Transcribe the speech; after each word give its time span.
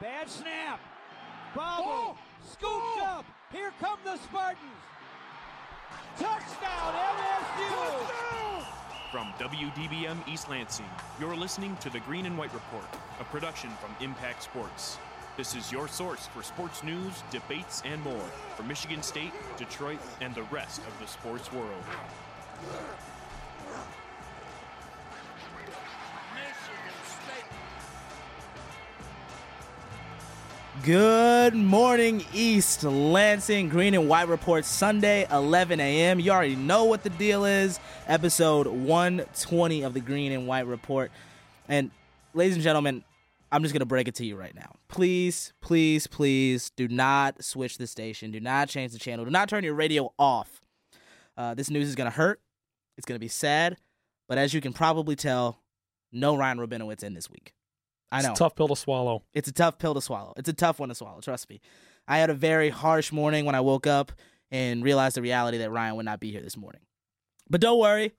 Bad 0.00 0.28
snap. 0.28 0.80
Bobble. 1.54 1.84
Oh! 1.86 2.18
Scooped 2.44 2.68
oh! 2.68 3.04
up. 3.18 3.24
Here 3.50 3.72
come 3.80 3.98
the 4.04 4.16
Spartans. 4.18 4.60
Touchdown, 6.18 6.94
MSU. 7.16 8.64
From 9.10 9.32
WDBM 9.38 10.28
East 10.28 10.50
Lansing, 10.50 10.86
you're 11.18 11.36
listening 11.36 11.76
to 11.78 11.88
the 11.88 12.00
Green 12.00 12.26
and 12.26 12.36
White 12.36 12.52
Report, 12.52 12.84
a 13.20 13.24
production 13.24 13.70
from 13.80 13.94
Impact 14.04 14.42
Sports. 14.42 14.98
This 15.38 15.54
is 15.54 15.72
your 15.72 15.88
source 15.88 16.26
for 16.26 16.42
sports 16.42 16.82
news, 16.82 17.22
debates, 17.30 17.82
and 17.86 18.02
more 18.02 18.28
for 18.56 18.64
Michigan 18.64 19.02
State, 19.02 19.32
Detroit, 19.56 20.00
and 20.20 20.34
the 20.34 20.42
rest 20.44 20.80
of 20.80 20.98
the 21.00 21.06
sports 21.06 21.50
world. 21.52 21.84
Good 30.82 31.54
morning, 31.54 32.24
East 32.32 32.84
Lansing. 32.84 33.68
Green 33.68 33.94
and 33.94 34.08
White 34.08 34.28
Report 34.28 34.64
Sunday, 34.64 35.26
11 35.30 35.80
a.m. 35.80 36.20
You 36.20 36.30
already 36.30 36.54
know 36.54 36.84
what 36.84 37.02
the 37.02 37.10
deal 37.10 37.44
is. 37.44 37.80
Episode 38.06 38.66
120 38.66 39.82
of 39.82 39.94
the 39.94 40.00
Green 40.00 40.32
and 40.32 40.46
White 40.46 40.66
Report. 40.66 41.10
And, 41.68 41.90
ladies 42.34 42.54
and 42.54 42.62
gentlemen, 42.62 43.04
I'm 43.50 43.62
just 43.62 43.72
going 43.72 43.80
to 43.80 43.86
break 43.86 44.06
it 44.06 44.16
to 44.16 44.26
you 44.26 44.36
right 44.36 44.54
now. 44.54 44.76
Please, 44.88 45.52
please, 45.60 46.06
please 46.06 46.70
do 46.76 46.88
not 46.88 47.42
switch 47.42 47.78
the 47.78 47.86
station. 47.86 48.30
Do 48.30 48.40
not 48.40 48.68
change 48.68 48.92
the 48.92 48.98
channel. 48.98 49.24
Do 49.24 49.30
not 49.30 49.48
turn 49.48 49.64
your 49.64 49.74
radio 49.74 50.12
off. 50.18 50.60
Uh, 51.36 51.54
this 51.54 51.70
news 51.70 51.88
is 51.88 51.94
going 51.94 52.10
to 52.10 52.16
hurt. 52.16 52.40
It's 52.96 53.06
going 53.06 53.16
to 53.16 53.24
be 53.24 53.28
sad. 53.28 53.76
But 54.28 54.38
as 54.38 54.52
you 54.52 54.60
can 54.60 54.72
probably 54.72 55.16
tell, 55.16 55.62
no 56.12 56.36
Ryan 56.36 56.58
Rabinowitz 56.58 57.02
in 57.02 57.14
this 57.14 57.30
week. 57.30 57.54
I 58.12 58.22
know. 58.22 58.30
It's 58.30 58.40
a 58.40 58.44
tough 58.44 58.54
pill 58.56 58.68
to 58.68 58.76
swallow. 58.76 59.22
It's 59.34 59.48
a 59.48 59.52
tough 59.52 59.78
pill 59.78 59.94
to 59.94 60.00
swallow. 60.00 60.32
It's 60.36 60.48
a 60.48 60.52
tough 60.52 60.78
one 60.78 60.88
to 60.90 60.94
swallow, 60.94 61.20
trust 61.20 61.50
me. 61.50 61.60
I 62.08 62.18
had 62.18 62.30
a 62.30 62.34
very 62.34 62.68
harsh 62.70 63.10
morning 63.12 63.44
when 63.44 63.54
I 63.54 63.60
woke 63.60 63.86
up 63.86 64.12
and 64.50 64.84
realized 64.84 65.16
the 65.16 65.22
reality 65.22 65.58
that 65.58 65.70
Ryan 65.70 65.96
would 65.96 66.04
not 66.04 66.20
be 66.20 66.30
here 66.30 66.40
this 66.42 66.56
morning. 66.56 66.80
But 67.50 67.60
don't 67.60 67.80
worry. 67.80 68.12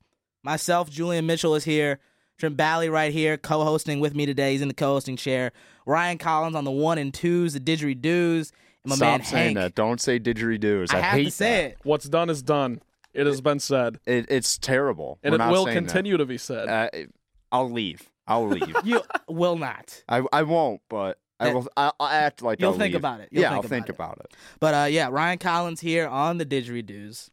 Myself, 0.44 0.90
Julian 0.90 1.26
Mitchell 1.26 1.56
is 1.56 1.64
here. 1.64 2.00
Trent 2.38 2.56
Bally 2.58 2.90
right 2.90 3.12
here, 3.12 3.38
co-hosting 3.38 4.00
with 4.00 4.14
me 4.14 4.26
today. 4.26 4.52
He's 4.52 4.62
in 4.62 4.68
the 4.68 4.74
co-hosting 4.74 5.16
chair. 5.18 5.54
Ryan 5.86 6.18
Collins 6.18 6.56
on 6.56 6.66
the 6.66 6.72
one 6.72 6.98
and 6.98 7.14
twos, 7.14 7.54
the 7.54 7.60
didgeridoos, 7.60 8.52
and 8.84 8.90
my 8.90 8.96
Stop 8.96 9.08
man 9.08 9.24
saying 9.24 9.56
Hank. 9.56 9.58
that. 9.58 9.76
Don't 9.76 10.00
say 10.00 10.20
didgeridoos. 10.20 10.94
I, 10.94 10.98
I, 10.98 11.02
have 11.02 11.14
hate 11.18 11.24
to 11.26 11.32
say 11.32 11.50
that. 11.64 11.72
it. 11.72 11.78
What's 11.84 12.08
done 12.08 12.30
is 12.30 12.44
done. 12.44 12.82
It 13.14 13.26
has 13.26 13.42
been 13.42 13.60
said, 13.60 14.00
It, 14.06 14.28
It's 14.30 14.58
terrible. 14.60 15.18
and 15.24 15.32
We're 15.32 15.36
it 15.36 15.40
not 15.40 15.52
will 15.52 15.66
saying 15.66 15.76
that. 15.76 15.82
continue 15.88 16.18
to 16.18 16.26
be 16.26 16.38
said. 16.38 16.68
Uh, 16.70 16.90
I'll 17.52 17.72
leave. 17.72 18.08
I'll 18.28 18.48
leave. 18.48 18.76
You 18.84 19.02
will 19.28 19.56
not. 19.58 20.04
I 20.10 20.24
I 20.34 20.44
won't, 20.44 20.82
but 20.90 21.20
I 21.40 21.54
will. 21.54 21.68
I'll, 21.78 21.94
I'll 22.00 22.08
act 22.08 22.42
like 22.42 22.60
You'll 22.60 22.72
I'll 22.72 22.78
think 22.78 22.94
leave. 22.94 23.00
about 23.02 23.20
it. 23.22 23.30
You'll 23.32 23.44
yeah, 23.44 23.50
think 23.52 23.64
I'll 23.64 23.70
think 23.70 23.90
about 23.90 24.14
it. 24.14 24.20
about 24.20 24.26
it. 24.32 24.36
But 24.60 24.74
uh, 24.74 24.86
yeah, 24.90 25.10
Ryan 25.12 25.38
Collins 25.38 25.80
here 25.82 26.08
on 26.08 26.38
the 26.38 26.46
didgeridoos. 26.46 27.30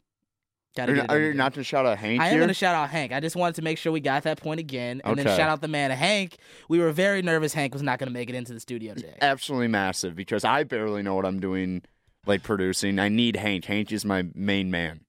Gotta 0.76 0.90
Are, 0.90 0.94
get 0.96 1.04
it 1.04 1.10
are 1.10 1.16
in 1.16 1.22
you 1.22 1.28
there. 1.28 1.34
not 1.34 1.54
to 1.54 1.62
shout 1.62 1.86
out 1.86 1.98
Hank 1.98 2.20
I 2.20 2.26
am 2.26 2.30
here? 2.32 2.40
going 2.40 2.48
to 2.48 2.54
shout 2.54 2.74
out 2.74 2.90
Hank. 2.90 3.12
I 3.12 3.20
just 3.20 3.36
wanted 3.36 3.54
to 3.54 3.62
make 3.62 3.78
sure 3.78 3.92
we 3.92 4.00
got 4.00 4.24
that 4.24 4.40
point 4.42 4.58
again, 4.58 5.00
and 5.04 5.16
then 5.16 5.24
Okay. 5.26 5.36
shout 5.36 5.48
out 5.48 5.60
the 5.60 5.68
man 5.68 5.92
Hank. 5.92 6.36
We 6.68 6.80
were 6.80 6.90
very 6.90 7.22
nervous 7.22 7.54
Hank 7.54 7.72
was 7.72 7.82
not 7.82 8.00
going 8.00 8.08
to 8.08 8.12
make 8.12 8.28
it 8.28 8.34
into 8.34 8.52
the 8.52 8.58
studio 8.58 8.92
today. 8.94 9.14
Absolutely 9.22 9.68
massive 9.68 10.16
because 10.16 10.44
I 10.44 10.64
barely 10.64 11.02
know 11.02 11.14
what 11.14 11.24
I'm 11.26 11.38
doing, 11.38 11.82
like 12.26 12.42
producing. 12.42 12.98
I 12.98 13.08
need 13.08 13.36
Hank. 13.36 13.66
Hank 13.66 13.92
is 13.92 14.04
my 14.04 14.24
main 14.34 14.68
man. 14.72 15.02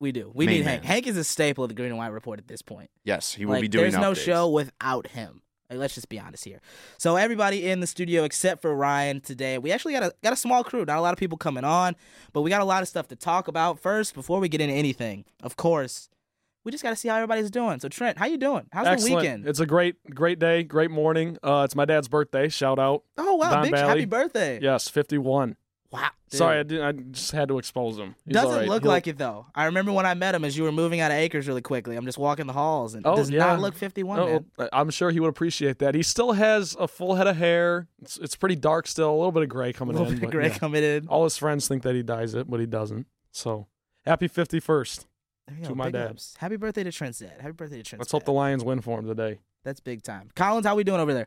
We 0.00 0.12
do. 0.12 0.32
We 0.34 0.46
Main 0.46 0.56
need 0.56 0.64
Hank. 0.64 0.82
man. 0.82 0.90
Hank 0.90 1.06
is 1.06 1.16
a 1.16 1.24
staple 1.24 1.64
of 1.64 1.68
the 1.68 1.74
Green 1.74 1.90
and 1.90 1.98
White 1.98 2.08
Report 2.08 2.38
at 2.38 2.48
this 2.48 2.62
point. 2.62 2.90
Yes, 3.04 3.34
he 3.34 3.44
will 3.44 3.54
like, 3.54 3.60
be 3.60 3.68
doing. 3.68 3.82
there's 3.82 4.00
no 4.00 4.14
show 4.14 4.48
without 4.48 5.08
him. 5.08 5.42
Like, 5.68 5.78
let's 5.78 5.94
just 5.94 6.08
be 6.08 6.18
honest 6.18 6.44
here. 6.44 6.60
So 6.98 7.16
everybody 7.16 7.68
in 7.70 7.80
the 7.80 7.86
studio 7.86 8.24
except 8.24 8.62
for 8.62 8.74
Ryan 8.74 9.20
today, 9.20 9.58
we 9.58 9.70
actually 9.70 9.92
got 9.92 10.02
a 10.02 10.14
got 10.22 10.32
a 10.32 10.36
small 10.36 10.64
crew. 10.64 10.84
Not 10.84 10.98
a 10.98 11.02
lot 11.02 11.12
of 11.12 11.18
people 11.18 11.38
coming 11.38 11.64
on, 11.64 11.94
but 12.32 12.40
we 12.40 12.50
got 12.50 12.62
a 12.62 12.64
lot 12.64 12.82
of 12.82 12.88
stuff 12.88 13.08
to 13.08 13.16
talk 13.16 13.46
about. 13.46 13.78
First, 13.78 14.14
before 14.14 14.40
we 14.40 14.48
get 14.48 14.60
into 14.60 14.74
anything, 14.74 15.26
of 15.42 15.56
course, 15.56 16.08
we 16.64 16.72
just 16.72 16.82
got 16.82 16.90
to 16.90 16.96
see 16.96 17.08
how 17.08 17.16
everybody's 17.16 17.50
doing. 17.50 17.78
So 17.78 17.88
Trent, 17.88 18.18
how 18.18 18.26
you 18.26 18.38
doing? 18.38 18.66
How's 18.72 18.86
Excellent. 18.86 19.10
the 19.10 19.16
weekend? 19.16 19.46
It's 19.46 19.60
a 19.60 19.66
great, 19.66 19.96
great 20.14 20.38
day, 20.38 20.62
great 20.62 20.90
morning. 20.90 21.36
Uh, 21.42 21.62
it's 21.66 21.76
my 21.76 21.84
dad's 21.84 22.08
birthday. 22.08 22.48
Shout 22.48 22.78
out. 22.78 23.04
oh 23.18 23.36
wow, 23.36 23.50
Don 23.50 23.62
big 23.64 23.72
Valley. 23.72 23.88
happy 23.88 24.04
birthday! 24.06 24.58
Yes, 24.60 24.88
51. 24.88 25.56
Wow. 25.92 26.08
Sorry, 26.28 26.60
I, 26.60 26.62
didn't, 26.62 26.84
I 26.84 26.92
just 27.10 27.32
had 27.32 27.48
to 27.48 27.58
expose 27.58 27.98
him. 27.98 28.14
He's 28.24 28.34
Doesn't 28.34 28.50
all 28.50 28.56
right. 28.58 28.68
look 28.68 28.82
He'll- 28.84 28.92
like 28.92 29.08
it 29.08 29.18
though. 29.18 29.46
I 29.54 29.64
remember 29.64 29.90
when 29.90 30.06
I 30.06 30.14
met 30.14 30.36
him 30.36 30.44
as 30.44 30.56
you 30.56 30.62
were 30.62 30.70
moving 30.70 31.00
out 31.00 31.10
of 31.10 31.16
Acres 31.16 31.48
really 31.48 31.62
quickly. 31.62 31.96
I'm 31.96 32.06
just 32.06 32.18
walking 32.18 32.46
the 32.46 32.52
halls 32.52 32.94
and 32.94 33.04
it 33.04 33.08
Oh, 33.08 33.16
does 33.16 33.28
yeah. 33.28 33.38
not 33.40 33.58
look 33.60 33.74
51, 33.74 34.20
Oh, 34.20 34.26
man. 34.26 34.44
Uh, 34.56 34.68
I'm 34.72 34.90
sure 34.90 35.10
he 35.10 35.18
would 35.18 35.30
appreciate 35.30 35.80
that. 35.80 35.96
He 35.96 36.04
still 36.04 36.30
has 36.32 36.76
a 36.78 36.86
full 36.86 37.16
head 37.16 37.26
of 37.26 37.36
hair. 37.36 37.88
It's, 38.00 38.16
it's 38.18 38.36
pretty 38.36 38.54
dark 38.54 38.86
still. 38.86 39.10
A 39.10 39.16
little 39.16 39.32
bit 39.32 39.42
of 39.42 39.48
gray 39.48 39.70
A 39.70 39.72
coming 39.72 39.96
little 39.96 40.12
in. 40.12 40.18
bit 40.20 40.26
of 40.26 40.30
gray 40.30 40.48
yeah. 40.48 40.58
coming 40.58 40.84
in. 40.84 41.08
All 41.08 41.24
his 41.24 41.36
friends 41.36 41.66
think 41.66 41.82
that 41.82 41.96
he 41.96 42.04
dyes 42.04 42.34
it, 42.34 42.48
but 42.48 42.60
he 42.60 42.66
doesn't. 42.66 43.08
So 43.32 43.66
happy 44.06 44.28
51st. 44.28 45.06
To 45.62 45.68
go, 45.70 45.74
my 45.74 45.86
big 45.86 45.94
dad. 45.94 46.10
ups. 46.10 46.36
Happy 46.38 46.54
birthday 46.54 46.84
to 46.84 46.92
Trent's 46.92 47.18
dad. 47.18 47.32
Happy 47.40 47.50
birthday 47.52 47.78
to 47.78 47.82
Trent's 47.82 48.00
Let's 48.02 48.12
hope 48.12 48.24
the 48.24 48.32
Lions 48.32 48.62
win 48.62 48.80
for 48.80 49.00
him 49.00 49.06
today. 49.08 49.40
That's 49.64 49.80
big 49.80 50.04
time. 50.04 50.30
Collins, 50.36 50.64
how 50.64 50.74
are 50.74 50.76
we 50.76 50.84
doing 50.84 51.00
over 51.00 51.12
there? 51.12 51.26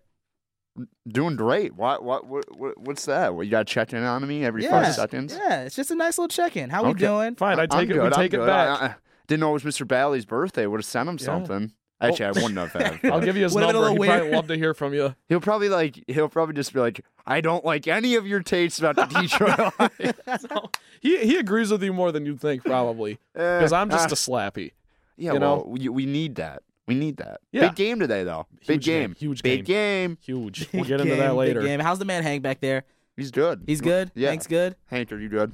Doing 1.07 1.35
great. 1.35 1.75
What 1.75 2.03
what 2.03 2.25
what, 2.25 2.57
what 2.57 2.77
what's 2.79 3.05
that? 3.05 3.35
What, 3.35 3.45
you 3.45 3.51
got 3.51 3.67
to 3.67 3.73
check 3.73 3.93
in 3.93 4.03
on 4.03 4.27
me 4.27 4.43
every 4.43 4.63
yeah. 4.63 4.83
five 4.83 4.95
seconds? 4.95 5.37
Yeah, 5.39 5.61
it's 5.63 5.75
just 5.75 5.91
a 5.91 5.95
nice 5.95 6.17
little 6.17 6.29
check-in. 6.29 6.71
How 6.71 6.83
we 6.83 6.89
Okay. 6.89 7.05
doing? 7.05 7.35
Fine, 7.35 7.59
I 7.59 7.63
I'm 7.63 7.67
take 7.69 7.89
it. 7.89 7.93
good, 7.93 8.01
We 8.03 8.09
I'm 8.09 8.25
it 8.25 8.29
good. 8.29 8.45
back. 8.45 8.81
I, 8.81 8.85
I 8.85 8.95
didn't 9.27 9.41
know 9.41 9.49
it 9.55 9.63
was 9.63 9.63
Mr. 9.63 9.87
Bally's 9.87 10.25
birthday. 10.25 10.65
Would 10.65 10.79
have 10.79 10.85
sent 10.85 11.07
him 11.09 11.17
Yeah. 11.19 11.25
something. 11.25 11.71
Oh. 12.01 12.07
Actually, 12.07 12.25
I 12.25 12.29
oh. 12.29 12.33
wouldn't 12.41 12.57
have. 12.57 12.71
Had, 12.73 12.99
I'll 13.11 13.21
give 13.21 13.37
you 13.37 13.43
his 13.43 13.53
Would've 13.53 13.69
been 13.69 13.75
a 13.77 13.81
number. 13.81 14.03
He'd 14.03 14.09
probably 14.09 14.31
love 14.31 14.47
to 14.47 14.57
hear 14.57 14.73
from 14.73 14.93
you. 14.93 15.15
He'll 15.29 15.39
probably 15.39 15.69
like. 15.69 16.03
He'll 16.07 16.27
probably 16.27 16.55
just 16.55 16.73
be 16.73 16.79
like, 16.79 17.05
"I 17.25 17.39
don't 17.39 17.63
like 17.63 17.87
any 17.87 18.15
of 18.15 18.27
your 18.27 18.41
tastes 18.41 18.79
about 18.79 18.95
the 18.95 19.05
Detroit 19.05 19.57
Lions." 19.79 20.17
So, 20.49 20.71
he 20.99 21.19
he 21.19 21.37
agrees 21.37 21.71
with 21.71 21.83
you 21.83 21.93
more 21.93 22.11
than 22.11 22.25
you 22.25 22.35
think, 22.35 22.65
probably, 22.65 23.13
eh. 23.35 23.59
because 23.59 23.71
I'm 23.71 23.89
just 23.89 24.09
ah. 24.09 24.13
a 24.13 24.15
slappy. 24.15 24.71
yeah. 25.17 25.33
you 25.33 25.39
well, 25.39 25.57
know? 25.57 25.65
we, 25.67 25.87
we 25.87 26.05
need 26.05 26.35
that. 26.35 26.63
We 26.87 26.95
need 26.95 27.17
that. 27.17 27.39
Yeah. 27.51 27.67
Big 27.67 27.75
game 27.75 27.99
today, 27.99 28.23
though. 28.23 28.45
Big 28.67 28.77
Huge 28.77 28.85
game, 28.85 29.01
game. 29.11 29.15
huge 29.15 29.41
Big 29.43 29.65
game. 29.65 30.17
Huge. 30.21 30.67
We'll 30.73 30.83
get 30.83 30.97
Big 30.97 31.07
into 31.07 31.15
that 31.15 31.21
game, 31.21 31.29
big 31.29 31.37
later. 31.37 31.61
game. 31.61 31.79
How's 31.79 31.99
the 31.99 32.05
man 32.05 32.23
Hank 32.23 32.43
back 32.43 32.59
there? 32.59 32.83
He's 33.15 33.31
good. 33.31 33.63
He's 33.67 33.79
good. 33.81 34.11
Yeah. 34.15 34.29
Hank's 34.29 34.47
good. 34.47 34.75
Hank, 34.87 35.11
are 35.11 35.19
you 35.19 35.29
good? 35.29 35.53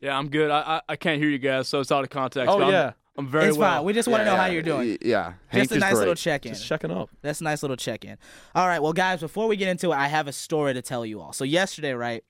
Yeah, 0.00 0.18
I'm 0.18 0.28
good. 0.28 0.50
I, 0.50 0.58
I 0.60 0.80
I 0.90 0.96
can't 0.96 1.20
hear 1.20 1.30
you 1.30 1.38
guys, 1.38 1.68
so 1.68 1.80
it's 1.80 1.90
out 1.92 2.04
of 2.04 2.10
context. 2.10 2.50
Oh 2.52 2.58
but 2.58 2.64
I'm- 2.64 2.72
yeah, 2.72 2.92
I'm, 3.16 3.28
very 3.28 3.46
it's 3.48 3.56
well. 3.56 3.76
fine. 3.76 3.84
We 3.84 3.92
just 3.92 4.08
want 4.08 4.20
to 4.22 4.24
know 4.26 4.36
how 4.36 4.46
you're 4.46 4.62
doing. 4.62 4.98
Yeah. 5.00 5.34
Hank 5.48 5.62
Just 5.64 5.72
a 5.72 5.74
is 5.76 5.80
nice 5.80 5.92
great. 5.92 5.98
little 6.00 6.14
check-in. 6.14 6.52
just 6.52 6.66
checking 6.66 6.90
up. 6.90 7.08
That's 7.22 7.40
a 7.40 7.44
nice 7.44 7.62
little 7.62 7.76
check 7.76 8.04
in. 8.04 8.18
All 8.54 8.66
right, 8.66 8.82
well, 8.82 8.92
guys, 8.92 9.20
before 9.20 9.46
we 9.46 9.56
get 9.56 9.68
into 9.68 9.92
it, 9.92 9.94
I 9.94 10.08
have 10.08 10.26
a 10.28 10.32
story 10.32 10.74
to 10.74 10.82
tell 10.82 11.06
you 11.06 11.20
all. 11.20 11.32
So, 11.32 11.44
yesterday, 11.44 11.94
right, 11.94 12.24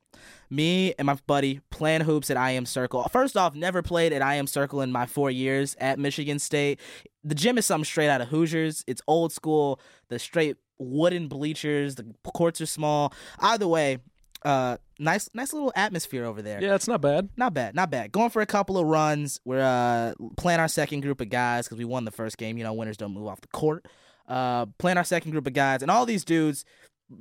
me 0.55 0.95
and 0.99 1.07
my 1.07 1.17
buddy 1.27 1.61
playing 1.71 2.03
hoops 2.03 2.31
at 2.31 2.37
IM 2.37 2.67
Circle. 2.67 3.05
First 3.13 3.37
off, 3.37 3.55
never 3.55 3.83
played 3.83 4.13
at 4.13 4.23
IM 4.23 4.47
Circle 4.47 4.81
in 4.81 4.93
my 4.93 5.07
four 5.07 5.31
years 5.31 5.77
at 5.81 5.99
Michigan 5.99 6.39
State. 6.39 6.81
The 7.23 7.35
gym 7.35 7.59
is 7.59 7.67
something 7.67 7.85
straight 7.85 8.09
out 8.09 8.21
of 8.21 8.29
Hoosiers. 8.29 8.85
It's 8.87 9.03
old 9.07 9.33
school, 9.33 9.81
the 10.09 10.19
straight 10.19 10.57
wooden 10.79 11.29
bleachers, 11.29 11.95
the 11.95 12.07
courts 12.35 12.61
are 12.61 12.67
small. 12.67 13.13
Either 13.39 13.67
way, 13.67 13.99
uh, 14.45 14.77
nice, 14.99 15.31
nice 15.35 15.53
little 15.53 15.73
atmosphere 15.75 16.25
over 16.25 16.43
there. 16.43 16.61
Yeah, 16.63 16.75
it's 16.75 16.89
not 16.89 17.01
bad. 17.01 17.31
Not 17.37 17.55
bad, 17.55 17.75
not 17.75 17.91
bad. 17.91 18.13
Going 18.13 18.31
for 18.31 18.43
a 18.43 18.47
couple 18.47 18.79
of 18.79 18.87
runs. 18.87 19.41
We're 19.45 19.63
uh, 19.63 20.13
playing 20.37 20.61
our 20.61 20.69
second 20.69 21.01
group 21.01 21.21
of 21.21 21.31
guys 21.31 21.67
because 21.67 21.79
we 21.79 21.85
won 21.85 22.05
the 22.05 22.11
first 22.11 22.37
game. 22.37 22.59
You 22.59 22.65
know, 22.65 22.75
winners 22.75 22.97
don't 22.97 23.15
move 23.15 23.27
off 23.27 23.41
the 23.41 23.49
court. 23.49 23.87
Uh, 24.29 24.67
playing 24.79 24.97
our 24.99 25.05
second 25.05 25.33
group 25.33 25.47
of 25.47 25.53
guys, 25.53 25.83
and 25.83 25.91
all 25.91 26.07
these 26.07 26.25
dudes, 26.25 26.65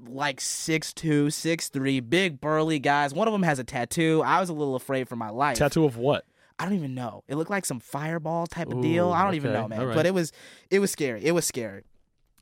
like 0.08 0.42
six 0.42 0.94
two, 0.94 1.30
six 1.30 1.70
three, 1.70 2.00
big 2.00 2.40
burly 2.42 2.80
guys. 2.80 3.14
One 3.14 3.28
of 3.28 3.32
them 3.32 3.44
has 3.44 3.60
a 3.60 3.64
tattoo. 3.64 4.22
I 4.26 4.40
was 4.40 4.50
a 4.50 4.54
little 4.54 4.76
afraid 4.76 5.08
for 5.08 5.16
my 5.16 5.30
life. 5.30 5.58
Tattoo 5.58 5.86
of 5.86 5.98
what? 5.98 6.26
I 6.60 6.66
don't 6.66 6.76
even 6.76 6.94
know. 6.94 7.24
It 7.28 7.36
looked 7.36 7.50
like 7.50 7.66
some 7.66 7.80
fireball 7.80 8.48
type 8.48 8.72
of 8.72 8.82
deal. 8.82 9.12
I 9.12 9.24
don't 9.24 9.36
even 9.36 9.54
know, 9.54 9.68
man. 9.68 9.88
Right. 9.88 9.96
But 9.96 10.06
it 10.06 10.14
was 10.14 10.32
it 10.70 10.80
was 10.80 10.92
scary. 10.92 11.24
It 11.24 11.32
was 11.32 11.46
scary. 11.46 11.84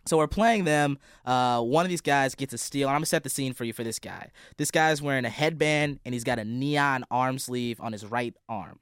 So 0.05 0.17
we're 0.17 0.27
playing 0.27 0.63
them. 0.63 0.97
Uh, 1.25 1.61
one 1.61 1.85
of 1.85 1.89
these 1.89 2.01
guys 2.01 2.33
gets 2.35 2.53
a 2.53 2.57
steal. 2.57 2.87
And 2.87 2.95
I'm 2.95 2.99
gonna 2.99 3.05
set 3.05 3.23
the 3.23 3.29
scene 3.29 3.53
for 3.53 3.63
you 3.63 3.73
for 3.73 3.83
this 3.83 3.99
guy. 3.99 4.29
This 4.57 4.71
guy's 4.71 5.01
wearing 5.01 5.25
a 5.25 5.29
headband 5.29 5.99
and 6.05 6.13
he's 6.13 6.23
got 6.23 6.39
a 6.39 6.45
neon 6.45 7.05
arm 7.11 7.39
sleeve 7.39 7.79
on 7.79 7.93
his 7.93 8.05
right 8.05 8.35
arm. 8.49 8.79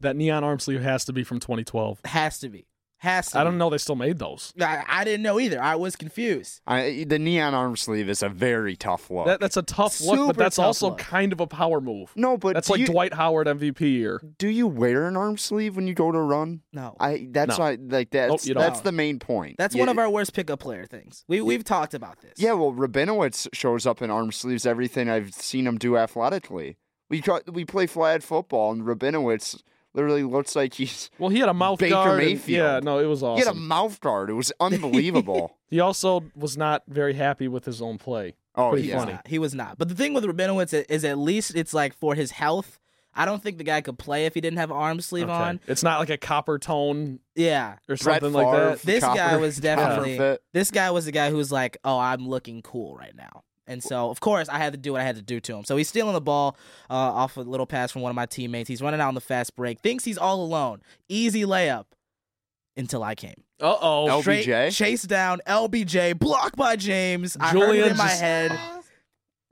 That 0.00 0.16
neon 0.16 0.44
arm 0.44 0.58
sleeve 0.58 0.82
has 0.82 1.04
to 1.06 1.12
be 1.12 1.24
from 1.24 1.40
2012. 1.40 2.00
Has 2.04 2.38
to 2.40 2.48
be. 2.48 2.66
Has 3.02 3.32
to. 3.32 3.38
I 3.40 3.42
don't 3.44 3.58
know. 3.58 3.68
They 3.68 3.78
still 3.78 3.96
made 3.96 4.20
those. 4.20 4.52
I, 4.60 4.84
I 4.86 5.02
didn't 5.02 5.22
know 5.22 5.40
either. 5.40 5.60
I 5.60 5.74
was 5.74 5.96
confused. 5.96 6.60
I, 6.68 7.04
the 7.08 7.18
neon 7.18 7.52
arm 7.52 7.76
sleeve 7.76 8.08
is 8.08 8.22
a 8.22 8.28
very 8.28 8.76
tough 8.76 9.10
look. 9.10 9.26
That, 9.26 9.40
that's 9.40 9.56
a 9.56 9.62
tough 9.62 10.00
look, 10.00 10.14
Super 10.16 10.26
but 10.28 10.36
that's 10.36 10.54
tough 10.54 10.66
also 10.66 10.90
look. 10.90 10.98
kind 10.98 11.32
of 11.32 11.40
a 11.40 11.48
power 11.48 11.80
move. 11.80 12.12
no, 12.14 12.38
but 12.38 12.54
That's 12.54 12.68
do 12.68 12.74
like 12.74 12.80
you, 12.82 12.86
Dwight 12.86 13.14
Howard 13.14 13.48
MVP 13.48 13.80
year. 13.80 14.22
Do 14.38 14.46
you 14.46 14.68
wear 14.68 15.08
an 15.08 15.16
arm 15.16 15.36
sleeve 15.36 15.74
when 15.74 15.88
you 15.88 15.94
go 15.94 16.12
to 16.12 16.18
run? 16.20 16.60
No. 16.72 16.94
I. 17.00 17.26
That's 17.28 17.58
No. 17.58 17.64
why. 17.64 17.78
Like 17.80 18.10
that's 18.10 18.46
you 18.46 18.54
don't. 18.54 18.60
that's 18.62 18.82
the 18.82 18.92
main 18.92 19.18
point. 19.18 19.56
That's 19.58 19.74
Yeah, 19.74 19.80
one 19.82 19.88
of 19.88 19.98
our 19.98 20.08
worst 20.08 20.32
pickup 20.32 20.60
player 20.60 20.86
things. 20.86 21.24
We 21.26 21.40
we've 21.40 21.64
talked 21.64 21.94
about 21.94 22.20
this. 22.20 22.34
Yeah, 22.36 22.52
well, 22.52 22.72
Rabinowitz 22.72 23.48
shows 23.52 23.84
up 23.84 24.00
in 24.00 24.10
arm 24.12 24.30
sleeves. 24.30 24.64
Everything 24.64 25.10
I've 25.10 25.34
seen 25.34 25.66
him 25.66 25.76
do 25.76 25.96
athletically. 25.96 26.76
We 27.10 27.20
try, 27.20 27.40
we 27.50 27.64
play 27.64 27.86
flag 27.88 28.22
football, 28.22 28.70
and 28.70 28.82
Rabinowitz 28.84 29.60
literally 29.94 30.22
looks 30.22 30.54
like 30.56 30.74
he's 30.74 31.10
Well, 31.18 31.30
he 31.30 31.38
had 31.40 31.48
a 31.48 31.54
mouth 31.54 31.78
Baker 31.78 31.94
guard. 31.94 32.18
and- 32.20 32.28
Mayfield. 32.28 32.48
yeah, 32.58 32.80
no, 32.82 32.98
it 32.98 33.06
was 33.06 33.22
awesome. 33.22 33.40
he 33.42 33.46
had 33.46 33.54
a 33.56 33.58
mouth 33.58 34.00
guard. 34.00 34.30
It 34.30 34.34
was 34.34 34.52
unbelievable. 34.60 35.56
He 35.68 35.80
also 35.80 36.24
was 36.34 36.56
not 36.56 36.82
very 36.88 37.14
happy 37.14 37.48
with 37.48 37.64
his 37.64 37.80
own 37.82 37.98
play. 37.98 38.34
Oh, 38.54 38.70
Pretty 38.72 38.88
yeah. 38.88 38.98
funny. 38.98 39.12
not. 39.12 39.26
He 39.28 39.38
was 39.38 39.54
not. 39.54 39.78
But 39.78 39.88
the 39.88 39.94
thing 39.94 40.12
with 40.12 40.24
Rabinowitz 40.24 40.84
is 40.90 41.04
at 41.04 41.16
least 41.18 41.54
it's 41.54 41.72
like 41.72 41.94
for 41.94 42.14
his 42.14 42.32
health. 42.32 42.78
I 43.14 43.24
don't 43.26 43.42
think 43.42 43.58
the 43.58 43.64
guy 43.64 43.82
could 43.82 43.98
play 43.98 44.24
if 44.26 44.32
he 44.34 44.40
didn't 44.40 44.58
have 44.58 44.72
arm 44.72 45.00
sleeve 45.02 45.24
Okay. 45.24 45.32
on. 45.32 45.60
It's 45.66 45.82
not 45.82 45.98
like 45.98 46.08
a 46.10 46.16
copper 46.16 46.58
tone 46.58 47.20
Yeah. 47.34 47.74
or 47.88 47.96
Brett 47.96 48.00
something 48.22 48.32
like 48.32 48.50
that. 48.56 48.82
This 48.82 49.02
guy 49.04 49.36
was 49.36 49.56
definitely 49.58 50.38
this 50.54 50.70
guy 50.70 50.90
was 50.90 51.04
the 51.04 51.12
guy 51.12 51.28
who 51.30 51.36
was 51.36 51.52
like, 51.52 51.76
"Oh, 51.84 51.98
I'm 51.98 52.26
looking 52.26 52.62
cool 52.62 52.96
right 52.96 53.14
now." 53.14 53.42
And 53.66 53.82
so, 53.82 54.10
of 54.10 54.18
course, 54.20 54.48
I 54.48 54.58
had 54.58 54.72
to 54.72 54.76
do 54.78 54.92
what 54.92 55.00
I 55.00 55.04
had 55.04 55.16
to 55.16 55.22
do 55.22 55.38
to 55.40 55.56
him. 55.56 55.64
So 55.64 55.76
he's 55.76 55.88
stealing 55.88 56.14
the 56.14 56.20
ball 56.20 56.56
uh, 56.90 56.94
off 56.94 57.36
a 57.36 57.40
little 57.42 57.66
pass 57.66 57.92
from 57.92 58.02
one 58.02 58.10
of 58.10 58.16
my 58.16 58.26
teammates. 58.26 58.68
He's 58.68 58.82
running 58.82 59.00
out 59.00 59.08
on 59.08 59.14
the 59.14 59.20
fast 59.20 59.54
break, 59.54 59.78
thinks 59.80 60.04
he's 60.04 60.18
all 60.18 60.42
alone. 60.42 60.82
Easy 61.08 61.42
layup 61.42 61.84
until 62.76 63.02
I 63.04 63.14
came. 63.14 63.44
Uh 63.60 63.76
oh. 63.80 64.06
LBJ? 64.22 64.42
Straight 64.42 64.72
chase 64.72 65.02
down, 65.04 65.40
LBJ, 65.46 66.18
blocked 66.18 66.56
by 66.56 66.74
James. 66.74 67.36
I 67.38 67.50
heard 67.50 67.56
it 67.56 67.60
Julian 67.66 67.90
in 67.90 67.96
my 67.96 68.08
just- 68.08 68.20
head. 68.20 68.58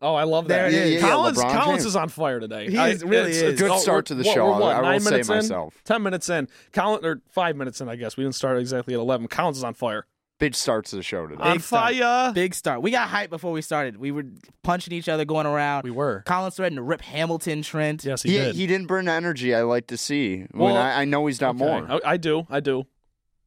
Oh, 0.02 0.14
I 0.14 0.24
love 0.24 0.48
There 0.48 0.62
that. 0.70 0.72
it 0.74 0.86
is. 0.94 1.02
Yeah, 1.02 1.08
Collins, 1.10 1.36
LeBron 1.38 1.52
Collins 1.52 1.66
James. 1.82 1.84
is 1.84 1.94
on 1.96 2.08
fire 2.08 2.40
today. 2.40 2.70
He 2.70 2.78
I- 2.78 2.92
really 3.04 3.32
it's- 3.32 3.36
is. 3.42 3.60
Good 3.60 3.78
start 3.80 4.06
to 4.06 4.14
the 4.14 4.22
we're- 4.22 4.34
show, 4.34 4.46
We're, 4.50 4.58
what, 4.60 4.76
I 4.76 4.92
will 4.94 5.00
say 5.00 5.10
minutes 5.10 5.28
in? 5.28 5.36
myself. 5.36 5.74
Ten 5.84 6.02
minutes 6.02 6.28
in. 6.30 6.48
Collins 6.72 7.04
or 7.04 7.20
five 7.28 7.54
minutes 7.54 7.80
in, 7.82 7.88
I 7.90 7.96
guess. 7.96 8.16
We 8.16 8.24
didn't 8.24 8.34
start 8.34 8.58
exactly 8.58 8.94
at 8.94 9.00
eleven. 9.00 9.28
Collins 9.28 9.58
is 9.58 9.64
on 9.64 9.74
fire. 9.74 10.06
Big 10.40 10.54
starts 10.56 10.90
to 10.90 10.96
the 10.96 11.02
show 11.04 11.26
today. 11.28 11.40
on 11.40 11.52
Big 11.58 11.62
start. 11.62 11.94
fire. 11.94 12.32
Big 12.32 12.54
start. 12.54 12.82
We 12.82 12.90
got 12.90 13.08
hype 13.08 13.30
before 13.30 13.52
we 13.52 13.62
started. 13.62 13.98
We 13.98 14.10
were 14.10 14.24
punching 14.64 14.92
each 14.92 15.08
other, 15.08 15.24
going 15.24 15.46
around. 15.46 15.84
We 15.84 15.90
were. 15.92 16.22
Collins 16.26 16.56
threatened 16.56 16.78
to 16.78 16.82
rip 16.82 17.02
Hamilton, 17.02 17.62
Trent. 17.62 18.04
Yes, 18.04 18.22
he, 18.22 18.30
he, 18.30 18.36
did. 18.38 18.54
he 18.56 18.66
didn't 18.66 18.86
burn 18.88 19.06
energy 19.08 19.54
I 19.54 19.62
like 19.62 19.86
to 19.88 19.96
see. 19.96 20.46
When 20.50 20.74
I, 20.76 21.02
I 21.02 21.04
know 21.04 21.26
he's 21.26 21.40
not 21.40 21.54
Okay. 21.54 21.58
more. 21.64 21.86
I, 22.04 22.12
I 22.12 22.16
do. 22.16 22.46
I 22.50 22.58
do. 22.60 22.84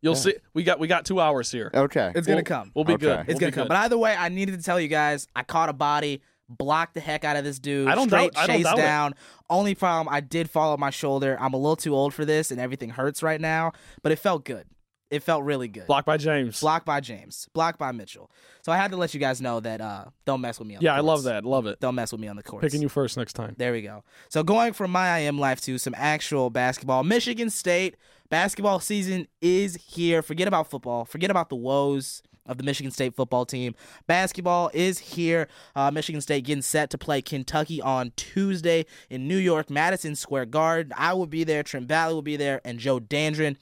You'll 0.01 0.13
Yeah. 0.13 0.19
see. 0.19 0.33
We 0.53 0.63
got 0.63 0.79
we 0.79 0.87
got 0.87 1.05
two 1.05 1.19
hours 1.19 1.51
here. 1.51 1.71
Okay. 1.73 2.11
It's 2.15 2.27
gonna 2.27 2.43
come. 2.43 2.71
We'll 2.75 2.85
be 2.85 2.93
Okay. 2.93 3.01
good. 3.07 3.19
It's 3.21 3.27
We'll 3.29 3.39
gonna 3.39 3.51
come. 3.51 3.63
good. 3.63 3.69
But 3.69 3.77
either 3.77 3.97
way, 3.97 4.15
I 4.15 4.29
needed 4.29 4.55
to 4.57 4.63
tell 4.63 4.79
you 4.79 4.87
guys, 4.89 5.27
I 5.35 5.43
caught 5.43 5.69
a 5.69 5.73
body, 5.73 6.21
blocked 6.49 6.93
the 6.93 6.99
heck 6.99 7.23
out 7.23 7.37
of 7.37 7.43
this 7.43 7.57
dude. 7.57 7.87
I 7.87 7.95
don't 7.95 8.09
straight 8.09 8.33
doubt- 8.33 8.43
I 8.43 8.47
don't 8.47 8.57
chase 8.57 8.71
it. 8.71 8.75
down. 8.75 9.15
Only 9.49 9.73
problem, 9.75 10.13
I 10.13 10.19
did 10.19 10.49
fall 10.49 10.73
on 10.73 10.79
my 10.79 10.89
shoulder. 10.89 11.37
I'm 11.39 11.53
a 11.53 11.57
little 11.57 11.75
too 11.77 11.95
old 11.95 12.13
for 12.13 12.25
this, 12.25 12.51
and 12.51 12.59
everything 12.59 12.89
hurts 12.89 13.23
right 13.23 13.39
now. 13.41 13.71
But 14.03 14.11
it 14.11 14.17
felt 14.19 14.43
good. 14.45 14.65
It 15.13 15.21
felt 15.21 15.44
really 15.44 15.68
good. 15.68 15.86
Blocked 15.86 16.07
by 16.07 16.18
James. 16.18 16.60
Blocked 16.60 16.88
by 16.88 17.00
James. 17.00 17.48
Blocked 17.54 17.77
by 17.77 17.92
Mitchell. 17.92 18.31
So 18.63 18.71
I 18.71 18.77
had 18.77 18.89
to 18.89 18.98
let 18.98 19.13
you 19.13 19.19
guys 19.19 19.42
know 19.42 19.60
that 19.60 19.80
uh, 19.80 20.06
don't 20.25 20.42
mess 20.42 20.57
with 20.57 20.68
me 20.68 20.75
on 20.75 20.81
yeah, 20.81 20.95
I 20.95 21.01
love 21.01 21.21
that. 21.24 21.45
Love 21.45 21.68
it. 21.68 21.80
Don't 21.80 21.94
mess 21.94 22.12
with 22.12 22.19
me 22.19 22.27
on 22.27 22.36
the 22.36 22.42
court. 22.42 22.63
Picking 22.63 22.81
you 22.81 22.89
first 22.89 23.15
next 23.15 23.33
time. 23.33 23.54
There 23.60 23.71
we 23.71 23.83
go. 23.83 24.04
So 24.30 24.42
going 24.42 24.74
from 24.74 24.89
my 24.89 25.19
IM 25.19 25.38
life 25.38 25.62
to 25.62 25.77
some 25.77 25.94
actual 25.95 26.50
basketball. 26.50 27.04
Michigan 27.04 27.51
State 27.51 27.95
basketball 28.30 28.80
season 28.80 29.27
is 29.39 29.75
here. 29.75 30.24
Forget 30.24 30.48
about 30.48 30.68
football. 30.68 31.06
Forget 31.06 31.30
about 31.30 31.50
the 31.50 31.57
woes 31.57 32.24
of 32.48 32.57
the 32.57 32.63
Michigan 32.63 32.92
State 32.92 33.15
football 33.15 33.45
team. 33.45 33.75
Basketball 34.07 34.71
is 34.74 34.98
here. 34.98 35.48
Uh, 35.75 35.92
Michigan 35.92 36.21
State 36.21 36.44
getting 36.45 36.63
set 36.63 36.89
to 36.89 36.98
play 36.98 37.21
Kentucky 37.21 37.80
on 37.83 38.13
Tuesday 38.15 38.88
in 39.12 39.27
New 39.27 39.38
York, 39.38 39.69
Madison 39.69 40.15
Square 40.15 40.48
Garden. 40.48 40.92
I 40.98 41.13
will 41.13 41.27
be 41.27 41.44
there. 41.44 41.62
Trent 41.62 41.88
Valley 41.88 42.15
will 42.15 42.24
be 42.24 42.36
there, 42.36 42.62
and 42.65 42.80
Joe 42.80 43.00
Dandrin 43.00 43.57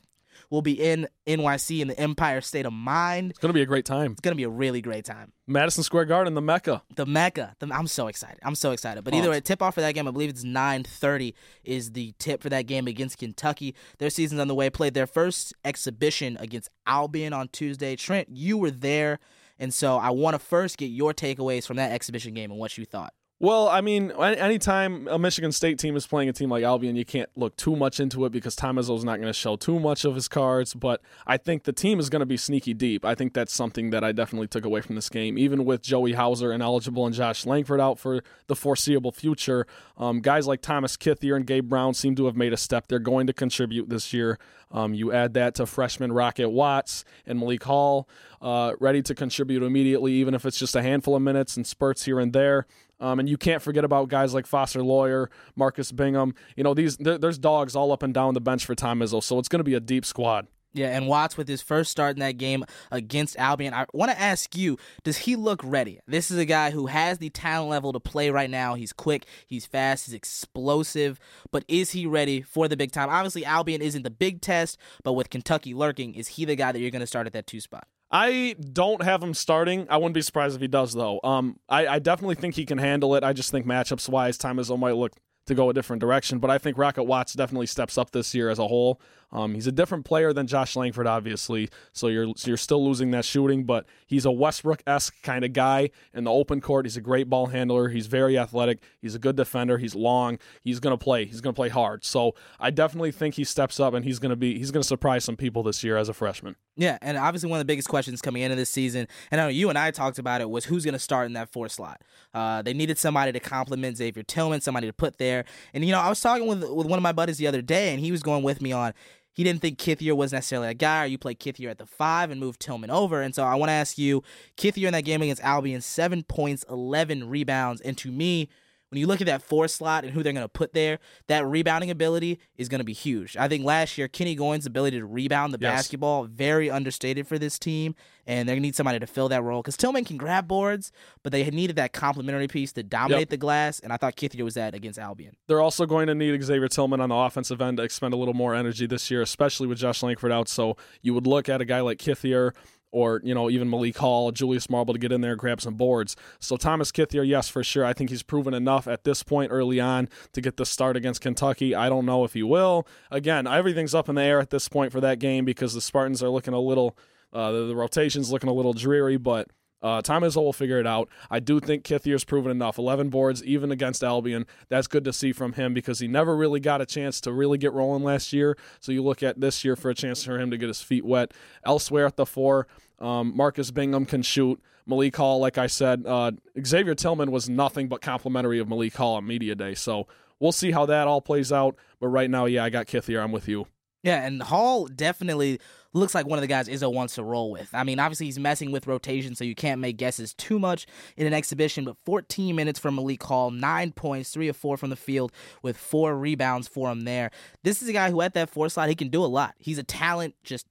will 0.52 0.62
be 0.62 0.74
in 0.74 1.08
NYC 1.26 1.82
in 1.82 1.88
the 1.88 2.00
Empire 2.00 2.42
State 2.42 2.68
of 2.68 2.74
Mind. 2.74 3.32
It's 3.32 3.40
gonna 3.40 3.54
be 3.54 3.64
a 3.64 3.66
great 3.66 3.86
time. 3.86 4.12
It's 4.12 4.22
gonna 4.22 4.36
be 4.36 4.44
a 4.44 4.50
really 4.50 4.82
great 4.82 5.06
time 5.06 5.32
Madison 5.48 5.84
Square 5.84 6.06
Garden, 6.06 6.34
the 6.36 6.42
Mecca. 6.42 6.84
the 6.96 7.06
Mecca. 7.06 7.56
The, 7.60 7.74
I'm 7.74 7.88
so 7.88 8.08
excited. 8.08 8.40
I'm 8.44 8.56
so 8.56 8.72
excited. 8.72 9.04
But 9.04 9.14
either 9.14 9.30
way, 9.30 9.42
tip 9.42 9.62
off 9.62 9.74
for 9.74 9.82
that 9.82 9.96
game. 9.96 10.08
I 10.08 10.12
believe 10.12 10.30
it's 10.30 10.44
9:30 10.44 11.34
is 11.64 11.94
the 11.94 12.14
tip 12.20 12.44
for 12.44 12.50
that 12.50 12.68
game 12.68 12.88
against 12.88 13.18
Kentucky. 13.18 13.76
Their 13.98 14.10
season's 14.10 14.40
on 14.40 14.48
the 14.48 14.56
way. 14.56 14.70
Played 14.70 14.94
their 14.94 15.08
first 15.08 15.54
exhibition 15.66 16.38
against 16.40 16.70
Albion 16.86 17.34
on 17.34 17.48
Tuesday. 17.48 17.96
Trent, 17.96 18.30
you 18.32 18.58
were 18.58 18.72
there, 18.72 19.20
and 19.58 19.74
so 19.74 19.98
I 19.98 20.12
want 20.12 20.36
to 20.36 20.40
first 20.40 20.78
get 20.78 20.88
your 20.88 21.14
takeaways 21.14 21.66
from 21.66 21.78
that 21.78 21.92
exhibition 21.92 22.34
game 22.34 22.52
and 22.52 22.60
what 22.60 22.78
you 22.78 22.86
thought. 22.86 23.14
Well, 23.42 23.70
I 23.70 23.82
mean, 23.82 24.12
anytime 24.12 25.08
a 25.08 25.18
Michigan 25.18 25.52
State 25.52 25.80
team 25.80 25.96
is 25.96 26.06
playing 26.06 26.30
a 26.30 26.32
team 26.32 26.52
like 26.52 26.64
Albion, 26.64 26.96
you 26.96 27.04
can't 27.04 27.28
look 27.36 27.58
too 27.58 27.76
much 27.76 28.00
into 28.00 28.24
it 28.26 28.32
because 28.32 28.56
Tom 28.56 28.76
Izzo's 28.76 29.04
not 29.04 29.16
going 29.16 29.34
to 29.34 29.34
show 29.34 29.56
too 29.56 29.80
much 29.80 30.06
of 30.06 30.14
his 30.14 30.28
cards. 30.28 30.76
But 30.76 31.02
I 31.26 31.38
think 31.38 31.64
the 31.64 31.74
team 31.74 32.00
is 32.00 32.12
going 32.12 32.20
to 32.20 32.28
be 32.28 32.38
sneaky 32.38 32.76
deep. 32.76 33.04
I 33.04 33.16
think 33.16 33.34
that's 33.34 33.52
something 33.52 33.90
that 33.90 34.04
I 34.04 34.12
definitely 34.12 34.46
took 34.46 34.64
away 34.64 34.82
from 34.82 34.94
this 34.94 35.10
game. 35.10 35.40
Even 35.40 35.66
with 35.66 35.82
Joey 35.82 36.14
Hauser 36.14 36.54
ineligible 36.54 37.08
and 37.08 37.16
Josh 37.16 37.48
Langford 37.48 37.82
out 37.82 37.98
for 37.98 38.22
the 38.46 38.56
foreseeable 38.56 39.12
future, 39.12 39.66
um, 39.98 40.20
guys 40.20 40.46
like 40.46 40.62
Thomas 40.62 40.96
Kithier 40.96 41.36
and 41.36 41.48
Gabe 41.48 41.68
Brown 41.68 41.96
seem 41.96 42.14
to 42.18 42.28
have 42.28 42.36
made 42.36 42.54
a 42.54 42.58
step. 42.58 42.90
They're 42.90 43.00
going 43.00 43.26
to 43.26 43.34
contribute 43.34 43.90
this 43.90 44.14
year. 44.14 44.38
Um, 44.72 44.94
you 44.94 45.12
add 45.12 45.34
that 45.34 45.56
to 45.56 45.66
freshman 45.66 46.12
Rocket 46.12 46.50
Watts 46.50 47.04
and 47.26 47.40
Malik 47.40 47.64
Hall, 47.64 48.08
uh, 48.40 48.74
ready 48.80 49.02
to 49.02 49.16
contribute 49.16 49.64
immediately, 49.64 50.14
even 50.14 50.34
if 50.34 50.46
it's 50.46 50.60
just 50.60 50.76
a 50.76 50.82
handful 50.82 51.16
of 51.16 51.22
minutes 51.22 51.58
and 51.58 51.66
spurts 51.66 52.06
here 52.06 52.20
and 52.20 52.34
there. 52.34 52.68
Um, 53.02 53.20
and 53.20 53.28
you 53.28 53.38
can't 53.38 53.62
forget 53.62 53.84
about 53.84 54.08
guys 54.08 54.34
like 54.34 54.46
Foster 54.46 54.82
Loyer, 54.84 55.30
Marcus 55.56 55.92
Bingham. 55.92 56.34
You 56.56 56.64
know, 56.64 56.74
these 56.74 56.96
there, 56.98 57.18
there's 57.18 57.38
dogs 57.38 57.76
all 57.76 57.92
up 57.92 58.04
and 58.04 58.14
down 58.14 58.36
the 58.36 58.42
bench 58.42 58.64
for 58.64 58.76
Tom 58.76 59.00
Izzo, 59.00 59.22
so 59.22 59.40
it's 59.40 59.50
going 59.50 59.60
to 59.60 59.66
be 59.66 59.74
a 59.74 59.80
deep 59.80 60.06
squad. 60.06 60.48
Yeah, 60.74 60.96
and 60.96 61.08
Watts 61.08 61.36
with 61.36 61.50
his 61.50 61.62
first 61.62 61.92
start 61.92 62.16
in 62.16 62.22
that 62.22 62.38
game 62.38 62.64
against 62.92 63.38
Albion. 63.38 63.74
I 63.74 63.86
want 63.94 64.10
to 64.12 64.20
ask 64.20 64.56
you, 64.56 64.78
does 65.04 65.18
he 65.18 65.36
look 65.36 65.60
ready? 65.66 66.00
This 66.08 66.32
is 66.32 66.38
a 66.38 66.46
guy 66.46 66.72
who 66.72 66.86
has 66.86 67.18
the 67.18 67.30
talent 67.30 67.70
level 67.70 67.92
to 67.92 68.00
play 68.00 68.30
right 68.30 68.50
now. 68.50 68.76
He's 68.76 68.94
quick, 68.94 69.26
he's 69.46 69.66
fast, 69.66 70.06
he's 70.06 70.14
explosive, 70.14 71.20
but 71.52 71.66
is 71.68 71.92
he 71.92 72.06
ready 72.06 72.42
for 72.42 72.70
the 72.70 72.78
big 72.78 72.94
time? 72.94 73.10
Obviously, 73.10 73.44
Albion 73.44 73.82
isn't 73.82 74.04
the 74.04 74.10
big 74.10 74.40
test, 74.40 74.78
but 75.04 75.14
with 75.14 75.30
Kentucky 75.30 75.74
lurking, 75.74 76.16
is 76.16 76.30
he 76.30 76.46
the 76.46 76.56
guy 76.56 76.72
that 76.72 76.80
you're 76.80 76.92
going 76.92 77.02
to 77.02 77.08
start 77.08 77.28
at 77.28 77.34
that 77.34 77.48
two 77.48 77.60
spot? 77.60 77.86
I 78.12 78.56
don't 78.74 79.02
have 79.04 79.24
him 79.24 79.34
starting. 79.34 79.88
I 79.90 79.98
wouldn't 79.98 80.14
be 80.14 80.22
surprised 80.22 80.56
if 80.56 80.62
he 80.62 80.68
does, 80.68 80.94
though. 80.94 81.20
Um, 81.24 81.60
I, 81.70 81.88
I 81.88 82.00
definitely 82.00 82.36
think 82.36 82.56
he 82.56 82.66
can 82.66 82.78
handle 82.78 83.16
it. 83.16 83.24
I 83.24 83.32
just 83.32 83.52
think 83.52 83.66
matchups 83.66 84.10
wise, 84.10 84.38
Tom 84.38 84.58
Izzo 84.58 84.78
might 84.78 84.96
look 84.96 85.14
to 85.46 85.56
go 85.56 85.70
a 85.70 85.74
different 85.74 86.02
direction. 86.02 86.40
But 86.40 86.50
I 86.52 86.58
think 86.58 86.78
Rocket 86.78 87.04
Watts 87.04 87.34
definitely 87.34 87.68
steps 87.68 87.98
up 87.98 88.12
this 88.12 88.36
year 88.36 88.50
as 88.50 88.60
a 88.60 88.68
whole. 88.68 89.02
Um, 89.32 89.56
he's 89.56 89.68
a 89.68 89.72
different 89.72 90.06
player 90.06 90.34
than 90.34 90.48
Josh 90.48 90.76
Langford, 90.76 91.08
obviously. 91.08 91.70
So 91.94 92.08
you're 92.08 92.28
you're 92.44 92.58
still 92.58 92.86
losing 92.86 93.12
that 93.12 93.26
shooting, 93.26 93.64
but 93.64 93.86
he's 94.06 94.26
a 94.26 94.32
Westbrook 94.32 94.84
esque 94.86 95.22
kind 95.24 95.44
of 95.44 95.54
guy 95.54 95.90
in 96.14 96.24
the 96.24 96.32
open 96.32 96.62
court. 96.62 96.86
He's 96.86 96.98
a 96.98 97.02
great 97.02 97.30
ball 97.30 97.48
handler. 97.48 97.90
He's 97.90 98.08
very 98.08 98.38
athletic. 98.38 98.84
He's 99.02 99.16
a 99.16 99.20
good 99.20 99.36
defender. 99.36 99.78
He's 99.78 99.96
long. 99.96 100.38
He's 100.62 100.80
gonna 100.80 100.98
play. 100.98 101.26
He's 101.26 101.42
gonna 101.42 101.54
play 101.54 101.70
hard. 101.70 102.06
So 102.06 102.36
I 102.60 102.70
definitely 102.70 103.12
think 103.12 103.36
he 103.36 103.44
steps 103.44 103.80
up 103.80 103.94
and 103.94 104.06
he's 104.06 104.20
gonna 104.20 104.36
be 104.36 104.58
he's 104.58 104.72
gonna 104.72 104.84
surprise 104.84 105.24
some 105.24 105.36
people 105.36 105.64
this 105.64 105.84
year 105.84 105.98
as 105.98 106.10
a 106.10 106.14
freshman. 106.14 106.56
Yeah, 106.78 106.98
and 107.02 107.18
obviously 107.18 107.50
one 107.50 107.58
of 107.58 107.62
the 107.62 107.72
biggest 107.72 107.90
questions 107.90 108.22
coming 108.22 108.42
into 108.44 108.56
this 108.56 108.70
season, 108.70 109.08
and 109.30 109.42
I 109.42 109.46
know 109.46 109.50
you 109.50 109.70
and 109.70 109.78
I 109.78 109.92
talked 109.92 110.20
about 110.20 110.42
it, 110.42 110.50
was 110.50 110.66
who's 110.66 110.86
to 110.86 111.00
start 111.00 111.26
in 111.28 111.34
that 111.34 111.52
four 111.52 111.70
slot. 111.70 112.02
Uh, 112.34 112.62
they 112.62 112.74
needed 112.74 112.98
somebody 112.98 113.32
to 113.32 113.40
complement 113.40 113.98
Xavier 113.98 114.24
Tillman, 114.24 114.62
somebody 114.62 114.88
to 114.88 114.94
put 114.94 115.18
there. 115.18 115.46
And 115.74 115.86
you 115.86 115.92
know, 115.92 116.00
I 116.00 116.10
was 116.10 116.22
talking 116.22 116.48
with 116.48 116.64
with 116.64 116.88
one 116.88 116.98
of 116.98 117.04
my 117.04 117.12
buddies 117.12 117.38
the 117.38 117.48
other 117.48 117.62
day, 117.62 117.94
and 117.94 118.00
he 118.00 118.12
was 118.12 118.24
going 118.24 118.44
with 118.44 118.62
me 118.62 118.72
on. 118.72 118.94
He 119.34 119.44
didn't 119.44 119.62
think 119.62 119.80
Kithier 119.80 120.16
was 120.16 120.34
necessarily 120.34 120.70
a 120.70 120.74
guy, 120.74 121.04
or 121.04 121.08
you 121.08 121.18
play 121.18 121.36
Kithier 121.36 121.70
at 121.70 121.78
the 121.78 121.86
five 121.86 122.32
and 122.32 122.40
move 122.40 122.60
Tillman 122.60 122.92
over. 122.92 123.22
And 123.22 123.34
so 123.34 123.44
I 123.44 123.56
want 123.56 123.70
to 123.70 123.74
ask 123.74 123.98
you, 123.98 124.24
Kithier 124.58 124.88
in 124.88 124.94
that 124.94 125.06
game 125.06 125.22
against 125.22 125.44
Albion, 125.44 125.82
seven 125.82 126.24
points, 126.24 126.66
eleven 126.70 127.30
rebounds, 127.30 127.82
and 127.82 127.98
to 127.98 128.12
me. 128.12 128.50
When 128.92 129.00
you 129.00 129.08
look 129.08 129.22
at 129.22 129.28
that 129.28 129.42
four 129.42 129.70
slot 129.70 130.04
and 130.04 130.14
who 130.14 130.22
they're 130.22 130.34
going 130.34 130.44
to 130.44 130.50
put 130.50 130.74
there, 130.74 131.00
that 131.28 131.46
rebounding 131.46 131.90
ability 131.90 132.40
is 132.58 132.68
going 132.68 132.80
to 132.80 132.86
be 132.86 132.92
huge. 132.92 133.38
I 133.38 133.48
think 133.48 133.64
last 133.64 133.98
year, 133.98 134.10
Kenny 134.10 134.36
Goins' 134.36 134.68
ability 134.68 135.00
to 135.00 135.06
rebound 135.06 135.54
the 135.54 135.58
Yes. 135.62 135.72
basketball, 135.84 136.26
very 136.26 136.70
understated 136.70 137.26
for 137.26 137.40
this 137.40 137.58
team, 137.58 137.96
and 138.28 138.50
they're 138.50 138.56
going 138.56 138.64
to 138.64 138.68
need 138.68 138.76
somebody 138.76 139.00
to 139.00 139.08
fill 139.08 139.30
that 139.30 139.44
role. 139.44 139.62
Because 139.62 139.78
Tillman 139.78 140.04
can 140.04 140.18
grab 140.18 140.46
boards, 140.46 140.92
but 141.24 141.32
they 141.32 141.46
had 141.46 141.54
needed 141.54 141.78
that 141.78 141.94
complementary 141.94 142.50
piece 142.50 142.74
to 142.74 142.84
dominate 142.84 143.20
Yep. 143.22 143.30
the 143.30 143.38
glass, 143.38 143.80
and 143.80 143.94
I 143.94 143.98
thought 143.98 144.18
Kithier 144.18 144.44
was 144.44 144.56
that 144.56 144.76
against 144.76 145.00
Albion. 145.00 145.38
They're 145.48 145.62
also 145.62 145.86
going 145.86 146.08
to 146.08 146.16
need 146.16 146.44
Xavier 146.44 146.68
Tillman 146.68 147.00
on 147.00 147.08
the 147.08 147.16
offensive 147.16 147.62
end 147.62 147.78
to 147.78 147.84
expend 147.84 148.14
a 148.14 148.18
little 148.18 148.34
more 148.34 148.54
energy 148.54 148.88
this 148.88 149.10
year, 149.10 149.22
especially 149.22 149.68
with 149.68 149.78
Josh 149.78 150.04
Langford 150.04 150.34
out. 150.34 150.50
So 150.50 150.76
you 151.02 151.14
would 151.14 151.28
look 151.28 151.48
at 151.48 151.62
a 151.62 151.66
guy 151.66 151.80
like 151.80 151.98
Kithier 151.98 152.52
or, 152.92 153.22
you 153.24 153.34
know, 153.34 153.50
even 153.50 153.70
Malik 153.70 153.98
Hall, 153.98 154.32
Julius 154.32 154.70
Marble 154.70 154.94
to 154.94 155.00
get 155.00 155.12
in 155.12 155.22
there 155.22 155.32
and 155.32 155.40
grab 155.40 155.62
some 155.62 155.76
boards. 155.76 156.16
So 156.40 156.58
Thomas 156.58 156.92
Kithier, 156.92 157.26
yes, 157.28 157.50
for 157.50 157.64
sure. 157.64 157.86
I 157.86 157.94
think 157.94 158.10
he's 158.10 158.24
proven 158.24 158.54
enough 158.54 158.88
at 158.88 159.04
this 159.04 159.24
point 159.24 159.52
early 159.52 159.80
on 159.80 160.10
to 160.34 160.42
get 160.42 160.58
the 160.58 160.66
start 160.66 160.98
against 160.98 161.22
Kentucky. 161.22 161.74
I 161.74 161.90
don't 161.90 162.06
know 162.06 162.24
if 162.24 162.34
he 162.34 162.44
will. 162.44 162.88
Again, 163.10 163.48
everything's 163.48 163.96
up 163.96 164.10
in 164.10 164.16
the 164.16 164.22
air 164.22 164.40
at 164.40 164.50
this 164.50 164.68
point 164.68 164.92
for 164.92 165.02
that 165.02 165.20
game 165.20 165.46
because 165.46 165.74
the 165.74 165.82
Spartans 165.82 166.22
are 166.22 166.30
looking 166.30 166.54
a 166.54 166.60
little, 166.60 166.98
uh, 167.34 167.52
the, 167.52 167.66
the 167.66 167.76
rotation's 167.76 168.32
looking 168.32 168.50
a 168.50 168.54
little 168.54 168.74
dreary, 168.74 169.18
but 169.18 169.48
uh, 169.82 170.02
Tom 170.02 170.24
Izzo 170.24 170.38
will 170.38 170.54
figure 170.54 170.80
it 170.80 170.88
out. 170.88 171.10
I 171.30 171.40
do 171.40 171.60
think 171.60 171.84
Kithier's 171.84 172.24
proven 172.24 172.52
enough. 172.52 172.78
11 172.78 173.10
boards, 173.10 173.44
even 173.44 173.72
against 173.72 174.04
Albion. 174.04 174.46
That's 174.70 174.88
good 174.88 175.04
to 175.06 175.14
see 175.14 175.34
from 175.34 175.54
him 175.54 175.74
because 175.74 176.00
he 176.00 176.08
never 176.08 176.36
really 176.36 176.60
got 176.60 176.82
a 176.82 176.86
chance 176.86 177.20
to 177.22 177.32
really 177.32 177.58
get 177.58 177.74
rolling 177.74 178.04
last 178.04 178.32
year. 178.34 178.58
So 178.80 178.92
you 178.92 179.04
look 179.04 179.24
at 179.24 179.40
this 179.40 179.66
year 179.66 179.76
for 179.76 179.90
a 179.90 179.96
chance 179.96 180.24
for 180.24 180.40
him 180.40 180.52
to 180.52 180.58
get 180.58 180.68
his 180.68 180.82
feet 180.82 181.06
wet. 181.06 181.34
Elsewhere 181.66 182.06
at 182.06 182.16
the 182.16 182.26
four, 182.26 182.68
um, 183.00 183.36
Marcus 183.36 183.72
Bingham 183.72 184.06
can 184.06 184.22
shoot. 184.22 184.62
Malik 184.86 185.16
Hall, 185.16 185.40
like 185.40 185.58
I 185.58 185.68
said, 185.68 186.06
uh, 186.06 186.32
Xavier 186.66 186.96
Tillman 186.96 187.32
was 187.32 187.48
nothing 187.50 187.88
but 187.88 188.02
complimentary 188.02 188.60
of 188.60 188.68
Malik 188.68 188.96
Hall 188.96 189.16
on 189.16 189.28
media 189.28 189.56
day. 189.56 189.76
So 189.76 190.08
we'll 190.40 190.52
see 190.52 190.72
how 190.72 190.86
that 190.88 191.08
all 191.08 191.22
plays 191.22 191.52
out. 191.52 191.76
But 192.00 192.08
right 192.08 192.30
now, 192.30 192.46
yeah, 192.46 192.64
I 192.64 192.70
got 192.70 192.88
Kithier. 192.88 193.24
I'm 193.24 193.32
with 193.32 193.48
you. 193.48 193.68
Yeah, 194.04 194.26
and 194.26 194.42
Hall 194.42 194.88
definitely 194.88 195.60
looks 195.94 196.16
like 196.16 196.26
one 196.26 196.38
of 196.38 196.42
the 196.42 196.48
guys 196.48 196.68
Izzo 196.68 196.94
wants 196.94 197.16
to 197.16 197.24
roll 197.24 197.52
with. 197.52 197.70
I 197.74 197.84
mean, 197.84 198.00
obviously 198.00 198.28
he's 198.28 198.40
messing 198.40 198.72
with 198.72 198.88
rotation, 198.88 199.36
so 199.36 199.44
you 199.44 199.56
can't 199.56 199.82
make 199.82 199.98
guesses 199.98 200.34
too 200.34 200.60
much 200.60 200.88
in 201.18 201.28
an 201.28 201.34
exhibition, 201.34 201.86
but 201.86 201.98
14 202.06 202.56
minutes 202.56 202.80
from 202.80 202.96
Malik 202.96 203.24
Hall, 203.24 203.52
nine 203.52 203.92
points, 203.92 204.32
three 204.32 204.48
of 204.48 204.58
four 204.58 204.78
from 204.78 204.90
the 204.90 204.96
field, 204.96 205.32
with 205.62 205.78
four 205.78 206.18
rebounds 206.18 206.68
for 206.68 206.92
him 206.92 207.02
there. 207.02 207.32
This 207.64 207.82
is 207.82 207.90
a 207.90 207.94
guy 207.94 208.12
who 208.12 208.22
at 208.22 208.34
that 208.34 208.50
four 208.50 208.70
slot, 208.70 208.90
he 208.90 208.96
can 208.96 209.10
do 209.10 209.24
a 209.24 209.26
lot. 209.26 209.56
He's 209.58 209.78
a 209.78 209.84
talent, 209.84 210.36
just 210.44 210.68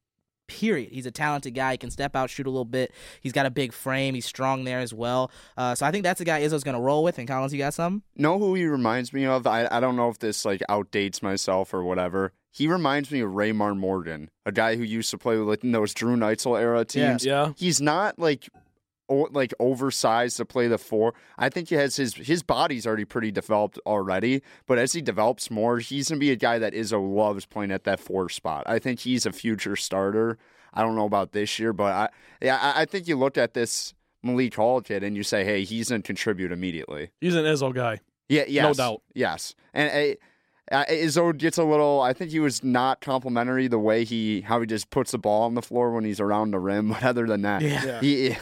period. 0.50 0.90
He's 0.92 1.06
a 1.06 1.10
talented 1.10 1.54
guy. 1.54 1.72
He 1.72 1.78
can 1.78 1.90
step 1.90 2.16
out, 2.16 2.28
shoot 2.28 2.46
a 2.46 2.50
little 2.50 2.64
bit. 2.64 2.92
He's 3.20 3.32
got 3.32 3.46
a 3.46 3.50
big 3.50 3.72
frame. 3.72 4.14
He's 4.14 4.26
strong 4.26 4.64
there 4.64 4.80
as 4.80 4.92
well. 4.92 5.30
Uh, 5.56 5.74
so 5.74 5.86
I 5.86 5.90
think 5.90 6.02
that's 6.02 6.20
a 6.20 6.24
guy 6.24 6.40
Izzo's 6.42 6.64
going 6.64 6.74
to 6.74 6.80
roll 6.80 7.04
with. 7.04 7.18
And 7.18 7.28
Collins, 7.28 7.52
you 7.52 7.58
got 7.58 7.74
some? 7.74 8.02
Know 8.16 8.38
who 8.38 8.54
he 8.54 8.66
reminds 8.66 9.12
me 9.12 9.24
of? 9.26 9.46
I, 9.46 9.68
I 9.70 9.80
don't 9.80 9.96
know 9.96 10.08
if 10.08 10.18
this 10.18 10.44
like 10.44 10.60
outdates 10.68 11.22
myself 11.22 11.72
or 11.72 11.82
whatever. 11.84 12.32
He 12.52 12.66
reminds 12.66 13.12
me 13.12 13.20
of 13.20 13.30
Raymar 13.30 13.76
Morgan, 13.76 14.28
a 14.44 14.50
guy 14.50 14.74
who 14.74 14.82
used 14.82 15.10
to 15.12 15.18
play 15.18 15.38
with 15.38 15.46
like, 15.46 15.60
those 15.62 15.94
Drew 15.94 16.16
Neitzel 16.16 16.60
era 16.60 16.84
teams. 16.84 17.24
Yeah. 17.24 17.52
He's 17.56 17.80
not 17.80 18.18
like 18.18 18.48
o- 18.56 18.59
like 19.10 19.52
oversized 19.58 20.36
to 20.38 20.44
play 20.44 20.68
the 20.68 20.78
four. 20.78 21.14
I 21.38 21.48
think 21.48 21.68
he 21.68 21.74
has 21.74 21.96
his 21.96 22.14
his 22.14 22.42
body's 22.42 22.86
already 22.86 23.04
pretty 23.04 23.30
developed 23.30 23.78
already, 23.84 24.42
but 24.66 24.78
as 24.78 24.92
he 24.92 25.02
develops 25.02 25.50
more, 25.50 25.78
he's 25.78 26.08
gonna 26.08 26.18
be 26.18 26.30
a 26.30 26.36
guy 26.36 26.58
that 26.58 26.72
Izzo 26.72 27.14
loves 27.14 27.46
playing 27.46 27.72
at 27.72 27.84
that 27.84 28.00
four 28.00 28.28
spot. 28.28 28.64
I 28.66 28.78
think 28.78 29.00
he's 29.00 29.26
a 29.26 29.32
future 29.32 29.76
starter. 29.76 30.38
I 30.72 30.82
don't 30.82 30.94
know 30.94 31.06
about 31.06 31.32
this 31.32 31.58
year, 31.58 31.72
but 31.72 31.92
I 31.92 32.08
yeah, 32.40 32.72
I, 32.76 32.84
think 32.84 33.08
you 33.08 33.16
look 33.16 33.36
at 33.36 33.54
this 33.54 33.92
Malik 34.22 34.54
Hall 34.54 34.80
kid 34.80 35.02
and 35.02 35.16
you 35.16 35.22
say, 35.22 35.44
hey, 35.44 35.64
he's 35.64 35.88
gonna 35.88 36.02
contribute 36.02 36.52
immediately. 36.52 37.10
He's 37.20 37.34
an 37.34 37.44
Izzo 37.44 37.74
guy. 37.74 38.00
Yeah, 38.28 38.44
yes, 38.46 38.78
no 38.78 38.84
doubt. 38.84 39.02
Yes, 39.12 39.56
and 39.74 39.90
uh, 39.90 40.14
uh, 40.70 40.84
Izzo 40.86 41.36
gets 41.36 41.58
a 41.58 41.64
little. 41.64 42.00
I 42.00 42.12
think 42.12 42.30
he 42.30 42.40
was 42.40 42.62
not 42.62 43.00
complimentary 43.00 43.66
the 43.68 43.78
way 43.78 44.04
he 44.04 44.42
how 44.42 44.60
he 44.60 44.66
just 44.66 44.90
puts 44.90 45.10
the 45.10 45.18
ball 45.18 45.42
on 45.42 45.54
the 45.54 45.62
floor 45.62 45.92
when 45.92 46.04
he's 46.04 46.20
around 46.20 46.52
the 46.52 46.58
rim. 46.58 46.88
But 46.92 47.02
other 47.04 47.26
than 47.26 47.42
that, 47.42 47.62
Yeah. 47.62 48.00
he, 48.00 48.36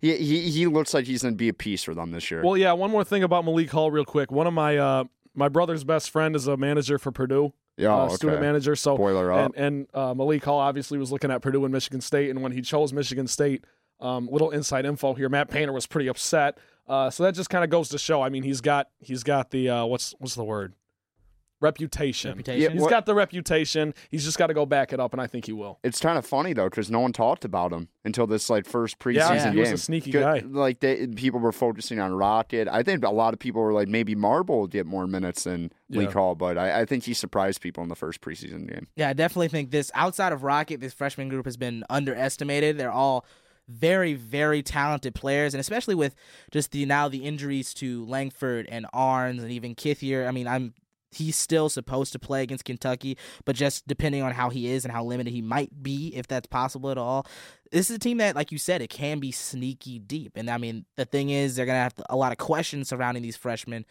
he 0.00 0.16
he 0.16 0.50
he 0.50 0.66
looks 0.66 0.94
like 0.94 1.04
he's 1.06 1.22
going 1.22 1.34
to 1.34 1.38
be 1.38 1.48
a 1.48 1.54
piece 1.54 1.84
for 1.84 1.94
them 1.94 2.10
this 2.10 2.30
year. 2.30 2.42
Well, 2.42 2.56
yeah. 2.56 2.72
One 2.72 2.90
more 2.90 3.04
thing 3.04 3.22
about 3.22 3.44
Malik 3.44 3.70
Hall, 3.70 3.90
real 3.90 4.04
quick. 4.04 4.30
One 4.32 4.46
of 4.46 4.54
my 4.54 4.76
uh, 4.78 5.04
my 5.34 5.48
brother's 5.48 5.84
best 5.84 6.10
friend 6.10 6.34
is 6.36 6.46
a 6.46 6.56
manager 6.56 6.98
for 6.98 7.10
Purdue, 7.12 7.52
yeah, 7.76 7.94
uh, 7.94 8.04
okay. 8.06 8.14
student 8.14 8.40
manager. 8.40 8.76
So 8.76 8.94
Spoiler 8.96 9.32
up. 9.32 9.52
and, 9.56 9.64
and 9.64 9.86
uh, 9.94 10.14
Malik 10.14 10.44
Hall 10.44 10.58
obviously 10.58 10.98
was 10.98 11.10
looking 11.12 11.30
at 11.30 11.42
Purdue 11.42 11.64
and 11.64 11.72
Michigan 11.72 12.00
State, 12.00 12.30
and 12.30 12.42
when 12.42 12.52
he 12.52 12.60
chose 12.62 12.92
Michigan 12.92 13.26
State, 13.26 13.64
um, 14.00 14.28
little 14.30 14.50
inside 14.50 14.86
info 14.86 15.14
here. 15.14 15.28
Matt 15.28 15.50
Painter 15.50 15.72
was 15.72 15.86
pretty 15.86 16.08
upset. 16.08 16.58
Uh, 16.86 17.08
so 17.10 17.22
that 17.22 17.34
just 17.34 17.48
kind 17.50 17.64
of 17.64 17.70
goes 17.70 17.88
to 17.88 17.98
show. 17.98 18.20
I 18.22 18.28
mean, 18.28 18.42
he's 18.42 18.60
got 18.60 18.88
he's 19.00 19.22
got 19.22 19.50
the 19.50 19.70
uh, 19.70 19.84
what's 19.86 20.14
what's 20.18 20.34
the 20.34 20.44
word? 20.44 20.74
Reputation. 21.64 22.30
Reputation. 22.30 22.62
Yeah, 22.62 22.68
He's 22.70 22.80
what- 22.82 22.90
got 22.90 23.06
the 23.06 23.14
reputation. 23.14 23.94
He's 24.10 24.24
just 24.24 24.38
got 24.38 24.46
to 24.48 24.54
go 24.54 24.64
back 24.66 24.92
it 24.92 25.00
up, 25.00 25.12
and 25.12 25.20
I 25.20 25.26
think 25.26 25.46
he 25.46 25.52
will. 25.52 25.78
It's 25.82 25.98
kind 25.98 26.16
of 26.18 26.24
funny 26.24 26.52
though 26.52 26.68
because 26.68 26.90
no 26.90 27.00
one 27.00 27.12
talked 27.12 27.44
about 27.44 27.72
him 27.72 27.88
until 28.04 28.26
this 28.26 28.48
like 28.48 28.66
first 28.66 28.98
preseason 28.98 29.14
Yeah, 29.36 29.44
game. 29.44 29.54
he 29.54 29.60
was 29.60 29.72
a 29.72 29.78
sneaky 29.78 30.10
Good- 30.12 30.22
guy. 30.22 30.42
Like 30.46 30.80
they, 30.80 31.06
people 31.08 31.40
were 31.40 31.52
focusing 31.52 31.98
on 31.98 32.12
Rocket. 32.14 32.68
I 32.68 32.82
think 32.82 33.04
a 33.04 33.10
lot 33.10 33.32
of 33.34 33.40
people 33.40 33.62
were 33.62 33.72
like 33.72 33.88
maybe 33.88 34.14
Marble 34.14 34.60
will 34.60 34.66
get 34.66 34.86
more 34.86 35.06
minutes 35.06 35.44
than 35.44 35.72
Lee 35.88 36.04
Yeah. 36.04 36.10
Hall, 36.12 36.34
but 36.34 36.56
I, 36.58 36.82
I 36.82 36.84
think 36.84 37.04
he 37.04 37.14
surprised 37.14 37.60
people 37.60 37.82
in 37.82 37.88
the 37.88 37.96
first 37.96 38.20
preseason 38.20 38.68
game. 38.68 38.86
Yeah, 38.96 39.08
I 39.08 39.12
definitely 39.14 39.48
think 39.48 39.70
this 39.70 39.90
outside 39.94 40.32
of 40.32 40.42
Rocket, 40.44 40.80
this 40.80 40.92
freshman 40.94 41.28
group 41.28 41.44
has 41.46 41.56
been 41.56 41.82
underestimated. 41.90 42.78
They're 42.78 42.92
all 42.92 43.24
very, 43.66 44.12
very 44.12 44.62
talented 44.62 45.14
players, 45.14 45.54
and 45.54 45.60
especially 45.60 45.94
with 45.94 46.14
just 46.50 46.70
the 46.72 46.84
now 46.84 47.08
the 47.08 47.24
injuries 47.24 47.72
to 47.74 48.04
Langford 48.04 48.66
and 48.68 48.84
Ahrens 48.92 49.42
and 49.42 49.50
even 49.50 49.74
Kithier. 49.74 50.28
I 50.28 50.32
mean, 50.32 50.46
I'm 50.46 50.74
he's 51.14 51.36
still 51.36 51.68
supposed 51.68 52.12
to 52.12 52.18
play 52.18 52.42
against 52.42 52.64
Kentucky, 52.64 53.16
but 53.44 53.56
just 53.56 53.86
depending 53.86 54.22
on 54.22 54.32
how 54.32 54.50
he 54.50 54.68
is 54.68 54.84
and 54.84 54.92
how 54.92 55.04
limited 55.04 55.32
he 55.32 55.42
might 55.42 55.82
be, 55.82 56.08
if 56.14 56.26
that's 56.26 56.46
possible 56.46 56.90
at 56.90 56.98
all. 56.98 57.26
This 57.70 57.90
is 57.90 57.96
a 57.96 58.00
team 58.00 58.18
that, 58.18 58.36
like 58.36 58.52
you 58.52 58.58
said, 58.58 58.82
it 58.82 58.90
can 58.90 59.18
be 59.18 59.32
sneaky 59.32 59.98
deep. 59.98 60.32
And 60.36 60.50
I 60.50 60.58
mean, 60.58 60.84
the 60.96 61.04
thing 61.04 61.30
is, 61.30 61.56
they're 61.56 61.66
gonna 61.66 61.78
have 61.78 61.94
a 62.08 62.16
lot 62.16 62.32
of 62.32 62.38
questions 62.38 62.88
surrounding 62.88 63.22
these 63.22 63.36
freshmen. 63.36 63.84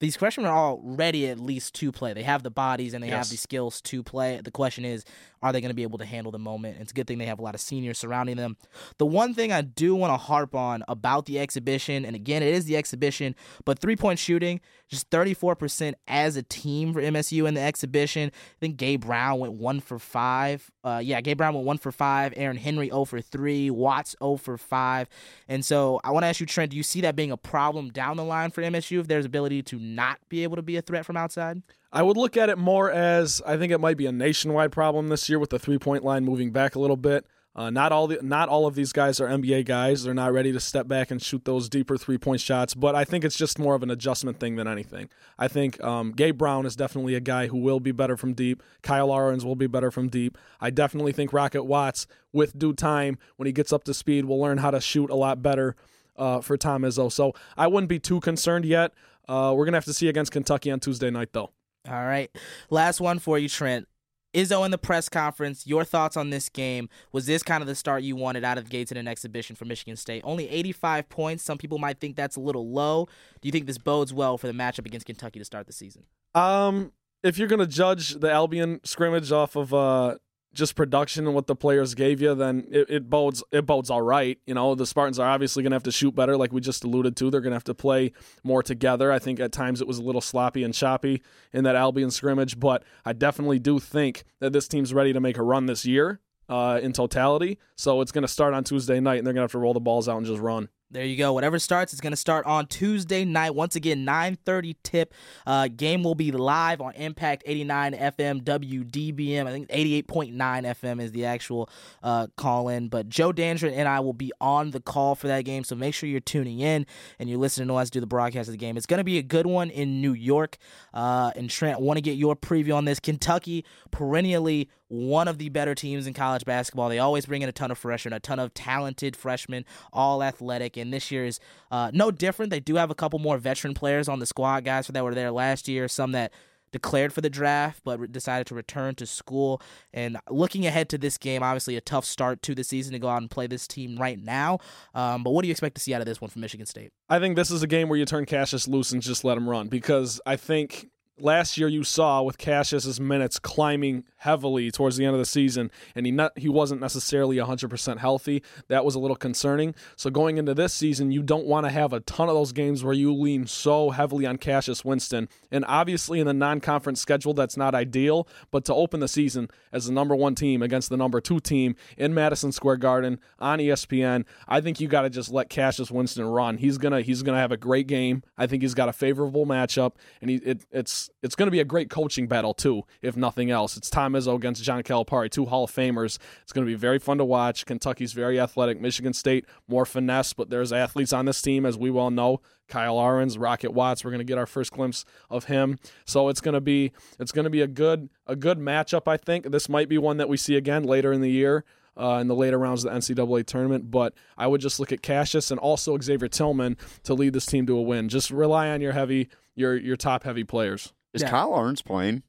These 0.00 0.16
freshmen 0.16 0.46
are 0.46 0.54
all 0.54 0.80
ready 0.82 1.28
at 1.28 1.40
least 1.40 1.74
to 1.76 1.90
play. 1.90 2.12
They 2.12 2.22
have 2.22 2.42
the 2.42 2.50
bodies 2.50 2.94
and 2.94 3.02
they 3.02 3.08
have 3.08 3.28
the 3.28 3.36
skills 3.36 3.80
to 3.82 4.02
play. 4.02 4.40
The 4.42 4.50
question 4.50 4.84
is, 4.84 5.04
are 5.42 5.52
they 5.52 5.60
going 5.60 5.70
to 5.70 5.74
be 5.74 5.82
able 5.82 5.98
to 5.98 6.04
handle 6.04 6.32
the 6.32 6.38
moment? 6.38 6.78
It's 6.80 6.92
a 6.92 6.94
good 6.94 7.06
thing 7.06 7.18
they 7.18 7.26
have 7.26 7.38
a 7.38 7.42
lot 7.42 7.54
of 7.54 7.60
seniors 7.60 7.98
surrounding 7.98 8.36
them. 8.36 8.56
The 8.98 9.06
one 9.06 9.34
thing 9.34 9.52
I 9.52 9.62
do 9.62 9.94
want 9.94 10.12
to 10.12 10.16
harp 10.16 10.54
on 10.54 10.84
about 10.88 11.26
the 11.26 11.38
exhibition, 11.38 12.04
and 12.04 12.16
again, 12.16 12.42
it 12.42 12.54
is 12.54 12.64
the 12.64 12.76
exhibition, 12.76 13.34
but 13.64 13.78
three 13.78 13.96
point 13.96 14.18
shooting, 14.18 14.60
just 14.88 15.10
34% 15.10 15.94
as 16.06 16.36
a 16.36 16.42
team 16.42 16.92
for 16.92 17.00
MSU 17.00 17.46
in 17.46 17.54
the 17.54 17.60
exhibition. 17.60 18.30
I 18.34 18.58
think 18.60 18.76
Gabe 18.76 19.02
Brown 19.02 19.38
went 19.38 19.54
one 19.54 19.80
for 19.80 19.98
five. 19.98 20.70
Uh, 20.82 21.00
yeah, 21.02 21.20
Gabe 21.20 21.38
Brown 21.38 21.54
went 21.54 21.66
one 21.66 21.78
for 21.78 21.92
five. 21.92 22.32
Aaron 22.36 22.56
Henry 22.56 22.88
0 22.88 23.04
for 23.04 23.20
three. 23.20 23.70
Watts 23.70 24.16
0 24.22 24.36
for 24.36 24.56
five. 24.56 25.08
And 25.46 25.64
so 25.64 26.00
I 26.04 26.10
want 26.10 26.24
to 26.24 26.28
ask 26.28 26.40
you, 26.40 26.46
Trent, 26.46 26.70
do 26.70 26.76
you 26.76 26.82
see 26.82 27.00
that 27.02 27.16
being 27.16 27.30
a 27.30 27.36
problem 27.36 27.90
down 27.90 28.16
the 28.16 28.24
line 28.24 28.50
for 28.50 28.62
MSU 28.62 29.00
if 29.00 29.08
there's 29.08 29.26
ability 29.26 29.62
to 29.64 29.78
not 29.94 30.18
be 30.28 30.42
able 30.42 30.56
to 30.56 30.62
be 30.62 30.76
a 30.76 30.82
threat 30.82 31.04
from 31.06 31.16
outside? 31.16 31.62
I 31.92 32.02
would 32.02 32.16
look 32.16 32.36
at 32.36 32.50
it 32.50 32.58
more 32.58 32.90
as 32.90 33.40
I 33.46 33.56
think 33.56 33.72
it 33.72 33.78
might 33.78 33.96
be 33.96 34.06
a 34.06 34.12
nationwide 34.12 34.72
problem 34.72 35.08
this 35.08 35.28
year 35.28 35.38
with 35.38 35.50
the 35.50 35.58
three 35.58 35.78
point 35.78 36.04
line 36.04 36.24
moving 36.24 36.50
back 36.50 36.74
a 36.74 36.78
little 36.78 36.96
bit. 36.96 37.26
Uh, 37.56 37.70
not 37.70 37.90
all 37.90 38.06
the 38.06 38.20
not 38.22 38.48
all 38.48 38.66
of 38.66 38.76
these 38.76 38.92
guys 38.92 39.20
are 39.20 39.26
NBA 39.26 39.64
guys. 39.64 40.04
They're 40.04 40.14
not 40.14 40.32
ready 40.32 40.52
to 40.52 40.60
step 40.60 40.86
back 40.86 41.10
and 41.10 41.20
shoot 41.20 41.44
those 41.44 41.68
deeper 41.68 41.96
three 41.96 42.16
point 42.16 42.40
shots. 42.40 42.72
But 42.72 42.94
I 42.94 43.04
think 43.04 43.24
it's 43.24 43.36
just 43.36 43.58
more 43.58 43.74
of 43.74 43.82
an 43.82 43.90
adjustment 43.90 44.38
thing 44.38 44.54
than 44.54 44.68
anything. 44.68 45.08
I 45.38 45.48
think 45.48 45.82
um, 45.82 46.12
Gabe 46.12 46.38
Brown 46.38 46.66
is 46.66 46.76
definitely 46.76 47.16
a 47.16 47.20
guy 47.20 47.48
who 47.48 47.56
will 47.56 47.80
be 47.80 47.90
better 47.90 48.16
from 48.16 48.32
deep. 48.32 48.62
Kyle 48.82 49.10
Ahrens 49.10 49.44
will 49.44 49.56
be 49.56 49.66
better 49.66 49.90
from 49.90 50.08
deep. 50.08 50.38
I 50.60 50.70
definitely 50.70 51.10
think 51.10 51.32
Rocket 51.32 51.64
Watts, 51.64 52.06
with 52.32 52.56
due 52.56 52.74
time, 52.74 53.18
when 53.38 53.46
he 53.46 53.52
gets 53.52 53.72
up 53.72 53.82
to 53.84 53.94
speed, 53.94 54.26
will 54.26 54.40
learn 54.40 54.58
how 54.58 54.70
to 54.70 54.80
shoot 54.80 55.10
a 55.10 55.16
lot 55.16 55.42
better 55.42 55.74
uh, 56.16 56.40
for 56.40 56.56
Tom 56.56 56.82
Izzo. 56.82 57.10
So 57.10 57.34
I 57.56 57.66
wouldn't 57.66 57.88
be 57.88 57.98
too 57.98 58.20
concerned 58.20 58.66
yet. 58.66 58.92
Uh, 59.28 59.52
we're 59.54 59.64
gonna 59.64 59.76
have 59.76 59.84
to 59.84 59.94
see 59.94 60.08
against 60.08 60.32
Kentucky 60.32 60.70
on 60.70 60.80
Tuesday 60.80 61.10
night, 61.10 61.28
though. 61.32 61.50
All 61.88 62.04
right. 62.04 62.30
Last 62.70 63.00
one 63.00 63.18
for 63.18 63.38
you, 63.38 63.48
Trent. 63.48 63.86
Izzo 64.34 64.64
in 64.64 64.70
the 64.70 64.78
press 64.78 65.08
conference, 65.08 65.66
your 65.66 65.84
thoughts 65.84 66.16
on 66.16 66.30
this 66.30 66.48
game. 66.48 66.88
Was 67.12 67.26
this 67.26 67.42
kind 67.42 67.62
of 67.62 67.66
the 67.66 67.74
start 67.74 68.02
you 68.02 68.14
wanted 68.14 68.44
out 68.44 68.58
of 68.58 68.64
the 68.64 68.70
gates 68.70 68.92
in 68.92 68.98
an 68.98 69.08
exhibition 69.08 69.56
for 69.56 69.64
Michigan 69.64 69.96
State? 69.96 70.22
Only 70.24 70.48
85 70.50 71.08
points. 71.08 71.42
Some 71.44 71.56
people 71.56 71.78
might 71.78 71.98
think 71.98 72.14
that's 72.14 72.36
a 72.36 72.40
little 72.40 72.70
low. 72.70 73.06
Do 73.40 73.48
you 73.48 73.52
think 73.52 73.66
this 73.66 73.78
bodes 73.78 74.12
well 74.12 74.36
for 74.36 74.46
the 74.46 74.52
matchup 74.52 74.86
against 74.86 75.06
Kentucky 75.06 75.38
to 75.38 75.44
start 75.44 75.66
the 75.66 75.72
season? 75.72 76.04
Um, 76.34 76.92
if 77.22 77.38
you're 77.38 77.48
gonna 77.48 77.66
judge 77.66 78.10
the 78.20 78.30
Albion 78.30 78.80
scrimmage 78.84 79.32
off 79.32 79.56
of 79.56 79.72
uh 79.72 80.16
just 80.58 80.74
production 80.74 81.26
and 81.26 81.34
what 81.34 81.46
the 81.46 81.56
players 81.56 81.94
gave 81.94 82.20
you, 82.20 82.34
then 82.34 82.66
it, 82.70 82.90
it 82.90 83.10
bodes 83.10 83.42
it 83.52 83.64
bodes 83.64 83.88
all 83.88 84.02
right. 84.02 84.38
You 84.46 84.54
know, 84.54 84.74
the 84.74 84.86
Spartans 84.86 85.18
are 85.18 85.28
obviously 85.28 85.62
gonna 85.62 85.76
have 85.76 85.84
to 85.84 85.92
shoot 85.92 86.14
better, 86.14 86.36
like 86.36 86.52
we 86.52 86.60
just 86.60 86.84
alluded 86.84 87.16
to. 87.16 87.30
They're 87.30 87.40
gonna 87.40 87.56
have 87.56 87.64
to 87.64 87.74
play 87.74 88.12
more 88.42 88.62
together. 88.62 89.10
I 89.10 89.18
think 89.18 89.40
at 89.40 89.52
times 89.52 89.80
it 89.80 89.86
was 89.86 89.98
a 89.98 90.02
little 90.02 90.20
sloppy 90.20 90.64
and 90.64 90.74
choppy 90.74 91.22
in 91.52 91.64
that 91.64 91.76
Albion 91.76 92.10
scrimmage, 92.10 92.60
but 92.60 92.84
I 93.04 93.12
definitely 93.12 93.58
do 93.58 93.78
think 93.78 94.24
that 94.40 94.52
this 94.52 94.68
team's 94.68 94.92
ready 94.92 95.12
to 95.12 95.20
make 95.20 95.38
a 95.38 95.42
run 95.42 95.66
this 95.66 95.86
year. 95.86 96.20
Uh, 96.50 96.80
in 96.82 96.94
totality, 96.94 97.58
so 97.76 98.00
it's 98.00 98.10
going 98.10 98.22
to 98.22 98.26
start 98.26 98.54
on 98.54 98.64
Tuesday 98.64 99.00
night, 99.00 99.18
and 99.18 99.26
they're 99.26 99.34
going 99.34 99.42
to 99.42 99.44
have 99.44 99.52
to 99.52 99.58
roll 99.58 99.74
the 99.74 99.80
balls 99.80 100.08
out 100.08 100.16
and 100.16 100.24
just 100.24 100.40
run. 100.40 100.70
There 100.90 101.04
you 101.04 101.18
go. 101.18 101.34
Whatever 101.34 101.58
starts, 101.58 101.92
it's 101.92 102.00
going 102.00 102.14
to 102.14 102.16
start 102.16 102.46
on 102.46 102.66
Tuesday 102.66 103.26
night. 103.26 103.54
Once 103.54 103.76
again, 103.76 104.06
9:30 104.06 104.74
tip. 104.82 105.12
Uh, 105.46 105.68
game 105.68 106.02
will 106.02 106.14
be 106.14 106.32
live 106.32 106.80
on 106.80 106.94
Impact 106.94 107.42
89 107.44 107.92
FM 107.92 108.42
WDBM. 108.42 109.46
I 109.46 109.50
think 109.50 109.68
88.9 109.68 110.32
FM 110.34 111.02
is 111.02 111.12
the 111.12 111.26
actual 111.26 111.68
uh, 112.02 112.28
call 112.38 112.70
in. 112.70 112.88
But 112.88 113.10
Joe 113.10 113.34
Dandrin 113.34 113.74
and 113.76 113.86
I 113.86 114.00
will 114.00 114.14
be 114.14 114.32
on 114.40 114.70
the 114.70 114.80
call 114.80 115.14
for 115.14 115.26
that 115.26 115.44
game. 115.44 115.62
So 115.62 115.76
make 115.76 115.92
sure 115.92 116.08
you're 116.08 116.20
tuning 116.20 116.60
in 116.60 116.86
and 117.18 117.28
you're 117.28 117.38
listening 117.38 117.68
to 117.68 117.74
us 117.74 117.90
do 117.90 118.00
the 118.00 118.06
broadcast 118.06 118.48
of 118.48 118.52
the 118.52 118.58
game. 118.58 118.78
It's 118.78 118.86
going 118.86 118.98
to 118.98 119.04
be 119.04 119.18
a 119.18 119.22
good 119.22 119.46
one 119.46 119.68
in 119.68 120.00
New 120.00 120.14
York. 120.14 120.56
Uh, 120.94 121.32
and 121.36 121.50
Trent, 121.50 121.80
want 121.80 121.98
to 121.98 122.02
get 122.02 122.16
your 122.16 122.34
preview 122.34 122.74
on 122.74 122.86
this. 122.86 122.98
Kentucky, 122.98 123.66
perennially 123.90 124.70
one 124.88 125.28
of 125.28 125.38
the 125.38 125.48
better 125.48 125.74
teams 125.74 126.06
in 126.06 126.14
college 126.14 126.44
basketball. 126.44 126.88
They 126.88 126.98
always 126.98 127.26
bring 127.26 127.42
in 127.42 127.48
a 127.48 127.52
ton 127.52 127.70
of 127.70 127.78
freshmen, 127.78 128.12
a 128.14 128.20
ton 128.20 128.38
of 128.38 128.54
talented 128.54 129.16
freshmen, 129.16 129.64
all 129.92 130.22
athletic. 130.22 130.76
And 130.76 130.92
this 130.92 131.10
year 131.10 131.24
is 131.24 131.40
uh, 131.70 131.90
no 131.94 132.10
different. 132.10 132.50
They 132.50 132.60
do 132.60 132.76
have 132.76 132.90
a 132.90 132.94
couple 132.94 133.18
more 133.18 133.38
veteran 133.38 133.74
players 133.74 134.08
on 134.08 134.18
the 134.18 134.26
squad, 134.26 134.64
guys 134.64 134.86
that 134.86 135.04
were 135.04 135.14
there 135.14 135.30
last 135.30 135.68
year, 135.68 135.88
some 135.88 136.12
that 136.12 136.32
declared 136.70 137.12
for 137.12 137.20
the 137.20 137.30
draft 137.30 137.80
but 137.84 138.12
decided 138.12 138.46
to 138.46 138.54
return 138.54 138.94
to 138.96 139.06
school. 139.06 139.60
And 139.92 140.18
looking 140.28 140.66
ahead 140.66 140.88
to 140.90 140.98
this 140.98 141.18
game, 141.18 141.42
obviously 141.42 141.76
a 141.76 141.80
tough 141.80 142.04
start 142.04 142.42
to 142.42 142.54
the 142.54 142.64
season 142.64 142.92
to 142.92 142.98
go 142.98 143.08
out 143.08 143.20
and 143.22 143.30
play 143.30 143.46
this 143.46 143.66
team 143.66 143.96
right 143.98 144.22
now. 144.22 144.58
Um, 144.94 145.22
but 145.22 145.30
what 145.30 145.42
do 145.42 145.48
you 145.48 145.52
expect 145.52 145.76
to 145.76 145.80
see 145.80 145.94
out 145.94 146.00
of 146.00 146.06
this 146.06 146.20
one 146.20 146.30
from 146.30 146.42
Michigan 146.42 146.66
State? 146.66 146.92
I 147.08 147.18
think 147.18 147.36
this 147.36 147.50
is 147.50 147.62
a 147.62 147.66
game 147.66 147.88
where 147.88 147.98
you 147.98 148.04
turn 148.04 148.26
Cassius 148.26 148.68
loose 148.68 148.92
and 148.92 149.02
just 149.02 149.24
let 149.24 149.36
him 149.36 149.48
run 149.48 149.68
because 149.68 150.20
I 150.26 150.36
think 150.36 150.88
last 151.20 151.58
year 151.58 151.68
you 151.68 151.84
saw 151.84 152.22
with 152.22 152.38
Cassius's 152.38 153.00
minutes 153.00 153.38
climbing 153.38 154.04
heavily 154.18 154.70
towards 154.70 154.96
the 154.96 155.04
end 155.04 155.14
of 155.14 155.18
the 155.18 155.26
season, 155.26 155.70
and 155.94 156.06
he 156.06 156.12
not 156.12 156.36
he 156.38 156.48
wasn't 156.48 156.80
necessarily 156.80 157.36
100% 157.36 157.98
healthy. 157.98 158.42
That 158.68 158.84
was 158.84 158.94
a 158.94 158.98
little 158.98 159.16
concerning. 159.16 159.74
So 159.96 160.10
going 160.10 160.38
into 160.38 160.54
this 160.54 160.72
season, 160.74 161.10
you 161.10 161.22
don't 161.22 161.46
want 161.46 161.66
to 161.66 161.70
have 161.70 161.92
a 161.92 162.00
ton 162.00 162.28
of 162.28 162.34
those 162.34 162.52
games 162.52 162.84
where 162.84 162.94
you 162.94 163.14
lean 163.14 163.46
so 163.46 163.90
heavily 163.90 164.26
on 164.26 164.38
Cassius 164.38 164.84
Winston. 164.84 165.28
And 165.50 165.64
obviously 165.66 166.20
in 166.20 166.26
the 166.26 166.34
non-conference 166.34 167.00
schedule, 167.00 167.34
that's 167.34 167.56
not 167.56 167.74
ideal. 167.74 168.28
But 168.50 168.64
to 168.66 168.74
open 168.74 169.00
the 169.00 169.08
season 169.08 169.48
as 169.72 169.86
the 169.86 169.92
number 169.92 170.16
one 170.16 170.34
team 170.34 170.62
against 170.62 170.90
the 170.90 170.96
number 170.96 171.20
two 171.20 171.40
team 171.40 171.76
in 171.96 172.14
Madison 172.14 172.52
Square 172.52 172.78
Garden 172.78 173.20
on 173.38 173.58
ESPN, 173.58 174.24
I 174.46 174.60
think 174.60 174.80
you 174.80 174.88
got 174.88 175.02
to 175.02 175.10
just 175.10 175.30
let 175.30 175.48
Cassius 175.48 175.90
Winston 175.90 176.24
run. 176.24 176.58
He's 176.58 176.78
gonna 176.78 177.00
he's 177.00 177.22
gonna 177.22 177.38
have 177.38 177.52
a 177.52 177.56
great 177.56 177.86
game. 177.86 178.22
I 178.36 178.46
think 178.46 178.62
he's 178.62 178.74
got 178.74 178.88
a 178.88 178.92
favorable 178.92 179.46
matchup, 179.46 179.92
and 180.20 180.30
he 180.30 180.36
it, 180.36 180.64
it's 180.70 181.07
it's 181.22 181.34
going 181.34 181.46
to 181.46 181.50
be 181.50 181.60
a 181.60 181.64
great 181.64 181.90
coaching 181.90 182.26
battle 182.26 182.54
too, 182.54 182.82
if 183.02 183.16
nothing 183.16 183.50
else. 183.50 183.76
It's 183.76 183.90
Tom 183.90 184.12
Izzo 184.12 184.36
against 184.36 184.62
John 184.62 184.82
Calipari, 184.82 185.30
two 185.30 185.46
Hall 185.46 185.64
of 185.64 185.72
Famers. 185.72 186.18
It's 186.42 186.52
going 186.52 186.66
to 186.66 186.70
be 186.70 186.76
very 186.76 186.98
fun 186.98 187.18
to 187.18 187.24
watch. 187.24 187.66
Kentucky's 187.66 188.12
very 188.12 188.38
athletic. 188.38 188.80
Michigan 188.80 189.12
State 189.12 189.44
more 189.66 189.84
finesse, 189.84 190.32
but 190.32 190.50
there's 190.50 190.72
athletes 190.72 191.12
on 191.12 191.24
this 191.24 191.42
team, 191.42 191.66
as 191.66 191.76
we 191.76 191.90
well 191.90 192.10
know. 192.10 192.40
Kyle 192.68 192.98
Ahrens, 192.98 193.38
Rocket 193.38 193.72
Watts. 193.72 194.04
We're 194.04 194.10
going 194.10 194.18
to 194.18 194.24
get 194.24 194.38
our 194.38 194.46
first 194.46 194.72
glimpse 194.72 195.04
of 195.30 195.44
him. 195.44 195.78
So 196.04 196.28
it's 196.28 196.40
going 196.40 196.54
to 196.54 196.60
be 196.60 196.92
it's 197.18 197.32
going 197.32 197.44
to 197.44 197.50
be 197.50 197.62
a 197.62 197.66
good 197.66 198.08
a 198.26 198.36
good 198.36 198.58
matchup. 198.58 199.08
I 199.08 199.16
think 199.16 199.50
this 199.50 199.68
might 199.68 199.88
be 199.88 199.98
one 199.98 200.18
that 200.18 200.28
we 200.28 200.36
see 200.36 200.56
again 200.56 200.84
later 200.84 201.12
in 201.12 201.20
the 201.20 201.30
year. 201.30 201.64
Uh, 201.96 202.20
in 202.20 202.28
the 202.28 202.34
later 202.36 202.56
rounds 202.56 202.84
of 202.84 202.92
the 202.92 202.96
NCAA 202.96 203.44
tournament, 203.44 203.90
but 203.90 204.14
I 204.36 204.46
would 204.46 204.60
just 204.60 204.78
look 204.78 204.92
at 204.92 205.02
Cassius 205.02 205.50
and 205.50 205.58
also 205.58 205.98
Xavier 205.98 206.28
Tillman 206.28 206.76
to 207.02 207.12
lead 207.12 207.32
this 207.32 207.44
team 207.44 207.66
to 207.66 207.76
a 207.76 207.82
win. 207.82 208.08
Just 208.08 208.30
rely 208.30 208.68
on 208.68 208.80
your 208.80 208.92
heavy, 208.92 209.28
your 209.56 209.76
your 209.76 209.96
top 209.96 210.22
heavy 210.22 210.44
players. 210.44 210.92
Is 211.14 211.22
Yeah. 211.22 211.30
Kyle 211.30 211.52
Ahrens 211.54 211.82
playing? 211.82 212.22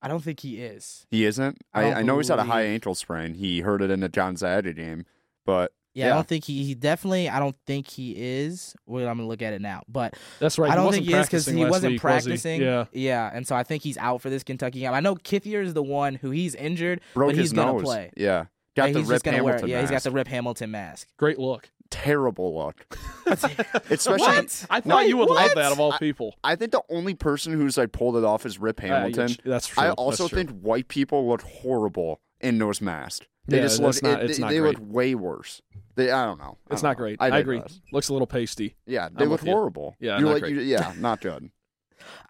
I 0.00 0.08
don't 0.08 0.22
think 0.22 0.40
he 0.40 0.60
is. 0.60 1.06
He 1.10 1.24
isn't. 1.24 1.58
I 1.72 1.84
I, 1.84 1.94
I 1.98 2.02
know 2.02 2.18
he's 2.18 2.28
had 2.28 2.38
a 2.40 2.44
high 2.44 2.62
ankle 2.62 2.94
sprain. 2.94 3.34
He 3.34 3.60
hurt 3.60 3.82
it 3.82 3.90
in 3.90 4.00
the 4.00 4.08
John 4.08 4.34
Zaddy 4.34 4.74
game, 4.74 5.06
but 5.46 5.72
Yeah, 5.94 6.06
I 6.06 6.14
don't 6.14 6.26
think 6.26 6.44
he, 6.44 6.64
he 6.64 6.74
definitely. 6.74 7.28
I 7.28 7.38
don't 7.38 7.54
think 7.66 7.86
he 7.88 8.14
is. 8.16 8.74
Well, 8.86 9.06
I'm 9.06 9.16
gonna 9.18 9.28
look 9.28 9.42
at 9.42 9.52
it 9.52 9.60
now, 9.62 9.82
but 9.86 10.14
That's 10.40 10.58
right. 10.58 10.72
I 10.72 10.74
don't 10.74 10.86
wasn't 10.86 11.06
think 11.06 11.14
he 11.14 11.20
is 11.20 11.26
because 11.28 11.46
he 11.46 11.64
wasn't 11.64 11.92
week, 11.92 12.02
was 12.02 12.24
he? 12.24 12.30
practicing. 12.30 12.62
Yeah. 12.62 12.86
yeah, 12.92 13.30
and 13.32 13.46
so 13.46 13.54
I 13.54 13.62
think 13.62 13.84
he's 13.84 13.96
out 13.98 14.20
for 14.22 14.28
this 14.30 14.42
Kentucky 14.42 14.80
game. 14.80 14.92
I 14.92 14.98
know 15.00 15.14
Kithier 15.14 15.62
is 15.62 15.72
the 15.74 15.82
one 15.84 16.16
who 16.16 16.30
he's 16.30 16.56
injured, 16.56 17.00
broke 17.14 17.28
but 17.28 17.36
his 17.36 17.50
he's 17.50 17.52
gonna 17.52 17.72
nose. 17.74 17.82
play. 17.82 18.10
Yeah, 18.16 18.46
got 18.76 18.86
And 18.86 18.94
the 18.96 19.00
he's 19.00 19.08
Rip 19.08 19.14
just 19.16 19.24
gonna 19.24 19.36
Hamilton. 19.36 19.60
wear. 19.68 19.70
Yeah, 19.70 19.80
he's 19.82 19.90
got 19.90 20.02
the 20.02 20.10
Rip 20.10 20.26
Hamilton 20.28 20.70
mask. 20.72 21.06
Great 21.16 21.38
look. 21.38 21.70
Terrible 21.92 22.56
look. 22.56 22.84
Especially, 23.26 24.18
What? 24.18 24.66
I 24.70 24.80
thought 24.80 25.06
you 25.06 25.16
would 25.18 25.28
love 25.30 25.52
that 25.54 25.70
of 25.72 25.78
all 25.78 25.92
people. 25.98 26.34
I 26.42 26.56
think 26.56 26.72
the 26.72 26.82
only 26.88 27.14
person 27.14 27.52
who's 27.52 27.76
like 27.76 27.92
pulled 27.92 28.16
it 28.16 28.24
off 28.24 28.44
is 28.46 28.58
Rip 28.58 28.80
Uh, 28.82 28.86
Hamilton. 28.86 29.28
you- 29.28 29.36
that's 29.44 29.68
true. 29.68 29.82
I 29.82 29.86
That's 29.88 29.96
also 29.98 30.28
true. 30.28 30.36
think 30.38 30.50
white 30.60 30.88
people 30.88 31.28
look 31.28 31.42
horrible 31.42 32.20
in 32.40 32.58
those 32.58 32.80
masks. 32.80 33.26
They 33.46 33.56
Yeah, 33.58 33.62
just 33.64 33.80
look. 33.80 33.90
it's 33.90 34.02
not- 34.02 34.22
it- 34.24 34.36
they 34.40 34.48
they 34.48 34.60
look 34.60 34.76
way 34.80 35.14
worse. 35.14 35.60
They, 35.94 36.10
I 36.10 36.24
don't 36.24 36.38
know. 36.38 36.56
I 36.70 36.72
it's 36.74 36.80
don't 36.82 36.88
not 36.90 36.98
know. 36.98 37.02
great. 37.04 37.16
I, 37.20 37.26
I, 37.28 37.38
agree. 37.38 37.56
digress. 37.58 37.80
Looks 37.92 38.08
a 38.08 38.12
little 38.12 38.26
pasty. 38.26 38.76
Yeah, 38.86 39.08
they 39.12 39.24
I'm 39.24 39.30
look 39.30 39.40
with 39.42 39.48
you. 39.48 39.54
horrible. 39.54 39.94
Yeah, 40.00 40.18
You're 40.18 40.28
not 40.28 40.32
like, 40.34 40.42
great. 40.42 40.54
you- 40.54 40.60
yeah, 40.62 40.92
not 40.98 41.20
good. 41.20 41.50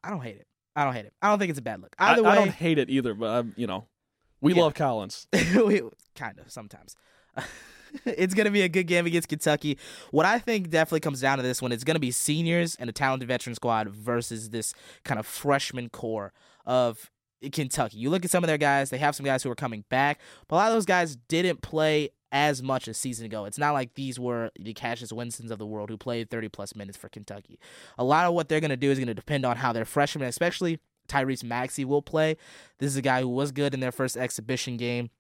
I 0.03 0.11
don't 0.11 0.21
hate 0.21 0.37
it. 0.37 0.47
I 0.75 0.85
don't 0.85 0.95
hate 0.95 1.05
it. 1.07 1.13
I 1.23 1.29
don't 1.29 1.39
think 1.39 1.51
it's 1.51 1.59
a 1.59 1.63
bad 1.63 1.81
look. 1.83 1.95
I, 1.99 2.13
Either 2.13 2.27
I 2.27 2.31
way, 2.31 2.35
don't 2.37 2.51
hate 2.51 2.79
it 2.79 2.91
either, 2.91 3.15
but 3.15 3.27
um, 3.29 3.53
you 3.57 3.67
know, 3.67 3.87
we 4.41 4.55
Yeah. 4.55 4.63
love 4.63 4.75
Collins. 4.75 5.27
we, 5.33 5.83
kind 6.17 6.39
of 6.39 6.51
sometimes. 6.51 6.97
it's 8.05 8.35
going 8.35 8.47
to 8.47 8.51
be 8.51 8.63
a 8.63 8.69
good 8.69 8.87
game 8.87 9.07
against 9.07 9.29
Kentucky. 9.29 9.79
What 10.11 10.27
I 10.27 10.39
think 10.39 10.71
definitely 10.71 11.01
comes 11.01 11.21
down 11.21 11.39
to 11.39 11.43
this 11.43 11.61
one, 11.61 11.73
it's 11.73 11.85
going 11.85 11.97
to 11.97 12.01
be 12.01 12.11
seniors 12.11 12.75
and 12.77 12.89
a 12.89 12.93
talented 12.93 13.29
veteran 13.29 13.55
squad 13.55 13.89
versus 13.89 14.51
this 14.51 14.75
kind 15.05 15.19
of 15.21 15.27
freshman 15.27 15.89
core 15.89 16.33
of 16.67 17.11
Kentucky. 17.51 17.99
You 17.99 18.11
look 18.11 18.25
at 18.25 18.31
some 18.31 18.45
of 18.45 18.49
their 18.49 18.59
guys, 18.59 18.91
they 18.91 18.99
have 18.99 19.17
some 19.17 19.27
guys 19.27 19.43
who 19.43 19.51
are 19.51 19.57
coming 19.57 19.85
back, 19.89 20.21
but 20.49 20.57
a 20.57 20.59
lot 20.59 20.69
of 20.69 20.75
those 20.75 20.87
guys 20.87 21.17
didn't 21.29 21.63
play 21.63 22.11
as 22.31 22.63
much 22.63 22.89
a 22.89 22.95
season 22.95 23.27
ago. 23.27 23.45
It's 23.45 23.59
not 23.59 23.73
like 23.73 23.95
these 23.95 24.19
were 24.19 24.51
the 24.59 24.73
Cassius 24.73 25.13
Winstons 25.13 25.51
of 25.51 25.59
the 25.59 25.67
world 25.67 25.91
who 25.91 25.99
played 25.99 26.31
30 26.31 26.49
plus 26.49 26.75
minutes 26.75 26.97
for 26.97 27.09
Kentucky. 27.09 27.59
A 27.99 28.05
lot 28.05 28.27
of 28.27 28.33
what 28.33 28.49
they're 28.49 28.61
going 28.61 28.71
to 28.71 28.77
do 28.77 28.91
is 28.91 28.99
going 28.99 29.09
to 29.09 29.15
depend 29.15 29.45
on 29.45 29.59
how 29.59 29.73
their 29.73 29.85
freshmen, 29.85 30.27
especially 30.27 30.81
Tyrese 31.09 31.45
Maxey, 31.45 31.85
will 31.85 32.01
play. 32.01 32.37
This 32.79 32.91
is 32.91 32.97
a 32.97 33.03
guy 33.03 33.21
who 33.21 33.29
was 33.29 33.53
good 33.53 33.75
in 33.75 33.81
their 33.81 33.93
first 33.93 34.17
exhibition 34.17 34.79
game. 34.79 35.11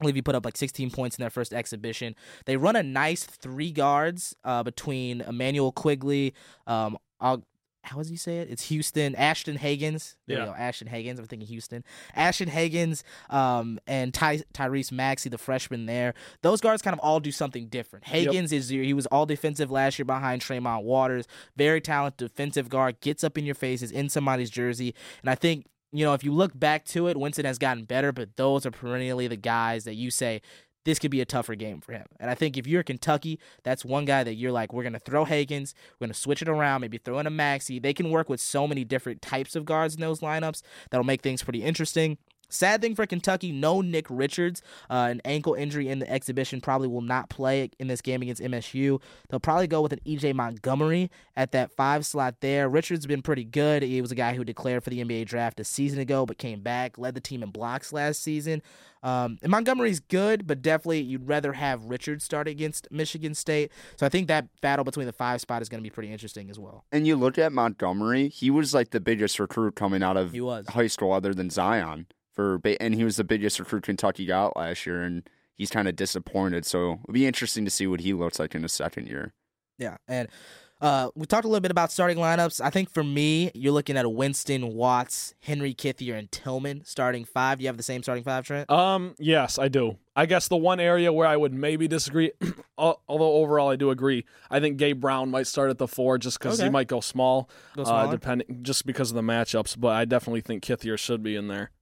I 0.00 0.04
believe 0.04 0.14
he 0.14 0.22
put 0.22 0.34
up 0.34 0.44
like 0.44 0.56
16 0.56 0.90
points 0.90 1.16
in 1.18 1.22
their 1.22 1.30
first 1.30 1.52
exhibition. 1.52 2.14
They 2.46 2.56
run 2.56 2.76
a 2.76 2.82
nice 2.82 3.24
three 3.24 3.72
guards 3.72 4.34
uh, 4.44 4.62
between 4.62 5.22
Immanuel 5.22 5.72
Quickley, 5.72 6.34
um, 6.66 6.96
I'll, 7.20 7.44
how 7.82 7.96
does 7.96 8.08
he 8.10 8.16
say 8.16 8.38
it? 8.40 8.48
It's 8.50 8.64
Houston, 8.68 9.14
Ashton 9.14 9.56
Hagans. 9.56 10.14
There 10.26 10.36
Yeah. 10.38 10.44
we 10.44 10.50
go, 10.50 10.56
Ashton 10.56 10.88
Hagans. 10.88 11.18
I'm 11.18 11.24
thinking 11.26 11.48
Houston. 11.48 11.82
Ashton 12.14 12.48
Hagans 12.50 13.02
um, 13.30 13.80
and 13.86 14.12
Ty- 14.12 14.42
Tyrese 14.52 14.92
Maxey, 14.92 15.30
the 15.30 15.38
freshman 15.38 15.86
there. 15.86 16.12
Those 16.42 16.60
guards 16.60 16.82
kind 16.82 16.92
of 16.92 17.00
all 17.00 17.18
do 17.18 17.32
something 17.32 17.66
different. 17.68 18.04
Hagans 18.04 18.52
is 18.52 18.68
he 18.68 18.92
was 18.92 19.06
all 19.06 19.26
defensive 19.26 19.70
last 19.70 19.98
year 19.98 20.04
behind 20.04 20.42
Tremont 20.42 20.84
Waters. 20.84 21.26
Very 21.56 21.80
talented 21.80 22.28
defensive 22.28 22.68
guard, 22.68 23.00
gets 23.00 23.24
up 23.24 23.38
in 23.38 23.46
your 23.46 23.54
face, 23.54 23.80
is 23.80 23.90
in 23.90 24.08
somebody's 24.10 24.50
jersey, 24.50 24.94
and 25.22 25.30
I 25.30 25.34
think 25.34 25.64
you 25.92 26.04
know, 26.04 26.14
if 26.14 26.22
you 26.22 26.32
look 26.32 26.58
back 26.58 26.84
to 26.86 27.08
it, 27.08 27.16
Winston 27.16 27.44
has 27.44 27.58
gotten 27.58 27.84
better, 27.84 28.12
but 28.12 28.36
those 28.36 28.66
are 28.66 28.70
perennially 28.70 29.26
the 29.26 29.36
guys 29.36 29.84
that 29.84 29.94
you 29.94 30.10
say 30.10 30.42
this 30.84 30.98
could 30.98 31.10
be 31.10 31.20
a 31.20 31.26
tougher 31.26 31.54
game 31.54 31.80
for 31.80 31.92
him. 31.92 32.06
And 32.18 32.30
I 32.30 32.34
think 32.34 32.56
if 32.56 32.66
you're 32.66 32.82
Kentucky, 32.82 33.38
that's 33.62 33.84
one 33.84 34.06
guy 34.06 34.24
that 34.24 34.34
you're 34.34 34.52
like, 34.52 34.72
we're 34.72 34.84
going 34.84 34.94
to 34.94 34.98
throw 34.98 35.26
Hagans, 35.26 35.74
we're 35.98 36.06
going 36.06 36.14
to 36.14 36.18
switch 36.18 36.40
it 36.40 36.48
around, 36.48 36.80
maybe 36.80 36.98
throw 36.98 37.18
in 37.18 37.26
a 37.26 37.30
Maxey. 37.30 37.78
They 37.78 37.92
can 37.92 38.10
work 38.10 38.28
with 38.28 38.40
so 38.40 38.66
many 38.66 38.84
different 38.84 39.20
types 39.20 39.54
of 39.54 39.66
guards 39.66 39.94
in 39.94 40.00
those 40.00 40.20
lineups 40.20 40.62
that'll 40.90 41.04
make 41.04 41.20
things 41.20 41.42
pretty 41.42 41.62
interesting. 41.62 42.16
Sad 42.48 42.80
thing 42.80 42.94
for 42.94 43.06
Kentucky, 43.06 43.52
no 43.52 43.80
Nick 43.80 44.06
Richards. 44.08 44.62
Uh, 44.88 45.08
an 45.10 45.20
ankle 45.24 45.54
injury 45.54 45.88
in 45.88 45.98
the 45.98 46.10
exhibition 46.10 46.60
probably 46.60 46.88
will 46.88 47.02
not 47.02 47.28
play 47.28 47.70
in 47.78 47.88
this 47.88 48.00
game 48.00 48.22
against 48.22 48.42
MSU. 48.42 49.00
They'll 49.28 49.40
probably 49.40 49.66
go 49.66 49.82
with 49.82 49.92
an 49.92 50.00
EJ 50.06 50.34
Montgomery 50.34 51.10
at 51.36 51.52
that 51.52 51.70
five 51.72 52.06
slot 52.06 52.36
there. 52.40 52.68
Richards 52.68 53.06
been 53.06 53.22
pretty 53.22 53.44
good. 53.44 53.82
He 53.82 54.00
was 54.00 54.12
a 54.12 54.14
guy 54.14 54.34
who 54.34 54.44
declared 54.44 54.82
for 54.82 54.90
the 54.90 55.04
NBA 55.04 55.26
draft 55.26 55.60
a 55.60 55.64
season 55.64 55.98
ago, 56.00 56.24
but 56.24 56.38
came 56.38 56.60
back, 56.60 56.98
led 56.98 57.14
the 57.14 57.20
team 57.20 57.42
in 57.42 57.50
blocks 57.50 57.92
last 57.92 58.22
season. 58.22 58.62
Um, 59.02 59.38
and 59.42 59.50
Montgomery's 59.50 60.00
good, 60.00 60.46
but 60.46 60.62
definitely 60.62 61.00
you'd 61.00 61.28
rather 61.28 61.52
have 61.52 61.84
Richards 61.84 62.24
start 62.24 62.48
against 62.48 62.88
Michigan 62.90 63.34
State. 63.34 63.70
So 63.96 64.06
I 64.06 64.08
think 64.08 64.28
that 64.28 64.48
battle 64.60 64.84
between 64.84 65.06
the 65.06 65.12
five 65.12 65.40
spot 65.40 65.62
is 65.62 65.68
going 65.68 65.82
to 65.82 65.88
be 65.88 65.92
pretty 65.92 66.12
interesting 66.12 66.50
as 66.50 66.58
well. 66.58 66.84
And 66.90 67.06
you 67.06 67.16
look 67.16 67.38
at 67.38 67.52
Montgomery; 67.52 68.28
he 68.28 68.50
was 68.50 68.74
like 68.74 68.90
the 68.90 69.00
biggest 69.00 69.38
recruit 69.38 69.76
coming 69.76 70.02
out 70.02 70.16
of 70.16 70.34
high 70.68 70.86
school, 70.86 71.12
other 71.12 71.34
than 71.34 71.50
Zion. 71.50 72.06
For 72.38 72.60
and 72.80 72.94
he 72.94 73.02
was 73.02 73.16
the 73.16 73.24
biggest 73.24 73.58
recruit 73.58 73.82
Kentucky 73.82 74.24
got 74.24 74.56
last 74.56 74.86
year, 74.86 75.02
and 75.02 75.28
he's 75.56 75.70
kind 75.70 75.88
of 75.88 75.96
disappointed. 75.96 76.64
So 76.64 77.00
it'll 77.02 77.12
be 77.12 77.26
interesting 77.26 77.64
to 77.64 77.70
see 77.70 77.88
what 77.88 77.98
he 77.98 78.12
looks 78.12 78.38
like 78.38 78.54
in 78.54 78.62
his 78.62 78.72
second 78.72 79.08
year. 79.08 79.34
Yeah, 79.76 79.96
and 80.06 80.28
uh, 80.80 81.10
we 81.16 81.26
talked 81.26 81.44
a 81.44 81.48
little 81.48 81.60
bit 81.60 81.72
about 81.72 81.90
starting 81.90 82.16
lineups. 82.16 82.60
I 82.60 82.70
think 82.70 82.90
for 82.90 83.02
me, 83.02 83.50
you're 83.56 83.72
looking 83.72 83.96
at 83.96 84.04
a 84.04 84.08
Winston, 84.08 84.74
Watts, 84.74 85.34
Henry 85.40 85.74
Kithier, 85.74 86.16
and 86.16 86.30
Tillman 86.30 86.84
starting 86.84 87.24
five. 87.24 87.58
Do 87.58 87.64
you 87.64 87.68
have 87.70 87.76
the 87.76 87.82
same 87.82 88.04
starting 88.04 88.22
five, 88.22 88.44
Trent? 88.46 88.70
Um, 88.70 89.16
yes, 89.18 89.58
I 89.58 89.66
do. 89.66 89.98
I 90.14 90.26
guess 90.26 90.46
the 90.46 90.56
one 90.56 90.78
area 90.78 91.12
where 91.12 91.26
I 91.26 91.36
would 91.36 91.52
maybe 91.52 91.88
disagree, 91.88 92.30
although 92.78 92.98
overall 93.08 93.68
I 93.68 93.74
do 93.74 93.90
agree, 93.90 94.24
I 94.48 94.60
think 94.60 94.76
Gabe 94.76 95.00
Brown 95.00 95.28
might 95.32 95.48
start 95.48 95.70
at 95.70 95.78
the 95.78 95.88
four 95.88 96.18
just 96.18 96.38
because 96.38 96.60
Okay. 96.60 96.68
he 96.68 96.70
might 96.70 96.86
go 96.86 97.00
small, 97.00 97.50
Go 97.74 97.82
uh, 97.82 98.06
depending 98.08 98.60
just 98.62 98.86
because 98.86 99.10
of 99.10 99.16
the 99.16 99.22
matchups. 99.22 99.74
But 99.76 99.88
I 99.96 100.04
definitely 100.04 100.40
think 100.42 100.62
Kithier 100.62 100.96
should 100.96 101.24
be 101.24 101.34
in 101.34 101.48
there. 101.48 101.72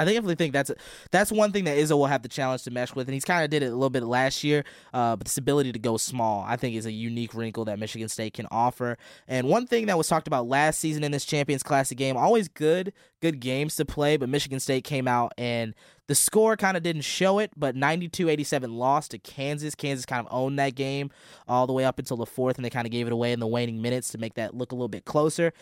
I 0.00 0.04
definitely 0.04 0.36
think 0.36 0.54
that's 0.54 0.70
that's 1.10 1.30
one 1.30 1.52
thing 1.52 1.64
that 1.64 1.76
Izzo 1.76 1.98
will 1.98 2.06
have 2.06 2.22
the 2.22 2.28
challenge 2.28 2.62
to 2.62 2.70
mesh 2.70 2.94
with, 2.94 3.06
and 3.06 3.14
he's 3.14 3.24
kind 3.24 3.44
of 3.44 3.50
did 3.50 3.62
it 3.62 3.66
a 3.66 3.74
little 3.74 3.90
bit 3.90 4.02
last 4.02 4.42
year. 4.42 4.64
Uh, 4.94 5.16
but 5.16 5.26
this 5.26 5.36
ability 5.36 5.72
to 5.72 5.78
go 5.78 5.98
small, 5.98 6.42
I 6.46 6.56
think, 6.56 6.74
is 6.74 6.86
a 6.86 6.92
unique 6.92 7.34
wrinkle 7.34 7.66
that 7.66 7.78
Michigan 7.78 8.08
State 8.08 8.32
can 8.32 8.46
offer. 8.50 8.96
And 9.28 9.46
one 9.48 9.66
thing 9.66 9.86
that 9.86 9.98
was 9.98 10.08
talked 10.08 10.26
about 10.26 10.48
last 10.48 10.80
season 10.80 11.04
in 11.04 11.12
this 11.12 11.26
Champions 11.26 11.62
Classic 11.62 11.98
game, 11.98 12.16
always 12.16 12.48
good, 12.48 12.94
good 13.20 13.40
games 13.40 13.76
to 13.76 13.84
play, 13.84 14.16
but 14.16 14.28
Michigan 14.28 14.58
State 14.58 14.84
came 14.84 15.06
out 15.06 15.32
and 15.36 15.74
the 16.06 16.14
score 16.14 16.56
kind 16.56 16.76
of 16.76 16.82
didn't 16.82 17.02
show 17.02 17.38
it, 17.38 17.52
but 17.56 17.76
92-87 17.76 18.74
lost 18.74 19.12
to 19.12 19.18
Kansas. 19.18 19.76
Kansas 19.76 20.06
kind 20.06 20.26
of 20.26 20.32
owned 20.32 20.58
that 20.58 20.74
game 20.74 21.10
all 21.46 21.68
the 21.68 21.72
way 21.72 21.84
up 21.84 22.00
until 22.00 22.16
the 22.16 22.26
fourth, 22.26 22.56
and 22.56 22.64
they 22.64 22.70
kind 22.70 22.86
of 22.86 22.90
gave 22.90 23.06
it 23.06 23.12
away 23.12 23.32
in 23.32 23.38
the 23.38 23.46
waning 23.46 23.80
minutes 23.80 24.08
to 24.08 24.18
make 24.18 24.34
that 24.34 24.52
look 24.52 24.72
a 24.72 24.74
little 24.74 24.88
bit 24.88 25.04
closer. 25.04 25.52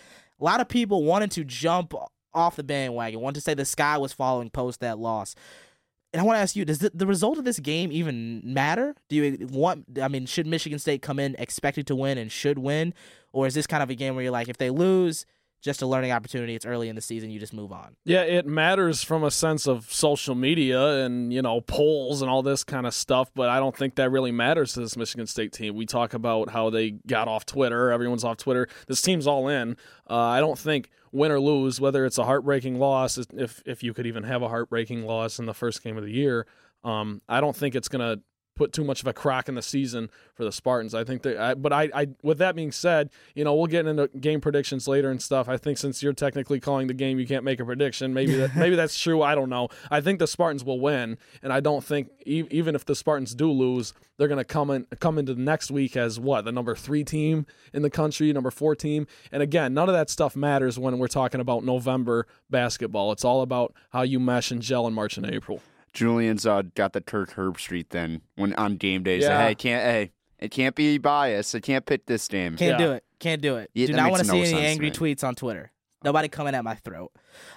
A 0.41 0.45
lot 0.45 0.61
of 0.61 0.69
people 0.69 1.05
wanted 1.05 1.33
to 1.33 1.45
jump 1.45 1.93
off 2.39 2.57
the 2.57 2.63
bandwagon, 2.63 3.21
wanted 3.21 3.35
to 3.37 3.41
say 3.41 3.55
the 3.55 3.65
sky 3.65 3.99
was 3.99 4.13
falling 4.13 4.51
post 4.51 4.81
that 4.81 4.99
loss. 4.99 5.35
And 6.13 6.21
I 6.23 6.25
want 6.25 6.37
to 6.37 6.41
ask 6.41 6.57
you: 6.57 6.65
Does 6.65 6.79
the, 6.79 6.91
the 6.95 7.07
result 7.07 7.37
of 7.37 7.45
this 7.45 7.59
game 7.59 7.93
even 7.93 8.41
matter? 8.45 8.95
Do 9.09 9.17
you 9.17 9.47
want? 9.49 9.99
I 10.01 10.09
mean, 10.09 10.25
should 10.27 10.47
Michigan 10.47 10.79
State 10.79 11.03
come 11.03 11.19
in 11.19 11.37
expected 11.39 11.87
to 11.89 11.97
win 11.97 12.17
and 12.17 12.33
should 12.33 12.59
win, 12.59 12.95
or 13.33 13.47
is 13.47 13.55
this 13.55 13.67
kind 13.67 13.83
of 13.83 13.91
a 13.91 13.95
game 13.95 14.15
where 14.15 14.23
you're 14.23 14.33
like, 14.33 14.49
if 14.49 14.57
they 14.57 14.71
lose, 14.71 15.27
just 15.61 15.83
a 15.83 15.87
learning 15.87 16.13
opportunity. 16.13 16.55
It's 16.55 16.67
early 16.67 16.89
in 16.89 16.97
the 16.97 17.03
season. 17.03 17.31
You 17.31 17.41
just 17.41 17.53
move 17.53 17.73
on. 17.73 17.97
Yeah, 18.05 18.23
it 18.23 18.47
matters 18.47 19.03
from 19.03 19.25
a 19.25 19.31
sense 19.31 19.67
of 19.67 19.93
social 19.93 20.35
media 20.35 21.05
and, 21.05 21.33
you 21.33 21.43
know, 21.43 21.61
polls 21.61 22.23
and 22.23 22.31
all 22.31 22.43
this 22.43 22.65
kind 22.65 22.87
of 22.87 22.95
stuff, 22.95 23.31
but 23.35 23.49
I 23.49 23.59
don't 23.59 23.77
think 23.77 23.97
that 23.97 24.11
really 24.11 24.33
matters 24.33 24.73
to 24.75 24.81
this 24.81 24.97
Michigan 24.97 25.27
State 25.27 25.53
team. 25.53 25.75
We 25.75 25.87
talk 25.87 26.15
about 26.15 26.51
how 26.51 26.71
they 26.71 26.93
got 27.07 27.29
off 27.29 27.47
Twitter, 27.47 27.91
everyone's 27.91 28.25
off 28.25 28.37
Twitter. 28.37 28.69
This 28.87 29.03
team's 29.03 29.27
all 29.27 29.49
in. 29.49 29.77
Uh, 30.09 30.17
I 30.17 30.41
don't 30.41 30.59
think 30.59 30.91
win 31.13 31.33
or 31.33 31.41
lose, 31.41 31.81
whether 31.81 32.05
it's 32.05 32.19
a 32.19 32.25
heartbreaking 32.25 32.79
loss, 32.79 33.19
if 33.19 33.63
if 33.67 33.83
you 33.83 33.95
could 33.95 34.07
even 34.07 34.25
have 34.25 34.43
a 34.43 34.49
heartbreaking 34.49 35.05
loss 35.05 35.39
in 35.39 35.47
the 35.47 35.55
first 35.55 35.83
game 35.83 35.97
of 35.97 36.05
the 36.05 36.11
year, 36.11 36.47
um, 36.85 37.23
I 37.29 37.41
don't 37.41 37.57
think 37.57 37.75
it's 37.75 37.89
going 37.89 38.01
to 38.01 38.23
put 38.59 38.73
too 38.73 38.85
much 38.85 39.01
of 39.01 39.07
a 39.07 39.13
crack 39.13 39.49
in 39.49 39.55
the 39.55 39.63
season 39.63 40.11
for 40.35 40.45
the 40.45 40.53
Spartans. 40.53 40.95
I 40.95 41.05
think 41.05 41.23
that, 41.23 41.63
but 41.63 41.73
I, 41.73 41.89
I, 41.95 42.09
with 42.23 42.39
that 42.39 42.55
being 42.55 42.73
said, 42.73 43.09
you 43.35 43.45
know, 43.45 43.55
we'll 43.55 43.67
get 43.69 43.87
into 43.87 44.09
game 44.21 44.41
predictions 44.41 44.87
later 44.87 45.11
and 45.11 45.23
stuff. 45.23 45.49
I 45.49 45.57
think 45.57 45.79
since 45.79 46.03
you're 46.03 46.13
technically 46.13 46.61
calling 46.61 46.89
the 46.89 46.95
game, 46.95 47.19
you 47.19 47.27
can't 47.27 47.45
make 47.45 47.61
a 47.61 47.65
prediction. 47.65 48.13
Maybe 48.13 48.35
that, 48.35 48.57
maybe 48.57 48.77
that's 48.77 48.99
true. 49.03 49.23
I 49.23 49.35
don't 49.35 49.49
know. 49.49 49.69
I 49.91 50.01
think 50.01 50.19
the 50.19 50.27
Spartans 50.27 50.65
will 50.65 50.81
win, 50.81 51.17
and 51.43 51.53
I 51.53 51.61
don't 51.61 51.83
think 51.83 52.11
e- 52.27 52.45
even 52.51 52.75
if 52.75 52.85
the 52.85 52.95
Spartans 52.95 53.35
do 53.35 53.51
lose, 53.51 53.95
they're 54.19 54.29
going 54.29 54.39
to 54.39 54.45
come 54.45 54.71
in 54.71 54.87
come 54.99 55.17
into 55.17 55.33
the 55.33 55.41
next 55.41 55.71
week 55.71 55.97
as 55.97 56.19
what 56.19 56.45
the 56.45 56.53
number 56.53 56.75
three 56.75 57.05
team 57.05 57.47
in 57.73 57.83
the 57.83 57.91
country, 57.91 58.33
number 58.33 58.51
four 58.51 58.75
team. 58.75 59.07
And 59.31 59.43
again, 59.43 59.73
none 59.73 59.89
of 59.89 59.95
that 59.95 60.11
stuff 60.11 60.35
matters 60.35 60.79
when 60.79 60.99
we're 60.99 61.07
talking 61.07 61.41
about 61.41 61.65
November 61.65 62.27
basketball. 62.51 63.13
It's 63.13 63.25
all 63.25 63.43
about 63.43 63.73
how 63.91 64.03
you 64.03 64.19
mesh 64.19 64.51
and 64.51 64.61
gel 64.61 64.87
in 64.89 64.95
March 64.95 65.17
and 65.17 65.27
April. 65.27 65.63
Julian's 65.99 66.47
uh, 66.47 66.63
got 66.77 66.93
the 66.93 67.01
Kirk 67.01 67.33
Herbstreit 67.33 67.89
then 67.91 68.21
when 68.37 68.55
on 68.55 68.77
game 68.77 69.03
days. 69.03 69.25
Yeah. 69.25 69.47
Hey, 69.47 69.55
can't 69.57 69.83
hey, 69.83 70.13
it 70.39 70.51
can't 70.51 70.77
be 70.77 70.99
biased. 70.99 71.55
I 71.55 71.61
can't 71.61 71.85
pick 71.85 72.07
this 72.07 72.29
game. 72.29 72.57
Can't 72.57 72.79
Yeah. 72.79 72.87
do 72.87 72.93
it. 72.93 73.05
Can't 73.19 73.43
do 73.43 73.57
it. 73.57 73.71
Yeah, 73.75 73.89
do 73.89 73.95
not 73.95 74.11
want 74.11 74.23
to 74.23 74.29
no 74.29 74.33
see 74.45 74.53
any 74.55 74.65
angry 74.65 74.93
tweets 74.93 75.25
on 75.25 75.35
Twitter. 75.35 75.73
Nobody 76.05 76.29
coming 76.29 76.55
at 76.55 76.63
my 76.63 76.77
throat. 76.77 77.11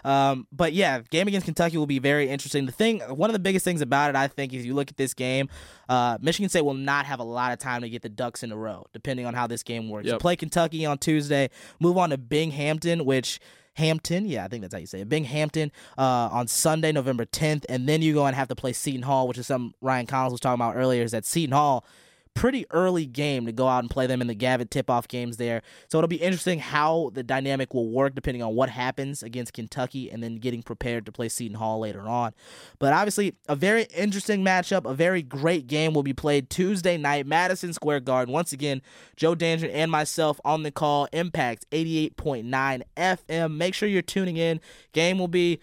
Um, 0.04 0.48
but 0.52 0.74
yeah, 0.74 1.02
game 1.12 1.28
against 1.28 1.46
Kentucky 1.46 1.78
will 1.78 1.86
be 1.86 2.00
very 2.00 2.28
interesting. 2.28 2.66
The 2.66 2.72
thing, 2.72 3.00
one 3.02 3.30
of 3.30 3.34
the 3.34 3.40
biggest 3.40 3.64
things 3.64 3.82
about 3.82 4.10
it, 4.10 4.16
I 4.16 4.28
think, 4.28 4.52
is 4.54 4.66
you 4.66 4.74
look 4.74 4.90
at 4.90 4.98
this 4.98 5.14
game, 5.14 5.48
uh, 5.88 6.18
Michigan 6.20 6.50
State 6.50 6.66
will 6.66 6.74
not 6.74 7.06
have 7.06 7.20
a 7.20 7.24
lot 7.24 7.54
of 7.54 7.60
time 7.60 7.82
to 7.82 7.90
get 7.90 8.02
the 8.02 8.10
ducks 8.10 8.42
in 8.42 8.52
a 8.52 8.58
row, 8.58 8.88
depending 8.94 9.28
on 9.28 9.36
how 9.36 9.46
this 9.46 9.62
game 9.62 9.90
works. 9.90 10.08
You 10.08 10.18
play 10.18 10.36
Kentucky 10.36 10.88
on 10.88 10.98
Tuesday, 10.98 11.52
move 11.80 12.00
on 12.00 12.10
to 12.10 12.18
Binghamton, 12.18 13.06
which 13.06 13.40
Hampton, 13.76 14.26
yeah, 14.26 14.44
I 14.44 14.48
think 14.48 14.62
that's 14.62 14.74
how 14.74 14.80
you 14.80 14.86
say 14.86 15.02
it. 15.02 15.10
Binghamton 15.10 15.72
uh, 15.98 16.30
on 16.32 16.48
Sunday, 16.48 16.92
November 16.92 17.26
10th, 17.26 17.66
and 17.70 17.88
then 17.88 18.02
you 18.02 18.14
go 18.14 18.26
and 18.26 18.36
have 18.36 18.48
to 18.50 18.56
play 18.56 18.74
Seton 18.74 19.04
Hall, 19.04 19.28
which 19.28 19.38
is 19.38 19.48
something 19.48 19.74
Ryan 19.82 20.08
Collins 20.08 20.34
was 20.34 20.40
talking 20.42 20.62
about 20.62 20.76
earlier. 20.76 21.04
Is 21.04 21.12
that 21.12 21.26
Seton 21.26 21.54
Hall 21.54 21.86
pretty 22.34 22.66
early 22.72 23.06
game 23.06 23.46
to 23.46 23.52
go 23.52 23.68
out 23.68 23.80
and 23.80 23.90
play 23.90 24.08
them 24.08 24.22
in 24.22 24.28
the 24.28 24.36
Gavitt 24.36 24.72
tip-off 24.72 25.08
games 25.08 25.38
there. 25.38 25.62
So 25.90 25.98
it'll 25.98 26.08
be 26.08 26.16
interesting 26.16 26.60
how 26.60 27.12
the 27.14 27.24
dynamic 27.24 27.74
will 27.74 27.90
work 27.90 28.16
depending 28.16 28.42
on 28.42 28.56
what 28.56 28.70
happens 28.70 29.22
against 29.22 29.54
Kentucky 29.54 30.10
and 30.10 30.24
then 30.24 30.38
getting 30.38 30.64
prepared 30.64 31.06
to 31.06 31.12
play 31.12 31.30
Seton 31.30 31.58
Hall 31.58 31.80
later 31.80 32.08
on. 32.08 32.34
But 32.80 32.94
obviously, 32.94 33.36
a 33.48 33.56
very 33.56 33.84
interesting 33.96 34.44
matchup, 34.44 34.90
a 34.90 34.94
very 34.94 35.22
great 35.22 35.68
game 35.68 35.94
will 35.94 36.04
be 36.04 36.14
played 36.14 36.50
Tuesday 36.50 36.98
night, 36.98 37.28
Madison 37.28 37.74
Square 37.74 38.02
Garden. 38.02 38.34
Once 38.34 38.54
again, 38.54 38.82
Joe 39.16 39.36
Danger 39.36 39.70
and 39.72 39.92
myself 39.92 40.40
on 40.46 40.64
the 40.64 40.72
call, 40.72 41.08
Impact 41.12 41.70
88.9 41.72 42.82
FM. 42.98 43.58
Make 43.58 43.74
sure 43.74 43.90
you're 43.90 44.02
tuning 44.02 44.38
in. 44.38 44.62
Game 44.94 45.20
will 45.20 45.28
be 45.28 45.60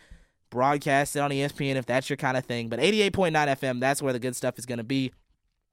broadcasted 0.50 1.20
on 1.20 1.30
ESPN 1.30 1.76
if 1.76 1.86
that's 1.86 2.08
your 2.08 2.16
kind 2.16 2.36
of 2.36 2.44
thing. 2.44 2.68
But 2.68 2.80
88.9 2.80 3.32
FM, 3.32 3.80
that's 3.80 4.00
where 4.02 4.12
the 4.12 4.18
good 4.18 4.36
stuff 4.36 4.58
is 4.58 4.66
going 4.66 4.78
to 4.78 4.84
be. 4.84 5.12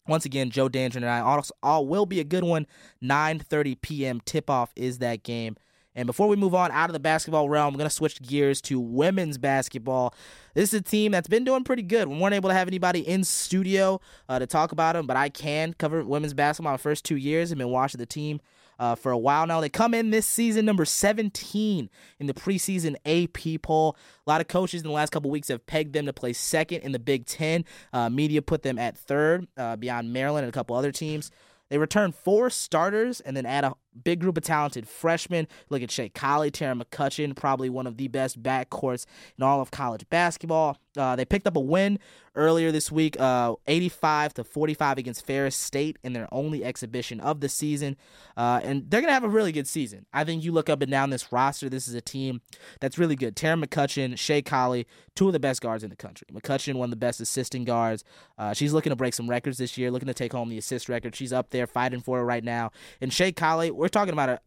Once 0.07 0.25
again, 0.25 0.51
Joe 0.51 0.69
Danger 0.69 0.99
and 0.99 1.07
I 1.07 1.41
all 1.63 1.87
will 1.87 2.05
be 2.05 2.19
a 2.19 2.23
good 2.23 2.43
one. 2.43 2.67
9:30 3.03 3.81
p.m. 3.81 4.21
tip 4.25 4.49
off 4.49 4.71
is 4.75 4.99
that 4.99 5.23
game. 5.23 5.55
And 5.95 6.05
before 6.05 6.27
we 6.27 6.35
move 6.35 6.53
on 6.53 6.71
out 6.71 6.89
of 6.89 6.93
the 6.93 6.99
basketball 6.99 7.47
realm, 7.47 7.73
I'm 7.73 7.77
going 7.77 7.89
to 7.89 7.95
switch 7.95 8.21
gears 8.21 8.61
to 8.63 8.79
women's 8.79 9.37
basketball. 9.37 10.13
This 10.53 10.73
is 10.73 10.81
a 10.81 10.83
team 10.83 11.13
that's 11.13 11.29
been 11.29 11.45
doing 11.45 11.63
pretty 11.63 11.83
good. 11.83 12.09
We 12.09 12.19
weren't 12.19 12.35
able 12.35 12.49
to 12.49 12.53
have 12.53 12.67
anybody 12.67 12.99
in 12.99 13.23
studio 13.23 14.01
uh, 14.27 14.39
to 14.39 14.45
talk 14.45 14.73
about 14.73 14.93
them, 14.93 15.07
but 15.07 15.15
I 15.15 15.29
can 15.29 15.73
cover 15.73 16.03
women's 16.03 16.33
basketball 16.33 16.73
my 16.73 16.77
first 16.77 17.05
two 17.05 17.15
years. 17.15 17.51
I've 17.51 17.57
been 17.57 17.69
watching 17.69 17.99
the 17.99 18.05
team 18.05 18.41
uh, 18.79 18.95
for 18.95 19.11
a 19.11 19.17
while 19.17 19.47
now. 19.47 19.61
They 19.61 19.69
come 19.69 19.93
in 19.93 20.09
this 20.11 20.25
season 20.25 20.65
number 20.65 20.85
17 20.85 21.89
in 22.19 22.27
the 22.27 22.33
preseason 22.33 22.95
AP 23.05 23.61
poll. 23.61 23.97
A 24.25 24.29
lot 24.29 24.41
of 24.41 24.47
coaches 24.47 24.81
in 24.81 24.87
the 24.87 24.93
last 24.93 25.11
couple 25.11 25.31
weeks 25.31 25.47
have 25.47 25.65
pegged 25.65 25.93
them 25.93 26.05
to 26.05 26.13
play 26.13 26.33
second 26.33 26.81
in 26.81 26.91
the 26.91 26.99
Big 26.99 27.25
Ten. 27.25 27.65
Uh, 27.93 28.09
media 28.09 28.41
put 28.41 28.63
them 28.63 28.77
at 28.77 28.97
third, 28.97 29.47
uh, 29.57 29.75
beyond 29.75 30.11
Maryland 30.13 30.45
and 30.45 30.53
a 30.53 30.57
couple 30.57 30.75
other 30.75 30.91
teams. 30.91 31.31
They 31.69 31.77
return 31.77 32.11
four 32.11 32.49
starters 32.49 33.19
and 33.21 33.35
then 33.35 33.45
add 33.45 33.63
a 33.63 33.73
big 34.03 34.19
group 34.19 34.37
of 34.37 34.43
talented 34.43 34.87
freshmen. 34.87 35.47
Look 35.69 35.81
at 35.81 35.91
Shay 35.91 36.09
Colley, 36.09 36.51
Taryn 36.51 36.81
McCutcheon, 36.81 37.35
probably 37.35 37.69
one 37.69 37.87
of 37.87 37.97
the 37.97 38.07
best 38.07 38.41
backcourts 38.41 39.05
in 39.37 39.43
all 39.43 39.61
of 39.61 39.71
college 39.71 40.05
basketball. 40.09 40.77
Uh, 40.97 41.15
they 41.15 41.25
picked 41.25 41.47
up 41.47 41.55
a 41.55 41.59
win 41.59 41.99
earlier 42.35 42.71
this 42.71 42.91
week, 42.91 43.19
uh, 43.19 43.55
85 43.67 44.33
to 44.35 44.43
45 44.43 44.97
against 44.97 45.25
Ferris 45.25 45.55
State 45.55 45.97
in 46.03 46.13
their 46.13 46.27
only 46.31 46.63
exhibition 46.63 47.19
of 47.19 47.39
the 47.39 47.49
season. 47.49 47.95
Uh, 48.35 48.59
and 48.63 48.89
they're 48.89 49.01
going 49.01 49.09
to 49.09 49.13
have 49.13 49.23
a 49.23 49.29
really 49.29 49.51
good 49.51 49.67
season. 49.67 50.05
I 50.13 50.23
think 50.23 50.43
you 50.43 50.51
look 50.51 50.69
up 50.69 50.81
and 50.81 50.91
down 50.91 51.09
this 51.09 51.31
roster, 51.31 51.69
this 51.69 51.87
is 51.87 51.95
a 51.95 52.01
team 52.01 52.41
that's 52.81 52.97
really 52.97 53.15
good. 53.15 53.35
Taryn 53.35 53.63
McCutcheon, 53.63 54.17
Shay 54.17 54.41
Colley, 54.41 54.85
two 55.15 55.27
of 55.27 55.33
the 55.33 55.39
best 55.39 55.61
guards 55.61 55.83
in 55.83 55.89
the 55.89 55.95
country. 55.95 56.27
McCutcheon, 56.31 56.75
one 56.75 56.87
of 56.87 56.91
the 56.91 56.97
best 56.97 57.21
assisting 57.21 57.63
guards. 57.63 58.03
Uh, 58.37 58.53
she's 58.53 58.73
looking 58.73 58.89
to 58.89 58.95
break 58.95 59.13
some 59.13 59.29
records 59.29 59.57
this 59.57 59.77
year, 59.77 59.89
looking 59.89 60.07
to 60.07 60.13
take 60.13 60.33
home 60.33 60.49
the 60.49 60.57
assist 60.57 60.89
record. 60.89 61.15
She's 61.15 61.33
up 61.33 61.51
there 61.51 61.67
fighting 61.67 62.01
for 62.01 62.19
it 62.19 62.23
right 62.23 62.43
now. 62.43 62.71
And 62.99 63.13
Shay 63.13 63.31
Colley, 63.31 63.71
we're 63.85 63.89
talking 63.89 64.13
about 64.13 64.29
a 64.29 64.39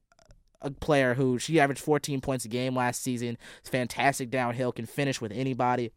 a 0.60 0.72
player 0.72 1.14
who 1.14 1.38
she 1.38 1.60
averaged 1.60 1.80
14 1.80 2.20
points 2.20 2.44
a 2.44 2.48
game 2.48 2.74
last 2.74 3.00
season. 3.00 3.38
Fantastic 3.62 4.28
downhill, 4.28 4.72
can 4.72 4.86
finish 4.86 5.20
with 5.20 5.30
anybody. 5.30 5.92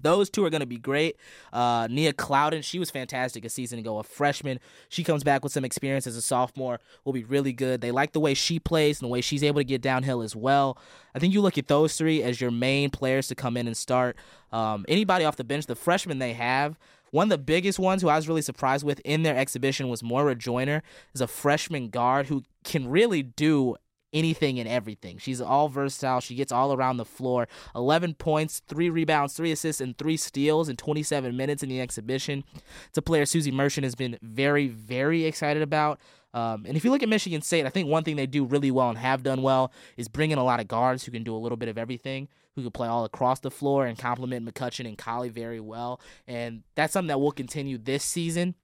Those 0.00 0.30
two 0.30 0.42
are 0.46 0.48
going 0.48 0.62
to 0.62 0.66
be 0.66 0.78
great. 0.78 1.16
Uh, 1.52 1.86
Nia 1.90 2.14
Clouden, 2.14 2.64
she 2.64 2.78
was 2.78 2.90
fantastic 2.90 3.44
a 3.44 3.50
season 3.50 3.78
ago, 3.78 3.98
a 3.98 4.02
freshman. 4.02 4.58
She 4.88 5.04
comes 5.04 5.22
back 5.22 5.44
with 5.44 5.52
some 5.52 5.66
experience 5.66 6.06
as 6.06 6.16
a 6.16 6.22
sophomore, 6.22 6.80
will 7.04 7.12
be 7.12 7.24
really 7.24 7.52
good. 7.52 7.82
They 7.82 7.90
like 7.90 8.12
the 8.12 8.20
way 8.20 8.32
she 8.32 8.58
plays 8.58 9.02
and 9.02 9.06
the 9.06 9.12
way 9.12 9.20
she's 9.20 9.44
able 9.44 9.60
to 9.60 9.64
get 9.64 9.82
downhill 9.82 10.22
as 10.22 10.34
well. 10.34 10.78
I 11.14 11.18
think 11.18 11.34
you 11.34 11.42
look 11.42 11.58
at 11.58 11.68
those 11.68 11.94
three 11.98 12.22
as 12.22 12.40
your 12.40 12.50
main 12.50 12.88
players 12.88 13.28
to 13.28 13.34
come 13.34 13.58
in 13.58 13.66
and 13.66 13.76
start. 13.76 14.16
Um, 14.50 14.86
anybody 14.88 15.26
off 15.26 15.36
the 15.36 15.44
bench, 15.44 15.66
the 15.66 15.76
freshmen 15.76 16.18
they 16.18 16.32
have, 16.32 16.78
one 17.10 17.24
of 17.24 17.30
the 17.30 17.38
biggest 17.38 17.78
ones 17.78 18.02
who 18.02 18.08
I 18.08 18.16
was 18.16 18.28
really 18.28 18.42
surprised 18.42 18.84
with 18.84 19.00
in 19.04 19.22
their 19.22 19.36
exhibition 19.36 19.88
was 19.88 20.02
Moira 20.02 20.34
Joiner, 20.34 20.82
is 21.12 21.20
a 21.20 21.26
freshman 21.26 21.88
guard 21.88 22.26
who 22.26 22.44
can 22.64 22.88
really 22.88 23.22
do 23.22 23.76
anything 24.12 24.58
and 24.58 24.68
everything. 24.68 25.18
She's 25.18 25.40
all 25.40 25.68
versatile. 25.68 26.20
She 26.20 26.34
gets 26.34 26.52
all 26.52 26.72
around 26.72 26.96
the 26.96 27.04
floor. 27.04 27.48
11 27.74 28.14
points, 28.14 28.60
3 28.66 28.90
rebounds, 28.90 29.34
3 29.34 29.52
assists, 29.52 29.80
and 29.80 29.96
3 29.96 30.16
steals 30.16 30.68
in 30.68 30.76
27 30.76 31.36
minutes 31.36 31.62
in 31.62 31.68
the 31.68 31.80
exhibition. 31.80 32.44
It's 32.88 32.98
a 32.98 33.02
player 33.02 33.26
Suzy 33.26 33.50
Merchant 33.50 33.84
has 33.84 33.94
been 33.94 34.18
very, 34.22 34.68
very 34.68 35.24
excited 35.24 35.62
about. 35.62 36.00
Um, 36.32 36.64
and 36.66 36.76
if 36.76 36.84
you 36.84 36.90
look 36.90 37.02
at 37.02 37.08
Michigan 37.08 37.42
State, 37.42 37.66
I 37.66 37.70
think 37.70 37.88
one 37.88 38.04
thing 38.04 38.16
they 38.16 38.26
do 38.26 38.44
really 38.44 38.70
well 38.70 38.88
and 38.88 38.98
have 38.98 39.22
done 39.22 39.42
well 39.42 39.72
is 39.96 40.08
bring 40.08 40.30
in 40.30 40.38
a 40.38 40.44
lot 40.44 40.60
of 40.60 40.68
guards 40.68 41.04
who 41.04 41.12
can 41.12 41.24
do 41.24 41.34
a 41.34 41.38
little 41.38 41.56
bit 41.56 41.68
of 41.68 41.76
everything, 41.76 42.28
who 42.54 42.62
can 42.62 42.70
play 42.70 42.86
all 42.86 43.04
across 43.04 43.40
the 43.40 43.50
floor 43.50 43.86
and 43.86 43.98
complement 43.98 44.46
McCutcheon 44.46 44.86
and 44.86 44.96
Colley 44.96 45.28
very 45.28 45.60
well. 45.60 46.00
And 46.28 46.62
that's 46.76 46.92
something 46.92 47.08
that 47.08 47.18
will 47.18 47.32
continue 47.32 47.78
this 47.78 48.04
season. 48.04 48.54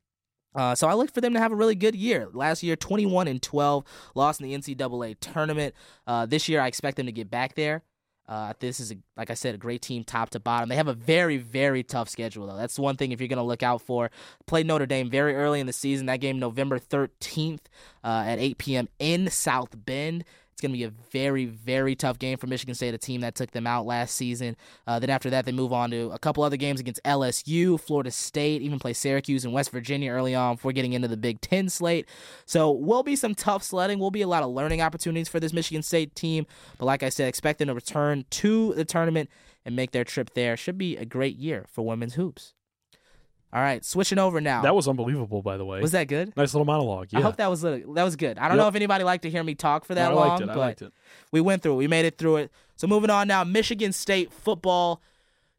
Uh, 0.57 0.75
so 0.75 0.88
I 0.88 0.95
look 0.95 1.12
for 1.12 1.21
them 1.21 1.35
to 1.35 1.38
have 1.38 1.53
a 1.53 1.55
really 1.55 1.75
good 1.75 1.95
year. 1.95 2.29
Last 2.33 2.62
year, 2.62 2.77
21 2.77 3.29
and 3.29 3.42
12, 3.42 3.85
lost 4.14 4.40
in 4.40 4.49
the 4.49 4.57
NCAA 4.57 5.16
tournament. 5.21 5.75
Uh, 6.07 6.25
this 6.25 6.49
year, 6.49 6.61
I 6.61 6.66
expect 6.66 6.97
them 6.97 7.07
to 7.07 7.12
get 7.12 7.31
back 7.31 7.55
there. 7.55 7.83
Uh, 8.29 8.55
this 8.59 8.81
is, 8.81 8.90
a, 8.90 8.97
like 9.16 9.31
I 9.31 9.35
said, 9.35 9.55
a 9.55 9.59
great 9.59 9.83
team 9.83 10.03
top 10.03 10.31
to 10.31 10.40
bottom. 10.40 10.69
They 10.69 10.77
have 10.77 10.88
a 10.88 10.95
very, 10.95 11.37
very 11.37 11.83
tough 11.85 12.09
schedule, 12.09 12.47
though. 12.47 12.57
That's 12.57 12.79
one 12.79 12.97
thing 12.97 13.12
if 13.12 13.21
you're 13.21 13.29
going 13.29 13.37
to 13.37 13.45
look 13.45 13.62
out 13.62 13.83
for. 13.83 14.11
Play 14.47 14.64
Notre 14.64 14.87
Dame 14.87 15.09
very 15.11 15.37
early 15.37 15.61
in 15.61 15.66
the 15.66 15.73
season. 15.73 16.07
That 16.07 16.21
game, 16.21 16.38
November 16.38 16.79
13th 16.79 17.61
uh, 18.03 18.25
at 18.27 18.38
8 18.38 18.59
p.m. 18.59 18.88
in 18.99 19.31
South 19.31 19.85
Bend. 19.85 20.25
It's 20.57 20.62
going 20.62 20.73
to 20.73 20.79
be 20.79 20.85
a 20.85 20.92
very, 21.12 21.45
very 21.45 21.95
tough 21.95 22.19
game 22.19 22.38
for 22.38 22.47
Michigan 22.47 22.75
State, 22.75 22.95
a 22.95 22.99
team 22.99 23.21
that 23.21 23.35
took 23.35 23.51
them 23.51 23.66
out 23.66 23.85
last 23.85 24.14
season. 24.14 24.57
Uh, 24.87 24.99
then 24.99 25.11
after 25.11 25.29
that, 25.29 25.45
they 25.45 25.53
move 25.53 25.71
on 25.71 25.90
to 25.90 26.11
a 26.12 26.19
couple 26.19 26.42
other 26.42 26.57
games 26.57 26.81
against 26.81 26.99
LSU, 27.05 27.79
Florida 27.79 28.11
State, 28.11 28.62
even 28.62 28.79
play 28.79 28.95
Syracuse 28.95 29.45
and 29.45 29.53
West 29.53 29.69
Virginia 29.69 30.11
early 30.11 30.35
on 30.35 30.55
before 30.55 30.73
getting 30.73 30.95
into 30.95 31.09
the 31.09 31.16
Big 31.19 31.42
Ten 31.42 31.69
slate. 31.69 32.09
So 32.47 32.71
will 32.71 33.03
be 33.03 33.16
some 33.16 33.35
tough 33.35 33.62
sledding. 33.62 33.99
Will 33.99 34.11
be 34.11 34.23
a 34.23 34.27
lot 34.27 34.42
of 34.42 34.49
learning 34.49 34.81
opportunities 34.81 35.29
for 35.29 35.40
this 35.40 35.53
Michigan 35.53 35.83
State 35.83 36.14
team. 36.14 36.47
But 36.79 36.87
like 36.87 37.03
I 37.03 37.11
said, 37.11 37.29
expect 37.29 37.59
them 37.59 37.69
to 37.69 37.75
return 37.75 38.25
to 38.31 38.73
the 38.73 38.87
tournament 38.87 39.29
and 39.66 39.77
make 39.77 39.90
their 39.90 40.05
trip 40.05 40.31
there. 40.33 40.57
Should 40.57 40.79
be 40.79 40.97
a 40.97 41.05
great 41.05 41.37
year 41.37 41.66
for 41.69 41.85
women's 41.85 42.14
hoops. 42.14 42.55
All 43.53 43.63
right, 43.63 43.83
switching 43.85 44.19
over 44.19 44.41
now. 44.41 44.63
That 44.63 44.75
was 44.75 44.87
unbelievable, 44.89 45.41
by 45.41 45.57
the 45.57 45.65
way. 45.65 45.81
was 45.81 45.93
that 45.93 46.09
good? 46.09 46.37
nice 46.37 46.53
little 46.53 46.65
monologue. 46.67 47.09
Yeah. 47.11 47.21
I 47.21 47.23
hope 47.23 47.37
that 47.37 47.49
was 47.49 47.63
that 47.63 47.87
was 47.87 48.17
good. 48.17 48.39
I 48.39 48.49
don't 48.49 48.57
Yep. 48.57 48.65
know 48.65 48.69
if 48.69 48.75
anybody 48.75 49.05
liked 49.05 49.23
to 49.23 49.31
hear 49.31 49.43
me 49.43 49.55
talk 49.55 49.85
for 49.85 49.95
that 49.95 50.11
I 50.11 50.15
long, 50.15 50.29
liked 50.29 50.41
it. 50.43 50.45
I 50.51 50.55
but 50.55 50.59
liked 50.59 50.83
it. 50.83 50.93
we 51.33 51.41
went 51.41 51.63
through 51.63 51.75
it. 51.75 51.77
We 51.77 51.87
made 51.89 52.05
it 52.05 52.19
through 52.19 52.37
it. 52.37 52.51
So 52.77 52.87
moving 52.87 53.09
on 53.09 53.29
now, 53.29 53.45
Michigan 53.45 53.93
State 53.93 54.33
football. 54.33 55.01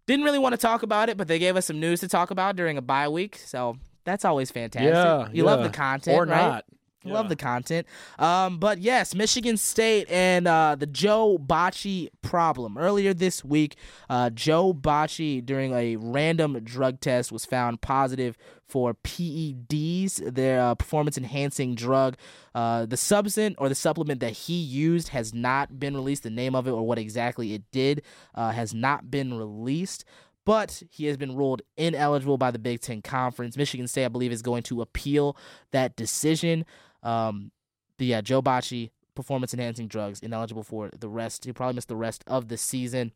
Didn't 0.05 0.25
really 0.25 0.39
want 0.39 0.53
to 0.53 0.57
talk 0.57 0.83
about 0.83 1.09
it, 1.09 1.17
but 1.17 1.27
they 1.27 1.39
gave 1.39 1.55
us 1.57 1.65
some 1.65 1.79
news 1.79 1.99
to 2.01 2.07
talk 2.07 2.29
about 2.31 2.55
during 2.55 2.77
a 2.77 2.81
bye 2.81 3.07
week. 3.09 3.37
So 3.37 3.77
that's 4.05 4.23
always 4.25 4.51
fantastic. 4.51 4.93
Yeah, 4.93 5.27
you 5.33 5.43
love 5.43 5.63
the 5.63 5.69
content, 5.69 6.15
or 6.17 6.25
right? 6.25 6.37
not. 6.47 6.65
Love 7.05 7.29
the 7.29 7.35
content. 7.35 7.87
Um, 8.19 8.59
but 8.59 8.79
yes, 8.79 9.15
Michigan 9.15 9.57
State 9.57 10.09
and 10.09 10.47
uh, 10.47 10.75
the 10.75 10.87
Joe 10.87 11.37
Bachie 11.37 12.09
problem. 12.21 12.77
Earlier 12.77 13.13
this 13.13 13.45
week, 13.45 13.75
uh, 14.09 14.29
Joe 14.31 14.73
Bachie, 14.73 15.45
during 15.45 15.73
a 15.73 15.95
random 15.95 16.59
drug 16.63 16.99
test, 16.99 17.31
was 17.31 17.45
found 17.45 17.81
positive 17.81 18.37
for 18.67 18.93
PEDs, 18.95 20.33
their 20.33 20.59
uh, 20.59 20.75
performance 20.75 21.17
enhancing 21.17 21.75
drug. 21.75 22.17
Uh, 22.53 22.85
the 22.85 22.97
substance 22.97 23.55
or 23.57 23.69
the 23.69 23.75
supplement 23.75 24.19
that 24.19 24.33
he 24.33 24.55
used 24.55 25.09
has 25.09 25.33
not 25.33 25.79
been 25.79 25.95
released. 25.95 26.23
The 26.23 26.29
name 26.29 26.55
of 26.55 26.67
it 26.67 26.71
or 26.71 26.85
what 26.85 26.99
exactly 26.99 27.53
it 27.53 27.63
did 27.71 28.01
uh, 28.35 28.51
has 28.51 28.73
not 28.73 29.09
been 29.09 29.33
released 29.33 30.03
but 30.47 30.81
he 30.89 31.07
has 31.07 31.17
been 31.17 31.35
ruled 31.35 31.61
ineligible 31.75 32.37
by 32.37 32.51
the 32.51 32.57
Big 32.57 32.79
Ten 32.79 33.01
Conference. 33.01 33.57
Michigan 33.57 33.85
State, 33.85 34.05
I 34.05 34.07
believe, 34.07 34.31
is 34.31 34.41
going 34.41 34.63
to 34.63 34.81
appeal 34.81 35.35
that 35.71 35.97
decision. 35.97 36.65
Um, 37.07 37.51
but 37.97 38.07
yeah, 38.07 38.21
Joe 38.21 38.41
Bachie, 38.41 38.91
performance 39.15 39.53
enhancing 39.53 39.87
drugs, 39.87 40.19
ineligible 40.19 40.63
for 40.63 40.89
the 40.97 41.09
rest. 41.09 41.45
He'll 41.45 41.53
probably 41.53 41.75
miss 41.75 41.85
the 41.85 41.95
rest 41.95 42.23
of 42.27 42.47
the 42.49 42.57
season. 42.57 43.13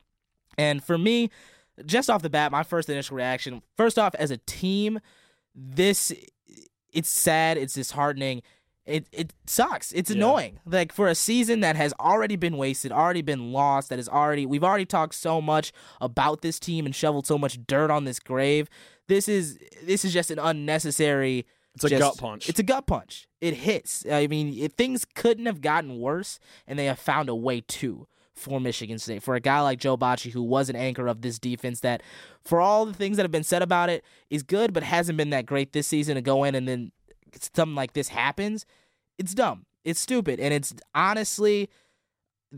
And 0.58 0.84
for 0.84 0.98
me, 0.98 1.30
just 1.86 2.10
off 2.10 2.22
the 2.22 2.30
bat, 2.30 2.52
my 2.52 2.64
first 2.64 2.90
initial 2.90 3.16
reaction, 3.18 3.62
first 3.78 4.00
off, 4.00 4.16
as 4.16 4.32
a 4.32 4.38
team, 4.38 5.00
this 5.56 6.12
it's 6.94 7.10
sad, 7.10 7.58
it's 7.58 7.74
disheartening. 7.74 8.42
It 8.86 9.08
it 9.12 9.34
sucks. 9.46 9.92
It's 9.94 10.10
Yeah. 10.10 10.18
annoying. 10.18 10.60
Like 10.66 10.92
for 10.92 11.08
a 11.08 11.16
season 11.16 11.60
that 11.60 11.76
has 11.76 11.94
already 12.00 12.36
been 12.36 12.58
wasted, 12.58 12.92
already 12.92 13.22
been 13.22 13.52
lost, 13.54 13.90
that 13.90 14.00
is 14.00 14.10
already 14.10 14.46
we've 14.46 14.64
already 14.64 14.86
talked 14.86 15.16
so 15.16 15.40
much 15.42 15.72
about 16.02 16.42
this 16.42 16.60
team 16.60 16.86
and 16.86 16.96
shoveled 16.96 17.28
so 17.28 17.38
much 17.38 17.60
dirt 17.68 17.92
on 17.92 18.06
this 18.06 18.20
grave. 18.20 18.68
This 19.08 19.30
is 19.30 19.60
this 19.84 20.04
is 20.04 20.12
just 20.14 20.32
an 20.32 20.40
unnecessary 20.40 21.46
It's 21.76 21.84
a 21.84 21.90
just- 21.90 22.02
gut 22.02 22.18
punch. 22.18 22.50
It's 22.50 22.60
a 22.60 22.64
gut 22.64 22.88
punch. 22.88 23.28
It 23.42 23.56
hits. 23.56 24.06
I 24.10 24.28
mean, 24.28 24.54
it, 24.58 24.74
things 24.74 25.04
couldn't 25.04 25.48
have 25.48 25.62
gotten 25.62 26.00
worse, 26.00 26.40
and 26.68 26.78
they 26.78 26.86
have 26.86 27.00
found 27.00 27.28
a 27.28 27.36
way 27.36 27.62
to 27.62 28.08
for 28.36 28.62
Michigan 28.62 29.00
State. 29.00 29.24
For 29.24 29.36
a 29.36 29.40
guy 29.40 29.62
like 29.62 29.80
Joe 29.80 29.98
Bachie, 29.98 30.32
who 30.32 30.44
was 30.44 30.70
an 30.70 30.76
anchor 30.76 31.08
of 31.08 31.22
this 31.22 31.40
defense, 31.40 31.80
that 31.82 32.02
for 32.44 32.62
all 32.62 32.86
the 32.86 32.94
things 32.94 33.18
that 33.18 33.24
have 33.24 33.32
been 33.32 33.44
said 33.44 33.62
about 33.62 33.90
it, 33.90 34.04
is 34.30 34.44
good, 34.44 34.74
but 34.74 34.84
hasn't 34.84 35.18
been 35.18 35.32
that 35.32 35.46
great 35.46 35.74
this 35.74 35.88
season 35.88 36.16
to 36.16 36.22
go 36.22 36.44
in 36.44 36.56
and 36.56 36.68
then 36.68 36.92
something 37.54 37.76
like 37.76 37.94
this 37.94 38.10
happens. 38.10 38.66
It's 39.18 39.34
dumb. 39.34 39.66
It's 39.84 40.00
stupid, 40.00 40.40
and 40.40 40.54
it's 40.54 40.74
honestly 40.94 41.70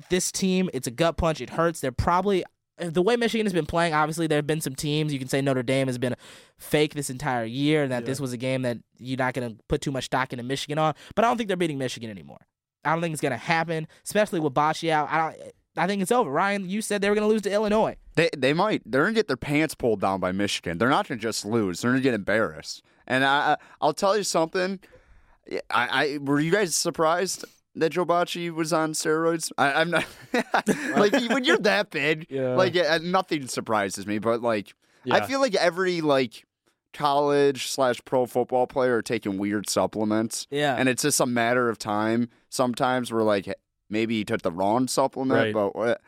this 0.09 0.31
team. 0.31 0.69
It's 0.73 0.87
a 0.87 0.91
gut 0.91 1.15
punch. 1.17 1.39
It 1.39 1.51
hurts. 1.51 1.79
They're 1.79 1.91
probably 1.93 2.43
Uh, 2.79 2.89
the 2.89 3.01
way 3.01 3.15
Michigan 3.15 3.45
has 3.45 3.53
been 3.53 3.65
playing, 3.65 3.93
obviously 3.93 4.25
there 4.27 4.37
have 4.37 4.47
been 4.47 4.61
some 4.61 4.73
teams. 4.75 5.13
You 5.13 5.19
can 5.19 5.27
say 5.27 5.41
Notre 5.41 5.61
Dame 5.63 5.87
has 5.87 5.97
been 5.97 6.15
fake 6.57 6.93
this 6.95 7.09
entire 7.09 7.45
year, 7.45 7.83
and 7.83 7.91
that 7.91 8.01
Yeah. 8.03 8.07
this 8.07 8.19
was 8.19 8.33
a 8.33 8.37
game 8.37 8.63
that 8.63 8.77
you're 8.97 9.17
not 9.17 9.33
going 9.33 9.49
to 9.55 9.63
put 9.67 9.81
too 9.81 9.91
much 9.91 10.05
stock 10.05 10.33
into 10.33 10.43
Michigan 10.43 10.77
on. 10.79 10.93
But 11.15 11.23
I 11.25 11.27
don't 11.27 11.37
think 11.37 11.47
they're 11.49 11.57
beating 11.57 11.77
Michigan 11.77 12.09
anymore. 12.09 12.39
I 12.83 12.91
don't 12.93 13.01
think 13.01 13.13
it's 13.13 13.21
going 13.21 13.31
to 13.31 13.37
happen, 13.37 13.87
especially 14.05 14.39
with 14.39 14.53
Bachie 14.53 14.89
out. 14.89 15.09
I 15.11 15.17
don't. 15.17 15.51
I 15.75 15.87
think 15.87 16.01
it's 16.03 16.11
over. 16.11 16.29
Ryan, 16.29 16.69
you 16.69 16.81
said 16.83 17.01
they 17.01 17.09
were 17.09 17.15
going 17.15 17.27
to 17.27 17.31
lose 17.31 17.41
to 17.43 17.51
Illinois. 17.51 17.95
They 18.15 18.29
they 18.37 18.53
might 18.53 18.83
they're 18.85 19.01
gonna 19.03 19.13
get 19.15 19.27
their 19.27 19.37
pants 19.37 19.73
pulled 19.73 20.01
down 20.01 20.19
by 20.19 20.31
Michigan. 20.31 20.77
They're 20.77 20.89
not 20.89 21.07
gonna 21.07 21.19
just 21.19 21.45
lose. 21.45 21.81
They're 21.81 21.89
gonna 21.91 22.01
get 22.03 22.13
embarrassed. 22.13 22.83
And 23.07 23.23
I 23.25 23.53
I- 23.53 23.57
I'll 23.81 23.93
tell 23.93 24.15
you 24.15 24.23
something. 24.23 24.79
I, 25.51 25.57
I 25.71 26.17
were 26.21 26.39
you 26.39 26.51
guys 26.51 26.75
surprised 26.75 27.43
that 27.75 27.89
Joe 27.91 28.05
Bachie 28.05 28.51
was 28.53 28.71
on 28.73 28.93
steroids? 28.93 29.51
I, 29.57 29.73
I'm 29.73 29.89
not 29.91 30.05
like 30.97 31.13
when 31.13 31.43
you're 31.43 31.57
that 31.59 31.89
big. 31.89 32.27
Yeah. 32.29 32.55
Like 32.55 32.75
uh, 32.75 32.99
nothing 33.01 33.47
surprises 33.47 34.05
me. 34.07 34.19
But 34.19 34.41
like 34.41 34.73
I 35.09 35.25
feel 35.25 35.39
like 35.41 35.55
every 35.55 36.01
like 36.01 36.45
college 36.93 37.67
slash 37.67 37.99
pro 38.05 38.25
football 38.25 38.67
player 38.67 38.97
are 38.97 39.01
taking 39.01 39.37
weird 39.37 39.67
supplements. 39.69 40.47
Yeah. 40.51 40.75
And 40.75 40.87
it's 40.87 41.01
just 41.03 41.19
a 41.19 41.25
matter 41.25 41.69
of 41.69 41.77
time. 41.79 42.29
Sometimes 42.49 43.11
we're 43.11 43.23
like, 43.23 43.51
maybe 43.89 44.15
he 44.17 44.23
took 44.25 44.41
the 44.43 44.51
wrong 44.51 44.87
supplement, 44.87 45.55
Right. 45.55 45.73
but 45.73 46.01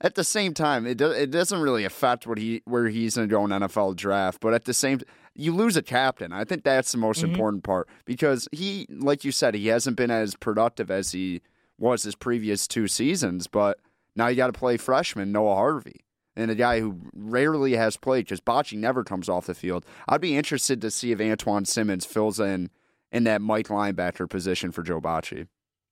at 0.00 0.16
the 0.16 0.24
same 0.24 0.52
time, 0.52 0.86
it 0.86 0.98
do, 0.98 1.10
it 1.10 1.30
doesn't 1.30 1.60
really 1.60 1.84
affect 1.84 2.26
what 2.26 2.36
he 2.38 2.62
where 2.64 2.88
he's 2.88 3.14
going 3.16 3.28
to 3.28 3.32
go 3.32 3.44
in 3.44 3.50
NFL 3.50 3.96
draft. 3.96 4.40
But 4.40 4.52
at 4.54 4.64
the 4.64 4.74
same, 4.74 5.00
you 5.34 5.52
lose 5.54 5.76
a 5.76 5.82
captain. 5.82 6.32
I 6.32 6.44
think 6.44 6.62
that's 6.64 6.92
the 6.92 6.98
most 6.98 7.20
Mhm. 7.22 7.30
important 7.30 7.64
part 7.64 7.88
because 8.04 8.48
he, 8.52 8.86
like 8.90 9.24
you 9.24 9.32
said, 9.32 9.54
he 9.54 9.66
hasn't 9.68 9.96
been 9.96 10.10
as 10.10 10.34
productive 10.36 10.90
as 10.90 11.12
he 11.12 11.40
was 11.78 12.04
his 12.04 12.14
previous 12.14 12.68
two 12.68 12.86
seasons. 12.88 13.46
But 13.46 13.78
now 14.14 14.28
you 14.28 14.36
got 14.36 14.46
to 14.46 14.52
play 14.58 14.76
freshman 14.76 15.32
Noah 15.32 15.54
Harvey. 15.56 16.00
And 16.36 16.50
a 16.50 16.54
guy 16.56 16.80
who 16.80 17.00
rarely 17.14 17.76
has 17.76 17.96
played 17.96 18.24
because 18.26 18.40
Bachie 18.40 18.76
never 18.78 19.04
comes 19.04 19.28
off 19.28 19.46
the 19.46 19.54
field. 19.54 19.86
I'd 20.08 20.20
be 20.20 20.36
interested 20.36 20.80
to 20.80 20.90
see 20.90 21.12
if 21.12 21.18
Antjuan 21.20 21.64
Simmons 21.66 22.04
fills 22.04 22.40
in 22.40 22.70
in 23.12 23.22
that 23.24 23.40
Mike 23.40 23.68
linebacker 23.68 24.28
position 24.28 24.72
for 24.72 24.82
Joe 24.82 25.00
Bachie. 25.00 25.46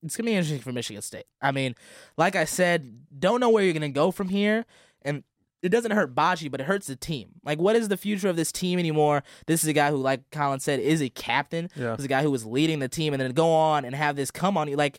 it's 0.05 0.16
gonna 0.16 0.26
be 0.26 0.35
interesting 0.35 0.59
for 0.61 0.72
Michigan 0.72 1.00
State. 1.00 1.26
I 1.40 1.52
mean, 1.52 1.76
like 2.16 2.35
I 2.35 2.44
said, 2.44 3.07
don't 3.20 3.38
know 3.38 3.50
where 3.50 3.62
you're 3.62 3.72
gonna 3.72 3.88
go 3.88 4.11
from 4.11 4.31
here, 4.31 4.66
and 5.02 5.22
it 5.62 5.68
doesn't 5.68 5.92
hurt 5.92 6.14
Bachie, 6.14 6.51
but 6.51 6.61
it 6.61 6.66
hurts 6.66 6.88
the 6.88 6.96
team. 6.96 7.31
Like, 7.44 7.59
what 7.61 7.77
is 7.77 7.88
the 7.88 7.96
future 7.96 8.29
of 8.29 8.37
this 8.37 8.51
team 8.51 8.79
anymore? 8.79 9.22
This 9.46 9.62
is 9.62 9.68
a 9.68 9.72
guy 9.72 9.90
who, 9.90 9.96
like 9.96 10.31
Colin 10.31 10.61
said, 10.61 10.81
is 10.81 11.01
a 11.01 11.09
captain. 11.09 11.70
Yeah. 11.77 11.90
This 11.90 12.01
is 12.01 12.05
a 12.07 12.09
guy 12.09 12.22
who 12.22 12.31
was 12.31 12.44
leading 12.44 12.81
the 12.81 12.88
team, 12.88 13.14
and 13.14 13.22
then 13.22 13.31
go 13.33 13.53
on 13.53 13.85
and 13.85 13.94
have 13.94 14.16
this 14.16 14.31
come 14.31 14.57
on 14.57 14.68
you. 14.68 14.77
Like, 14.77 14.98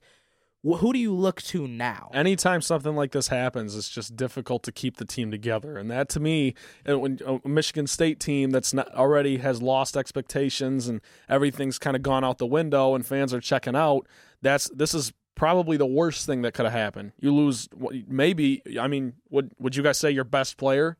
wh- 0.65 0.78
who 0.78 0.93
do 0.93 0.99
you 0.99 1.13
look 1.13 1.41
to 1.43 1.67
now? 1.67 2.10
anytime 2.13 2.62
something 2.62 2.95
like 2.95 3.12
this 3.12 3.28
happens, 3.28 3.76
it's 3.76 3.89
just 3.89 4.15
difficult 4.15 4.63
to 4.63 4.71
keep 4.71 4.97
the 4.97 5.06
team 5.06 5.32
together. 5.32 5.78
And 5.78 5.91
that 5.91 6.08
to 6.10 6.19
me, 6.19 6.54
when 6.86 7.19
a 7.26 7.47
Michigan 7.47 7.86
State 7.88 8.19
team 8.21 8.52
that's 8.52 8.73
not 8.73 8.93
already 8.95 9.38
has 9.38 9.62
lost 9.62 9.97
expectations 9.97 10.88
and 10.88 11.02
everything's 11.28 11.78
kind 11.78 11.95
of 11.95 12.02
gone 12.02 12.23
out 12.23 12.38
the 12.38 12.47
window 12.47 12.95
and 12.95 13.06
fans 13.06 13.34
are 13.34 13.41
checking 13.41 13.76
out, 13.76 14.08
that's 14.41 14.69
this 14.69 14.93
is 14.93 15.12
probably 15.36 15.78
the 15.78 15.86
worst 15.86 16.26
thing 16.26 16.41
that 16.43 16.54
could 16.54 16.65
have 16.65 16.74
happened. 16.74 17.12
You 17.19 17.34
lose 17.34 17.67
maybe 18.08 18.62
I 18.80 18.88
mean, 18.88 19.13
would 19.30 19.52
would 19.60 19.76
you 19.76 19.84
guys 19.84 19.98
say 19.98 20.12
your 20.12 20.24
best 20.24 20.58
player? 20.58 20.98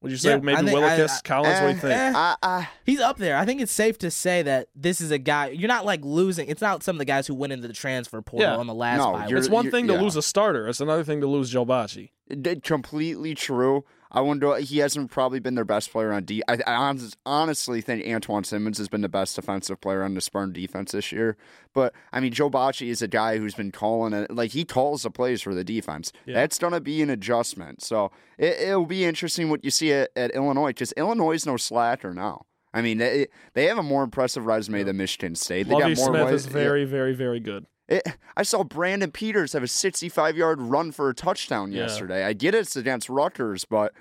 Would 0.00 0.12
you 0.12 0.16
say 0.18 0.30
Yeah, 0.30 0.36
maybe 0.36 0.58
think- 0.68 0.78
I- 0.78 0.96
Willikis, 0.98 1.10
I- 1.18 1.20
Collins? 1.24 1.60
what 1.60 1.80
do 1.80 1.88
you 1.88 1.92
Eh, 1.92 2.04
think? 2.04 2.16
I, 2.16 2.36
I, 2.40 2.68
He's 2.86 3.00
up 3.00 3.16
there. 3.18 3.36
I 3.36 3.44
think 3.44 3.60
it's 3.60 3.72
safe 3.72 3.98
to 3.98 4.12
say 4.12 4.42
that 4.42 4.68
this 4.76 5.00
is 5.00 5.10
a 5.10 5.18
guy. 5.18 5.48
You're 5.48 5.66
not 5.66 5.84
like 5.84 6.04
losing. 6.04 6.46
It's 6.48 6.62
not 6.62 6.84
some 6.84 6.94
of 6.94 6.98
the 7.00 7.04
guys 7.04 7.26
who 7.26 7.34
went 7.34 7.52
into 7.52 7.66
the 7.66 7.74
transfer 7.74 8.22
portal 8.22 8.48
Yeah. 8.48 8.56
on 8.56 8.68
the 8.68 8.74
last 8.74 8.98
No, 8.98 9.12
bye. 9.14 9.26
it's 9.28 9.48
one 9.48 9.72
thing 9.72 9.88
to 9.88 9.94
yeah. 9.94 10.00
lose 10.00 10.14
a 10.14 10.22
starter. 10.22 10.68
It's 10.68 10.80
another 10.80 11.02
thing 11.02 11.20
to 11.20 11.26
lose 11.26 11.50
Joe 11.50 11.66
Bachie. 11.66 12.10
D- 12.40 12.60
completely 12.60 13.34
true. 13.34 13.84
I 14.10 14.20
wonder. 14.20 14.56
He 14.58 14.78
hasn't 14.78 15.10
probably 15.10 15.38
been 15.38 15.54
their 15.54 15.64
best 15.64 15.92
player 15.92 16.12
on 16.12 16.24
D. 16.24 16.42
I, 16.48 16.58
I 16.66 16.94
honestly 17.26 17.80
think 17.80 18.04
Antjuan 18.04 18.46
Simmons 18.46 18.78
has 18.78 18.88
been 18.88 19.02
the 19.02 19.08
best 19.08 19.36
defensive 19.36 19.80
player 19.80 20.02
on 20.02 20.14
the 20.14 20.20
Spartan 20.20 20.52
defense 20.52 20.92
this 20.92 21.12
year. 21.12 21.36
But 21.74 21.92
I 22.12 22.20
mean, 22.20 22.32
Joe 22.32 22.50
Bachie 22.50 22.88
is 22.88 23.02
a 23.02 23.08
guy 23.08 23.38
who's 23.38 23.54
been 23.54 23.70
calling 23.72 24.12
it. 24.12 24.34
Like 24.34 24.52
he 24.52 24.64
calls 24.64 25.02
the 25.02 25.10
plays 25.10 25.42
for 25.42 25.54
the 25.54 25.64
defense. 25.64 26.12
Yeah. 26.26 26.34
That's 26.34 26.58
gonna 26.58 26.80
be 26.80 27.02
an 27.02 27.10
adjustment. 27.10 27.82
So 27.82 28.10
it, 28.38 28.58
it'll 28.60 28.86
be 28.86 29.04
interesting 29.04 29.50
what 29.50 29.64
you 29.64 29.70
see 29.70 29.92
at, 29.92 30.10
at 30.16 30.30
Illinois 30.32 30.68
because 30.70 30.92
Illinois 30.92 31.32
is 31.32 31.44
no 31.46 31.56
slacker 31.56 32.14
now. 32.14 32.46
I 32.72 32.82
mean, 32.82 32.98
they, 32.98 33.28
they 33.54 33.64
have 33.64 33.78
a 33.78 33.82
more 33.82 34.02
impressive 34.04 34.44
resume 34.44 34.82
than 34.82 34.98
Michigan 34.98 35.34
State. 35.34 35.68
They 35.68 35.72
Lovie 35.74 35.94
got 35.94 35.98
more 35.98 36.06
Smith 36.08 36.24
ways- 36.26 36.34
is 36.34 36.46
very, 36.46 36.84
very, 36.84 37.14
very 37.14 37.40
good. 37.40 37.66
It, 37.88 38.02
I 38.36 38.42
saw 38.42 38.64
Brandon 38.64 39.10
Peters 39.10 39.54
have 39.54 39.62
a 39.62 39.68
65 39.68 40.36
yard 40.36 40.60
run 40.60 40.92
for 40.92 41.08
a 41.08 41.14
touchdown 41.14 41.72
Yeah. 41.72 41.82
yesterday. 41.82 42.24
I 42.24 42.32
get 42.34 42.54
it's 42.54 42.76
against 42.76 43.08
Rutgers, 43.08 43.64
but 43.64 43.92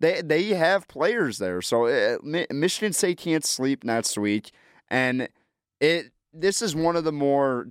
they 0.00 0.20
they 0.20 0.48
have 0.48 0.86
players 0.88 1.38
there. 1.38 1.62
So 1.62 1.86
uh, 1.86 2.18
Mi- 2.22 2.46
Michigan 2.50 2.92
State 2.92 3.18
can't 3.18 3.44
sleep 3.44 3.82
next 3.84 4.18
week, 4.18 4.50
and 4.88 5.28
it 5.80 6.12
this 6.32 6.60
is 6.60 6.74
one 6.76 6.96
of 6.96 7.04
the 7.04 7.12
more 7.12 7.68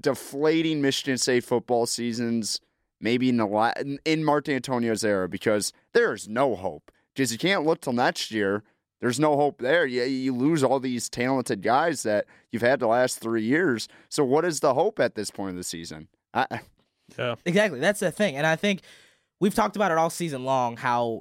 deflating 0.00 0.80
Michigan 0.82 1.18
State 1.18 1.44
football 1.44 1.86
seasons 1.86 2.60
maybe 3.00 3.28
in 3.28 3.36
the 3.36 3.46
la- 3.46 3.72
in 4.04 4.24
Mark 4.24 4.44
Dantonio's 4.46 5.04
era 5.04 5.28
because 5.28 5.72
there 5.92 6.12
is 6.14 6.28
no 6.28 6.54
hope 6.54 6.90
because 7.14 7.32
you 7.32 7.38
can't 7.38 7.64
look 7.64 7.80
till 7.80 7.92
next 7.92 8.30
year. 8.30 8.62
There's 9.04 9.20
no 9.20 9.36
hope 9.36 9.58
there. 9.60 9.84
You, 9.84 10.04
you 10.04 10.34
lose 10.34 10.64
all 10.64 10.80
these 10.80 11.10
talented 11.10 11.60
guys 11.60 12.04
that 12.04 12.24
you've 12.50 12.62
had 12.62 12.80
the 12.80 12.86
last 12.86 13.18
three 13.18 13.42
years. 13.42 13.86
So 14.08 14.24
what 14.24 14.46
is 14.46 14.60
the 14.60 14.72
hope 14.72 14.98
at 14.98 15.14
this 15.14 15.30
point 15.30 15.50
of 15.50 15.56
the 15.56 15.62
season? 15.62 16.08
I, 16.32 16.60
Yeah. 17.18 17.34
Exactly. 17.44 17.80
That's 17.80 18.00
the 18.00 18.10
thing. 18.10 18.34
And 18.34 18.46
I 18.46 18.56
think 18.56 18.80
we've 19.40 19.54
talked 19.54 19.76
about 19.76 19.92
it 19.92 19.98
all 19.98 20.08
season 20.08 20.44
long 20.44 20.78
how 20.78 21.20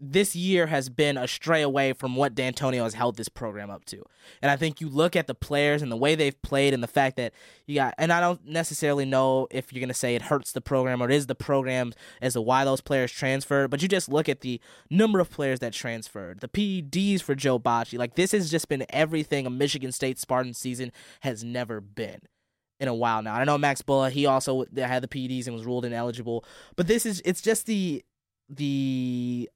this 0.00 0.34
year 0.34 0.66
has 0.66 0.88
been 0.88 1.16
a 1.16 1.28
stray 1.28 1.62
away 1.62 1.92
from 1.92 2.16
what 2.16 2.34
Dantonio 2.34 2.82
has 2.84 2.94
held 2.94 3.16
this 3.16 3.28
program 3.28 3.70
up 3.70 3.84
to. 3.86 4.02
And 4.42 4.50
I 4.50 4.56
think 4.56 4.80
you 4.80 4.88
look 4.88 5.16
at 5.16 5.26
the 5.26 5.34
players 5.34 5.82
and 5.82 5.90
the 5.90 5.96
way 5.96 6.14
they've 6.14 6.40
played 6.42 6.74
and 6.74 6.82
the 6.82 6.88
fact 6.88 7.16
that 7.16 7.32
you 7.66 7.76
got 7.76 7.94
and 7.98 8.12
I 8.12 8.20
don't 8.20 8.44
necessarily 8.46 9.04
know 9.04 9.48
if 9.50 9.72
you're 9.72 9.80
going 9.80 9.88
to 9.88 9.94
say 9.94 10.14
it 10.14 10.22
hurts 10.22 10.52
the 10.52 10.60
program 10.60 11.02
or 11.02 11.10
it 11.10 11.14
is 11.14 11.26
the 11.26 11.34
program 11.34 11.92
as 12.20 12.34
to 12.34 12.40
why 12.40 12.64
those 12.64 12.80
players 12.80 13.12
transferred, 13.12 13.70
but 13.70 13.82
you 13.82 13.88
just 13.88 14.08
look 14.08 14.28
at 14.28 14.40
the 14.40 14.60
number 14.88 15.20
of 15.20 15.30
players 15.30 15.60
that 15.60 15.72
transferred, 15.72 16.40
the 16.40 16.48
PEDs 16.48 17.22
for 17.22 17.34
Joe 17.34 17.58
Bachie. 17.58 17.98
Like 17.98 18.14
this 18.14 18.32
has 18.32 18.50
just 18.50 18.68
been 18.68 18.84
everything 18.90 19.46
a 19.46 19.50
Michigan 19.50 19.92
State 19.92 20.18
Spartan 20.18 20.54
season 20.54 20.92
has 21.20 21.44
never 21.44 21.80
been 21.80 22.20
in 22.80 22.88
a 22.88 22.94
while 22.94 23.22
now. 23.22 23.34
I 23.34 23.44
know 23.44 23.58
Max 23.58 23.82
Bullough, 23.82 24.10
he 24.10 24.26
also 24.26 24.64
had 24.76 25.02
the 25.02 25.08
PEDs 25.08 25.46
and 25.46 25.54
was 25.54 25.66
ruled 25.66 25.84
ineligible. 25.84 26.44
But 26.76 26.86
this 26.86 27.04
is 27.04 27.22
it's 27.24 27.42
just 27.42 27.66
the 27.66 28.02
the 28.48 29.48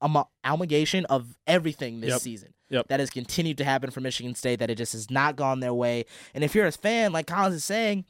amalgamation 0.00 1.04
of 1.06 1.36
everything 1.46 2.00
this 2.00 2.10
Yep. 2.10 2.20
season. 2.20 2.54
Yep. 2.70 2.88
That 2.88 3.00
has 3.00 3.10
continued 3.10 3.58
to 3.58 3.64
happen 3.64 3.90
for 3.90 4.00
Michigan 4.00 4.34
State. 4.34 4.58
That 4.58 4.70
it 4.70 4.76
just 4.76 4.92
has 4.92 5.10
not 5.10 5.36
gone 5.36 5.60
their 5.60 5.74
way. 5.74 6.04
And 6.34 6.44
if 6.44 6.54
you're 6.54 6.66
a 6.66 6.72
fan, 6.72 7.12
like 7.12 7.26
Collins 7.26 7.54
is 7.56 7.64
saying, 7.64 8.04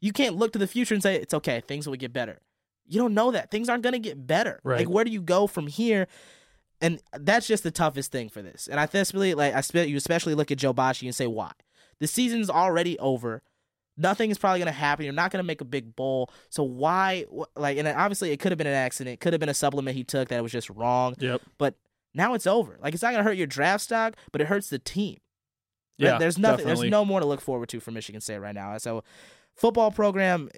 you 0.00 0.12
can't 0.12 0.36
look 0.36 0.52
to 0.52 0.58
the 0.58 0.66
future 0.68 0.94
and 0.94 1.02
say 1.02 1.16
it's 1.16 1.34
okay. 1.34 1.60
Things 1.66 1.88
will 1.88 1.96
get 1.96 2.12
better. 2.12 2.38
You 2.86 3.00
don't 3.00 3.14
know 3.14 3.32
that 3.32 3.50
things 3.50 3.68
aren't 3.68 3.82
going 3.82 3.92
to 3.94 3.98
get 3.98 4.26
better. 4.26 4.60
Right. 4.62 4.78
Like 4.78 4.88
where 4.88 5.04
do 5.04 5.10
you 5.10 5.20
go 5.20 5.46
from 5.46 5.66
here? 5.66 6.06
And 6.80 7.00
that's 7.12 7.46
just 7.48 7.64
the 7.64 7.72
toughest 7.72 8.12
thing 8.12 8.28
for 8.28 8.40
this. 8.40 8.68
And 8.68 8.78
I 8.78 8.84
especially 8.84 9.34
like 9.34 9.52
I 9.54 9.60
spe- 9.62 9.88
you 9.88 9.96
especially 9.96 10.34
look 10.34 10.50
at 10.52 10.58
Joe 10.58 10.72
Bachie 10.72 11.06
and 11.06 11.14
say 11.14 11.26
why. 11.26 11.50
The 11.98 12.06
season's 12.06 12.48
already 12.48 12.96
over. 13.00 13.42
Nothing 13.98 14.30
is 14.30 14.38
probably 14.38 14.60
going 14.60 14.72
to 14.72 14.78
happen. 14.78 15.04
You're 15.04 15.12
not 15.12 15.30
going 15.30 15.42
to 15.42 15.46
make 15.46 15.60
a 15.60 15.64
big 15.66 15.94
bowl. 15.96 16.30
So 16.48 16.62
why 16.62 17.26
like 17.56 17.76
and 17.76 17.88
obviously 17.88 18.30
it 18.30 18.38
could 18.38 18.52
have 18.52 18.58
been 18.58 18.66
an 18.66 18.72
accident. 18.72 19.14
It 19.14 19.20
could 19.20 19.32
have 19.32 19.40
been 19.40 19.48
a 19.48 19.54
supplement 19.54 19.96
he 19.96 20.04
took 20.04 20.28
that 20.28 20.42
was 20.42 20.52
just 20.52 20.70
wrong. 20.70 21.14
Yep. 21.18 21.42
But 21.58 21.74
now 22.14 22.34
it's 22.34 22.46
over. 22.46 22.78
Like 22.80 22.94
it's 22.94 23.02
not 23.02 23.10
going 23.10 23.24
to 23.24 23.28
hurt 23.28 23.36
your 23.36 23.46
draft 23.46 23.82
stock, 23.84 24.14
but 24.32 24.40
it 24.40 24.46
hurts 24.46 24.70
the 24.70 24.78
team. 24.78 25.18
Yeah. 25.98 26.18
there's 26.18 26.38
nothing. 26.38 26.58
definitely. 26.58 26.82
There's 26.82 26.90
no 26.92 27.04
more 27.04 27.20
to 27.20 27.26
look 27.26 27.40
forward 27.40 27.68
to 27.70 27.80
for 27.80 27.90
Michigan 27.90 28.20
State 28.20 28.38
right 28.38 28.54
now. 28.54 28.78
So, 28.78 29.02
football 29.56 29.90
program, 29.90 30.48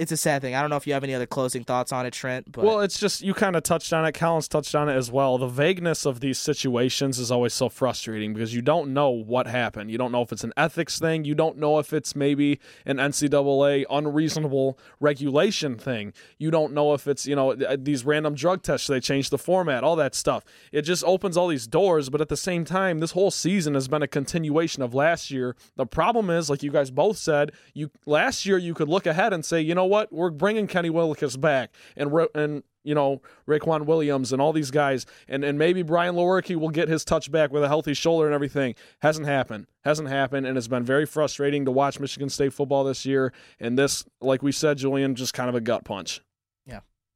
it's 0.00 0.12
a 0.12 0.16
sad 0.16 0.40
thing. 0.40 0.54
I 0.54 0.62
don't 0.62 0.70
know 0.70 0.76
if 0.76 0.86
you 0.86 0.94
have 0.94 1.04
any 1.04 1.14
other 1.14 1.26
closing 1.26 1.62
thoughts 1.62 1.92
on 1.92 2.06
it, 2.06 2.12
Trent. 2.14 2.50
But 2.50 2.64
Well, 2.64 2.80
it's 2.80 2.98
just 2.98 3.20
you 3.20 3.34
kind 3.34 3.54
of 3.54 3.62
touched 3.62 3.92
on 3.92 4.06
it. 4.06 4.12
Collins 4.12 4.48
touched 4.48 4.74
on 4.74 4.88
it 4.88 4.94
as 4.94 5.12
well. 5.12 5.36
The 5.36 5.46
vagueness 5.46 6.06
of 6.06 6.20
these 6.20 6.38
situations 6.38 7.18
is 7.18 7.30
always 7.30 7.52
so 7.52 7.68
frustrating 7.68 8.32
because 8.32 8.54
you 8.54 8.62
don't 8.62 8.94
know 8.94 9.10
what 9.10 9.46
happened. 9.46 9.90
You 9.90 9.98
don't 9.98 10.10
know 10.10 10.22
if 10.22 10.32
it's 10.32 10.42
an 10.42 10.54
ethics 10.56 10.98
thing. 10.98 11.26
You 11.26 11.34
don't 11.34 11.58
know 11.58 11.78
if 11.78 11.92
it's 11.92 12.16
maybe 12.16 12.60
an 12.86 12.96
NCAA 12.96 13.84
unreasonable 13.90 14.78
regulation 15.00 15.76
thing. 15.76 16.14
You 16.38 16.50
don't 16.50 16.72
know 16.72 16.94
if 16.94 17.06
it's 17.06 17.26
you 17.26 17.36
know 17.36 17.50
uh, 17.50 17.76
these 17.78 18.02
random 18.02 18.34
drug 18.34 18.62
tests. 18.62 18.86
They 18.86 19.00
changed 19.00 19.30
the 19.30 19.38
format, 19.38 19.84
all 19.84 19.96
that 19.96 20.14
stuff. 20.14 20.44
It 20.72 20.82
just 20.82 21.04
opens 21.04 21.36
all 21.36 21.48
these 21.48 21.66
doors. 21.66 22.08
But 22.08 22.22
at 22.22 22.30
the 22.30 22.38
same 22.38 22.64
time, 22.64 23.00
this 23.00 23.10
whole 23.10 23.30
season 23.30 23.74
has 23.74 23.86
been 23.86 24.02
a 24.02 24.08
continuation 24.08 24.82
of 24.82 24.94
last 24.94 25.30
year. 25.30 25.56
The 25.76 25.84
problem 25.84 26.30
is, 26.30 26.48
like 26.48 26.62
you 26.62 26.70
guys 26.70 26.90
both 26.90 27.18
said, 27.18 27.52
you 27.74 27.90
last 28.06 28.46
year 28.46 28.56
you 28.56 28.72
could 28.72 28.88
look 28.88 29.04
ahead 29.04 29.34
and 29.34 29.44
say, 29.44 29.60
you 29.60 29.74
know 29.74 29.79
what, 29.86 30.12
we're 30.12 30.30
bringing 30.30 30.66
Kenny 30.66 30.90
Willekes 30.90 31.40
back 31.40 31.74
and 31.96 32.12
and 32.34 32.62
you 32.82 32.94
know 32.94 33.20
Raequan 33.46 33.86
Williams 33.86 34.32
and 34.32 34.40
all 34.40 34.52
these 34.52 34.70
guys, 34.70 35.06
and 35.28 35.44
and 35.44 35.58
maybe 35.58 35.82
Brian 35.82 36.14
Lewerke 36.14 36.56
will 36.56 36.70
get 36.70 36.88
his 36.88 37.04
touch 37.04 37.30
back 37.30 37.52
with 37.52 37.62
a 37.62 37.68
healthy 37.68 37.94
shoulder 37.94 38.26
and 38.26 38.34
everything. 38.34 38.74
Hasn't 39.00 39.26
happened. 39.26 39.66
Hasn't 39.84 40.08
happened, 40.08 40.46
and 40.46 40.56
it's 40.56 40.68
been 40.68 40.84
very 40.84 41.06
frustrating 41.06 41.64
to 41.64 41.70
watch 41.70 42.00
Michigan 42.00 42.28
State 42.28 42.52
football 42.52 42.84
this 42.84 43.04
year. 43.06 43.32
And 43.58 43.78
this, 43.78 44.04
like 44.20 44.42
we 44.42 44.52
said, 44.52 44.78
Julian, 44.78 45.14
just 45.14 45.34
kind 45.34 45.48
of 45.48 45.54
a 45.54 45.60
gut 45.60 45.84
punch. 45.84 46.20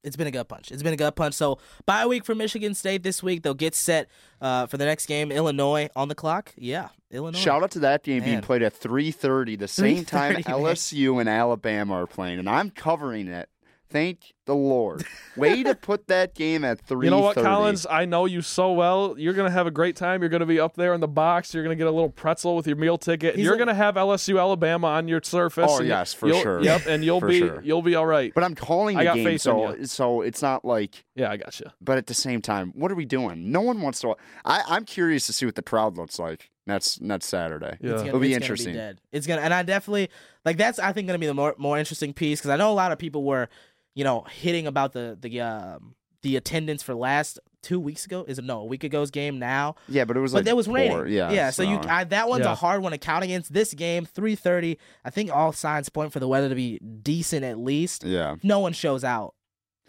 It's 0.04 0.16
been 0.16 0.26
a 0.26 0.30
gut 0.30 0.48
punch. 0.48 0.70
It's 0.70 0.82
been 0.82 0.92
a 0.92 0.96
gut 0.96 1.16
punch. 1.16 1.34
So, 1.34 1.58
bye 1.86 2.06
week 2.06 2.24
for 2.24 2.34
Michigan 2.34 2.74
State 2.74 3.02
this 3.02 3.22
week. 3.22 3.42
They'll 3.42 3.54
get 3.54 3.74
set 3.74 4.08
uh, 4.40 4.66
for 4.66 4.76
the 4.76 4.84
next 4.84 5.06
game. 5.06 5.32
Illinois 5.32 5.88
on 5.96 6.08
the 6.08 6.14
clock. 6.14 6.52
Yeah, 6.56 6.88
Illinois. 7.10 7.38
Shout 7.38 7.62
out 7.62 7.70
to 7.72 7.80
that 7.80 8.04
game 8.04 8.22
being 8.22 8.40
played 8.42 8.62
at 8.62 8.78
3:30, 8.78 9.58
the 9.58 9.68
same 9.68 10.04
time 10.04 10.36
3:30, 10.36 10.48
man. 10.48 10.60
LSU 10.60 11.20
and 11.20 11.28
Alabama 11.28 11.94
are 11.94 12.06
playing, 12.06 12.38
and 12.38 12.48
I'm 12.48 12.70
covering 12.70 13.28
it. 13.28 13.48
Thank 13.94 14.34
the 14.46 14.56
Lord. 14.56 15.06
Way 15.36 15.62
to 15.62 15.74
put 15.80 16.08
that 16.08 16.34
game 16.34 16.64
at 16.64 16.80
three. 16.80 17.06
You 17.06 17.12
know 17.12 17.20
what, 17.20 17.36
Collins? 17.36 17.86
I 17.88 18.06
know 18.06 18.24
you 18.24 18.42
so 18.42 18.72
well. 18.72 19.14
You're 19.16 19.34
gonna 19.34 19.52
have 19.52 19.68
a 19.68 19.70
great 19.70 19.94
time. 19.94 20.20
You're 20.20 20.30
gonna 20.30 20.46
be 20.46 20.58
up 20.58 20.74
there 20.74 20.94
in 20.94 21.00
the 21.00 21.06
box. 21.06 21.54
You're 21.54 21.62
gonna 21.62 21.76
get 21.76 21.86
a 21.86 21.92
little 21.92 22.10
pretzel 22.10 22.56
with 22.56 22.66
your 22.66 22.74
meal 22.74 22.98
ticket. 22.98 23.36
He's 23.36 23.44
You're 23.44 23.54
a- 23.54 23.58
gonna 23.58 23.72
have 23.72 23.94
LSU 23.94 24.36
Alabama 24.40 24.88
on 24.88 25.06
your 25.06 25.20
surface. 25.22 25.70
Oh, 25.72 25.78
and 25.78 25.86
yes, 25.86 26.12
for 26.12 26.26
you'll- 26.26 26.42
sure. 26.42 26.60
Yep, 26.60 26.86
and 26.88 27.04
you'll 27.04 27.20
For 27.20 27.28
be 27.28 27.38
sure. 27.38 27.62
you'll 27.62 27.82
be 27.82 27.94
all 27.94 28.04
right. 28.04 28.32
But 28.34 28.42
I'm 28.42 28.56
calling 28.56 28.96
I 28.96 29.02
the 29.02 29.04
got 29.04 29.14
game, 29.14 29.24
faith 29.26 29.32
in 29.34 29.38
so 29.38 29.74
you. 29.76 29.86
so 29.86 30.20
it's 30.22 30.42
not 30.42 30.64
like. 30.64 31.04
Yeah, 31.14 31.30
I 31.30 31.36
got 31.36 31.60
you. 31.60 31.66
But 31.80 31.96
at 31.96 32.08
the 32.08 32.14
same 32.14 32.42
time, 32.42 32.72
what 32.74 32.90
are 32.90 32.96
we 32.96 33.04
doing? 33.04 33.52
No 33.52 33.60
one 33.60 33.80
wants 33.80 34.00
to. 34.00 34.16
I, 34.44 34.62
I'm 34.66 34.84
curious 34.84 35.26
to 35.28 35.32
see 35.32 35.46
what 35.46 35.54
the 35.54 35.62
crowd 35.62 35.96
looks 35.96 36.18
like. 36.18 36.50
That's 36.66 36.96
that's 36.96 37.26
Saturday. 37.26 37.76
Yeah. 37.80 37.90
It's 37.92 38.00
gonna, 38.02 38.08
It'll 38.08 38.18
be 38.20 38.28
it's 38.32 38.38
gonna 38.38 38.44
interesting. 38.44 38.74
dead. 38.74 38.98
It's 39.12 39.26
gonna, 39.28 39.42
and 39.42 39.54
I 39.54 39.62
definitely 39.62 40.08
like 40.44 40.56
that's. 40.56 40.80
I 40.80 40.92
think 40.92 41.06
gonna 41.06 41.18
be 41.20 41.26
the 41.26 41.34
more 41.34 41.54
more 41.58 41.78
interesting 41.78 42.12
piece 42.12 42.40
because 42.40 42.50
I 42.50 42.56
know 42.56 42.72
a 42.72 42.74
lot 42.74 42.90
of 42.90 42.98
people 42.98 43.22
were, 43.22 43.50
you 43.94 44.04
know, 44.04 44.22
hitting 44.30 44.66
about 44.66 44.92
the 44.92 45.16
the 45.20 45.40
um 45.40 45.94
the 46.22 46.36
attendance 46.36 46.82
for 46.82 46.94
last 46.94 47.38
two 47.62 47.78
weeks 47.78 48.04
ago. 48.06 48.24
Is 48.26 48.38
no 48.38 48.60
a 48.60 48.64
week 48.64 48.82
ago's 48.84 49.10
game 49.10 49.38
now? 49.38 49.74
Yeah, 49.88 50.04
but 50.04 50.16
it 50.16 50.20
was 50.20 50.32
but 50.32 50.38
like 50.38 50.44
there 50.46 50.56
was 50.56 50.68
raining. 50.68 51.08
Yeah, 51.08 51.30
yeah. 51.30 51.50
So 51.50 51.62
you 51.62 51.78
I, 51.88 52.04
that 52.04 52.28
one's 52.28 52.44
Yeah. 52.44 52.52
a 52.52 52.54
hard 52.54 52.82
one 52.82 52.92
to 52.92 52.98
count 52.98 53.24
against. 53.24 53.52
This 53.52 53.74
game, 53.74 54.04
three 54.06 54.34
thirty. 54.34 54.78
I 55.04 55.10
think 55.10 55.30
all 55.30 55.52
signs 55.52 55.88
point 55.88 56.12
for 56.12 56.20
the 56.20 56.28
weather 56.28 56.48
to 56.48 56.54
be 56.54 56.78
decent 56.78 57.44
at 57.44 57.58
least. 57.58 58.04
yeah. 58.04 58.34
If 58.34 58.44
no 58.44 58.60
one 58.60 58.72
shows 58.72 59.04
out, 59.04 59.34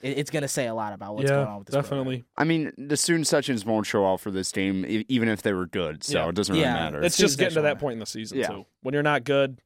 it, 0.01 0.17
it's 0.17 0.29
gonna 0.29 0.47
say 0.49 0.67
a 0.67 0.73
lot 0.73 0.91
about 0.93 1.15
what's 1.15 1.29
going 1.31 1.47
on 1.47 1.59
with 1.59 1.67
this 1.67 1.73
program. 1.75 1.97
definitely. 1.99 2.25
I 2.37 2.43
mean, 2.43 2.73
the 2.77 2.97
student 2.97 3.27
sections 3.27 3.63
won't 3.65 3.85
show 3.85 4.05
out 4.05 4.19
for 4.19 4.29
this 4.31 4.51
game, 4.51 4.85
e- 4.85 5.05
even 5.07 5.29
if 5.29 5.41
they 5.41 5.53
were 5.53 5.67
good. 5.67 6.03
So 6.03 6.17
Yeah. 6.19 6.29
it 6.29 6.35
doesn't 6.35 6.53
really 6.53 6.65
matter. 6.67 7.01
It's 7.01 7.15
soon 7.15 7.25
as 7.25 7.31
just 7.31 7.39
getting 7.39 7.55
to 7.55 7.61
that 7.61 7.73
up. 7.73 7.79
point 7.79 7.93
in 7.93 7.99
the 7.99 8.05
season 8.05 8.39
Yeah. 8.39 8.47
too. 8.47 8.65
When 8.81 8.93
you're 8.93 9.03
not 9.03 9.23
good, 9.23 9.59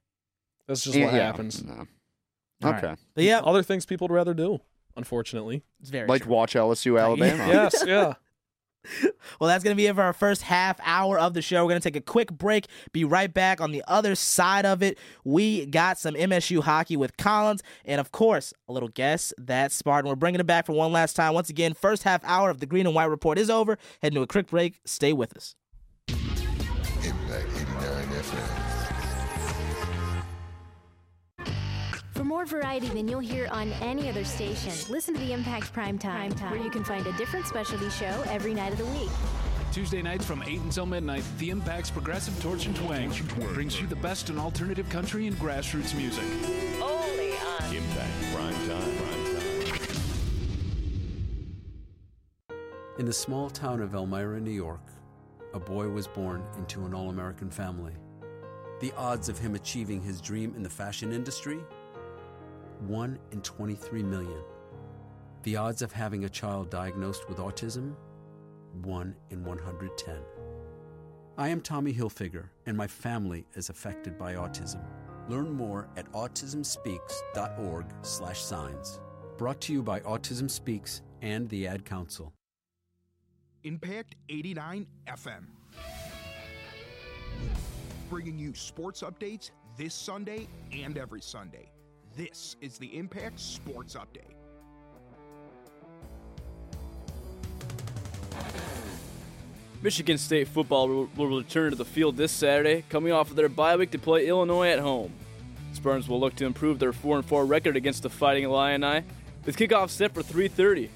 that's 0.68 0.84
just 0.84 0.96
Yeah, 0.96 1.06
what 1.06 1.14
yeah. 1.16 1.26
happens. 1.26 1.64
No. 1.64 1.88
All 2.64 2.72
right. 2.72 2.84
Okay. 2.84 2.96
But 3.16 3.24
yeah, 3.24 3.40
Other 3.40 3.64
things 3.64 3.86
people 3.86 4.08
would 4.08 4.14
rather 4.16 4.34
do, 4.34 4.60
unfortunately. 4.98 5.64
it's 5.80 5.90
very 5.90 6.08
Like 6.08 6.24
true. 6.24 6.32
watch 6.34 6.54
LSU 6.56 7.00
Alabama. 7.00 7.48
yes, 7.48 7.84
yeah. 7.86 8.14
Well, 9.40 9.50
that's 9.50 9.62
going 9.64 9.74
to 9.76 9.78
be 9.78 9.88
it 9.88 9.96
for 9.96 10.02
our 10.02 10.14
first 10.14 10.42
half 10.42 10.80
hour 10.84 11.20
of 11.20 11.34
the 11.34 11.42
show. 11.42 11.64
We're 11.64 11.72
going 11.72 11.82
to 11.82 11.90
take 11.92 11.98
a 11.98 12.02
quick 12.02 12.32
break, 12.32 12.66
be 12.94 13.04
right 13.04 13.32
back 13.32 13.60
on 13.60 13.72
the 13.74 13.84
other 13.90 14.16
side 14.16 14.66
of 14.66 14.82
it. 14.82 14.98
We 15.26 15.66
got 15.66 16.00
some 16.00 16.16
MSU 16.16 16.64
hockey 16.64 16.96
with 16.96 17.18
Collins, 17.18 17.62
and 17.84 18.00
of 18.00 18.12
course, 18.14 18.54
a 18.70 18.74
little 18.74 18.88
guess 18.88 19.34
that's 19.38 19.76
Spartan. 19.76 20.08
We're 20.08 20.16
bringing 20.16 20.40
it 20.40 20.48
back 20.48 20.66
for 20.66 20.72
one 20.74 20.94
last 20.94 21.16
time. 21.18 21.34
Once 21.34 21.50
again, 21.50 21.74
first 21.74 22.04
half 22.04 22.24
hour 22.24 22.50
of 22.50 22.60
the 22.62 22.66
Green 22.66 22.86
and 22.86 22.96
White 22.96 23.10
Report 23.10 23.38
is 23.38 23.50
over. 23.50 23.78
Heading 24.02 24.16
to 24.16 24.22
a 24.24 24.28
quick 24.28 24.48
break. 24.48 24.80
Stay 24.86 25.12
with 25.12 25.36
us. 25.36 25.56
Impact 26.08 27.48
89 27.56 28.08
FM. 28.08 28.69
For 32.20 32.26
more 32.26 32.46
variety 32.46 32.90
than 32.90 33.08
you'll 33.08 33.22
hear 33.22 33.48
on 33.50 33.72
any 33.82 34.10
other 34.10 34.26
station, 34.26 34.74
listen 34.92 35.14
to 35.14 35.22
the 35.22 35.32
Impact 35.32 35.72
Prime 35.72 35.98
Time, 35.98 36.34
where 36.52 36.60
you 36.60 36.70
can 36.70 36.84
find 36.84 37.08
a 37.08 37.14
different 37.14 37.48
specialty 37.48 37.90
show 37.90 38.26
every 38.28 38.54
night 38.54 38.74
of 38.74 38.78
the 38.78 38.86
week. 38.88 39.08
Tuesday 39.72 40.02
nights 40.02 40.26
from 40.26 40.44
8 40.44 40.60
until 40.60 40.86
midnight, 40.86 41.24
The 41.38 41.50
Impact's 41.50 41.90
Progressive 41.90 42.38
Torch 42.44 42.66
and 42.66 42.76
Twang 42.76 43.14
brings 43.54 43.80
you 43.80 43.88
the 43.88 43.96
best 43.96 44.30
in 44.30 44.38
alternative 44.38 44.90
country 44.90 45.28
and 45.28 45.38
grassroots 45.38 45.96
music. 45.96 46.26
Only 46.82 47.32
on 47.38 47.74
Impact 47.74 48.34
Prime 48.34 48.54
Time. 48.68 48.98
Prime 48.98 49.24
Time. 52.50 52.58
In 53.00 53.06
the 53.06 53.14
small 53.14 53.50
town 53.50 53.82
of 53.82 53.96
Elmira, 53.96 54.42
New 54.42 54.52
York, 54.52 54.84
a 55.54 55.60
boy 55.60 55.88
was 55.88 56.06
born 56.06 56.44
into 56.58 56.84
an 56.84 56.94
all 56.94 57.12
American 57.12 57.50
family. 57.50 57.94
The 58.82 58.92
odds 58.98 59.30
of 59.30 59.40
him 59.40 59.56
achieving 59.56 60.02
his 60.02 60.20
dream 60.20 60.54
in 60.58 60.64
the 60.64 60.70
fashion 60.70 61.14
industry? 61.14 61.60
1 62.82 63.20
in 63.32 63.42
23 63.42 64.04
million. 64.04 64.44
The 65.44 65.56
odds 65.56 65.82
of 65.82 65.92
having 65.92 66.26
a 66.26 66.30
child 66.30 66.70
diagnosed 66.70 67.28
with 67.28 67.38
autism? 67.38 67.96
1 68.84 69.16
in 69.32 69.44
110. 69.44 70.18
I 71.38 71.50
am 71.50 71.62
Tommy 71.62 71.94
Hilfiger, 71.94 72.50
and 72.66 72.76
my 72.76 72.88
family 72.88 73.46
is 73.56 73.70
affected 73.70 74.18
by 74.18 74.36
autism. 74.36 74.84
Learn 75.28 75.52
more 75.52 75.88
at 75.96 76.12
autismspeaks.org/signs. 76.12 79.00
Brought 79.38 79.62
to 79.62 79.74
you 79.74 79.82
by 79.82 80.02
Autism 80.02 80.50
Speaks 80.50 81.02
and 81.22 81.48
the 81.50 81.68
Ad 81.68 81.86
Council. 81.86 82.34
Impact 83.64 84.16
89 84.28 84.88
FM. 85.08 85.46
Bringing 88.10 88.40
you 88.40 88.54
sports 88.54 89.02
updates 89.02 89.52
this 89.78 89.94
Sunday 89.94 90.48
and 90.72 90.98
every 90.98 91.22
Sunday. 91.22 91.72
This 92.16 92.56
is 92.60 92.78
the 92.78 92.98
Impact 92.98 93.40
Sports 93.40 93.96
Update. 93.96 94.36
Michigan 99.82 100.18
State 100.18 100.50
football 100.50 101.08
will, 101.16 101.28
return 101.28 101.72
to 101.72 101.78
the 101.78 101.86
field 101.86 102.18
this 102.18 102.34
Saturday, 102.34 102.84
coming 102.90 103.14
off 103.14 103.30
of 103.30 103.38
their 103.38 103.48
bye 103.48 103.78
week 103.78 103.92
to 103.92 104.00
play 104.00 104.28
Illinois 104.28 104.70
at 104.70 104.80
home. 104.80 105.14
Spartans 105.72 106.10
will 106.10 106.20
look 106.20 106.36
to 106.36 106.46
improve 106.46 106.80
their 106.80 106.92
4-4 106.92 107.48
record 107.48 107.78
against 107.78 108.04
the 108.04 108.10
Fighting 108.10 108.44
Illini, 108.44 109.06
with 109.46 109.56
kickoff 109.56 109.90
set 109.90 110.14
for 110.14 110.22
3:30. 110.22 110.90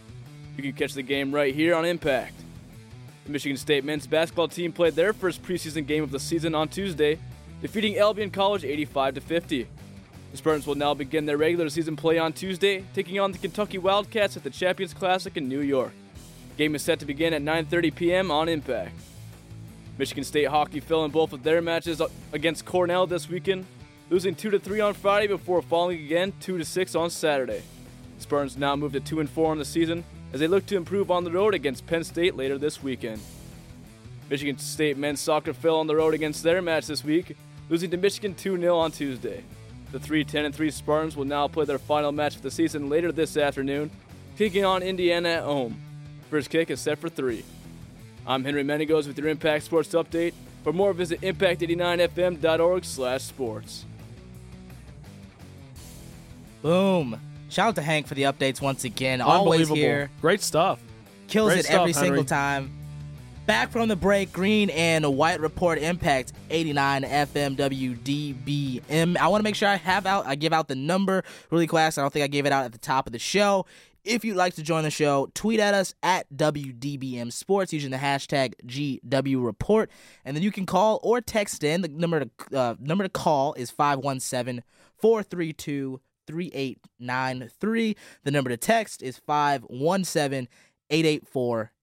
You 0.58 0.64
can 0.64 0.74
catch 0.74 0.94
the 0.94 1.04
game 1.04 1.34
right 1.34 1.56
here 1.56 1.76
on 1.76 1.86
Impact. 1.86 2.36
The 3.26 3.32
Michigan 3.32 3.58
State 3.58 3.86
men's 3.86 4.06
basketball 4.06 4.50
team 4.50 4.74
played 4.74 4.96
their 4.96 5.14
first 5.14 5.42
preseason 5.42 5.88
game 5.88 6.04
of 6.04 6.12
the 6.12 6.20
season 6.20 6.54
on 6.54 6.68
Tuesday, 6.68 7.18
defeating 7.62 7.98
Albion 7.98 8.30
College 8.30 8.66
85 8.66 9.16
to 9.16 9.22
50. 9.22 9.68
The 10.34 10.38
Spartans 10.38 10.66
will 10.66 10.74
now 10.74 10.96
begin 10.96 11.28
their 11.28 11.38
regular 11.38 11.70
season 11.70 11.96
play 11.96 12.18
on 12.18 12.34
Tuesday, 12.34 12.84
taking 12.96 13.20
on 13.20 13.32
the 13.32 13.38
Kentucky 13.38 13.78
Wildcats 13.78 14.36
at 14.36 14.44
the 14.44 14.50
Champions 14.50 14.92
Classic 14.92 15.38
in 15.38 15.48
New 15.48 15.60
York. 15.60 15.92
Game 16.58 16.74
is 16.74 16.82
set 16.82 17.00
to 17.02 17.06
begin 17.06 17.36
at 17.36 17.44
9:30 17.44 17.94
p.m. 17.94 18.32
on 18.32 18.50
Impact. 18.50 18.96
Michigan 20.00 20.24
State 20.24 20.48
hockey 20.48 20.80
fell 20.80 21.06
in 21.06 21.12
both 21.12 21.34
of 21.34 21.44
their 21.44 21.62
matches 21.62 22.02
against 22.32 22.66
Cornell 22.66 23.06
this 23.06 23.30
weekend, 23.30 23.68
losing 24.10 24.34
2 24.34 24.58
3 24.58 24.80
on 24.80 24.96
Friday 24.96 25.28
before 25.28 25.62
falling 25.62 26.00
again 26.00 26.34
2 26.40 26.64
6 26.64 26.96
on 26.96 27.12
Saturday. 27.12 27.62
The 28.18 28.24
Spartans 28.24 28.58
now 28.58 28.76
move 28.76 28.94
to 28.94 29.00
2 29.00 29.20
and 29.20 29.30
4 29.30 29.52
on 29.52 29.60
the 29.60 29.66
season 29.66 30.04
as 30.34 30.40
they 30.40 30.48
look 30.48 30.66
to 30.66 30.76
improve 30.76 31.12
on 31.12 31.26
the 31.26 31.32
road 31.32 31.54
against 31.54 31.86
Penn 31.86 32.04
State 32.04 32.36
later 32.36 32.58
this 32.58 32.82
weekend. 32.82 33.22
Michigan 34.32 34.58
State 34.58 34.98
men's 34.98 35.20
soccer 35.20 35.54
fell 35.54 35.76
on 35.76 35.86
the 35.86 35.96
road 35.96 36.16
against 36.16 36.42
their 36.42 36.60
match 36.60 36.88
this 36.88 37.04
week, 37.04 37.38
losing 37.70 37.92
to 37.92 37.98
Michigan 37.98 38.34
2 38.34 38.58
0 38.58 38.76
on 38.76 38.92
Tuesday. 38.92 39.44
The 39.94 40.00
3 40.00 40.24
10 40.24 40.52
3 40.52 40.72
Spartans 40.72 41.16
will 41.16 41.24
now 41.24 41.48
play 41.48 41.66
their 41.66 41.78
final 41.78 42.12
match 42.12 42.36
of 42.36 42.42
the 42.42 42.50
season 42.50 42.90
later 42.90 43.12
this 43.12 43.38
afternoon, 43.38 43.92
kicking 44.36 44.66
on 44.66 44.82
Indiana 44.82 45.30
at 45.30 45.44
home. 45.44 45.80
First 46.32 46.50
kick 46.50 46.72
is 46.72 46.80
set 46.82 46.98
for 46.98 47.10
3. 47.10 47.46
I'm 48.26 48.44
Henry 48.44 48.64
Menegos 48.64 49.06
with 49.06 49.20
your 49.20 49.28
Impact 49.28 49.64
Sports 49.66 49.90
Update. 49.90 50.34
For 50.64 50.74
more, 50.74 50.94
visit 50.94 51.22
impact89fm.org 51.22 52.86
slash 52.86 53.22
sports. 53.22 53.86
Boom. 56.64 57.22
Shout 57.50 57.68
out 57.68 57.76
to 57.76 57.84
Hank 57.84 58.08
for 58.08 58.16
the 58.16 58.24
updates 58.24 58.62
once 58.62 58.86
again. 58.86 59.22
Always 59.22 59.70
here. 59.70 60.10
Great 60.22 60.42
stuff. 60.42 60.82
Kills 61.28 61.50
Great 61.52 61.60
it 61.60 61.66
stuff, 61.66 61.82
every 61.82 61.94
Henry. 61.94 62.08
single 62.08 62.26
time. 62.26 62.72
Back 63.46 63.72
from 63.72 63.90
the 63.90 63.98
break, 63.98 64.32
Green 64.32 64.70
and 64.70 65.18
White 65.18 65.42
Report 65.42 65.78
Impact 65.78 66.32
89 66.50 67.04
FM 67.04 67.58
WDBM. 67.58 69.18
I 69.18 69.28
want 69.28 69.42
to 69.42 69.44
make 69.44 69.56
sure 69.56 69.68
I 69.68 69.76
have 69.76 70.06
out 70.06 70.26
I 70.26 70.36
give 70.36 70.54
out 70.54 70.70
the 70.70 70.76
number 70.76 71.26
really 71.52 71.68
fast. 71.68 72.00
I 72.00 72.04
don't 72.04 72.14
think 72.14 72.24
I 72.24 72.28
gave 72.28 72.46
it 72.46 72.54
out 72.54 72.64
at 72.64 72.72
the 72.72 72.78
top 72.78 73.06
of 73.06 73.12
the 73.12 73.20
show. 73.20 73.66
If 74.06 74.24
you'd 74.24 74.38
like 74.38 74.54
to 74.56 74.64
join 74.64 74.84
the 74.84 74.90
show, 74.90 75.30
tweet 75.34 75.60
at 75.60 75.74
us 75.74 75.94
at 76.02 76.26
WDBM 76.34 77.34
Sports 77.34 77.74
using 77.74 77.92
the 77.92 77.98
hashtag 77.98 78.54
GW 78.66 79.46
Report, 79.46 79.92
and 80.24 80.38
then 80.38 80.44
you 80.44 80.52
can 80.52 80.66
call 80.66 81.02
or 81.04 81.20
text 81.20 81.66
in. 81.66 81.82
The 81.82 81.90
number 81.90 82.22
to 82.22 82.58
uh, 82.58 82.76
number 82.80 83.04
to 83.04 83.10
call 83.10 83.56
is 83.56 83.70
517 83.72 84.64
432 84.96 86.00
3893. 86.28 87.96
The 88.24 88.32
number 88.32 88.50
to 88.52 88.58
text 88.58 89.04
is 89.04 89.18
517 89.18 90.48
884 90.90 91.74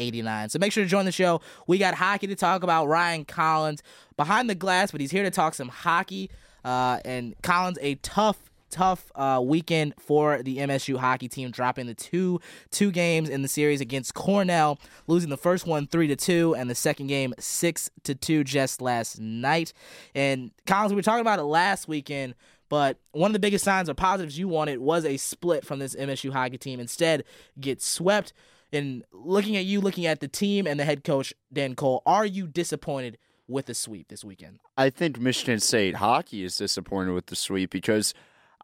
8989. 0.00 0.48
So 0.50 0.58
make 0.58 0.72
sure 0.72 0.84
to 0.84 0.90
join 0.90 1.04
the 1.04 1.12
show. 1.12 1.40
We 1.66 1.78
got 1.78 1.94
hockey 1.94 2.26
to 2.28 2.36
talk 2.36 2.62
about. 2.62 2.86
Ryan 2.86 3.24
Collins 3.24 3.82
behind 4.16 4.48
the 4.50 4.54
glass, 4.54 4.90
but 4.90 5.00
he's 5.00 5.10
here 5.10 5.22
to 5.22 5.30
talk 5.30 5.54
some 5.54 5.68
hockey. 5.68 6.30
Uh, 6.64 6.98
and 7.04 7.34
Collins, 7.42 7.78
a 7.80 7.94
tough, 7.96 8.50
tough 8.70 9.10
uh, 9.14 9.40
weekend 9.42 9.94
for 9.98 10.42
the 10.42 10.58
MSU 10.58 10.96
hockey 10.96 11.28
team, 11.28 11.50
dropping 11.50 11.86
the 11.86 11.94
two 11.94 12.40
two 12.70 12.90
games 12.90 13.28
in 13.28 13.42
the 13.42 13.48
series 13.48 13.80
against 13.80 14.14
Cornell, 14.14 14.78
losing 15.06 15.30
the 15.30 15.36
first 15.36 15.66
one 15.66 15.86
three 15.86 16.08
to 16.08 16.16
two, 16.16 16.54
and 16.54 16.68
the 16.68 16.74
second 16.74 17.06
game 17.06 17.34
six 17.38 17.90
to 18.04 18.14
two 18.14 18.44
just 18.44 18.80
last 18.80 19.20
night. 19.20 19.72
And 20.14 20.50
Collins, 20.66 20.92
we 20.92 20.96
were 20.96 21.02
talking 21.02 21.22
about 21.22 21.38
it 21.38 21.44
last 21.44 21.88
weekend. 21.88 22.34
But 22.70 22.98
one 23.10 23.30
of 23.30 23.32
the 23.32 23.40
biggest 23.40 23.64
signs 23.64 23.90
or 23.90 23.94
positives 23.94 24.38
you 24.38 24.46
wanted 24.46 24.78
was 24.78 25.04
a 25.04 25.16
split 25.16 25.66
from 25.66 25.80
this 25.80 25.96
MSU 25.96 26.32
hockey 26.32 26.56
team. 26.56 26.78
Instead, 26.78 27.24
get 27.58 27.82
swept. 27.82 28.32
And 28.72 29.04
looking 29.12 29.56
at 29.56 29.64
you, 29.64 29.80
looking 29.80 30.06
at 30.06 30.20
the 30.20 30.28
team 30.28 30.66
and 30.66 30.78
the 30.78 30.84
head 30.84 31.04
coach 31.04 31.34
Danton 31.52 31.76
Cole, 31.76 32.02
are 32.06 32.26
you 32.26 32.46
disappointed 32.46 33.18
with 33.48 33.66
the 33.66 33.74
sweep 33.74 34.08
this 34.08 34.24
weekend? 34.24 34.60
I 34.76 34.90
think 34.90 35.18
Michigan 35.18 35.60
State 35.60 35.96
hockey 35.96 36.44
is 36.44 36.56
disappointed 36.56 37.12
with 37.12 37.26
the 37.26 37.36
sweep 37.36 37.70
because 37.70 38.14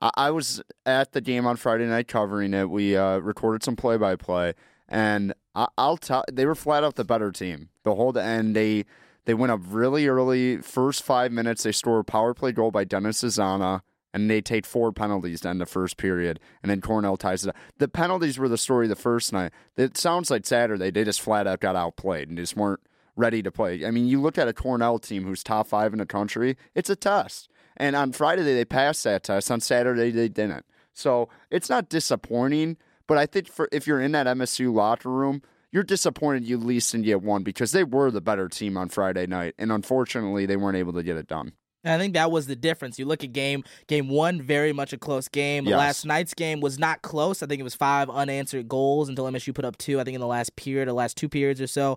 I, 0.00 0.30
was 0.30 0.62
at 0.84 1.12
the 1.12 1.20
game 1.20 1.46
on 1.46 1.57
Friday 1.57 1.86
night 1.86 2.07
covering 2.09 2.54
it. 2.54 2.68
We 2.68 2.96
uh, 2.96 3.18
recorded 3.18 3.62
some 3.62 3.76
play 3.76 3.96
by 3.96 4.16
play, 4.16 4.54
and 4.88 5.32
I, 5.54 5.68
I'll 5.78 5.96
tell 5.96 6.24
they 6.30 6.44
were 6.44 6.54
flat 6.54 6.84
out 6.84 6.96
the 6.96 7.04
better 7.04 7.32
team 7.32 7.70
the 7.82 7.94
whole 7.94 8.16
end. 8.16 8.54
They 8.54 8.84
they 9.24 9.34
went 9.34 9.52
up 9.52 9.61
really 9.66 10.07
early. 10.07 10.59
First 10.59 11.02
five 11.02 11.32
minutes, 11.32 11.62
they 11.62 11.72
score 11.72 11.98
a 11.98 12.04
power 12.04 12.34
play 12.34 12.52
goal 12.52 12.70
by 12.70 12.84
Dennis 12.84 13.22
Cesana. 13.22 13.80
And 14.16 14.30
they 14.30 14.40
take 14.40 14.64
four 14.64 14.92
penalties 14.92 15.42
to 15.42 15.50
end 15.50 15.60
the 15.60 15.66
first 15.66 15.98
period, 15.98 16.40
and 16.62 16.70
then 16.70 16.80
Cornell 16.80 17.18
ties 17.18 17.44
it 17.44 17.50
up. 17.50 17.56
The 17.76 17.86
penalties 17.86 18.38
were 18.38 18.48
the 18.48 18.56
story 18.56 18.88
the 18.88 18.96
first 18.96 19.30
night. 19.30 19.52
It 19.76 19.98
sounds 19.98 20.30
like 20.30 20.46
Saturday 20.46 20.90
they 20.90 21.04
just 21.04 21.20
flat 21.20 21.46
out 21.46 21.60
got 21.60 21.76
outplayed 21.76 22.30
and 22.30 22.38
just 22.38 22.56
weren't 22.56 22.80
ready 23.14 23.42
to 23.42 23.52
play. 23.52 23.84
I 23.84 23.90
mean, 23.90 24.06
you 24.06 24.18
look 24.18 24.38
at 24.38 24.48
a 24.48 24.54
Cornell 24.54 24.98
team 24.98 25.24
who's 25.24 25.44
top 25.44 25.66
five 25.66 25.92
in 25.92 25.98
the 25.98 26.06
country, 26.06 26.56
it's 26.74 26.88
a 26.88 26.96
test. 26.96 27.50
And 27.76 27.94
on 27.94 28.12
Friday, 28.12 28.42
they 28.42 28.64
passed 28.64 29.04
that 29.04 29.22
test. 29.22 29.50
On 29.50 29.60
Saturday, 29.60 30.10
they 30.10 30.30
didn't. 30.30 30.64
So 30.94 31.28
it's 31.50 31.68
not 31.68 31.90
disappointing, 31.90 32.78
but 33.06 33.18
I 33.18 33.26
think 33.26 33.48
for 33.48 33.68
if 33.70 33.86
you're 33.86 34.00
in 34.00 34.12
that 34.12 34.26
MSU 34.26 34.72
locker 34.72 35.10
room, 35.10 35.42
you're 35.70 35.82
disappointed 35.82 36.46
you 36.46 36.56
least 36.56 36.92
didn't 36.92 37.04
get 37.04 37.20
one 37.20 37.42
because 37.42 37.72
they 37.72 37.84
were 37.84 38.10
the 38.10 38.22
better 38.22 38.48
team 38.48 38.78
on 38.78 38.88
Friday 38.88 39.26
night. 39.26 39.54
And 39.58 39.70
unfortunately, 39.70 40.46
they 40.46 40.56
weren't 40.56 40.78
able 40.78 40.94
to 40.94 41.02
get 41.02 41.18
it 41.18 41.26
done. 41.26 41.52
And 41.87 41.95
I 41.95 41.99
think 41.99 42.14
that 42.14 42.32
was 42.32 42.49
the 42.49 42.57
difference. 42.57 42.99
You 42.99 43.05
look 43.05 43.22
at 43.22 43.32
game 43.32 43.62
game 43.87 44.09
one, 44.09 44.43
very 44.43 44.72
much 44.72 44.93
a 44.93 44.99
close 44.99 45.28
game. 45.28 45.66
Yes. 45.66 45.78
Last 45.78 46.05
night's 46.05 46.34
game 46.34 46.61
was 46.61 46.80
not 46.80 47.03
close. 47.03 47.45
I 47.45 47.47
think 47.47 47.61
it 47.61 47.62
was 47.62 47.76
five 47.76 48.11
unanswered 48.11 48.68
goals 48.68 49.09
until 49.09 49.24
MSU 49.26 49.55
put 49.55 49.64
up 49.64 49.78
two. 49.78 50.01
I 50.01 50.05
think 50.05 50.16
in 50.16 50.20
the 50.20 50.26
last 50.26 50.57
period, 50.57 50.89
or 50.89 50.93
last 50.93 51.16
two 51.16 51.28
periods 51.28 51.61
or 51.61 51.68
so. 51.68 51.97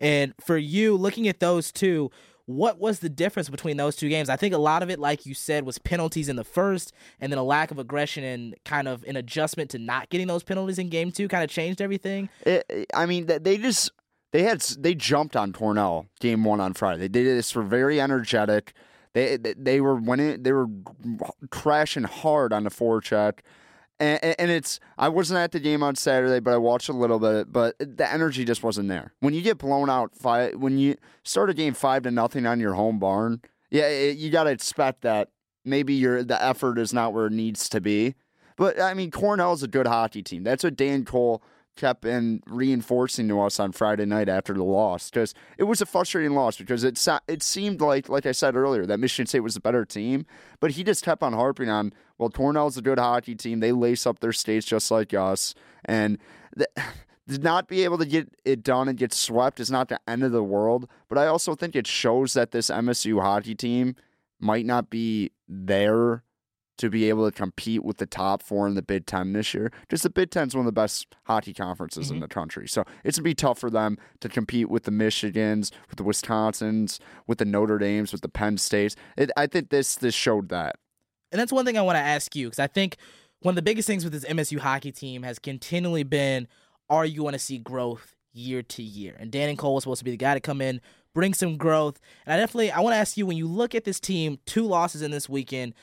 And 0.00 0.34
for 0.40 0.56
you, 0.56 0.96
looking 0.96 1.28
at 1.28 1.38
those 1.38 1.70
two, 1.70 2.10
what 2.46 2.80
was 2.80 2.98
the 2.98 3.08
difference 3.08 3.48
between 3.48 3.76
those 3.76 3.94
two 3.94 4.08
games? 4.08 4.28
I 4.28 4.36
think 4.36 4.54
a 4.54 4.58
lot 4.58 4.82
of 4.82 4.90
it, 4.90 4.98
like 4.98 5.24
you 5.24 5.34
said, 5.34 5.64
was 5.64 5.78
penalties 5.78 6.28
in 6.28 6.34
the 6.36 6.44
first, 6.44 6.92
and 7.20 7.30
then 7.30 7.38
a 7.38 7.44
lack 7.44 7.70
of 7.70 7.78
aggression 7.78 8.24
and 8.24 8.56
kind 8.64 8.88
of 8.88 9.04
an 9.04 9.16
adjustment 9.16 9.70
to 9.70 9.78
not 9.78 10.08
getting 10.08 10.26
those 10.26 10.42
penalties 10.42 10.78
in 10.78 10.88
game 10.88 11.12
two 11.12 11.28
kind 11.28 11.44
of 11.44 11.50
changed 11.50 11.80
everything. 11.80 12.28
It, 12.44 12.88
I 12.92 13.06
mean, 13.06 13.26
they 13.26 13.58
just 13.58 13.92
they 14.32 14.42
had 14.42 14.62
they 14.62 14.94
jumped 14.94 15.36
on 15.36 15.52
Cornell 15.52 16.06
game 16.20 16.42
one 16.42 16.60
on 16.60 16.74
Friday. 16.74 17.02
They 17.02 17.08
did 17.08 17.26
this 17.26 17.54
were 17.54 17.62
very 17.62 18.00
energetic. 18.00 18.72
They 19.26 19.54
they, 19.56 19.80
were 19.80 19.96
winning. 19.96 20.42
They 20.42 20.52
were 20.52 20.66
crashing 21.50 22.04
hard 22.04 22.52
on 22.52 22.64
the 22.64 22.70
forecheck. 22.70 23.40
And, 24.00 24.22
and- 24.22 24.36
and 24.38 24.50
it's 24.50 24.78
I 24.96 25.08
wasn't 25.08 25.38
at 25.40 25.52
the 25.52 25.60
game 25.60 25.82
on 25.82 25.96
Saturday, 25.96 26.40
but 26.40 26.54
I 26.54 26.56
watched 26.56 26.88
a 26.88 26.92
little 26.92 27.18
bit. 27.18 27.52
But 27.52 27.76
the 27.78 28.10
energy 28.10 28.44
just 28.44 28.62
wasn't 28.62 28.88
there. 28.88 29.12
When 29.20 29.34
you 29.34 29.42
get 29.42 29.58
blown 29.58 29.90
out 29.90 30.14
five, 30.14 30.54
when 30.54 30.78
you 30.78 30.96
start 31.24 31.50
a 31.50 31.54
game 31.54 31.74
five 31.74 32.02
to 32.04 32.10
nothing 32.10 32.46
on 32.46 32.60
your 32.60 32.74
home 32.74 32.98
barn, 32.98 33.40
yeah, 33.70 33.88
it, 33.88 34.16
you 34.18 34.30
got 34.30 34.44
to 34.44 34.50
expect 34.50 35.02
that 35.02 35.30
maybe 35.64 35.94
your 35.94 36.22
the 36.22 36.42
effort 36.42 36.78
is 36.78 36.92
not 36.92 37.12
where 37.12 37.26
it 37.26 37.32
needs 37.32 37.68
to 37.70 37.80
be. 37.80 38.14
But 38.56 38.80
I 38.80 38.94
mean, 38.94 39.10
Cornell's 39.10 39.62
a 39.62 39.68
good 39.68 39.86
hockey 39.86 40.22
team. 40.22 40.42
That's 40.44 40.64
what 40.64 40.76
Danton 40.76 41.04
Cole 41.04 41.42
kept 41.78 42.04
in 42.04 42.42
reinforcing 42.46 43.28
to 43.28 43.40
us 43.40 43.58
on 43.58 43.72
Friday 43.72 44.04
night 44.04 44.28
after 44.28 44.52
the 44.52 44.64
loss 44.64 45.08
because 45.08 45.32
it 45.56 45.64
was 45.64 45.80
a 45.80 45.86
frustrating 45.86 46.34
loss 46.34 46.58
because 46.58 46.84
it 46.84 47.02
it 47.28 47.42
seemed 47.42 47.80
like 47.80 48.08
like 48.08 48.26
I 48.26 48.32
said 48.32 48.56
earlier 48.56 48.84
that 48.84 48.98
Michigan 48.98 49.26
State 49.26 49.40
was 49.40 49.56
a 49.56 49.60
better 49.60 49.84
team, 49.84 50.26
but 50.60 50.72
he 50.72 50.84
just 50.84 51.04
kept 51.04 51.22
on 51.22 51.32
harping 51.32 51.70
on 51.70 51.92
well 52.18 52.28
Cornell's 52.28 52.76
a 52.76 52.82
good 52.82 52.98
hockey 52.98 53.34
team. 53.34 53.60
They 53.60 53.72
lace 53.72 54.06
up 54.06 54.18
their 54.18 54.32
states 54.32 54.66
just 54.66 54.90
like 54.90 55.14
us, 55.14 55.54
and 55.84 56.18
the, 56.54 56.68
not 57.40 57.68
be 57.68 57.84
able 57.84 57.98
to 57.98 58.06
get 58.06 58.28
it 58.44 58.62
done 58.62 58.88
and 58.88 58.98
get 58.98 59.12
swept 59.12 59.60
is 59.60 59.70
not 59.70 59.88
the 59.88 60.00
end 60.08 60.24
of 60.24 60.32
the 60.32 60.42
world. 60.42 60.88
But 61.08 61.18
I 61.18 61.26
also 61.26 61.54
think 61.54 61.76
it 61.76 61.86
shows 61.86 62.32
that 62.34 62.50
this 62.50 62.70
MSU 62.70 63.22
hockey 63.22 63.54
team 63.54 63.94
might 64.40 64.66
not 64.66 64.90
be 64.90 65.30
there 65.48 66.24
to 66.78 66.88
be 66.88 67.08
able 67.08 67.30
to 67.30 67.36
compete 67.36 67.84
with 67.84 67.98
the 67.98 68.06
top 68.06 68.42
four 68.42 68.66
in 68.66 68.74
the 68.74 68.82
Big 68.82 69.06
Ten 69.06 69.32
this 69.32 69.52
year. 69.52 69.70
Just 69.88 70.02
the 70.02 70.10
Big 70.10 70.30
Ten's 70.30 70.54
one 70.54 70.62
of 70.62 70.66
the 70.66 70.80
best 70.80 71.14
hockey 71.24 71.52
conferences 71.52 72.10
in 72.10 72.16
mm-hmm. 72.16 72.22
the 72.22 72.28
country. 72.28 72.66
So 72.66 72.84
it's 73.04 73.18
gonna 73.18 73.24
be 73.24 73.34
tough 73.34 73.58
for 73.58 73.70
them 73.70 73.98
to 74.20 74.28
compete 74.28 74.70
with 74.70 74.84
the 74.84 74.90
Michigans, 74.90 75.70
with 75.88 75.96
the 75.96 76.04
Wisconsins, 76.04 76.98
with 77.26 77.38
the 77.38 77.44
Notre 77.44 77.78
Dames, 77.78 78.12
with 78.12 78.22
the 78.22 78.28
Penn 78.28 78.56
States. 78.58 78.96
It, 79.16 79.30
I 79.36 79.46
think 79.46 79.70
this 79.70 79.96
this 79.96 80.14
showed 80.14 80.48
that. 80.48 80.76
And 81.30 81.40
that's 81.40 81.52
one 81.52 81.64
thing 81.64 81.76
I 81.76 81.82
want 81.82 81.96
to 81.96 82.02
ask 82.02 82.34
you 82.34 82.46
because 82.46 82.58
I 82.58 82.66
think 82.66 82.96
one 83.40 83.52
of 83.52 83.56
the 83.56 83.62
biggest 83.62 83.86
things 83.86 84.04
with 84.04 84.12
this 84.12 84.24
MSU 84.24 84.58
hockey 84.58 84.92
team 84.92 85.22
has 85.22 85.38
continually 85.38 86.02
been 86.02 86.48
are 86.90 87.04
you 87.04 87.20
going 87.20 87.32
to 87.32 87.38
see 87.38 87.58
growth 87.58 88.16
year 88.32 88.62
to 88.62 88.82
year? 88.82 89.16
And 89.18 89.30
Danton 89.30 89.56
Cole 89.56 89.74
was 89.74 89.84
supposed 89.84 89.98
to 89.98 90.04
be 90.04 90.10
the 90.10 90.16
guy 90.16 90.34
to 90.34 90.40
come 90.40 90.60
in, 90.60 90.80
bring 91.14 91.34
some 91.34 91.56
growth. 91.56 92.00
And 92.24 92.34
I 92.34 92.38
definitely 92.38 92.70
I 92.70 92.80
want 92.80 92.94
to 92.94 92.98
ask 92.98 93.16
you 93.16 93.26
when 93.26 93.36
you 93.36 93.46
look 93.46 93.74
at 93.74 93.84
this 93.84 94.00
team, 94.00 94.38
two 94.46 94.64
losses 94.64 95.02
in 95.02 95.10
this 95.10 95.28
weekend, 95.28 95.74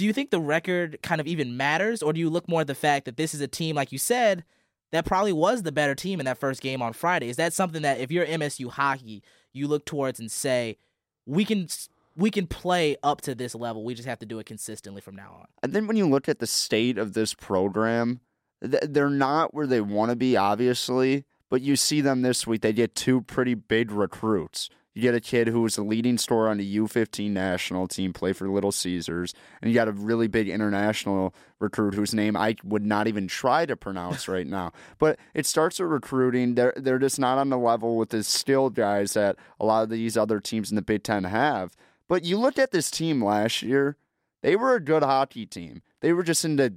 do 0.00 0.06
you 0.06 0.14
think 0.14 0.30
the 0.30 0.40
record 0.40 0.98
kind 1.02 1.20
of 1.20 1.26
even 1.26 1.58
matters 1.58 2.02
or 2.02 2.14
do 2.14 2.20
you 2.20 2.30
look 2.30 2.48
more 2.48 2.62
at 2.62 2.66
the 2.66 2.74
fact 2.74 3.04
that 3.04 3.18
this 3.18 3.34
is 3.34 3.42
a 3.42 3.46
team 3.46 3.76
like 3.76 3.92
you 3.92 3.98
said 3.98 4.44
that 4.92 5.04
probably 5.04 5.30
was 5.30 5.62
the 5.62 5.70
better 5.70 5.94
team 5.94 6.20
in 6.20 6.24
that 6.24 6.38
first 6.38 6.62
game 6.62 6.80
on 6.80 6.94
Friday? 6.94 7.28
Is 7.28 7.36
that 7.36 7.52
something 7.52 7.82
that 7.82 8.00
if 8.00 8.10
you're 8.10 8.24
MSU 8.24 8.70
hockey, 8.70 9.22
you 9.52 9.68
look 9.68 9.84
towards 9.84 10.18
and 10.18 10.32
say 10.32 10.78
we 11.26 11.44
can 11.44 11.68
we 12.16 12.30
can 12.30 12.46
play 12.46 12.96
up 13.02 13.20
to 13.20 13.34
this 13.34 13.54
level. 13.54 13.84
We 13.84 13.92
just 13.92 14.08
have 14.08 14.18
to 14.20 14.26
do 14.26 14.38
it 14.38 14.46
consistently 14.46 15.02
from 15.02 15.16
now 15.16 15.36
on. 15.40 15.46
And 15.62 15.74
then 15.74 15.86
when 15.86 15.98
you 15.98 16.08
look 16.08 16.26
at 16.26 16.38
the 16.38 16.46
state 16.46 16.96
of 16.96 17.12
this 17.12 17.34
program, 17.34 18.20
they're 18.62 19.10
not 19.10 19.52
where 19.52 19.66
they 19.66 19.82
want 19.82 20.12
to 20.12 20.16
be, 20.16 20.34
obviously. 20.34 21.26
But 21.50 21.60
you 21.60 21.76
see 21.76 22.00
them 22.00 22.22
this 22.22 22.46
week. 22.46 22.62
They 22.62 22.72
get 22.72 22.94
two 22.94 23.20
pretty 23.20 23.54
big 23.54 23.90
recruits. 23.90 24.70
You 24.94 25.02
get 25.02 25.14
a 25.14 25.20
kid 25.20 25.46
who 25.46 25.62
was 25.62 25.76
the 25.76 25.82
leading 25.82 26.18
scorer 26.18 26.48
on 26.48 26.58
the 26.58 26.78
U15 26.78 27.30
national 27.30 27.86
team, 27.86 28.12
play 28.12 28.32
for 28.32 28.48
Little 28.48 28.72
Caesars, 28.72 29.34
and 29.62 29.70
you 29.70 29.74
got 29.74 29.86
a 29.86 29.92
really 29.92 30.26
big 30.26 30.48
international 30.48 31.32
recruit 31.60 31.94
whose 31.94 32.12
name 32.12 32.36
I 32.36 32.56
would 32.64 32.84
not 32.84 33.06
even 33.06 33.28
try 33.28 33.66
to 33.66 33.76
pronounce 33.76 34.26
right 34.26 34.46
now. 34.46 34.72
But 34.98 35.18
it 35.32 35.46
starts 35.46 35.78
with 35.78 35.90
recruiting. 35.90 36.56
They're 36.56 36.74
they're 36.76 36.98
just 36.98 37.20
not 37.20 37.38
on 37.38 37.50
the 37.50 37.58
level 37.58 37.96
with 37.96 38.08
the 38.08 38.24
skilled 38.24 38.74
guys 38.74 39.12
that 39.14 39.36
a 39.60 39.64
lot 39.64 39.84
of 39.84 39.90
these 39.90 40.16
other 40.16 40.40
teams 40.40 40.70
in 40.70 40.76
the 40.76 40.82
Big 40.82 41.04
Ten 41.04 41.22
have. 41.24 41.76
But 42.08 42.24
you 42.24 42.36
look 42.38 42.58
at 42.58 42.72
this 42.72 42.90
team 42.90 43.22
last 43.22 43.62
year; 43.62 43.96
they 44.42 44.56
were 44.56 44.74
a 44.74 44.80
good 44.80 45.04
hockey 45.04 45.46
team. 45.46 45.82
They 46.00 46.12
were 46.12 46.24
just 46.24 46.44
in 46.44 46.56
the 46.56 46.74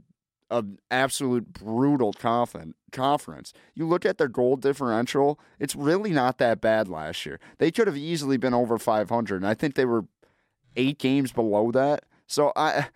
an 0.54 0.80
absolute 0.92 1.52
brutal 1.54 2.14
conference. 2.14 3.54
You 3.74 3.88
look 3.88 4.06
at 4.06 4.18
their 4.18 4.28
goal 4.28 4.56
differential; 4.56 5.40
it's 5.60 5.76
really 5.76 6.12
not 6.12 6.38
that 6.38 6.62
bad 6.62 6.88
last 6.88 7.26
year. 7.26 7.40
They 7.58 7.72
could 7.72 7.88
have 7.88 7.98
easily 7.98 8.38
been 8.38 8.54
over 8.54 8.78
500, 8.78 9.36
and 9.36 9.48
I 9.48 9.54
think 9.54 9.76
they 9.76 9.86
were 9.86 10.06
eight 10.76 11.00
games 11.00 11.32
below 11.32 11.72
that. 11.72 12.06
So 12.28 12.52
I, 12.56 12.88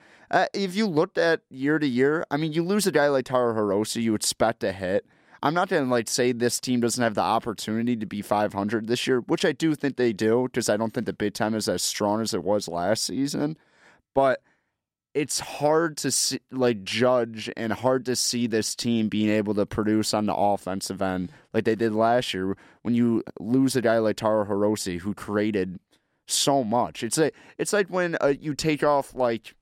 if 0.53 0.75
you 0.75 0.87
looked 0.87 1.17
at 1.17 1.41
year 1.49 1.79
to 1.79 1.87
year, 1.87 2.25
I 2.31 2.37
mean, 2.37 2.53
you 2.53 2.63
lose 2.63 2.87
a 2.87 2.91
guy 2.91 3.07
like 3.07 3.25
Taro 3.25 3.53
Hirose, 3.53 4.01
you 4.01 4.15
expect 4.15 4.63
a 4.63 4.71
hit. 4.71 5.05
I'm 5.43 5.53
not 5.53 5.69
going 5.69 5.85
to 5.85 5.89
like 5.89 6.07
say 6.07 6.31
this 6.31 6.59
team 6.59 6.79
doesn't 6.79 7.03
have 7.03 7.13
the 7.13 7.21
opportunity 7.21 7.95
to 7.95 8.05
be 8.05 8.21
500 8.21 8.87
this 8.87 9.05
year, 9.05 9.19
which 9.21 9.45
I 9.45 9.51
do 9.51 9.75
think 9.75 9.95
they 9.95 10.11
do 10.11 10.43
because 10.43 10.67
I 10.67 10.77
don't 10.77 10.93
think 10.93 11.05
the 11.05 11.13
Big 11.13 11.33
Ten 11.33 11.53
is 11.53 11.69
as 11.69 11.83
strong 11.83 12.21
as 12.21 12.33
it 12.33 12.43
was 12.43 12.67
last 12.67 13.03
season. 13.03 13.57
But 14.15 14.41
it's 15.17 15.39
hard 15.39 15.97
to 15.97 16.11
see, 16.11 16.39
like 16.51 16.83
judge 16.83 17.49
and 17.57 17.73
hard 17.73 18.05
to 18.05 18.15
see 18.15 18.45
this 18.45 18.75
team 18.75 19.09
being 19.09 19.31
able 19.31 19.55
to 19.55 19.65
produce 19.65 20.13
on 20.13 20.27
the 20.27 20.35
offensive 20.35 21.01
end 21.01 21.31
like 21.55 21.63
they 21.63 21.73
did 21.73 21.91
last 21.91 22.35
year 22.35 22.55
when 22.83 22.93
you 22.93 23.23
lose 23.39 23.75
a 23.75 23.81
guy 23.81 23.97
like 23.97 24.17
Taro 24.17 24.45
Hirose 24.45 24.99
who 24.99 25.15
created 25.15 25.79
so 26.27 26.63
much. 26.63 27.01
It's 27.01 27.17
like 27.17 27.33
it's 27.57 27.73
like 27.73 27.87
when 27.87 28.15
uh, 28.21 28.35
you 28.39 28.53
take 28.53 28.83
off 28.83 29.15
like 29.15 29.55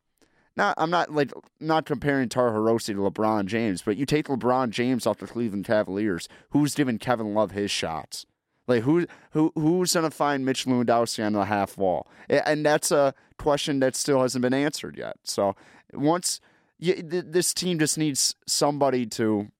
not 0.58 0.76
I'm 0.78 0.90
not 0.90 1.14
like 1.14 1.32
not 1.62 1.86
comparing 1.86 2.28
Taro 2.28 2.52
Hirose 2.52 2.88
to 2.88 2.96
LeBron 2.96 3.46
James, 3.46 3.82
but 3.82 3.96
you 3.96 4.06
take 4.06 4.28
LeBron 4.28 4.72
James 4.72 5.08
off 5.08 5.20
the 5.20 5.28
Cleveland 5.28 5.64
Cavaliers, 5.64 6.28
who's 6.50 6.76
giving 6.76 6.98
Kevin 6.98 7.34
Love 7.34 7.52
his 7.52 7.72
shots? 7.72 8.26
Like 8.68 8.84
who 8.84 9.06
who 9.32 9.52
who's 9.56 9.94
gonna 9.94 10.12
find 10.12 10.46
Mitch 10.46 10.66
Lewandowski 10.66 11.26
on 11.26 11.34
the 11.34 11.46
half 11.46 11.78
wall? 11.78 12.08
And 12.30 12.66
that's 12.66 12.92
a 12.92 13.14
question 13.38 13.80
that 13.82 13.96
still 13.96 14.22
hasn't 14.22 14.42
been 14.42 14.54
answered 14.54 14.98
yet. 14.98 15.18
So 15.24 15.56
once 15.94 16.40
you, 16.80 16.96
this 16.96 17.54
team 17.54 17.80
just 17.80 17.98
needs 17.98 18.36
somebody 18.48 19.06
to 19.08 19.52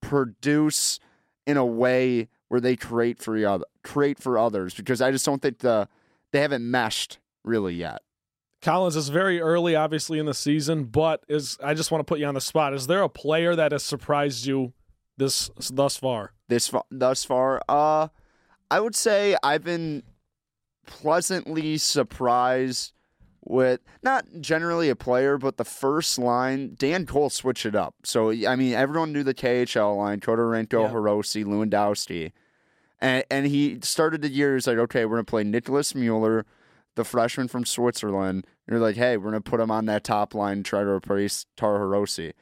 produce 0.00 1.00
in 1.46 1.56
a 1.56 1.66
way 1.66 2.28
where 2.48 2.60
they 2.60 2.76
create 2.76 3.18
for 3.18 3.36
other, 3.46 3.64
create 3.82 4.18
for 4.18 4.38
others 4.38 4.74
because 4.74 5.00
I 5.02 5.10
just 5.10 5.26
don't 5.26 5.42
think 5.42 5.58
the 5.58 5.88
they 6.32 6.40
haven't 6.40 6.68
meshed 6.68 7.18
really 7.44 7.74
yet. 7.74 8.02
Collins 8.62 8.96
is 8.96 9.10
very 9.10 9.40
early, 9.40 9.76
obviously, 9.76 10.18
in 10.18 10.24
the 10.24 10.32
season, 10.32 10.84
but 10.84 11.22
is 11.28 11.58
I 11.62 11.74
just 11.74 11.90
want 11.90 12.00
to 12.00 12.04
put 12.04 12.18
you 12.18 12.26
on 12.26 12.34
the 12.34 12.40
spot. 12.40 12.72
Is 12.72 12.86
there 12.86 13.02
a 13.02 13.10
player 13.10 13.54
that 13.54 13.72
has 13.72 13.82
surprised 13.82 14.46
you 14.46 14.72
this 15.18 15.50
thus 15.70 15.96
far? 15.98 16.32
This 16.48 16.72
thus 16.90 17.24
far, 17.24 17.60
uh, 17.68 18.08
I 18.70 18.80
would 18.80 18.94
say 18.94 19.36
I've 19.42 19.64
been 19.64 20.02
pleasantly 20.86 21.78
surprised 21.78 22.92
with 23.44 23.80
not 24.02 24.24
generally 24.40 24.88
a 24.88 24.96
player, 24.96 25.36
but 25.38 25.56
the 25.56 25.64
first 25.64 26.18
line. 26.18 26.74
Danton 26.78 27.06
Cole 27.06 27.30
switched 27.30 27.66
it 27.66 27.74
up. 27.74 27.94
So 28.04 28.30
I 28.30 28.56
mean, 28.56 28.74
everyone 28.74 29.12
knew 29.12 29.22
the 29.22 29.34
KHL 29.34 29.96
line: 29.96 30.20
Khodorenko, 30.20 30.84
yeah. 30.84 30.92
Hirose, 30.92 31.44
Lewandowski, 31.44 32.32
and 33.00 33.24
and 33.30 33.46
he 33.46 33.78
started 33.82 34.22
the 34.22 34.30
year. 34.30 34.54
He's 34.54 34.66
like, 34.66 34.78
okay, 34.78 35.04
we're 35.04 35.16
gonna 35.16 35.24
play 35.24 35.44
Nicholas 35.44 35.94
Mueller, 35.94 36.46
the 36.94 37.04
freshman 37.04 37.48
from 37.48 37.64
Switzerland. 37.64 38.46
And 38.66 38.74
You're 38.74 38.80
like, 38.80 38.96
hey, 38.96 39.16
we're 39.16 39.30
gonna 39.30 39.40
put 39.42 39.60
him 39.60 39.70
on 39.70 39.86
that 39.86 40.04
top 40.04 40.34
line, 40.34 40.58
and 40.58 40.64
try 40.64 40.80
to 40.80 40.88
replace 40.88 41.46
Taro 41.56 41.78
Hirose. 41.78 42.32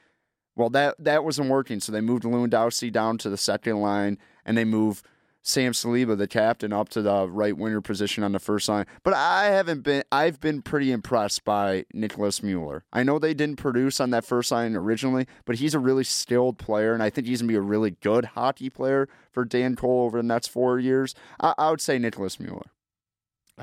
Well, 0.55 0.71
that 0.71 0.95
that 0.99 1.25
wasn't 1.25 1.51
working, 1.51 1.81
so 1.81 1.91
they 1.91 2.01
moved 2.01 2.25
Lewandowski 2.25 2.93
down 2.93 3.19
to 3.19 3.31
the 3.31 3.37
second 3.37 3.81
line, 3.81 4.19
and 4.45 4.57
they 4.57 4.65
moved 4.65 5.05
Sam 5.43 5.73
Saliba, 5.73 6.17
the 6.17 6.29
captain, 6.29 6.73
up 6.73 6.89
to 6.91 7.03
the 7.03 7.29
right 7.29 7.57
winger 7.57 7.81
position 7.81 8.23
on 8.23 8.33
the 8.33 8.39
first 8.39 8.69
line. 8.69 8.87
But 9.03 9.15
I 9.15 9.47
haven't 9.47 9.83
been. 9.83 10.05
I've 10.13 10.41
been 10.41 10.63
pretty 10.63 10.93
impressed 10.93 11.45
by 11.45 11.85
Nicholas 11.93 12.43
Mueller. 12.43 12.85
I 12.93 13.03
know 13.03 13.19
they 13.19 13.35
didn't 13.35 13.57
produce 13.57 14.01
on 14.01 14.11
that 14.11 14.25
first 14.25 14.53
line 14.53 14.77
originally, 14.77 15.27
but 15.45 15.57
he's 15.57 15.75
a 15.75 15.79
really 15.79 16.05
skilled 16.05 16.59
player, 16.59 16.95
and 16.95 17.03
I 17.03 17.11
think 17.11 17.27
he's 17.27 17.41
gonna 17.41 17.49
be 17.49 17.57
a 17.57 17.61
really 17.61 17.91
good 17.91 18.27
hockey 18.27 18.71
player 18.71 19.09
for 19.33 19.45
Danton 19.45 19.77
Cole 19.77 20.05
over 20.05 20.19
the 20.19 20.23
next 20.23 20.49
four 20.49 20.79
years. 20.79 21.15
I, 21.41 21.55
I 21.59 21.71
would 21.71 21.81
say 21.81 21.99
Nicholas 21.99 22.39
Mueller. 22.39 22.71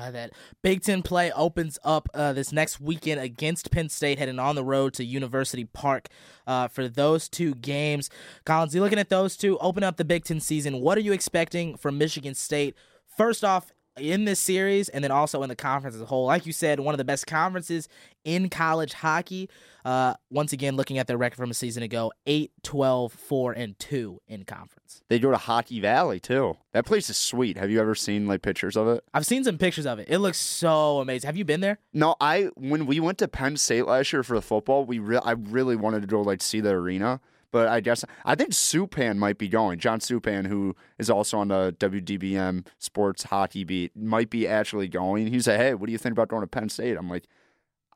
That 0.08 0.32
Big 0.62 0.82
Ten 0.82 1.02
play 1.02 1.32
opens 1.32 1.78
up 1.84 2.08
uh, 2.14 2.32
this 2.32 2.52
next 2.52 2.80
weekend 2.80 3.20
against 3.20 3.70
Penn 3.70 3.88
State, 3.88 4.18
heading 4.18 4.38
on 4.38 4.54
the 4.54 4.64
road 4.64 4.94
to 4.94 5.04
University 5.04 5.64
Park 5.64 6.08
uh, 6.46 6.68
for 6.68 6.88
those 6.88 7.28
two 7.28 7.54
games. 7.56 8.08
Collins, 8.44 8.74
you 8.74 8.80
looking 8.80 8.98
at 8.98 9.08
those 9.08 9.36
two, 9.36 9.58
open 9.58 9.82
up 9.82 9.96
the 9.96 10.04
Big 10.04 10.24
Ten 10.24 10.40
season. 10.40 10.80
What 10.80 10.96
are 10.96 11.02
you 11.02 11.12
expecting 11.12 11.76
from 11.76 11.98
Michigan 11.98 12.34
State? 12.34 12.74
First 13.16 13.44
off, 13.44 13.72
in 13.98 14.24
this 14.24 14.40
series 14.40 14.88
and 14.88 15.02
then 15.02 15.10
also 15.10 15.42
in 15.42 15.48
the 15.48 15.56
conference 15.56 15.96
as 15.96 16.02
a 16.02 16.06
whole. 16.06 16.26
Like 16.26 16.46
you 16.46 16.52
said, 16.52 16.80
one 16.80 16.94
of 16.94 16.98
the 16.98 17.04
best 17.04 17.26
conferences 17.26 17.88
in 18.24 18.48
college 18.48 18.92
hockey. 18.92 19.48
Uh, 19.84 20.14
once 20.30 20.52
again, 20.52 20.76
looking 20.76 20.98
at 20.98 21.06
their 21.06 21.16
record 21.16 21.36
from 21.36 21.50
a 21.50 21.54
season 21.54 21.82
ago 21.82 22.12
8, 22.26 22.52
12, 22.62 23.12
4, 23.12 23.52
and 23.52 23.78
2 23.78 24.20
in 24.28 24.44
conference. 24.44 25.02
They 25.08 25.18
go 25.18 25.30
to 25.30 25.38
Hockey 25.38 25.80
Valley 25.80 26.20
too. 26.20 26.56
That 26.72 26.84
place 26.84 27.08
is 27.08 27.16
sweet. 27.16 27.56
Have 27.56 27.70
you 27.70 27.80
ever 27.80 27.94
seen 27.94 28.26
like 28.26 28.42
pictures 28.42 28.76
of 28.76 28.88
it? 28.88 29.02
I've 29.14 29.26
seen 29.26 29.42
some 29.42 29.56
pictures 29.58 29.86
of 29.86 29.98
it. 29.98 30.08
It 30.10 30.18
looks 30.18 30.38
so 30.38 31.00
amazing. 31.00 31.28
Have 31.28 31.36
you 31.36 31.44
been 31.44 31.60
there? 31.60 31.78
No, 31.92 32.14
I 32.20 32.50
when 32.56 32.86
we 32.86 33.00
went 33.00 33.18
to 33.18 33.28
Penn 33.28 33.56
State 33.56 33.86
last 33.86 34.12
year 34.12 34.22
for 34.22 34.34
the 34.34 34.42
football, 34.42 34.84
we 34.84 34.98
re- 34.98 35.20
I 35.24 35.32
really 35.32 35.76
wanted 35.76 36.02
to 36.02 36.06
go 36.06 36.20
like 36.20 36.42
see 36.42 36.60
the 36.60 36.70
arena. 36.70 37.20
But 37.52 37.68
I 37.68 37.80
guess 37.80 38.04
I 38.24 38.34
think 38.34 38.50
Supan 38.50 39.16
might 39.16 39.38
be 39.38 39.48
going. 39.48 39.78
John 39.78 39.98
Supan, 40.00 40.46
who 40.46 40.76
is 40.98 41.10
also 41.10 41.38
on 41.38 41.48
the 41.48 41.74
WDBM 41.78 42.66
sports 42.78 43.24
hockey 43.24 43.64
beat, 43.64 43.96
might 43.96 44.30
be 44.30 44.46
actually 44.46 44.88
going. 44.88 45.26
He 45.28 45.40
said, 45.40 45.58
"Hey, 45.58 45.74
what 45.74 45.86
do 45.86 45.92
you 45.92 45.98
think 45.98 46.12
about 46.12 46.28
going 46.28 46.42
to 46.42 46.46
Penn 46.46 46.68
State?" 46.68 46.96
I'm 46.96 47.10
like, 47.10 47.24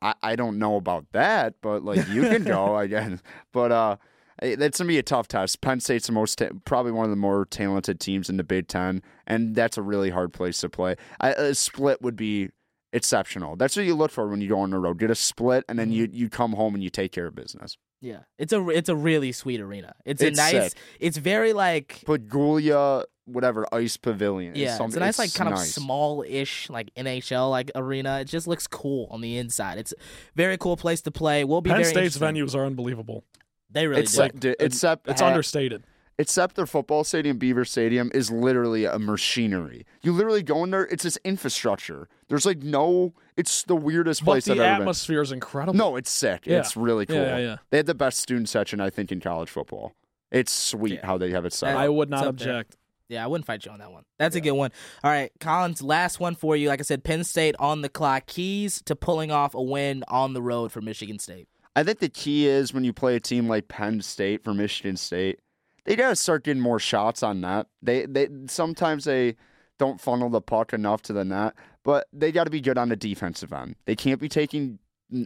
I, 0.01 0.13
I 0.21 0.35
don't 0.35 0.59
know 0.59 0.75
about 0.75 1.05
that, 1.13 1.55
but 1.61 1.83
like 1.83 2.07
you 2.09 2.23
can 2.23 2.43
go, 2.43 2.75
I 2.77 2.87
guess. 2.87 3.21
But 3.51 3.71
uh, 3.71 3.97
that's 4.39 4.77
gonna 4.77 4.87
be 4.87 4.97
a 4.97 5.03
tough 5.03 5.27
test. 5.27 5.61
Penn 5.61 5.79
State's 5.79 6.07
the 6.07 6.13
most 6.13 6.37
ta- 6.37 6.49
probably 6.65 6.91
one 6.91 7.05
of 7.05 7.09
the 7.09 7.15
more 7.15 7.45
talented 7.45 7.99
teams 7.99 8.29
in 8.29 8.37
the 8.37 8.43
Big 8.43 8.67
Ten, 8.67 9.01
and 9.25 9.55
that's 9.55 9.77
a 9.77 9.81
really 9.81 10.09
hard 10.09 10.33
place 10.33 10.59
to 10.61 10.69
play. 10.69 10.95
I, 11.19 11.31
a 11.31 11.55
split 11.55 12.01
would 12.01 12.15
be 12.15 12.49
exceptional. 12.93 13.55
That's 13.55 13.75
what 13.75 13.85
you 13.85 13.95
look 13.95 14.11
for 14.11 14.27
when 14.27 14.41
you 14.41 14.49
go 14.49 14.59
on 14.59 14.71
the 14.71 14.79
road. 14.79 14.99
Get 14.99 15.11
a 15.11 15.15
split, 15.15 15.63
and 15.69 15.79
then 15.79 15.91
you 15.91 16.09
you 16.11 16.29
come 16.29 16.53
home 16.53 16.75
and 16.75 16.83
you 16.83 16.89
take 16.89 17.11
care 17.11 17.27
of 17.27 17.35
business. 17.35 17.77
Yeah, 18.01 18.19
it's 18.37 18.53
a 18.53 18.67
it's 18.69 18.89
a 18.89 18.95
really 18.95 19.31
sweet 19.31 19.59
arena. 19.59 19.95
It's, 20.05 20.21
it's 20.21 20.37
a 20.37 20.41
nice. 20.41 20.71
Sick. 20.71 20.81
It's 20.99 21.17
very 21.17 21.53
like 21.53 22.03
Pegula, 22.05 23.05
whatever 23.25 23.65
ice 23.73 23.97
pavilion. 23.97 24.53
Yeah, 24.55 24.77
it's 24.79 24.95
a 24.95 24.99
nice 24.99 25.17
like 25.17 25.33
kind 25.33 25.49
nice. 25.49 25.75
of 25.77 25.83
small-ish 25.83 26.69
like 26.69 26.93
NHL 26.95 27.49
like 27.49 27.71
arena. 27.75 28.19
It 28.19 28.25
just 28.25 28.47
looks 28.47 28.67
cool 28.67 29.07
on 29.11 29.21
the 29.21 29.37
inside. 29.37 29.77
It's 29.77 29.93
a 29.93 29.95
very 30.35 30.57
cool 30.57 30.77
place 30.77 31.01
to 31.03 31.11
play. 31.11 31.43
We'll 31.43 31.61
be 31.61 31.69
Penn 31.69 31.81
very 31.81 31.89
State's 31.89 32.17
venues 32.17 32.55
are 32.55 32.65
unbelievable. 32.65 33.23
They 33.71 33.87
really 33.87 34.03
it's 34.03 34.13
do. 34.13 34.21
Like, 34.21 34.55
except 34.59 35.07
it's 35.07 35.21
understated 35.21 35.83
except 36.17 36.55
their 36.55 36.65
football 36.65 37.03
stadium, 37.03 37.37
Beaver 37.37 37.65
Stadium, 37.65 38.11
is 38.13 38.31
literally 38.31 38.85
a 38.85 38.97
machinery. 38.99 39.85
You 40.01 40.11
literally 40.13 40.43
go 40.43 40.63
in 40.63 40.71
there, 40.71 40.83
it's 40.85 41.03
this 41.03 41.17
infrastructure. 41.23 42.07
There's 42.29 42.45
like 42.45 42.59
no, 42.63 43.13
it's 43.37 43.63
the 43.63 43.75
weirdest 43.75 44.21
but 44.23 44.31
place 44.31 44.45
the 44.45 44.53
I've 44.53 44.59
ever 44.59 44.81
atmosphere 44.81 45.21
is 45.21 45.31
incredible. 45.31 45.73
No, 45.77 45.95
it's 45.95 46.09
sick. 46.11 46.45
Yeah. 46.45 46.59
It's 46.59 46.75
really 46.77 47.05
cool. 47.05 47.15
Yeah, 47.17 47.37
yeah, 47.37 47.43
yeah. 47.45 47.57
They 47.69 47.77
had 47.77 47.85
the 47.85 47.95
best 47.95 48.19
student 48.19 48.49
section, 48.49 48.79
I 48.79 48.89
think, 48.89 49.11
in 49.11 49.19
college 49.19 49.49
football. 49.49 49.93
It's 50.31 50.51
sweet 50.51 50.93
Yeah. 50.93 51.05
how 51.05 51.17
they 51.17 51.31
have 51.31 51.45
it 51.45 51.53
set 51.53 51.73
up. 51.73 51.79
I 51.79 51.89
would 51.89 52.09
not 52.09 52.25
up 52.27 52.37
there. 52.37 52.55
object. 52.57 52.77
Yeah, 53.07 53.23
I 53.23 53.27
wouldn't 53.27 53.45
fight 53.45 53.63
you 53.63 53.71
on 53.71 53.77
that 53.79 53.91
one. 53.91 54.03
That's 54.17 54.35
a 54.35 54.41
good 54.41 54.53
one. 54.53 54.71
All 55.03 55.11
right, 55.11 55.31
Collins, 55.39 55.83
last 55.83 56.19
one 56.19 56.33
for 56.33 56.55
you. 56.55 56.69
Like 56.69 56.79
I 56.79 56.83
said, 56.83 57.03
Penn 57.03 57.23
State 57.23 57.55
on 57.59 57.81
the 57.81 57.89
clock. 57.89 58.25
Keys 58.25 58.81
to 58.85 58.95
pulling 58.95 59.29
off 59.31 59.53
a 59.53 59.61
win 59.61 60.03
on 60.07 60.33
the 60.33 60.41
road 60.41 60.71
for 60.71 60.81
Michigan 60.81 61.19
State. 61.19 61.47
I 61.75 61.83
think 61.83 61.99
the 61.99 62.09
key 62.09 62.47
is 62.47 62.73
when 62.73 62.83
you 62.83 62.93
play 62.93 63.15
a 63.15 63.19
team 63.19 63.47
like 63.47 63.67
Penn 63.67 64.01
State 64.01 64.43
for 64.43 64.55
Michigan 64.55 64.97
State, 64.97 65.39
they 65.85 65.95
gotta 65.95 66.15
start 66.15 66.43
getting 66.43 66.61
more 66.61 66.79
shots 66.79 67.23
on 67.23 67.41
that. 67.41 67.67
They 67.81 68.05
they 68.05 68.27
sometimes 68.47 69.05
they 69.05 69.35
don't 69.77 70.01
funnel 70.01 70.29
the 70.29 70.41
puck 70.41 70.73
enough 70.73 71.01
to 71.03 71.13
the 71.13 71.25
net, 71.25 71.53
but 71.83 72.07
they 72.13 72.31
got 72.31 72.45
to 72.45 72.49
be 72.49 72.61
good 72.61 72.77
on 72.77 72.89
the 72.89 72.95
defensive 72.95 73.53
end. 73.53 73.75
They 73.85 73.95
can't 73.95 74.19
be 74.19 74.29
taking 74.29 74.79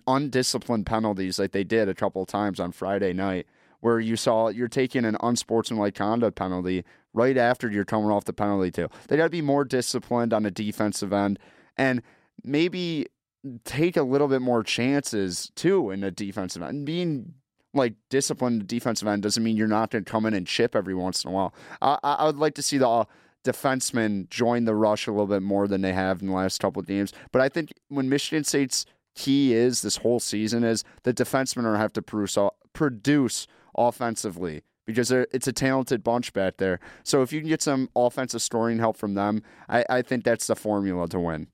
undisciplined 0.08 0.86
penalties 0.86 1.40
like 1.40 1.52
they 1.52 1.64
did 1.64 1.88
a 1.88 1.94
couple 1.94 2.26
times 2.26 2.60
on 2.60 2.72
Friday 2.72 3.14
night, 3.14 3.48
where 3.80 4.00
you 4.00 4.16
saw 4.16 4.50
you're 4.50 4.68
taking 4.68 5.06
an 5.06 5.18
unsportsmanlike 5.22 5.96
conduct 5.96 6.36
penalty 6.36 6.84
right 7.14 7.38
after 7.38 7.70
you're 7.70 7.86
coming 7.86 8.12
off 8.12 8.26
the 8.26 8.34
penalty 8.34 8.72
too. 8.72 8.90
They 9.08 9.18
got 9.18 9.26
to 9.26 9.30
be 9.30 9.42
more 9.42 9.64
disciplined 9.64 10.34
on 10.34 10.44
the 10.44 10.52
defensive 10.52 11.14
end 11.14 11.40
and 11.78 12.02
maybe 12.44 13.08
take 13.64 13.96
a 13.96 14.04
little 14.04 14.28
bit 14.28 14.42
more 14.42 14.64
chances 14.64 15.52
too 15.56 15.92
in 15.92 16.02
the 16.02 16.12
defensive 16.12 16.62
end. 16.62 16.86
Being 16.86 17.36
like 17.74 17.94
disciplined 18.10 18.68
defensive 18.68 19.08
end 19.08 19.24
doesn't 19.24 19.44
mean 19.44 19.56
you're 19.56 19.68
not 19.68 19.92
going 19.92 20.04
to 20.04 20.12
come 20.12 20.26
in 20.26 20.34
and 20.34 20.48
chip 20.48 20.76
every 20.76 20.96
once 20.96 21.24
in 21.24 21.30
a 21.30 21.34
while. 21.34 21.54
I, 21.82 21.98
I 22.04 22.26
would 22.26 22.38
like 22.38 22.56
to 22.56 22.62
see 22.62 22.78
the 22.78 22.90
uh, 22.90 23.06
defensemen 23.44 24.30
join 24.30 24.66
the 24.66 24.76
rush 24.76 25.08
a 25.08 25.12
little 25.12 25.28
bit 25.28 25.44
more 25.44 25.68
than 25.68 25.82
they 25.82 25.94
have 25.94 26.22
in 26.22 26.28
the 26.28 26.34
last 26.34 26.60
couple 26.60 26.80
of 26.80 26.88
games. 26.88 27.14
But 27.32 27.42
I 27.42 27.50
think 27.50 27.74
when 27.88 28.10
Michigan 28.10 28.44
State's 28.44 28.86
key 29.16 29.54
is 29.54 29.82
this 29.82 29.98
whole 29.98 30.20
season 30.20 30.64
is 30.64 30.84
the 31.04 31.14
defensemen 31.14 31.66
are 31.66 31.78
have 31.78 31.94
to 31.94 32.02
produce, 32.02 32.38
produce 32.74 33.48
offensively 33.78 34.64
because 34.86 35.12
it's 35.12 35.48
a 35.48 35.54
talented 35.54 36.04
bunch 36.04 36.34
back 36.34 36.58
there. 36.58 36.80
So 37.04 37.22
if 37.22 37.32
you 37.32 37.40
can 37.42 37.50
get 37.50 37.62
some 37.62 37.90
offensive 37.96 38.42
scoring 38.42 38.80
help 38.80 38.98
from 38.98 39.14
them, 39.14 39.44
I, 39.68 39.86
I 39.88 40.02
think 40.02 40.24
that's 40.24 40.48
the 40.48 40.56
formula 40.56 41.08
to 41.10 41.20
win. 41.20 41.48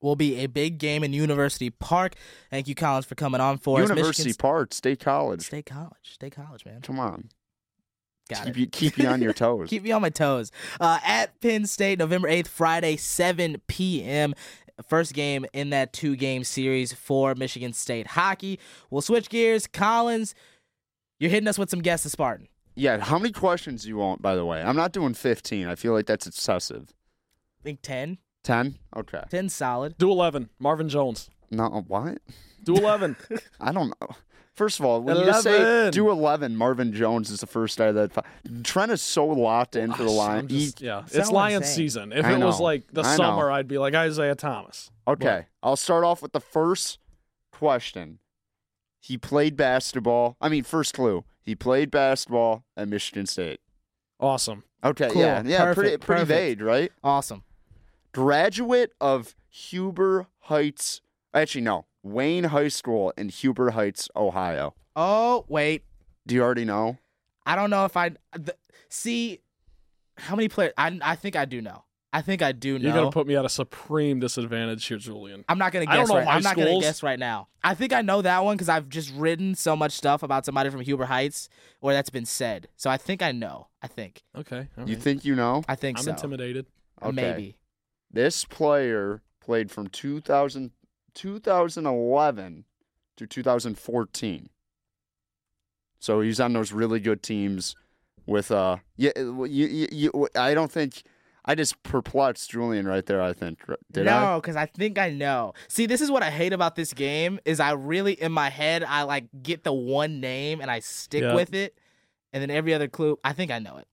Will 0.00 0.16
be 0.16 0.36
a 0.36 0.46
big 0.46 0.78
game 0.78 1.02
in 1.04 1.12
University 1.12 1.70
Park. 1.70 2.14
Thank 2.50 2.68
you, 2.68 2.74
Collins, 2.74 3.06
for 3.06 3.14
coming 3.14 3.40
on 3.40 3.58
for 3.58 3.80
us. 3.82 3.88
University 3.88 4.32
Park, 4.32 4.72
State 4.74 5.00
College. 5.00 5.42
State 5.42 5.66
College. 5.66 5.94
State 6.02 6.34
College, 6.34 6.64
man. 6.64 6.80
Come 6.82 6.98
on. 7.00 7.28
Got 8.28 8.44
keep 8.44 8.56
it. 8.56 8.60
You, 8.60 8.66
keep 8.66 8.98
you 8.98 9.06
on 9.08 9.22
your 9.22 9.32
toes. 9.34 9.68
Keep 9.70 9.84
me 9.84 9.92
on 9.92 10.02
my 10.02 10.10
toes. 10.10 10.52
Uh, 10.78 10.98
at 11.04 11.40
Penn 11.40 11.66
State, 11.66 11.98
November 11.98 12.28
8th, 12.28 12.48
Friday, 12.48 12.96
7 12.96 13.60
p.m. 13.66 14.34
First 14.88 15.14
game 15.14 15.44
in 15.52 15.70
that 15.70 15.92
two 15.92 16.14
game 16.14 16.44
series 16.44 16.92
for 16.92 17.34
Michigan 17.34 17.72
State 17.72 18.06
hockey. 18.08 18.60
We'll 18.90 19.00
switch 19.02 19.28
gears. 19.28 19.66
Collins, 19.66 20.34
you're 21.18 21.30
hitting 21.30 21.48
us 21.48 21.58
with 21.58 21.70
some 21.70 21.80
guess 21.80 22.04
of 22.04 22.12
Spartan. 22.12 22.46
yeah, 22.76 22.98
how 23.00 23.18
many 23.18 23.32
questions 23.32 23.82
do 23.82 23.88
you 23.88 23.96
want, 23.96 24.22
by 24.22 24.36
the 24.36 24.44
way? 24.44 24.62
I'm 24.62 24.76
not 24.76 24.92
doing 24.92 25.14
15. 25.14 25.66
I 25.66 25.74
feel 25.74 25.92
like 25.94 26.06
that's 26.06 26.28
excessive. 26.28 26.94
I 27.60 27.62
think 27.64 27.80
10. 27.82 28.18
10? 28.48 28.78
Okay. 28.96 29.22
10 29.30 29.48
solid. 29.50 29.98
Do 29.98 30.10
11. 30.10 30.48
Marvin 30.58 30.88
Jones. 30.88 31.28
No, 31.50 31.64
uh, 31.66 31.80
what? 31.82 32.18
Do 32.64 32.74
11. 32.76 33.14
I 33.60 33.72
don't 33.72 33.88
know. 34.00 34.08
First 34.54 34.80
of 34.80 34.86
all, 34.86 35.02
when 35.02 35.16
you 35.18 35.32
say 35.40 35.90
do 35.90 36.10
11, 36.10 36.56
Marvin 36.56 36.92
Jones 36.94 37.30
is 37.30 37.40
the 37.40 37.46
first 37.46 37.76
guy 37.78 37.92
that. 37.92 38.10
Trent 38.64 38.90
is 38.90 39.02
so 39.02 39.26
locked 39.26 39.76
in 39.76 39.92
for 39.92 40.02
the 40.02 40.10
line. 40.10 40.38
I'm 40.38 40.48
just- 40.48 40.80
yeah, 40.80 41.00
Sound 41.04 41.10
it's 41.14 41.28
what 41.28 41.34
Lions 41.34 41.66
saying. 41.66 41.76
season. 41.76 42.12
If 42.12 42.24
I 42.24 42.32
it 42.32 42.38
was 42.44 42.58
like 42.58 42.90
the 42.92 43.02
I 43.02 43.10
know. 43.12 43.16
summer, 43.16 43.50
I'd 43.52 43.68
be 43.68 43.78
like 43.78 43.94
Isaiah 43.94 44.34
Thomas. 44.34 44.90
Okay, 45.06 45.44
I'll 45.62 45.76
start 45.76 46.02
off 46.04 46.22
with 46.22 46.32
the 46.32 46.40
first 46.40 46.98
question. 47.52 48.18
He 49.00 49.16
played 49.18 49.56
basketball. 49.56 50.36
I 50.40 50.48
mean, 50.48 50.64
first 50.64 50.92
clue. 50.94 51.22
He 51.42 51.54
played 51.54 51.90
basketball 51.90 52.64
at 52.76 52.88
Michigan 52.88 53.26
State. 53.26 53.60
Awesome. 54.18 54.64
Okay, 54.82 55.08
Cool. 55.10 55.22
yeah, 55.22 55.42
yeah, 55.44 55.72
pretty 55.74 55.96
pretty 55.98 56.22
perfect. 56.22 56.28
vague, 56.28 56.60
right? 56.62 56.90
Awesome. 57.04 57.42
Graduate 58.18 58.92
of 59.00 59.36
Huber 59.48 60.26
Heights. 60.40 61.02
Actually, 61.32 61.60
no, 61.60 61.86
Wayne 62.02 62.42
High 62.42 62.66
School 62.66 63.12
in 63.16 63.28
Huber 63.28 63.70
Heights, 63.70 64.08
Ohio. 64.16 64.74
Oh, 64.96 65.44
wait. 65.46 65.84
Do 66.26 66.34
you 66.34 66.42
already 66.42 66.64
know? 66.64 66.98
I 67.46 67.54
don't 67.54 67.70
know 67.70 67.84
if 67.84 67.96
I 67.96 68.10
the, 68.36 68.56
see 68.88 69.38
how 70.16 70.34
many 70.34 70.48
players. 70.48 70.72
I, 70.76 70.98
I 71.00 71.14
think 71.14 71.36
I 71.36 71.44
do 71.44 71.62
know. 71.62 71.84
I 72.12 72.20
think 72.22 72.42
I 72.42 72.50
do 72.50 72.80
know. 72.80 72.88
You're 72.88 72.96
gonna 72.96 73.12
put 73.12 73.28
me 73.28 73.36
at 73.36 73.44
a 73.44 73.48
supreme 73.48 74.18
disadvantage 74.18 74.84
here, 74.84 74.98
Julian. 74.98 75.44
I'm 75.48 75.58
not 75.58 75.70
gonna 75.70 75.84
I 75.86 75.94
don't 75.94 76.02
guess 76.02 76.08
know 76.08 76.16
right. 76.16 76.24
my 76.24 76.32
I'm 76.32 76.42
not 76.42 76.56
gonna 76.56 76.80
guess 76.80 77.04
right 77.04 77.20
now. 77.20 77.46
I 77.62 77.76
think 77.76 77.92
I 77.92 78.02
know 78.02 78.20
that 78.22 78.44
one 78.44 78.56
because 78.56 78.68
I've 78.68 78.88
just 78.88 79.14
written 79.14 79.54
so 79.54 79.76
much 79.76 79.92
stuff 79.92 80.24
about 80.24 80.44
somebody 80.44 80.70
from 80.70 80.80
Huber 80.80 81.04
Heights, 81.04 81.48
or 81.80 81.92
that's 81.92 82.10
been 82.10 82.26
said. 82.26 82.66
So 82.76 82.90
I 82.90 82.96
think 82.96 83.22
I 83.22 83.30
know. 83.30 83.68
I 83.80 83.86
think. 83.86 84.24
Okay. 84.36 84.66
all 84.76 84.88
You 84.88 84.96
think 84.96 85.24
you 85.24 85.36
know? 85.36 85.62
I 85.68 85.76
think 85.76 85.98
so. 85.98 86.00
I'm 86.00 86.04
so. 86.06 86.10
intimidated. 86.26 86.66
Okay. 87.00 87.12
Maybe. 87.12 87.58
This 88.10 88.44
player 88.44 89.22
played 89.40 89.70
from 89.70 89.88
2000, 89.88 90.70
2011 91.14 92.64
to 93.16 93.26
2014. 93.26 94.48
So 96.00 96.20
he's 96.20 96.40
on 96.40 96.52
those 96.52 96.72
really 96.72 97.00
good 97.00 97.22
teams 97.22 97.74
with 98.26 98.50
uh 98.50 98.76
yeah 98.96 99.10
you, 99.16 99.46
you, 99.46 99.88
you, 99.90 100.28
I 100.36 100.52
don't 100.52 100.70
think 100.70 101.02
I 101.46 101.54
just 101.54 101.82
perplexed 101.82 102.50
Julian 102.50 102.86
right 102.86 103.04
there 103.06 103.22
I 103.22 103.32
think 103.32 103.58
did 103.90 104.06
I 104.06 104.34
no, 104.34 104.40
because 104.40 104.54
I 104.54 104.66
think 104.66 104.98
I 104.98 105.08
know. 105.10 105.54
See, 105.66 105.86
this 105.86 106.02
is 106.02 106.10
what 106.10 106.22
I 106.22 106.30
hate 106.30 106.52
about 106.52 106.76
this 106.76 106.92
game 106.92 107.40
is 107.46 107.58
I 107.58 107.72
really 107.72 108.12
in 108.12 108.30
my 108.32 108.50
head 108.50 108.84
I 108.84 109.04
like 109.04 109.24
get 109.42 109.64
the 109.64 109.72
one 109.72 110.20
name 110.20 110.60
and 110.60 110.70
I 110.70 110.80
stick 110.80 111.22
Yeah. 111.22 111.34
with 111.34 111.54
it, 111.54 111.78
and 112.32 112.42
then 112.42 112.50
every 112.50 112.74
other 112.74 112.86
clue 112.86 113.18
I 113.24 113.32
think 113.32 113.50
I 113.50 113.58
know 113.58 113.78
it. 113.78 113.88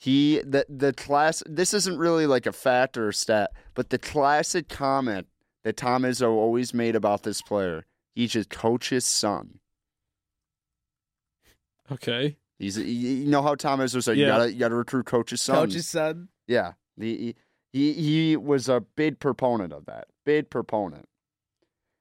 He 0.00 0.38
the 0.40 0.64
the 0.68 0.92
class 0.92 1.42
this 1.46 1.74
isn't 1.74 1.98
really 1.98 2.26
like 2.26 2.46
a 2.46 2.52
fact 2.52 2.96
or 2.96 3.08
a 3.08 3.12
stat 3.14 3.50
but 3.74 3.90
the 3.90 3.98
classic 3.98 4.68
comment 4.68 5.26
that 5.64 5.76
Tom 5.76 6.04
Izzo 6.04 6.30
always 6.30 6.72
made 6.72 6.94
about 6.96 7.24
this 7.24 7.42
player 7.42 7.84
he's 8.14 8.32
just 8.32 8.48
coach's 8.50 9.04
son 9.04 9.58
Okay. 11.90 12.36
He's 12.58 12.76
you- 12.76 12.84
you 12.84 13.26
know 13.26 13.40
how 13.42 13.54
Tom 13.54 13.80
Izzo 13.80 14.02
said 14.02 14.18
you 14.18 14.26
gotta 14.26 14.52
you 14.52 14.58
gotta 14.58 14.74
recruit 14.74 15.06
coach's 15.06 15.40
son. 15.40 15.56
Coach's 15.56 15.86
son. 15.88 16.28
Yeah, 16.46 16.72
he, 16.98 17.34
he 17.72 17.92
he 17.94 18.36
was 18.36 18.68
a 18.68 18.80
big 18.80 19.18
proponent 19.20 19.72
of 19.72 19.86
that. 19.86 20.08
Big 20.24 20.50
proponent. 20.50 21.08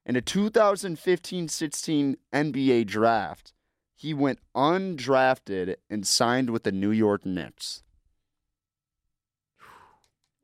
In 0.06 0.16
the 0.16 0.22
2015-16 0.22 2.16
NBA 2.34 2.86
draft, 2.88 3.54
he 3.96 4.14
went 4.14 4.40
undrafted 4.56 5.76
and 5.90 6.06
signed 6.08 6.50
with 6.50 6.64
the 6.64 6.72
New 6.72 6.92
York 6.92 7.26
Knicks. 7.26 7.84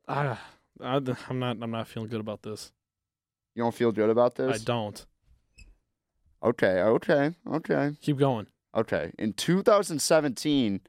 I, 0.06 0.36
I, 0.80 1.00
I'm 1.28 1.38
not. 1.38 1.58
I'm 1.60 1.70
not 1.70 1.88
feeling 1.88 2.08
good 2.08 2.20
about 2.20 2.42
this. 2.42 2.72
You 3.54 3.62
don't 3.62 3.74
feel 3.74 3.92
good 3.92 4.10
about 4.10 4.34
this. 4.34 4.60
I 4.60 4.64
don't. 4.64 5.04
Okay, 6.42 6.80
okay, 6.82 7.34
okay, 7.50 7.92
Keep 8.02 8.18
going. 8.18 8.46
okay. 8.74 9.12
In 9.18 9.32
2017, 9.32 10.80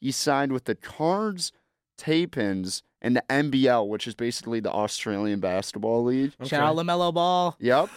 he 0.00 0.10
signed 0.10 0.50
with 0.50 0.64
the 0.64 0.74
Cards 0.74 1.52
Tapins 1.96 2.82
and 3.00 3.14
the 3.14 3.22
NBL, 3.30 3.86
which 3.86 4.08
is 4.08 4.16
basically 4.16 4.58
the 4.58 4.72
Australian 4.72 5.38
Basketball 5.38 6.02
League. 6.02 6.32
Shout 6.44 6.62
out 6.62 6.76
Lamelo 6.76 7.14
Ball. 7.14 7.54
Yep. 7.60 7.90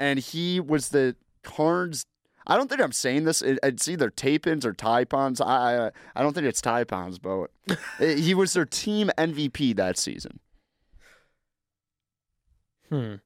and 0.00 0.18
he 0.18 0.58
was 0.58 0.88
the 0.88 1.14
Cards. 1.44 2.04
I 2.48 2.56
don't 2.56 2.68
think 2.68 2.80
I'm 2.80 2.92
saying 2.92 3.24
this. 3.24 3.42
It, 3.42 3.58
it's 3.62 3.88
either 3.88 4.10
Tapins 4.10 4.64
or 4.64 4.72
Taipons. 4.72 5.44
I, 5.44 5.86
I 5.86 5.90
I 6.16 6.22
don't 6.22 6.32
think 6.32 6.46
it's 6.46 6.62
Taipons, 6.62 7.20
but 7.20 7.50
he 7.98 8.34
was 8.34 8.54
their 8.54 8.64
team 8.64 9.10
MVP 9.18 9.76
that 9.76 9.98
season. 9.98 10.40
Hmm. 12.88 13.16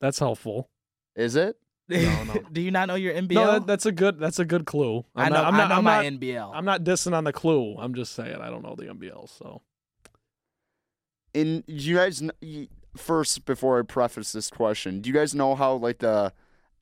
That's 0.00 0.18
helpful. 0.18 0.70
Is 1.14 1.36
it? 1.36 1.56
No, 1.88 2.24
no. 2.24 2.34
Do 2.52 2.62
you 2.62 2.70
not 2.70 2.88
know 2.88 2.94
your 2.94 3.12
NBL? 3.14 3.34
No, 3.34 3.52
that, 3.52 3.66
that's 3.66 3.86
a 3.86 3.92
good. 3.92 4.18
That's 4.18 4.38
a 4.38 4.44
good 4.44 4.64
clue. 4.64 5.04
I'm 5.14 5.26
I 5.26 5.28
know. 5.28 5.34
Not, 5.34 5.44
I'm 5.44 5.54
I 5.54 5.58
not, 5.58 5.68
know 5.68 5.74
I'm 5.76 5.84
my 5.84 6.08
not, 6.08 6.20
NBL. 6.20 6.50
I'm 6.54 6.64
not 6.64 6.84
dissing 6.84 7.14
on 7.14 7.24
the 7.24 7.32
clue. 7.32 7.76
I'm 7.78 7.94
just 7.94 8.14
saying 8.14 8.36
I 8.40 8.48
don't 8.48 8.62
know 8.62 8.74
the 8.74 8.84
NBL. 8.84 9.28
So 9.28 9.60
In 11.34 11.62
you 11.66 11.96
guys 11.96 12.22
first 12.96 13.44
before 13.44 13.78
I 13.78 13.82
preface 13.82 14.32
this 14.32 14.50
question, 14.50 15.00
do 15.00 15.10
you 15.10 15.14
guys 15.14 15.34
know 15.34 15.54
how 15.54 15.74
like 15.74 15.98
the 15.98 16.32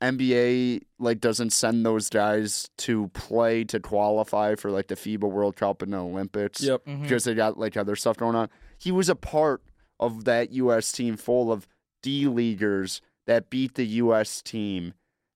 NBA 0.03 0.81
like 0.99 1.19
doesn't 1.19 1.51
send 1.51 1.85
those 1.85 2.09
guys 2.09 2.69
to 2.79 3.07
play 3.09 3.63
to 3.65 3.79
qualify 3.79 4.55
for 4.55 4.69
like 4.71 4.87
the 4.87 4.95
FIBA 4.95 5.29
World 5.29 5.55
Cup 5.55 5.81
and 5.81 5.93
the 5.93 5.97
Olympics? 5.97 6.61
Yep. 6.61 6.85
Mhm. 6.85 7.01
because 7.03 7.23
they 7.23 7.33
got 7.33 7.57
like 7.57 7.77
other 7.77 7.95
stuff 7.95 8.17
going 8.17 8.35
on. 8.35 8.49
He 8.77 8.91
was 8.91 9.09
a 9.09 9.15
part 9.15 9.61
of 9.99 10.25
that 10.25 10.51
U.S. 10.51 10.91
team 10.91 11.15
full 11.17 11.51
of 11.51 11.67
D 12.01 12.27
leaguers 12.27 13.01
that 13.27 13.49
beat 13.49 13.75
the 13.75 13.85
U.S. 13.85 14.41
team 14.41 14.93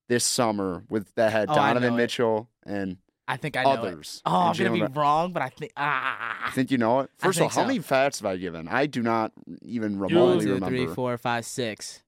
this 0.08 0.24
summer 0.24 0.84
with 0.90 1.14
that 1.14 1.32
had 1.32 1.48
Oh, 1.48 1.54
Donovan 1.54 1.90
know 1.90 1.94
it. 1.94 1.96
Mitchell 1.96 2.50
and 2.66 2.98
I 3.26 3.36
think 3.36 3.56
I 3.58 3.62
know 3.62 3.70
others. 3.70 4.22
It. 4.24 4.30
Oh, 4.30 4.36
I'm 4.36 4.56
gonna 4.56 4.70
be 4.72 4.80
Jalen- 4.80 4.96
wrong, 4.96 5.32
but 5.32 5.42
I 5.42 5.48
think 5.50 5.72
ah. 5.76 6.46
I 6.46 6.50
think 6.52 6.70
you 6.70 6.78
know 6.78 7.00
it. 7.00 7.10
First 7.18 7.38
of 7.38 7.42
all, 7.42 7.48
think 7.50 7.60
how 7.60 7.66
many 7.66 7.78
facts 7.80 8.20
have 8.20 8.26
I 8.26 8.36
given? 8.38 8.68
I 8.68 8.86
do 8.86 9.02
not 9.02 9.32
even 9.62 9.98
remotely 9.98 10.46
two, 10.46 10.54
remember. 10.54 10.68
three, 10.76 10.86
four, 10.94 11.16
five, 11.18 11.44
six, 11.44 12.02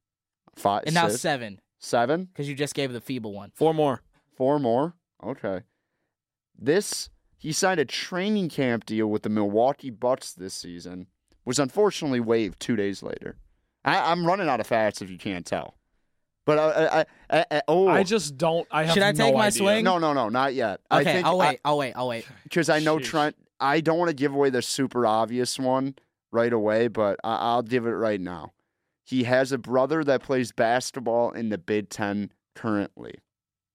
Five, 0.57 0.85
and 0.87 0.95
now 0.95 1.09
six, 1.09 1.21
seven 1.21 1.61
seven, 1.81 2.27
because 2.27 2.49
you 2.49 2.55
just 2.55 2.75
gave 2.75 2.93
the 2.93 3.01
feeble 3.01 3.33
one. 3.33 3.51
four 3.57 3.75
more. 3.75 4.03
four 4.37 4.61
more. 4.61 4.95
Okay. 5.25 5.63
This 6.57 7.11
he 7.37 7.53
signed 7.53 7.81
a 7.81 7.85
training 7.85 8.51
camp 8.51 8.85
deal 8.87 9.07
with 9.09 9.23
the 9.23 9.29
Milwaukee 9.31 9.91
Bucks 9.91 10.33
this 10.33 10.55
season. 10.55 11.07
Was 11.45 11.59
unfortunately 11.59 12.21
waived 12.21 12.61
two 12.61 12.77
days 12.77 13.03
later. 13.03 13.37
I, 13.85 14.13
I'm 14.13 14.27
running 14.27 14.49
out 14.49 14.61
of 14.61 14.67
facts 14.67 15.01
if 15.01 15.11
you 15.11 15.17
can't 15.19 15.47
tell. 15.47 15.75
But 16.45 16.59
I, 16.59 17.01
I, 17.01 17.05
I, 17.39 17.45
I 17.51 17.63
oh, 17.67 17.89
I 17.89 18.03
just 18.03 18.37
don't. 18.37 18.67
I 18.71 18.85
have 18.85 18.95
Should 18.95 19.03
I 19.03 19.13
no 19.13 19.25
take 19.25 19.35
my 19.35 19.47
idea. 19.47 19.59
swing? 19.59 19.85
no, 19.85 19.99
no, 19.99 20.13
no, 20.13 20.29
not 20.29 20.55
yet. 20.55 20.81
I 20.91 21.01
Okay, 21.01 21.13
think 21.15 21.27
I'll 21.27 21.39
wait. 21.39 21.61
I'll 21.65 21.79
wait. 21.79 21.93
I'll 21.97 22.09
wait. 22.09 22.27
because 22.45 22.69
I, 22.69 22.79
know 22.79 22.99
Sheesh. 22.99 23.05
Trent. 23.05 23.37
I 23.59 23.81
don't 23.81 23.99
want 23.99 24.09
to 24.11 24.15
give 24.15 24.35
away 24.35 24.51
the 24.51 24.63
super 24.63 25.07
obvious 25.07 25.59
one 25.59 25.95
right 26.31 26.53
away, 26.53 26.89
but 26.89 27.19
I, 27.25 27.37
I'll 27.37 27.63
give 27.63 27.87
it 27.87 27.91
right 27.91 28.21
now. 28.21 28.53
He 29.11 29.25
has 29.25 29.51
a 29.51 29.59
brother 29.59 30.05
that 30.05 30.23
plays 30.23 30.53
basketball 30.53 31.33
in 31.33 31.49
the 31.49 31.59
Big 31.59 31.89
Ten 31.89 32.31
currently. 32.55 33.15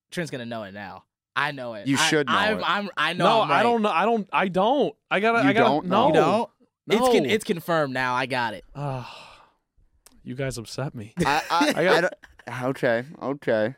Trent's 0.09 0.31
gonna 0.31 0.45
know 0.45 0.63
it 0.63 0.73
now. 0.73 1.03
I 1.35 1.51
know 1.51 1.73
it. 1.73 1.87
You 1.87 1.97
I- 1.97 2.09
should 2.09 2.27
know 2.27 2.33
I'm, 2.33 2.57
it. 2.59 2.63
I'm, 2.65 2.89
I 2.95 3.11
know. 3.13 3.25
No, 3.25 3.41
I'm 3.41 3.51
I 3.51 3.61
don't 3.63 3.81
know. 3.81 3.89
I 3.89 4.05
don't. 4.05 4.29
I 4.31 4.47
don't. 4.47 4.95
I 5.11 5.19
gotta. 5.19 5.43
You 5.43 5.49
I 5.49 5.53
gotta. 5.53 5.65
don't 5.65 5.85
no. 5.87 6.01
know? 6.03 6.07
You 6.07 6.13
don't. 6.13 6.49
It's 6.87 6.99
con- 7.09 7.23
No. 7.23 7.29
it's 7.29 7.43
confirmed 7.43 7.93
now. 7.93 8.15
I 8.15 8.27
got 8.27 8.53
it. 8.53 8.63
Ah, 8.75 9.41
you 10.23 10.35
guys 10.35 10.57
upset 10.57 10.95
me. 10.95 11.13
I, 11.25 11.41
I, 11.51 11.73
I 11.75 11.83
got- 11.83 12.13
I 12.47 12.65
okay, 12.67 13.03
okay. 13.21 13.75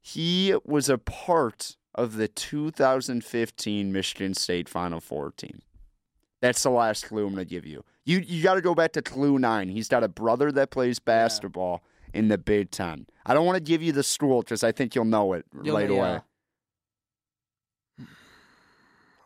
He 0.00 0.54
was 0.64 0.88
a 0.88 0.98
part 0.98 1.76
of 1.94 2.16
the 2.16 2.26
2015 2.26 3.92
Michigan 3.92 4.34
State 4.34 4.68
Final 4.68 5.00
Four 5.00 5.30
team. 5.36 5.60
That's 6.40 6.62
the 6.62 6.70
last 6.70 7.06
clue 7.06 7.26
I'm 7.26 7.34
going 7.34 7.46
to 7.46 7.48
give 7.50 7.66
you. 7.66 7.84
You 8.10 8.18
you 8.26 8.42
got 8.42 8.54
to 8.54 8.60
go 8.60 8.74
back 8.74 8.92
to 8.94 9.02
clue 9.02 9.38
nine. 9.38 9.68
He's 9.68 9.86
got 9.86 10.02
a 10.02 10.08
brother 10.08 10.50
that 10.52 10.70
plays 10.70 10.98
basketball 10.98 11.84
in 12.12 12.26
the 12.26 12.38
Big 12.38 12.72
Ten. 12.72 13.06
I 13.24 13.34
don't 13.34 13.46
want 13.46 13.54
to 13.54 13.62
give 13.62 13.82
you 13.84 13.92
the 13.92 14.02
school 14.02 14.40
because 14.42 14.64
I 14.64 14.72
think 14.72 14.96
you'll 14.96 15.04
know 15.04 15.32
it 15.34 15.44
You'll- 15.62 15.76
right 15.76 15.88
yeah. 15.88 15.96
away. 15.96 16.20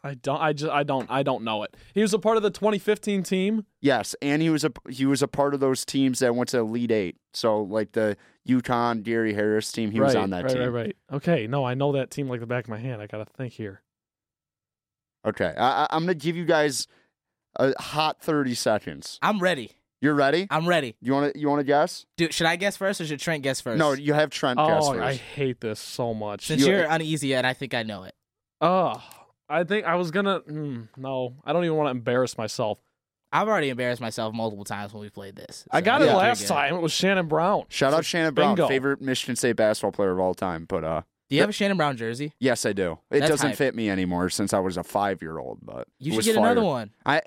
I 0.06 0.12
don't. 0.12 0.38
I 0.38 0.52
just. 0.52 0.70
I 0.70 0.82
don't. 0.82 1.10
I 1.10 1.22
don't 1.22 1.44
know 1.44 1.62
it. 1.62 1.74
He 1.94 2.02
was 2.02 2.12
a 2.12 2.18
part 2.18 2.36
of 2.36 2.42
the 2.42 2.50
2015 2.50 3.22
team. 3.22 3.64
Yes, 3.80 4.14
and 4.20 4.42
he 4.42 4.50
was 4.50 4.62
a 4.62 4.70
he 4.90 5.06
was 5.06 5.22
a 5.22 5.28
part 5.28 5.54
of 5.54 5.60
those 5.60 5.86
teams 5.86 6.18
that 6.18 6.34
went 6.36 6.50
to 6.50 6.58
Elite 6.58 6.90
Eight. 6.90 7.16
So 7.32 7.62
like 7.62 7.92
the 7.92 8.18
UConn 8.46 9.02
Gary 9.02 9.32
Harris 9.32 9.72
team, 9.72 9.92
he 9.92 10.00
was 10.00 10.14
on 10.14 10.28
that 10.28 10.44
right, 10.44 10.52
team. 10.52 10.60
Right, 10.60 10.68
right, 10.68 10.96
Okay, 11.10 11.46
no, 11.46 11.64
I 11.64 11.72
know 11.72 11.92
that 11.92 12.10
team 12.10 12.28
like 12.28 12.40
the 12.40 12.46
back 12.46 12.64
of 12.64 12.68
my 12.70 12.78
hand. 12.78 13.00
I 13.00 13.06
gotta 13.06 13.24
think 13.24 13.54
here. 13.54 13.80
Okay, 15.26 15.54
I, 15.56 15.84
I- 15.84 15.86
I'm 15.92 16.02
gonna 16.02 16.12
give 16.12 16.36
you 16.36 16.44
guys 16.44 16.86
a 17.56 17.72
hot 17.80 18.20
30 18.22 18.54
seconds. 18.54 19.18
I'm 19.22 19.38
ready. 19.40 19.72
You're 20.00 20.14
ready? 20.14 20.46
I'm 20.50 20.66
ready. 20.68 20.96
You 21.00 21.12
want 21.14 21.32
to 21.32 21.38
you 21.40 21.48
want 21.48 21.60
to 21.60 21.64
guess? 21.64 22.04
Dude, 22.18 22.34
should 22.34 22.46
I 22.46 22.56
guess 22.56 22.76
first 22.76 23.00
or 23.00 23.06
should 23.06 23.20
Trent 23.20 23.42
guess 23.42 23.60
first? 23.62 23.78
No, 23.78 23.92
you 23.92 24.12
have 24.12 24.28
Trent 24.30 24.58
guess 24.58 24.82
Oh, 24.84 24.92
first. 24.92 25.02
I 25.02 25.14
hate 25.14 25.60
this 25.60 25.80
so 25.80 26.12
much. 26.12 26.46
Since 26.46 26.66
you're 26.66 26.84
uneasy 26.84 27.34
and 27.34 27.46
I 27.46 27.54
think 27.54 27.72
I 27.72 27.84
know 27.84 28.02
it. 28.02 28.14
Oh, 28.60 29.02
I 29.48 29.64
think 29.64 29.86
I 29.86 29.94
was 29.94 30.10
gonna. 30.10 30.40
Mm, 30.40 30.88
no, 30.98 31.34
I 31.44 31.52
don't 31.54 31.64
even 31.64 31.76
want 31.76 31.86
to 31.86 31.90
embarrass 31.92 32.36
myself. 32.36 32.78
I've 33.32 33.48
already 33.48 33.70
embarrassed 33.70 34.00
myself 34.00 34.34
multiple 34.34 34.64
times 34.64 34.92
when 34.92 35.00
we 35.02 35.08
played 35.10 35.36
this. 35.36 35.66
I 35.70 35.80
so 35.80 35.84
got 35.86 35.94
I'm 35.96 36.02
it 36.02 36.04
pretty 36.10 36.18
last 36.18 36.46
time. 36.48 36.74
It 36.74 36.82
was 36.82 36.92
Shannon 36.92 37.26
Brown. 37.26 37.64
Shout 37.68 37.92
So 37.92 37.98
out 37.98 38.04
Shannon 38.04 38.34
Brown, 38.34 38.54
bingo. 38.56 38.68
favorite 38.68 39.00
Michigan 39.00 39.36
State 39.36 39.56
basketball 39.56 39.90
player 39.92 40.12
of 40.12 40.20
all 40.20 40.34
time. 40.34 40.66
But 40.68 40.84
uh, 40.84 41.02
Do 41.30 41.34
you 41.36 41.40
have 41.40 41.50
a 41.50 41.52
Shannon 41.52 41.76
Brown 41.76 41.96
jersey? 41.96 42.32
yes, 42.38 42.64
I 42.66 42.72
do. 42.74 42.98
It 43.10 43.20
That's 43.20 43.30
doesn't 43.30 43.48
hype. 43.50 43.56
fit 43.56 43.74
me 43.74 43.88
anymore 43.90 44.28
since 44.30 44.52
I 44.52 44.60
was 44.60 44.76
a 44.76 44.84
five 44.84 45.20
year 45.22 45.38
old. 45.38 45.58
But 45.62 45.88
You 45.98 46.12
should 46.12 46.16
was 46.18 46.26
get 46.26 46.36
another 46.36 46.62
one. 46.62 46.90
I 47.06 47.22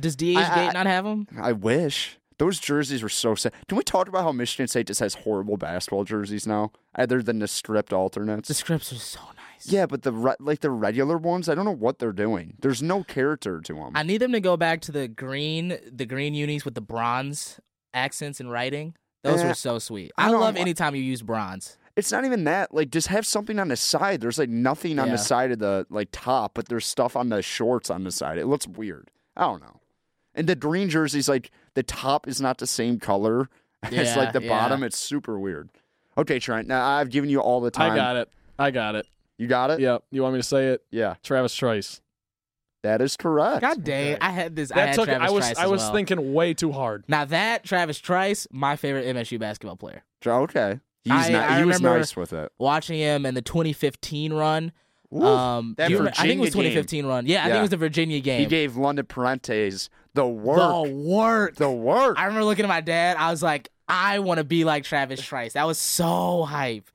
Does 0.00 0.16
DH 0.16 0.36
I- 0.36 0.50
I- 0.50 0.54
Gate 0.66 0.72
not 0.74 0.86
have 0.86 1.04
them? 1.04 1.26
I 1.40 1.52
wish 1.52 2.18
those 2.38 2.58
jerseys 2.58 3.02
were 3.02 3.08
so 3.08 3.34
sad. 3.34 3.52
Can 3.68 3.76
we 3.78 3.84
talk 3.84 4.08
about 4.08 4.24
how 4.24 4.32
Michigan 4.32 4.66
State 4.66 4.86
just 4.88 5.00
has 5.00 5.14
horrible 5.14 5.56
basketball 5.56 6.04
jerseys 6.04 6.46
now, 6.46 6.72
other 6.96 7.22
than 7.22 7.38
the 7.38 7.46
stripped 7.48 7.92
alternates? 7.92 8.48
The 8.48 8.54
scripts 8.54 8.92
are 8.92 8.96
so 8.96 9.20
nice. 9.20 9.66
Yeah, 9.66 9.86
but 9.86 10.02
the 10.02 10.12
re- 10.12 10.34
like 10.40 10.60
the 10.60 10.70
regular 10.70 11.16
ones, 11.16 11.48
I 11.48 11.54
don't 11.54 11.64
know 11.64 11.70
what 11.70 11.98
they're 12.00 12.12
doing. 12.12 12.54
There's 12.60 12.82
no 12.82 13.04
character 13.04 13.60
to 13.60 13.74
them. 13.74 13.92
I 13.94 14.02
need 14.02 14.18
them 14.18 14.32
to 14.32 14.40
go 14.40 14.56
back 14.56 14.80
to 14.82 14.92
the 14.92 15.06
green, 15.08 15.78
the 15.90 16.06
green 16.06 16.34
unis 16.34 16.64
with 16.64 16.74
the 16.74 16.80
bronze 16.80 17.60
accents 17.92 18.40
and 18.40 18.50
writing. 18.50 18.94
Those 19.22 19.40
Eh, 19.40 19.48
were 19.48 19.54
so 19.54 19.78
sweet. 19.78 20.12
I 20.18 20.26
I, 20.26 20.30
love 20.32 20.56
anytime 20.56 20.94
you 20.94 21.02
use 21.02 21.22
bronze. 21.22 21.78
It's 21.96 22.10
not 22.10 22.24
even 22.24 22.44
that. 22.44 22.74
Like, 22.74 22.90
just 22.90 23.06
have 23.06 23.24
something 23.24 23.58
on 23.60 23.68
the 23.68 23.76
side. 23.76 24.20
There's 24.20 24.38
like 24.38 24.48
nothing 24.50 24.98
on 24.98 25.06
Yeah. 25.06 25.12
the 25.12 25.18
side 25.18 25.52
of 25.52 25.60
the 25.60 25.86
like 25.88 26.08
top, 26.10 26.52
but 26.54 26.68
there's 26.68 26.84
stuff 26.84 27.14
on 27.16 27.28
the 27.28 27.40
shorts 27.40 27.88
on 27.88 28.02
the 28.04 28.10
side. 28.10 28.36
It 28.38 28.46
looks 28.46 28.66
weird. 28.66 29.10
I 29.36 29.42
don't 29.42 29.62
know. 29.62 29.80
And 30.34 30.48
the 30.48 30.56
green 30.56 30.88
jerseys, 30.88 31.28
like 31.28 31.50
the 31.74 31.82
top 31.82 32.26
is 32.26 32.40
not 32.40 32.58
the 32.58 32.66
same 32.66 32.98
color 32.98 33.48
as 33.82 34.16
like 34.16 34.32
the 34.32 34.42
yeah. 34.42 34.48
bottom. 34.48 34.82
It's 34.82 34.98
super 34.98 35.38
weird. 35.38 35.68
Okay, 36.16 36.38
Trent. 36.38 36.68
Now 36.68 36.84
I've 36.86 37.10
given 37.10 37.30
you 37.30 37.40
all 37.40 37.60
the 37.60 37.70
time. 37.70 37.92
I 37.92 37.96
got 37.96 38.16
it. 38.16 38.28
I 38.58 38.70
got 38.70 38.94
it. 38.94 39.06
You 39.38 39.46
got 39.46 39.70
it. 39.70 39.80
Yep. 39.80 40.04
You 40.10 40.22
want 40.22 40.34
me 40.34 40.40
to 40.40 40.46
say 40.46 40.68
it? 40.68 40.84
Yeah, 40.90 41.14
Travis 41.22 41.54
Trice. 41.54 42.00
that 42.82 43.00
is 43.00 43.16
correct. 43.16 43.62
God 43.62 43.82
dang, 43.82 44.12
it, 44.12 44.18
I 44.20 44.30
had 44.30 44.54
this. 44.54 44.70
I 44.70 44.80
had 44.80 44.94
took. 44.94 45.06
Travis 45.06 45.28
I 45.28 45.32
was. 45.32 45.44
Trice 45.44 45.58
I 45.58 45.66
was 45.66 45.80
well. 45.82 45.92
thinking 45.92 46.34
way 46.34 46.54
too 46.54 46.72
hard. 46.72 47.04
Now 47.08 47.24
that 47.26 47.64
Travis 47.64 47.98
Trice, 47.98 48.46
my 48.50 48.76
favorite 48.76 49.06
MSU 49.06 49.38
basketball 49.38 49.76
player. 49.76 50.04
Okay, 50.26 50.80
he's 51.02 51.12
I- 51.12 51.28
not. 51.30 51.50
I 51.50 51.58
he 51.58 51.64
was 51.64 51.80
nice 51.80 52.16
with 52.16 52.32
it. 52.32 52.52
Watching 52.58 52.98
him 52.98 53.26
in 53.26 53.34
the 53.34 53.42
2015 53.42 54.32
run. 54.32 54.72
Ooh, 55.14 55.22
um, 55.24 55.74
that 55.78 55.90
you 55.90 55.98
remember- 55.98 56.18
I 56.18 56.22
think 56.26 56.38
it 56.38 56.40
was 56.40 56.48
Virginia 56.54 56.70
game. 56.70 56.82
2015 56.84 57.06
run. 57.06 57.26
Yeah, 57.26 57.40
I 57.40 57.44
think 57.44 57.56
it 57.56 57.60
was 57.60 57.70
the 57.70 57.76
Virginia 57.76 58.20
game. 58.20 58.40
He 58.40 58.46
gave 58.46 58.76
London 58.76 59.06
Perrantes 59.06 59.88
the 60.14 60.26
work. 60.26 60.58
The 60.86 60.92
work. 60.92 61.56
The 61.56 61.70
work. 61.70 62.18
I 62.18 62.24
remember 62.24 62.44
looking 62.44 62.64
at 62.64 62.68
my 62.68 62.80
dad. 62.80 63.16
I 63.18 63.30
was 63.30 63.42
like, 63.42 63.68
I 63.88 64.18
want 64.20 64.38
to 64.38 64.44
be 64.44 64.64
like 64.64 64.84
Travis 64.84 65.20
Trice. 65.22 65.52
That 65.54 65.66
was 65.66 65.78
so 65.78 66.44
hype. 66.44 66.88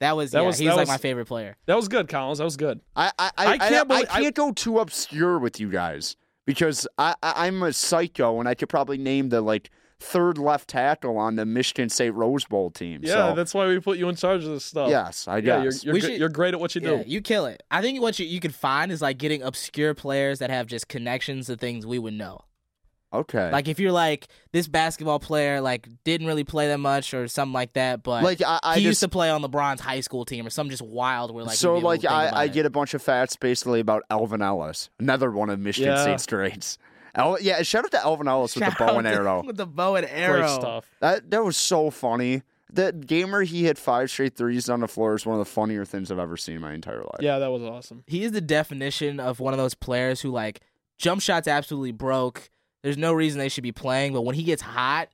That 0.00 0.16
was 0.16 0.32
That 0.32 0.40
yeah, 0.40 0.46
was- 0.46 0.58
he's 0.58 0.68
that 0.68 0.74
like 0.76 0.82
was- 0.82 0.88
my 0.88 0.96
favorite 0.98 1.26
player. 1.26 1.56
That 1.66 1.76
was 1.76 1.88
good, 1.88 2.08
Collins. 2.08 2.38
That 2.38 2.44
was 2.44 2.56
good. 2.56 2.80
I 2.96 3.06
I, 3.06 3.10
I, 3.18 3.30
I 3.46 3.46
I 3.52 3.58
can't 3.58 3.70
can't, 3.70 3.88
believe- 3.88 4.06
I, 4.10 4.20
can't 4.22 4.34
go 4.34 4.52
too 4.52 4.78
obscure 4.80 5.38
with 5.38 5.58
you 5.60 5.70
guys 5.70 6.16
because 6.46 6.86
I, 6.98 7.14
I 7.22 7.46
I'm 7.46 7.62
a 7.62 7.72
psycho 7.72 8.40
and 8.40 8.48
I 8.48 8.54
could 8.54 8.68
probably 8.68 8.98
name 8.98 9.28
the 9.30 9.40
like 9.40 9.70
third 10.04 10.38
left 10.38 10.68
tackle 10.68 11.16
on 11.18 11.36
the 11.36 11.44
Michigan 11.46 11.88
State 11.88 12.10
Rose 12.10 12.44
Bowl 12.44 12.70
team. 12.70 13.00
Yeah, 13.02 13.30
so, 13.30 13.34
that's 13.34 13.54
why 13.54 13.66
we 13.66 13.80
put 13.80 13.98
you 13.98 14.08
in 14.08 14.16
charge 14.16 14.44
of 14.44 14.50
this 14.50 14.64
stuff. 14.64 14.88
yes, 14.90 15.26
I 15.26 15.38
Yeah, 15.38 15.62
you're 15.62 15.72
guess. 15.72 15.84
you're, 15.84 16.00
should- 16.00 16.18
you're 16.18 16.28
great 16.28 16.54
at 16.54 16.60
what 16.60 16.74
you 16.74 16.80
Yeah, 16.82 17.02
do. 17.02 17.10
you 17.10 17.20
kill 17.20 17.46
it. 17.46 17.62
I 17.70 17.80
think 17.82 18.00
what 18.00 18.18
you, 18.18 18.26
you 18.26 18.40
could 18.40 18.54
find 18.54 18.92
is 18.92 19.00
like 19.02 19.18
getting 19.18 19.42
obscure 19.42 19.94
players 19.94 20.38
that 20.40 20.50
have 20.50 20.66
just 20.66 20.88
connections 20.88 21.46
to 21.46 21.56
things 21.56 21.86
we 21.86 21.98
would 21.98 22.14
know. 22.14 22.40
okay. 23.12 23.50
Like 23.52 23.68
if 23.68 23.78
you're 23.78 23.92
like 23.92 24.26
this 24.52 24.66
basketball 24.66 25.20
player 25.20 25.60
like 25.60 25.88
didn't 26.04 26.26
really 26.26 26.42
play 26.44 26.66
that 26.68 26.78
much 26.78 27.14
or 27.14 27.28
something 27.28 27.52
like 27.52 27.72
that, 27.74 28.02
but 28.02 28.24
Like, 28.24 28.42
I- 28.42 28.58
I 28.62 28.74
he 28.74 28.80
just- 28.82 28.86
used 28.86 29.00
to 29.00 29.08
play 29.08 29.30
on 29.30 29.40
LeBron's 29.42 29.80
high 29.80 30.00
school 30.00 30.24
team 30.24 30.46
or 30.46 30.50
something 30.50 30.70
just 30.70 30.82
wild 30.82 31.32
where 31.32 31.44
like 31.44 31.56
so 31.56 31.74
we'd 31.74 31.76
be 31.76 31.78
able 31.80 31.88
like 31.90 32.04
I, 32.06 32.42
I 32.42 32.48
get 32.48 32.66
a 32.66 32.70
bunch 32.70 32.92
of 32.94 33.02
facts 33.02 33.36
basically 33.36 33.80
about 33.80 34.02
Elvin 34.10 34.42
Ellis, 34.42 34.90
another 34.98 35.30
one 35.30 35.48
of 35.48 35.60
Michigan 35.60 35.92
Yeah. 35.92 36.02
State's 36.02 36.26
greats. 36.26 36.76
El, 37.14 37.40
yeah, 37.40 37.62
shout 37.62 37.84
out 37.84 37.90
to 37.92 38.02
Elvin 38.02 38.26
Ellis 38.28 38.54
with 38.56 38.64
the 38.64 38.74
bow 38.78 38.98
and 38.98 39.06
arrow. 39.06 39.42
with 39.46 39.56
the 39.56 39.66
bow 39.66 39.94
and 39.96 40.06
arrow. 40.06 40.38
Great 40.40 40.50
stuff. 40.50 40.86
That 41.00 41.30
that 41.30 41.44
was 41.44 41.56
so 41.56 41.90
funny. 41.90 42.42
The 42.72 42.92
gamer 42.92 43.42
he 43.42 43.64
hit 43.64 43.78
five 43.78 44.10
straight 44.10 44.36
threes 44.36 44.68
on 44.68 44.80
the 44.80 44.88
floor 44.88 45.14
is 45.14 45.24
one 45.24 45.38
of 45.38 45.38
the 45.38 45.50
funnier 45.50 45.84
things 45.84 46.10
I've 46.10 46.18
ever 46.18 46.36
seen 46.36 46.56
in 46.56 46.60
my 46.60 46.72
entire 46.72 46.98
life. 47.02 47.20
Yeah, 47.20 47.38
that 47.38 47.50
was 47.52 47.62
awesome. 47.62 48.02
He 48.08 48.24
is 48.24 48.32
the 48.32 48.40
definition 48.40 49.20
of 49.20 49.38
one 49.38 49.52
of 49.54 49.58
those 49.58 49.74
players 49.74 50.20
who 50.22 50.30
like 50.30 50.60
jump 50.98 51.20
shots 51.22 51.46
absolutely 51.46 51.92
broke. 51.92 52.50
There's 52.82 52.98
no 52.98 53.12
reason 53.12 53.38
they 53.38 53.48
should 53.48 53.62
be 53.62 53.70
playing, 53.72 54.12
but 54.12 54.22
when 54.22 54.34
he 54.34 54.42
gets 54.42 54.60
hot, 54.60 55.08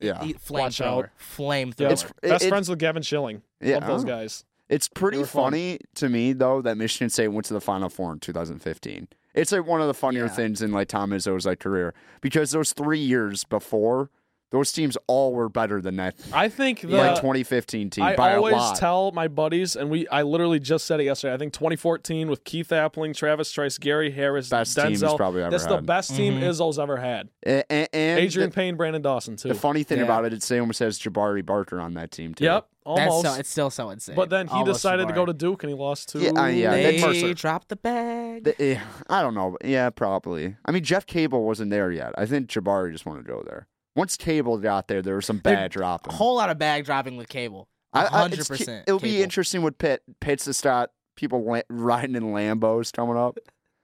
Yeah. 0.00 0.24
he, 0.24 0.36
Watch 0.48 0.80
out. 0.80 1.10
flamethrower, 1.18 1.36
flamethrower. 1.36 1.80
Yeah, 1.80 1.86
It's- 1.92 2.12
best 2.22 2.44
it- 2.44 2.48
friends 2.48 2.68
with 2.70 2.78
Gavin 2.78 3.02
Schilling. 3.02 3.42
Yeah. 3.60 3.74
Love 3.78 3.86
those 3.86 4.04
Oh. 4.04 4.08
guys. 4.08 4.44
It's 4.68 4.88
pretty 4.88 5.18
They 5.18 5.22
were 5.22 5.26
fun. 5.28 5.44
funny 5.52 5.78
to 5.96 6.08
me 6.08 6.32
though 6.32 6.62
that 6.62 6.76
Michigan 6.76 7.10
State 7.10 7.28
went 7.28 7.44
to 7.46 7.54
the 7.54 7.60
Final 7.60 7.88
Four 7.88 8.12
in 8.14 8.20
2015. 8.20 9.06
It's 9.36 9.52
like 9.52 9.66
one 9.66 9.80
of 9.80 9.86
the 9.86 9.94
funnier 9.94 10.24
Yeah. 10.24 10.28
things 10.30 10.62
in 10.62 10.72
like 10.72 10.88
Tom 10.88 11.10
Izzo's 11.10 11.46
like 11.46 11.60
career 11.60 11.94
because 12.20 12.50
those 12.50 12.72
three 12.72 12.98
years 12.98 13.44
before, 13.44 14.10
those 14.52 14.70
teams 14.72 14.96
all 15.08 15.34
were 15.34 15.48
better 15.48 15.80
than 15.82 15.96
that 15.96 16.14
I 16.32 16.48
think 16.48 16.80
the 16.80 16.86
like 16.96 17.16
2015 17.16 17.90
team 17.90 18.04
I 18.04 18.14
by 18.16 18.30
a 18.30 18.36
always 18.36 18.54
lot. 18.54 18.76
tell 18.76 19.10
my 19.12 19.26
buddies, 19.28 19.74
and 19.76 19.90
we 19.90 20.06
I 20.08 20.22
literally 20.22 20.60
just 20.60 20.86
said 20.86 21.00
it 21.00 21.04
yesterday. 21.04 21.34
I 21.34 21.36
think 21.36 21.52
2014 21.52 22.28
with 22.30 22.44
Keith 22.44 22.68
Appling, 22.68 23.14
Travis 23.14 23.50
Trice, 23.50 23.76
Gary 23.76 24.10
Harris, 24.12 24.48
Best 24.48 24.76
Denzel. 24.78 24.82
team 24.82 24.90
he's 24.92 25.02
probably 25.14 25.42
ever 25.42 25.50
That's 25.50 25.66
the 25.66 25.82
best 25.82 26.14
team 26.16 26.34
Mhm. 26.40 26.44
Izzo's 26.44 26.78
ever 26.78 26.96
had. 26.96 27.28
A- 27.44 27.64
a- 27.70 27.94
and 27.94 28.20
Adrian 28.20 28.50
the, 28.50 28.54
Payne, 28.54 28.76
Branden 28.78 29.02
Dawson 29.02 29.36
too. 29.36 29.48
the 29.48 29.54
funny 29.54 29.82
thing 29.82 29.98
Yeah. 29.98 30.04
about 30.04 30.24
it, 30.24 30.32
it's 30.32 30.46
they 30.48 30.60
almost 30.60 30.78
has 30.78 30.98
Jabari 30.98 31.44
Parker 31.44 31.80
on 31.80 31.94
that 31.94 32.12
team 32.12 32.32
too. 32.32 32.44
Yep, 32.44 32.68
That's 32.94 33.10
almost. 33.10 33.34
so, 33.34 33.40
it's 33.40 33.48
still 33.50 33.70
so 33.70 33.90
insane. 33.90 34.14
but 34.14 34.30
then 34.30 34.46
he 34.46 34.52
Almost 34.54 34.76
decided 34.76 35.08
to 35.08 35.14
go 35.14 35.24
to 35.26 35.32
Duke, 35.32 35.62
and 35.64 35.70
he 35.70 35.76
lost 35.76 36.10
to 36.10 36.20
Yeah, 36.20 36.30
uh, 36.30 36.46
yeah, 36.46 36.70
they 36.70 37.00
Mercer. 37.00 37.34
dropped 37.34 37.68
the 37.68 37.76
bag. 37.76 38.44
The- 38.44 38.62
eh, 38.62 38.80
I 39.08 39.22
don't 39.22 39.34
know. 39.34 39.56
Yeah, 39.64 39.90
probably. 39.90 40.56
I 40.64 40.70
mean, 40.72 40.84
Jeff 40.84 41.06
Capel 41.06 41.42
wasn't 41.44 41.70
there 41.70 41.90
yet. 41.90 42.12
I 42.16 42.26
think 42.26 42.48
Jabari 42.48 42.92
just 42.92 43.06
wanted 43.06 43.26
to 43.26 43.32
go 43.32 43.42
there. 43.44 43.66
Once 43.96 44.16
Capel 44.16 44.58
got 44.58 44.88
there, 44.88 45.02
there 45.02 45.16
was 45.16 45.26
some 45.26 45.40
There- 45.42 45.54
bad 45.56 45.70
dropping. 45.72 46.12
A 46.12 46.16
whole 46.16 46.36
lot 46.36 46.50
of 46.50 46.58
bag 46.58 46.84
dropping 46.84 47.16
with 47.16 47.28
Capel. 47.28 47.68
I- 47.92 48.04
I- 48.04 48.08
hundred 48.08 48.34
it's- 48.40 48.48
percent. 48.48 48.84
It'll 48.86 49.00
be 49.00 49.22
interesting 49.22 49.62
with 49.62 49.78
Pitt. 49.78 50.02
Pitt's 50.20 50.44
to 50.44 50.52
start 50.54 50.90
people 51.16 51.42
la- 51.44 51.62
riding 51.70 52.14
in 52.14 52.24
Lambos 52.24 52.92
coming 52.92 53.16
up. 53.16 53.38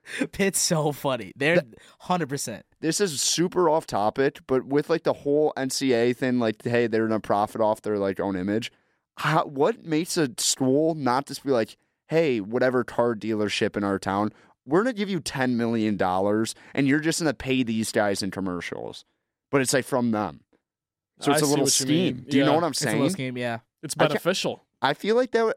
Pitt's 0.33 0.59
so 0.61 0.91
funny. 0.93 1.33
They're 1.37 1.63
hundred 2.01 2.29
percent. 2.29 2.67
This 2.81 3.01
is 3.01 3.21
super 3.23 3.69
off 3.71 3.87
topic, 3.87 4.41
but 4.49 4.67
with 4.67 4.91
like 4.91 5.05
the 5.05 5.13
whole 5.13 5.53
NCA 5.57 6.15
thing, 6.17 6.41
like 6.41 6.63
hey, 6.63 6.89
they're 6.89 7.07
gonna 7.07 7.21
profit 7.21 7.61
off 7.61 7.83
their 7.83 7.97
like 7.99 8.19
own 8.21 8.35
image. 8.37 8.73
How, 9.19 9.45
what 9.45 9.85
makes 9.85 10.17
a 10.17 10.31
school 10.39 10.95
not 10.95 11.27
just 11.27 11.45
be 11.45 11.51
like, 11.51 11.77
hey, 12.09 12.41
whatever 12.41 12.83
car 12.85 13.15
dealership 13.15 13.77
in 13.77 13.85
our 13.85 13.99
town, 13.99 14.33
we're 14.67 14.83
gonna 14.83 14.93
give 14.95 15.11
you 15.11 15.21
ten 15.21 15.57
million 15.57 15.97
dollars, 15.97 16.55
and 16.75 16.87
you're 16.87 17.01
just 17.01 17.21
gonna 17.21 17.35
pay 17.35 17.63
these 17.63 17.93
guys 17.93 18.23
in 18.23 18.31
commercials, 18.31 19.05
but 19.51 19.61
it's 19.61 19.73
like 19.73 19.85
from 19.85 20.11
them. 20.13 20.41
So 21.21 21.33
it's 21.33 21.43
a 21.43 21.47
little 21.47 21.65
what 21.65 21.81
you 21.81 21.87
scheme. 21.87 22.17
mean. 22.17 22.27
Do 22.29 22.37
you 22.39 22.45
know 22.45 22.55
what 22.55 22.65
I'm 22.65 22.75
saying? 22.75 22.89
It's 22.89 22.95
a 22.95 22.97
little 22.97 23.09
saying? 23.11 23.13
scheme, 23.33 23.37
yeah. 23.39 23.59
It's 23.83 23.95
I 23.99 24.07
beneficial. 24.07 24.65
I 24.81 24.95
feel 24.95 25.15
like 25.17 25.31
that. 25.33 25.45
would- 25.45 25.55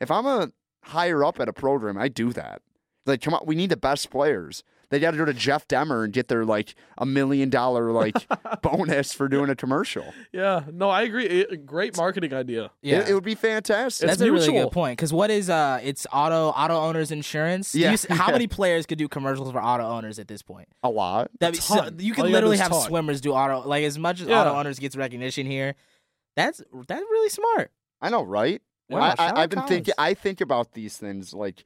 If 0.00 0.10
I'm 0.10 0.26
a 0.26 0.52
higher 0.82 1.24
up 1.24 1.40
at 1.40 1.48
a 1.48 1.52
program, 1.54 1.96
I 1.96 2.08
do 2.08 2.32
that. 2.34 2.60
Like, 3.06 3.22
come 3.22 3.32
on, 3.34 3.40
we 3.46 3.54
need 3.54 3.70
the 3.70 3.76
best 3.78 4.10
players. 4.10 4.62
They 4.88 5.00
got 5.00 5.10
to 5.12 5.16
go 5.16 5.24
to 5.24 5.34
Jeff 5.34 5.66
Demmer 5.66 6.04
and 6.04 6.12
get 6.12 6.28
their 6.28 6.44
like 6.44 6.74
a 6.96 7.04
million 7.04 7.50
dollar 7.50 7.90
like 7.90 8.14
bonus 8.62 9.12
for 9.12 9.28
doing 9.28 9.50
a 9.50 9.56
commercial. 9.56 10.14
Yeah, 10.32 10.62
no, 10.72 10.88
I 10.88 11.02
agree. 11.02 11.26
It- 11.26 11.66
great 11.66 11.96
marketing 11.96 12.32
idea. 12.32 12.70
Yeah. 12.82 13.00
It, 13.00 13.08
it 13.10 13.14
would 13.14 13.24
be 13.24 13.34
fantastic. 13.34 14.06
That's 14.06 14.20
It's 14.20 14.28
a 14.28 14.32
really 14.32 14.52
good 14.52 14.70
point. 14.70 14.96
Because 14.96 15.12
what 15.12 15.30
is 15.30 15.50
uh, 15.50 15.80
it's 15.82 16.06
auto 16.12 16.48
auto 16.50 16.74
owners 16.76 17.10
insurance. 17.10 17.72
Do 17.72 17.80
you 17.80 17.86
Yeah. 17.86 17.96
how 18.14 18.26
Yeah. 18.28 18.32
many 18.32 18.46
players 18.46 18.86
could 18.86 18.98
do 18.98 19.08
commercials 19.08 19.50
for 19.50 19.60
auto 19.62 19.84
owners 19.84 20.18
at 20.18 20.28
this 20.28 20.42
point? 20.42 20.68
a 20.82 20.90
lot. 20.90 21.30
That 21.40 21.52
be- 21.52 21.58
so 21.58 21.74
you 21.74 21.80
All 21.80 21.86
could 21.86 22.00
you 22.02 22.14
gotta 22.14 22.28
do 22.28 22.32
literally 22.34 22.54
is 22.54 22.60
have 22.60 22.70
talk. 22.70 22.86
swimmers 22.86 23.20
do 23.20 23.32
auto. 23.32 23.66
Like 23.68 23.84
as 23.84 23.98
much 23.98 24.20
as 24.20 24.28
Yeah. 24.28 24.42
auto 24.42 24.54
owners 24.58 24.78
gets 24.78 24.94
recognition 24.96 25.46
here, 25.46 25.74
that's 26.36 26.62
that's 26.86 27.02
really 27.02 27.28
smart. 27.30 27.70
I 28.00 28.10
know, 28.10 28.22
right? 28.22 28.62
Wow, 28.88 29.14
I, 29.18 29.30
I, 29.30 29.42
I've 29.42 29.50
been 29.50 29.62
thinking. 29.62 29.94
I 29.98 30.14
think 30.14 30.40
about 30.40 30.72
these 30.72 30.96
things 30.96 31.34
like 31.34 31.64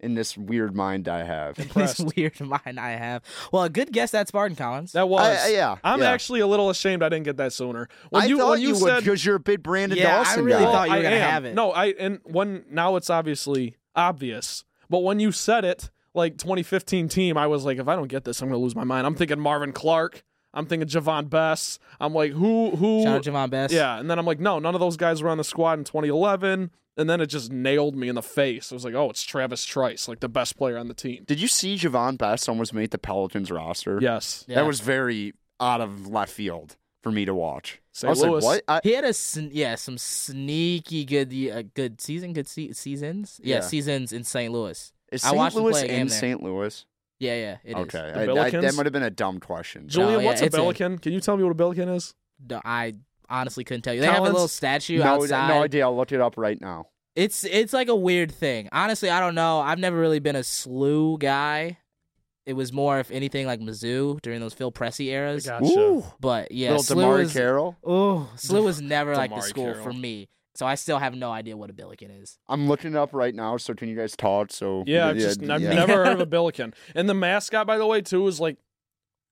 in 0.00 0.14
this 0.14 0.36
weird 0.36 0.74
mind 0.76 1.08
I 1.08 1.24
have. 1.24 1.56
this 1.74 1.98
weird 1.98 2.40
mind 2.64 2.78
I 2.78 2.90
have. 2.90 3.22
Well, 3.52 3.64
a 3.64 3.70
good 3.70 3.92
guess 3.92 4.12
that 4.12 4.28
Spartan 4.28 4.56
Collins. 4.56 4.92
That 4.92 5.08
was. 5.08 5.20
I- 5.20 5.46
I- 5.46 5.52
yeah, 5.52 5.76
I'm 5.82 6.00
yeah. 6.00 6.10
actually 6.10 6.40
a 6.40 6.46
little 6.46 6.70
ashamed 6.70 7.02
I 7.02 7.08
didn't 7.08 7.24
get 7.24 7.36
that 7.38 7.52
sooner. 7.52 7.88
When 8.10 8.22
I 8.22 8.26
you 8.26 8.38
thought 8.38 8.50
when 8.50 8.60
you, 8.60 8.70
would 8.70 8.78
said 8.78 9.00
because 9.04 9.24
you're 9.24 9.36
a 9.36 9.40
big 9.40 9.62
Brandon 9.62 9.98
Yeah, 9.98 10.22
I 10.26 10.36
really 10.36 10.62
guy. 10.64 10.72
thought 10.72 10.88
you 10.90 10.96
were 10.96 11.02
gonna 11.02 11.18
have 11.20 11.44
it. 11.44 11.54
No, 11.54 11.72
I 11.72 11.86
and 11.98 12.20
when 12.24 12.64
now 12.70 12.96
it's 12.96 13.10
obviously 13.10 13.76
obvious. 13.96 14.64
But 14.90 15.00
when 15.00 15.20
you 15.20 15.32
said 15.32 15.64
it, 15.64 15.90
like 16.14 16.38
2015 16.38 17.08
team, 17.08 17.36
I 17.36 17.46
was 17.46 17.64
like, 17.64 17.78
if 17.78 17.88
I 17.88 17.94
don't 17.96 18.08
get 18.08 18.24
this, 18.24 18.40
I'm 18.40 18.48
gonna 18.48 18.58
lose 18.58 18.74
my 18.76 18.84
mind. 18.84 19.06
I'm 19.06 19.14
thinking 19.14 19.38
Marvin 19.40 19.72
Clark. 19.72 20.22
I'm 20.54 20.64
thinking 20.64 20.88
Javon 20.88 21.28
Bess. 21.28 21.78
I'm 22.00 22.14
like, 22.14 22.32
who 22.32 22.70
who 22.76 23.02
Shout 23.02 23.16
out 23.16 23.22
Javon 23.22 23.50
Bess. 23.50 23.70
Yeah, 23.72 23.98
and 23.98 24.10
then 24.10 24.18
I'm 24.18 24.24
like, 24.26 24.40
no, 24.40 24.58
none 24.58 24.74
of 24.74 24.80
those 24.80 24.96
guys 24.96 25.22
were 25.22 25.28
on 25.28 25.36
the 25.38 25.44
squad 25.44 25.78
in 25.78 25.84
2011. 25.84 26.70
And 26.98 27.08
then 27.08 27.20
it 27.20 27.26
just 27.28 27.52
nailed 27.52 27.94
me 27.96 28.08
in 28.08 28.16
the 28.16 28.22
face. 28.22 28.72
I 28.72 28.74
was 28.74 28.84
like, 28.84 28.94
oh, 28.94 29.08
it's 29.10 29.22
Travis 29.22 29.64
Trice, 29.64 30.08
like 30.08 30.18
the 30.20 30.28
best 30.28 30.56
player 30.58 30.76
on 30.76 30.88
the 30.88 30.94
team. 30.94 31.22
Did 31.26 31.40
you 31.40 31.46
see 31.48 31.76
Javon 31.76 32.18
Bess 32.18 32.48
almost 32.48 32.74
made 32.74 32.90
the 32.90 32.98
Pelicans 32.98 33.50
roster? 33.50 33.98
Yes. 34.02 34.44
Yeah. 34.48 34.56
That 34.56 34.66
was 34.66 34.80
very 34.80 35.32
out 35.60 35.80
of 35.80 36.08
left 36.08 36.32
field 36.32 36.76
for 37.04 37.12
me 37.12 37.24
to 37.24 37.34
watch. 37.34 37.80
St. 37.92 38.08
I 38.08 38.10
was 38.10 38.20
Louis. 38.22 38.32
like, 38.32 38.42
what? 38.42 38.62
I, 38.68 38.80
He 38.82 38.92
had 38.94 39.04
a 39.04 39.12
sn- 39.12 39.50
yeah 39.52 39.76
some 39.76 39.96
sneaky 39.98 41.04
good 41.04 41.32
uh, 41.52 41.62
good 41.74 42.00
season 42.00 42.32
good 42.32 42.48
se- 42.48 42.72
seasons 42.72 43.40
yeah, 43.42 43.56
Yeah. 43.56 43.60
seasons 43.62 44.12
in 44.12 44.24
St. 44.24 44.52
Louis. 44.52 44.92
is 45.12 45.24
I 45.24 45.28
St. 45.28 45.36
watched 45.36 45.56
him 45.56 45.62
Louis 45.62 45.72
play 45.72 45.84
a 45.84 45.88
game 45.88 46.00
in. 46.02 46.08
St. 46.08 46.42
Louis? 46.42 46.86
Yeah, 47.20 47.34
yeah, 47.34 47.56
it 47.64 47.70
is. 47.70 47.82
okay, 47.84 48.12
The 48.14 48.32
I- 48.32 48.44
I- 48.46 48.50
that 48.50 48.74
might 48.74 48.86
have 48.86 48.92
been 48.92 49.02
a 49.02 49.10
dumb 49.10 49.40
question. 49.40 49.88
Julian, 49.88 50.20
yeah, 50.20 50.26
what's 50.26 50.40
a 50.42 50.46
it's 50.46 50.56
a- 50.56 50.74
Can 50.74 51.12
you 51.12 51.20
tell 51.20 51.36
me 51.36 51.42
what 51.44 51.50
a 51.50 51.54
Billiken 51.54 51.88
is? 51.88 52.14
No, 52.48 52.60
I 52.64 52.94
honestly 53.28 53.64
couldn't 53.64 53.82
tell 53.82 53.94
you. 53.94 54.00
They 54.00 54.06
have 54.06 54.18
a 54.18 54.22
little 54.22 54.48
statue 54.48 54.98
no, 54.98 55.04
outside. 55.04 55.48
no 55.48 55.62
idea. 55.62 55.84
I'll 55.84 55.96
look 55.96 56.12
it 56.12 56.20
up 56.20 56.34
right 56.36 56.60
now. 56.60 56.86
It's 57.14 57.44
it's 57.44 57.72
like 57.72 57.88
a 57.88 57.96
weird 57.96 58.30
thing. 58.32 58.68
Honestly, 58.72 59.10
I 59.10 59.20
don't 59.20 59.34
know. 59.34 59.60
I've 59.60 59.78
never 59.78 59.98
really 59.98 60.20
been 60.20 60.36
a 60.36 60.44
slew 60.44 61.18
guy. 61.18 61.78
It 62.46 62.54
was 62.54 62.72
more, 62.72 62.98
if 62.98 63.10
anything, 63.10 63.44
like 63.44 63.60
Mizzou 63.60 64.22
during 64.22 64.40
those 64.40 64.54
Phil 64.54 64.72
Pressey 64.72 65.06
eras. 65.06 65.44
Gotcha. 65.44 65.66
Ooh, 65.66 66.04
But 66.18 66.50
yeah, 66.50 66.68
little 66.68 66.82
slew 66.82 67.02
Damari 67.04 67.18
was, 67.18 67.32
Carroll. 67.34 67.76
Oh, 67.84 68.30
slew 68.36 68.62
was 68.64 68.80
never 68.80 69.14
like 69.14 69.34
the 69.34 69.42
school 69.42 69.66
Carroll. 69.66 69.82
for 69.82 69.92
me. 69.92 70.30
So 70.54 70.66
I 70.66 70.74
still 70.74 70.98
have 70.98 71.14
no 71.14 71.30
idea 71.30 71.56
what 71.56 71.70
a 71.70 71.72
billiken 71.72 72.10
is. 72.10 72.38
I'm 72.48 72.66
looking 72.66 72.92
it 72.92 72.96
up 72.96 73.10
right 73.12 73.34
now. 73.34 73.58
So 73.58 73.74
can 73.74 73.88
you 73.88 73.94
guys 73.96 74.16
talk? 74.16 74.50
So 74.50 74.82
Yeah, 74.86 75.08
I've, 75.08 75.16
just, 75.16 75.42
I've 75.42 75.60
yeah. 75.60 75.74
never 75.74 76.04
heard 76.04 76.14
of 76.14 76.20
a 76.20 76.26
Billiken. 76.26 76.72
And 76.96 77.08
the 77.08 77.14
mascot, 77.14 77.66
by 77.66 77.78
the 77.78 77.86
way, 77.86 78.00
too, 78.00 78.26
is 78.26 78.40
like 78.40 78.56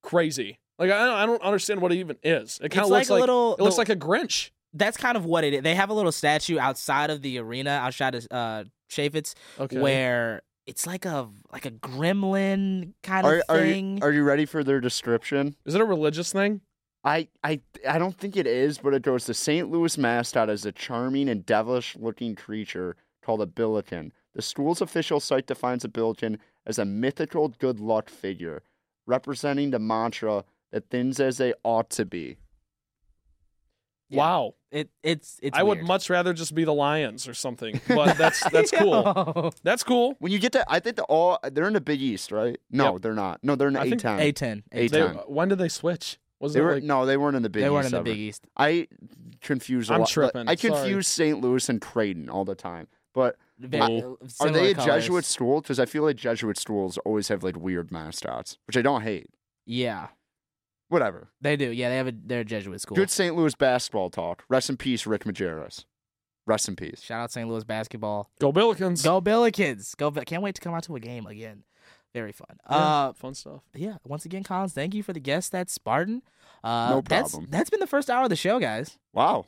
crazy. 0.03 0.59
Like 0.79 0.91
I 0.91 1.05
don't, 1.07 1.14
I 1.14 1.27
don't 1.27 1.43
understand 1.43 1.81
what 1.81 1.93
it 1.93 1.97
even 1.97 2.16
is. 2.22 2.59
It 2.62 2.68
kind 2.70 2.81
It's 2.83 2.87
of 2.87 2.91
like 2.91 3.01
looks 3.01 3.09
a 3.11 3.12
like 3.14 3.20
little- 3.20 3.55
it 3.57 3.62
looks 3.62 3.77
the- 3.77 3.81
like 3.81 3.89
a 3.89 3.97
Grinch. 3.97 4.51
That's 4.74 4.97
kind 4.99 5.16
of 5.16 5.24
what 5.24 5.43
it 5.45 5.55
is. 5.55 5.62
They 5.62 5.74
have 5.74 5.89
a 5.89 5.95
little 5.95 6.12
statue 6.12 6.59
outside 6.59 7.09
of 7.09 7.22
the 7.22 7.39
arena, 7.39 7.70
outside 7.70 8.14
of 8.14 8.27
uh, 8.31 8.64
Chaifetz, 8.91 9.35
Okay. 9.59 9.79
where 9.81 10.43
it's 10.66 10.87
like 10.87 11.07
a 11.07 11.29
like 11.51 11.64
a 11.64 11.70
gremlin 11.70 12.93
kind 13.03 13.27
of 13.27 13.33
Are, 13.33 13.43
are, 13.49 13.59
thing. 13.61 13.97
you, 13.99 14.03
are 14.03 14.12
you 14.12 14.22
ready 14.22 14.45
for 14.45 14.62
their 14.62 14.81
description? 14.81 15.57
Is 15.64 15.74
it 15.74 15.81
a 15.81 15.85
religious 15.85 16.31
thing? 16.33 16.61
I, 17.05 17.29
I 17.45 17.61
I 17.89 17.99
don't 17.99 18.18
think 18.18 18.37
it 18.37 18.47
is, 18.47 18.79
but 18.79 18.93
it 18.93 19.03
goes 19.03 19.24
the 19.27 19.33
St. 19.35 19.70
Louis 19.70 19.97
mascot 19.97 20.51
is 20.51 20.66
a 20.66 20.72
charming 20.72 21.29
and 21.29 21.47
devilish 21.47 21.97
looking 21.97 22.35
creature 22.35 22.97
called 23.24 23.41
a 23.41 23.47
billiken. 23.47 24.12
The 24.35 24.43
school's 24.43 24.81
official 24.83 25.20
site 25.20 25.47
defines 25.47 25.85
a 25.85 25.89
billiken 25.89 26.39
as 26.66 26.79
a 26.79 26.85
mythical 26.85 27.49
good 27.49 27.79
luck 27.81 28.11
figure, 28.11 28.62
representing 29.07 29.70
the 29.70 29.79
mantra 29.79 30.45
that 30.73 30.89
things 30.91 31.21
as 31.21 31.39
they 31.39 31.55
ought 31.64 31.91
to 31.91 32.05
be. 32.05 32.37
Yeah. 34.09 34.19
Wow. 34.19 34.55
It 34.71 34.91
it's 35.03 35.39
it's. 35.43 35.57
I 35.59 35.62
would 35.62 35.83
much 35.83 36.11
rather 36.11 36.33
just 36.33 36.55
be 36.55 36.64
the 36.64 36.75
Lions 36.75 37.27
or 37.27 37.35
something. 37.35 37.81
But 37.89 38.17
that's 38.17 38.49
that's 38.51 38.71
cool. 38.71 39.53
That's 39.64 39.83
cool. 39.83 40.14
When 40.21 40.31
you 40.33 40.39
get 40.39 40.53
to, 40.53 40.64
I 40.69 40.81
think 40.81 40.97
the 40.97 41.03
all 41.05 41.39
they're 41.51 41.67
in 41.67 41.73
the 41.73 41.81
Big 41.81 42.01
East, 42.01 42.31
right? 42.31 42.59
No, 42.71 42.95
Yep. 42.95 43.03
they're 43.03 43.14
not. 43.14 43.41
No, 43.43 43.57
they're 43.57 43.69
in 43.69 43.75
the 43.75 43.81
I 43.81 43.85
A 43.87 43.97
ten. 43.97 44.21
A 44.21 44.33
ten. 44.33 44.62
A 44.73 44.89
They, 44.89 45.01
ten. 45.01 45.14
when 45.27 45.49
did 45.49 45.59
they 45.59 45.69
switch? 45.69 46.19
Was 46.39 46.53
They 46.53 46.61
were 46.61 46.75
like 46.75 46.83
no, 46.85 47.07
they 47.07 47.17
weren't 47.17 47.37
in 47.37 47.43
the 47.43 47.49
Big 47.49 47.62
They 47.62 47.67
East. 47.69 47.73
weren't 47.73 47.87
in 47.87 47.93
the 47.93 47.97
ever. 47.99 48.05
Big 48.05 48.19
East. 48.19 48.47
I 48.57 48.87
confuse. 49.41 49.91
a 49.91 49.95
I'm 49.95 50.01
lot- 50.01 50.09
tripping. 50.11 50.49
I 50.49 50.55
confuse 50.55 51.09
St. 51.09 51.41
Louis 51.41 51.69
and 51.69 51.81
Creighton 51.81 52.29
all 52.29 52.45
the 52.45 52.55
time. 52.55 52.89
But 53.14 53.37
Very- 53.59 54.03
Cool. 54.03 54.19
Are 54.23 54.29
similar 54.29 54.61
they 54.61 54.71
a 54.73 54.75
colors. 54.75 55.05
Jesuit 55.05 55.25
school? 55.25 55.62
Because 55.62 55.81
I 55.81 55.87
feel 55.87 56.03
like 56.03 56.17
Jesuit 56.17 56.59
schools 56.59 56.99
always 57.07 57.29
have 57.29 57.43
like 57.43 57.57
weird 57.57 57.91
mascots, 57.91 58.59
which 58.67 58.77
I 58.77 58.83
don't 58.83 59.01
hate. 59.03 59.31
Yeah, 59.64 60.09
Whatever. 60.89 61.28
they 61.41 61.57
do. 61.57 61.70
Yeah, 61.72 61.89
they 61.91 61.97
have 61.97 62.07
a 62.09 62.12
they're 62.24 62.41
a 62.41 62.45
Jesuit 62.45 62.80
school. 62.80 62.97
Good 62.97 63.11
St. 63.11 63.34
Louis 63.34 63.55
basketball 63.55 64.11
talk. 64.11 64.45
Rest 64.49 64.70
in 64.70 64.76
peace, 64.76 65.07
Rick 65.07 65.24
Majerus. 65.24 65.84
Rest 66.47 66.68
in 66.68 66.76
peace. 66.76 67.01
Shout 67.03 67.20
out 67.20 67.32
St. 67.32 67.49
Louis 67.49 67.64
basketball. 67.64 68.30
go 68.41 68.53
Billikens? 68.53 69.03
Go 69.03 69.20
Billikens. 69.20 69.97
Go. 69.97 70.11
Bill- 70.12 70.22
Can't 70.24 70.43
wait 70.45 70.55
to 70.55 70.61
come 70.61 70.74
out 70.74 70.84
to 70.84 70.95
a 70.95 71.01
game 71.01 71.26
again. 71.26 71.64
Very 72.14 72.30
fun. 72.32 72.57
Yeah, 72.70 72.76
Uh, 72.76 73.12
fun 73.14 73.34
stuff. 73.34 73.62
yeah. 73.74 73.97
Once 74.05 74.24
again, 74.24 74.43
Collins, 74.45 74.72
thank 74.72 74.95
you 74.95 75.03
for 75.03 75.12
the 75.12 75.20
guest. 75.20 75.51
That's 75.53 75.72
Spartan. 75.72 76.22
Uh, 76.64 76.91
No 76.91 77.03
That's, 77.07 77.32
problem. 77.32 77.51
that's 77.51 77.68
been 77.68 77.80
the 77.80 77.87
first 77.87 78.09
hour 78.09 78.22
of 78.24 78.30
the 78.30 78.37
show, 78.37 78.59
guys. 78.61 78.97
Wow. 79.12 79.47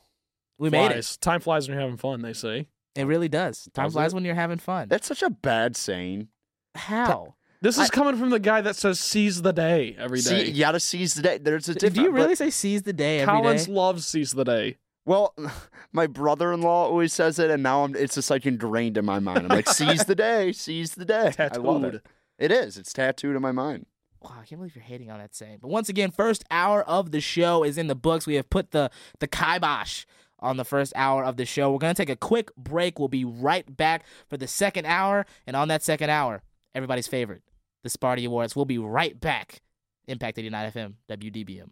We 0.58 0.70
made 0.70 0.90
it. 0.90 1.18
Time 1.20 1.40
flies 1.40 1.68
when 1.68 1.74
you're 1.76 1.82
having 1.82 1.96
fun. 1.98 2.20
They 2.20 2.32
say. 2.32 2.66
It 2.96 3.04
really 3.04 3.28
does. 3.28 3.68
Time 3.74 3.86
Does 3.86 3.92
flies 3.94 4.12
it? 4.12 4.16
when 4.16 4.24
you're 4.24 4.34
having 4.34 4.58
fun. 4.58 4.88
That's 4.88 5.06
such 5.06 5.22
a 5.22 5.30
bad 5.30 5.76
saying. 5.76 6.28
How? 6.74 7.36
This 7.60 7.76
is 7.76 7.86
I- 7.90 7.94
coming 7.94 8.16
from 8.16 8.30
the 8.30 8.38
guy 8.38 8.60
that 8.60 8.76
says 8.76 9.00
"seize 9.00 9.42
the 9.42 9.52
day" 9.52 9.96
every 9.98 10.20
day. 10.20 10.44
See, 10.44 10.50
you 10.52 10.60
gotta 10.60 10.80
seize 10.80 11.14
the 11.14 11.22
day. 11.22 11.38
There's 11.38 11.68
a 11.68 11.74
Do 11.74 12.00
you 12.02 12.10
really 12.10 12.34
say 12.34 12.50
seize 12.50 12.82
the 12.82 12.92
day 12.92 13.20
every 13.20 13.34
day? 13.34 13.42
Collins 13.42 13.68
loves 13.68 14.06
"seize 14.06 14.32
the 14.32 14.44
day." 14.44 14.76
Well, 15.04 15.34
my 15.92 16.06
brother-in-law 16.06 16.84
always 16.86 17.12
says 17.12 17.38
it, 17.38 17.50
and 17.50 17.62
now 17.62 17.84
I'm, 17.84 17.96
it's 17.96 18.14
just 18.14 18.30
like 18.30 18.44
ingrained 18.46 18.96
in 18.98 19.04
my 19.04 19.18
mind. 19.18 19.40
I'm 19.40 19.48
like, 19.48 19.68
seize 19.68 20.04
the 20.04 20.14
day, 20.14 20.52
seize 20.52 20.94
the 20.94 21.04
day. 21.06 21.32
I 21.38 21.46
love 21.56 21.82
Tattooed. 21.82 21.94
it. 21.94 22.06
It 22.38 22.52
is. 22.52 22.76
It's 22.76 22.92
tattooed 22.92 23.34
in 23.34 23.42
my 23.42 23.50
mind. 23.52 23.86
Wow, 24.20 24.32
I 24.40 24.44
can't 24.44 24.60
believe 24.60 24.74
you're 24.76 24.84
hating 24.84 25.10
on 25.10 25.18
that 25.18 25.34
saying. 25.34 25.58
But 25.62 25.68
once 25.68 25.88
again, 25.88 26.10
first 26.10 26.44
hour 26.50 26.82
of 26.84 27.10
the 27.10 27.20
show 27.20 27.64
is 27.64 27.78
in 27.78 27.86
the 27.86 27.94
books. 27.94 28.26
We 28.26 28.34
have 28.34 28.50
put 28.50 28.70
the 28.72 28.90
the 29.18 29.26
kibosh 29.26 30.04
on 30.40 30.56
the 30.58 30.64
first 30.64 30.92
hour 30.94 31.24
of 31.24 31.36
the 31.36 31.46
show. 31.46 31.72
We're 31.72 31.78
gonna 31.78 31.94
take 31.94 32.10
a 32.10 32.16
quick 32.16 32.54
break. 32.56 32.98
We'll 32.98 33.08
be 33.08 33.24
right 33.24 33.76
back 33.76 34.04
for 34.28 34.36
the 34.36 34.46
second 34.46 34.86
hour, 34.86 35.24
and 35.46 35.56
on 35.56 35.68
that 35.68 35.82
second 35.82 36.10
hour, 36.10 36.42
everybody's 36.74 37.06
favorite, 37.08 37.42
the 37.82 37.88
Sparty 37.88 38.26
Awards. 38.26 38.56
We'll 38.56 38.64
be 38.64 38.78
right 38.78 39.18
back. 39.18 39.60
Impact 40.06 40.38
89 40.38 40.72
FM, 40.72 40.94
WDBM. 41.10 41.70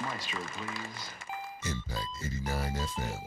Maestro, 0.00 0.40
please. 0.40 1.10
Impact 1.66 2.06
89 2.24 2.74
FM. 2.76 3.20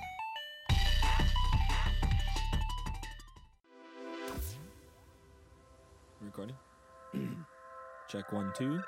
Recording? 6.21 6.55
Check 8.07 8.31
one, 8.31 8.51
two. 8.55 8.81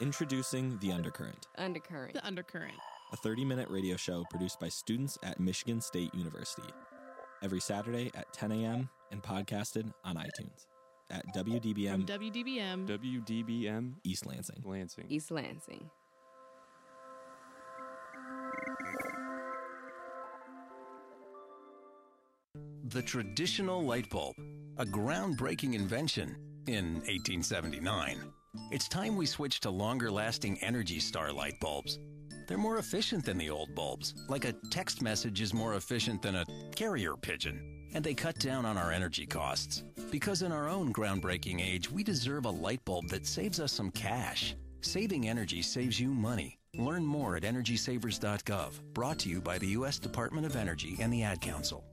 Introducing 0.00 0.78
The 0.80 0.92
Undercurrent, 0.92 1.46
Undercurrent. 1.56 2.14
The 2.14 2.26
undercurrent. 2.26 2.74
a 3.12 3.16
30 3.16 3.44
minute 3.44 3.68
radio 3.70 3.96
show 3.96 4.24
produced 4.30 4.58
by 4.58 4.68
students 4.68 5.16
at 5.22 5.38
Michigan 5.38 5.80
State 5.80 6.12
University. 6.14 6.68
Every 7.42 7.60
Saturday 7.60 8.10
at 8.14 8.32
10 8.32 8.52
a.m. 8.52 8.88
and 9.10 9.22
podcasted 9.22 9.92
on 10.04 10.16
iTunes 10.16 10.66
at 11.12 11.26
WDBM. 11.34 11.92
From 11.92 12.06
WDBM 12.06 12.42
WDBM. 12.42 12.86
WDBM 12.86 13.92
East 14.04 14.26
Lansing. 14.26 14.62
Lansing. 14.64 15.06
East 15.08 15.30
Lansing. 15.30 15.90
The 22.88 23.02
traditional 23.02 23.82
light 23.82 24.10
bulb, 24.10 24.34
a 24.76 24.84
groundbreaking 24.84 25.74
invention 25.74 26.36
in 26.66 26.94
1879. 26.94 28.20
It's 28.70 28.88
time 28.88 29.16
we 29.16 29.24
switch 29.24 29.60
to 29.60 29.70
longer 29.70 30.10
lasting 30.10 30.58
Energy 30.62 31.00
Star 31.00 31.32
light 31.32 31.58
bulbs. 31.60 31.98
They're 32.46 32.58
more 32.58 32.78
efficient 32.78 33.24
than 33.24 33.38
the 33.38 33.48
old 33.48 33.74
bulbs, 33.74 34.14
like 34.28 34.44
a 34.44 34.54
text 34.70 35.00
message 35.00 35.40
is 35.40 35.54
more 35.54 35.76
efficient 35.76 36.20
than 36.20 36.36
a 36.36 36.44
carrier 36.74 37.14
pigeon. 37.16 37.81
And 37.94 38.02
they 38.02 38.14
cut 38.14 38.38
down 38.38 38.64
on 38.64 38.76
our 38.76 38.90
energy 38.90 39.26
costs. 39.26 39.84
Because 40.10 40.42
in 40.42 40.52
our 40.52 40.68
own 40.68 40.92
groundbreaking 40.92 41.60
age, 41.60 41.90
we 41.90 42.02
deserve 42.02 42.44
a 42.44 42.50
light 42.50 42.84
bulb 42.84 43.08
that 43.08 43.26
saves 43.26 43.60
us 43.60 43.72
some 43.72 43.90
cash. 43.90 44.54
Saving 44.80 45.28
energy 45.28 45.62
saves 45.62 46.00
you 46.00 46.08
money. 46.08 46.58
Learn 46.76 47.04
more 47.04 47.36
at 47.36 47.42
EnergySavers.gov. 47.42 48.80
Brought 48.94 49.18
to 49.20 49.28
you 49.28 49.40
by 49.40 49.58
the 49.58 49.68
U.S. 49.68 49.98
Department 49.98 50.46
of 50.46 50.56
Energy 50.56 50.96
and 51.00 51.12
the 51.12 51.22
Ad 51.22 51.40
Council. 51.40 51.84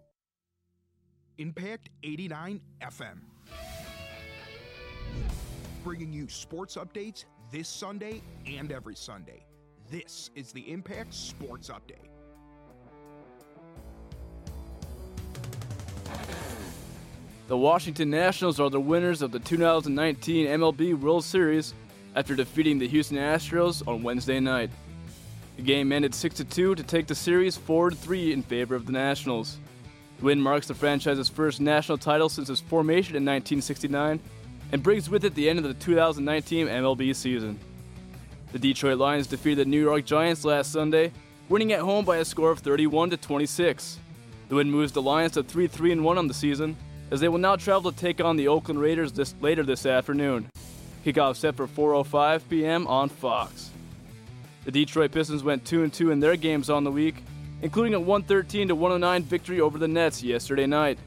Impact 1.38 1.89
89 2.04 2.62
FM. 2.82 3.20
Bringing 5.84 6.12
you 6.12 6.28
sports 6.28 6.76
updates 6.76 7.26
this 7.52 7.68
Sunday 7.68 8.22
and 8.45 8.72
every 8.72 8.95
Sunday. 8.95 9.45
This 9.89 10.30
is 10.36 10.52
the 10.52 10.72
Impact 10.72 11.14
Sports 11.14 11.70
Update. 11.70 12.10
The 17.47 17.57
Washington 17.57 18.12
Nationals 18.12 18.60
are 18.60 18.70
the 18.70 18.80
winners 18.80 19.22
of 19.22 19.32
the 19.32 19.39
2019 19.39 20.45
MLB 20.45 20.99
World 20.99 21.24
Series 21.24 21.74
after 22.16 22.36
defeating 22.36 22.78
the 22.78 22.88
Houston 22.88 23.18
Astros 23.18 23.88
on 23.88 24.03
Wednesday 24.03 24.39
night. 24.39 24.70
The 25.57 25.64
game 25.64 25.91
ended 25.91 26.14
6 26.14 26.43
2 26.47 26.76
to 26.76 26.84
take 26.84 27.07
the 27.07 27.16
series 27.16 27.57
4 27.57 27.91
3 27.91 28.34
in 28.34 28.43
favor 28.43 28.76
of 28.76 28.86
the 28.86 28.91
Nationals. 28.91 29.57
The 30.20 30.26
win 30.26 30.39
marks 30.39 30.68
the 30.68 30.74
franchise's 30.74 31.28
first 31.28 31.60
national 31.60 31.97
title 31.97 32.30
since 32.30 32.49
its 32.49 32.62
formation 32.62 33.16
in 33.16 33.24
1969 33.26 34.20
and 34.72 34.84
brings 34.84 35.10
with 35.10 35.26
it 35.26 35.34
the 35.34 35.49
end 35.49 35.57
of 35.57 35.66
the 35.66 35.74
2019 35.74 36.68
MLB 36.68 37.16
season. 37.16 37.60
The 38.51 38.60
Detroit 38.60 38.99
Lions 38.99 39.28
defeated 39.28 39.66
the 39.66 39.70
New 39.70 39.82
York 39.82 40.05
Giants 40.05 40.45
last 40.45 40.72
Sunday, 40.72 41.12
winning 41.49 41.74
at 41.74 41.82
home 41.82 42.05
by 42.05 42.18
a 42.18 42.26
score 42.26 42.51
of 42.51 42.60
31 42.60 43.10
to 43.10 43.18
26. 43.18 43.99
The 44.50 44.56
win 44.56 44.72
moves 44.72 44.91
the 44.91 45.02
Lions 45.02 45.34
to 45.34 45.43
3 45.43 45.68
3 45.68 46.00
1 46.00 46.18
on 46.18 46.28
the 46.28 46.34
season 46.34 46.76
as 47.12 47.20
they 47.20 47.30
will 47.30 47.38
now 47.38 47.56
travel 47.56 47.91
to 47.91 47.97
take 47.97 48.20
on 48.20 48.36
the 48.36 48.47
Oakland 48.47 48.82
Raiders 48.82 49.12
this, 49.12 49.36
later 49.41 49.64
this 49.64 49.86
afternoon. 49.86 50.50
Kickoff 51.06 51.36
set 51.36 51.56
for 51.56 51.68
4:05 51.68 52.41
p.m. 52.50 52.88
on 52.88 53.10
Fox. 53.10 53.70
The 54.66 54.72
Detroit 54.72 55.12
Pistons 55.12 55.43
went 55.43 55.66
2 55.66 55.89
2 55.89 56.12
in 56.12 56.20
their 56.20 56.36
games 56.36 56.70
on 56.70 56.84
the 56.84 56.91
week, 56.91 57.24
including 57.62 57.93
a 57.93 58.00
113 58.00 58.70
to 58.70 58.76
109 58.76 59.24
victory 59.24 59.62
over 59.62 59.78
the 59.78 59.88
Nets 59.88 60.24
yesterday 60.24 60.66
night. 60.66 60.97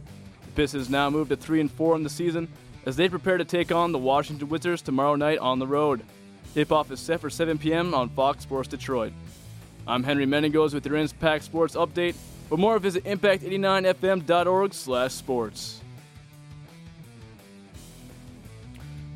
The 0.47 0.53
Pistons 0.53 0.89
now 0.89 1.11
move 1.11 1.29
to 1.29 1.37
3 1.37 1.67
4 1.67 1.97
in 1.97 2.05
the 2.05 2.11
season 2.11 2.49
as 2.87 2.95
they 2.95 3.09
prepare 3.09 3.39
to 3.39 3.45
take 3.45 3.73
on 3.73 3.91
the 3.91 3.99
Washington 3.99 4.49
Wizards 4.49 4.83
tomorrow 4.83 5.17
night 5.17 5.39
on 5.39 5.59
the 5.59 5.67
road. 5.67 6.03
Tip-off 6.55 6.91
is 6.93 7.01
set 7.01 7.21
for 7.21 7.31
7 7.31 7.59
p.m. 7.59 7.93
on 7.93 8.09
Fox 8.11 8.43
Sports 8.43 8.69
Detroit. 8.69 9.13
I'm 9.87 10.05
Henry 10.05 10.27
Meningos 10.27 10.75
with 10.75 10.87
your 10.87 10.97
Impact 10.97 11.45
Sports 11.45 11.75
update. 11.75 12.15
For 12.53 12.59
more, 12.59 12.79
visit 12.79 13.05
impact89fm.org 13.05 14.75
slash 14.75 15.13
sports. 15.15 15.81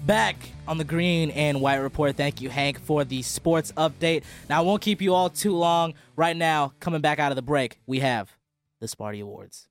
Back 0.06 0.36
on 0.66 0.78
the 0.78 0.84
green 0.84 1.28
and 1.32 1.60
white 1.60 1.76
report. 1.76 2.16
Thank 2.16 2.40
you, 2.40 2.48
Hank, 2.48 2.80
for 2.80 3.04
the 3.04 3.20
sports 3.20 3.72
update. 3.76 4.22
Now, 4.48 4.60
I 4.60 4.62
won't 4.62 4.80
keep 4.80 5.02
you 5.02 5.12
all 5.12 5.28
too 5.28 5.54
long. 5.54 5.92
Right 6.16 6.34
now, 6.34 6.72
coming 6.80 7.02
back 7.02 7.18
out 7.18 7.30
of 7.30 7.36
the 7.36 7.42
break, 7.42 7.78
we 7.86 8.00
have 8.00 8.34
the 8.80 8.86
Sparty 8.86 9.20
Awards. 9.20 9.68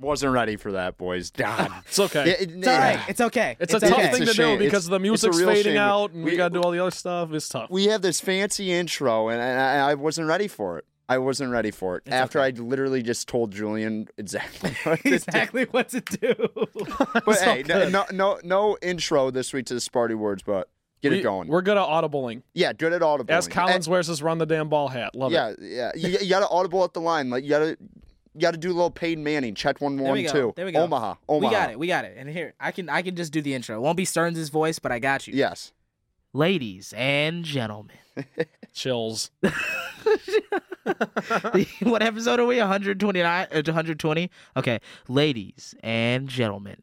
Wasn't 0.00 0.32
ready 0.32 0.56
for 0.56 0.72
that, 0.72 0.98
boys. 0.98 1.30
God. 1.36 1.70
It's 1.86 2.00
okay. 2.00 2.26
Yeah, 2.26 2.32
it- 2.40 2.50
It's 2.50 2.66
all 2.66 2.76
right. 2.76 3.00
It's 3.08 3.20
okay. 3.20 3.56
It's, 3.60 3.72
It's 3.72 3.84
a 3.84 3.88
tough 3.88 4.02
thing 4.10 4.22
It's 4.24 4.34
to 4.34 4.42
a 4.50 4.56
do 4.56 4.58
because 4.64 4.86
It's- 4.86 4.90
the 4.90 4.98
music's 4.98 5.38
fading 5.40 5.62
shame. 5.74 5.76
out 5.76 6.10
and 6.10 6.24
we, 6.24 6.32
We- 6.32 6.36
got 6.36 6.48
to 6.48 6.54
do 6.54 6.60
all 6.60 6.72
the 6.72 6.80
other 6.80 6.90
stuff. 6.90 7.32
It's 7.32 7.48
tough. 7.48 7.70
We 7.70 7.84
have 7.84 8.02
this 8.02 8.20
fancy 8.20 8.72
intro, 8.72 9.28
and 9.28 9.40
I, 9.40 9.90
I 9.90 9.94
wasn't 9.94 10.26
ready 10.26 10.48
for 10.48 10.78
it. 10.78 10.86
I 11.12 11.18
wasn't 11.18 11.52
ready 11.52 11.70
for 11.70 11.98
it. 11.98 12.04
After 12.06 12.40
I 12.40 12.50
literally 12.50 13.02
just 13.02 13.28
told 13.28 13.52
Julian 13.52 14.08
exactly 14.16 14.70
what 14.84 14.98
to 15.00 15.08
do. 15.10 15.14
exactly 15.14 15.64
what 15.64 15.88
to 15.90 16.00
do. 16.00 16.34
But 17.26 17.38
hey, 17.40 17.62
no, 17.68 17.88
no, 17.88 18.04
no, 18.10 18.40
no 18.42 18.78
intro 18.80 19.30
this 19.30 19.52
week 19.52 19.66
to 19.66 19.74
the 19.74 19.80
Sparty 19.80 20.14
words, 20.14 20.42
but 20.42 20.70
get 21.02 21.12
we, 21.12 21.18
it 21.18 21.22
going. 21.22 21.48
We're 21.48 21.60
good 21.60 21.76
at 21.76 21.86
audibling. 21.86 22.42
Yeah, 22.54 22.72
good 22.72 22.94
at 22.94 23.02
audible. 23.02 23.32
As 23.32 23.46
Collins 23.46 23.88
wears 23.88 24.06
his 24.06 24.22
run 24.22 24.38
the 24.38 24.46
damn 24.46 24.70
ball 24.70 24.88
hat. 24.88 25.14
Love 25.14 25.32
yeah, 25.32 25.48
it. 25.50 25.58
yeah. 25.60 25.92
You, 25.94 26.18
you 26.18 26.30
got 26.30 26.40
to 26.40 26.48
audible 26.48 26.82
at 26.84 26.94
the 26.94 27.00
line. 27.00 27.28
Like 27.28 27.44
you 27.44 27.50
got 27.50 27.58
to, 27.58 27.76
you 28.34 28.40
got 28.40 28.52
to 28.52 28.56
do 28.58 28.68
a 28.68 28.72
little 28.72 28.90
Peyton 28.90 29.22
Manning. 29.22 29.54
Check 29.54 29.82
one, 29.82 29.96
There 29.96 30.06
one, 30.06 30.14
we 30.14 30.22
go. 30.22 30.32
two. 30.32 30.52
There 30.56 30.64
we 30.64 30.72
go. 30.72 30.80
Omaha, 30.80 31.16
Omaha. 31.28 31.48
We 31.48 31.54
got 31.54 31.70
it. 31.70 31.78
We 31.78 31.86
got 31.86 32.04
it. 32.06 32.14
And 32.16 32.28
here, 32.30 32.54
I 32.58 32.72
can 32.72 32.88
I 32.88 33.02
can 33.02 33.14
just 33.14 33.32
do 33.32 33.42
the 33.42 33.52
intro. 33.52 33.76
It 33.76 33.80
won't 33.80 33.98
be 33.98 34.06
Stearns' 34.06 34.48
voice, 34.48 34.78
but 34.78 34.90
I 34.90 34.98
got 34.98 35.26
you. 35.26 35.34
Yes. 35.34 35.72
Ladies 36.32 36.94
and 36.96 37.44
gentlemen. 37.44 37.98
Chills. 38.72 39.30
what 41.82 42.02
episode 42.02 42.40
are 42.40 42.46
we? 42.46 42.58
129 42.58 43.46
uh, 43.52 43.62
120? 43.64 44.30
Okay. 44.56 44.80
Ladies 45.08 45.74
and 45.82 46.28
gentlemen, 46.28 46.78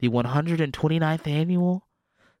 the 0.00 0.08
129th 0.08 1.26
annual 1.26 1.86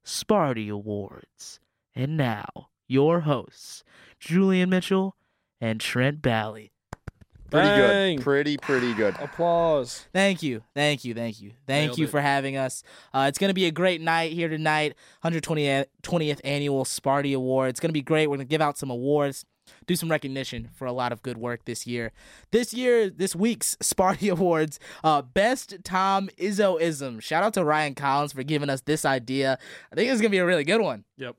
Sparty 0.04 0.70
Awards. 0.70 1.60
And 1.94 2.16
now, 2.16 2.46
your 2.86 3.20
hosts, 3.20 3.84
Julian 4.20 4.70
Mitchell 4.70 5.16
and 5.60 5.80
Trent 5.80 6.22
Bally. 6.22 6.72
Pretty 7.50 7.66
Bang. 7.66 8.16
good. 8.16 8.24
Pretty, 8.24 8.56
pretty 8.58 8.92
good. 8.94 9.14
Applause. 9.18 10.06
Thank 10.12 10.42
you, 10.42 10.62
thank 10.74 11.04
you, 11.04 11.14
thank 11.14 11.40
you, 11.40 11.52
thank 11.66 11.88
Nailed 11.88 11.98
you 11.98 12.04
it. 12.04 12.10
for 12.10 12.20
having 12.20 12.58
us. 12.58 12.82
Uh, 13.14 13.24
it's 13.28 13.38
gonna 13.38 13.54
be 13.54 13.64
a 13.64 13.70
great 13.70 14.02
night 14.02 14.32
here 14.32 14.48
tonight. 14.48 14.94
120th 15.24 16.40
annual 16.44 16.84
Sparty 16.84 17.34
Award. 17.34 17.70
It's 17.70 17.80
gonna 17.80 17.92
be 17.92 18.02
great. 18.02 18.26
We're 18.26 18.36
gonna 18.36 18.44
give 18.44 18.60
out 18.60 18.76
some 18.76 18.90
awards, 18.90 19.46
do 19.86 19.96
some 19.96 20.10
recognition 20.10 20.68
for 20.74 20.86
a 20.86 20.92
lot 20.92 21.12
of 21.12 21.22
good 21.22 21.36
work 21.38 21.64
this 21.64 21.86
year. 21.86 22.12
This 22.50 22.72
year, 22.74 23.10
this 23.10 23.34
week's 23.36 23.76
Sparty 23.82 24.30
Awards, 24.30 24.78
uh, 25.04 25.22
best 25.22 25.76
Tom 25.84 26.28
Izzoism. 26.38 27.20
Shout 27.22 27.42
out 27.42 27.54
to 27.54 27.64
Ryan 27.64 27.94
Collins 27.94 28.32
for 28.32 28.42
giving 28.42 28.70
us 28.70 28.80
this 28.82 29.04
idea. 29.04 29.58
I 29.92 29.94
think 29.94 30.10
it's 30.10 30.20
gonna 30.20 30.30
be 30.30 30.38
a 30.38 30.46
really 30.46 30.64
good 30.64 30.80
one. 30.80 31.04
Yep. 31.16 31.36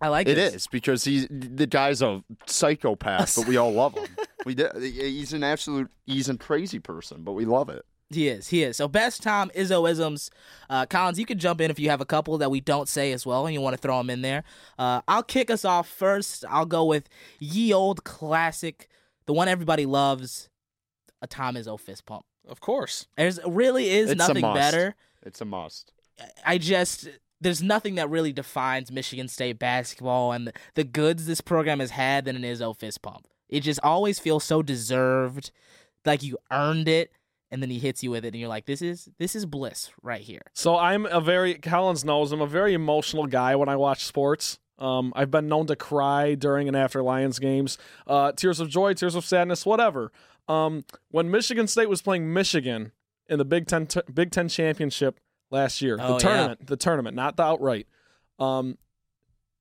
I 0.00 0.08
like 0.08 0.28
It 0.28 0.36
this. 0.36 0.54
is 0.54 0.66
because 0.68 1.02
he's 1.04 1.26
the 1.28 1.66
guy's 1.66 2.02
a 2.02 2.22
psychopath, 2.46 3.34
but 3.36 3.46
we 3.48 3.56
all 3.56 3.72
love 3.72 3.94
him. 3.94 4.06
We 4.46 4.54
did, 4.54 4.70
he's 4.80 5.32
an 5.32 5.42
absolute 5.42 5.90
he's 6.06 6.28
a 6.28 6.36
crazy 6.38 6.78
person, 6.78 7.22
but 7.22 7.32
we 7.32 7.44
love 7.44 7.68
it. 7.68 7.84
He 8.10 8.28
is. 8.28 8.48
He 8.48 8.62
is. 8.62 8.76
So 8.78 8.88
best 8.88 9.22
Tom 9.22 9.50
Izzoisms. 9.54 10.30
Uh, 10.70 10.86
Collins, 10.86 11.18
you 11.18 11.26
can 11.26 11.38
jump 11.38 11.60
in 11.60 11.70
if 11.70 11.78
you 11.78 11.90
have 11.90 12.00
a 12.00 12.06
couple 12.06 12.38
that 12.38 12.50
we 12.50 12.60
don't 12.60 12.88
say 12.88 13.12
as 13.12 13.26
well, 13.26 13.44
and 13.46 13.52
you 13.54 13.60
want 13.60 13.74
to 13.74 13.80
throw 13.80 13.98
them 13.98 14.08
in 14.08 14.22
there. 14.22 14.44
Uh, 14.78 15.02
I'll 15.06 15.22
kick 15.22 15.50
us 15.50 15.64
off 15.64 15.88
first. 15.88 16.44
I'll 16.48 16.64
go 16.66 16.84
with 16.84 17.08
ye 17.38 17.72
old 17.72 18.04
classic, 18.04 18.88
the 19.26 19.34
one 19.34 19.46
everybody 19.48 19.84
loves, 19.84 20.48
a 21.20 21.26
Tom 21.26 21.54
Izzo 21.56 21.78
fist 21.78 22.06
pump. 22.06 22.24
Of 22.48 22.60
course. 22.60 23.06
There's 23.18 23.38
really 23.46 23.90
is 23.90 24.10
It's 24.10 24.22
a 24.22 24.26
nothing 24.28 24.40
must. 24.42 24.56
better. 24.56 24.94
It's 25.22 25.40
a 25.42 25.44
must. 25.44 25.92
I 26.46 26.56
just 26.56 27.08
there's 27.40 27.62
nothing 27.62 27.96
that 27.96 28.08
really 28.10 28.32
defines 28.32 28.90
Michigan 28.90 29.28
State 29.28 29.58
basketball 29.58 30.32
and 30.32 30.46
the, 30.48 30.52
the 30.74 30.82
goods 30.84 31.26
this 31.26 31.40
program 31.40 31.78
has 31.80 31.90
had 31.90 32.24
than 32.24 32.36
an 32.36 32.42
Izzo 32.42 32.74
fist 32.74 33.02
pump. 33.02 33.28
It 33.48 33.60
just 33.60 33.80
always 33.82 34.18
feels 34.18 34.44
so 34.44 34.62
deserved, 34.62 35.50
like 36.04 36.22
you 36.22 36.38
earned 36.50 36.88
it, 36.88 37.12
and 37.50 37.62
then 37.62 37.70
he 37.70 37.78
hits 37.78 38.02
you 38.02 38.10
with 38.10 38.24
it, 38.24 38.28
and 38.28 38.36
you're 38.36 38.48
like, 38.48 38.66
this 38.66 38.82
is 38.82 39.08
this 39.18 39.34
is 39.34 39.46
bliss 39.46 39.90
right 40.02 40.20
here. 40.20 40.42
So 40.54 40.76
I'm 40.76 41.06
a 41.06 41.20
very 41.20 41.54
Collins 41.54 42.04
knows 42.04 42.32
I'm 42.32 42.40
a 42.40 42.46
very 42.46 42.74
emotional 42.74 43.26
guy 43.26 43.56
when 43.56 43.68
I 43.68 43.76
watch 43.76 44.04
sports. 44.04 44.58
Um, 44.78 45.12
I've 45.16 45.30
been 45.30 45.48
known 45.48 45.66
to 45.66 45.76
cry 45.76 46.34
during 46.36 46.68
and 46.68 46.76
after 46.76 47.02
Lions 47.02 47.38
games, 47.40 47.78
uh, 48.06 48.30
tears 48.32 48.60
of 48.60 48.68
joy, 48.68 48.94
tears 48.94 49.14
of 49.16 49.24
sadness, 49.24 49.66
whatever. 49.66 50.12
Um, 50.46 50.84
when 51.10 51.30
Michigan 51.30 51.66
State 51.66 51.88
was 51.88 52.00
playing 52.00 52.32
Michigan 52.32 52.92
in 53.28 53.38
the 53.38 53.44
Big 53.44 53.66
Ten 53.66 53.86
t- 53.86 54.00
Big 54.12 54.30
Ten 54.30 54.48
championship 54.48 55.18
last 55.50 55.82
year, 55.82 55.98
Oh, 56.00 56.14
the 56.14 56.18
tournament, 56.20 56.66
the 56.66 56.76
tournament, 56.76 57.16
not 57.16 57.36
the 57.36 57.42
outright. 57.42 57.86
Um, 58.38 58.78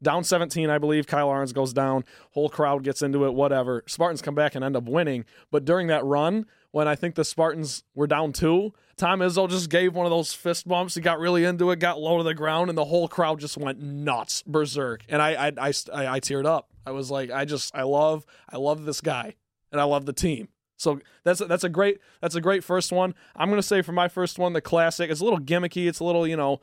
down 0.04 0.24
17, 0.24 0.70
I 0.70 0.78
believe. 0.78 1.08
Kyle 1.08 1.30
Ahrens 1.30 1.54
goes 1.54 1.74
down. 1.74 2.04
Whole 2.32 2.50
crowd 2.50 2.84
gets 2.84 3.02
into 3.02 3.26
it. 3.26 3.34
Whatever. 3.34 3.84
Spartans 3.88 4.22
come 4.22 4.36
back 4.36 4.54
and 4.54 4.64
end 4.64 4.76
up 4.76 4.84
winning. 4.84 5.26
But 5.52 5.66
during 5.66 5.88
that 5.88 6.06
run, 6.06 6.46
when 6.72 6.88
I 6.88 6.96
think 6.96 7.16
the 7.16 7.26
Spartans 7.26 7.84
were 7.96 8.08
down 8.08 8.34
two, 8.34 8.74
Tom 8.98 9.20
Izzo 9.20 9.50
just 9.50 9.70
gave 9.70 9.96
one 9.96 10.06
of 10.06 10.10
those 10.10 10.34
fist 10.34 10.68
bumps. 10.68 10.96
He 10.96 11.02
got 11.02 11.20
really 11.20 11.44
into 11.44 11.72
it, 11.72 11.80
got 11.80 12.00
low 12.00 12.18
to 12.18 12.24
the 12.24 12.34
ground, 12.34 12.70
and 12.70 12.78
the 12.78 12.86
whole 12.86 13.08
crowd 13.08 13.40
just 13.40 13.58
went 13.58 13.82
nuts, 13.82 14.44
berserk. 14.46 15.04
And 15.08 15.22
I, 15.22 15.48
I, 15.48 15.48
I, 15.48 15.74
I, 15.94 16.08
I 16.16 16.20
teared 16.20 16.46
up. 16.46 16.70
I 16.86 16.92
was 16.92 17.12
like, 17.12 17.32
I 17.32 17.46
just, 17.46 17.76
I 17.76 17.84
love, 17.84 18.26
I 18.50 18.58
love 18.58 18.86
this 18.86 19.02
guy, 19.02 19.36
and 19.72 19.80
I 19.80 19.84
love 19.84 20.06
the 20.06 20.14
team. 20.14 20.50
So 20.78 21.00
that's 21.24 21.40
that's 21.40 21.64
a 21.64 21.70
great 21.70 22.00
that's 22.22 22.36
a 22.36 22.42
great 22.42 22.64
first 22.64 22.92
one. 22.92 23.16
I'm 23.36 23.50
gonna 23.50 23.64
say 23.64 23.82
for 23.82 23.92
my 23.92 24.08
first 24.08 24.38
one, 24.40 24.54
the 24.54 24.62
classic. 24.62 25.10
It's 25.10 25.22
a 25.22 25.24
little 25.24 25.40
gimmicky. 25.40 25.88
It's 25.90 26.00
a 26.00 26.04
little 26.04 26.28
you 26.28 26.38
know, 26.38 26.60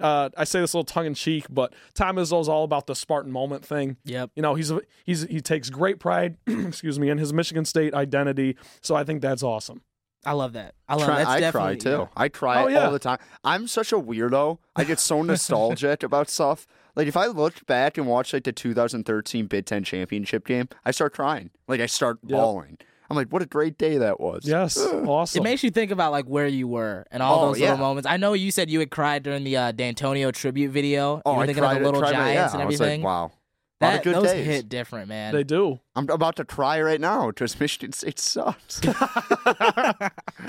uh, 0.00 0.30
I 0.36 0.44
say 0.44 0.60
this 0.60 0.72
a 0.72 0.78
little 0.78 0.84
tongue 0.84 1.06
in 1.06 1.14
cheek, 1.14 1.44
but 1.50 1.74
Tom 1.94 2.16
Izzo's 2.16 2.48
all 2.48 2.64
about 2.64 2.86
the 2.86 2.94
Spartan 2.94 3.30
moment 3.30 3.64
thing. 3.64 3.96
Yep. 4.04 4.30
You 4.36 4.42
know 4.42 4.54
he's 4.54 4.72
he's 5.04 5.22
he 5.24 5.40
takes 5.42 5.68
great 5.70 5.98
pride, 6.00 6.38
excuse 6.46 6.98
me, 6.98 7.10
in 7.10 7.18
his 7.18 7.32
Michigan 7.32 7.64
State 7.66 7.92
identity. 7.94 8.56
So 8.80 8.94
I 8.96 9.04
think 9.04 9.20
that's 9.22 9.42
awesome. 9.42 9.82
I 10.24 10.32
love 10.32 10.54
that. 10.54 10.74
I 10.88 10.94
love 10.96 11.06
Try- 11.06 11.18
that's 11.18 11.28
I 11.30 11.40
definitely 11.40 11.76
cry 11.76 11.90
too. 11.92 12.08
I 12.16 12.28
cry 12.28 12.64
Oh, 12.64 12.68
yeah. 12.68 12.86
all 12.86 12.90
the 12.92 12.98
time. 12.98 13.18
I'm 13.44 13.68
such 13.68 13.92
a 13.92 13.96
weirdo. 13.96 14.58
I 14.74 14.84
get 14.84 14.98
so 14.98 15.22
nostalgic 15.52 16.02
about 16.02 16.28
stuff. 16.28 16.66
Like 16.96 17.06
if 17.06 17.16
I 17.16 17.26
look 17.26 17.64
back 17.66 17.96
and 17.98 18.06
watch 18.08 18.32
like 18.32 18.42
the 18.44 18.52
2013 18.52 19.46
Big 19.46 19.66
Ten 19.66 19.84
championship 19.84 20.44
game, 20.46 20.68
I 20.84 20.90
start 20.90 21.14
crying. 21.14 21.50
Like 21.68 21.80
I 21.80 21.86
start 21.86 22.18
Yep. 22.26 22.30
bawling. 22.36 22.78
I'm 23.10 23.16
like, 23.16 23.28
what 23.32 23.40
a 23.42 23.46
great 23.46 23.78
day 23.78 23.98
that 23.98 24.20
was. 24.20 24.42
Yes, 24.44 24.76
awesome. 24.78 25.40
It 25.40 25.44
makes 25.44 25.62
you 25.62 25.70
think 25.70 25.90
about 25.90 26.12
like 26.12 26.26
where 26.26 26.46
you 26.46 26.68
were 26.68 27.06
and 27.10 27.22
all 27.22 27.42
Oh, 27.44 27.46
those 27.48 27.60
little 27.60 27.76
yeah. 27.76 27.80
moments. 27.80 28.06
I 28.06 28.16
know 28.18 28.34
you 28.34 28.50
said 28.50 28.68
you 28.70 28.80
had 28.80 28.90
cried 28.90 29.22
during 29.22 29.44
the 29.44 29.56
uh, 29.56 29.72
Dantonio 29.72 30.32
tribute 30.32 30.70
video. 30.70 31.22
Oh, 31.24 31.32
you 31.32 31.36
were 31.38 31.42
I 31.42 31.46
thinking 31.46 31.62
cried, 31.64 31.76
of 31.78 31.82
the 31.82 31.84
little 31.86 32.00
cried, 32.02 32.12
giants 32.12 32.52
yeah. 32.52 32.52
and 32.52 32.62
I 32.62 32.66
was 32.66 32.78
like, 32.80 32.86
everything. 32.86 33.02
wow. 33.02 33.32
A 33.80 33.84
lot 33.84 33.90
that 33.92 33.98
of 33.98 34.02
good 34.04 34.14
those 34.16 34.32
days. 34.32 34.44
hit 34.46 34.68
different, 34.68 35.08
man. 35.08 35.32
they 35.32 35.44
do. 35.44 35.78
I'm 35.94 36.08
about 36.10 36.34
to 36.36 36.44
cry 36.44 36.82
right 36.82 37.00
now 37.00 37.28
because 37.28 37.58
Michigan 37.60 37.92
State 37.92 38.18
sucks. 38.18 38.80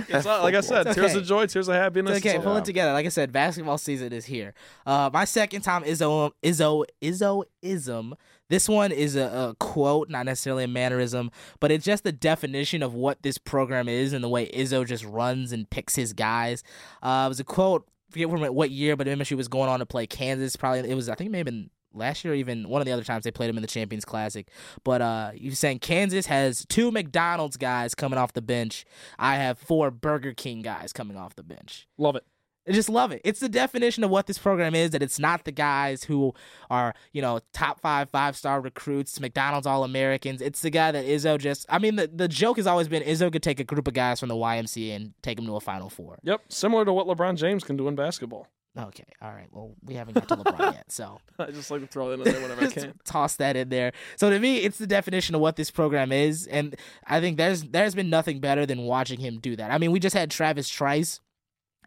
It's 0.08 0.26
not, 0.26 0.44
like 0.44 0.56
I 0.56 0.62
said, 0.62 0.88
It's 0.88 0.96
tears 0.96 1.16
of 1.16 1.26
joy, 1.26 1.46
tears 1.46 1.68
of 1.68 1.76
happiness. 1.76 2.18
It's 2.18 2.26
okay, 2.26 2.38
It's 2.38 2.44
pull 2.44 2.58
it 2.58 2.66
together. 2.66 2.94
Like 2.94 3.06
I 3.06 3.10
said, 3.10 3.32
basketball 3.32 3.78
season 3.78 4.14
is 4.14 4.26
here. 4.26 4.54
Uh, 4.86 5.10
my 5.14 5.26
second 5.26 5.62
time 5.62 5.84
Izzo 5.84 6.32
Izzo 6.44 6.86
Izzo 7.02 7.44
ism. 7.64 8.14
This 8.50 8.68
one 8.68 8.92
is 8.92 9.16
a, 9.16 9.22
a 9.26 9.56
quote, 9.60 10.10
not 10.10 10.26
necessarily 10.26 10.64
a 10.64 10.68
mannerism, 10.68 11.32
but 11.60 11.72
it's 11.72 11.86
just 11.86 12.04
the 12.04 12.12
definition 12.12 12.84
of 12.84 12.94
what 12.94 13.22
this 13.22 13.38
program 13.38 13.88
is 13.88 14.14
and 14.14 14.24
the 14.24 14.30
way 14.30 14.50
Izzo 14.50 14.86
just 14.86 15.06
runs 15.06 15.52
and 15.52 15.70
picks 15.70 15.96
his 15.96 16.14
guys. 16.14 16.64
Uh, 17.02 17.24
it 17.26 17.30
was 17.30 17.40
a 17.40 17.44
quote. 17.44 17.88
Forget 18.10 18.30
from 18.30 18.42
what 18.42 18.72
year, 18.72 18.96
but 18.96 19.06
MSU 19.06 19.38
was 19.38 19.48
going 19.48 19.70
on 19.70 19.80
to 19.80 19.86
play 19.86 20.08
Kansas. 20.08 20.56
Probably 20.56 20.90
it 20.90 20.96
was. 20.96 21.10
I 21.10 21.16
think 21.16 21.30
maybe 21.30 21.70
last 21.94 22.24
year, 22.24 22.34
or 22.34 22.36
even 22.36 22.68
one 22.68 22.82
of 22.82 22.86
the 22.86 22.92
other 22.92 23.04
times 23.04 23.24
they 23.24 23.32
played 23.32 23.52
him 23.52 23.58
in 23.58 23.62
the 23.62 23.68
Champions 23.68 24.04
Classic. 24.04 24.48
But 24.84 25.02
uh, 25.02 25.32
you 25.36 25.52
saying 25.52 25.80
Kansas 25.80 26.26
has 26.26 26.66
two 26.70 26.92
McDonald's 26.92 27.56
guys 27.58 27.94
coming 27.94 28.18
off 28.18 28.34
the 28.34 28.42
bench. 28.42 28.86
I 29.20 29.36
have 29.36 29.60
four 29.60 29.92
Burger 29.92 30.34
King 30.34 30.64
guys 30.64 30.92
coming 30.92 31.18
off 31.18 31.36
the 31.36 31.44
bench. 31.44 31.88
Love 32.00 32.16
it. 32.16 32.26
I 32.70 32.74
just 32.74 32.88
love 32.90 33.12
it. 33.12 33.22
It's 33.24 33.40
the 33.40 33.50
definition 33.50 34.04
of 34.04 34.10
what 34.12 34.28
this 34.28 34.38
program 34.38 34.76
is. 34.76 34.92
That 34.92 35.02
it's 35.02 35.18
not 35.20 35.44
the 35.46 35.52
guys 35.52 36.04
who 36.04 36.34
are 36.70 36.94
you 37.14 37.22
know 37.22 37.40
top 37.54 37.80
five, 37.82 38.10
five 38.10 38.38
star 38.38 38.62
recruits, 38.62 39.20
McDonald's 39.20 39.66
All 39.68 39.84
Americans. 39.84 40.42
It's 40.42 40.62
the 40.62 40.70
guy 40.70 40.92
that 40.92 41.06
Izzo 41.06 41.38
just. 41.40 41.66
I 41.70 41.80
mean, 41.80 41.96
the 41.96 42.08
the 42.08 42.28
joke 42.28 42.58
has 42.58 42.68
always 42.68 42.88
been 42.88 43.04
Izzo 43.04 43.32
could 43.32 43.44
take 43.44 43.60
a 43.60 43.64
group 43.64 43.88
of 43.88 43.94
guys 43.94 44.20
from 44.20 44.30
the 44.30 44.36
YMCA 44.36 44.96
and 44.96 45.14
take 45.24 45.38
them 45.38 45.48
to 45.48 45.56
a 45.56 45.60
Final 45.60 45.90
Four. 45.90 46.20
Yep, 46.24 46.42
similar 46.50 46.86
to 46.86 46.94
what 46.94 47.08
LeBron 47.08 47.36
James 47.38 47.64
can 47.64 47.76
do 47.76 47.88
in 47.88 47.96
basketball. 47.96 48.48
Okay, 48.78 49.04
all 49.20 49.32
right. 49.32 49.48
Well, 49.52 49.74
we 49.84 49.96
haven't 49.96 50.14
got 50.14 50.28
to 50.28 50.36
LeBron 50.38 50.74
yet, 50.74 50.92
so 50.92 51.20
I 51.40 51.48
just 51.48 51.72
like 51.72 51.82
to 51.82 51.88
throw 51.88 52.10
that 52.10 52.20
in 52.20 52.24
there 52.32 52.40
whenever 52.42 52.64
I 52.66 52.68
can. 52.72 52.94
toss 53.04 53.36
that 53.38 53.56
in 53.56 53.70
there. 53.70 53.92
So 54.16 54.30
to 54.30 54.38
me, 54.40 54.58
it's 54.58 54.78
the 54.78 54.86
definition 54.88 55.34
of 55.34 55.42
what 55.42 55.56
this 55.56 55.72
program 55.72 56.12
is, 56.12 56.46
and 56.46 56.76
I 57.08 57.20
think 57.20 57.38
there's 57.38 57.64
there's 57.64 57.96
been 57.96 58.12
nothing 58.12 58.40
better 58.40 58.68
than 58.68 58.84
watching 58.84 59.20
him 59.20 59.40
do 59.40 59.56
that. 59.56 59.72
I 59.72 59.80
mean, 59.80 59.92
we 59.92 60.00
just 60.00 60.16
had 60.16 60.30
Travis 60.30 60.70
Trice 60.70 61.20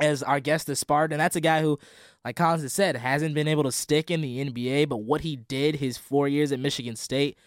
as 0.01 0.23
our 0.23 0.41
guest 0.41 0.67
this 0.67 0.81
Spartan, 0.81 1.15
and 1.15 1.21
that's 1.21 1.37
a 1.37 1.41
guy 1.41 1.63
who, 1.63 1.79
like 2.25 2.37
Collins 2.37 2.63
has 2.63 2.73
said, 2.73 2.97
hasn't 2.97 3.35
been 3.35 3.49
able 3.49 3.63
to 3.65 3.73
stick 3.73 4.11
in 4.11 4.21
the 4.21 4.45
NBA, 4.45 4.89
but 4.89 4.99
what 4.99 5.21
he 5.23 5.37
did 5.37 5.77
his 5.77 5.99
four 5.99 6.29
years 6.29 6.53
at 6.53 6.61
Michigan 6.61 6.97
State, 6.97 7.39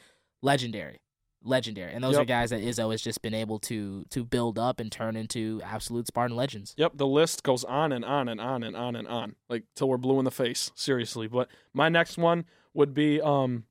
legendary. 0.42 1.02
Legendary. 1.44 1.94
And 1.94 2.04
those 2.04 2.18
are 2.18 2.26
guys 2.26 2.50
that 2.50 2.62
Izzo 2.62 2.90
has 2.90 3.02
just 3.04 3.22
been 3.22 3.36
able 3.36 3.60
to 3.60 4.04
to 4.10 4.24
build 4.24 4.58
up 4.58 4.80
and 4.80 4.92
turn 4.92 5.16
into 5.16 5.62
absolute 5.64 6.08
Spartan 6.08 6.36
legends. 6.36 6.74
Yep, 6.76 6.94
the 6.96 7.06
list 7.06 7.44
goes 7.44 7.64
on 7.64 7.92
and 7.92 8.04
on 8.04 8.28
and 8.28 8.42
on 8.42 8.64
and 8.64 8.76
on 8.76 8.96
and 8.96 9.08
on, 9.08 9.36
like 9.48 9.64
till 9.76 9.88
we're 9.88 9.98
blue 9.98 10.18
in 10.18 10.26
the 10.26 10.32
face. 10.32 10.72
Seriously, 10.74 11.28
but 11.28 11.48
my 11.72 11.88
next 11.88 12.18
one 12.18 12.46
would 12.74 12.96
be 12.96 13.22
um. 13.22 13.66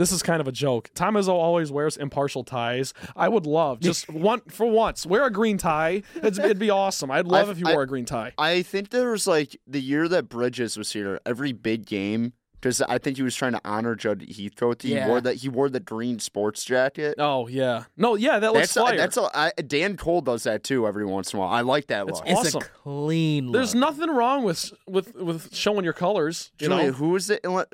This 0.00 0.12
is 0.12 0.22
kind 0.22 0.40
of 0.40 0.48
a 0.48 0.52
joke. 0.52 0.88
Tom 0.94 1.12
Izzo 1.14 1.28
always 1.28 1.70
wears 1.70 1.98
impartial 1.98 2.42
ties. 2.42 2.94
I 3.14 3.28
would 3.28 3.44
love 3.44 3.80
just 3.90 4.08
one 4.08 4.40
for 4.48 4.64
once 4.66 5.04
wear 5.04 5.26
a 5.26 5.30
green 5.30 5.58
tie. 5.58 6.02
It's, 6.14 6.38
it'd 6.38 6.58
be 6.58 6.70
awesome. 6.70 7.10
I'd 7.10 7.26
love 7.26 7.50
I've- 7.50 7.50
if 7.52 7.58
you 7.58 7.66
I- 7.66 7.74
wore 7.74 7.82
a 7.82 7.86
green 7.86 8.06
tie. 8.06 8.32
I 8.38 8.62
think 8.62 8.88
there 8.88 9.10
was 9.10 9.26
like 9.26 9.60
the 9.66 9.78
year 9.82 10.08
that 10.08 10.30
Bridges 10.30 10.78
was 10.78 10.92
here, 10.94 11.20
every 11.26 11.52
big 11.52 11.84
game, 11.84 12.32
because 12.60 12.82
I 12.82 12.98
think 12.98 13.16
he 13.16 13.22
was 13.22 13.34
trying 13.34 13.52
to 13.52 13.60
honor 13.64 13.94
Judd 13.94 14.22
Heathcote. 14.28 14.82
He 14.82 14.94
Yeah. 14.94 15.08
wore 15.08 15.20
that. 15.20 15.36
He 15.36 15.48
wore 15.48 15.68
the 15.68 15.80
green 15.80 16.18
sports 16.18 16.64
jacket. 16.64 17.14
Oh 17.18 17.48
yeah, 17.48 17.84
no, 17.96 18.14
yeah, 18.16 18.38
that 18.38 18.52
looks 18.52 18.74
that's 18.74 18.88
fire. 18.88 18.96
that's 18.96 19.16
a, 19.16 19.28
I, 19.34 19.52
Danton 19.66 19.96
Cole 19.96 20.20
does 20.20 20.42
that 20.44 20.62
too 20.62 20.86
every 20.86 21.04
once 21.06 21.32
in 21.32 21.38
a 21.38 21.40
while. 21.40 21.50
I 21.50 21.62
like 21.62 21.86
that 21.88 22.06
It's 22.08 22.18
look. 22.18 22.28
It's 22.28 22.40
awesome. 22.54 22.62
a 22.62 22.64
clean 22.82 23.52
There's 23.52 23.74
nothing 23.74 24.10
wrong 24.10 24.44
with 24.44 24.72
with 24.86 25.14
with 25.16 25.54
showing 25.54 25.84
your 25.84 25.92
colors. 25.92 26.50
You 26.58 26.68
Julia, 26.68 26.86
know, 26.86 26.92
who 26.92 27.16
is 27.16 27.30
it? 27.30 27.40
Uh, 27.44 27.64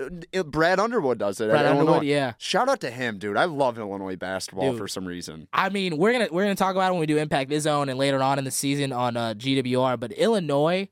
Brad 0.45 0.79
Underwood 0.81 1.19
does 1.19 1.41
it. 1.41 1.47
at 1.47 1.51
Brad 1.51 1.67
Underwood, 1.67 1.89
Illinois. 1.89 2.05
yeah. 2.07 2.33
Shout 2.39 2.69
out 2.69 2.81
to 2.81 2.91
him, 2.91 3.19
dude. 3.19 3.37
I 3.37 3.45
love 3.45 3.79
Illinois 3.79 4.17
basketball 4.17 4.71
Dude. 4.71 4.79
for 4.79 4.89
some 4.89 5.05
reason. 5.07 5.49
I 5.53 5.69
mean, 5.69 5.97
we're 5.97 6.13
gonna 6.13 6.29
we're 6.31 6.45
gonna 6.45 6.55
talk 6.55 6.75
about 6.77 6.89
it 6.91 6.93
when 6.93 7.01
we 7.01 7.07
do 7.07 7.19
Impact 7.19 7.51
This 7.51 7.65
Zone 7.65 7.89
and 7.89 7.99
later 7.99 8.23
on 8.23 8.39
in 8.39 8.45
the 8.45 8.51
season 8.51 8.93
on 8.93 9.17
uh, 9.17 9.35
GWR. 9.35 9.99
But 9.99 10.13
Illinois 10.13 10.89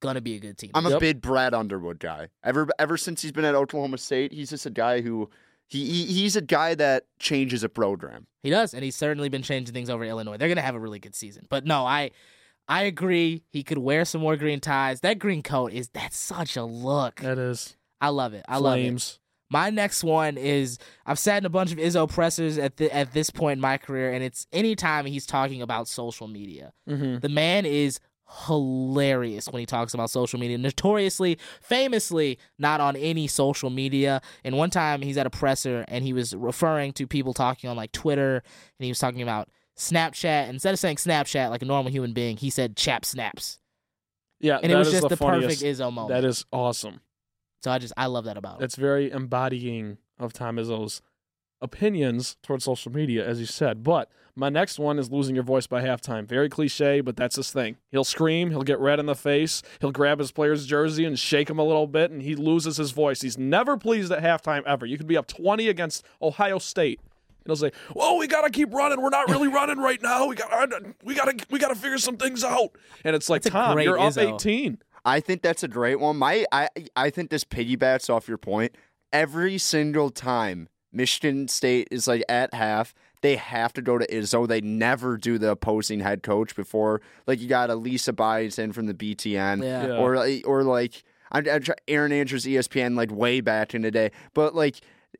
gonna 0.00 0.20
be 0.20 0.34
a 0.36 0.38
good 0.40 0.58
team. 0.58 0.70
I'm 0.74 0.86
a 0.86 0.98
big 0.98 1.20
Brad 1.20 1.54
Underwood 1.54 1.98
guy. 1.98 2.28
Ever 2.44 2.68
ever 2.78 2.96
since 2.96 3.22
he's 3.22 3.32
been 3.32 3.44
at 3.44 3.54
Oklahoma 3.54 3.98
State, 3.98 4.32
he's 4.32 4.50
just 4.50 4.66
a 4.66 4.70
guy 4.70 5.00
who 5.00 5.30
he, 5.68 5.84
he 5.84 6.04
he's 6.06 6.36
a 6.36 6.40
guy 6.42 6.74
that 6.76 7.04
changes 7.18 7.62
a 7.64 7.68
program. 7.68 8.26
He 8.42 8.50
does, 8.50 8.74
and 8.74 8.84
he's 8.84 8.96
certainly 8.96 9.28
been 9.28 9.42
changing 9.42 9.74
things 9.74 9.90
over 9.90 10.04
at 10.04 10.10
Illinois. 10.10 10.36
They're 10.36 10.48
gonna 10.48 10.60
have 10.62 10.74
a 10.76 10.80
really 10.80 10.98
good 11.00 11.14
season. 11.14 11.46
But 11.48 11.64
no, 11.64 11.84
I 11.86 12.10
I 12.68 12.82
agree. 12.82 13.42
He 13.50 13.62
could 13.62 13.78
wear 13.78 14.04
some 14.04 14.20
more 14.20 14.36
green 14.36 14.60
ties. 14.60 15.00
That 15.00 15.18
green 15.18 15.42
coat 15.42 15.72
is 15.72 15.88
that's 15.88 16.16
such 16.16 16.56
a 16.56 16.64
look. 16.64 17.20
that 17.20 17.38
is 17.38 17.76
I 18.00 18.08
love 18.10 18.34
it. 18.34 18.44
I 18.48 18.58
love 18.58 18.78
it. 18.78 18.82
flames. 18.82 19.18
My 19.48 19.70
next 19.70 20.02
one 20.02 20.36
is 20.36 20.76
I've 21.06 21.20
sat 21.20 21.38
in 21.38 21.46
a 21.46 21.48
bunch 21.48 21.70
of 21.70 21.78
Izzo 21.78 22.08
pressers 22.08 22.58
at 22.58 22.78
the, 22.78 22.92
at 22.92 23.12
this 23.12 23.30
point 23.30 23.58
in 23.58 23.60
my 23.60 23.78
career, 23.78 24.12
and 24.12 24.24
it's 24.24 24.46
anytime 24.52 25.06
he's 25.06 25.24
talking 25.24 25.62
about 25.62 25.86
social 25.86 26.26
media. 26.26 26.72
Mhm. 26.88 27.20
The 27.20 27.28
man 27.28 27.64
is 27.64 28.00
hilarious 28.46 29.48
when 29.48 29.60
he 29.60 29.66
talks 29.66 29.94
about 29.94 30.10
social 30.10 30.38
media. 30.38 30.58
Notoriously, 30.58 31.38
famously, 31.60 32.38
not 32.58 32.80
on 32.80 32.96
any 32.96 33.26
social 33.26 33.70
media. 33.70 34.20
And 34.44 34.56
one 34.56 34.70
time 34.70 35.02
he's 35.02 35.16
at 35.16 35.26
a 35.26 35.30
presser 35.30 35.84
and 35.88 36.04
he 36.04 36.12
was 36.12 36.34
referring 36.34 36.92
to 36.94 37.06
people 37.06 37.34
talking 37.34 37.70
on 37.70 37.76
like 37.76 37.92
Twitter, 37.92 38.42
and 38.78 38.84
he 38.84 38.90
was 38.90 38.98
talking 38.98 39.22
about 39.22 39.48
Snapchat. 39.76 40.48
Instead 40.48 40.72
of 40.72 40.78
saying 40.78 40.96
Snapchat 40.96 41.50
like 41.50 41.62
a 41.62 41.66
normal 41.66 41.90
human 41.92 42.12
being, 42.12 42.36
he 42.36 42.50
said 42.50 42.76
Chap 42.76 43.04
Snaps. 43.04 43.58
Yeah, 44.40 44.58
And 44.62 44.70
it 44.70 44.76
was 44.76 44.88
is 44.88 44.94
just 44.94 45.02
the 45.04 45.16
the 45.16 45.16
perfect 45.16 45.62
Izzo 45.62 45.92
moment. 45.92 46.08
That 46.08 46.28
is 46.28 46.44
awesome. 46.52 47.00
So 47.62 47.70
I 47.70 47.78
just 47.78 47.94
I 47.96 48.06
love 48.06 48.24
that 48.26 48.36
about 48.36 48.58
him. 48.58 48.64
It's 48.64 48.76
very 48.76 49.10
embodying 49.10 49.98
of 50.18 50.32
Tom 50.32 50.56
Izzo's 50.56 51.00
opinions 51.60 52.36
towards 52.42 52.64
social 52.64 52.92
media, 52.92 53.26
as 53.26 53.40
you 53.40 53.46
said. 53.46 53.82
But 53.82 54.10
my 54.34 54.48
next 54.48 54.78
one 54.78 54.98
is 54.98 55.10
losing 55.10 55.34
your 55.34 55.44
voice 55.44 55.66
by 55.66 55.82
halftime. 55.82 56.26
Very 56.26 56.48
cliche, 56.48 57.00
but 57.00 57.16
that's 57.16 57.36
his 57.36 57.50
thing. 57.50 57.76
He'll 57.90 58.04
scream, 58.04 58.50
he'll 58.50 58.62
get 58.62 58.78
red 58.78 59.00
in 59.00 59.06
the 59.06 59.14
face, 59.14 59.62
he'll 59.80 59.92
grab 59.92 60.18
his 60.18 60.30
player's 60.30 60.66
jersey 60.66 61.04
and 61.04 61.18
shake 61.18 61.48
him 61.48 61.58
a 61.58 61.64
little 61.64 61.86
bit, 61.86 62.10
and 62.10 62.22
he 62.22 62.34
loses 62.34 62.76
his 62.76 62.90
voice. 62.90 63.22
He's 63.22 63.38
never 63.38 63.76
pleased 63.76 64.12
at 64.12 64.22
halftime 64.22 64.62
ever. 64.66 64.84
You 64.84 64.98
could 64.98 65.06
be 65.06 65.16
up 65.16 65.26
20 65.26 65.68
against 65.68 66.04
Ohio 66.20 66.58
State. 66.58 67.00
And 67.00 67.50
he'll 67.50 67.56
say, 67.56 67.70
"Whoa, 67.92 68.18
we 68.18 68.26
gotta 68.26 68.50
keep 68.50 68.74
running. 68.74 69.00
We're 69.00 69.08
not 69.08 69.30
really 69.30 69.48
running 69.52 69.78
right 69.78 70.02
now. 70.02 70.26
We 70.26 70.34
got, 70.34 70.82
we 71.04 71.14
gotta, 71.14 71.36
we 71.48 71.58
gotta 71.58 71.76
figure 71.76 71.98
some 71.98 72.16
things 72.16 72.44
out." 72.44 72.70
And 73.04 73.16
it's 73.16 73.30
like, 73.30 73.42
Tom, 73.42 73.78
you're 73.80 73.98
up 73.98 74.14
Izzo. 74.14 74.34
18. 74.34 74.78
I 75.04 75.20
think 75.20 75.42
that's 75.42 75.62
a 75.62 75.68
great 75.68 76.00
one. 76.00 76.16
My 76.16 76.44
I 76.50 76.68
I 76.96 77.10
think 77.10 77.30
this 77.30 77.44
piggybacks 77.44 78.10
off 78.10 78.26
your 78.26 78.38
point. 78.38 78.74
Every 79.12 79.56
single 79.56 80.10
time 80.10 80.68
Michigan 80.96 81.48
State 81.48 81.88
is 81.90 82.08
like 82.08 82.24
at 82.28 82.52
half, 82.54 82.94
they 83.22 83.36
have 83.36 83.72
to 83.74 83.82
go 83.82 83.98
to 83.98 84.06
Izzo. 84.06 84.46
They 84.48 84.60
never 84.60 85.16
do 85.16 85.38
the 85.38 85.50
opposing 85.50 86.00
head 86.00 86.22
coach 86.22 86.56
before. 86.56 87.00
Like 87.26 87.40
you 87.40 87.48
got 87.48 87.70
Elisa 87.70 88.12
Bias 88.12 88.58
in 88.58 88.72
from 88.72 88.86
the 88.86 88.94
BTN, 88.94 89.62
Yeah. 89.62 89.86
Yeah. 89.88 89.96
or 89.98 90.16
like- 90.16 90.46
or 90.46 90.62
like 90.62 91.02
I'm, 91.32 91.46
I'm 91.48 91.62
try- 91.62 91.74
Erin 91.88 92.12
Andrews, 92.12 92.44
ESPN, 92.44 92.96
like 92.96 93.10
way 93.10 93.40
back 93.40 93.74
in 93.74 93.82
the 93.82 93.90
day. 93.90 94.10
But 94.32 94.54
like 94.54 94.76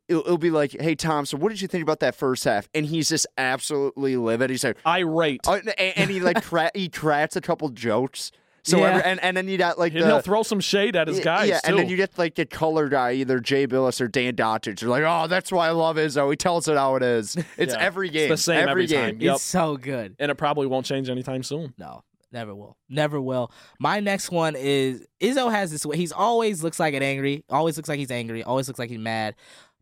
it'll, 0.09 0.22
it'll 0.22 0.39
be 0.39 0.51
like, 0.51 0.72
hey 0.81 0.95
Tom, 0.95 1.27
so 1.27 1.37
what 1.37 1.49
did 1.49 1.61
you 1.61 1.68
think 1.68 1.83
about 1.83 2.01
that 2.01 2.14
first 2.14 2.45
half? 2.45 2.68
And 2.74 2.87
he's 2.87 3.09
just 3.09 3.27
absolutely 3.37 4.16
livid. 4.16 4.51
He's 4.51 4.62
like, 4.64 4.77
Irate. 4.87 5.41
oh, 5.47 5.55
and, 5.55 5.68
and 5.81 6.11
he 6.11 6.20
like 6.20 6.43
cra- 6.45 6.70
he 6.74 6.89
cracks 6.89 7.35
a 7.37 7.41
couple 7.41 7.68
jokes. 7.70 8.31
So 8.67 8.79
Yeah. 8.79 8.85
every, 8.89 9.03
and 9.05 9.21
and 9.23 9.37
then 9.37 9.47
you 9.49 9.57
got 9.59 9.79
like 9.79 9.93
the, 9.93 10.05
he'll 10.05 10.21
throw 10.21 10.43
some 10.43 10.59
shade 10.61 10.97
at 10.97 11.07
his 11.07 11.19
yeah, 11.19 11.25
guys, 11.25 11.49
Yeah, 11.49 11.61
too. 11.61 11.71
and 11.71 11.79
then 11.79 11.89
you 11.89 11.97
get 11.97 12.19
like 12.19 12.35
the 12.35 12.45
color 12.47 12.89
guy, 12.89 13.12
either 13.12 13.39
Jay 13.39 13.67
Bilas 13.67 14.01
or 14.01 14.09
Dan 14.09 14.35
Dakich. 14.35 14.81
You're 14.83 14.91
like, 14.91 15.05
oh, 15.07 15.29
that's 15.29 15.53
why 15.53 15.69
I 15.69 15.71
love 15.71 15.97
Izzo. 15.97 16.29
He 16.31 16.37
tells 16.37 16.67
it 16.67 16.77
how 16.77 16.97
it 16.97 17.03
is. 17.03 17.37
It's 17.57 17.73
Yeah. 17.75 17.81
every 17.81 18.09
It's 18.09 18.14
game. 18.14 18.29
the 18.31 18.37
same 18.37 18.69
every 18.69 18.87
game. 18.87 19.12
time. 19.12 19.21
Yep. 19.21 19.35
It's 19.37 19.45
so 19.45 19.77
good. 19.77 20.17
and 20.19 20.31
it 20.31 20.35
probably 20.35 20.67
won't 20.67 20.85
change 20.85 21.09
anytime 21.09 21.43
soon. 21.45 21.75
No, 21.79 22.03
never 22.33 22.55
will. 22.57 22.77
Never 22.89 23.21
will. 23.21 23.53
My 23.79 24.01
next 24.01 24.31
one 24.33 24.57
is 24.57 25.07
Izzo 25.21 25.51
has 25.53 25.71
this 25.71 25.87
way. 25.87 25.97
He's 25.97 26.12
always 26.12 26.64
looks 26.64 26.81
like 26.81 26.95
it 26.95 27.03
angry. 27.03 27.45
Always 27.49 27.77
looks 27.77 27.89
like 27.89 27.99
he's 28.01 28.11
angry. 28.11 28.43
Always 28.43 28.67
looks 28.67 28.79
like 28.81 28.91
he's 28.91 28.99
mad. 28.99 29.37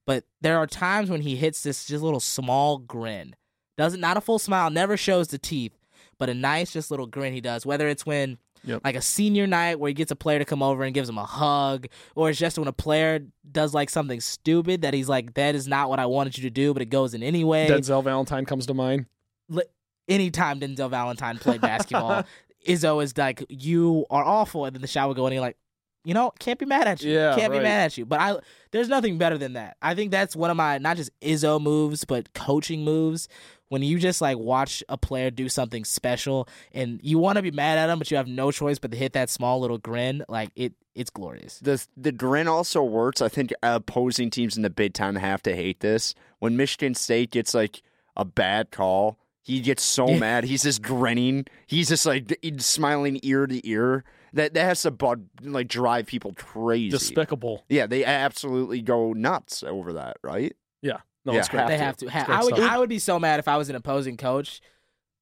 But 0.06 0.24
there 0.42 0.58
are 0.58 0.66
times 0.66 1.08
when 1.08 1.22
he 1.22 1.36
hits 1.36 1.62
this 1.62 1.86
just 1.86 2.04
little 2.04 2.20
small 2.20 2.76
grin. 2.76 3.34
Doesn't 3.78 4.00
not 4.00 4.18
a 4.18 4.20
full 4.20 4.38
smile. 4.38 4.68
Never 4.68 4.96
shows 4.98 5.28
the 5.28 5.38
teeth, 5.38 5.72
but 6.18 6.28
a 6.28 6.34
nice 6.34 6.72
just 6.74 6.90
little 6.90 7.06
grin 7.06 7.32
he 7.32 7.40
does. 7.40 7.64
Whether 7.64 7.88
it's 7.88 8.04
when 8.04 8.36
Yep. 8.64 8.80
like 8.84 8.96
a 8.96 9.02
senior 9.02 9.46
night 9.46 9.78
where 9.78 9.88
he 9.88 9.94
gets 9.94 10.10
a 10.10 10.16
player 10.16 10.38
to 10.38 10.44
come 10.44 10.62
over 10.62 10.84
and 10.84 10.94
gives 10.94 11.08
him 11.08 11.18
a 11.18 11.24
hug, 11.24 11.86
or 12.14 12.30
it's 12.30 12.38
just 12.38 12.58
when 12.58 12.68
a 12.68 12.72
player 12.72 13.20
does 13.50 13.74
like 13.74 13.90
something 13.90 14.20
stupid 14.20 14.82
that 14.82 14.94
he's 14.94 15.08
like, 15.08 15.34
that 15.34 15.54
is 15.54 15.68
not 15.68 15.90
what 15.90 15.98
I 16.00 16.06
wanted 16.06 16.38
you 16.38 16.44
to 16.44 16.50
do, 16.50 16.72
but 16.72 16.80
it 16.82 16.86
goes 16.90 17.14
in 17.14 17.22
anyway 17.22 17.68
Denzel 17.68 18.02
Valentine 18.02 18.44
comes 18.46 18.66
to 18.66 18.74
mind. 18.74 19.06
li- 19.48 19.64
anytime 20.08 20.60
Denzel 20.60 20.90
Valentine 20.90 21.38
played 21.38 21.60
basketball, 21.60 22.24
Izzo 22.66 23.02
is 23.04 23.16
like, 23.18 23.44
"You 23.50 24.06
are 24.08 24.24
awful," 24.24 24.64
and 24.64 24.74
then 24.74 24.80
the 24.80 24.88
shot 24.88 25.08
would 25.08 25.16
go, 25.16 25.26
and 25.26 25.34
you're 25.34 25.42
like, 25.42 25.58
"You 26.04 26.14
know, 26.14 26.32
can't 26.38 26.58
be 26.58 26.64
mad 26.64 26.88
at 26.88 27.02
you. 27.02 27.12
Yeah, 27.12 27.34
can't 27.36 27.52
right. 27.52 27.58
be 27.58 27.62
mad 27.62 27.84
at 27.84 27.98
you." 27.98 28.06
But 28.06 28.20
I, 28.20 28.36
there's 28.70 28.88
nothing 28.88 29.18
better 29.18 29.36
than 29.36 29.52
that. 29.52 29.76
I 29.82 29.94
think 29.94 30.10
that's 30.10 30.34
one 30.34 30.50
of 30.50 30.56
my 30.56 30.78
not 30.78 30.96
just 30.96 31.10
Izzo 31.20 31.60
moves, 31.60 32.06
but 32.06 32.32
coaching 32.32 32.82
moves. 32.82 33.28
When 33.68 33.82
you 33.82 33.98
just 33.98 34.20
like 34.20 34.38
watch 34.38 34.84
a 34.88 34.96
player 34.96 35.30
do 35.30 35.48
something 35.48 35.84
special, 35.84 36.48
and 36.72 37.00
you 37.02 37.18
want 37.18 37.36
to 37.36 37.42
be 37.42 37.50
mad 37.50 37.78
at 37.78 37.90
him, 37.90 37.98
but 37.98 38.10
you 38.10 38.16
have 38.16 38.28
no 38.28 38.50
choice 38.50 38.78
but 38.78 38.90
to 38.92 38.96
hit 38.96 39.14
that 39.14 39.30
small 39.30 39.60
little 39.60 39.78
grin, 39.78 40.24
like 40.28 40.50
it, 40.54 40.74
it's 40.94 41.10
glorious. 41.10 41.58
The 41.60 41.84
the 41.96 42.12
grin 42.12 42.46
also 42.46 42.82
works. 42.82 43.20
I 43.22 43.28
think 43.28 43.52
opposing 43.62 44.30
teams 44.30 44.56
in 44.56 44.62
the 44.62 44.70
Big 44.70 44.92
Ten 44.94 45.16
have 45.16 45.42
to 45.44 45.56
hate 45.56 45.80
this. 45.80 46.14
When 46.38 46.56
Michigan 46.56 46.94
State 46.94 47.30
gets 47.32 47.54
like 47.54 47.82
a 48.16 48.24
bad 48.24 48.70
call, 48.70 49.18
he 49.42 49.60
gets 49.60 49.82
so 49.82 50.08
Yeah. 50.08 50.18
mad. 50.18 50.44
He's 50.44 50.62
just 50.62 50.82
grinning. 50.82 51.46
He's 51.66 51.88
just 51.88 52.06
like 52.06 52.38
smiling 52.58 53.18
ear 53.22 53.46
to 53.46 53.66
ear. 53.66 54.04
That 54.34 54.52
that 54.54 54.64
has 54.64 54.82
to 54.82 54.90
bud, 54.90 55.26
like 55.42 55.68
drive 55.68 56.06
people 56.06 56.32
crazy. 56.36 56.90
Despicable. 56.90 57.64
yeah, 57.68 57.86
they 57.86 58.04
absolutely 58.04 58.82
go 58.82 59.12
nuts 59.14 59.62
over 59.62 59.94
that, 59.94 60.18
right? 60.22 60.54
Yeah. 60.82 60.98
No, 61.24 61.32
Yeah, 61.32 61.38
it's 61.40 61.48
great. 61.48 61.66
they 61.68 61.76
to. 61.76 61.82
have 61.82 61.96
to. 61.98 62.06
It's 62.06 62.14
Ha- 62.14 62.26
I 62.28 62.44
would. 62.44 62.54
stuff. 62.56 62.70
I 62.70 62.78
would 62.78 62.88
be 62.88 62.98
so 62.98 63.18
mad 63.18 63.38
if 63.40 63.48
I 63.48 63.56
was 63.56 63.68
an 63.70 63.76
opposing 63.76 64.16
coach. 64.16 64.60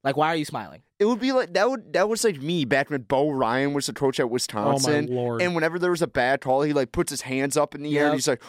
Like, 0.05 0.17
why 0.17 0.29
are 0.29 0.37
you 0.37 0.45
smiling? 0.45 0.83
It 0.99 1.05
would 1.05 1.21
be 1.21 1.31
like 1.33 1.55
that. 1.55 1.71
Would 1.71 1.93
that 1.93 2.09
was 2.09 2.25
like 2.25 2.41
me 2.43 2.65
back 2.65 2.91
when 2.91 3.03
Bo 3.03 3.31
Ryan 3.31 3.73
was 3.73 3.87
the 3.87 3.93
coach 3.93 4.19
at 4.19 4.29
Wisconsin. 4.31 5.09
Oh, 5.11 5.15
Lord. 5.15 5.43
And 5.43 5.55
whenever 5.55 5.79
there 5.79 5.91
was 5.93 6.03
a 6.03 6.09
bad 6.09 6.41
call, 6.41 6.63
he 6.63 6.73
like 6.73 6.91
puts 6.93 7.11
his 7.11 7.21
hands 7.23 7.57
up 7.57 7.75
in 7.75 7.83
the 7.83 7.97
air 7.99 8.07
and 8.07 8.15
he's 8.15 8.27
like, 8.27 8.43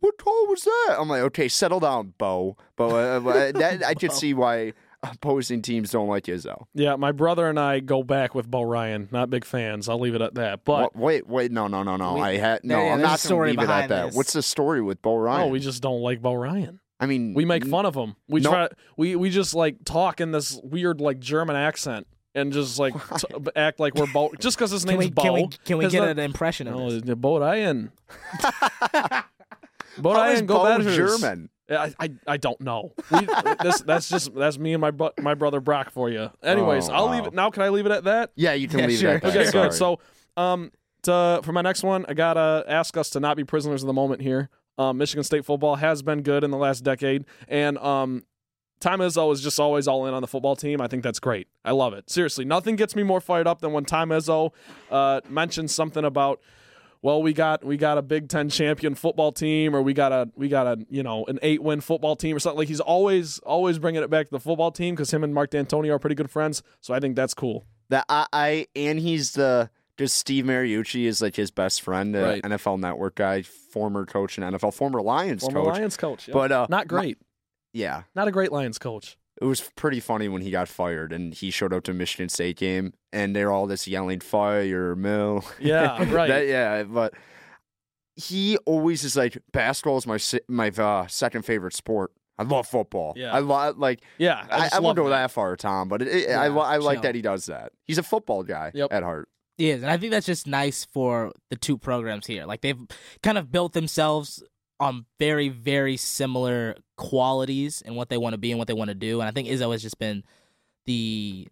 "What 0.00 0.16
call 0.16 0.46
was 0.48 0.62
that?" 0.64 0.96
I'm 0.98 1.08
like, 1.08 1.20
"Okay, 1.22 1.48
settle 1.48 1.80
down, 1.80 2.14
Bo." 2.16 2.56
But 2.76 2.88
uh, 2.88 3.52
that 3.58 3.82
I 3.86 3.92
could 3.94 4.12
see 4.12 4.32
why 4.32 4.72
opposing 5.02 5.60
teams 5.60 5.90
don't 5.90 6.08
like 6.08 6.24
Izzo. 6.24 6.64
Yeah, 6.72 6.96
my 6.96 7.12
brother 7.12 7.50
and 7.50 7.60
I 7.60 7.80
go 7.80 8.02
back 8.02 8.34
with 8.34 8.50
Bo 8.50 8.62
Ryan. 8.62 9.08
Not 9.12 9.28
big 9.28 9.44
fans. 9.44 9.90
I'll 9.90 9.98
leave 10.00 10.14
it 10.14 10.22
at 10.22 10.34
that. 10.36 10.64
But 10.64 10.94
Wha- 10.96 11.04
wait, 11.06 11.26
wait, 11.26 11.52
no, 11.52 11.66
no, 11.68 11.82
no, 11.82 11.96
no. 11.96 12.14
We- 12.14 12.20
I 12.22 12.36
had 12.38 12.64
no. 12.64 12.82
yeah, 12.82 12.94
I'm 12.94 13.02
not 13.02 13.20
story 13.20 13.48
going 13.54 13.56
to 13.56 13.60
leave 13.62 13.70
it 13.70 13.72
at 13.72 13.88
behind 13.88 14.12
that. 14.12 14.16
What's 14.16 14.32
the 14.32 14.42
story 14.42 14.80
with 14.80 15.02
Bo 15.02 15.16
Ryan? 15.18 15.42
oh, 15.42 15.46
we 15.48 15.60
just 15.60 15.82
don't 15.82 16.00
like 16.00 16.22
Bo 16.22 16.32
Ryan. 16.32 16.80
I 17.00 17.06
mean, 17.06 17.34
We 17.34 17.44
make 17.44 17.66
fun 17.66 17.86
of 17.86 17.94
them. 17.94 18.16
We 18.28 18.40
No. 18.40 18.50
try. 18.50 18.68
We 18.96 19.16
we 19.16 19.30
just 19.30 19.54
like 19.54 19.84
talk 19.84 20.20
in 20.20 20.30
this 20.32 20.58
weird 20.62 21.00
like 21.00 21.18
German 21.20 21.56
accent 21.56 22.06
and 22.34 22.52
just 22.52 22.78
like 22.78 22.94
t- 23.18 23.26
act 23.56 23.80
like 23.80 23.94
we're 23.94 24.06
Bo. 24.12 24.30
Just 24.38 24.56
because 24.56 24.70
his 24.70 24.84
Can 24.84 24.98
name's 24.98 25.04
we, 25.06 25.10
Bo. 25.10 25.22
can 25.22 25.32
we 25.34 25.48
can 25.64 25.78
we 25.78 25.88
get 25.88 26.00
name- 26.02 26.10
an 26.10 26.18
impression 26.20 26.68
of 26.68 26.74
No, 26.76 26.90
this? 26.90 27.02
it's 27.02 27.14
Bo 27.16 27.38
Ryan. 27.40 27.90
Bo 29.98 30.12
How 30.12 30.24
is 30.24 30.34
Ryan, 30.34 30.46
go 30.46 30.54
Bo 30.58 30.64
Badgers. 30.64 30.96
German? 30.96 31.50
I, 31.70 31.94
I 31.98 32.10
I 32.26 32.36
don't 32.36 32.60
know. 32.60 32.92
We, 33.10 33.26
this, 33.62 33.80
that's 33.82 34.08
just 34.08 34.34
that's 34.34 34.58
me 34.58 34.74
and 34.74 34.80
my 34.80 34.90
bro- 34.90 35.12
my 35.20 35.34
brother 35.34 35.60
Brock 35.60 35.90
for 35.90 36.10
you. 36.10 36.30
Anyways, 36.42 36.88
Oh, 36.88 36.92
I'll 36.92 37.06
wow. 37.06 37.14
leave 37.16 37.26
it 37.26 37.32
now. 37.34 37.50
Can 37.50 37.62
I 37.62 37.70
leave 37.70 37.86
it 37.86 37.92
at 37.92 38.04
that? 38.04 38.32
Yeah, 38.36 38.52
you 38.52 38.68
can 38.68 38.80
Yeah, 38.80 38.86
leave 38.86 38.98
sure. 38.98 39.10
it 39.12 39.14
at 39.16 39.22
that. 39.22 39.36
Okay, 39.36 39.50
Sorry. 39.50 39.68
good. 39.68 39.74
So, 39.74 39.98
um, 40.36 40.72
to, 41.04 41.40
for 41.42 41.52
my 41.52 41.62
next 41.62 41.82
one, 41.82 42.04
I 42.08 42.14
gotta 42.14 42.64
ask 42.68 42.96
us 42.96 43.10
to 43.10 43.20
not 43.20 43.36
be 43.36 43.44
prisoners 43.44 43.82
of 43.82 43.86
the 43.86 43.92
moment 43.94 44.20
here. 44.20 44.50
Um, 44.78 44.98
Michigan 44.98 45.24
State 45.24 45.44
football 45.44 45.76
has 45.76 46.02
been 46.02 46.22
good 46.22 46.44
in 46.44 46.50
the 46.50 46.56
last 46.56 46.82
decade, 46.82 47.24
and 47.48 47.78
um, 47.78 48.24
Tom 48.80 49.00
Izzo 49.00 49.32
is 49.32 49.40
just 49.40 49.58
always 49.60 49.86
all 49.88 50.06
in 50.06 50.14
on 50.14 50.20
the 50.20 50.26
football 50.26 50.56
team. 50.56 50.80
I 50.80 50.88
think 50.88 51.02
that's 51.02 51.20
great. 51.20 51.46
I 51.64 51.70
love 51.70 51.94
it. 51.94 52.10
Seriously, 52.10 52.44
nothing 52.44 52.76
gets 52.76 52.94
me 52.96 53.02
more 53.02 53.20
fired 53.20 53.46
up 53.46 53.60
than 53.60 53.72
when 53.72 53.84
Tom 53.84 54.10
Izzo 54.10 54.52
uh, 54.90 55.20
mentions 55.28 55.72
something 55.74 56.04
about. 56.04 56.40
Well, 57.00 57.22
we 57.22 57.34
got 57.34 57.62
we 57.62 57.76
got 57.76 57.98
a 57.98 58.02
Big 58.02 58.28
Ten 58.28 58.48
champion 58.48 58.94
football 58.94 59.30
team, 59.30 59.76
or 59.76 59.82
we 59.82 59.92
got 59.92 60.10
a 60.10 60.30
we 60.36 60.48
got 60.48 60.66
a 60.66 60.84
you 60.88 61.02
know 61.02 61.24
an 61.26 61.38
eight 61.42 61.62
win 61.62 61.80
football 61.82 62.16
team, 62.16 62.34
or 62.34 62.38
something 62.40 62.58
like 62.58 62.68
he's 62.68 62.80
always 62.80 63.38
always 63.40 63.78
bringing 63.78 64.02
it 64.02 64.08
back 64.08 64.26
to 64.26 64.30
the 64.30 64.40
football 64.40 64.72
team 64.72 64.94
because 64.94 65.12
him 65.12 65.22
and 65.22 65.34
Mark 65.34 65.50
Dantonio 65.50 65.90
are 65.94 65.98
pretty 65.98 66.16
good 66.16 66.30
friends. 66.30 66.62
So 66.80 66.94
I 66.94 67.00
think 67.00 67.14
that's 67.14 67.34
cool. 67.34 67.64
that 67.90 68.06
I, 68.08 68.26
I 68.32 68.66
and 68.74 68.98
he's 68.98 69.32
the 69.32 69.68
just 69.98 70.16
Steve 70.18 70.44
Mariucci 70.44 71.04
is 71.04 71.22
like 71.22 71.36
his 71.36 71.50
best 71.50 71.82
friend, 71.82 72.14
the 72.14 72.22
Right. 72.22 72.42
NFL 72.42 72.78
Network 72.80 73.14
guy, 73.16 73.42
former 73.42 74.04
coach 74.04 74.38
in 74.38 74.44
NFL, 74.44 74.72
former 74.74 75.00
Lions 75.02 75.42
Former 75.42 75.60
coach. 75.62 75.74
Lions 75.74 75.96
coach, 75.96 76.28
yeah. 76.28 76.32
But 76.32 76.52
uh, 76.52 76.66
not 76.68 76.88
great. 76.88 77.18
yeah, 77.72 78.02
Not 78.14 78.26
a 78.28 78.32
great 78.32 78.50
Lions 78.52 78.78
coach. 78.78 79.16
it 79.40 79.44
was 79.44 79.60
pretty 79.76 80.00
funny 80.00 80.28
when 80.28 80.42
he 80.42 80.50
got 80.50 80.68
fired 80.68 81.12
and 81.12 81.34
he 81.34 81.50
showed 81.50 81.72
up 81.72 81.84
to 81.84 81.92
Michigan 81.94 82.28
State 82.28 82.56
game 82.56 82.92
and 83.12 83.34
they're 83.36 83.50
all 83.52 83.66
just 83.68 83.86
yelling 83.86 84.20
fire 84.20 84.94
Mill. 84.96 85.44
Yeah, 85.60 85.98
right. 86.12 86.28
That- 86.28 86.46
yeah, 86.46 86.82
but 86.84 87.14
he 88.16 88.56
always 88.58 89.02
is 89.04 89.16
like 89.16 89.38
basketball 89.52 89.96
is 89.98 90.06
my 90.06 90.18
my 90.48 90.68
uh, 90.70 91.06
second 91.08 91.42
favorite 91.44 91.74
sport. 91.74 92.12
I 92.38 92.42
love 92.42 92.66
football. 92.66 93.12
Yeah. 93.16 93.32
I 93.32 93.38
love 93.38 93.78
like 93.78 94.02
Yeah, 94.18 94.44
I 94.50 94.64
I, 94.66 94.68
I, 94.74 94.78
won't 94.80 94.96
go 94.96 95.04
that. 95.08 95.10
that 95.10 95.30
far, 95.30 95.54
Tom, 95.56 95.88
but 95.88 96.02
it, 96.02 96.08
it, 96.08 96.28
I, 96.30 96.46
Yeah, 96.46 96.52
li- 96.52 96.60
I 96.64 96.76
like 96.78 97.02
that 97.02 97.14
he 97.14 97.22
does 97.22 97.46
that. 97.46 97.70
He's 97.84 97.98
a 97.98 98.02
football 98.02 98.42
guy 98.42 98.72
Yep. 98.74 98.92
at 98.92 99.02
heart. 99.04 99.28
Is, 99.56 99.82
and 99.82 99.90
I 99.90 99.96
think 99.96 100.10
that's 100.10 100.26
just 100.26 100.46
nice 100.46 100.84
for 100.84 101.32
the 101.50 101.56
two 101.56 101.78
programs 101.78 102.26
here. 102.26 102.44
Like 102.44 102.60
they've 102.60 102.78
kind 103.22 103.38
of 103.38 103.52
built 103.52 103.72
themselves 103.72 104.42
on 104.80 105.06
very, 105.20 105.48
very 105.48 105.96
similar 105.96 106.76
qualities 106.96 107.82
and 107.86 107.94
what 107.94 108.08
they 108.08 108.18
want 108.18 108.34
to 108.34 108.38
be 108.38 108.50
and 108.50 108.58
what 108.58 108.66
they 108.66 108.74
want 108.74 108.88
to 108.88 108.94
do. 108.94 109.20
And 109.20 109.28
I 109.28 109.32
think 109.32 109.48
Izzo 109.48 109.70
has 109.70 109.82
just 109.82 109.98
been 109.98 110.24
the 110.86 111.46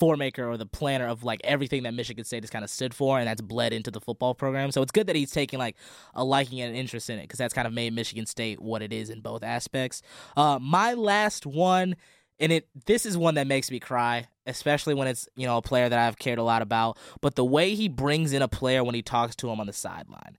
foremaker 0.00 0.48
or 0.48 0.56
the 0.56 0.66
planner 0.66 1.06
of 1.06 1.22
like 1.22 1.40
everything 1.44 1.84
that 1.84 1.94
Michigan 1.94 2.24
State 2.24 2.42
has 2.42 2.50
kind 2.50 2.64
of 2.64 2.70
stood 2.70 2.94
for, 2.94 3.18
and 3.18 3.28
that's 3.28 3.40
bled 3.40 3.72
into 3.72 3.90
the 3.90 4.00
football 4.00 4.34
program. 4.34 4.72
So 4.72 4.82
it's 4.82 4.90
good 4.90 5.06
that 5.06 5.16
he's 5.16 5.30
taking 5.30 5.58
like 5.58 5.76
a 6.14 6.24
liking 6.24 6.60
and 6.60 6.70
an 6.70 6.76
interest 6.76 7.10
in 7.10 7.18
it 7.18 7.22
because 7.22 7.38
that's 7.38 7.54
kind 7.54 7.66
of 7.66 7.72
made 7.72 7.92
Michigan 7.94 8.26
State 8.26 8.60
what 8.60 8.82
it 8.82 8.92
is 8.92 9.10
in 9.10 9.20
both 9.20 9.42
aspects. 9.42 10.02
Uh, 10.36 10.58
my 10.60 10.94
last 10.94 11.46
one, 11.46 11.96
and 12.40 12.52
it 12.52 12.68
this 12.86 13.06
is 13.06 13.16
one 13.16 13.34
that 13.34 13.46
makes 13.46 13.70
me 13.70 13.80
cry, 13.80 14.28
especially 14.46 14.94
when 14.94 15.08
it's 15.08 15.28
you 15.36 15.46
know 15.46 15.56
a 15.56 15.62
player 15.62 15.88
that 15.88 15.98
I've 15.98 16.18
cared 16.18 16.38
a 16.38 16.42
lot 16.42 16.62
about. 16.62 16.98
But 17.20 17.34
the 17.34 17.44
way 17.44 17.74
he 17.74 17.88
brings 17.88 18.32
in 18.32 18.42
a 18.42 18.48
player 18.48 18.84
when 18.84 18.94
he 18.94 19.02
talks 19.02 19.36
to 19.36 19.50
him 19.50 19.60
on 19.60 19.66
the 19.66 19.72
sideline. 19.72 20.38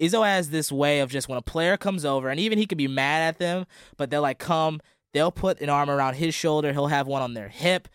Izzo 0.00 0.24
has 0.24 0.48
this 0.48 0.72
way 0.72 1.00
of 1.00 1.10
just 1.10 1.28
when 1.28 1.36
a 1.36 1.42
player 1.42 1.76
comes 1.76 2.06
over, 2.06 2.30
and 2.30 2.40
even 2.40 2.56
he 2.56 2.66
could 2.66 2.78
be 2.78 2.88
mad 2.88 3.20
at 3.20 3.38
them, 3.38 3.66
but 3.98 4.08
they'll 4.08 4.22
like 4.22 4.38
come, 4.38 4.80
they'll 5.12 5.30
put 5.30 5.60
an 5.60 5.68
arm 5.68 5.90
around 5.90 6.14
his 6.14 6.34
shoulder, 6.34 6.72
he'll 6.72 6.86
have 6.86 7.06
one 7.06 7.20
on 7.20 7.34
their 7.34 7.50
hip, 7.50 7.86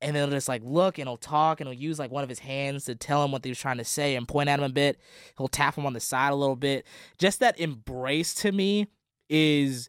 and 0.00 0.14
they'll 0.14 0.30
just 0.30 0.48
like 0.48 0.62
look 0.64 0.98
and 0.98 1.08
he'll 1.08 1.16
talk 1.16 1.60
and 1.60 1.68
he'll 1.68 1.78
use 1.78 1.98
like 1.98 2.10
one 2.10 2.22
of 2.22 2.28
his 2.28 2.38
hands 2.38 2.84
to 2.84 2.94
tell 2.94 3.24
him 3.24 3.32
what 3.32 3.42
they 3.42 3.48
was 3.48 3.58
trying 3.58 3.78
to 3.78 3.84
say 3.84 4.14
and 4.14 4.28
point 4.28 4.48
at 4.48 4.58
him 4.58 4.64
a 4.64 4.70
bit. 4.70 4.98
He'll 5.38 5.48
tap 5.48 5.76
him 5.76 5.86
on 5.86 5.92
the 5.92 6.00
side 6.00 6.32
a 6.32 6.36
little 6.36 6.56
bit. 6.56 6.86
Just 7.18 7.40
that 7.40 7.58
embrace 7.58 8.34
to 8.34 8.52
me 8.52 8.88
is 9.28 9.88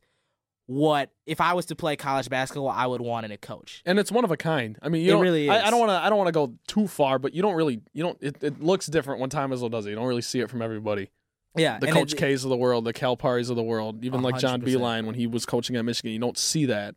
what 0.68 1.10
if 1.26 1.42
I 1.42 1.54
was 1.54 1.66
to 1.68 1.76
play 1.76 1.96
college 1.96 2.30
basketball, 2.30 2.70
I 2.70 2.86
would 2.86 3.02
want 3.02 3.26
in 3.26 3.32
a 3.32 3.38
coach. 3.38 3.82
and 3.86 3.98
it's 3.98 4.12
one 4.12 4.24
of 4.24 4.32
a 4.32 4.38
kind. 4.38 4.78
I 4.82 4.90
mean, 4.90 5.04
you 5.04 5.18
It 5.18 5.22
really 5.22 5.50
I, 5.50 5.68
I 5.68 5.72
don't 5.72 5.80
want 5.80 5.90
to. 5.90 5.96
I 5.96 6.10
don't 6.10 6.18
want 6.18 6.28
to 6.28 6.34
go 6.34 6.54
too 6.68 6.88
far, 6.88 7.18
but 7.20 7.34
you 7.34 7.42
don't 7.42 7.56
really. 7.56 7.82
You 7.94 8.04
don't. 8.04 8.18
It, 8.22 8.44
it 8.44 8.62
looks 8.62 8.88
different 8.88 9.20
when 9.22 9.30
Tom 9.30 9.52
Izzo 9.52 9.72
does 9.72 9.86
it. 9.86 9.92
You 9.92 9.96
don't 9.96 10.08
really 10.08 10.22
see 10.22 10.40
it 10.42 10.50
from 10.50 10.62
everybody. 10.62 11.10
Yeah, 11.56 11.80
The 11.80 11.88
Coach 11.92 12.14
it- 12.14 12.18
K's 12.18 12.44
of 12.44 12.50
the 12.50 12.58
world, 12.58 12.86
the 12.86 12.94
Calipari's 12.94 13.50
of 13.50 13.56
the 13.56 13.64
world, 13.64 14.04
even 14.06 14.22
like 14.22 14.38
John 14.38 14.62
100%. 14.62 14.66
Beeline 14.66 15.06
when 15.08 15.16
he 15.16 15.26
was 15.26 15.46
coaching 15.46 15.76
at 15.76 15.86
Michigan. 15.86 16.12
You 16.12 16.20
don't 16.20 16.38
see 16.38 16.66
that. 16.68 16.96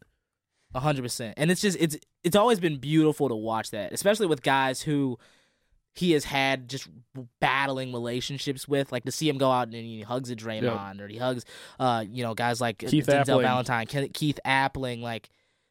A 0.74 0.80
hundred 0.80 1.02
percent. 1.02 1.34
And 1.36 1.50
it's 1.50 1.60
just 1.60 1.76
it's 1.80 1.96
it's 2.22 2.36
always 2.36 2.60
been 2.60 2.78
beautiful 2.78 3.28
to 3.28 3.34
watch 3.34 3.70
that, 3.70 3.92
especially 3.92 4.26
with 4.26 4.42
guys 4.42 4.82
who 4.82 5.18
he 5.94 6.12
has 6.12 6.24
had 6.24 6.68
just 6.68 6.88
battling 7.40 7.92
relationships 7.92 8.68
with, 8.68 8.92
like 8.92 9.04
to 9.04 9.12
see 9.12 9.28
him 9.28 9.38
go 9.38 9.50
out 9.50 9.64
and 9.68 9.74
he 9.74 10.02
hugs 10.02 10.30
a 10.30 10.36
Draymond 10.36 11.00
or 11.00 11.08
he 11.08 11.18
hugs, 11.18 11.44
uh, 11.78 12.04
you 12.10 12.22
know, 12.22 12.34
guys 12.34 12.60
like 12.60 12.78
Keith 12.78 13.06
Denzel 13.06 13.24
Appling. 13.38 13.42
Valentine, 13.42 13.86
Keith 14.12 14.38
Appling, 14.46 15.02
like. 15.02 15.30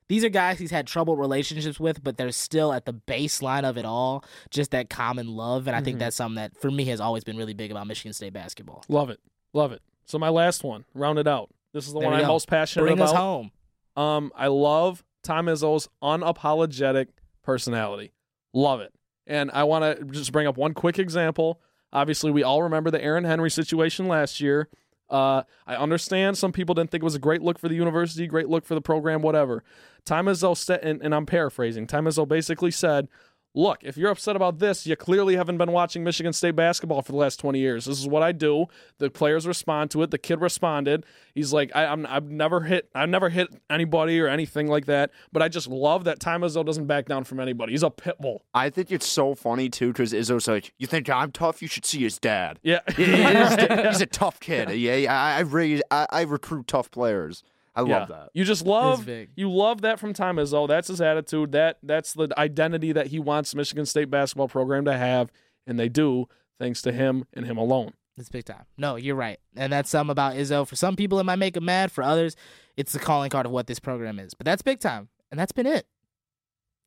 These 0.09 0.23
are 0.23 0.29
guys 0.29 0.57
he's 0.57 0.71
had 0.71 0.87
troubled 0.87 1.19
relationships 1.19 1.79
with, 1.79 2.03
but 2.03 2.17
they're 2.17 2.31
still 2.31 2.73
at 2.73 2.85
the 2.85 2.93
baseline 2.95 3.63
of 3.63 3.77
it 3.77 3.85
all, 3.85 4.25
just 4.49 4.71
that 4.71 4.89
common 4.89 5.27
love. 5.27 5.67
And 5.67 5.75
I 5.75 5.81
think 5.81 5.97
Mhm. 5.97 5.99
that's 5.99 6.15
something 6.15 6.37
that, 6.37 6.57
for 6.59 6.71
me, 6.71 6.85
has 6.85 6.99
always 6.99 7.23
been 7.23 7.37
really 7.37 7.53
big 7.53 7.69
about 7.69 7.85
Michigan 7.85 8.11
State 8.13 8.33
basketball. 8.33 8.83
Love 8.89 9.11
it. 9.11 9.19
Love 9.53 9.71
it. 9.71 9.83
So 10.05 10.17
my 10.17 10.29
last 10.29 10.63
one, 10.63 10.83
round 10.95 11.19
it 11.19 11.27
out. 11.27 11.51
This 11.73 11.85
is 11.85 11.93
the 11.93 11.99
There 11.99 12.09
one 12.09 12.17
I'm 12.17 12.23
go. 12.25 12.29
most 12.29 12.47
passionate 12.47 12.85
Bring 12.85 12.93
about. 12.97 13.09
us 13.09 13.15
home. 13.15 13.51
Um, 13.95 14.31
I 14.35 14.47
love 14.47 15.03
Tom 15.21 15.45
Izzo's 15.45 15.87
unapologetic 16.01 17.09
personality. 17.43 18.11
Love 18.51 18.81
it. 18.81 18.91
And 19.29 19.51
I 19.51 19.63
want 19.63 19.99
to 19.99 20.03
just 20.05 20.31
bring 20.33 20.47
up 20.47 20.57
one 20.57 20.73
quick 20.73 20.99
example. 20.99 21.61
Obviously, 21.93 22.31
we 22.31 22.43
all 22.43 22.63
remember 22.63 22.91
the 22.91 23.01
Aaron 23.01 23.23
Henry 23.23 23.49
situation 23.51 24.07
last 24.07 24.41
year. 24.41 24.67
Uh, 25.09 25.43
I 25.65 25.75
understand 25.75 26.37
some 26.37 26.51
people 26.51 26.75
didn't 26.75 26.91
think 26.91 27.03
it 27.03 27.05
was 27.05 27.15
a 27.15 27.19
great 27.19 27.41
look 27.41 27.57
for 27.57 27.67
the 27.67 27.75
university, 27.75 28.27
great 28.27 28.49
look 28.49 28.65
for 28.65 28.75
the 28.75 28.81
program, 28.81 29.21
whatever. 29.21 29.63
Tom 30.05 30.25
Izzo 30.25 30.57
said, 30.57 30.81
and, 30.83 31.01
and 31.01 31.15
I'm 31.15 31.25
paraphrasing. 31.25 31.87
Tom 31.87 32.05
Izzo 32.05 32.27
basically 32.27 32.71
said, 32.71 33.07
"Look, 33.53 33.83
if 33.83 33.97
you're 33.97 34.11
upset 34.11 34.35
about 34.35 34.59
this, 34.59 34.85
you 34.85 34.95
clearly 34.95 35.35
haven't 35.35 35.57
been 35.57 35.71
watching 35.71 36.03
Michigan 36.03 36.33
State 36.33 36.55
basketball 36.55 37.01
for 37.01 37.11
the 37.11 37.17
last 37.17 37.39
20 37.39 37.59
years. 37.59 37.85
This 37.85 37.99
is 37.99 38.07
what 38.07 38.23
I 38.23 38.31
do. 38.31 38.65
The 38.97 39.09
players 39.09 39.47
respond 39.47 39.91
to 39.91 40.03
it. 40.03 40.11
The 40.11 40.17
kid 40.17 40.41
responded. 40.41 41.05
He's 41.33 41.51
like, 41.53 41.71
I, 41.75 41.85
I'm, 41.85 42.05
I've 42.05 42.29
never 42.29 42.61
hit, 42.61 42.89
I've 42.93 43.09
never 43.09 43.29
hit 43.29 43.49
anybody 43.69 44.19
or 44.19 44.27
anything 44.27 44.67
like 44.67 44.85
that. 44.85 45.11
But 45.31 45.41
I 45.41 45.47
just 45.47 45.67
love 45.67 46.03
that 46.03 46.19
Tom 46.19 46.41
Izzo 46.41 46.65
doesn't 46.65 46.85
back 46.85 47.05
down 47.05 47.23
from 47.23 47.39
anybody. 47.39 47.73
He's 47.73 47.83
a 47.83 47.89
pit 47.89 48.17
bull. 48.19 48.43
I 48.53 48.69
think 48.69 48.91
it's 48.91 49.07
so 49.07 49.35
funny 49.35 49.69
too 49.69 49.87
because 49.87 50.13
Izzo's 50.13 50.47
like, 50.47 50.73
"You 50.77 50.87
think 50.87 51.09
I'm 51.09 51.31
tough? 51.31 51.61
You 51.61 51.67
should 51.67 51.85
see 51.85 51.99
his 51.99 52.19
dad. 52.19 52.59
Yeah, 52.63 52.79
His 52.87 53.07
he's 53.87 54.01
a 54.01 54.05
tough 54.05 54.39
kid. 54.39 54.69
Yeah, 54.71 55.13
I, 55.13 55.37
I 55.37 55.39
raise, 55.41 55.81
I, 55.91 56.07
I 56.11 56.21
recruit 56.21 56.67
tough 56.67 56.91
players. 56.91 57.43
I 57.75 57.81
Yeah. 57.83 57.99
love 57.99 58.07
that. 58.09 58.29
You 58.33 58.43
just 58.43 58.65
love 58.65 59.07
you 59.35 59.51
love 59.51 59.81
that 59.81 59.99
from 59.99 60.13
Tom 60.13 60.37
Izzo. 60.37 60.67
That's 60.67 60.87
his 60.87 61.01
attitude. 61.01 61.51
That 61.51 61.77
that's 61.83 62.13
the 62.13 62.27
identity 62.37 62.91
that 62.91 63.07
he 63.07 63.19
wants 63.19 63.53
Michigan 63.55 63.85
State 63.85 64.09
basketball 64.09 64.47
program 64.47 64.85
to 64.85 64.97
have, 64.97 65.31
and 65.67 65.79
they 65.79 65.89
do 65.89 66.27
thanks 66.59 66.81
to 66.83 66.91
him 66.91 67.25
and 67.33 67.45
him 67.45 67.57
alone. 67.57 67.93
It's 68.17 68.29
big 68.29 68.43
time. 68.43 68.65
No, 68.77 68.97
you're 68.97 69.15
right. 69.15 69.39
And 69.55 69.71
that's 69.71 69.89
some 69.89 70.09
about 70.09 70.33
Izzo. 70.35 70.67
For 70.67 70.75
some 70.75 70.97
people, 70.97 71.19
it 71.19 71.23
might 71.23 71.37
make 71.37 71.53
them 71.53 71.63
mad. 71.65 71.89
For 71.89 72.03
others, 72.03 72.35
it's 72.75 72.91
the 72.91 72.99
calling 72.99 73.29
card 73.29 73.45
of 73.45 73.53
what 73.53 73.67
this 73.67 73.79
program 73.79 74.19
is. 74.19 74.33
But 74.33 74.43
that's 74.43 74.61
big 74.61 74.79
time. 74.81 75.07
And 75.31 75.39
that's 75.39 75.53
been 75.53 75.65
it. 75.65 75.87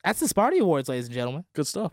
That's 0.04 0.20
the 0.20 0.26
Sparty 0.26 0.60
Awards, 0.60 0.88
ladies 0.90 1.06
and 1.06 1.14
gentlemen. 1.14 1.44
Good 1.54 1.66
stuff. 1.66 1.92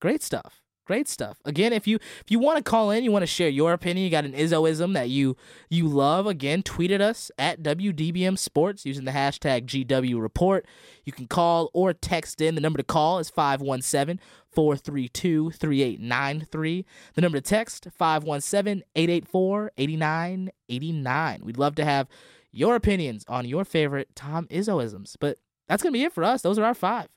Great 0.00 0.22
stuff. 0.22 0.60
Great 0.86 1.08
stuff. 1.08 1.38
Again, 1.46 1.72
if 1.72 1.86
you 1.86 1.96
if 1.96 2.30
you 2.30 2.38
want 2.38 2.58
to 2.58 2.62
call 2.62 2.90
in, 2.90 3.04
you 3.04 3.10
want 3.10 3.22
to 3.22 3.26
share 3.26 3.48
your 3.48 3.72
opinion, 3.72 4.04
you 4.04 4.10
got 4.10 4.26
an 4.26 4.34
Izzoism 4.34 4.92
that 4.92 5.08
you 5.08 5.34
you 5.70 5.88
love, 5.88 6.26
again, 6.26 6.62
tweet 6.62 6.90
at 6.90 7.00
us 7.00 7.30
at 7.38 7.62
WDBM 7.62 8.38
Sports 8.38 8.84
using 8.84 9.06
the 9.06 9.12
hashtag 9.12 9.64
GW 9.64 10.20
Report. 10.20 10.66
You 11.04 11.12
can 11.12 11.26
call 11.26 11.70
or 11.72 11.94
text 11.94 12.42
in. 12.42 12.54
The 12.54 12.60
number 12.60 12.76
to 12.76 12.84
call 12.84 13.18
is 13.18 13.30
517 13.30 14.20
432 14.50 15.52
3893. 15.52 16.84
The 17.14 17.20
number 17.22 17.38
to 17.38 17.42
text 17.42 17.88
517 17.96 18.82
884 18.94 19.72
8989. 19.78 21.40
We'd 21.44 21.58
love 21.58 21.74
to 21.76 21.84
have 21.84 22.08
your 22.52 22.76
opinions 22.76 23.24
on 23.26 23.46
your 23.46 23.64
favorite 23.64 24.14
Tom 24.14 24.46
Izzoisms. 24.48 25.16
But 25.18 25.38
that's 25.66 25.82
to 25.82 25.90
be 25.92 26.04
it 26.04 26.12
for 26.12 26.24
us. 26.24 26.42
Those 26.42 26.58
are 26.58 26.64
our 26.64 26.74
five. 26.74 27.08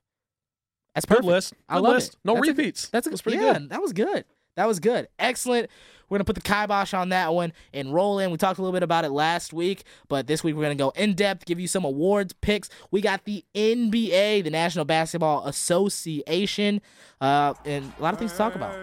That's 0.97 1.05
Good 1.05 1.15
perfect. 1.17 1.27
list. 1.27 1.53
I 1.69 1.77
love 1.77 1.93
list. 1.93 2.13
it. 2.15 2.19
No 2.25 2.33
That's 2.33 2.47
a- 2.47 2.51
repeats. 2.51 2.89
that's 2.89 3.05
a, 3.07 3.09
That's 3.11 3.21
pretty 3.21 3.37
yeah, 3.37 3.53
good. 3.53 3.69
That 3.69 3.81
was 3.81 3.93
good. 3.93 4.25
That 4.55 4.67
was 4.67 4.79
good. 4.79 5.07
Excellent. 5.19 5.69
We're 6.09 6.17
gonna 6.17 6.25
put 6.25 6.35
the 6.35 6.41
kibosh 6.41 6.93
on 6.95 7.09
that 7.09 7.33
one 7.33 7.53
and 7.73 7.93
roll 7.93 8.17
in. 8.17 8.31
We 8.31 8.37
talked 8.37 8.57
a 8.57 8.61
little 8.63 8.73
bit 8.73 8.81
about 8.81 9.05
it 9.05 9.11
last 9.11 9.53
week, 9.53 9.83
but 10.07 10.25
this 10.25 10.43
week 10.43 10.55
we're 10.55 10.63
gonna 10.63 10.73
go 10.75 10.89
in 10.95 11.13
depth, 11.13 11.45
give 11.45 11.59
you 11.59 11.67
some 11.67 11.83
awards 11.85 12.33
picks. 12.33 12.69
We 12.89 13.01
got 13.01 13.25
the 13.25 13.43
NBA, 13.53 14.43
the 14.43 14.49
National 14.49 14.85
Basketball 14.85 15.45
Association, 15.45 16.81
uh, 17.21 17.53
and 17.65 17.91
a 17.99 18.01
lot 18.01 18.13
of 18.13 18.19
things 18.19 18.31
to 18.31 18.37
talk 18.37 18.55
about. 18.55 18.73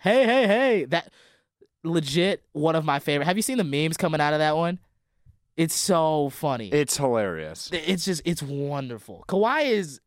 Hey, 0.00 0.24
hey, 0.24 0.46
hey! 0.46 0.84
That 0.86 1.12
legit 1.82 2.42
one 2.52 2.76
of 2.76 2.84
my 2.84 2.98
favorite. 2.98 3.26
Have 3.26 3.36
you 3.36 3.42
seen 3.42 3.58
the 3.58 3.64
memes 3.64 3.96
coming 3.96 4.20
out 4.20 4.32
of 4.32 4.38
that 4.38 4.56
one? 4.56 4.78
It's 5.56 5.74
so 5.74 6.30
funny. 6.30 6.68
It's 6.70 6.96
hilarious. 6.96 7.70
It's 7.72 8.04
just 8.04 8.22
it's 8.24 8.42
wonderful. 8.42 9.24
Kawhi 9.28 9.66
is 9.70 10.00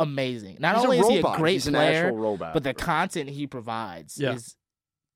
amazing. 0.00 0.56
Not 0.58 0.74
He's 0.76 0.84
a 0.84 0.86
only 0.86 0.98
is 0.98 1.08
he 1.08 1.18
a 1.18 1.36
great 1.36 1.52
He's 1.52 1.66
an 1.68 1.74
player, 1.74 2.06
actual 2.06 2.18
robot. 2.18 2.54
but 2.54 2.64
the 2.64 2.74
content 2.74 3.30
he 3.30 3.46
provides 3.46 4.18
Yeah. 4.18 4.32
is 4.32 4.56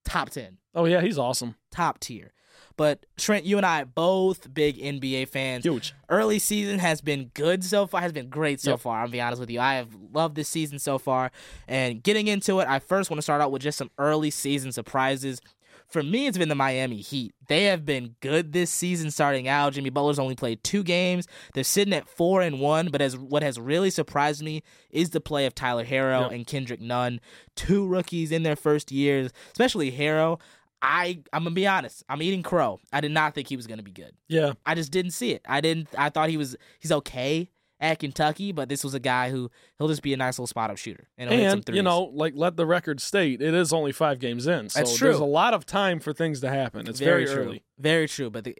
top 0.04 0.30
10. 0.30 0.58
Oh, 0.74 0.84
yeah, 0.84 1.00
he's 1.00 1.18
awesome. 1.18 1.56
top 1.72 1.98
tier. 1.98 2.32
But 2.76 3.06
Trent, 3.16 3.44
you 3.44 3.56
and 3.56 3.64
I 3.64 3.84
both 3.84 4.52
big 4.52 4.76
NBA 4.78 5.26
fans. 5.28 5.64
Huge. 5.64 5.94
Early 6.08 6.40
season 6.40 6.80
has 6.80 7.00
been 7.00 7.30
good 7.34 7.62
so 7.64 7.86
far. 7.86 8.00
Has 8.00 8.12
been 8.12 8.28
great 8.28 8.60
so 8.60 8.72
Yep. 8.72 8.80
far. 8.80 9.00
I'll 9.00 9.08
be 9.08 9.20
honest 9.20 9.38
with 9.40 9.50
you. 9.50 9.60
I 9.60 9.74
have 9.74 9.88
loved 10.12 10.34
this 10.34 10.48
season 10.48 10.78
so 10.80 10.98
far. 10.98 11.30
And 11.68 12.02
getting 12.02 12.26
into 12.26 12.58
it, 12.60 12.66
I 12.68 12.80
first 12.80 13.10
want 13.10 13.18
to 13.18 13.22
start 13.22 13.40
out 13.40 13.52
with 13.52 13.62
just 13.62 13.78
some 13.78 13.90
early 13.98 14.30
season 14.30 14.72
surprises. 14.72 15.40
For 15.94 16.02
me, 16.02 16.26
it's 16.26 16.36
been 16.36 16.48
the 16.48 16.56
Miami 16.56 16.96
Heat. 16.96 17.36
They 17.46 17.66
have 17.66 17.86
been 17.86 18.16
good 18.18 18.52
this 18.52 18.68
season 18.72 19.12
starting 19.12 19.46
out. 19.46 19.74
Jimmy 19.74 19.90
Butler's 19.90 20.18
only 20.18 20.34
played 20.34 20.64
two 20.64 20.82
games. 20.82 21.28
They're 21.54 21.62
sitting 21.62 21.94
at 21.94 22.08
four 22.08 22.42
and 22.42 22.58
one. 22.58 22.88
But 22.88 23.00
as 23.00 23.16
what 23.16 23.44
has 23.44 23.60
really 23.60 23.90
surprised 23.90 24.42
me 24.42 24.64
is 24.90 25.10
the 25.10 25.20
play 25.20 25.46
of 25.46 25.54
Tyler 25.54 25.84
Herro 25.84 26.22
Yep. 26.22 26.32
and 26.32 26.46
Kendrick 26.48 26.80
Nunn, 26.80 27.20
two 27.54 27.86
rookies 27.86 28.32
in 28.32 28.42
their 28.42 28.56
first 28.56 28.90
years, 28.90 29.30
especially 29.52 29.92
Herro. 29.92 30.40
I 30.82 31.20
I'm 31.32 31.44
gonna 31.44 31.54
be 31.54 31.68
honest. 31.68 32.02
I'm 32.08 32.20
eating 32.22 32.42
crow. 32.42 32.80
I 32.92 33.00
did 33.00 33.12
not 33.12 33.36
think 33.36 33.46
he 33.46 33.54
was 33.54 33.68
gonna 33.68 33.84
be 33.84 33.92
good. 33.92 34.14
Yeah. 34.26 34.54
I 34.66 34.74
just 34.74 34.90
didn't 34.90 35.12
see 35.12 35.30
it. 35.30 35.42
I 35.48 35.60
didn't. 35.60 35.86
I 35.96 36.10
thought 36.10 36.28
he 36.28 36.36
was 36.36 36.56
he's 36.80 36.90
okay 36.90 37.50
at 37.80 37.98
Kentucky, 37.98 38.52
but 38.52 38.68
this 38.68 38.84
was 38.84 38.94
a 38.94 39.00
guy 39.00 39.30
who 39.30 39.50
he'll 39.78 39.88
just 39.88 40.02
be 40.02 40.12
a 40.14 40.16
nice 40.16 40.38
little 40.38 40.46
spot 40.46 40.70
up 40.70 40.78
shooter 40.78 41.08
and, 41.18 41.28
he'll 41.30 41.38
hit 41.38 41.50
some 41.50 41.62
And 41.66 41.76
you 41.76 41.82
know, 41.82 42.04
like 42.14 42.34
let 42.36 42.56
the 42.56 42.66
record 42.66 43.00
state, 43.00 43.42
it 43.42 43.54
is 43.54 43.72
only 43.72 43.92
five 43.92 44.18
games 44.18 44.46
in, 44.46 44.68
so 44.68 44.80
That's 44.80 44.98
there's 44.98 45.18
a 45.18 45.24
lot 45.24 45.54
of 45.54 45.66
time 45.66 46.00
for 46.00 46.12
things 46.12 46.40
to 46.40 46.48
happen. 46.48 46.88
It's 46.88 47.00
very, 47.00 47.26
true. 47.26 47.34
early. 47.34 47.64
Very 47.78 48.08
true. 48.08 48.30
But 48.30 48.44
the 48.44 48.56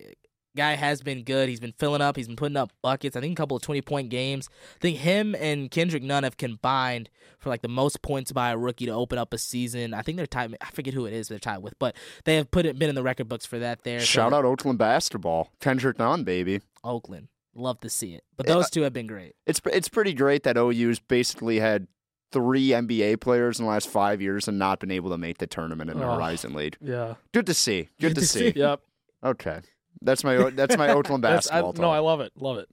guy 0.57 0.75
has 0.75 1.03
been 1.03 1.25
good. 1.25 1.49
He's 1.49 1.61
been 1.61 1.75
filling 1.79 2.01
up. 2.01 2.17
He's 2.17 2.27
been 2.27 2.37
putting 2.37 2.57
up 2.57 2.73
buckets. 2.83 3.17
I 3.17 3.21
think 3.21 3.37
a 3.39 3.41
couple 3.41 3.57
of 3.57 3.63
twenty 3.63 3.83
point 3.83 4.09
games. 4.11 4.49
I 4.77 4.79
think 4.81 4.99
him 4.99 5.35
and 5.39 5.71
Kendrick 5.71 6.03
Nunn 6.03 6.25
have 6.25 6.37
combined 6.37 7.11
for 7.39 7.49
like 7.51 7.63
the 7.63 7.69
most 7.69 8.03
points 8.03 8.33
by 8.33 8.51
a 8.51 8.57
rookie 8.57 8.87
to 8.87 8.93
open 8.93 9.19
up 9.19 9.33
a 9.33 9.39
season. 9.39 9.95
I 9.95 10.03
think 10.03 10.17
they're 10.17 10.27
tied. 10.27 10.57
I 10.61 10.71
forget 10.71 10.95
who 10.95 11.07
it 11.07 11.13
is 11.13 11.29
they're 11.29 11.39
tied 11.39 11.59
with, 11.59 11.79
but 11.79 11.97
they 12.25 12.37
have 12.37 12.51
put 12.51 12.67
it 12.67 12.79
been 12.79 12.89
in 12.89 12.95
the 12.95 13.03
record 13.03 13.29
books 13.29 13.47
for 13.47 13.59
that. 13.59 13.83
There. 13.85 14.01
So- 14.01 14.07
Shout 14.07 14.33
out 14.33 14.45
Oakland 14.45 14.79
basketball. 14.79 15.51
Kendrick 15.61 15.99
Nunn, 15.99 16.25
baby. 16.25 16.61
Oakland. 16.83 17.29
Love 17.55 17.81
to 17.81 17.89
see 17.89 18.15
it. 18.15 18.25
But 18.37 18.47
Yeah. 18.49 18.55
those 18.55 18.71
two 18.71 18.83
have 18.83 18.93
been 18.93 19.07
great. 19.07 19.35
It's 19.47 19.61
it's 19.73 19.89
pretty 19.89 20.13
great 20.13 20.43
that 20.43 20.57
OU's 20.57 20.99
basically 20.99 21.61
had 21.61 21.87
three 22.33 22.69
NBA 22.73 23.21
players 23.21 23.59
in 23.61 23.65
the 23.65 23.71
last 23.71 23.89
five 23.89 24.21
years 24.21 24.49
and 24.49 24.59
not 24.59 24.81
been 24.81 24.91
able 24.91 25.11
to 25.11 25.19
make 25.19 25.39
the 25.39 25.47
tournament 25.47 25.89
in 25.91 25.99
the 25.99 26.05
Oh. 26.05 26.15
Horizon 26.17 26.53
League. 26.55 26.77
Yeah. 26.81 27.15
Good 27.33 27.47
to 27.47 27.55
see. 27.55 27.91
Good, 28.01 28.17
to, 28.17 28.27
see. 28.27 28.53
Yep. 28.57 28.81
Okay, 29.23 29.61
that's 30.03 30.25
my 30.25 30.51
that's 30.51 30.77
my 30.77 30.89
Oakland 30.91 31.23
That's- 31.25 31.49
I- 31.49 31.63
basketball. 31.63 31.83
no, 31.83 31.91
I 31.91 32.01
love 32.01 32.21
it. 32.21 32.33
Love 32.37 32.59
it. 32.59 32.69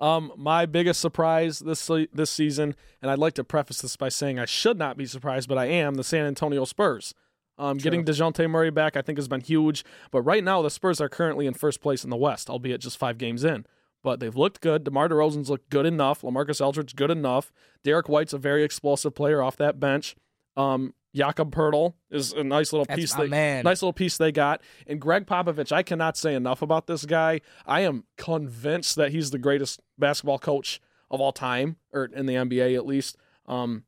Um, 0.00 0.32
my 0.36 0.66
biggest 0.66 1.00
surprise 1.00 1.60
this 1.60 1.88
this 2.12 2.30
season, 2.30 2.74
and 3.00 3.10
I'd 3.10 3.18
like 3.18 3.34
to 3.34 3.44
preface 3.44 3.82
this 3.82 3.96
by 3.96 4.08
saying 4.08 4.38
I 4.38 4.46
should 4.46 4.78
not 4.78 4.96
be 4.96 5.06
surprised, 5.06 5.48
but 5.48 5.58
I 5.58 5.66
am 5.66 5.94
the 5.94 6.02
San 6.04 6.24
Antonio 6.26 6.64
Spurs. 6.64 7.14
Um, 7.58 7.76
getting 7.76 8.04
Dejounte 8.04 8.48
Murray 8.50 8.70
back, 8.70 8.96
I 8.96 9.02
think, 9.02 9.18
has 9.18 9.28
been 9.28 9.42
huge. 9.42 9.84
But 10.10 10.22
right 10.22 10.42
now, 10.42 10.62
the 10.62 10.70
Spurs 10.70 11.00
are 11.00 11.08
currently 11.08 11.46
in 11.46 11.54
first 11.54 11.80
place 11.82 12.02
in 12.02 12.10
the 12.10 12.16
West, 12.16 12.50
albeit 12.50 12.80
just 12.80 12.96
five 12.98 13.18
games 13.18 13.44
in. 13.44 13.64
But 14.02 14.20
they've 14.20 14.34
looked 14.34 14.60
good. 14.60 14.84
DeMar 14.84 15.08
DeRozan's 15.08 15.48
looked 15.48 15.70
good 15.70 15.86
enough. 15.86 16.22
LaMarcus 16.22 16.64
Aldridge 16.64 16.96
good 16.96 17.10
enough. 17.10 17.52
Derrick 17.84 18.08
White's 18.08 18.32
a 18.32 18.38
very 18.38 18.64
explosive 18.64 19.14
player 19.14 19.42
off 19.42 19.56
that 19.58 19.78
bench. 19.78 20.16
Um, 20.56 20.94
Jakob 21.14 21.54
Poeltl 21.54 21.94
is 22.10 22.32
a 22.32 22.42
nice 22.42 22.72
little 22.72 22.86
That's 22.86 23.00
piece. 23.00 23.14
they, 23.14 23.28
man. 23.28 23.64
Nice 23.64 23.82
little 23.82 23.92
piece 23.92 24.16
they 24.16 24.32
got. 24.32 24.62
And 24.86 25.00
Gregg 25.00 25.26
Popovich, 25.26 25.70
I 25.70 25.82
cannot 25.82 26.16
say 26.16 26.34
enough 26.34 26.62
about 26.62 26.86
this 26.86 27.04
guy. 27.04 27.40
I 27.66 27.80
am 27.80 28.04
convinced 28.16 28.96
that 28.96 29.12
he's 29.12 29.30
the 29.30 29.38
greatest 29.38 29.80
basketball 29.98 30.38
coach 30.38 30.80
of 31.10 31.20
all 31.20 31.32
time, 31.32 31.76
or 31.92 32.06
in 32.06 32.26
the 32.26 32.34
NBA 32.34 32.74
at 32.74 32.86
least. 32.86 33.16
Um, 33.46 33.84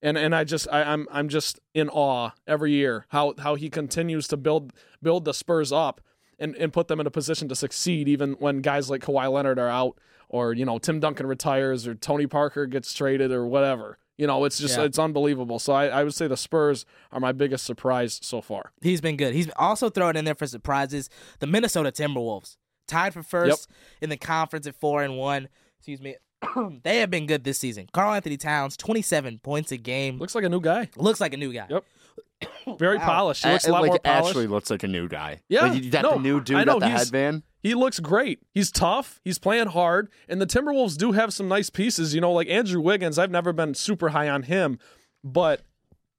and 0.00 0.16
and 0.16 0.34
I 0.34 0.44
just 0.44 0.68
I, 0.70 0.84
I'm 0.84 1.08
I'm 1.10 1.28
just 1.28 1.58
in 1.74 1.88
awe 1.88 2.30
every 2.46 2.72
year 2.72 3.06
how 3.08 3.34
how 3.38 3.56
he 3.56 3.68
continues 3.68 4.28
to 4.28 4.36
build 4.36 4.72
build 5.02 5.24
the 5.24 5.34
Spurs 5.34 5.72
up 5.72 6.00
and, 6.38 6.54
and 6.56 6.72
put 6.72 6.88
them 6.88 7.00
in 7.00 7.06
a 7.06 7.10
position 7.10 7.48
to 7.48 7.54
succeed 7.54 8.08
even 8.08 8.32
when 8.34 8.60
guys 8.60 8.88
like 8.90 9.02
Kawhi 9.02 9.30
Leonard 9.32 9.58
are 9.58 9.68
out 9.68 9.98
or 10.28 10.52
you 10.52 10.64
know 10.64 10.78
Tim 10.78 11.00
Duncan 11.00 11.26
retires 11.26 11.86
or 11.86 11.94
Tony 11.94 12.26
Parker 12.26 12.66
gets 12.66 12.92
traded 12.94 13.32
or 13.32 13.46
whatever. 13.46 13.98
You 14.16 14.26
know, 14.26 14.44
it's 14.44 14.58
just 14.58 14.76
Yeah. 14.76 14.84
it's 14.84 14.98
unbelievable. 14.98 15.58
So 15.60 15.72
I, 15.72 15.86
I 15.86 16.02
would 16.04 16.12
say 16.14 16.26
the 16.26 16.36
Spurs 16.36 16.84
are 17.12 17.20
my 17.20 17.30
biggest 17.32 17.64
surprise 17.64 18.18
so 18.22 18.40
far. 18.40 18.72
He's 18.82 19.00
been 19.00 19.16
good. 19.16 19.32
He's 19.32 19.48
also 19.56 19.90
thrown 19.90 20.16
in 20.16 20.24
there 20.24 20.34
for 20.34 20.46
surprises. 20.48 21.08
The 21.38 21.46
Minnesota 21.46 21.92
Timberwolves 21.92 22.56
tied 22.88 23.14
for 23.14 23.22
first 23.22 23.68
in 24.00 24.10
the 24.10 24.16
conference 24.16 24.66
at 24.66 24.74
four 24.74 25.02
and 25.04 25.16
one. 25.16 25.48
Excuse 25.78 26.00
me. 26.00 26.16
they 26.84 26.98
have 26.98 27.10
been 27.10 27.26
good 27.26 27.44
this 27.44 27.58
season. 27.58 27.88
Karl-Anthony 27.92 28.36
Towns, 28.36 28.76
twenty 28.76 29.02
seven 29.02 29.38
points 29.38 29.70
a 29.72 29.76
game. 29.76 30.18
Looks 30.18 30.34
like 30.34 30.44
a 30.44 30.48
new 30.48 30.60
guy. 30.60 30.88
Looks 30.96 31.20
like 31.20 31.32
a 31.32 31.36
new 31.36 31.52
guy. 31.52 31.66
Yep. 31.70 31.84
Very 32.78 32.98
Wow. 32.98 33.04
polished. 33.04 33.44
He 33.44 33.50
looks 33.50 33.66
a 33.66 33.72
lot 33.72 33.82
like 33.82 33.90
more 33.90 33.98
polished. 33.98 34.28
actually 34.28 34.46
looks 34.46 34.70
like 34.70 34.82
a 34.82 34.88
new 34.88 35.08
guy. 35.08 35.40
Yeah, 35.48 35.66
like, 35.66 35.82
you 35.82 35.90
got 35.90 36.02
no, 36.02 36.12
the 36.12 36.18
new 36.20 36.40
dude 36.40 36.56
I 36.56 36.64
know, 36.64 36.78
the 36.78 36.88
headband. 36.88 37.42
He 37.62 37.74
looks 37.74 37.98
great. 37.98 38.40
He's 38.52 38.70
tough. 38.70 39.20
He's 39.24 39.38
playing 39.38 39.68
hard. 39.68 40.10
And 40.28 40.40
the 40.40 40.46
Timberwolves 40.46 40.96
do 40.96 41.12
have 41.12 41.32
some 41.32 41.48
nice 41.48 41.70
pieces. 41.70 42.14
You 42.14 42.20
know, 42.20 42.30
like 42.32 42.48
Andrew 42.48 42.80
Wiggins. 42.80 43.18
I've 43.18 43.30
never 43.30 43.52
been 43.52 43.74
super 43.74 44.10
high 44.10 44.28
on 44.28 44.44
him, 44.44 44.78
but 45.24 45.62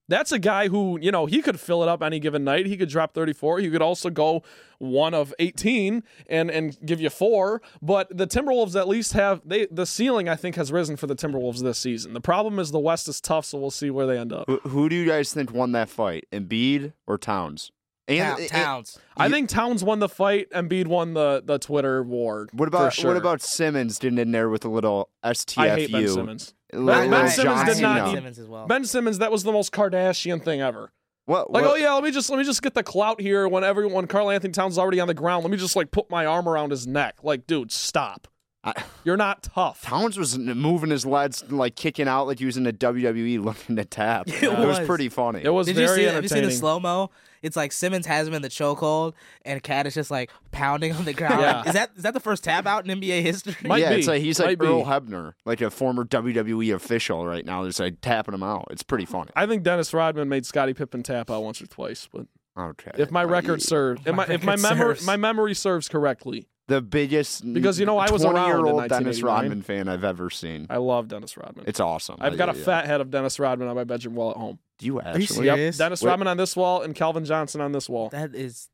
that's 0.10 0.31
a 0.34 0.40
guy 0.40 0.68
who, 0.68 0.99
you 1.02 1.11
know, 1.11 1.26
he 1.26 1.41
could 1.41 1.60
fill 1.60 1.81
it 1.84 1.88
up 1.90 2.02
any 2.03 2.19
given 2.19 2.44
night. 2.44 2.65
He 2.65 2.76
could 2.76 2.90
drop 2.90 3.14
34. 3.14 3.60
He 3.60 3.69
could 3.69 3.81
also 3.81 4.10
go 4.10 4.44
one 4.80 5.14
of 5.14 5.34
18 5.40 6.03
and 6.27 6.49
and 6.52 6.77
give 6.86 6.99
you 6.99 7.10
four. 7.10 7.61
But 7.81 8.15
the 8.15 8.27
Timberwolves 8.27 8.77
at 8.77 8.88
least 8.88 9.14
have 9.14 9.41
they 9.45 9.68
the 9.72 9.86
ceiling 9.86 10.27
I 10.27 10.36
think 10.36 10.56
has 10.56 10.72
risen 10.72 10.98
for 10.98 11.07
the 11.07 11.15
Timberwolves 11.15 11.61
this 11.61 11.80
season. 11.80 12.14
The 12.14 12.22
problem 12.22 12.60
is 12.60 12.72
the 12.72 12.80
West 12.80 13.07
is 13.07 13.22
tough, 13.22 13.45
so 13.45 13.57
we'll 13.57 13.72
see 13.72 13.90
where 13.90 14.06
they 14.07 14.18
end 14.18 14.34
up. 14.34 14.45
Who, 14.48 14.57
who 14.68 14.90
do 14.90 14.95
you 14.95 15.06
guys 15.06 15.34
think 15.34 15.53
won 15.53 15.72
that 15.73 15.90
fight, 15.90 16.26
Embiid 16.34 16.94
or 17.07 17.18
Towns? 17.18 17.72
Town- 18.07 18.40
and- 18.40 18.49
Towns. 18.49 18.99
I 19.15 19.30
think 19.30 19.49
Towns 19.49 19.84
won 19.84 19.99
the 19.99 20.10
fight. 20.10 20.49
Embiid 20.52 20.88
won 20.88 21.14
the 21.14 21.44
the 21.45 21.60
Twitter 21.60 22.02
war. 22.02 22.48
What 22.53 22.68
about 22.68 22.94
for 22.94 23.02
sure. 23.02 23.07
what 23.11 23.18
about 23.18 23.41
Simmons 23.41 23.99
getting 23.99 24.18
in 24.18 24.31
there 24.31 24.49
with 24.49 24.65
a 24.65 24.69
little 24.69 25.10
STFU? 25.23 25.57
I 25.61 25.69
hate 25.76 25.91
Ben 25.91 26.07
Simmons. 26.07 26.53
Little- 26.73 26.87
Ben, 26.87 27.09
little 27.09 27.25
ben 27.25 27.29
Simmons 27.31 27.59
did 27.63 27.81
not 27.81 27.95
Cena. 27.97 28.05
need 28.05 28.15
Simmons 28.15 28.39
as 28.39 28.47
well. 28.47 28.67
Ben 28.67 28.85
Simmons. 28.85 29.17
That 29.19 29.31
was 29.31 29.43
the 29.43 29.51
most 29.51 29.71
Kardashian 29.71 30.43
thing 30.43 30.61
ever. 30.61 30.91
What? 31.25 31.51
Like, 31.51 31.63
what- 31.63 31.71
oh 31.73 31.75
yeah, 31.75 31.93
let 31.93 32.03
me 32.03 32.11
just 32.11 32.29
let 32.29 32.37
me 32.37 32.43
just 32.43 32.61
get 32.61 32.73
the 32.73 32.83
clout 32.83 33.21
here 33.21 33.47
when 33.47 33.63
everyone 33.63 34.07
Karl-Anthony 34.07 34.51
Towns 34.51 34.73
is 34.73 34.77
already 34.79 34.99
on 34.99 35.07
the 35.07 35.13
ground. 35.13 35.43
Let 35.43 35.51
me 35.51 35.57
just 35.57 35.75
like 35.75 35.91
put 35.91 36.09
my 36.09 36.25
arm 36.25 36.47
around 36.49 36.71
his 36.71 36.87
neck. 36.87 37.17
Like, 37.23 37.45
dude, 37.47 37.71
stop. 37.71 38.27
I- 38.64 38.84
You're 39.06 39.15
not 39.18 39.44
tough. 39.44 39.81
Towns 39.84 40.18
was 40.18 40.38
moving 40.38 40.90
his 40.90 41.06
legs, 41.06 41.49
like 41.49 41.76
kicking 41.76 42.07
out, 42.10 42.27
like 42.27 42.40
he 42.40 42.45
was 42.45 42.57
in 42.57 42.64
the 42.64 42.73
WWE 42.73 43.41
looking 43.44 43.77
to 43.77 43.86
tap. 43.86 44.27
It, 44.27 44.49
was. 44.52 44.80
was 44.80 44.88
pretty 44.88 45.07
funny. 45.10 45.41
It 45.44 45.49
was 45.49 45.68
Did 45.68 45.77
you 45.77 45.86
very 45.88 45.99
see? 45.99 46.03
Have 46.06 46.23
you 46.23 46.30
seen 46.30 46.44
the 46.44 46.52
slow 46.52 46.80
mo? 46.80 47.10
It's 47.41 47.56
like 47.56 47.72
Simmons 47.72 48.06
has 48.06 48.27
him 48.27 48.34
in 48.34 48.41
the 48.41 48.49
chokehold, 48.49 49.14
and 49.45 49.64
Cat 49.64 49.88
is 49.88 49.94
just 49.94 50.11
like 50.11 50.30
pounding 50.52 50.91
on 50.91 51.06
the 51.06 51.14
ground. 51.14 51.40
Yeah. 51.40 51.64
Is 51.65 51.73
that 51.73 51.91
is 51.95 52.03
that 52.03 52.14
the 52.14 52.19
first 52.19 52.44
tap 52.44 52.65
out 52.65 52.86
in 52.86 52.99
NBA 52.99 53.22
history? 53.22 53.56
Might 53.64 53.77
yeah, 53.77 53.91
be. 53.91 53.99
it's 53.99 54.07
like 54.10 54.22
he's 54.22 54.40
Might 54.40 54.45
like 54.48 54.60
be. 54.60 54.65
Earl 54.65 54.84
Hebner, 54.84 55.34
like 55.45 55.61
a 55.61 55.72
former 55.72 56.03
WWE 56.03 56.76
official 56.76 57.26
right 57.26 57.45
now. 57.45 57.65
Just 57.65 57.80
like 57.80 58.02
tapping 58.02 58.34
him 58.34 58.44
out. 58.44 58.68
It's 58.72 58.84
pretty 58.84 59.06
funny. 59.06 59.30
I 59.38 59.45
think 59.45 59.64
Dennis 59.64 59.94
Rodman 59.94 60.27
made 60.27 60.45
Scottie 60.45 60.73
Pippen 60.73 61.02
tap 61.02 61.31
out 61.31 61.44
once 61.44 61.61
or 61.61 61.68
twice, 61.68 62.10
but 62.11 62.26
Okay. 62.57 62.91
if 62.98 63.10
my 63.10 63.23
record 63.23 63.61
serves, 63.61 64.02
if 64.06 64.14
My 64.14 64.27
my, 64.27 64.34
if 64.34 64.44
my 64.44 64.56
record 64.56 64.61
memory 64.77 64.98
my 65.06 65.15
memory 65.15 65.53
serves 65.53 65.88
correctly, 65.88 66.45
the 66.69 66.81
biggest 66.81 67.51
Because, 67.53 67.79
you 67.79 67.85
know, 67.85 67.97
I 67.97 68.09
was 68.09 68.23
around 68.23 68.51
in 68.59 68.65
year-old 68.65 68.87
Dennis 68.89 69.21
Rodman 69.21 69.61
fan 69.61 69.87
I've 69.89 70.03
ever 70.05 70.29
seen. 70.29 70.67
I 70.69 70.77
love 70.77 71.09
Dennis 71.09 71.35
Rodman. 71.35 71.65
It's 71.67 71.79
awesome. 71.81 72.15
I've 72.21 72.37
got 72.37 72.47
a 72.49 72.53
Yeah, 72.53 72.57
yeah. 72.59 72.63
fat 72.65 72.85
head 72.85 73.01
of 73.01 73.09
Dennis 73.11 73.37
Rodman 73.39 73.67
on 73.67 73.75
my 73.75 73.83
bedroom 73.83 74.15
wall 74.15 74.31
at 74.31 74.37
home. 74.37 74.59
Do 74.77 74.85
you 74.85 74.93
you 74.93 75.01
actually? 75.01 75.25
serious? 75.25 75.77
Yep, 75.77 75.85
Dennis 75.85 76.01
Wait. 76.01 76.09
Rodman 76.09 76.27
on 76.29 76.37
this 76.37 76.55
wall 76.55 76.81
and 76.83 76.95
Calvin 76.95 77.25
Johnson 77.25 77.59
on 77.59 77.73
this 77.73 77.89
wall. 77.89 78.09
That 78.09 78.33
is 78.33 78.69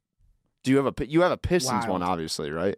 Do 0.63 0.71
you 0.71 0.77
have 0.77 0.85
a 0.99 1.05
you 1.07 1.21
have 1.21 1.31
a 1.31 1.37
Pistons 1.37 1.85
Wow. 1.87 1.93
one? 1.93 2.03
Obviously, 2.03 2.51
right? 2.51 2.75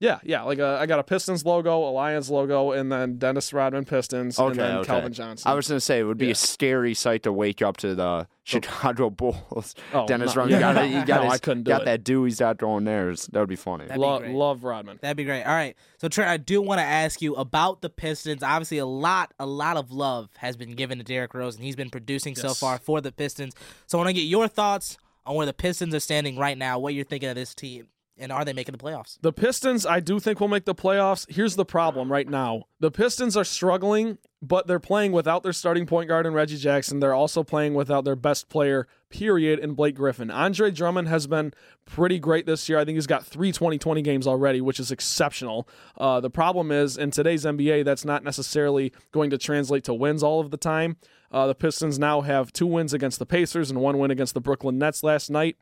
Yeah, 0.00 0.20
yeah. 0.22 0.42
Like 0.42 0.60
a, 0.60 0.78
I 0.80 0.86
got 0.86 1.00
a 1.00 1.02
Pistons 1.02 1.44
logo, 1.44 1.76
a 1.82 1.90
Lions 1.90 2.30
logo, 2.30 2.70
and 2.70 2.90
then 2.92 3.18
Dennis 3.18 3.52
Rodman 3.52 3.84
Pistons, 3.84 4.38
and 4.38 4.50
Okay, 4.50 4.56
then 4.58 4.76
okay. 4.76 4.86
Calvin 4.86 5.12
Johnson. 5.12 5.50
I 5.50 5.54
was 5.54 5.66
gonna 5.66 5.80
say 5.80 5.98
it 5.98 6.04
would 6.04 6.18
be 6.18 6.26
Yeah. 6.26 6.32
a 6.32 6.36
scary 6.36 6.94
sight 6.94 7.24
to 7.24 7.32
wake 7.32 7.62
up 7.62 7.78
to 7.78 7.96
the 7.96 8.02
oh. 8.04 8.26
Chicago 8.44 9.10
Bulls. 9.10 9.74
Oh, 9.92 10.06
Dennis 10.06 10.34
no, 10.36 10.42
Rodman 10.42 10.60
yeah. 10.60 10.72
got, 10.72 10.84
he 10.86 11.02
got, 11.02 11.08
No, 11.08 11.22
his- 11.24 11.32
I 11.32 11.38
couldn't 11.38 11.64
do 11.64 11.70
got 11.70 11.82
it. 11.82 11.84
that 11.86 12.04
do 12.04 12.22
he's 12.24 12.38
got 12.38 12.58
going 12.58 12.84
there. 12.84 13.12
That 13.12 13.40
would 13.40 13.48
be 13.48 13.56
funny. 13.56 13.86
Be 13.86 13.96
Lo- 13.96 14.20
love 14.20 14.62
Rodman. 14.62 15.00
That'd 15.02 15.16
be 15.16 15.24
great. 15.24 15.42
All 15.42 15.52
right. 15.54 15.76
So 15.96 16.08
Trent, 16.08 16.30
I 16.30 16.36
do 16.36 16.62
want 16.62 16.78
to 16.78 16.84
ask 16.84 17.20
you 17.20 17.34
about 17.34 17.82
the 17.82 17.90
Pistons. 17.90 18.44
Obviously, 18.44 18.78
a 18.78 18.86
lot, 18.86 19.34
a 19.40 19.46
lot 19.46 19.76
of 19.76 19.90
love 19.90 20.30
has 20.38 20.56
been 20.56 20.76
given 20.76 20.98
to 20.98 21.04
Derrick 21.04 21.34
Rose, 21.34 21.56
and 21.56 21.64
he's 21.64 21.74
been 21.76 21.90
producing 21.90 22.36
so 22.36 22.54
far 22.54 22.78
for 22.78 23.00
the 23.00 23.10
Pistons. 23.10 23.52
So 23.86 23.98
I 23.98 24.02
want 24.04 24.10
to 24.10 24.14
get 24.14 24.28
your 24.28 24.46
thoughts 24.46 24.96
on 25.26 25.34
where 25.34 25.44
the 25.46 25.52
Pistons 25.52 25.92
are 25.92 26.00
standing 26.00 26.38
right 26.38 26.56
now. 26.56 26.78
What 26.78 26.94
you're 26.94 27.04
thinking 27.04 27.28
of 27.30 27.34
this 27.34 27.52
team, 27.54 27.88
and 28.18 28.32
are 28.32 28.44
they 28.44 28.52
making 28.52 28.72
the 28.72 28.78
playoffs? 28.78 29.18
The 29.20 29.32
Pistons, 29.32 29.86
I 29.86 30.00
do 30.00 30.18
think 30.20 30.40
will 30.40 30.48
make 30.48 30.64
the 30.64 30.74
playoffs. 30.74 31.30
Here's 31.30 31.56
the 31.56 31.64
problem 31.64 32.10
right 32.10 32.28
now: 32.28 32.64
the 32.80 32.90
Pistons 32.90 33.36
are 33.36 33.44
struggling, 33.44 34.18
but 34.40 34.66
they're 34.66 34.78
playing 34.78 35.12
without 35.12 35.42
their 35.42 35.52
starting 35.52 35.86
point 35.86 36.08
guard 36.08 36.26
in 36.26 36.32
Reggie 36.32 36.58
Jackson. 36.58 37.00
They're 37.00 37.14
also 37.14 37.42
playing 37.42 37.74
without 37.74 38.04
their 38.04 38.16
best 38.16 38.48
player, 38.48 38.86
period, 39.10 39.58
in 39.58 39.74
Blake 39.74 39.94
Griffin. 39.94 40.30
Andre 40.30 40.70
Drummond 40.70 41.08
has 41.08 41.26
been 41.26 41.52
pretty 41.84 42.18
great 42.18 42.46
this 42.46 42.68
year. 42.68 42.78
I 42.78 42.84
think 42.84 42.96
he's 42.96 43.06
got 43.06 43.26
three 43.26 43.52
20-20 43.52 44.02
games 44.04 44.26
already, 44.26 44.60
which 44.60 44.78
is 44.78 44.90
exceptional. 44.90 45.68
Uh, 45.96 46.20
the 46.20 46.30
problem 46.30 46.70
is 46.70 46.96
in 46.96 47.10
today's 47.10 47.44
NBA, 47.44 47.84
that's 47.84 48.04
not 48.04 48.22
necessarily 48.22 48.92
going 49.12 49.30
to 49.30 49.38
translate 49.38 49.84
to 49.84 49.94
wins 49.94 50.22
all 50.22 50.40
of 50.40 50.50
the 50.50 50.56
time. 50.56 50.96
Uh, 51.30 51.46
the 51.46 51.54
Pistons 51.54 51.98
now 51.98 52.22
have 52.22 52.52
two 52.52 52.66
wins 52.66 52.94
against 52.94 53.18
the 53.18 53.26
Pacers 53.26 53.70
and 53.70 53.80
one 53.80 53.98
win 53.98 54.10
against 54.10 54.34
the 54.34 54.40
Brooklyn 54.40 54.78
Nets 54.78 55.02
last 55.02 55.30
night. 55.30 55.56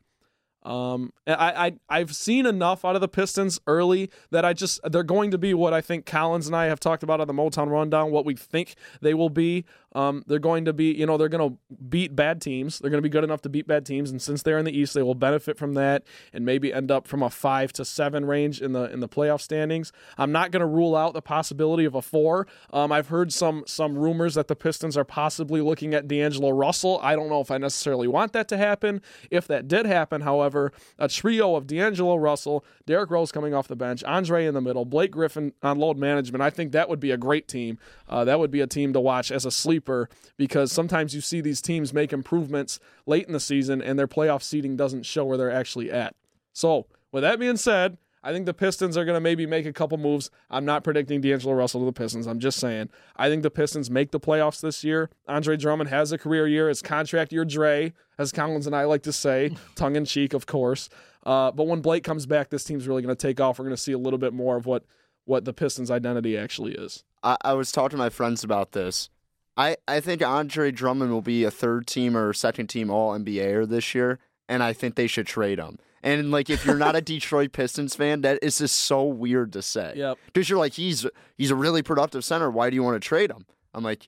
Um, 0.67 1.13
I, 1.25 1.67
I 1.67 1.73
I've 1.87 2.13
seen 2.13 2.45
enough 2.45 2.83
out 2.83 2.95
of 2.95 3.01
the 3.01 3.07
Pistons 3.07 3.57
early 3.67 4.11
that 4.31 4.43
I 4.43 4.51
just 4.51 4.81
they're 4.83 5.01
going 5.01 5.31
to 5.31 5.37
be 5.37 5.53
what 5.53 5.73
I 5.73 5.79
think 5.79 6.05
Collins 6.05 6.45
and 6.45 6.55
I 6.55 6.65
have 6.65 6.79
talked 6.79 7.03
about 7.03 7.21
on 7.21 7.27
the 7.27 7.33
Motown 7.33 7.69
Rundown. 7.69 8.11
What 8.11 8.25
we 8.25 8.35
think 8.35 8.75
they 9.01 9.13
will 9.13 9.29
be. 9.29 9.63
Um, 9.95 10.23
they're 10.27 10.39
going 10.39 10.65
to 10.65 10.73
be 10.73 10.93
you 10.93 11.05
know 11.05 11.17
they're 11.17 11.29
going 11.29 11.51
to 11.51 11.75
beat 11.75 12.15
bad 12.17 12.41
teams. 12.41 12.79
They're 12.79 12.89
going 12.89 12.99
to 12.99 13.07
be 13.07 13.09
good 13.09 13.23
enough 13.23 13.41
to 13.43 13.49
beat 13.49 13.65
bad 13.65 13.85
teams, 13.85 14.11
and 14.11 14.21
since 14.21 14.43
they're 14.43 14.57
in 14.57 14.65
the 14.65 14.77
East, 14.77 14.93
they 14.93 15.01
will 15.01 15.15
benefit 15.15 15.57
from 15.57 15.73
that 15.75 16.03
and 16.33 16.45
maybe 16.45 16.73
end 16.73 16.91
up 16.91 17.07
from 17.07 17.23
a 17.23 17.29
five 17.29 17.71
to 17.73 17.85
seven 17.85 18.25
range 18.25 18.61
in 18.61 18.73
the 18.73 18.91
in 18.91 18.99
the 18.99 19.07
playoff 19.07 19.39
standings. 19.39 19.93
I'm 20.17 20.33
not 20.33 20.51
going 20.51 20.59
to 20.59 20.67
rule 20.67 20.97
out 20.97 21.13
the 21.13 21.21
possibility 21.21 21.85
of 21.85 21.95
a 21.95 22.01
four. 22.01 22.45
Um, 22.73 22.91
I've 22.91 23.07
heard 23.07 23.31
some 23.31 23.63
some 23.67 23.97
rumors 23.97 24.35
that 24.35 24.49
the 24.49 24.55
Pistons 24.55 24.97
are 24.97 25.05
possibly 25.05 25.61
looking 25.61 25.93
at 25.93 26.09
D'Angelo 26.09 26.49
Russell. 26.49 26.99
I 27.01 27.15
don't 27.15 27.29
know 27.29 27.39
if 27.39 27.49
I 27.51 27.57
necessarily 27.57 28.09
want 28.09 28.33
that 28.33 28.49
to 28.49 28.57
happen. 28.57 29.01
If 29.31 29.47
that 29.47 29.69
did 29.69 29.85
happen, 29.85 30.21
however, 30.21 30.56
a 30.97 31.07
trio 31.07 31.55
of 31.55 31.67
D'Angelo 31.67 32.15
Russell, 32.15 32.65
Derrick 32.85 33.09
Rose 33.09 33.31
coming 33.31 33.53
off 33.53 33.67
the 33.67 33.75
bench, 33.75 34.03
Andre 34.03 34.45
in 34.45 34.53
the 34.53 34.61
middle, 34.61 34.85
Blake 34.85 35.11
Griffin 35.11 35.53
on 35.61 35.79
load 35.79 35.97
management, 35.97 36.41
I 36.41 36.49
think 36.49 36.71
that 36.71 36.89
would 36.89 36.99
be 36.99 37.11
a 37.11 37.17
great 37.17 37.47
team. 37.47 37.77
Uh, 38.09 38.23
that 38.25 38.39
would 38.39 38.51
be 38.51 38.61
a 38.61 38.67
team 38.67 38.93
to 38.93 38.99
watch 38.99 39.31
as 39.31 39.45
a 39.45 39.51
sleeper 39.51 40.09
because 40.37 40.71
sometimes 40.71 41.13
you 41.13 41.21
see 41.21 41.41
these 41.41 41.61
teams 41.61 41.93
make 41.93 42.13
improvements 42.13 42.79
late 43.05 43.27
in 43.27 43.33
the 43.33 43.39
season 43.39 43.81
and 43.81 43.97
their 43.97 44.07
playoff 44.07 44.43
seeding 44.43 44.75
doesn't 44.75 45.05
show 45.05 45.25
where 45.25 45.37
they're 45.37 45.51
actually 45.51 45.91
at. 45.91 46.15
So, 46.53 46.87
with 47.11 47.23
that 47.23 47.39
being 47.39 47.57
said, 47.57 47.97
I 48.23 48.33
think 48.33 48.45
the 48.45 48.53
Pistons 48.53 48.97
are 48.97 49.05
going 49.05 49.15
to 49.15 49.21
maybe 49.21 49.45
make 49.45 49.65
a 49.65 49.73
couple 49.73 49.97
moves. 49.97 50.29
I'm 50.49 50.65
not 50.65 50.83
predicting 50.83 51.21
D'Angelo 51.21 51.53
Russell 51.53 51.81
to 51.81 51.85
the 51.85 51.93
Pistons. 51.93 52.27
I'm 52.27 52.39
just 52.39 52.59
saying. 52.59 52.89
I 53.15 53.29
think 53.29 53.43
the 53.43 53.51
Pistons 53.51 53.89
make 53.89 54.11
the 54.11 54.19
playoffs 54.19 54.59
this 54.61 54.83
year. 54.83 55.09
Andre 55.27 55.55
Drummond 55.55 55.89
has 55.89 56.11
a 56.11 56.17
career 56.17 56.47
year. 56.47 56.69
It's 56.69 56.81
contract 56.81 57.31
year 57.31 57.45
Dre, 57.45 57.93
as 58.17 58.31
Collins 58.31 58.67
and 58.67 58.75
I 58.75 58.85
like 58.85 59.03
to 59.03 59.13
say, 59.13 59.55
tongue 59.75 59.95
in 59.95 60.05
cheek, 60.05 60.33
of 60.33 60.45
course. 60.45 60.89
Uh, 61.25 61.51
but 61.51 61.67
when 61.67 61.81
Blake 61.81 62.03
comes 62.03 62.25
back, 62.25 62.49
this 62.49 62.63
team's 62.63 62.87
really 62.87 63.01
going 63.01 63.15
to 63.15 63.21
take 63.21 63.39
off. 63.39 63.59
We're 63.59 63.65
going 63.65 63.75
to 63.75 63.81
see 63.81 63.91
a 63.91 63.97
little 63.97 64.19
bit 64.19 64.33
more 64.33 64.55
of 64.55 64.65
what, 64.65 64.83
what 65.25 65.45
the 65.45 65.53
Pistons' 65.53 65.91
identity 65.91 66.37
actually 66.37 66.73
is. 66.73 67.03
I, 67.21 67.37
I 67.41 67.53
was 67.53 67.71
talking 67.71 67.91
to 67.91 67.97
my 67.97 68.09
friends 68.09 68.43
about 68.43 68.71
this. 68.71 69.09
I, 69.57 69.77
I 69.87 69.99
think 69.99 70.21
Andre 70.21 70.71
Drummond 70.71 71.11
will 71.11 71.23
be 71.23 71.43
a 71.43 71.51
third 71.51 71.87
team 71.87 72.15
or 72.15 72.31
second 72.31 72.67
team 72.67 72.91
All 72.91 73.17
NBAer 73.17 73.67
this 73.67 73.95
year, 73.95 74.19
and 74.47 74.61
I 74.61 74.71
think 74.71 74.95
they 74.95 75.07
should 75.07 75.25
trade 75.25 75.59
him. 75.59 75.79
And 76.03 76.31
like, 76.31 76.49
if 76.49 76.65
you're 76.65 76.77
not 76.77 76.95
a 76.95 77.01
Detroit 77.13 77.51
Pistons 77.51 77.95
fan, 77.95 78.21
that 78.21 78.39
is 78.41 78.59
just 78.59 78.75
so 78.75 79.03
weird 79.03 79.53
to 79.53 79.61
say. 79.61 79.93
Yep. 79.95 80.17
Because 80.27 80.49
you're 80.49 80.59
like, 80.59 80.73
he's 80.73 81.05
he's 81.37 81.51
a 81.51 81.55
really 81.55 81.81
productive 81.83 82.23
center. 82.23 82.49
Why 82.51 82.69
do 82.69 82.75
you 82.75 82.83
want 82.83 83.01
to 83.01 83.05
trade 83.05 83.31
him? 83.31 83.45
I'm 83.73 83.83
like, 83.83 84.07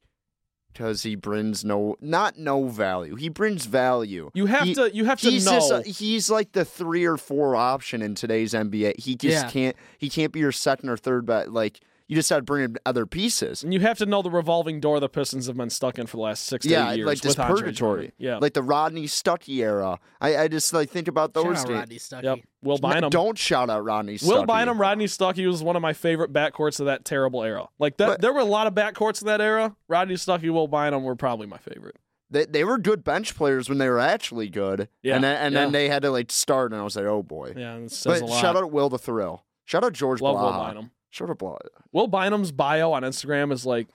because 0.72 1.02
he 1.04 1.16
brings 1.16 1.66
no, 1.66 1.96
not 2.00 2.38
no 2.38 2.68
value. 2.68 3.16
He 3.16 3.28
brings 3.28 3.66
value. 3.66 4.30
You 4.34 4.46
have 4.46 4.64
He- 4.68 4.76
to 4.76 4.94
you 4.96 5.06
have 5.06 5.20
to 5.22 5.30
he's 5.32 5.46
know. 5.46 5.60
just 5.82 6.00
he's 6.00 6.30
like 6.30 6.52
the 6.52 6.64
three 6.64 7.06
or 7.06 7.18
four 7.18 7.56
option 7.56 8.02
in 8.02 8.14
today's 8.16 8.54
NBA. 8.54 9.00
He 9.00 9.16
just 9.16 9.46
Yeah. 9.46 9.50
can't. 9.50 9.76
He 9.98 10.10
can't 10.10 10.32
be 10.32 10.40
your 10.40 10.52
second 10.52 10.90
or 10.90 10.98
third 10.98 11.26
But 11.26 11.50
Like 11.52 11.80
you 12.10 12.16
just 12.16 12.30
have 12.32 12.40
to 12.40 12.44
bring 12.44 12.64
in 12.66 12.78
other 12.88 13.06
pieces. 13.06 13.64
and 13.64 13.72
you 13.72 13.80
have 13.82 14.00
to 14.00 14.06
know 14.08 14.24
the 14.24 14.32
revolving 14.32 14.80
door 14.80 15.00
the 15.00 15.08
Pistons 15.08 15.46
have 15.46 15.56
been 15.56 15.70
stuck 15.70 16.00
in 16.00 16.08
for 16.08 16.18
the 16.18 16.24
last 16.24 16.44
six 16.46 16.66
to 16.66 16.72
yeah, 16.72 16.92
eight 16.92 16.98
years. 16.98 17.06
like 17.06 17.22
this 17.22 17.36
purgatory. 17.36 18.12
Yeah. 18.18 18.40
like 18.40 18.54
the 18.54 18.64
Rodney 18.64 19.06
Stuckey 19.06 19.60
era. 19.60 20.00
I, 20.20 20.36
I 20.36 20.48
just 20.48 20.74
like 20.74 20.90
think 20.90 21.08
about 21.08 21.36
Shout 21.36 21.46
those 21.46 21.60
out 21.60 21.68
days. 21.68 21.76
Rodney 21.78 21.96
Stuckey. 21.98 22.24
Yep. 22.24 22.40
Will 22.64 22.78
Bynum. 22.80 23.10
Don't 23.12 23.38
shout 23.38 23.70
out 23.70 23.86
Rodney 23.86 24.16
Stuckey. 24.18 24.28
Will 24.28 24.46
Bynum, 24.46 24.82
Rodney 24.82 25.06
Stuckey 25.06 25.46
was 25.48 25.62
one 25.64 25.76
of 25.76 25.82
my 25.84 25.94
favorite 25.94 26.34
backcourts 26.34 26.80
of 26.80 26.88
that 26.88 27.06
terrible 27.06 27.44
era. 27.44 27.68
Like 27.78 27.98
that, 27.98 28.08
But- 28.08 28.22
there 28.22 28.34
were 28.34 28.40
a 28.42 28.44
lot 28.46 28.66
of 28.66 28.74
backcourts 28.74 29.22
in 29.22 29.28
that 29.28 29.40
era. 29.40 29.76
Rodney 29.88 30.16
Stuckey, 30.16 30.50
Will 30.52 30.68
Bynum 30.68 31.04
were 31.04 31.16
probably 31.16 31.46
my 31.46 31.58
favorite. 31.60 31.96
They, 32.32 32.46
they 32.46 32.64
were 32.64 32.78
good 32.80 33.04
bench 33.04 33.36
players 33.36 33.70
when 33.70 33.78
they 33.78 33.88
were 33.90 34.00
actually 34.00 34.50
good. 34.50 34.88
Yeah, 35.04 35.16
and 35.16 35.24
then, 35.24 35.38
and 35.38 35.54
yeah. 35.54 35.60
then 35.62 35.72
they 35.74 35.90
had 35.90 36.02
to 36.04 36.12
like 36.12 36.32
start, 36.32 36.72
and 36.72 36.80
I 36.82 36.84
was 36.84 36.96
like, 36.96 37.06
oh 37.06 37.24
boy. 37.24 37.54
Yeah, 37.56 37.80
says 37.88 38.20
But 38.20 38.22
a 38.22 38.26
lot. 38.26 38.42
shout 38.42 38.56
out 38.56 38.72
Will 38.72 38.90
the 38.90 39.00
Thrill. 39.00 39.46
Shout 39.66 39.84
out 39.84 39.94
George 39.94 40.22
Love 40.22 40.36
Will 40.36 40.52
Blaha. 40.52 40.68
Bynum. 40.70 40.92
Shout 41.10 41.30
out 41.30 41.38
Blah. 41.40 41.58
Will 41.92 42.08
Bynum's 42.08 42.52
bio 42.52 42.92
on 42.94 43.04
Instagram 43.04 43.52
is 43.52 43.66
like, 43.66 43.88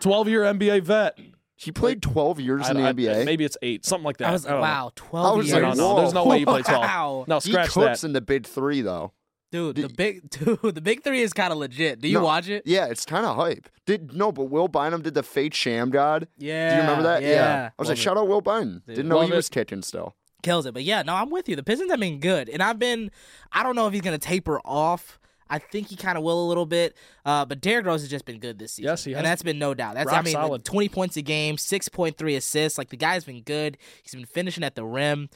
twelve 0.00 0.28
year 0.28 0.42
NBA 0.42 0.82
vet. 0.82 1.18
He 1.60 1.72
played 1.72 2.02
12 2.02 2.38
years 2.38 2.66
I- 2.66 2.70
in 2.70 2.76
the 2.76 2.82
I- 2.84 2.92
NBA. 2.92 3.24
Maybe 3.24 3.44
it's 3.44 3.56
eight, 3.62 3.84
something 3.84 4.04
like 4.04 4.18
that. 4.18 4.28
I 4.28 4.32
was 4.32 4.46
I 4.46 4.50
don't 4.50 4.58
know. 4.58 4.62
wow, 4.62 4.86
I 4.86 4.90
twelve 4.94 5.36
was 5.38 5.48
years. 5.48 5.60
like, 5.62 5.76
no, 5.76 5.94
no, 5.94 6.00
there's 6.00 6.14
no 6.14 6.24
way 6.24 6.38
he 6.38 6.44
played 6.44 6.64
12. 6.64 6.80
Wow. 6.82 7.24
No, 7.26 7.40
he 7.40 7.50
scratch 7.50 7.70
cooks 7.70 8.02
that. 8.02 8.06
in 8.06 8.12
the 8.12 8.20
big 8.20 8.46
three 8.46 8.80
though. 8.80 9.12
Dude, 9.50 9.76
the 9.76 9.88
big 9.88 10.28
dude, 10.30 10.60
the 10.74 10.80
big 10.80 11.02
three 11.02 11.22
is 11.22 11.32
kind 11.32 11.52
of 11.52 11.58
legit. 11.58 12.00
Do 12.00 12.06
you 12.08 12.18
No, 12.18 12.24
watch 12.24 12.48
it? 12.48 12.62
Yeah, 12.66 12.86
it's 12.86 13.04
kind 13.04 13.24
of 13.26 13.34
hype. 13.34 13.68
Did 13.86 14.12
no, 14.14 14.30
but 14.30 14.44
Will 14.44 14.68
Bynum 14.68 15.02
did 15.02 15.14
the 15.14 15.22
fake 15.24 15.52
Shammgod. 15.54 16.26
Yeah. 16.36 16.68
Do 16.70 16.74
you 16.76 16.80
remember 16.82 17.02
that? 17.04 17.22
Yeah. 17.22 17.70
I 17.76 17.82
was 17.82 17.88
Love 17.88 17.96
like, 17.96 18.02
shout 18.04 18.16
out 18.18 18.28
Will 18.28 18.40
Bynum. 18.42 18.82
Dude, 18.86 18.96
Didn't 18.96 19.08
know 19.08 19.22
he 19.22 19.32
it. 19.32 19.34
was 19.34 19.48
kicking 19.48 19.82
still. 19.82 20.14
kills 20.44 20.64
it. 20.66 20.74
But 20.74 20.84
yeah, 20.84 21.02
no, 21.02 21.14
I'm 21.14 21.30
with 21.30 21.48
you. 21.48 21.56
The 21.56 21.62
Pistons 21.64 21.90
have 21.90 21.98
been 21.98 22.20
good, 22.20 22.48
and 22.50 22.62
I've 22.62 22.78
been. 22.78 23.10
I 23.50 23.62
don't 23.64 23.74
know 23.74 23.86
if 23.88 23.92
he's 23.94 24.02
gonna 24.02 24.18
taper 24.18 24.60
off. 24.64 25.18
I 25.50 25.58
think 25.58 25.88
he 25.88 25.96
kind 25.96 26.18
of 26.18 26.24
will 26.24 26.44
a 26.44 26.48
little 26.48 26.66
bit. 26.66 26.96
Uh, 27.24 27.44
but 27.44 27.60
Derrick 27.60 27.86
Rose 27.86 28.02
has 28.02 28.10
just 28.10 28.24
been 28.24 28.38
good 28.38 28.58
this 28.58 28.72
season. 28.72 28.90
Yes, 28.90 29.04
he 29.04 29.14
and 29.14 29.24
that's 29.24 29.42
been 29.42 29.58
no 29.58 29.74
doubt. 29.74 29.94
That's 29.94 30.12
I 30.12 30.22
mean, 30.22 30.32
solid. 30.34 30.64
20 30.64 30.88
points 30.88 31.16
a 31.16 31.22
game, 31.22 31.56
6.3 31.56 32.36
assists. 32.36 32.78
Like 32.78 32.90
the 32.90 32.96
guy's 32.96 33.24
been 33.24 33.42
good. 33.42 33.78
He's 34.02 34.14
been 34.14 34.26
finishing 34.26 34.64
at 34.64 34.74
the 34.74 34.84
rim. 34.84 35.28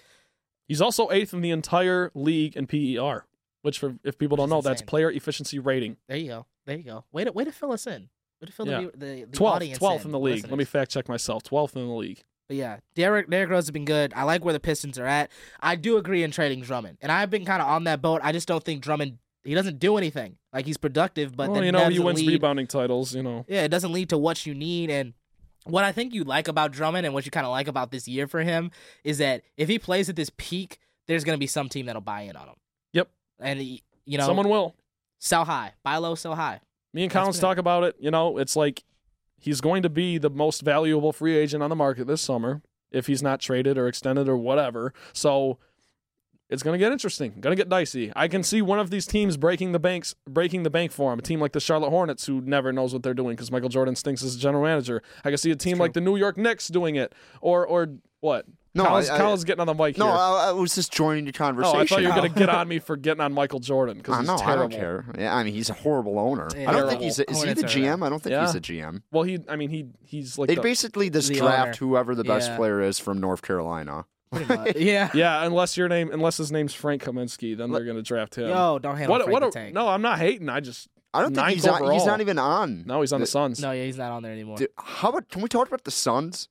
He's 0.69 0.81
also 0.81 1.11
eighth 1.11 1.35
in 1.35 1.41
the 1.41 1.51
entire 1.51 2.11
league 2.15 2.57
in 2.57 2.67
PER, 2.67 3.27
which 3.63 3.79
for 3.79 3.97
if 4.05 4.19
people 4.19 4.37
don't 4.37 4.49
know, 4.49 4.59
is 4.59 4.65
that's 4.65 4.83
player 4.83 5.11
efficiency 5.11 5.59
rating. 5.59 5.97
There 6.09 6.17
you 6.17 6.29
go. 6.29 6.47
There 6.67 6.77
you 6.77 6.85
go. 6.85 7.05
Way 7.13 7.25
to 7.25 7.33
way 7.33 7.45
to 7.45 7.53
fill 7.53 7.73
us 7.73 7.87
in. 7.87 8.09
Way 8.41 8.47
to 8.47 8.53
fill 8.53 8.67
Yeah. 8.69 8.81
the, 8.81 8.91
the, 8.97 9.25
the 9.25 9.37
12th, 9.39 9.51
audience 9.51 9.79
12th 9.79 10.01
in, 10.01 10.07
in 10.07 10.11
the 10.13 10.21
league. 10.21 10.49
Let 10.49 10.59
me 10.59 10.65
fact 10.65 10.91
check 10.91 11.09
myself. 11.09 11.43
12th 11.43 11.77
in 11.77 11.87
the 11.87 11.95
league. 11.95 12.23
But 12.49 12.57
yeah, 12.57 12.79
Derrick 12.95 13.31
Derrick 13.31 13.51
Rose 13.51 13.65
has 13.65 13.71
been 13.71 13.85
good. 13.85 14.13
I 14.15 14.25
like 14.25 14.45
where 14.45 14.53
the 14.53 14.61
Pistons 14.61 14.99
are 14.99 15.07
at. 15.07 15.31
I 15.61 15.77
do 15.77 15.97
agree 15.97 16.23
in 16.23 16.31
trading 16.31 16.61
Drummond, 16.63 16.99
and 17.01 17.11
I've 17.13 17.31
been 17.31 17.45
kind 17.45 17.63
of 17.63 17.69
on 17.69 17.85
that 17.85 18.03
boat. 18.03 18.21
I 18.25 18.33
just 18.33 18.49
don't 18.49 18.63
think 18.63 18.83
Drummond 18.83 19.19
he 19.45 19.55
doesn't 19.55 19.79
do 19.79 19.97
anything. 19.97 20.37
Like 20.53 20.67
he's 20.67 20.77
productive, 20.77 21.37
but 21.37 21.49
well, 21.49 21.55
then 21.55 21.65
you 21.65 21.73
know, 21.73 21.89
he 21.89 21.99
wins 21.99 22.21
lead- 22.21 22.29
rebounding 22.29 22.67
titles. 22.67 23.15
You 23.15 23.23
know, 23.23 23.45
Yeah, 23.49 23.63
it 23.63 23.69
doesn't 23.69 23.93
lead 23.93 24.09
to 24.11 24.19
what 24.19 24.47
you 24.47 24.55
need. 24.55 24.91
And 24.91 25.15
what 25.65 25.85
I 25.85 25.93
think 25.93 26.15
you 26.15 26.25
like 26.25 26.49
about 26.49 26.73
Drummond 26.73 27.07
and 27.07 27.15
what 27.15 27.25
you 27.25 27.31
kind 27.31 27.47
of 27.47 27.51
like 27.53 27.69
about 27.69 27.91
this 27.91 28.07
year 28.09 28.27
for 28.27 28.41
him 28.41 28.71
is 29.05 29.19
that 29.19 29.43
if 29.57 29.69
he 29.69 29.79
plays 29.79 30.09
at 30.09 30.17
this 30.17 30.31
peak, 30.37 30.79
there's 31.07 31.25
going 31.25 31.37
to 31.37 31.41
be 31.41 31.47
some 31.47 31.69
team 31.69 31.87
that'll 31.87 32.03
buy 32.03 32.23
in 32.23 32.37
on 32.37 32.49
him. 32.49 32.55
Yep. 32.93 33.09
And, 33.41 33.61
he, 33.61 33.83
you 34.05 34.19
know, 34.19 34.27
someone 34.27 34.49
will. 34.49 34.75
sell 35.19 35.45
high, 35.45 35.73
buy 35.83 35.97
low, 35.97 36.15
sell 36.15 36.35
high. 36.35 36.61
Me 36.95 37.03
and 37.05 37.11
Collins 37.13 37.39
talk 37.39 37.59
about 37.59 37.85
it. 37.85 37.97
You 37.99 38.11
know, 38.11 38.39
it's 38.39 38.55
like 38.55 38.85
he's 39.39 39.61
going 39.61 39.83
to 39.83 39.89
be 39.89 40.19
the 40.19 40.31
most 40.31 40.63
valuable 40.63 41.13
free 41.13 41.37
agent 41.37 41.63
on 41.63 41.71
the 41.71 41.77
market 41.77 42.07
this 42.07 42.21
summer 42.21 42.63
if 42.91 43.07
he's 43.07 43.23
not 43.23 43.41
traded 43.41 43.79
or 43.79 43.89
extended 43.89 44.29
or 44.29 44.37
whatever. 44.37 44.93
So 45.13 45.59
it's 46.53 46.63
going 46.63 46.75
to 46.75 46.79
get 46.79 46.93
interesting. 46.93 47.33
Going 47.41 47.57
to 47.57 47.61
get 47.61 47.69
dicey. 47.69 48.13
I 48.15 48.29
can 48.29 48.43
see 48.43 48.63
one 48.63 48.79
of 48.79 48.91
these 48.91 49.07
teams 49.07 49.37
breaking 49.37 49.73
the 49.73 49.79
banks, 49.79 50.15
breaking 50.29 50.63
the 50.63 50.71
bank 50.71 50.93
for 50.93 51.13
him. 51.13 51.19
A 51.19 51.23
team 51.23 51.41
like 51.41 51.53
the 51.53 51.61
Charlotte 51.61 51.91
Hornets, 51.91 52.27
who 52.27 52.41
never 52.43 52.73
knows 52.73 52.93
what 52.93 53.03
they're 53.03 53.15
doing 53.15 53.35
because 53.35 53.51
Michael 53.51 53.69
Jordan 53.71 53.97
stinks 53.97 54.23
as 54.23 54.37
a 54.37 54.39
general 54.39 54.63
manager. 54.63 55.03
I 55.25 55.31
can 55.31 55.39
see 55.39 55.51
a 55.51 55.57
team 55.57 55.79
like 55.79 55.95
the 55.95 56.01
New 56.01 56.17
York 56.17 56.37
Knicks 56.37 56.69
doing 56.69 56.97
it, 56.97 57.15
or 57.41 57.67
or 57.67 57.89
what? 58.21 58.47
No, 58.75 58.85
Collins, 58.85 59.11
I- 59.11 59.15
I- 59.17 59.19
Collins 59.19 59.45
getting 59.45 59.61
on 59.61 59.67
the 59.67 59.75
mic 59.75 59.99
No, 59.99 60.07
here. 60.07 60.15
I, 60.15 60.49
I 60.49 60.53
was 60.53 60.75
just 60.75 60.93
joining 60.93 61.25
the 61.27 61.31
oh, 61.31 61.37
conversation. 61.37 61.79
I 61.81 61.85
thought 61.85 62.01
you 62.01 62.09
were 62.09 62.15
going 62.15 62.33
to 62.33 62.39
get 62.39 62.49
on 62.49 62.69
me 62.73 62.79
for 62.79 62.97
getting 62.97 63.21
on 63.21 63.33
Michael 63.35 63.59
Jordan 63.61 63.99
because 63.99 64.19
he's 64.19 64.27
know, 64.27 64.39
terrible. 64.39 64.53
I 64.53 64.57
don't 64.69 64.71
care. 64.73 65.05
Yeah, 65.19 65.35
I 65.35 65.45
mean, 65.45 65.53
he's 65.53 65.69
a 65.69 65.75
horrible 65.75 66.19
owner. 66.19 66.49
Yeah, 66.55 66.71
I 66.71 66.73
don't 66.73 66.75
terrible. 66.75 66.91
think 66.91 67.03
he's. 67.03 67.19
A, 67.19 67.31
is 67.31 67.43
he 67.43 67.53
the 67.53 67.63
GM? 67.65 68.03
I 68.05 68.09
don't 68.09 68.23
think 68.23 68.39
he's 68.41 68.55
a 68.55 68.61
GM. 68.61 69.03
Well, 69.11 69.25
he, 69.25 69.41
I 69.49 69.57
mean, 69.57 69.69
he 69.69 69.87
he's 70.05 70.39
like 70.39 70.49
They 70.49 70.55
the- 70.55 70.63
basically 70.63 71.11
just 71.11 71.29
The 71.29 71.35
draft 71.35 71.67
owner. 71.83 71.91
whoever 71.91 72.15
the 72.15 72.25
best 72.25 72.51
Yeah. 72.51 72.57
player 72.57 72.81
is 72.81 72.99
from 72.99 73.21
North 73.21 73.43
Carolina. 73.43 74.07
Pretty 74.33 74.57
much. 74.57 74.77
yeah. 74.77 75.11
Yeah, 75.15 75.45
unless 75.45 75.77
your 75.77 75.89
name, 75.89 76.11
unless 76.13 76.37
his 76.37 76.51
name's 76.51 76.75
Frank 76.75 77.03
Kaminsky, 77.03 77.57
then 77.57 77.71
they're 77.71 77.85
going 77.85 77.97
to 77.97 78.03
draft 78.03 78.35
him. 78.35 78.49
No, 78.49 78.79
don't 78.79 78.97
hate 78.97 79.05
on 79.05 79.11
what, 79.11 79.23
Frank 79.23 79.33
what 79.33 79.41
the 79.41 79.49
a- 79.49 79.51
Tank. 79.53 79.75
No, 79.75 79.89
I'm 79.89 80.03
not 80.03 80.19
hating. 80.19 80.49
I 80.49 80.61
just 80.61 80.89
I 81.15 81.23
don't 81.23 81.35
think 81.35 81.49
he's 81.49 81.67
on, 81.67 81.93
he's 81.93 82.07
not 82.07 82.21
even 82.21 82.39
on. 82.39 82.85
No, 82.87 83.01
he's 83.03 83.13
on 83.13 83.21
the, 83.21 83.27
Suns. 83.27 83.61
No, 83.61 83.73
yeah, 83.73 83.85
he's 83.85 83.99
not 83.99 84.13
on 84.13 84.23
there 84.23 84.33
anymore. 84.33 84.57
Dude, 84.57 84.71
how 84.79 85.11
about 85.11 85.29
can 85.29 85.43
we 85.43 85.49
talk 85.49 85.69
about 85.69 85.85
the 85.85 85.91
Suns? 85.91 86.49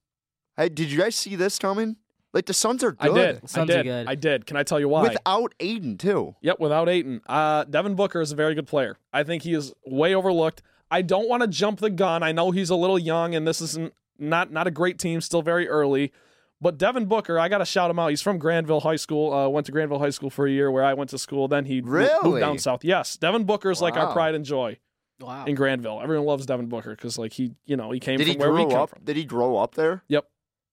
Hey, 0.56 0.70
did 0.70 0.92
you 0.92 1.00
guys 1.00 1.16
see 1.16 1.36
this 1.36 1.58
coming? 1.58 1.96
Like 2.34 2.46
the 2.46 2.54
Suns 2.54 2.84
are 2.84 2.96
I 3.00 3.08
good. 3.08 3.16
did. 3.16 3.44
I 3.44 3.48
Suns 3.48 3.72
are 3.72 3.84
good. 3.84 4.08
I 4.08 4.16
did. 4.16 4.46
Can 4.46 4.58
I 4.58 4.64
tell 4.64 4.80
you 4.80 4.88
why? 4.88 5.02
Without 5.04 5.54
Ayton 5.60 5.98
too. 5.98 6.36
Yep, 6.42 6.60
without 6.60 6.88
Ayton. 6.88 7.22
Uh, 7.28 7.64
Devin 7.66 7.96
Booker 7.96 8.22
is 8.22 8.32
a 8.32 8.36
very 8.36 8.56
good 8.56 8.68
player. 8.68 8.98
I 9.12 9.24
think 9.24 9.44
he 9.44 9.54
is 9.54 9.74
way 9.86 10.14
overlooked. 10.16 10.62
I 10.90 11.02
don't 11.02 11.28
want 11.28 11.42
to 11.42 11.48
jump 11.48 11.80
the 11.80 11.90
gun. 11.90 12.22
I 12.22 12.32
know 12.32 12.52
he's 12.52 12.70
a 12.70 12.76
little 12.76 13.00
young, 13.00 13.34
and 13.34 13.48
this 13.48 13.62
isn't 13.62 13.94
not 14.20 14.52
not 14.52 14.68
a 14.68 14.72
great 14.72 15.00
team, 15.00 15.22
still 15.22 15.42
very 15.42 15.68
early. 15.68 16.14
But 16.62 16.78
Devin 16.78 17.06
Booker, 17.08 17.40
I 17.40 17.50
got 17.50 17.58
to 17.58 17.66
shout 17.66 17.90
him 17.90 17.98
out. 17.98 18.10
He's 18.12 18.22
from 18.22 18.38
Granville 18.38 18.82
High 18.82 18.96
School. 18.98 19.34
Uh, 19.34 19.48
went 19.50 19.66
to 19.66 19.72
Granville 19.72 19.98
High 20.00 20.12
School 20.12 20.30
for 20.30 20.46
a 20.46 20.52
year, 20.52 20.70
where 20.70 20.84
I 20.84 20.94
went 20.94 21.10
to 21.10 21.18
school. 21.18 21.48
Then 21.48 21.66
he 21.66 21.82
Really? 21.82 22.12
moved 22.30 22.40
down 22.40 22.60
south. 22.60 22.84
Yes, 22.86 23.18
Devin 23.18 23.46
Booker 23.46 23.72
is 23.72 23.82
like 23.82 23.96
our 23.96 24.14
pride 24.14 24.36
and 24.36 24.46
joy 24.46 24.78
Wow. 25.20 25.46
in 25.46 25.56
Granville. 25.56 26.00
Everyone 26.02 26.26
loves 26.28 26.46
Devin 26.46 26.68
Booker 26.68 26.92
because 26.92 27.18
like 27.18 27.34
he, 27.34 27.54
you 27.66 27.76
know, 27.78 27.90
he 27.92 28.00
came 28.00 28.18
Did 28.20 28.28
from 28.28 28.32
he 28.34 28.38
where 28.40 28.52
we 28.52 28.62
grow 28.64 28.70
come 28.70 28.80
up? 28.82 28.90
from. 28.92 29.04
Did 29.04 29.18
he 29.18 29.26
grow 29.26 29.58
up 29.58 29.74
there? 29.76 30.04
Yep. 30.08 30.26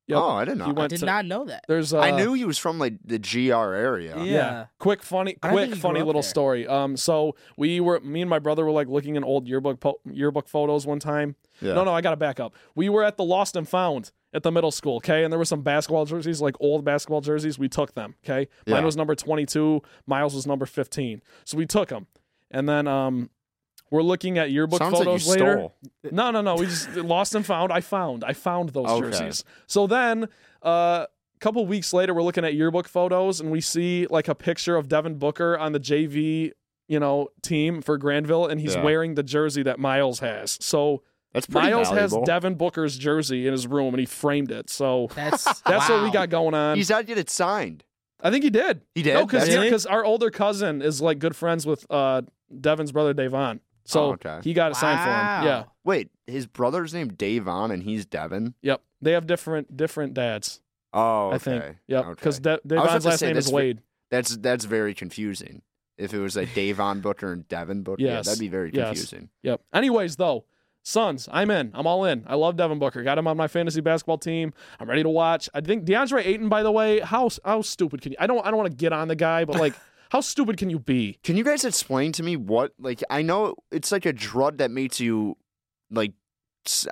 Yep. 0.08 0.18
Oh, 0.18 0.30
I 0.30 0.44
didn't 0.46 0.58
know. 0.58 0.64
He 0.66 0.72
I 0.76 0.86
did 0.88 1.00
to- 1.00 1.04
not 1.06 1.26
know 1.26 1.44
that. 1.44 1.64
There's 1.68 1.92
uh, 1.92 2.00
I 2.00 2.12
knew 2.12 2.32
he 2.32 2.46
was 2.46 2.56
from 2.56 2.78
like 2.78 2.94
the 3.04 3.18
GR 3.18 3.52
area. 3.74 4.16
Yeah. 4.16 4.24
Yeah. 4.24 4.66
Quick, 4.78 5.02
funny, 5.02 5.34
quick, 5.34 5.74
funny 5.74 6.00
little 6.00 6.22
there. 6.22 6.28
story. 6.30 6.66
Um, 6.66 6.96
so 6.96 7.34
we 7.58 7.78
were, 7.80 8.00
me 8.00 8.22
and 8.22 8.30
my 8.30 8.38
brother 8.38 8.64
were 8.64 8.70
like 8.70 8.88
looking 8.88 9.16
in 9.16 9.24
old 9.24 9.46
yearbook 9.46 9.80
po- 9.80 10.00
yearbook 10.10 10.48
photos 10.48 10.86
one 10.86 10.98
time. 10.98 11.36
Yeah. 11.60 11.74
No, 11.74 11.84
no, 11.84 11.92
I 11.92 12.00
got 12.00 12.10
to 12.10 12.16
back 12.16 12.40
up. 12.40 12.54
We 12.74 12.88
were 12.88 13.04
at 13.04 13.18
the 13.18 13.24
Lost 13.24 13.54
and 13.54 13.68
Found 13.68 14.12
at 14.32 14.42
the 14.42 14.50
middle 14.52 14.70
school. 14.70 14.96
Okay, 14.96 15.24
and 15.24 15.32
there 15.32 15.38
were 15.38 15.44
some 15.44 15.62
basketball 15.62 16.04
jerseys, 16.04 16.40
like 16.40 16.54
old 16.60 16.84
basketball 16.84 17.20
jerseys. 17.20 17.58
We 17.58 17.68
took 17.68 17.94
them. 17.94 18.14
Okay, 18.24 18.48
mine 18.66 18.84
was 18.84 18.96
number 18.96 19.14
twenty-two. 19.14 19.82
Miles 20.06 20.34
was 20.34 20.46
number 20.46 20.66
fifteen. 20.66 21.22
So 21.44 21.56
we 21.56 21.66
took 21.66 21.88
them, 21.88 22.06
and 22.50 22.68
then 22.68 22.86
um, 22.86 23.30
we're 23.90 24.02
looking 24.02 24.36
at 24.38 24.50
yearbook 24.50 24.78
Sounds 24.80 24.92
like 24.94 25.04
photos 25.04 25.26
later. 25.28 25.54
stole. 25.56 25.74
No, 26.12 26.30
no, 26.30 26.40
no. 26.42 26.56
We 26.56 26.66
just 26.66 26.90
lost 26.96 27.34
and 27.34 27.44
found. 27.46 27.72
I 27.72 27.80
found. 27.80 28.22
I 28.24 28.32
found 28.34 28.70
those 28.70 28.86
Okay. 28.86 29.10
jerseys. 29.10 29.44
So 29.66 29.86
then, 29.86 30.28
uh, 30.62 31.06
a 31.06 31.40
couple 31.40 31.64
weeks 31.66 31.92
later, 31.94 32.12
we're 32.12 32.22
looking 32.22 32.44
at 32.44 32.54
yearbook 32.54 32.88
photos, 32.88 33.40
and 33.40 33.50
we 33.50 33.60
see 33.60 34.06
like 34.10 34.28
a 34.28 34.34
picture 34.34 34.76
of 34.76 34.88
Devin 34.88 35.18
Booker 35.18 35.56
on 35.56 35.72
the 35.72 35.80
JV, 35.80 36.52
you 36.86 37.00
know, 37.00 37.28
team 37.42 37.80
for 37.80 37.96
Granville, 37.96 38.46
and 38.46 38.60
he's 38.60 38.74
Yeah. 38.74 38.82
wearing 38.84 39.14
the 39.14 39.22
jersey 39.22 39.62
that 39.62 39.78
Miles 39.78 40.18
has. 40.18 40.58
So 40.60 41.02
That's 41.32 41.46
pretty 41.46 41.70
Miles 41.70 41.88
valuable. 41.90 42.20
has 42.20 42.26
Devin 42.26 42.54
Booker's 42.54 42.96
jersey 42.96 43.46
in 43.46 43.52
his 43.52 43.66
room, 43.66 43.92
and 43.94 44.00
he 44.00 44.06
framed 44.06 44.50
it. 44.50 44.70
So 44.70 45.08
That's 45.14 45.44
that's 45.62 45.88
what 45.88 46.02
we 46.02 46.10
got 46.10 46.30
going 46.30 46.54
on. 46.54 46.76
He's 46.76 46.88
got 46.88 46.98
to 46.98 47.04
get 47.04 47.18
it 47.18 47.28
signed. 47.30 47.84
I 48.20 48.30
think 48.30 48.42
he 48.44 48.50
did. 48.50 48.82
He 48.94 49.02
did? 49.02 49.14
No, 49.14 49.26
because 49.26 49.48
Really? 49.48 49.72
our 49.88 50.04
older 50.04 50.30
cousin 50.30 50.82
is 50.82 51.00
like 51.00 51.18
good 51.20 51.36
friends 51.36 51.64
with 51.66 51.86
uh, 51.90 52.22
Devin's 52.60 52.90
brother 52.90 53.14
Davon. 53.14 53.60
So 53.84 54.06
Oh, 54.06 54.12
okay. 54.14 54.40
he 54.42 54.52
got 54.54 54.72
it 54.72 54.74
signed 54.74 54.98
for 55.00 55.06
him. 55.06 55.44
Yeah. 55.46 55.64
Wait, 55.84 56.10
his 56.26 56.46
brother's 56.46 56.92
named 56.92 57.16
Davon 57.16 57.70
and 57.70 57.82
he's 57.82 58.04
Devin. 58.06 58.54
Yep. 58.62 58.82
They 59.00 59.12
have 59.12 59.26
different 59.26 59.76
different 59.76 60.14
dads. 60.14 60.60
Oh, 60.92 61.26
okay. 61.28 61.34
I 61.34 61.38
think. 61.38 61.76
Yep. 61.86 62.04
Okay. 62.04 62.10
Because 62.14 62.38
De- 62.40 62.50
I 62.50 62.54
was 62.54 62.60
about 62.64 62.84
Davon's 62.86 63.04
last 63.06 63.18
say, 63.20 63.26
name 63.28 63.36
is 63.36 63.44
that's 63.44 63.50
ve- 63.50 63.54
Wade. 63.54 63.82
That's 64.10 64.36
that's 64.38 64.64
very 64.64 64.94
confusing. 64.94 65.62
If 65.96 66.12
it 66.12 66.18
was 66.18 66.36
like 66.36 66.52
Davon 66.54 67.00
Booker 67.00 67.32
and 67.32 67.46
Devin 67.48 67.82
Booker, 67.82 68.02
yeah, 68.02 68.20
that'd 68.22 68.38
be 68.40 68.48
very 68.48 68.70
Yes. 68.74 68.86
confusing. 68.88 69.28
Yep. 69.42 69.60
Anyways, 69.72 70.16
though, 70.16 70.44
Suns, 70.82 71.28
I'm 71.30 71.50
in. 71.50 71.70
I'm 71.74 71.86
all 71.86 72.04
in. 72.04 72.24
I 72.26 72.34
love 72.34 72.56
Devin 72.56 72.78
Booker. 72.78 73.02
Got 73.02 73.18
him 73.18 73.26
on 73.26 73.36
my 73.36 73.48
fantasy 73.48 73.80
basketball 73.80 74.18
team. 74.18 74.54
I'm 74.80 74.88
ready 74.88 75.02
to 75.02 75.08
watch. 75.08 75.48
I 75.52 75.60
think 75.60 75.84
DeAndre 75.84 76.24
Ayton, 76.24 76.48
by 76.48 76.62
the 76.62 76.72
way, 76.72 77.00
how 77.00 77.28
how 77.44 77.62
stupid 77.62 78.00
can 78.00 78.12
you? 78.12 78.18
I 78.20 78.26
don't 78.26 78.44
I 78.46 78.50
don't 78.50 78.58
want 78.58 78.70
to 78.70 78.76
get 78.76 78.92
on 78.92 79.08
the 79.08 79.16
guy, 79.16 79.44
but 79.44 79.56
like, 79.56 79.74
how 80.10 80.20
stupid 80.20 80.56
can 80.56 80.70
you 80.70 80.78
be? 80.78 81.18
Can 81.22 81.36
you 81.36 81.44
guys 81.44 81.64
explain 81.64 82.12
to 82.12 82.22
me 82.22 82.36
what 82.36 82.72
like 82.78 83.02
I 83.10 83.22
know 83.22 83.56
it's 83.70 83.92
like 83.92 84.06
a 84.06 84.12
drug 84.12 84.58
that 84.58 84.70
makes 84.70 84.98
you 84.98 85.36
like 85.90 86.12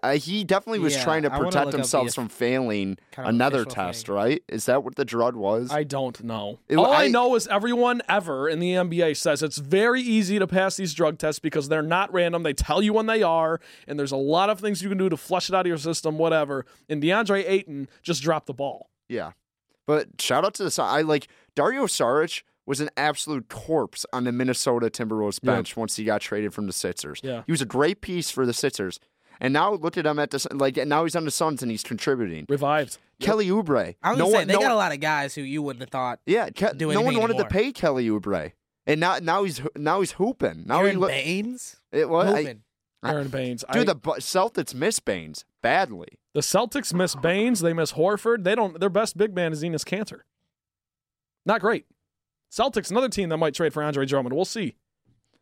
uh, 0.03 0.12
he 0.12 0.44
definitely 0.44 0.78
was 0.78 0.94
Yeah, 0.94 1.05
trying 1.05 1.23
to 1.23 1.31
protect 1.31 1.73
himself 1.73 2.12
from 2.15 2.28
failing 2.28 2.98
kind 3.12 3.28
of 3.28 3.35
another 3.35 3.65
test, 3.65 4.07
thing. 4.07 4.15
right? 4.15 4.43
Is 4.48 4.66
that 4.66 4.82
what 4.85 4.97
the 4.97 5.05
drug 5.05 5.35
was? 5.36 5.70
I 5.70 5.82
don't 5.85 6.23
know. 6.24 6.59
It- 6.69 6.77
All 6.77 6.86
I, 6.93 7.05
I- 7.05 7.09
know 7.09 7.35
is 7.35 7.47
everyone 7.48 8.03
ever 8.09 8.48
in 8.48 8.59
the 8.61 8.73
NBA 8.73 9.16
says 9.16 9.43
it's 9.43 9.59
very 9.59 10.01
easy 10.03 10.39
to 10.39 10.47
pass 10.47 10.77
these 10.77 10.94
drug 10.94 11.19
tests 11.19 11.39
because 11.39 11.69
they're 11.69 11.82
not 11.82 12.12
random. 12.12 12.43
They 12.43 12.53
tell 12.55 12.82
you 12.82 12.93
when 12.93 13.07
they 13.07 13.23
are, 13.23 13.61
and 13.86 13.98
there's 13.98 14.12
a 14.12 14.16
lot 14.16 14.51
of 14.51 14.61
things 14.61 14.82
you 14.82 14.89
can 14.89 14.98
do 14.98 15.09
to 15.09 15.16
flush 15.16 15.48
it 15.48 15.55
out 15.55 15.61
of 15.62 15.69
your 15.69 15.78
system, 15.78 16.19
whatever. 16.19 16.65
And 16.89 17.03
DeAndre 17.03 17.44
Ayton 17.48 17.89
just 18.03 18.23
dropped 18.23 18.47
the 18.47 18.55
ball. 18.55 18.90
yeah. 19.09 19.32
But 19.86 20.20
shout 20.20 20.44
out 20.44 20.55
to 20.55 20.65
the 20.69 20.82
I 20.82 21.03
like 21.03 21.28
Dario 21.55 21.85
Saric 21.86 22.43
was 22.66 22.81
an 22.81 22.90
absolute 22.97 23.48
corpse 23.48 24.05
on 24.12 24.24
the 24.24 24.32
Minnesota 24.32 24.90
Timberwolves 24.90 25.39
Yeah. 25.40 25.53
bench 25.55 25.77
once 25.77 25.94
he 25.94 26.03
got 26.03 26.20
traded 26.20 26.53
from 26.53 26.66
the 26.66 26.73
Sixers. 26.73 27.20
Yeah. 27.23 27.44
He 27.47 27.53
was 27.53 27.62
a 27.62 27.66
great 27.66 28.01
piece 28.01 28.28
for 28.28 28.44
the 28.44 28.53
Sixers. 28.53 28.98
And 29.41 29.53
now 29.53 29.73
look 29.75 29.97
at 29.99 30.07
him 30.07 30.19
at 30.19 30.31
the 30.31 30.39
Sun- 30.39 30.59
like 30.59 30.77
now 30.77 31.05
he's 31.05 31.15
on 31.17 31.25
the 31.25 31.31
Suns 31.31 31.63
and 31.63 31.71
he's 31.71 31.83
contributing. 31.83 32.47
Revived. 32.49 32.99
Kelly 33.21 33.47
Oubre. 33.49 33.95
I 34.03 34.11
was 34.11 34.19
no 34.19 34.25
gonna 34.25 34.31
say 34.33 34.39
one, 34.41 34.49
they 34.49 34.55
no 34.55 34.61
got 34.61 34.73
a 34.73 34.77
lot 34.77 34.93
of 34.93 35.01
guys 35.01 35.35
who 35.35 35.43
you 35.43 35.63
wouldn't 35.63 35.83
have 35.83 35.91
thought. 35.91 36.21
Yeah, 36.27 36.49
Ke- 36.51 36.77
do 36.77 36.87
no 36.87 36.87
one 36.89 36.97
anything 36.99 37.21
wanted 37.21 37.35
anymore. 37.35 37.49
to 37.49 37.55
pay 37.55 37.73
Kelly 37.73 38.09
Oubre, 38.09 38.53
and 38.87 39.01
now 39.01 39.19
now 39.19 39.45
he's 39.45 39.61
now 39.77 40.01
he's 40.01 40.13
hooping. 40.13 40.65
Now 40.67 40.81
Aaron 40.81 40.91
he 40.93 40.97
look. 40.99 41.11
Baynes. 41.11 41.77
It 41.93 42.09
was 42.09 42.33
I- 42.33 42.39
Hooping. 42.43 42.63
Aron 43.05 43.29
Baynes. 43.29 43.65
I- 43.69 43.73
dude. 43.75 43.87
the 43.89 43.95
Celtics 43.97 44.75
miss 44.75 44.99
Baynes 45.01 45.45
badly. 45.63 46.19
The 46.35 46.41
Celtics 46.41 46.93
miss 46.93 47.15
Baynes. 47.15 47.61
They 47.61 47.73
miss 47.73 47.93
Horford. 47.93 48.45
They 48.45 48.55
don't. 48.55 48.79
Their 48.81 48.91
best 48.91 49.17
big 49.17 49.35
man 49.35 49.53
is 49.53 49.63
Enes 49.63 49.85
Kanter. 49.85 50.21
Not 51.45 51.61
great. 51.61 51.87
Celtics, 52.51 52.91
another 52.91 53.09
team 53.09 53.29
that 53.29 53.37
might 53.37 53.55
trade 53.55 53.73
for 53.73 53.83
Andre 53.83 54.07
Drummond. 54.07 54.35
We'll 54.35 54.45
see. 54.45 54.77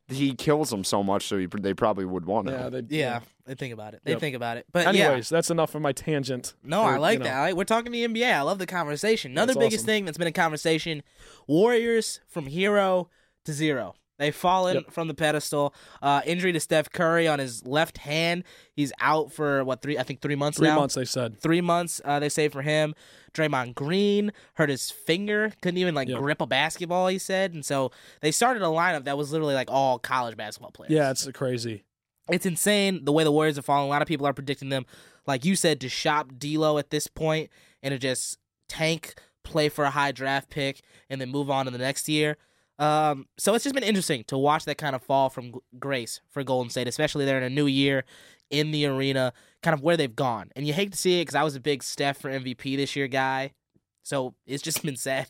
He 0.08 0.34
kills 0.34 0.68
them 0.70 0.84
so 0.84 1.02
much, 1.02 1.26
so 1.26 1.38
he, 1.38 1.46
they 1.46 1.72
probably 1.72 2.04
would 2.04 2.26
want 2.26 2.48
him. 2.48 2.54
Yeah. 2.54 2.68
They, 2.68 2.96
Yeah, 2.98 3.20
they 3.46 3.54
think 3.54 3.72
about 3.72 3.94
it. 3.94 4.02
They 4.04 4.12
Yep. 4.12 4.20
think 4.20 4.36
about 4.36 4.58
it. 4.58 4.66
But 4.70 4.94
yeah. 4.94 5.04
Anyways, 5.06 5.30
that's 5.30 5.50
enough 5.50 5.74
of 5.74 5.80
my 5.80 5.92
tangent. 5.92 6.54
No, 6.62 6.82
for, 6.82 6.90
I 6.90 6.96
like 6.98 7.14
you 7.14 7.18
know. 7.20 7.24
that. 7.24 7.34
I 7.36 7.40
like, 7.46 7.56
we're 7.56 7.64
talking 7.64 7.90
the 7.90 8.06
NBA. 8.06 8.30
I 8.34 8.42
love 8.42 8.58
the 8.58 8.66
conversation. 8.66 9.30
Another 9.32 9.54
That's 9.54 9.64
biggest 9.64 9.80
awesome. 9.84 9.86
thing 9.86 10.04
that's 10.04 10.18
been 10.18 10.26
a 10.28 10.32
conversation: 10.32 11.02
Warriors 11.46 12.20
from 12.28 12.46
hero 12.46 13.08
to 13.44 13.52
zero. 13.52 13.94
They've 14.18 14.34
fallen 14.34 14.76
Yep. 14.76 14.90
from 14.92 15.08
the 15.08 15.14
pedestal. 15.14 15.74
Uh, 16.00 16.22
injury 16.24 16.52
to 16.52 16.60
Steph 16.60 16.90
Curry 16.90 17.26
on 17.26 17.38
his 17.40 17.66
left 17.66 17.98
hand. 17.98 18.44
He's 18.72 18.92
out 19.00 19.32
for 19.32 19.64
what 19.64 19.82
three? 19.82 19.98
I 19.98 20.04
think 20.04 20.20
three 20.20 20.36
months 20.36 20.58
Three 20.58 20.68
now. 20.68 20.76
months, 20.78 20.94
they 20.94 21.04
said. 21.04 21.40
Three 21.40 21.60
months. 21.60 22.00
Uh, 22.04 22.20
they 22.20 22.28
say 22.28 22.48
for 22.48 22.62
him. 22.62 22.94
Draymond 23.32 23.74
Green 23.74 24.32
hurt 24.54 24.68
his 24.68 24.90
finger. 24.90 25.52
Couldn't 25.62 25.78
even 25.78 25.94
like 25.96 26.08
Yep. 26.08 26.18
grip 26.20 26.40
a 26.40 26.46
basketball. 26.46 27.08
He 27.08 27.18
said, 27.18 27.52
and 27.54 27.64
so 27.64 27.90
they 28.20 28.30
started 28.30 28.62
a 28.62 28.66
lineup 28.66 29.04
that 29.04 29.18
was 29.18 29.32
literally 29.32 29.54
like 29.54 29.70
all 29.70 29.98
college 29.98 30.36
basketball 30.36 30.70
players. 30.70 30.92
Yeah, 30.92 31.10
it's 31.10 31.28
crazy. 31.32 31.82
It's 32.30 32.46
insane 32.46 33.04
the 33.04 33.12
way 33.12 33.24
the 33.24 33.32
Warriors 33.32 33.58
are 33.58 33.62
falling. 33.62 33.86
A 33.86 33.90
lot 33.90 34.00
of 34.00 34.08
people 34.08 34.26
are 34.26 34.32
predicting 34.32 34.68
them, 34.68 34.86
like 35.26 35.44
you 35.44 35.56
said, 35.56 35.80
to 35.80 35.88
shop 35.88 36.38
D'Lo 36.38 36.78
at 36.78 36.90
this 36.90 37.06
point 37.08 37.50
and 37.82 37.90
to 37.92 37.98
just 37.98 38.38
tank, 38.68 39.14
play 39.42 39.68
for 39.68 39.84
a 39.84 39.90
high 39.90 40.12
draft 40.12 40.48
pick, 40.48 40.80
and 41.10 41.20
then 41.20 41.30
move 41.30 41.50
on 41.50 41.64
to 41.66 41.70
the 41.72 41.76
next 41.78 42.08
year. 42.08 42.36
Um, 42.78 43.26
so 43.38 43.54
it's 43.54 43.64
just 43.64 43.74
been 43.74 43.84
interesting 43.84 44.24
to 44.24 44.38
watch 44.38 44.64
that 44.64 44.78
kind 44.78 44.96
of 44.96 45.02
fall 45.02 45.30
from 45.30 45.54
grace 45.78 46.20
for 46.30 46.42
Golden 46.42 46.70
State, 46.70 46.88
especially 46.88 47.24
they're 47.24 47.38
in 47.38 47.44
a 47.44 47.50
new 47.50 47.66
year 47.66 48.04
in 48.50 48.70
the 48.70 48.86
arena, 48.86 49.32
kind 49.62 49.74
of 49.74 49.82
where 49.82 49.96
they've 49.96 50.14
gone. 50.14 50.50
And 50.56 50.66
you 50.66 50.72
hate 50.72 50.92
to 50.92 50.98
see 50.98 51.20
it 51.20 51.22
because 51.22 51.34
I 51.34 51.42
was 51.42 51.54
a 51.54 51.60
big 51.60 51.82
Steph 51.82 52.18
for 52.18 52.30
MVP 52.30 52.76
this 52.76 52.96
year 52.96 53.08
guy. 53.08 53.52
So 54.02 54.34
it's 54.46 54.62
just 54.62 54.82
been 54.82 54.96
sad. 54.96 55.28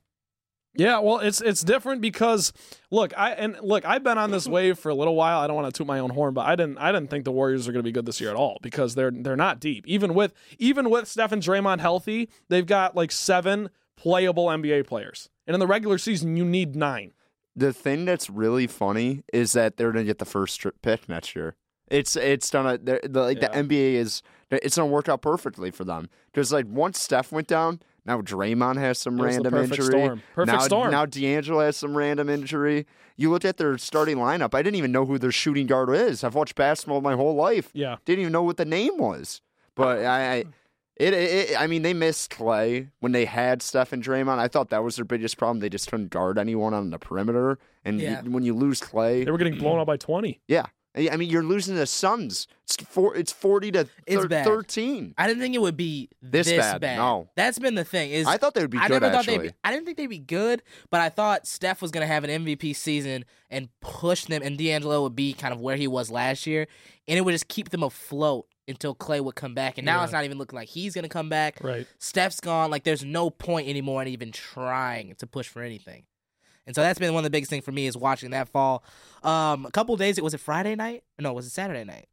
Yeah, 0.76 0.98
well, 0.98 1.20
it's 1.20 1.40
it's 1.40 1.62
different 1.62 2.00
because 2.00 2.52
look, 2.90 3.16
I 3.16 3.30
and 3.32 3.56
look, 3.62 3.84
I've 3.84 4.02
been 4.02 4.18
on 4.18 4.32
this 4.32 4.48
wave 4.48 4.76
for 4.78 4.88
a 4.88 4.94
little 4.94 5.14
while. 5.14 5.38
I 5.38 5.46
don't 5.46 5.54
want 5.54 5.72
to 5.72 5.78
toot 5.78 5.86
my 5.86 6.00
own 6.00 6.10
horn, 6.10 6.34
but 6.34 6.46
I 6.46 6.56
didn't 6.56 6.78
I 6.78 6.90
didn't 6.90 7.10
think 7.10 7.24
the 7.24 7.30
Warriors 7.30 7.68
are 7.68 7.72
going 7.72 7.82
to 7.82 7.88
be 7.88 7.92
good 7.92 8.06
this 8.06 8.20
year 8.20 8.30
at 8.30 8.36
all 8.36 8.58
because 8.60 8.96
they're 8.96 9.12
they're 9.12 9.36
not 9.36 9.60
deep. 9.60 9.86
Even 9.86 10.14
with 10.14 10.34
even 10.58 10.90
with 10.90 11.06
Steph 11.06 11.30
and 11.30 11.40
Draymond 11.40 11.78
healthy, 11.78 12.28
they've 12.48 12.66
got 12.66 12.96
like 12.96 13.12
seven 13.12 13.70
playable 13.96 14.46
NBA 14.46 14.86
players, 14.88 15.28
and 15.46 15.54
in 15.54 15.60
the 15.60 15.66
regular 15.66 15.98
season, 15.98 16.36
you 16.36 16.44
need 16.44 16.74
nine. 16.74 17.12
The 17.56 17.72
thing 17.72 18.04
that's 18.04 18.28
really 18.28 18.66
funny 18.66 19.22
is 19.32 19.52
that 19.52 19.76
they're 19.76 19.92
gonna 19.92 20.04
get 20.04 20.18
the 20.18 20.24
first 20.24 20.64
pick 20.82 21.08
next 21.08 21.36
year. 21.36 21.54
It's 21.88 22.16
it's 22.16 22.50
gonna 22.50 22.78
they're- 22.78 23.00
the, 23.02 23.20
like 23.22 23.40
Yeah. 23.40 23.48
the 23.48 23.58
NBA 23.58 23.94
is 23.94 24.22
it's 24.50 24.76
gonna 24.76 24.90
work 24.90 25.08
out 25.08 25.22
perfectly 25.22 25.70
for 25.70 25.84
them 25.84 26.08
because 26.32 26.52
like 26.52 26.66
once 26.68 27.00
Steph 27.00 27.30
went 27.30 27.46
down, 27.46 27.80
now 28.06 28.20
Draymond 28.20 28.78
has 28.78 28.98
some 28.98 29.18
It 29.18 29.22
was 29.22 29.36
the 29.36 29.42
random 29.42 29.52
perfect 29.52 29.80
injury. 29.80 30.00
storm. 30.00 30.22
Perfect 30.34 30.52
now, 30.56 30.64
storm. 30.64 30.90
Now 30.90 31.06
D'Angelo 31.06 31.60
has 31.60 31.76
some 31.76 31.96
random 31.96 32.28
injury. 32.28 32.86
You 33.16 33.30
look 33.30 33.44
at 33.44 33.58
their 33.58 33.78
starting 33.78 34.16
lineup. 34.16 34.54
I 34.54 34.62
didn't 34.62 34.76
even 34.76 34.90
know 34.90 35.04
who 35.06 35.18
their 35.18 35.30
shooting 35.30 35.66
guard 35.68 35.90
is. 35.90 36.24
I've 36.24 36.34
watched 36.34 36.56
basketball 36.56 37.00
my 37.00 37.14
whole 37.14 37.34
life. 37.34 37.70
Yeah, 37.72 37.96
Didn't 38.04 38.20
even 38.22 38.32
know 38.32 38.42
what 38.42 38.56
the 38.56 38.64
name 38.64 38.98
was. 38.98 39.40
But 39.76 40.04
I, 40.04 40.32
I 40.38 40.44
it, 40.96 41.12
it, 41.14 41.60
I 41.60 41.66
mean, 41.66 41.82
they 41.82 41.92
missed 41.94 42.30
Clay 42.30 42.88
when 43.00 43.12
they 43.12 43.24
had 43.24 43.62
Steph 43.62 43.92
and 43.92 44.02
Draymond. 44.02 44.38
I 44.38 44.48
thought 44.48 44.70
that 44.70 44.84
was 44.84 44.96
their 44.96 45.04
biggest 45.04 45.36
problem. 45.36 45.60
They 45.60 45.68
just 45.68 45.90
couldn't 45.90 46.10
guard 46.10 46.38
anyone 46.38 46.72
on 46.74 46.90
the 46.90 46.98
perimeter. 46.98 47.58
And 47.84 48.00
Yeah. 48.00 48.22
you- 48.22 48.30
when 48.30 48.44
you 48.44 48.54
lose 48.54 48.80
Clay, 48.80 49.24
they 49.24 49.30
were 49.30 49.38
getting 49.38 49.58
blown 49.58 49.78
out 49.80 49.86
by 49.86 49.96
twenty. 49.96 50.40
yeah, 50.48 50.66
I 50.96 51.08
I 51.12 51.16
mean, 51.16 51.28
you're 51.28 51.42
losing 51.42 51.74
the 51.74 51.86
Suns. 51.86 52.46
It's 52.62 52.76
four. 52.76 53.14
It's 53.16 53.32
forty 53.32 53.70
to 53.72 53.88
It's 54.06 54.22
thir- 54.22 54.28
bad. 54.28 54.44
thirteen. 54.46 55.12
I 55.18 55.26
didn't 55.26 55.42
think 55.42 55.54
it 55.54 55.60
would 55.60 55.76
be 55.76 56.08
This 56.22 56.46
this, 56.46 56.58
bad, 56.58 56.80
no. 56.96 57.28
That's 57.36 57.58
been 57.58 57.74
the 57.74 57.84
thing. 57.84 58.10
Is 58.12 58.26
I 58.26 58.36
thought 58.38 58.54
they 58.54 58.62
would 58.62 58.70
be 58.70 58.78
I 58.78 58.86
good, 58.88 59.02
never 59.02 59.12
thought 59.12 59.26
they'd 59.26 59.32
actually. 59.34 59.48
be, 59.48 59.54
I 59.64 59.72
didn't 59.72 59.84
think 59.84 59.96
they'd 59.98 60.06
be 60.06 60.18
good, 60.20 60.62
but 60.90 61.00
I 61.00 61.08
thought 61.10 61.46
Steph 61.46 61.82
was 61.82 61.90
gonna 61.90 62.06
have 62.06 62.24
an 62.24 62.30
MVP 62.30 62.72
season 62.72 63.24
and 63.50 63.68
push 63.80 64.24
them, 64.26 64.40
and 64.42 64.56
D'Angelo 64.56 65.02
would 65.02 65.16
be 65.16 65.32
kind 65.34 65.52
of 65.52 65.60
where 65.60 65.76
he 65.76 65.86
was 65.88 66.10
last 66.10 66.46
year, 66.46 66.66
and 67.08 67.18
it 67.18 67.22
would 67.22 67.32
just 67.32 67.48
keep 67.48 67.68
them 67.70 67.82
afloat 67.82 68.46
until 68.66 68.94
Clay 68.94 69.20
would 69.20 69.34
come 69.34 69.54
back. 69.54 69.78
And 69.78 69.84
now 69.84 69.98
Yeah. 69.98 70.04
it's 70.04 70.12
not 70.12 70.24
even 70.24 70.38
looking 70.38 70.56
like 70.56 70.68
he's 70.68 70.94
gonna 70.94 71.08
come 71.08 71.28
back. 71.28 71.58
Right. 71.62 71.86
Steph's 71.98 72.40
gone. 72.40 72.70
Like 72.70 72.84
there's 72.84 73.04
no 73.04 73.30
point 73.30 73.68
anymore 73.68 74.02
in 74.02 74.08
even 74.08 74.32
trying 74.32 75.14
to 75.16 75.26
push 75.26 75.48
for 75.48 75.62
anything. 75.62 76.04
And 76.66 76.74
so 76.74 76.80
that's 76.80 76.98
been 76.98 77.12
one 77.12 77.20
of 77.20 77.24
the 77.24 77.30
biggest 77.30 77.50
things 77.50 77.64
for 77.64 77.72
me 77.72 77.86
is 77.86 77.94
watching 77.96 78.30
that 78.30 78.48
fall. 78.48 78.82
Um, 79.22 79.66
a 79.66 79.70
couple 79.70 79.94
days. 79.96 80.16
It 80.16 80.24
was 80.24 80.32
it 80.32 80.40
Friday 80.40 80.74
night? 80.74 81.04
No, 81.18 81.32
was 81.34 81.46
it 81.46 81.50
Saturday 81.50 81.84
night? 81.84 82.08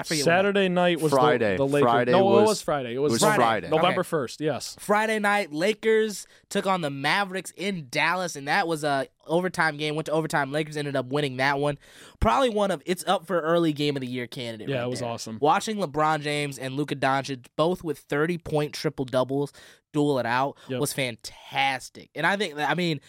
I 0.00 0.02
forget. 0.02 0.26
what 0.26 0.30
night. 0.32 0.36
Saturday 0.38 0.68
night 0.68 1.00
was 1.00 1.12
Friday. 1.12 1.56
The, 1.56 1.66
Lakers. 1.66 1.90
Friday 1.90 2.12
no, 2.12 2.18
it 2.18 2.40
was- 2.40 2.48
was 2.48 2.62
Friday. 2.62 2.94
It 2.94 2.98
was, 2.98 3.12
it 3.12 3.14
was 3.14 3.22
Friday. 3.22 3.36
Friday. 3.36 3.68
November 3.68 4.00
Okay. 4.00 4.08
first. 4.08 4.40
Yes. 4.40 4.76
Friday 4.78 5.18
night, 5.18 5.52
Lakers 5.52 6.26
took 6.48 6.66
on 6.66 6.80
the 6.80 6.90
Mavericks 6.90 7.52
in 7.56 7.86
Dallas, 7.90 8.36
and 8.36 8.48
that 8.48 8.66
was 8.68 8.84
a 8.84 9.06
overtime 9.26 9.76
game. 9.76 9.94
Went 9.94 10.06
to 10.06 10.12
overtime. 10.12 10.50
Lakers 10.52 10.76
ended 10.76 10.96
up 10.96 11.06
winning 11.06 11.36
that 11.36 11.58
one. 11.58 11.78
Probably 12.20 12.50
one 12.50 12.70
of 12.70 12.82
it's 12.86 13.04
up 13.06 13.26
for 13.26 13.40
early 13.40 13.72
game 13.72 13.96
of 13.96 14.00
the 14.00 14.06
year 14.08 14.26
candidate. 14.26 14.68
Yeah, 14.68 14.78
right 14.80 14.86
it 14.86 14.90
was 14.90 15.00
there. 15.00 15.08
awesome. 15.08 15.38
Watching 15.40 15.76
LeBron 15.76 16.20
James 16.22 16.58
and 16.58 16.74
Luka 16.76 16.96
Doncic 16.96 17.46
both 17.56 17.84
with 17.84 17.98
thirty 18.00 18.38
point 18.38 18.74
triple 18.74 19.04
doubles 19.04 19.52
duel 19.92 20.18
it 20.20 20.26
out 20.26 20.56
Yep. 20.68 20.80
was 20.80 20.92
fantastic. 20.92 22.10
And 22.14 22.26
I 22.26 22.36
think 22.36 22.54
I 22.58 22.74
mean 22.74 23.00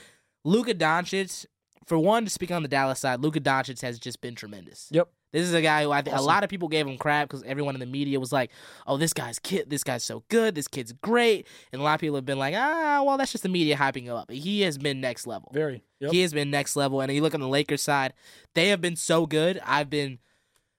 Luka 0.43 0.73
Doncic. 0.73 1.45
For 1.87 1.97
one, 1.97 2.23
to 2.25 2.29
speak 2.31 2.51
on 2.51 2.61
the 2.61 2.69
Dallas 2.69 2.99
side, 2.99 3.19
Luka 3.21 3.39
Doncic 3.41 3.81
has 3.81 3.99
just 3.99 4.21
been 4.21 4.35
tremendous. 4.35 4.87
Yep. 4.91 5.09
This 5.31 5.43
is 5.43 5.53
a 5.53 5.61
guy 5.61 5.83
who 5.83 5.91
I 5.91 6.01
think 6.01 6.17
a 6.17 6.21
lot 6.21 6.43
of 6.43 6.49
people 6.49 6.67
gave 6.67 6.85
him 6.85 6.97
crap 6.97 7.29
because 7.29 7.41
everyone 7.43 7.73
in 7.75 7.79
the 7.79 7.85
media 7.85 8.19
was 8.19 8.31
like, 8.33 8.51
"Oh, 8.85 8.97
this 8.97 9.13
guy's 9.13 9.39
kid, 9.39 9.69
this 9.69 9.83
guy's 9.83 10.03
so 10.03 10.23
good, 10.29 10.55
this 10.55 10.67
kid's 10.67 10.91
great," 10.91 11.47
and 11.71 11.81
a 11.81 11.83
lot 11.85 11.93
of 11.95 12.01
people 12.01 12.15
have 12.15 12.25
been 12.25 12.39
like, 12.39 12.53
"Ah, 12.55 13.01
well, 13.05 13.17
that's 13.17 13.31
just 13.31 13.43
the 13.43 13.49
media 13.49 13.77
hyping 13.77 14.03
him 14.03 14.15
up." 14.15 14.27
But 14.27 14.35
he 14.37 14.61
has 14.61 14.77
been 14.77 14.99
next 14.99 15.25
level. 15.27 15.49
Very. 15.53 15.83
Yep. 16.01 16.11
He 16.11 16.21
has 16.21 16.33
been 16.33 16.49
next 16.51 16.75
level, 16.75 16.99
and 17.01 17.11
you 17.13 17.21
look 17.21 17.33
on 17.33 17.39
the 17.39 17.47
Lakers 17.47 17.81
side, 17.81 18.13
they 18.55 18.67
have 18.69 18.81
been 18.81 18.95
so 18.95 19.25
good. 19.25 19.61
I've 19.65 19.89
been, 19.89 20.19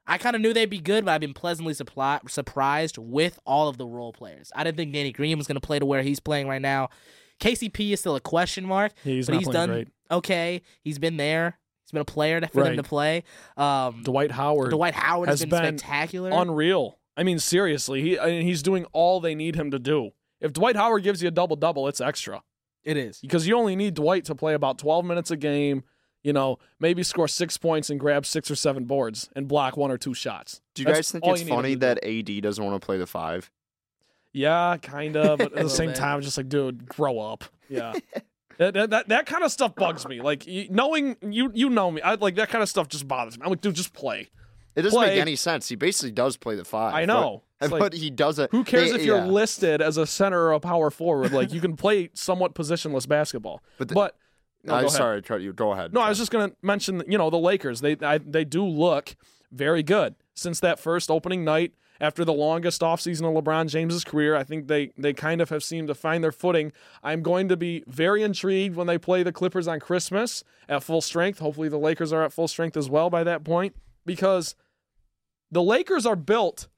I 0.06 0.18
kind 0.18 0.36
of 0.36 0.42
knew 0.42 0.52
they'd 0.52 0.68
be 0.68 0.80
good, 0.80 1.04
but 1.04 1.12
I've 1.12 1.20
been 1.20 1.32
pleasantly 1.32 1.72
suppli- 1.74 2.28
surprised 2.28 2.98
with 2.98 3.38
all 3.46 3.68
of 3.68 3.78
the 3.78 3.86
role 3.86 4.12
players. 4.12 4.50
I 4.54 4.64
didn't 4.64 4.76
think 4.76 4.92
Danny 4.92 5.12
Green 5.12 5.38
was 5.38 5.46
going 5.46 5.60
to 5.60 5.66
play 5.66 5.78
to 5.78 5.86
where 5.86 6.02
he's 6.02 6.20
playing 6.20 6.48
right 6.48 6.60
now. 6.60 6.88
KCP 7.40 7.92
is 7.92 8.00
still 8.00 8.16
a 8.16 8.20
question 8.20 8.64
mark, 8.66 8.92
Yeah, 9.04 9.14
he's 9.14 9.26
but 9.26 9.32
not 9.32 9.38
he's 9.38 9.48
done 9.48 9.68
great. 9.68 9.88
okay. 10.10 10.62
He's 10.82 10.98
been 10.98 11.16
there. 11.16 11.58
He's 11.92 11.98
been 11.98 12.02
a 12.02 12.04
player 12.06 12.40
for 12.50 12.64
them 12.64 12.76
to 12.76 12.82
play. 12.82 13.24
Um, 13.58 14.02
Dwight 14.02 14.30
Howard. 14.30 14.70
Dwight 14.70 14.94
Howard 14.94 15.28
has, 15.28 15.40
has 15.40 15.50
been, 15.50 15.60
been 15.62 15.78
spectacular. 15.78 16.30
Unreal. 16.32 16.98
I 17.18 17.22
mean, 17.22 17.38
seriously, 17.38 18.00
he 18.00 18.18
I 18.18 18.26
mean, 18.26 18.42
he's 18.42 18.62
doing 18.62 18.86
all 18.92 19.20
they 19.20 19.34
need 19.34 19.56
him 19.56 19.70
to 19.72 19.78
do. 19.78 20.12
If 20.40 20.54
Dwight 20.54 20.74
Howard 20.76 21.02
gives 21.02 21.20
you 21.20 21.28
a 21.28 21.30
double 21.30 21.54
double, 21.56 21.86
it's 21.88 22.00
extra 22.00 22.42
it 22.82 22.96
is. 22.96 23.18
because 23.20 23.46
you 23.46 23.56
only 23.58 23.76
need 23.76 23.92
Dwight 23.92 24.24
to 24.24 24.34
play 24.34 24.54
about 24.54 24.78
12 24.78 25.04
minutes 25.04 25.30
a 25.30 25.36
game. 25.36 25.84
You 26.22 26.32
know, 26.32 26.58
maybe 26.80 27.02
score 27.02 27.28
six 27.28 27.58
points 27.58 27.90
and 27.90 28.00
grab 28.00 28.24
six 28.24 28.50
or 28.50 28.54
seven 28.54 28.84
boards 28.84 29.28
and 29.36 29.46
block 29.46 29.76
one 29.76 29.90
or 29.90 29.98
two 29.98 30.14
shots. 30.14 30.60
Do 30.74 30.82
you 30.82 30.86
That's 30.86 30.98
guys 30.98 31.10
think 31.12 31.26
it's 31.26 31.40
you 31.40 31.44
need 31.44 31.50
him 31.50 31.56
funny 31.56 31.68
to 31.70 31.74
do. 31.74 31.80
that 31.80 32.04
AD 32.38 32.42
doesn't 32.42 32.64
want 32.64 32.80
to 32.80 32.84
play 32.86 32.96
the 32.96 33.06
five? 33.06 33.50
Yeah, 34.32 34.76
kind 34.80 35.16
of. 35.16 35.38
But 35.38 35.52
at 35.52 35.64
the 35.64 35.68
same 35.82 35.90
bit. 35.90 35.96
time, 35.96 36.22
just 36.22 36.38
like, 36.38 36.48
dude, 36.48 36.88
grow 36.88 37.18
up. 37.18 37.44
Yeah. 37.68 37.94
That, 38.70 38.90
that, 38.90 39.08
that, 39.08 39.26
kind 39.26 39.42
of 39.42 39.52
stuff 39.52 39.74
bugs 39.74 40.06
me. 40.06 40.20
Like 40.20 40.46
knowing 40.70 41.16
you, 41.22 41.50
you 41.54 41.70
know 41.70 41.90
me. 41.90 42.00
I 42.02 42.14
like 42.14 42.36
that 42.36 42.48
kind 42.48 42.62
of 42.62 42.68
stuff 42.68 42.88
just 42.88 43.06
bothers 43.06 43.38
me. 43.38 43.44
I'm 43.44 43.50
like, 43.50 43.60
dude, 43.60 43.74
just 43.74 43.92
play. 43.92 44.30
It 44.74 44.82
doesn't 44.82 44.98
Play. 44.98 45.08
make 45.08 45.20
any 45.20 45.36
sense. 45.36 45.68
He 45.68 45.76
basically 45.76 46.12
does 46.12 46.36
play 46.36 46.54
the 46.56 46.64
five. 46.64 46.94
I 46.94 47.04
know. 47.04 47.42
but, 47.60 47.70
like, 47.70 47.80
but 47.80 47.92
he 47.92 48.10
doesn't. 48.10 48.50
Who 48.52 48.64
cares 48.64 48.90
they- 48.90 49.00
if 49.00 49.04
you're 49.04 49.18
yeah. 49.18 49.26
listed 49.26 49.82
as 49.82 49.96
a 49.96 50.06
center 50.06 50.40
or 50.40 50.52
a 50.52 50.60
power 50.60 50.90
forward? 50.90 51.32
Like 51.32 51.52
you 51.54 51.60
can 51.60 51.76
play 51.76 52.10
somewhat 52.14 52.54
positionless 52.54 53.06
basketball. 53.06 53.62
But 53.78 53.88
the- 53.88 53.94
but 53.94 54.16
no, 54.64 54.74
I'm 54.74 54.88
sorry, 54.88 55.18
I 55.18 55.20
cut 55.20 55.42
you. 55.42 55.52
Go 55.52 55.72
ahead. 55.72 55.92
No, 55.92 56.00
I 56.00 56.08
was 56.08 56.18
just 56.18 56.30
going 56.30 56.50
to 56.50 56.56
mention, 56.62 57.02
you 57.08 57.18
know, 57.18 57.30
the 57.30 57.38
Lakers. 57.38 57.80
They 57.80 57.96
I, 58.00 58.18
they 58.18 58.44
do 58.44 58.64
look 58.64 59.16
very 59.50 59.82
good 59.82 60.14
since 60.34 60.60
that 60.60 60.78
first 60.78 61.10
opening 61.10 61.44
night 61.44 61.72
after 62.02 62.24
the 62.24 62.32
longest 62.32 62.80
offseason 62.80 63.22
of 63.22 63.42
LeBron 63.42 63.68
James's 63.68 64.02
career. 64.02 64.34
I 64.34 64.42
think 64.42 64.66
they 64.66 64.90
they 64.98 65.14
kind 65.14 65.40
of 65.40 65.48
have 65.48 65.62
seemed 65.62 65.88
to 65.88 65.94
find 65.94 66.22
their 66.22 66.32
footing. 66.32 66.72
I'm 67.02 67.22
going 67.22 67.48
to 67.48 67.56
be 67.56 67.84
very 67.86 68.22
intrigued 68.22 68.74
when 68.76 68.88
they 68.88 68.98
play 68.98 69.22
the 69.22 69.32
Clippers 69.32 69.68
on 69.68 69.78
Christmas 69.78 70.42
at 70.68 70.82
full 70.82 71.00
strength. 71.00 71.38
Hopefully 71.38 71.68
the 71.68 71.78
Lakers 71.78 72.12
are 72.12 72.24
at 72.24 72.32
full 72.32 72.48
strength 72.48 72.76
as 72.76 72.90
well 72.90 73.08
by 73.08 73.22
that 73.24 73.44
point 73.44 73.76
because 74.04 74.56
the 75.50 75.62
Lakers 75.62 76.04
are 76.04 76.16
built 76.16 76.68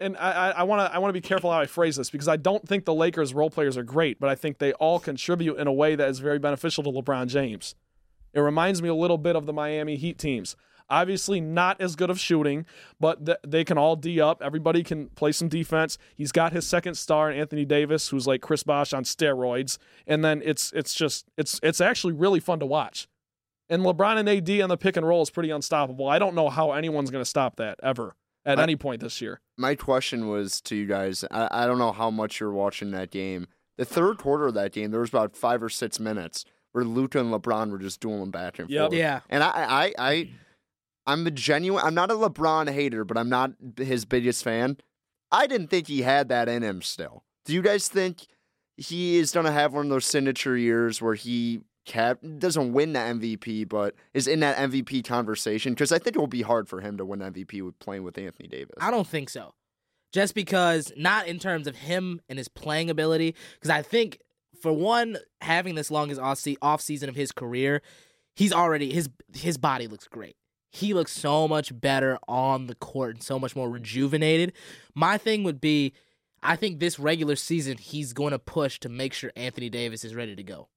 and 0.00 0.16
I 0.16 0.62
want 0.62 0.88
to 0.88 0.94
I 0.94 0.98
want 0.98 1.08
to 1.08 1.20
be 1.20 1.26
careful 1.26 1.50
how 1.50 1.58
I 1.58 1.66
phrase 1.66 1.96
this 1.96 2.10
because 2.10 2.28
I 2.28 2.36
don't 2.36 2.68
think 2.68 2.84
the 2.84 2.94
Lakers 2.94 3.34
role 3.34 3.50
players 3.50 3.76
are 3.76 3.82
great, 3.82 4.20
but 4.20 4.28
I 4.28 4.36
think 4.36 4.58
they 4.58 4.72
all 4.74 5.00
contribute 5.00 5.58
in 5.58 5.66
a 5.66 5.72
way 5.72 5.96
that 5.96 6.08
is 6.08 6.20
very 6.20 6.38
beneficial 6.38 6.84
to 6.84 6.90
LeBron 6.90 7.26
James. 7.26 7.74
It 8.32 8.40
reminds 8.40 8.80
me 8.80 8.88
a 8.88 8.94
little 8.94 9.18
bit 9.18 9.34
of 9.34 9.46
the 9.46 9.52
Miami 9.52 9.96
Heat 9.96 10.18
teams. 10.18 10.54
Obviously, 10.90 11.40
not 11.40 11.80
as 11.80 11.96
good 11.96 12.08
of 12.10 12.18
shooting, 12.18 12.64
but 12.98 13.26
th- 13.26 13.38
they 13.46 13.64
can 13.64 13.76
all 13.76 13.94
D 13.96 14.20
up. 14.20 14.40
Everybody 14.42 14.82
can 14.82 15.08
play 15.08 15.32
some 15.32 15.48
defense. 15.48 15.98
He's 16.14 16.32
got 16.32 16.52
his 16.52 16.66
second 16.66 16.94
star, 16.94 17.30
Anthony 17.30 17.64
Davis, 17.64 18.08
who's 18.08 18.26
like 18.26 18.40
Chris 18.40 18.62
Bosh 18.62 18.92
on 18.92 19.04
steroids, 19.04 19.78
and 20.06 20.24
then 20.24 20.40
it's 20.44 20.72
it's 20.72 20.94
just 20.94 21.26
it's 21.36 21.60
it's 21.62 21.80
actually 21.80 22.14
really 22.14 22.40
fun 22.40 22.58
to 22.60 22.66
watch. 22.66 23.06
And 23.70 23.82
LeBron 23.82 24.16
and 24.16 24.28
AD 24.28 24.62
on 24.62 24.70
the 24.70 24.78
pick 24.78 24.96
and 24.96 25.06
roll 25.06 25.20
is 25.20 25.28
pretty 25.28 25.50
unstoppable. 25.50 26.08
I 26.08 26.18
don't 26.18 26.34
know 26.34 26.48
how 26.48 26.72
anyone's 26.72 27.10
going 27.10 27.22
to 27.22 27.28
stop 27.28 27.56
that 27.56 27.78
ever 27.82 28.16
at 28.46 28.58
I- 28.58 28.62
any 28.62 28.76
point 28.76 29.02
this 29.02 29.20
year. 29.20 29.40
My 29.58 29.74
question 29.74 30.28
was 30.28 30.60
to 30.62 30.74
you 30.76 30.86
guys. 30.86 31.22
I, 31.30 31.48
I 31.50 31.66
don't 31.66 31.78
know 31.78 31.92
how 31.92 32.10
much 32.10 32.40
you're 32.40 32.50
watching 32.52 32.92
that 32.92 33.10
game. 33.10 33.46
The 33.76 33.84
third 33.84 34.16
quarter 34.16 34.46
of 34.46 34.54
that 34.54 34.72
game, 34.72 34.90
there 34.90 35.00
was 35.00 35.10
about 35.10 35.36
five 35.36 35.62
or 35.62 35.68
six 35.68 36.00
minutes 36.00 36.46
where 36.72 36.82
Luka 36.84 37.20
and 37.20 37.30
LeBron 37.32 37.70
were 37.70 37.78
just 37.78 38.00
dueling 38.00 38.30
back 38.30 38.58
and 38.58 38.70
Yep. 38.70 38.80
forth. 38.90 38.94
Yeah. 38.98 39.20
And 39.28 39.42
I, 39.44 39.48
I, 39.48 39.92
I, 39.98 40.30
I'm 41.08 41.26
a 41.26 41.30
genuine. 41.30 41.82
I'm 41.84 41.94
not 41.94 42.10
a 42.10 42.14
LeBron 42.14 42.70
hater, 42.70 43.02
but 43.02 43.16
I'm 43.16 43.30
not 43.30 43.52
his 43.78 44.04
biggest 44.04 44.44
fan. 44.44 44.76
I 45.32 45.46
didn't 45.46 45.68
think 45.68 45.88
he 45.88 46.02
had 46.02 46.28
that 46.28 46.48
in 46.48 46.62
him. 46.62 46.82
Still, 46.82 47.24
do 47.46 47.54
you 47.54 47.62
guys 47.62 47.88
think 47.88 48.26
he 48.76 49.16
is 49.16 49.32
to 49.32 49.50
have 49.50 49.72
one 49.72 49.86
of 49.86 49.90
those 49.90 50.06
signature 50.06 50.56
years 50.56 51.00
where 51.00 51.14
he 51.14 51.60
doesn't 51.86 52.74
win 52.74 52.92
the 52.92 52.98
MVP, 52.98 53.66
but 53.66 53.94
is 54.12 54.26
in 54.26 54.40
that 54.40 54.58
MVP 54.58 55.02
conversation? 55.04 55.72
Because 55.72 55.92
I 55.92 55.98
think 55.98 56.14
it 56.14 56.18
will 56.18 56.26
be 56.26 56.42
hard 56.42 56.68
for 56.68 56.82
him 56.82 56.98
to 56.98 57.06
win 57.06 57.20
MVP 57.20 57.62
with 57.62 57.78
playing 57.78 58.02
with 58.02 58.18
Anthony 58.18 58.46
Davis. 58.46 58.76
I 58.78 58.90
don't 58.90 59.06
think 59.06 59.30
so. 59.30 59.54
Just 60.12 60.34
because, 60.34 60.92
not 60.96 61.26
in 61.26 61.38
terms 61.38 61.66
of 61.66 61.76
him 61.76 62.20
and 62.28 62.38
his 62.38 62.48
playing 62.48 62.90
ability, 62.90 63.34
because 63.54 63.70
I 63.70 63.80
think, 63.80 64.20
for 64.60 64.72
one, 64.72 65.16
having 65.40 65.74
this 65.74 65.90
longest 65.90 66.20
off 66.20 66.80
season 66.82 67.08
of 67.08 67.14
his 67.14 67.32
career, 67.32 67.80
he's 68.34 68.52
already 68.52 68.92
his 68.92 69.08
his 69.34 69.56
body 69.56 69.86
looks 69.86 70.06
great. 70.08 70.36
He 70.70 70.92
looks 70.94 71.12
so 71.12 71.48
much 71.48 71.78
better 71.78 72.18
on 72.28 72.66
the 72.66 72.74
court 72.74 73.14
and 73.14 73.22
so 73.22 73.38
much 73.38 73.56
more 73.56 73.70
rejuvenated. 73.70 74.52
My 74.94 75.16
thing 75.16 75.42
would 75.44 75.60
be, 75.60 75.94
I 76.42 76.56
think 76.56 76.78
this 76.78 76.98
regular 76.98 77.36
season 77.36 77.78
he's 77.78 78.12
going 78.12 78.32
to 78.32 78.38
push 78.38 78.78
to 78.80 78.88
make 78.88 79.12
sure 79.12 79.32
Anthony 79.34 79.70
Davis 79.70 80.04
is 80.04 80.14
ready 80.14 80.36
to 80.36 80.42
go. 80.42 80.68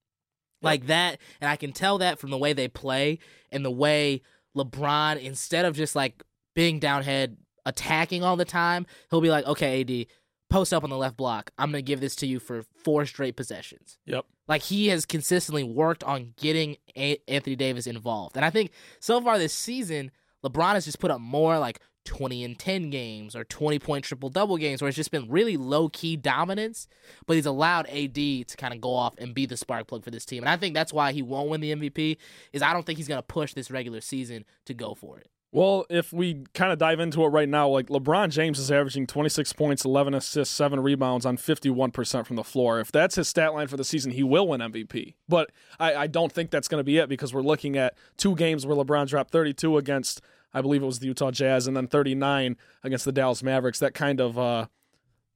Like 0.61 0.88
that, 0.88 1.19
and 1.41 1.49
I 1.49 1.55
can 1.55 1.72
tell 1.72 1.97
that 1.97 2.19
from 2.19 2.30
the 2.30 2.38
way 2.38 2.53
they 2.53 2.68
play 2.68 3.19
and 3.51 3.65
the 3.65 3.72
way 3.72 4.22
LeBron, 4.55 5.22
instead 5.22 5.65
of 5.65 5.76
just 5.76 5.95
like 5.95 6.23
being 6.55 6.80
downhead 6.80 7.38
attacking 7.65 8.23
all 8.23 8.38
the 8.38 8.45
time, 8.45 8.85
he'll 9.09 9.22
be 9.22 9.30
like, 9.30 9.45
okay, 9.45 9.81
AD, 9.81 10.07
post 10.51 10.73
up 10.73 10.83
on 10.83 10.89
the 10.89 10.97
left 10.97 11.17
block. 11.17 11.49
I'm 11.57 11.71
going 11.71 11.83
to 11.83 11.87
give 11.87 12.01
this 12.01 12.15
to 12.17 12.27
you 12.27 12.39
for 12.39 12.61
four 12.61 13.05
straight 13.05 13.35
possessions. 13.35 13.97
Yep. 14.05 14.25
Like 14.47 14.63
he 14.63 14.89
has 14.89 15.05
consistently 15.05 15.63
worked 15.63 16.03
on 16.03 16.33
getting 16.37 16.77
A- 16.95 17.21
Anthony 17.27 17.55
Davis 17.55 17.87
involved. 17.87 18.35
And 18.35 18.45
I 18.45 18.49
think 18.49 18.71
so 18.99 19.21
far 19.21 19.39
this 19.39 19.53
season, 19.53 20.11
LeBron 20.43 20.73
has 20.73 20.85
just 20.85 20.99
put 20.99 21.09
up 21.09 21.21
more 21.21 21.57
like 21.57 21.79
20 22.05 22.43
and 22.43 22.59
10 22.59 22.89
games 22.89 23.35
or 23.35 23.43
20 23.43 23.79
point 23.79 24.03
triple 24.03 24.29
double 24.29 24.57
games 24.57 24.81
where 24.81 24.89
it's 24.89 24.95
just 24.95 25.11
been 25.11 25.29
really 25.29 25.55
low 25.55 25.87
key 25.87 26.17
dominance, 26.17 26.87
but 27.27 27.35
he's 27.35 27.45
allowed 27.45 27.87
AD 27.87 28.15
to 28.15 28.57
kind 28.57 28.73
of 28.73 28.81
go 28.81 28.93
off 28.93 29.15
and 29.19 29.33
be 29.33 29.45
the 29.45 29.55
spark 29.55 29.87
plug 29.87 30.03
for 30.03 30.11
this 30.11 30.25
team. 30.25 30.43
And 30.43 30.49
I 30.49 30.57
think 30.57 30.73
that's 30.73 30.91
why 30.91 31.13
he 31.13 31.21
won't 31.21 31.49
win 31.49 31.61
the 31.61 31.73
MVP 31.73 32.17
is 32.51 32.61
I 32.61 32.73
don't 32.73 32.85
think 32.85 32.97
he's 32.97 33.07
going 33.07 33.19
to 33.19 33.23
push 33.23 33.53
this 33.53 33.71
regular 33.71 34.01
season 34.01 34.45
to 34.65 34.73
go 34.73 34.95
for 34.95 35.19
it. 35.19 35.29
Well, 35.53 35.85
if 35.89 36.13
we 36.13 36.45
kind 36.53 36.71
of 36.71 36.79
dive 36.79 37.01
into 37.01 37.23
it 37.25 37.27
right 37.27 37.49
now, 37.49 37.67
like 37.67 37.87
LeBron 37.87 38.29
James 38.29 38.57
is 38.57 38.71
averaging 38.71 39.05
26 39.05 39.51
points, 39.53 39.83
11 39.83 40.13
assists, 40.13 40.55
7 40.55 40.79
rebounds 40.79 41.25
on 41.25 41.35
51% 41.35 42.25
from 42.25 42.37
the 42.37 42.43
floor. 42.43 42.79
If 42.79 42.89
that's 42.89 43.15
his 43.15 43.27
stat 43.27 43.53
line 43.53 43.67
for 43.67 43.75
the 43.75 43.83
season, 43.83 44.11
he 44.13 44.23
will 44.23 44.47
win 44.47 44.61
MVP. 44.61 45.15
But 45.27 45.51
I, 45.77 45.95
I 45.95 46.07
don't 46.07 46.31
think 46.31 46.51
that's 46.51 46.69
going 46.69 46.79
to 46.79 46.85
be 46.85 46.99
it 46.99 47.09
because 47.09 47.33
we're 47.33 47.41
looking 47.41 47.75
at 47.77 47.95
two 48.15 48.33
games 48.35 48.65
where 48.65 48.77
LeBron 48.77 49.07
dropped 49.07 49.31
32 49.31 49.77
against, 49.77 50.21
I 50.53 50.61
believe 50.61 50.83
it 50.83 50.85
was 50.85 50.99
the 50.99 51.07
Utah 51.07 51.31
Jazz, 51.31 51.67
and 51.67 51.75
then 51.75 51.87
39 51.87 52.55
against 52.83 53.03
the 53.03 53.11
Dallas 53.11 53.43
Mavericks. 53.43 53.79
That 53.79 53.93
kind 53.93 54.21
of, 54.21 54.39
uh, 54.39 54.67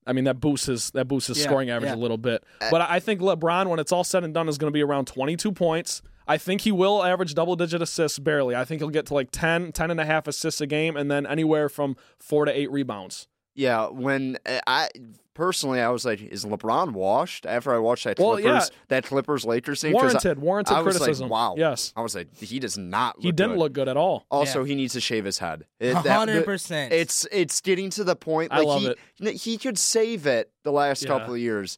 I 0.08 0.14
mean, 0.14 0.24
that 0.24 0.40
boosts 0.40 0.68
his 0.68 0.92
that 0.92 1.10
boosts 1.10 1.28
his 1.28 1.40
Yeah, 1.40 1.44
scoring 1.44 1.70
average 1.70 1.90
yeah. 1.92 1.96
a 1.96 2.00
little 2.00 2.18
bit. 2.18 2.42
But 2.72 2.80
I 2.82 3.02
think 3.02 3.20
LeBron, 3.20 3.68
when 3.68 3.80
it's 3.80 3.92
all 3.92 4.06
said 4.06 4.24
and 4.24 4.34
done, 4.34 4.48
is 4.48 4.58
going 4.58 4.72
to 4.72 4.74
be 4.74 4.84
around 4.84 5.08
22 5.08 5.52
points 5.52 6.02
I 6.28 6.38
think 6.38 6.62
he 6.62 6.72
will 6.72 7.04
average 7.04 7.34
double 7.34 7.56
digit 7.56 7.82
assists 7.82 8.20
barely. 8.20 8.56
I 8.56 8.66
think 8.66 8.82
he'll 8.82 8.90
get 8.90 9.06
to 9.08 9.14
like 9.14 9.30
10, 9.32 9.72
10 9.72 9.92
and 9.92 10.00
a 10.00 10.06
half 10.06 10.28
assists 10.28 10.62
a 10.62 10.68
game 10.68 10.98
and 10.98 11.10
then 11.12 11.26
anywhere 11.26 11.70
from 11.70 11.96
four 12.20 12.46
to 12.46 12.52
eight 12.58 12.72
rebounds. 12.72 13.28
Yeah, 13.58 13.88
when 13.88 14.38
uh, 14.46 14.60
I 14.68 14.90
personally, 15.34 15.80
I 15.80 15.88
was 15.90 16.04
like, 16.04 16.22
"Is 16.22 16.44
LeBron 16.44 16.92
washed?" 16.92 17.46
After 17.46 17.74
I 17.74 17.78
watched 17.78 18.04
that 18.04 18.20
Well, 18.20 18.34
Clippers, 18.34 18.70
yeah. 18.70 18.78
that 18.90 19.06
Clippers 19.06 19.46
Lakers 19.46 19.82
game, 19.82 19.94
'cause 19.94 20.02
Warranted, 20.02 20.38
I, 20.38 20.42
warranted 20.42 20.74
I 20.76 20.82
was 20.82 20.98
criticism. 20.98 21.30
Like, 21.30 21.32
wow, 21.32 21.56
Yes. 21.58 21.94
I 21.96 22.02
was 22.02 22.16
like, 22.16 22.36
he 22.36 22.60
does 22.60 22.78
not. 22.78 23.16
Look 23.18 23.24
He 23.24 23.32
didn't 23.32 23.52
good. 23.54 23.60
look 23.60 23.72
good 23.72 23.88
at 23.88 23.96
all. 23.96 24.26
Also, 24.30 24.66
he 24.66 24.76
needs 24.76 24.92
to 24.92 25.00
shave 25.00 25.24
his 25.24 25.40
head. 25.40 25.64
It- 25.80 25.94
hundred 25.94 26.40
the- 26.42 26.44
percent. 26.44 26.92
It's 26.92 27.26
it's 27.32 27.62
getting 27.62 27.90
to 27.92 28.04
the 28.04 28.18
point. 28.18 28.52
I 28.52 28.60
love 28.60 28.82
he, 28.82 28.88
it. 29.30 29.36
He 29.38 29.58
could 29.58 29.78
save 29.78 30.28
it 30.28 30.52
the 30.64 30.74
last 30.74 31.04
Yeah. 31.04 31.08
couple 31.18 31.36
of 31.36 31.40
years. 31.40 31.78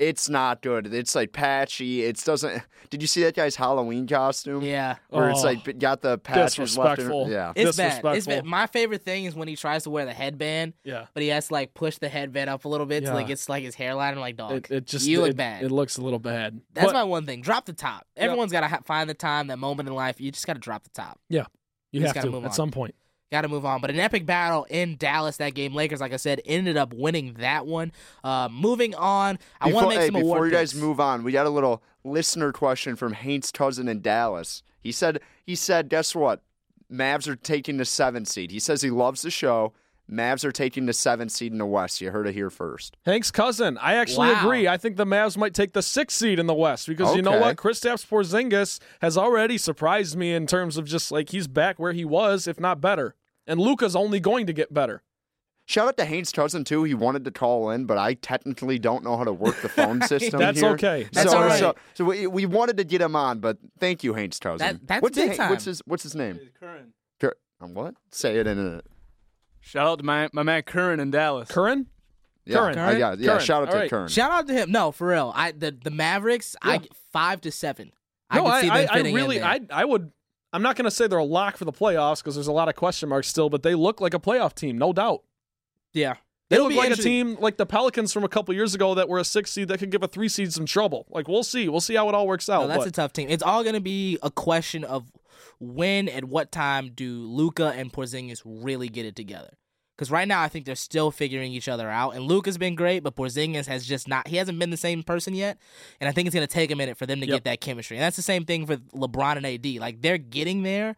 It's 0.00 0.30
not 0.30 0.62
good. 0.62 0.92
It's 0.94 1.14
like 1.14 1.32
patchy. 1.32 2.02
It 2.04 2.16
doesn't. 2.24 2.62
Did 2.90 3.02
you 3.02 3.06
see 3.06 3.22
that 3.24 3.34
guy's 3.36 3.54
Halloween 3.54 4.06
costume? 4.06 4.62
Yeah. 4.62 4.96
Where 5.10 5.28
it's 5.28 5.40
Oh. 5.40 5.44
like 5.48 5.78
got 5.78 6.00
the 6.00 6.16
patches 6.16 6.78
left. 6.78 6.98
In, 7.00 7.04
Disrespectful. 7.06 7.30
yeah. 7.30 7.52
It's 7.54 7.76
bad. 7.76 8.02
It's 8.16 8.26
bad. 8.26 8.46
My 8.46 8.66
favorite 8.66 9.02
thing 9.04 9.26
is 9.26 9.34
when 9.34 9.46
he 9.46 9.56
tries 9.56 9.82
to 9.84 9.90
wear 9.90 10.06
the 10.06 10.14
headband, 10.14 10.72
Yeah. 10.84 11.04
but 11.12 11.22
he 11.22 11.28
has 11.28 11.48
to 11.48 11.52
like 11.52 11.74
push 11.74 11.98
the 11.98 12.08
headband 12.08 12.48
up 12.48 12.64
a 12.64 12.68
little 12.68 12.86
bit 12.86 13.04
to 13.04 13.12
like 13.12 13.28
Yeah. 13.28 13.34
it's 13.34 13.48
like 13.50 13.62
his 13.62 13.74
hairline. 13.74 14.14
I'm 14.14 14.20
like, 14.20 14.36
dog, 14.36 14.52
It, 14.52 14.70
it 14.70 14.86
just 14.86 15.06
you 15.06 15.20
look 15.20 15.30
it, 15.30 15.36
bad. 15.36 15.62
It 15.64 15.70
looks 15.70 15.98
a 15.98 16.02
little 16.02 16.18
bad. 16.18 16.62
That's 16.72 16.86
But- 16.86 16.94
my 16.94 17.04
one 17.04 17.26
thing. 17.26 17.42
Drop 17.42 17.66
the 17.66 17.74
top. 17.74 18.06
Everyone's 18.16 18.52
got 18.52 18.62
to 18.62 18.68
ha- 18.68 18.80
find 18.86 19.08
the 19.10 19.14
time, 19.14 19.48
that 19.48 19.58
moment 19.58 19.86
in 19.88 19.94
life. 19.94 20.18
You 20.18 20.32
just 20.32 20.46
got 20.46 20.54
to 20.54 20.60
drop 20.60 20.82
the 20.84 20.90
top. 20.90 21.20
yeah. 21.28 21.44
You 21.92 22.00
just 22.00 22.14
have 22.14 22.22
gotta 22.22 22.28
to 22.28 22.32
move 22.32 22.44
at 22.44 22.48
on. 22.50 22.54
some 22.54 22.70
point. 22.70 22.94
Got 23.30 23.42
to 23.42 23.48
move 23.48 23.64
on. 23.64 23.80
But 23.80 23.90
an 23.90 24.00
epic 24.00 24.26
battle 24.26 24.66
in 24.68 24.96
Dallas 24.96 25.36
that 25.36 25.54
game. 25.54 25.72
Lakers, 25.72 26.00
like 26.00 26.12
I 26.12 26.16
said, 26.16 26.40
ended 26.44 26.76
up 26.76 26.92
winning 26.92 27.34
that 27.34 27.64
one. 27.64 27.92
Uh, 28.24 28.48
moving 28.50 28.92
on, 28.96 29.38
I 29.60 29.72
want 29.72 29.84
to 29.84 29.88
make 29.90 29.98
hey, 30.00 30.06
some 30.06 30.14
before 30.14 30.36
award 30.38 30.50
you 30.50 30.56
guys 30.56 30.72
picks. 30.72 30.82
move 30.82 30.98
on, 30.98 31.22
we 31.22 31.30
got 31.30 31.46
a 31.46 31.50
little 31.50 31.80
listener 32.02 32.52
question 32.52 32.96
from 32.96 33.12
Hank's 33.12 33.52
cousin 33.52 33.86
in 33.86 34.00
Dallas. 34.00 34.64
He 34.80 34.90
said, 34.90 35.20
he 35.46 35.54
said, 35.54 35.88
guess 35.88 36.12
what? 36.12 36.42
Mavs 36.92 37.28
are 37.28 37.36
taking 37.36 37.76
the 37.76 37.84
seventh 37.84 38.26
seed. 38.26 38.50
He 38.50 38.58
says 38.58 38.82
he 38.82 38.90
loves 38.90 39.22
the 39.22 39.30
show. 39.30 39.74
Mavs 40.10 40.44
are 40.44 40.50
taking 40.50 40.86
the 40.86 40.92
seventh 40.92 41.30
seed 41.30 41.52
in 41.52 41.58
the 41.58 41.66
West. 41.66 42.00
You 42.00 42.10
heard 42.10 42.26
it 42.26 42.34
here 42.34 42.50
first. 42.50 42.96
Hank's 43.06 43.30
cousin. 43.30 43.78
I 43.78 43.94
actually 43.94 44.30
Wow. 44.30 44.40
agree. 44.44 44.66
I 44.66 44.76
think 44.76 44.96
the 44.96 45.04
Mavs 45.04 45.36
might 45.36 45.54
take 45.54 45.72
the 45.72 45.82
sixth 45.82 46.16
seed 46.16 46.40
in 46.40 46.48
the 46.48 46.54
West 46.54 46.88
because 46.88 47.14
you 47.14 47.22
know 47.22 47.38
what? 47.38 47.56
Kristaps 47.56 48.04
Porzingis 48.04 48.80
has 49.02 49.16
already 49.16 49.56
surprised 49.56 50.16
me 50.16 50.34
in 50.34 50.48
terms 50.48 50.76
of 50.76 50.84
just 50.86 51.12
like 51.12 51.28
he's 51.28 51.46
back 51.46 51.78
where 51.78 51.92
he 51.92 52.04
was, 52.04 52.48
if 52.48 52.58
not 52.58 52.80
better. 52.80 53.14
And 53.50 53.60
Luka's 53.60 53.96
only 53.96 54.20
going 54.20 54.46
to 54.46 54.52
get 54.52 54.72
better. 54.72 55.02
Shout 55.66 55.86
out 55.88 55.96
to 55.98 56.04
Hank's 56.04 56.32
cousin 56.32 56.64
too. 56.64 56.84
He 56.84 56.94
wanted 56.94 57.24
to 57.26 57.30
call 57.30 57.70
in, 57.70 57.84
but 57.84 57.96
I 57.98 58.14
technically 58.14 58.78
don't 58.78 59.04
know 59.04 59.16
how 59.16 59.24
to 59.24 59.32
work 59.32 59.60
the 59.62 59.68
phone 59.68 60.00
system. 60.06 60.40
That's 60.40 60.60
here. 60.60 60.70
okay. 60.70 61.08
That's 61.12 61.30
so, 61.30 61.36
all 61.38 61.44
right. 61.44 61.58
So, 61.60 61.74
so 61.94 62.04
we, 62.04 62.26
we 62.26 62.46
wanted 62.46 62.76
to 62.78 62.84
get 62.84 63.00
him 63.00 63.14
on, 63.14 63.38
but 63.40 63.58
thank 63.78 64.02
you, 64.02 64.14
Hank's 64.14 64.38
cousin. 64.38 64.58
That- 64.66 64.86
that's 64.86 65.02
what's 65.02 65.16
big 65.16 65.30
the- 65.32 65.36
time. 65.36 65.50
What's 65.50 65.64
his 65.64 65.80
What's 65.84 66.02
his 66.02 66.14
name? 66.16 66.40
Curran. 66.58 66.92
Cur- 67.20 67.36
um, 67.60 67.74
what? 67.74 67.94
Say 68.10 68.36
it 68.36 68.46
in 68.46 68.58
a. 68.58 68.82
Shout 69.60 69.86
out 69.86 69.98
to 69.98 70.04
my, 70.04 70.28
my 70.32 70.42
man 70.42 70.62
Curran 70.62 70.98
in 71.00 71.10
Dallas. 71.10 71.48
Curran? 71.50 71.86
Yeah, 72.46 72.56
Curran. 72.56 72.78
I 72.78 72.98
got 72.98 73.14
it. 73.14 73.20
Yeah, 73.20 73.32
Curran. 73.32 73.40
shout 73.44 73.62
out 73.62 73.70
to 73.72 73.76
right. 73.76 73.90
Kern. 73.90 74.08
Shout 74.08 74.30
out 74.32 74.46
to 74.48 74.54
him. 74.54 74.72
No, 74.72 74.90
for 74.90 75.08
real. 75.08 75.32
I 75.36 75.52
the 75.52 75.70
the 75.70 75.90
Mavericks. 75.90 76.56
I 76.62 76.72
Yeah. 76.74 76.78
get 76.78 76.94
five 77.12 77.40
to 77.42 77.52
seven. 77.52 77.92
No, 78.34 78.46
I 78.46 78.50
I, 78.56 78.60
see 78.62 78.68
I, 78.70 78.86
I 78.90 78.98
really. 79.02 79.42
I, 79.42 79.60
I 79.70 79.84
would. 79.84 80.10
I'm 80.52 80.62
not 80.62 80.76
going 80.76 80.84
to 80.84 80.90
say 80.90 81.06
they're 81.06 81.18
a 81.18 81.24
lock 81.24 81.56
for 81.56 81.64
the 81.64 81.72
playoffs 81.72 82.18
because 82.18 82.34
there's 82.34 82.46
a 82.48 82.52
lot 82.52 82.68
of 82.68 82.74
question 82.74 83.08
marks 83.08 83.28
still, 83.28 83.48
but 83.48 83.62
they 83.62 83.74
look 83.74 84.00
like 84.00 84.14
a 84.14 84.18
playoff 84.18 84.54
team, 84.54 84.78
no 84.78 84.92
doubt. 84.92 85.22
yeah. 85.92 86.14
They 86.48 86.56
It'll 86.56 86.66
look 86.68 86.78
like 86.78 86.90
a 86.90 86.96
team 86.96 87.36
like 87.38 87.58
the 87.58 87.64
Pelicans 87.64 88.12
from 88.12 88.24
a 88.24 88.28
couple 88.28 88.52
years 88.52 88.74
ago 88.74 88.96
that 88.96 89.08
were 89.08 89.20
a 89.20 89.24
six 89.24 89.52
seed 89.52 89.68
that 89.68 89.78
could 89.78 89.92
give 89.92 90.02
a 90.02 90.08
three 90.08 90.28
seed 90.28 90.52
some 90.52 90.66
trouble. 90.66 91.06
Like 91.08 91.28
we'll 91.28 91.44
see, 91.44 91.68
we'll 91.68 91.80
see 91.80 91.94
how 91.94 92.08
it 92.08 92.14
all 92.16 92.26
works 92.26 92.48
out. 92.48 92.62
No, 92.62 92.66
that's 92.66 92.78
but- 92.80 92.88
a 92.88 92.90
tough 92.90 93.12
team. 93.12 93.28
It's 93.30 93.44
all 93.44 93.62
going 93.62 93.76
to 93.76 93.80
be 93.80 94.18
a 94.20 94.32
question 94.32 94.82
of 94.82 95.12
when 95.60 96.08
and 96.08 96.28
what 96.28 96.50
time 96.50 96.90
do 96.92 97.22
Luka 97.22 97.72
and 97.76 97.92
Porzingis 97.92 98.42
really 98.44 98.88
get 98.88 99.06
it 99.06 99.14
together. 99.14 99.50
Because 100.00 100.10
right 100.10 100.26
now, 100.26 100.40
I 100.40 100.48
think 100.48 100.64
they're 100.64 100.74
still 100.76 101.10
figuring 101.10 101.52
each 101.52 101.68
other 101.68 101.90
out. 101.90 102.14
And 102.16 102.24
Luka's 102.24 102.56
been 102.56 102.74
great, 102.74 103.02
but 103.02 103.14
Porzingis 103.16 103.66
has 103.66 103.84
just 103.86 104.08
not. 104.08 104.28
He 104.28 104.36
hasn't 104.36 104.58
been 104.58 104.70
the 104.70 104.78
same 104.78 105.02
person 105.02 105.34
yet. 105.34 105.58
And 106.00 106.08
I 106.08 106.12
think 106.12 106.26
it's 106.26 106.34
going 106.34 106.46
to 106.46 106.50
take 106.50 106.70
a 106.70 106.74
minute 106.74 106.96
for 106.96 107.04
them 107.04 107.20
to 107.20 107.26
Yep. 107.26 107.36
get 107.36 107.44
that 107.44 107.60
chemistry. 107.60 107.98
And 107.98 108.02
that's 108.02 108.16
the 108.16 108.22
same 108.22 108.46
thing 108.46 108.64
for 108.64 108.78
LeBron 108.78 109.36
and 109.36 109.44
AD. 109.44 109.78
Like 109.78 110.00
they're 110.00 110.16
getting 110.16 110.62
there, 110.62 110.94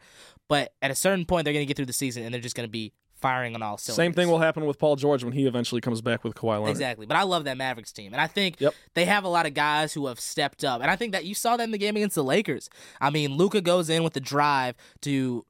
but 0.48 0.72
at 0.80 0.92
a 0.92 0.94
certain 0.94 1.24
point, 1.24 1.46
they're 1.46 1.52
going 1.52 1.64
to 1.64 1.66
get 1.66 1.76
through 1.76 1.86
the 1.86 1.92
season 1.92 2.22
and 2.22 2.32
they're 2.32 2.40
just 2.40 2.54
going 2.54 2.68
to 2.68 2.70
be 2.70 2.92
firing 3.20 3.56
on 3.56 3.62
all 3.62 3.76
cylinders. 3.76 3.96
Same 3.96 4.12
thing 4.12 4.28
will 4.28 4.38
happen 4.38 4.66
with 4.66 4.78
Paul 4.78 4.94
George 4.94 5.24
when 5.24 5.32
he 5.32 5.46
eventually 5.46 5.80
comes 5.80 6.00
back 6.00 6.22
with 6.22 6.34
Kawhi 6.34 6.54
Leonard. 6.58 6.70
Exactly. 6.70 7.06
But 7.06 7.16
I 7.16 7.22
love 7.24 7.42
that 7.44 7.56
Mavericks 7.56 7.90
team. 7.92 8.12
And 8.12 8.20
I 8.20 8.28
think 8.28 8.60
Yep. 8.60 8.72
they 8.94 9.04
have 9.04 9.24
a 9.24 9.28
lot 9.28 9.46
of 9.46 9.54
guys 9.54 9.92
who 9.92 10.06
have 10.06 10.20
stepped 10.20 10.64
up. 10.64 10.80
And 10.80 10.90
I 10.90 10.94
think 10.96 11.10
that 11.12 11.24
you 11.24 11.34
saw 11.34 11.56
that 11.56 11.64
in 11.64 11.70
the 11.72 11.78
game 11.78 11.96
against 11.96 12.14
the 12.14 12.24
Lakers. 12.24 12.68
I 13.00 13.10
mean, 13.10 13.36
Luca 13.36 13.60
goes 13.60 13.90
in 13.90 14.04
with 14.04 14.12
the 14.14 14.20
drive 14.20 14.74
to 15.02 15.44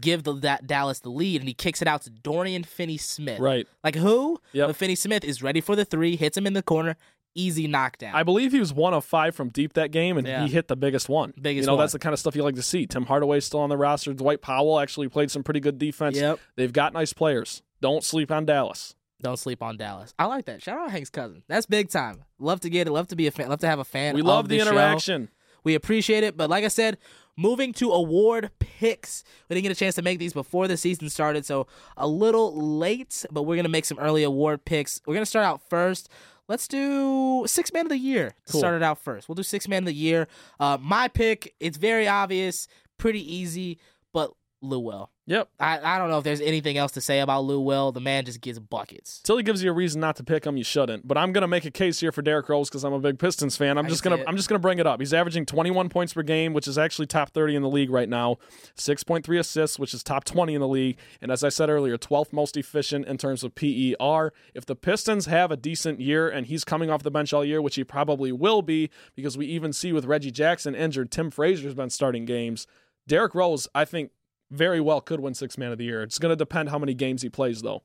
give 0.00 0.22
the, 0.24 0.34
that 0.34 0.66
Dallas 0.66 1.00
the 1.00 1.10
lead, 1.10 1.40
and 1.40 1.48
he 1.48 1.54
kicks 1.54 1.82
it 1.82 1.88
out 1.88 2.02
to 2.02 2.10
Dorian 2.10 2.64
Finney 2.64 2.96
Smith. 2.96 3.40
Right. 3.40 3.66
Like 3.82 3.96
who? 3.96 4.40
Yep. 4.52 4.76
Finney 4.76 4.94
Smith 4.94 5.24
is 5.24 5.42
ready 5.42 5.60
for 5.60 5.74
the 5.76 5.84
three, 5.84 6.16
hits 6.16 6.36
him 6.36 6.46
in 6.46 6.52
the 6.52 6.62
corner, 6.62 6.96
easy 7.34 7.66
knockdown. 7.66 8.14
I 8.14 8.22
believe 8.22 8.52
he 8.52 8.60
was 8.60 8.72
one 8.72 8.94
of 8.94 9.04
five 9.04 9.34
from 9.34 9.48
deep 9.50 9.74
that 9.74 9.90
game, 9.90 10.16
and 10.16 10.26
Yeah. 10.26 10.44
he 10.44 10.52
hit 10.52 10.68
the 10.68 10.76
biggest 10.76 11.08
one. 11.08 11.32
Biggest 11.40 11.64
you 11.64 11.66
know, 11.66 11.74
one. 11.74 11.82
that's 11.82 11.92
the 11.92 11.98
kind 11.98 12.12
of 12.12 12.18
stuff 12.18 12.34
you 12.36 12.42
like 12.42 12.54
to 12.54 12.62
see. 12.62 12.86
Tim 12.86 13.06
Hardaway's 13.06 13.44
still 13.44 13.60
on 13.60 13.68
the 13.68 13.76
roster. 13.76 14.12
Dwight 14.14 14.40
Powell 14.40 14.80
actually 14.80 15.08
played 15.08 15.30
some 15.30 15.42
pretty 15.42 15.60
good 15.60 15.78
defense. 15.78 16.16
Yep. 16.16 16.38
They've 16.56 16.72
got 16.72 16.92
nice 16.92 17.12
players. 17.12 17.62
Don't 17.80 18.02
sleep 18.04 18.30
on 18.30 18.46
Dallas. 18.46 18.94
Don't 19.22 19.38
sleep 19.38 19.62
on 19.62 19.76
Dallas. 19.76 20.14
I 20.18 20.26
like 20.26 20.44
that. 20.44 20.62
Shout 20.62 20.78
out 20.78 20.90
Hank's 20.90 21.10
cousin. 21.10 21.42
That's 21.48 21.66
big 21.66 21.88
time. 21.88 22.24
Love 22.38 22.60
to 22.60 22.70
get 22.70 22.86
it. 22.86 22.92
Love 22.92 23.08
to 23.08 23.16
be 23.16 23.26
a 23.26 23.30
fan. 23.30 23.48
Love 23.48 23.60
to 23.60 23.66
have 23.66 23.78
a 23.78 23.84
fan. 23.84 24.14
We 24.14 24.22
love 24.22 24.48
the 24.48 24.58
show. 24.58 24.68
interaction. 24.68 25.30
We 25.64 25.74
appreciate 25.74 26.22
it. 26.22 26.36
But 26.36 26.50
like 26.50 26.64
I 26.64 26.68
said, 26.68 26.98
moving 27.36 27.72
to 27.74 27.92
award 27.92 28.50
picks. 28.58 29.24
We 29.48 29.54
didn't 29.54 29.64
get 29.64 29.72
a 29.72 29.78
chance 29.78 29.94
to 29.96 30.02
make 30.02 30.18
these 30.18 30.32
before 30.32 30.68
the 30.68 30.76
season 30.76 31.08
started, 31.10 31.44
so 31.44 31.66
a 31.96 32.06
little 32.06 32.78
late, 32.78 33.24
but 33.30 33.42
we're 33.42 33.56
going 33.56 33.64
to 33.64 33.70
make 33.70 33.84
some 33.84 33.98
early 33.98 34.22
award 34.22 34.64
picks. 34.64 35.00
We're 35.06 35.14
going 35.14 35.22
to 35.22 35.30
start 35.30 35.44
out 35.44 35.60
first. 35.68 36.08
Let's 36.48 36.68
do 36.68 37.44
six 37.46 37.72
man 37.72 37.86
of 37.86 37.90
the 37.90 37.98
year. 37.98 38.34
to 38.46 38.52
Cool. 38.52 38.60
Start 38.60 38.74
it 38.76 38.82
out 38.82 38.98
first. 38.98 39.28
We'll 39.28 39.34
do 39.34 39.42
six 39.42 39.66
man 39.66 39.82
of 39.82 39.86
the 39.86 39.94
year. 39.94 40.28
Uh, 40.60 40.78
my 40.80 41.08
pick, 41.08 41.54
it's 41.58 41.76
very 41.76 42.06
obvious, 42.06 42.68
pretty 42.98 43.20
easy, 43.34 43.78
but 44.12 44.32
Lou 44.62 44.78
Will. 44.78 45.10
Yep. 45.28 45.48
I, 45.58 45.80
I 45.96 45.98
don't 45.98 46.08
know 46.08 46.18
if 46.18 46.24
there's 46.24 46.40
anything 46.40 46.78
else 46.78 46.92
to 46.92 47.00
say 47.00 47.18
about 47.18 47.44
Lou 47.44 47.60
Will. 47.60 47.90
The 47.90 48.00
man 48.00 48.24
just 48.24 48.40
gets 48.40 48.60
buckets. 48.60 49.20
Till 49.24 49.36
he 49.36 49.42
gives 49.42 49.62
you 49.62 49.70
a 49.70 49.72
reason 49.74 50.00
not 50.00 50.14
to 50.16 50.24
pick 50.24 50.46
him, 50.46 50.56
you 50.56 50.62
shouldn't. 50.62 51.06
But 51.06 51.18
I'm 51.18 51.32
gonna 51.32 51.48
make 51.48 51.64
a 51.64 51.70
case 51.70 51.98
here 51.98 52.12
for 52.12 52.22
Derrick 52.22 52.48
Rose 52.48 52.68
because 52.68 52.84
I'm 52.84 52.92
a 52.92 53.00
big 53.00 53.18
Pistons 53.18 53.56
fan. 53.56 53.76
I'm 53.76 53.86
I 53.86 53.88
just 53.88 54.04
gonna. 54.04 54.22
I'm 54.26 54.36
just 54.36 54.48
gonna 54.48 54.60
bring 54.60 54.78
it 54.78 54.86
up. 54.86 55.00
He's 55.00 55.12
averaging 55.12 55.44
21 55.44 55.88
points 55.88 56.12
per 56.14 56.22
game, 56.22 56.52
which 56.52 56.68
is 56.68 56.78
actually 56.78 57.06
top 57.06 57.30
30 57.30 57.56
in 57.56 57.62
the 57.62 57.68
league 57.68 57.90
right 57.90 58.08
now. 58.08 58.36
6.3 58.76 59.38
assists, 59.38 59.78
which 59.78 59.92
is 59.92 60.04
top 60.04 60.24
20 60.24 60.54
in 60.54 60.60
the 60.60 60.68
league. 60.68 60.96
And 61.20 61.32
as 61.32 61.42
I 61.42 61.48
said 61.48 61.70
earlier, 61.70 61.98
12th 61.98 62.32
most 62.32 62.56
efficient 62.56 63.06
in 63.06 63.18
terms 63.18 63.42
of 63.42 63.54
PER. 63.56 64.32
If 64.54 64.64
the 64.64 64.76
Pistons 64.76 65.26
have 65.26 65.50
a 65.50 65.56
decent 65.56 66.00
year 66.00 66.28
and 66.28 66.46
he's 66.46 66.64
coming 66.64 66.88
off 66.88 67.02
the 67.02 67.10
bench 67.10 67.32
all 67.32 67.44
year, 67.44 67.60
which 67.60 67.74
he 67.74 67.82
probably 67.82 68.30
will 68.30 68.62
be, 68.62 68.90
because 69.16 69.36
we 69.36 69.46
even 69.46 69.72
see 69.72 69.92
with 69.92 70.04
Reggie 70.04 70.30
Jackson 70.30 70.76
injured, 70.76 71.10
Tim 71.10 71.30
Frazier's 71.32 71.74
been 71.74 71.90
starting 71.90 72.26
games. 72.26 72.68
Derrick 73.08 73.34
Rose, 73.34 73.68
I 73.74 73.84
think, 73.84 74.10
very 74.50 74.80
well 74.80 75.00
could 75.00 75.20
win 75.20 75.34
Six 75.34 75.58
Man 75.58 75.72
of 75.72 75.78
the 75.78 75.84
Year. 75.84 76.02
It's 76.02 76.18
going 76.18 76.30
to 76.30 76.36
depend 76.36 76.68
how 76.70 76.78
many 76.78 76.94
games 76.94 77.22
he 77.22 77.28
plays, 77.28 77.62
though. 77.62 77.82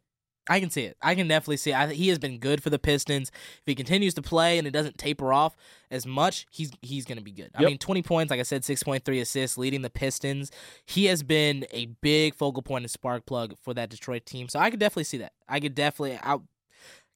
I 0.49 0.59
can 0.59 0.71
see 0.71 0.83
it. 0.83 0.97
I 1.01 1.13
can 1.13 1.27
definitely 1.27 1.57
see. 1.57 1.71
It. 1.71 1.75
I, 1.75 1.87
he 1.93 2.07
has 2.09 2.17
been 2.17 2.39
good 2.39 2.63
for 2.63 2.71
the 2.71 2.79
Pistons. 2.79 3.29
If 3.29 3.61
he 3.65 3.75
continues 3.75 4.15
to 4.15 4.23
play 4.23 4.57
and 4.57 4.67
it 4.67 4.71
doesn't 4.71 4.97
taper 4.97 5.31
off 5.31 5.55
as 5.91 6.05
much, 6.07 6.47
he's 6.49 6.71
he's 6.81 7.05
going 7.05 7.19
to 7.19 7.23
be 7.23 7.31
good. 7.31 7.51
I 7.55 7.63
mean, 7.63 7.77
twenty 7.77 8.01
points, 8.01 8.31
like 8.31 8.39
I 8.39 8.43
said, 8.43 8.65
six 8.65 8.81
point 8.81 9.05
three 9.05 9.19
assists, 9.19 9.57
leading 9.57 9.83
the 9.83 9.89
Pistons. 9.89 10.51
He 10.85 11.05
has 11.05 11.21
been 11.21 11.67
a 11.71 11.85
big 12.01 12.33
focal 12.33 12.63
point 12.63 12.83
and 12.83 12.91
spark 12.91 13.27
plug 13.27 13.55
for 13.61 13.75
that 13.75 13.89
Detroit 13.89 14.25
team. 14.25 14.49
So 14.49 14.59
I 14.59 14.71
could 14.71 14.79
definitely 14.79 15.03
see 15.03 15.19
that. 15.19 15.33
I 15.47 15.59
could 15.59 15.75
definitely 15.75 16.19
I'll 16.23 16.43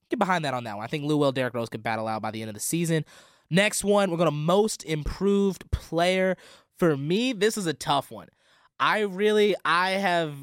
get 0.08 0.20
behind 0.20 0.44
that 0.44 0.54
on 0.54 0.62
that 0.64 0.76
one. 0.76 0.84
I 0.84 0.88
think 0.88 1.04
Lou 1.04 1.16
Will, 1.16 1.32
Derrick 1.32 1.54
Rose 1.54 1.68
could 1.68 1.82
battle 1.82 2.06
out 2.06 2.22
by 2.22 2.30
the 2.30 2.42
end 2.42 2.48
of 2.48 2.54
the 2.54 2.60
season. 2.60 3.04
Next 3.50 3.82
one, 3.84 4.10
we're 4.10 4.16
going 4.18 4.28
to 4.28 4.32
most 4.32 4.84
improved 4.84 5.70
player. 5.72 6.36
For 6.78 6.96
me, 6.96 7.32
this 7.32 7.56
is 7.56 7.66
a 7.66 7.74
tough 7.74 8.10
one. 8.10 8.28
I 8.78 9.00
really 9.00 9.56
I 9.64 9.90
have 9.92 10.34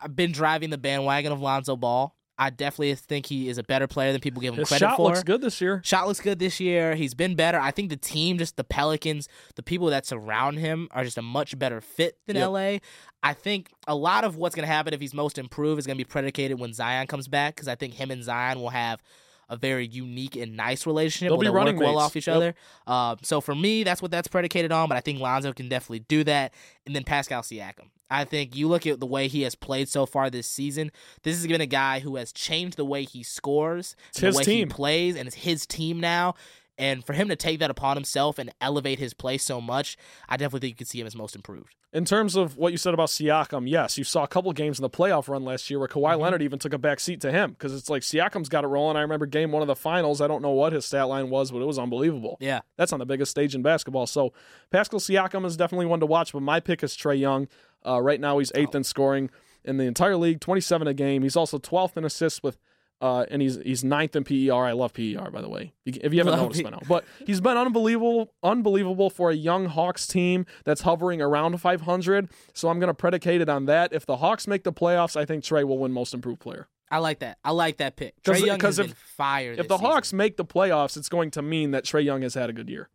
I've 0.00 0.16
been 0.16 0.32
driving 0.32 0.70
the 0.70 0.78
bandwagon 0.78 1.32
of 1.32 1.40
Lonzo 1.40 1.76
Ball. 1.76 2.14
I 2.38 2.48
definitely 2.48 2.94
think 2.94 3.26
he 3.26 3.50
is 3.50 3.58
a 3.58 3.62
better 3.62 3.86
player 3.86 4.12
than 4.12 4.20
people 4.22 4.40
give 4.40 4.54
him 4.54 4.60
His 4.60 4.68
credit 4.68 4.86
shot 4.86 4.96
for. 4.96 5.08
looks 5.10 5.22
good 5.22 5.42
this 5.42 5.60
year. 5.60 5.82
Shot 5.84 6.08
looks 6.08 6.20
good 6.20 6.38
this 6.38 6.58
year. 6.58 6.94
He's 6.94 7.12
been 7.12 7.34
better. 7.34 7.60
I 7.60 7.70
think 7.70 7.90
the 7.90 7.98
team, 7.98 8.38
just 8.38 8.56
the 8.56 8.64
Pelicans, 8.64 9.28
the 9.56 9.62
people 9.62 9.88
that 9.88 10.06
surround 10.06 10.58
him 10.58 10.88
are 10.92 11.04
just 11.04 11.18
a 11.18 11.22
much 11.22 11.58
better 11.58 11.82
fit 11.82 12.16
than 12.26 12.36
Yep. 12.36 12.48
LA. 12.48 12.78
I 13.22 13.34
think 13.34 13.68
a 13.86 13.94
lot 13.94 14.24
of 14.24 14.36
what's 14.36 14.54
going 14.54 14.66
to 14.66 14.72
happen 14.72 14.94
if 14.94 15.02
he's 15.02 15.12
most 15.12 15.36
improved 15.36 15.80
is 15.80 15.86
going 15.86 15.98
to 15.98 16.02
be 16.02 16.08
predicated 16.08 16.58
when 16.58 16.72
Zion 16.72 17.06
comes 17.08 17.28
back 17.28 17.56
because 17.56 17.68
I 17.68 17.74
think 17.74 17.92
him 17.92 18.10
and 18.10 18.24
Zion 18.24 18.58
will 18.58 18.70
have 18.70 19.02
a 19.50 19.56
very 19.56 19.86
unique 19.86 20.36
and 20.36 20.56
nice 20.56 20.86
relationship. 20.86 21.28
They'll 21.28 21.36
where 21.38 21.50
be 21.50 21.54
running 21.54 21.76
work 21.76 21.84
well 21.84 21.94
mates. 21.96 22.04
off 22.04 22.16
each 22.16 22.26
Yep. 22.28 22.36
other. 22.36 22.54
Uh, 22.86 23.16
so 23.22 23.40
for 23.42 23.54
me, 23.54 23.82
that's 23.84 24.00
what 24.00 24.10
that's 24.10 24.28
predicated 24.28 24.72
on. 24.72 24.88
But 24.88 24.96
I 24.96 25.00
think 25.00 25.20
Lonzo 25.20 25.52
can 25.52 25.68
definitely 25.68 26.00
do 26.08 26.24
that. 26.24 26.54
And 26.86 26.96
then 26.96 27.04
Pascal 27.04 27.42
Siakam. 27.42 27.88
I 28.12 28.24
think 28.24 28.56
you 28.56 28.66
look 28.66 28.86
at 28.88 28.98
the 28.98 29.06
way 29.06 29.28
he 29.28 29.42
has 29.42 29.54
played 29.54 29.88
so 29.88 30.04
far 30.06 30.30
this 30.30 30.48
season. 30.48 30.90
This 31.22 31.36
has 31.36 31.46
been 31.46 31.60
a 31.60 31.66
guy 31.66 32.00
who 32.00 32.16
has 32.16 32.32
changed 32.32 32.76
the 32.76 32.84
way 32.84 33.04
he 33.04 33.22
scores, 33.22 33.94
It's 34.08 34.18
and 34.18 34.26
his 34.26 34.34
the 34.34 34.38
way 34.38 34.44
team. 34.44 34.68
he 34.68 34.72
plays, 34.74 35.14
and 35.16 35.28
it's 35.28 35.36
his 35.36 35.64
team 35.66 36.00
now. 36.00 36.34
And 36.80 37.04
for 37.04 37.12
him 37.12 37.28
to 37.28 37.36
take 37.36 37.58
that 37.60 37.70
upon 37.70 37.96
himself 37.98 38.38
and 38.38 38.50
elevate 38.60 38.98
his 38.98 39.12
play 39.12 39.36
so 39.36 39.60
much, 39.60 39.98
I 40.30 40.38
definitely 40.38 40.60
think 40.60 40.70
you 40.70 40.76
could 40.76 40.88
see 40.88 40.98
him 40.98 41.06
as 41.06 41.14
most 41.14 41.36
improved. 41.36 41.74
In 41.92 42.06
terms 42.06 42.36
of 42.36 42.56
what 42.56 42.72
you 42.72 42.78
said 42.78 42.94
about 42.94 43.08
Siakam, 43.08 43.68
yes, 43.68 43.98
you 43.98 44.04
saw 44.04 44.22
a 44.22 44.28
couple 44.28 44.50
games 44.54 44.78
in 44.78 44.82
the 44.82 44.88
playoff 44.88 45.28
run 45.28 45.44
last 45.44 45.68
year 45.68 45.78
where 45.78 45.88
Kawhi 45.88 46.12
Mm-hmm. 46.12 46.22
Leonard 46.22 46.42
even 46.42 46.58
took 46.58 46.72
a 46.72 46.78
back 46.78 47.00
seat 47.00 47.20
to 47.20 47.30
him 47.30 47.50
because 47.50 47.74
it's 47.74 47.90
like 47.90 48.00
Siakam's 48.00 48.48
got 48.48 48.64
it 48.64 48.68
rolling. 48.68 48.96
I 48.96 49.02
remember 49.02 49.26
game 49.26 49.52
one 49.52 49.60
of 49.60 49.68
the 49.68 49.76
finals. 49.76 50.22
I 50.22 50.26
don't 50.26 50.40
know 50.40 50.52
what 50.52 50.72
his 50.72 50.86
stat 50.86 51.08
line 51.08 51.28
was, 51.28 51.50
but 51.50 51.60
it 51.60 51.66
was 51.66 51.78
unbelievable. 51.78 52.38
Yeah. 52.40 52.60
That's 52.78 52.94
on 52.94 52.98
the 52.98 53.06
biggest 53.06 53.30
stage 53.30 53.54
in 53.54 53.60
basketball. 53.60 54.06
So 54.06 54.32
Pascal 54.70 55.00
Siakam 55.00 55.44
is 55.44 55.58
definitely 55.58 55.86
one 55.86 56.00
to 56.00 56.06
watch, 56.06 56.32
but 56.32 56.40
my 56.40 56.60
pick 56.60 56.82
is 56.82 56.96
Trae 56.96 57.18
Young. 57.18 57.46
Uh, 57.84 58.00
right 58.00 58.20
now, 58.20 58.38
he's 58.38 58.52
eighth 58.54 58.74
in 58.74 58.84
scoring 58.84 59.28
in 59.64 59.76
the 59.76 59.84
entire 59.84 60.16
league, 60.16 60.40
27 60.40 60.88
a 60.88 60.94
game. 60.94 61.22
He's 61.22 61.36
also 61.36 61.58
12th 61.58 61.98
in 61.98 62.04
assists 62.06 62.42
with. 62.42 62.56
Uh, 63.00 63.24
and 63.30 63.40
he's 63.40 63.56
he's 63.56 63.82
ninth 63.82 64.14
in 64.14 64.24
PER. 64.24 64.52
I 64.52 64.72
love 64.72 64.92
PER, 64.92 65.30
by 65.30 65.40
the 65.40 65.48
way. 65.48 65.72
If 65.86 66.12
you 66.12 66.18
haven't 66.18 66.32
Love 66.32 66.42
noticed 66.42 66.62
by 66.62 66.70
now, 66.70 66.80
but 66.86 67.04
he's 67.26 67.40
been 67.40 67.56
unbelievable, 67.56 68.34
unbelievable 68.42 69.08
for 69.08 69.30
a 69.30 69.34
young 69.34 69.66
Hawks 69.66 70.06
team 70.06 70.44
that's 70.64 70.82
hovering 70.82 71.22
around 71.22 71.58
500. 71.60 72.28
So 72.52 72.68
I'm 72.68 72.78
going 72.78 72.88
to 72.88 72.94
predicate 72.94 73.40
it 73.40 73.48
on 73.48 73.64
that. 73.66 73.94
If 73.94 74.04
the 74.04 74.18
Hawks 74.18 74.46
make 74.46 74.64
the 74.64 74.72
playoffs, 74.72 75.16
I 75.16 75.24
think 75.24 75.44
Trae 75.44 75.64
will 75.64 75.78
win 75.78 75.92
Most 75.92 76.12
Improved 76.12 76.40
Player. 76.40 76.68
I 76.90 76.98
like 76.98 77.20
that. 77.20 77.38
I 77.44 77.52
like 77.52 77.78
that 77.78 77.96
pick. 77.96 78.20
Trae 78.22 78.44
Young 78.44 78.60
has 78.60 78.78
if, 78.78 78.86
been 78.86 78.94
fire. 78.94 79.52
if 79.52 79.68
the 79.68 79.78
season. 79.78 79.90
Hawks 79.90 80.12
make 80.12 80.36
the 80.36 80.44
playoffs, 80.44 80.96
it's 80.96 81.08
going 81.08 81.30
to 81.32 81.42
mean 81.42 81.70
that 81.70 81.84
Trae 81.84 82.04
Young 82.04 82.22
has 82.22 82.34
had 82.34 82.50
a 82.50 82.52
good 82.52 82.68
year. 82.68 82.88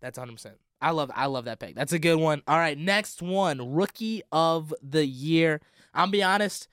That's 0.00 0.18
100. 0.18 0.34
percent 0.34 0.56
I 0.82 0.90
love 0.90 1.10
I 1.14 1.26
love 1.26 1.46
that 1.46 1.60
pick. 1.60 1.74
That's 1.74 1.92
a 1.92 1.98
good 1.98 2.18
one. 2.18 2.42
All 2.46 2.58
right, 2.58 2.76
next 2.76 3.22
one, 3.22 3.72
rookie 3.72 4.22
of 4.32 4.74
the 4.82 5.06
year. 5.06 5.60
I'm 5.94 6.10
be 6.10 6.22
honest, 6.22 6.68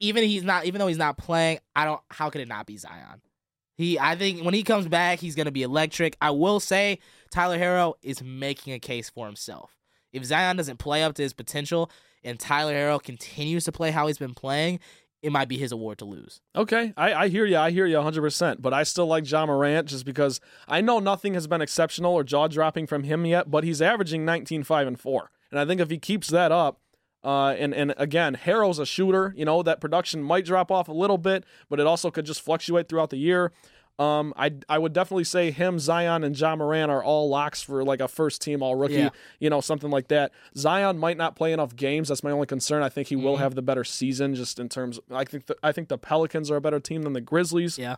even 0.00 0.24
he's 0.24 0.42
not 0.42 0.64
even 0.64 0.78
though 0.78 0.86
he's 0.86 0.98
not 0.98 1.16
playing, 1.18 1.60
I 1.76 1.84
don't 1.84 2.00
how 2.10 2.30
could 2.30 2.40
it 2.40 2.48
not 2.48 2.66
be 2.66 2.76
Zion? 2.76 3.22
He 3.76 3.98
I 3.98 4.16
think 4.16 4.44
when 4.44 4.54
he 4.54 4.62
comes 4.62 4.88
back, 4.88 5.20
he's 5.20 5.34
going 5.34 5.46
to 5.46 5.52
be 5.52 5.62
electric. 5.62 6.16
I 6.20 6.30
will 6.30 6.60
say 6.60 6.98
Tyler 7.30 7.58
Herro 7.58 7.94
is 8.02 8.22
making 8.22 8.72
a 8.72 8.78
case 8.78 9.08
for 9.08 9.26
himself. 9.26 9.76
If 10.12 10.24
Zion 10.24 10.56
doesn't 10.56 10.78
play 10.78 11.04
up 11.04 11.14
to 11.14 11.22
his 11.22 11.32
potential 11.32 11.90
and 12.24 12.38
Tyler 12.38 12.74
Herro 12.74 13.02
continues 13.02 13.64
to 13.64 13.72
play 13.72 13.90
how 13.90 14.08
he's 14.08 14.18
been 14.18 14.34
playing, 14.34 14.80
it 15.22 15.32
might 15.32 15.48
be 15.48 15.58
his 15.58 15.72
award 15.72 15.98
to 15.98 16.04
lose. 16.04 16.40
Okay, 16.56 16.92
I, 16.96 17.12
I 17.12 17.28
hear 17.28 17.44
you. 17.44 17.58
I 17.58 17.70
hear 17.70 17.86
you 17.86 17.96
100%. 17.96 18.60
But 18.60 18.72
I 18.72 18.82
still 18.82 19.06
like 19.06 19.30
Ja 19.30 19.46
Morant 19.46 19.86
just 19.88 20.04
because 20.04 20.40
I 20.66 20.80
know 20.80 20.98
nothing 20.98 21.34
has 21.34 21.46
been 21.46 21.60
exceptional 21.60 22.14
or 22.14 22.24
jaw 22.24 22.48
dropping 22.48 22.86
from 22.86 23.04
him 23.04 23.26
yet, 23.26 23.50
but 23.50 23.64
he's 23.64 23.82
averaging 23.82 24.24
19, 24.24 24.64
5, 24.64 24.86
and 24.86 24.98
4. 24.98 25.30
And 25.50 25.60
I 25.60 25.66
think 25.66 25.80
if 25.80 25.90
he 25.90 25.98
keeps 25.98 26.28
that 26.28 26.52
up, 26.52 26.80
uh, 27.24 27.54
and, 27.58 27.74
and 27.74 27.94
again, 27.96 28.34
Herro's 28.34 28.78
a 28.78 28.86
shooter, 28.86 29.34
you 29.36 29.44
know, 29.44 29.62
that 29.62 29.80
production 29.80 30.22
might 30.22 30.44
drop 30.44 30.70
off 30.70 30.88
a 30.88 30.92
little 30.92 31.18
bit, 31.18 31.44
but 31.68 31.78
it 31.80 31.86
also 31.86 32.10
could 32.10 32.24
just 32.26 32.40
fluctuate 32.40 32.88
throughout 32.88 33.10
the 33.10 33.18
year. 33.18 33.52
Um, 33.98 34.32
I 34.34 34.52
I 34.66 34.78
would 34.78 34.94
definitely 34.94 35.24
say 35.24 35.50
him, 35.50 35.78
Zion, 35.78 36.24
and 36.24 36.38
Ja 36.38 36.56
Morant 36.56 36.90
are 36.90 37.04
all 37.04 37.28
locks 37.28 37.60
for 37.60 37.84
like 37.84 38.00
a 38.00 38.08
first 38.08 38.40
team 38.40 38.62
all 38.62 38.74
rookie, 38.74 38.94
Yeah. 38.94 39.10
you 39.40 39.50
know, 39.50 39.60
something 39.60 39.90
like 39.90 40.08
that. 40.08 40.32
Zion 40.56 40.96
might 40.96 41.18
not 41.18 41.36
play 41.36 41.52
enough 41.52 41.76
games. 41.76 42.08
That's 42.08 42.22
my 42.24 42.30
only 42.30 42.46
concern. 42.46 42.82
I 42.82 42.88
think 42.88 43.08
he 43.08 43.16
will 43.16 43.36
Mhm. 43.36 43.40
have 43.40 43.54
the 43.56 43.60
better 43.62 43.84
season, 43.84 44.34
just 44.34 44.58
in 44.58 44.70
terms. 44.70 44.98
I 45.10 45.24
think 45.24 45.46
the, 45.46 45.56
I 45.62 45.72
think 45.72 45.88
the 45.88 45.98
Pelicans 45.98 46.50
are 46.50 46.56
a 46.56 46.60
better 46.62 46.80
team 46.80 47.02
than 47.02 47.12
the 47.12 47.20
Grizzlies. 47.20 47.78
Yeah. 47.78 47.96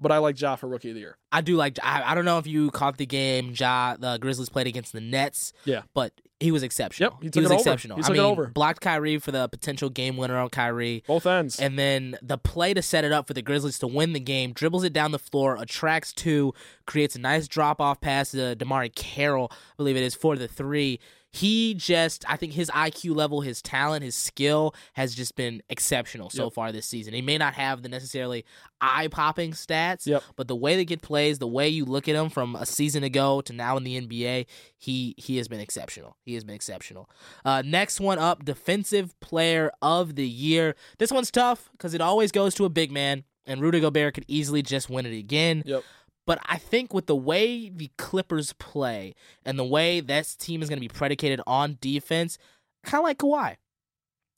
but 0.00 0.10
I 0.12 0.18
like 0.18 0.38
Ja 0.40 0.56
for 0.56 0.66
rookie 0.68 0.90
of 0.90 0.94
the 0.96 1.00
year. 1.00 1.16
I 1.32 1.40
do 1.40 1.56
like. 1.56 1.78
I, 1.82 2.02
I 2.12 2.14
don't 2.14 2.24
know 2.24 2.38
if 2.38 2.46
you 2.48 2.70
caught 2.72 2.98
the 2.98 3.06
game. 3.06 3.54
Ja, 3.56 3.96
the 3.96 4.18
Grizzlies 4.18 4.48
played 4.50 4.66
against 4.66 4.92
the 4.92 5.00
Nets. 5.00 5.52
Yeah. 5.64 5.82
but 5.94 6.12
he 6.44 6.52
was 6.52 6.62
exceptional. 6.62 7.12
Yep, 7.14 7.22
he 7.22 7.30
took 7.30 7.42
was 7.42 7.50
it 7.50 7.54
over. 7.54 7.60
exceptional. 7.60 7.96
He 7.96 8.02
I 8.02 8.06
took 8.06 8.16
it 8.16 8.20
mean, 8.20 8.30
over. 8.30 8.46
blocked 8.48 8.80
Kyrie 8.82 9.18
for 9.18 9.32
the 9.32 9.48
potential 9.48 9.88
game 9.88 10.16
winner 10.18 10.36
on 10.36 10.50
Kyrie. 10.50 11.02
Both 11.06 11.26
ends. 11.26 11.58
And 11.58 11.78
then 11.78 12.16
the 12.20 12.36
play 12.38 12.74
to 12.74 12.82
set 12.82 13.04
it 13.04 13.12
up 13.12 13.26
for 13.26 13.32
the 13.34 13.42
Grizzlies 13.42 13.78
to 13.78 13.86
win 13.86 14.12
the 14.12 14.20
game, 14.20 14.52
dribbles 14.52 14.84
it 14.84 14.92
down 14.92 15.10
the 15.12 15.18
floor, 15.18 15.56
attracts 15.56 16.12
two, 16.12 16.52
creates 16.86 17.16
a 17.16 17.18
nice 17.18 17.48
drop 17.48 17.80
off 17.80 18.00
pass 18.00 18.32
to 18.32 18.54
Damari 18.56 18.94
Carroll, 18.94 19.48
I 19.50 19.56
believe 19.78 19.96
it 19.96 20.02
is, 20.02 20.14
for 20.14 20.36
the 20.36 20.46
three. 20.46 21.00
He 21.34 21.74
just, 21.74 22.24
I 22.28 22.36
think 22.36 22.52
his 22.52 22.70
IQ 22.70 23.16
level, 23.16 23.40
his 23.40 23.60
talent, 23.60 24.04
his 24.04 24.14
skill 24.14 24.74
has 24.92 25.14
just 25.14 25.34
been 25.34 25.62
exceptional 25.68 26.30
so 26.30 26.44
Yep. 26.44 26.52
far 26.52 26.70
this 26.72 26.86
season. 26.86 27.12
He 27.12 27.22
may 27.22 27.38
not 27.38 27.54
have 27.54 27.82
the 27.82 27.88
necessarily 27.88 28.44
eye 28.80 29.08
popping 29.08 29.50
stats, 29.52 30.06
Yep. 30.06 30.22
but 30.36 30.46
the 30.46 30.54
way 30.54 30.76
they 30.76 30.84
get 30.84 31.02
plays, 31.02 31.40
the 31.40 31.48
way 31.48 31.68
you 31.68 31.84
look 31.84 32.08
at 32.08 32.14
him 32.14 32.30
from 32.30 32.54
a 32.54 32.64
season 32.64 33.02
ago 33.02 33.40
to 33.40 33.52
now 33.52 33.76
in 33.76 33.82
the 33.84 33.96
NBA, 33.96 34.46
he 34.78 35.14
he 35.18 35.36
has 35.38 35.48
been 35.48 35.60
exceptional. 35.60 36.16
He 36.24 36.34
has 36.34 36.44
been 36.44 36.54
exceptional. 36.54 37.10
Uh, 37.44 37.62
next 37.64 37.98
one 38.00 38.18
up, 38.18 38.44
defensive 38.44 39.18
player 39.20 39.72
of 39.82 40.14
the 40.14 40.28
year. 40.28 40.76
This 40.98 41.10
one's 41.10 41.30
tough 41.32 41.68
because 41.72 41.94
it 41.94 42.00
always 42.00 42.30
goes 42.30 42.54
to 42.54 42.64
a 42.64 42.68
big 42.70 42.92
man, 42.92 43.24
and 43.44 43.60
Rudy 43.60 43.80
Gobert 43.80 44.14
could 44.14 44.24
easily 44.28 44.62
just 44.62 44.88
win 44.88 45.04
it 45.04 45.16
again. 45.18 45.62
Yep. 45.66 45.82
But 46.26 46.38
I 46.46 46.56
think 46.56 46.94
with 46.94 47.06
the 47.06 47.16
way 47.16 47.68
the 47.68 47.90
Clippers 47.98 48.52
play 48.54 49.14
and 49.44 49.58
the 49.58 49.64
way 49.64 50.00
this 50.00 50.34
team 50.34 50.62
is 50.62 50.68
going 50.68 50.78
to 50.78 50.80
be 50.80 50.88
predicated 50.88 51.40
on 51.46 51.78
defense, 51.80 52.38
kind 52.82 53.00
of 53.00 53.04
like 53.04 53.18
Kawhi. 53.18 53.56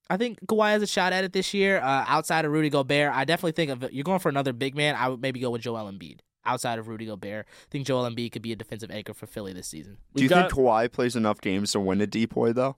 I 0.09 0.17
think 0.17 0.45
Kawhi 0.47 0.71
has 0.71 0.83
a 0.83 0.87
shot 0.87 1.13
at 1.13 1.25
it 1.25 1.33
this 1.33 1.53
year. 1.53 1.79
Uh, 1.79 2.05
outside 2.07 2.45
of 2.45 2.53
Rudy 2.53 2.71
Gobert, 2.71 3.13
I 3.13 3.25
definitely 3.25 3.53
think 3.53 3.71
of 3.71 3.93
you're 3.93 4.05
going 4.05 4.21
for 4.21 4.29
another 4.29 4.53
big 4.53 4.77
man. 4.77 4.95
I 4.97 5.09
would 5.09 5.21
maybe 5.21 5.41
go 5.41 5.51
with 5.51 5.63
Joel 5.63 5.91
Embiid. 5.91 6.21
Outside 6.45 6.79
of 6.79 6.87
Rudy 6.87 7.07
Gobert, 7.07 7.45
I 7.49 7.67
think 7.71 7.89
Joel 7.89 8.09
Embiid 8.09 8.31
could 8.31 8.43
be 8.43 8.53
a 8.53 8.57
defensive 8.57 8.89
anchor 8.89 9.13
for 9.13 9.27
Philly 9.27 9.53
this 9.53 9.67
season. 9.67 9.97
Do 10.15 10.23
you 10.23 10.29
think 10.29 10.53
Kawhi 10.53 10.91
plays 10.93 11.17
enough 11.17 11.41
games 11.41 11.73
to 11.73 11.81
win 11.81 12.01
a 12.01 12.07
depoy 12.07 12.55
though? 12.55 12.77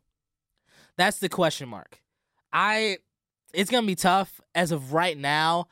That's 0.97 1.19
the 1.19 1.29
question 1.29 1.69
mark. 1.69 2.01
I 2.51 2.97
it's 3.53 3.71
gonna 3.71 3.87
be 3.87 3.95
tough 3.95 4.41
as 4.55 4.73
of 4.73 4.95
right 4.95 5.19
now. 5.19 5.69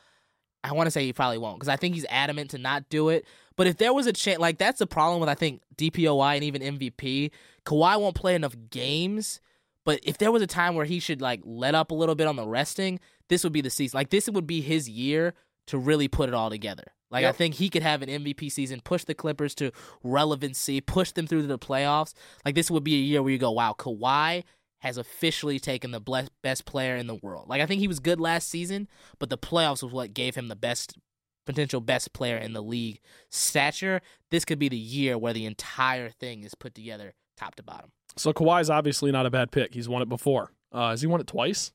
I 0.66 0.72
want 0.72 0.86
to 0.86 0.90
say 0.90 1.04
he 1.04 1.12
probably 1.12 1.38
won't 1.38 1.58
because 1.58 1.68
I 1.68 1.76
think 1.76 1.94
he's 1.94 2.06
adamant 2.08 2.50
to 2.50 2.58
not 2.58 2.88
do 2.88 3.08
it. 3.08 3.24
But 3.56 3.66
if 3.66 3.76
there 3.78 3.94
was 3.94 4.06
a 4.06 4.12
chance, 4.12 4.38
like 4.38 4.58
that's 4.58 4.78
the 4.78 4.86
problem 4.86 5.20
with 5.20 5.28
I 5.28 5.34
think 5.34 5.62
DPOY 5.76 6.34
and 6.34 6.44
even 6.44 6.62
MVP. 6.62 7.30
Kawhi 7.64 8.00
won't 8.00 8.14
play 8.14 8.34
enough 8.34 8.54
games. 8.70 9.40
But 9.84 10.00
if 10.02 10.18
there 10.18 10.32
was 10.32 10.42
a 10.42 10.48
time 10.48 10.74
where 10.74 10.84
he 10.84 10.98
should 10.98 11.20
like 11.20 11.40
let 11.44 11.74
up 11.74 11.92
a 11.92 11.94
little 11.94 12.16
bit 12.16 12.26
on 12.26 12.36
the 12.36 12.46
resting, 12.46 12.98
this 13.28 13.44
would 13.44 13.52
be 13.52 13.60
the 13.60 13.70
season. 13.70 13.96
Like 13.96 14.10
this 14.10 14.28
would 14.28 14.46
be 14.46 14.60
his 14.60 14.88
year 14.88 15.34
to 15.66 15.78
really 15.78 16.08
put 16.08 16.28
it 16.28 16.34
all 16.34 16.50
together. 16.50 16.92
Like 17.08 17.24
I 17.24 17.30
think 17.32 17.54
he 17.54 17.68
could 17.68 17.84
have 17.84 18.02
an 18.02 18.08
MVP 18.08 18.50
season, 18.50 18.80
push 18.82 19.04
the 19.04 19.14
Clippers 19.14 19.54
to 19.56 19.70
relevancy, 20.02 20.80
push 20.80 21.12
them 21.12 21.26
through 21.28 21.42
to 21.42 21.46
the 21.46 21.58
playoffs. 21.58 22.14
Like 22.44 22.56
this 22.56 22.70
would 22.70 22.82
be 22.82 22.94
a 22.94 22.98
year 22.98 23.22
where 23.22 23.30
you 23.30 23.38
go, 23.38 23.52
wow, 23.52 23.76
Kawhi 23.78 24.42
has 24.86 24.98
officially 24.98 25.58
taken 25.58 25.90
the 25.90 26.00
ble- 26.00 26.28
best 26.42 26.64
player 26.64 26.96
in 26.96 27.06
the 27.06 27.16
world. 27.16 27.48
Like 27.48 27.60
I 27.60 27.66
think 27.66 27.80
he 27.80 27.88
was 27.88 28.00
good 28.00 28.20
last 28.20 28.48
season, 28.48 28.88
but 29.18 29.30
the 29.30 29.38
playoffs 29.38 29.82
was 29.82 29.92
what 29.92 30.14
gave 30.14 30.34
him 30.34 30.48
the 30.48 30.56
best 30.56 30.96
potential 31.44 31.80
best 31.80 32.12
player 32.12 32.36
in 32.36 32.52
the 32.52 32.62
league 32.62 33.00
stature. 33.30 34.00
This 34.30 34.44
could 34.44 34.58
be 34.58 34.68
the 34.68 34.76
year 34.76 35.16
where 35.16 35.32
the 35.32 35.46
entire 35.46 36.10
thing 36.10 36.42
is 36.44 36.54
put 36.54 36.74
together 36.74 37.14
top 37.36 37.54
to 37.56 37.62
bottom. 37.62 37.90
So 38.16 38.32
Kawhi's 38.32 38.70
obviously 38.70 39.12
not 39.12 39.26
a 39.26 39.30
bad 39.30 39.52
pick. 39.52 39.74
He's 39.74 39.88
won 39.88 40.02
it 40.02 40.08
before. 40.08 40.52
Uh, 40.72 40.90
has 40.90 41.00
he 41.00 41.06
won 41.06 41.20
it 41.20 41.26
twice? 41.26 41.72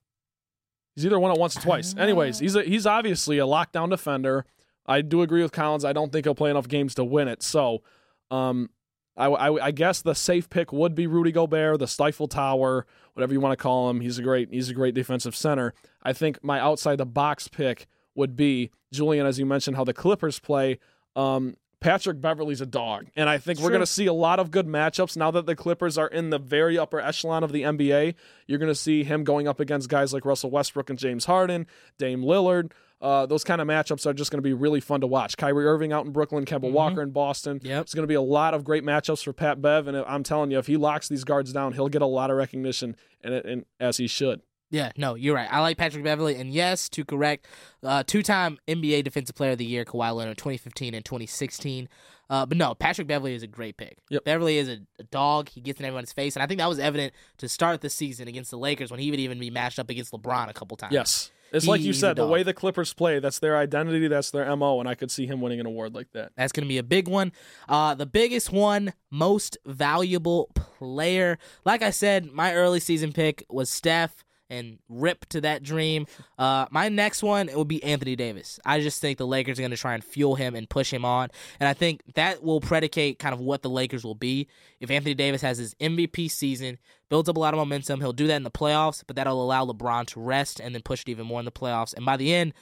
He's 0.96 1.06
either 1.06 1.20
won 1.20 1.32
it 1.32 1.40
once 1.40 1.56
or 1.58 1.62
twice. 1.62 1.96
Anyways, 1.98 2.40
he's 2.40 2.56
a, 2.56 2.64
he's 2.64 2.86
obviously 2.86 3.40
a 3.40 3.46
lockdown 3.46 3.90
defender. 3.90 4.46
I 4.86 5.02
do 5.02 5.22
agree 5.22 5.42
with 5.42 5.52
Collins. 5.52 5.86
I 5.86 5.94
don't 5.94 6.12
think 6.12 6.26
he'll 6.26 6.36
play 6.36 6.50
enough 6.50 6.68
games 6.68 6.96
to 6.96 7.04
win 7.04 7.28
it. 7.28 7.44
So, 7.44 7.84
um, 8.30 8.70
I, 9.18 9.28
I, 9.28 9.66
I 9.66 9.72
guess 9.72 10.02
the 10.02 10.14
safe 10.14 10.50
pick 10.50 10.72
would 10.72 10.96
be 10.96 11.08
Rudy 11.08 11.32
Gobert, 11.32 11.80
the 11.80 11.88
Stifle 11.88 12.28
Tower, 12.28 12.86
whatever 13.14 13.34
you 13.34 13.40
want 13.40 13.58
to 13.58 13.62
call 13.62 13.90
him. 13.90 14.02
He's 14.02 14.18
a 14.18 14.24
great 14.24 14.50
he's 14.52 14.70
a 14.70 14.74
great 14.74 14.94
defensive 14.94 15.36
center. 15.36 15.74
I 16.02 16.14
think 16.14 16.44
my 16.44 16.60
outside 16.60 16.98
the 16.98 17.06
box 17.06 17.48
pick 17.48 17.88
would 18.16 18.36
be 18.36 18.72
Julian, 18.92 19.26
as 19.26 19.40
you 19.40 19.46
mentioned, 19.46 19.78
how 19.78 19.84
the 19.84 19.94
Clippers 19.94 20.40
play. 20.40 20.80
Um, 21.16 21.56
Patrick 21.82 22.22
Beverley's 22.22 22.62
a 22.62 22.68
dog, 22.68 23.08
and 23.16 23.28
I 23.28 23.40
think 23.40 23.60
we're 23.60 23.70
going 23.70 23.82
to 23.82 23.88
see 23.88 24.06
a 24.06 24.14
lot 24.14 24.40
of 24.40 24.52
good 24.52 24.68
matchups 24.68 25.18
now 25.18 25.32
that 25.32 25.48
the 25.48 25.56
Clippers 25.56 25.98
are 25.98 26.08
in 26.08 26.30
the 26.30 26.38
very 26.38 26.78
upper 26.78 27.00
echelon 27.00 27.44
of 27.44 27.52
the 27.52 27.64
NBA. 27.64 28.14
You're 28.46 28.60
going 28.60 28.72
to 28.72 28.76
see 28.76 29.04
him 29.04 29.24
going 29.24 29.48
up 29.48 29.60
against 29.60 29.90
guys 29.90 30.14
like 30.14 30.24
Russell 30.24 30.52
Westbrook 30.52 30.92
and 30.92 31.00
James 31.00 31.26
Harden, 31.26 31.66
Dame 31.98 32.22
Lillard. 32.22 32.72
Uh, 33.02 33.26
those 33.26 33.44
kind 33.44 33.60
of 33.61 33.68
matchups 33.68 34.06
are 34.06 34.14
just 34.14 34.30
going 34.32 34.38
to 34.38 34.44
be 34.44 34.53
really 34.53 34.80
fun 34.80 35.02
to 35.02 35.07
watch. 35.07 35.36
Kyrie 35.36 35.65
Irving 35.65 35.91
out 35.91 36.06
in 36.06 36.11
Brooklyn, 36.11 36.45
Kemba 36.45 36.65
Mhm. 36.69 36.72
Walker 36.73 37.02
in 37.02 37.10
Boston. 37.10 37.60
Yep. 37.64 37.82
It's 37.82 37.94
going 37.95 38.03
to 38.03 38.07
be 38.07 38.14
a 38.14 38.22
lot 38.22 38.53
of 38.53 38.64
great 38.64 38.84
matchups 38.84 39.23
for 39.23 39.34
Pat 39.34 39.61
Bev, 39.61 39.88
and 39.88 39.98
I'm 39.98 40.22
telling 40.23 40.52
you, 40.52 40.60
if 40.60 40.68
he 40.68 40.78
locks 40.78 41.07
these 41.07 41.23
guards 41.23 41.52
down, 41.52 41.73
he'll 41.73 41.90
get 41.90 42.02
a 42.03 42.06
lot 42.07 42.30
of 42.30 42.38
recognition, 42.38 42.95
and, 43.23 43.34
and 43.34 43.65
as 43.80 43.98
he 43.98 44.06
should. 44.07 44.41
Yeah, 44.69 44.91
no, 44.95 45.15
you're 45.15 45.36
right. 45.36 45.49
I 45.52 45.60
like 45.60 45.78
Patrick 45.78 46.02
Beverley, 46.03 46.36
and 46.36 46.53
yes, 46.53 46.88
to 46.90 47.03
correct, 47.03 47.45
uh, 47.84 48.03
two-time 48.07 48.57
NBA 48.69 49.03
Defensive 49.03 49.36
Player 49.36 49.52
of 49.52 49.57
the 49.57 49.65
Year, 49.65 49.84
Kawhi 49.84 50.15
Leonard, 50.15 50.38
2015 50.38 50.94
and 50.94 51.03
2016. 51.03 51.90
Uh, 52.30 52.45
but 52.45 52.57
no, 52.57 52.73
Patrick 52.73 53.07
Beverley 53.07 53.34
is 53.36 53.44
a 53.44 53.48
great 53.48 53.76
pick. 53.76 53.98
Yep. 54.10 54.23
Beverley 54.23 54.57
is 54.60 54.69
a, 54.69 54.78
a 54.99 55.03
dog. 55.03 55.49
He 55.49 55.60
gets 55.60 55.82
in 55.82 55.86
everyone's 55.86 56.14
face, 56.14 56.38
and 56.38 56.44
I 56.44 56.48
think 56.48 56.60
that 56.60 56.69
was 56.69 56.80
evident 56.80 57.14
to 57.40 57.49
start 57.49 57.82
the 57.82 57.90
season 57.90 58.30
against 58.30 58.49
the 58.52 58.57
Lakers 58.57 58.91
when 58.91 59.02
he 59.02 59.11
would 59.11 59.19
even 59.19 59.40
be 59.40 59.49
matched 59.49 59.80
up 59.80 59.90
against 59.90 60.14
LeBron 60.14 60.48
a 60.49 60.53
couple 60.53 60.78
times. 60.78 60.94
Yes. 60.94 61.32
It's 61.52 61.68
like 61.68 61.82
you 61.82 61.94
said, 61.94 62.15
the 62.15 62.23
dog. 62.23 62.32
way 62.32 62.44
the 62.44 62.53
Clippers 62.53 62.94
play, 62.94 63.19
that's 63.19 63.40
their 63.40 63.57
identity, 63.57 64.07
that's 64.07 64.32
their 64.32 64.56
MO, 64.56 64.80
and 64.80 64.88
I 64.88 64.95
could 64.95 65.11
see 65.11 65.26
him 65.26 65.41
winning 65.41 65.60
an 65.60 65.65
award 65.65 65.94
like 65.94 66.11
that. 66.14 66.32
That's 66.38 66.52
going 66.52 66.64
to 66.64 66.69
be 66.69 66.78
a 66.78 66.84
big 66.84 67.07
one. 67.07 67.34
Uh, 67.68 67.94
the 67.94 68.06
biggest 68.06 68.52
one, 68.52 68.94
most 69.10 69.57
valuable 69.65 70.49
player. 70.56 71.38
Like 71.65 71.82
I 71.82 71.90
said, 71.90 72.32
my 72.32 72.53
early 72.53 72.80
season 72.80 73.11
pick 73.11 73.45
was 73.49 73.69
Steph, 73.69 74.23
and 74.52 74.78
rip 74.90 75.26
to 75.30 75.41
that 75.41 75.64
dream. 75.64 76.06
Uh, 76.38 76.68
my 76.69 76.90
next 76.90 77.23
one 77.23 77.49
it 77.49 77.57
would 77.57 77.68
be 77.68 77.84
Anthony 77.84 78.15
Davis. 78.15 78.60
I 78.65 78.82
just 78.82 79.02
think 79.02 79.18
the 79.18 79.26
Lakers 79.26 79.57
are 79.57 79.64
going 79.64 79.72
to 79.72 79.78
try 79.78 79.95
and 79.95 80.03
fuel 80.03 80.36
him 80.36 80.53
and 80.56 80.69
push 80.69 80.94
him 80.94 81.06
on, 81.06 81.30
and 81.60 81.68
I 81.68 81.73
think 81.73 82.02
that 82.15 82.44
will 82.44 82.61
predicate 82.61 83.18
kind 83.18 83.34
of 83.34 83.40
what 83.40 83.64
the 83.64 83.69
Lakers 83.69 84.03
will 84.03 84.15
be. 84.15 84.48
If 84.80 84.91
Anthony 84.91 85.15
Davis 85.15 85.41
has 85.41 85.57
his 85.57 85.73
MVP 85.76 86.30
season, 86.30 86.78
builds 87.10 87.30
up 87.30 87.38
a 87.38 87.40
lot 87.40 87.53
of 87.53 87.57
momentum, 87.57 87.99
he'll 88.02 88.14
do 88.14 88.28
that 88.28 88.36
in 88.36 88.44
the 88.44 88.52
playoffs, 88.52 89.03
but 89.07 89.15
that'll 89.15 89.41
allow 89.41 89.65
LeBron 89.65 90.06
to 90.07 90.19
rest 90.19 90.60
and 90.60 90.76
then 90.76 90.82
push 90.82 91.02
it 91.02 91.10
even 91.10 91.26
more 91.26 91.40
in 91.40 91.45
the 91.45 91.52
playoffs. 91.52 91.94
And 91.94 92.06
by 92.06 92.18
the 92.18 92.34
end, 92.34 92.53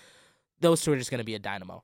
those 0.61 0.81
two 0.81 0.91
are 0.93 0.97
just 0.97 1.11
going 1.11 1.19
to 1.19 1.25
be 1.25 1.35
a 1.35 1.39
dynamo. 1.39 1.83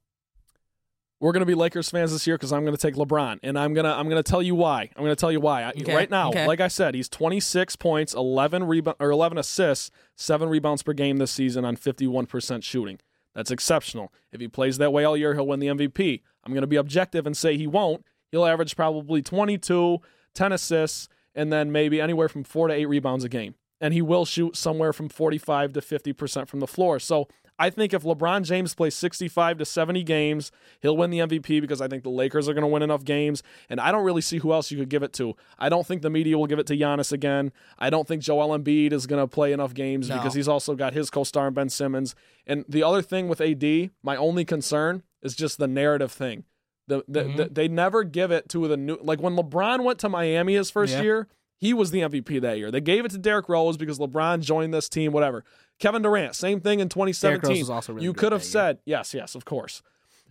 We're 1.26 1.32
going 1.32 1.40
to 1.40 1.48
be 1.48 1.56
Lakers 1.56 1.90
fans 1.90 2.12
this 2.12 2.28
year 2.28 2.38
because 2.38 2.54
I'm 2.54 2.64
going 2.66 2.78
to 2.78 2.80
take 2.80 2.94
LeBron, 2.94 3.40
and 3.42 3.58
I'm 3.58 3.74
gonna 3.74 3.92
I'm 3.92 4.08
gonna 4.08 4.22
tell 4.22 4.44
you 4.44 4.54
why. 4.54 4.92
I'm 4.96 5.04
going 5.04 5.10
to 5.10 5.20
tell 5.20 5.32
you 5.32 5.40
why. 5.40 5.68
Okay, 5.70 5.96
Right 5.96 6.12
now, 6.12 6.30
okay. 6.30 6.46
like 6.46 6.60
I 6.60 6.68
said, 6.68 6.94
he's 6.94 7.10
26 7.10 7.78
points, 7.78 8.14
11 8.14 8.66
rebound 8.66 8.98
or 9.00 9.10
11 9.10 9.40
assists, 9.40 9.90
seven 10.16 10.50
rebounds 10.50 10.84
per 10.84 10.94
game 10.94 11.18
this 11.18 11.32
season 11.32 11.66
on 11.66 11.78
51% 11.78 12.62
shooting. 12.62 13.00
That's 13.34 13.50
exceptional. 13.50 14.14
If 14.32 14.40
he 14.40 14.48
plays 14.48 14.78
that 14.78 14.94
way 14.94 15.04
all 15.04 15.18
year, 15.18 15.34
he'll 15.34 15.48
win 15.48 15.60
the 15.60 15.66
MVP. 15.66 16.22
I'm 16.44 16.54
going 16.54 16.62
to 16.62 16.68
be 16.68 16.76
objective 16.76 17.26
and 17.26 17.36
say 17.36 17.58
he 17.58 17.66
won't. 17.66 18.06
He'll 18.32 18.46
average 18.46 18.76
probably 18.76 19.24
22, 19.24 19.98
10 20.36 20.52
assists, 20.52 21.10
and 21.34 21.52
then 21.52 21.72
maybe 21.72 22.00
anywhere 22.00 22.30
from 22.30 22.44
four 22.44 22.68
to 22.68 22.74
eight 22.76 22.86
rebounds 22.86 23.24
a 23.24 23.30
game. 23.30 23.56
And 23.82 23.96
he 23.96 24.02
will 24.04 24.26
shoot 24.26 24.56
somewhere 24.56 24.94
from 24.94 25.10
45 25.10 25.74
to 25.74 25.82
50% 25.82 26.48
from 26.48 26.60
the 26.60 26.68
floor. 26.68 27.00
So 27.00 27.28
I 27.58 27.70
think 27.70 27.94
if 27.94 28.04
LeBron 28.04 28.44
James 28.44 28.74
plays 28.76 28.96
65 28.96 29.60
to 29.60 29.66
70 29.66 30.04
games, 30.04 30.52
he'll 30.82 30.98
win 30.98 31.10
the 31.10 31.20
MVP 31.20 31.62
because 31.62 31.80
I 31.82 31.88
think 31.88 32.04
the 32.04 32.10
Lakers 32.10 32.50
are 32.50 32.54
going 32.54 32.64
to 32.64 32.68
win 32.68 32.82
enough 32.84 33.06
games. 33.06 33.44
And 33.70 33.80
I 33.80 33.92
don't 33.94 34.04
really 34.04 34.22
see 34.22 34.40
who 34.40 34.52
else 34.52 34.72
you 34.72 34.78
could 34.78 34.90
give 34.90 35.04
it 35.04 35.14
to. 35.14 35.36
I 35.58 35.70
don't 35.70 35.88
think 35.88 36.02
the 36.02 36.10
media 36.10 36.38
will 36.38 36.48
give 36.48 36.60
it 36.60 36.68
to 36.68 36.78
Giannis 36.78 37.12
again. 37.14 37.54
I 37.80 37.90
don't 37.90 38.08
think 38.08 38.22
Joel 38.22 38.58
Embiid 38.60 38.92
is 38.92 39.08
going 39.08 39.22
to 39.24 39.28
play 39.28 39.54
enough 39.54 39.74
games 39.74 40.10
No. 40.10 40.18
because 40.18 40.34
he's 40.34 40.48
also 40.50 40.76
got 40.76 40.94
his 40.94 41.10
co 41.10 41.24
star 41.24 41.50
Ben 41.50 41.70
Simmons. 41.70 42.14
And 42.46 42.66
the 42.68 42.84
other 42.84 43.02
thing 43.02 43.28
with 43.30 43.40
AD, 43.40 43.92
my 44.04 44.16
only 44.18 44.44
concern 44.44 45.04
is 45.22 45.34
just 45.36 45.58
the 45.58 45.68
narrative 45.68 46.12
thing. 46.12 46.44
The, 46.88 47.04
the, 47.08 47.24
Mhm. 47.24 47.38
the- 47.38 47.46
they 47.50 47.68
never 47.68 48.04
give 48.04 48.32
it 48.32 48.50
to 48.50 48.68
the 48.68 48.78
new 48.78 48.98
like 49.02 49.22
when 49.22 49.36
LeBron 49.36 49.84
went 49.84 49.98
to 50.00 50.10
Miami 50.10 50.54
his 50.56 50.70
first 50.70 50.94
Yeah. 50.94 51.02
year, 51.02 51.28
he 51.58 51.74
was 51.74 51.90
the 51.92 52.02
MVP 52.02 52.38
that 52.40 52.58
year. 52.60 52.70
They 52.70 52.82
gave 52.82 53.06
it 53.06 53.12
to 53.12 53.18
Derrick 53.18 53.48
Rose 53.50 53.78
because 53.78 53.98
LeBron 53.98 54.42
joined 54.42 54.74
this 54.74 54.90
team, 54.90 55.12
whatever. 55.14 55.44
Kevin 55.80 56.02
Durant, 56.02 56.36
same 56.36 56.62
thing 56.62 56.80
in 56.80 56.90
2017. 56.90 57.60
was 57.60 57.70
also 57.70 57.94
really 57.94 58.06
you 58.06 58.14
could 58.14 58.32
have 58.32 58.44
said 58.44 58.80
yes, 58.86 59.14
yes, 59.14 59.36
of 59.36 59.46
course. 59.46 59.82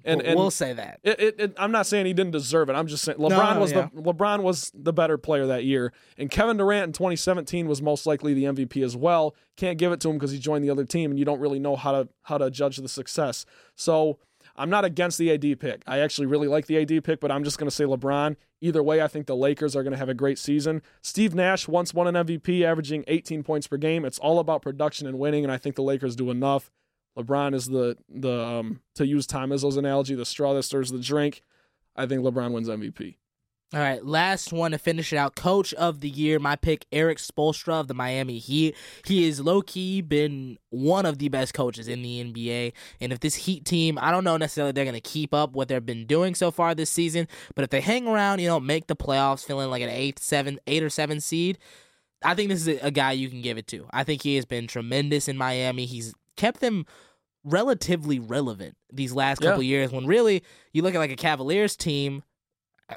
And, 0.06 0.20
We'll- 0.20 0.30
and 0.30 0.38
we'll 0.38 0.50
say 0.50 0.74
that. 0.74 1.00
It, 1.02 1.18
it, 1.20 1.40
it- 1.40 1.54
I'm 1.56 1.72
not 1.72 1.86
saying 1.86 2.04
he 2.04 2.12
didn't 2.12 2.32
deserve 2.32 2.68
it. 2.68 2.74
I'm 2.74 2.86
just 2.86 3.04
saying 3.04 3.16
LeBron 3.16 3.54
no, 3.54 3.60
was 3.60 3.72
yeah. 3.72 3.88
the 3.94 4.02
LeBron 4.02 4.42
was 4.42 4.70
the 4.74 4.92
better 4.92 5.16
player 5.16 5.46
that 5.46 5.64
year, 5.64 5.94
and 6.18 6.30
Kevin 6.30 6.58
Durant 6.58 6.84
in 6.88 6.92
2017 6.92 7.66
was 7.66 7.80
most 7.80 8.04
likely 8.06 8.34
the 8.34 8.44
MVP 8.44 8.84
as 8.84 8.96
well. 8.96 9.34
Can't 9.56 9.78
give 9.78 9.92
it 9.92 10.00
to 10.00 10.10
him 10.10 10.16
because 10.16 10.30
he 10.30 10.38
joined 10.38 10.62
the 10.62 10.68
other 10.70 10.84
team, 10.84 11.10
and 11.10 11.18
you 11.18 11.24
don't 11.24 11.40
really 11.40 11.58
know 11.58 11.74
how 11.74 11.92
to 11.92 12.08
how 12.22 12.36
to 12.36 12.50
judge 12.50 12.76
the 12.76 12.88
success. 12.88 13.46
So 13.76 14.18
I'm 14.56 14.70
not 14.70 14.84
against 14.84 15.18
the 15.18 15.32
AD 15.32 15.58
pick. 15.58 15.82
I 15.86 15.98
actually 15.98 16.26
really 16.26 16.48
like 16.48 16.66
the 16.66 16.78
AD 16.78 17.04
pick, 17.04 17.20
but 17.20 17.30
I'm 17.32 17.42
just 17.42 17.58
going 17.58 17.68
to 17.68 17.74
say 17.74 17.84
LeBron. 17.84 18.36
Either 18.60 18.82
way, 18.82 19.02
I 19.02 19.08
think 19.08 19.26
the 19.26 19.36
Lakers 19.36 19.74
are 19.74 19.82
going 19.82 19.92
to 19.92 19.98
have 19.98 20.08
a 20.08 20.14
great 20.14 20.38
season. 20.38 20.80
Steve 21.02 21.34
Nash 21.34 21.66
once 21.66 21.92
won 21.92 22.06
an 22.06 22.26
MVP, 22.26 22.62
averaging 22.62 23.04
18 23.08 23.42
points 23.42 23.66
per 23.66 23.76
game. 23.76 24.04
It's 24.04 24.18
all 24.18 24.38
about 24.38 24.62
production 24.62 25.06
and 25.06 25.18
winning, 25.18 25.44
and 25.44 25.52
I 25.52 25.58
think 25.58 25.74
the 25.74 25.82
Lakers 25.82 26.14
do 26.14 26.30
enough. 26.30 26.70
LeBron 27.18 27.54
is 27.54 27.66
the 27.66 27.96
the 28.08 28.44
um, 28.44 28.80
to 28.94 29.06
use 29.06 29.26
Tom 29.26 29.50
Izzo's 29.50 29.76
analogy, 29.76 30.14
the 30.14 30.26
straw 30.26 30.52
that 30.54 30.64
stirs 30.64 30.90
the 30.90 30.98
drink. 30.98 31.42
I 31.94 32.06
think 32.06 32.22
LeBron 32.22 32.52
wins 32.52 32.68
MVP. 32.68 33.16
All 33.74 33.80
right, 33.80 34.04
last 34.06 34.52
one 34.52 34.70
to 34.70 34.78
finish 34.78 35.12
it 35.12 35.16
out. 35.16 35.34
Coach 35.34 35.74
of 35.74 35.98
the 36.00 36.08
year, 36.08 36.38
my 36.38 36.54
pick, 36.54 36.86
Erik 36.92 37.18
Spoelstra 37.18 37.80
of 37.80 37.88
the 37.88 37.94
Miami 37.94 38.38
Heat. 38.38 38.76
He 39.04 39.26
is 39.26 39.40
low 39.40 39.62
key 39.62 40.00
been 40.00 40.58
one 40.70 41.04
of 41.04 41.18
the 41.18 41.28
best 41.28 41.54
coaches 41.54 41.88
in 41.88 42.00
the 42.02 42.22
NBA. 42.22 42.72
And 43.00 43.12
if 43.12 43.18
this 43.18 43.34
Heat 43.34 43.64
team, 43.64 43.98
I 44.00 44.12
don't 44.12 44.22
know 44.22 44.36
necessarily 44.36 44.70
they're 44.70 44.84
going 44.84 44.94
to 44.94 45.00
keep 45.00 45.34
up 45.34 45.54
what 45.54 45.66
they've 45.66 45.84
been 45.84 46.06
doing 46.06 46.36
so 46.36 46.52
far 46.52 46.72
this 46.76 46.88
season, 46.88 47.26
but 47.56 47.64
if 47.64 47.70
they 47.70 47.80
hang 47.80 48.06
around, 48.06 48.38
you 48.38 48.46
know, 48.46 48.60
make 48.60 48.86
the 48.86 48.94
playoffs, 48.94 49.44
feeling 49.44 49.70
like 49.70 49.82
an 49.82 49.90
eight, 49.90 50.20
seven, 50.20 50.60
eight 50.68 50.84
or 50.84 50.90
seven 50.90 51.20
seed, 51.20 51.58
I 52.22 52.36
think 52.36 52.50
this 52.50 52.64
is 52.64 52.80
a, 52.80 52.92
guy 52.92 53.10
you 53.10 53.28
can 53.28 53.42
give 53.42 53.58
it 53.58 53.66
to. 53.68 53.88
I 53.92 54.04
think 54.04 54.22
he 54.22 54.36
has 54.36 54.44
been 54.44 54.68
tremendous 54.68 55.26
in 55.26 55.36
Miami. 55.36 55.84
He's 55.84 56.14
kept 56.36 56.60
them 56.60 56.86
relatively 57.42 58.20
relevant 58.20 58.76
these 58.92 59.12
last 59.12 59.42
Yeah. 59.42 59.50
couple 59.50 59.64
years. 59.64 59.90
When 59.90 60.06
really 60.06 60.44
you 60.72 60.82
look 60.82 60.94
at 60.94 60.98
like 60.98 61.10
a 61.10 61.16
Cavaliers 61.16 61.76
team 61.76 62.22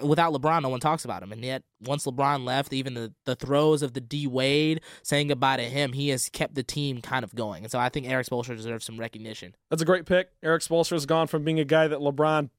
without 0.01 0.33
LeBron, 0.33 0.61
no 0.61 0.69
one 0.69 0.79
talks 0.79 1.05
about 1.05 1.23
him. 1.23 1.31
And 1.31 1.43
yet, 1.43 1.63
once 1.81 2.05
LeBron 2.05 2.43
left, 2.45 2.73
even 2.73 2.93
the, 2.93 3.13
the 3.25 3.35
throes 3.35 3.81
of 3.81 3.93
the 3.93 4.01
D 4.01 4.27
Wade 4.27 4.81
saying 5.03 5.27
goodbye 5.27 5.57
to 5.57 5.63
him, 5.63 5.93
he 5.93 6.09
has 6.09 6.29
kept 6.29 6.55
the 6.55 6.63
team 6.63 7.01
kind 7.01 7.23
of 7.23 7.33
going. 7.35 7.63
And 7.63 7.71
so 7.71 7.79
I 7.79 7.89
think 7.89 8.07
Erik 8.07 8.27
Spoelstra 8.27 8.55
deserves 8.57 8.85
some 8.85 8.99
recognition. 8.99 9.55
That's 9.69 9.81
a 9.81 9.85
great 9.85 10.05
pick. 10.05 10.29
Erik 10.43 10.61
Spoelstra 10.61 10.93
has 10.93 11.05
gone 11.05 11.27
from 11.27 11.43
being 11.43 11.59
a 11.59 11.65
guy 11.65 11.87
that 11.87 11.99
LeBron 11.99 12.49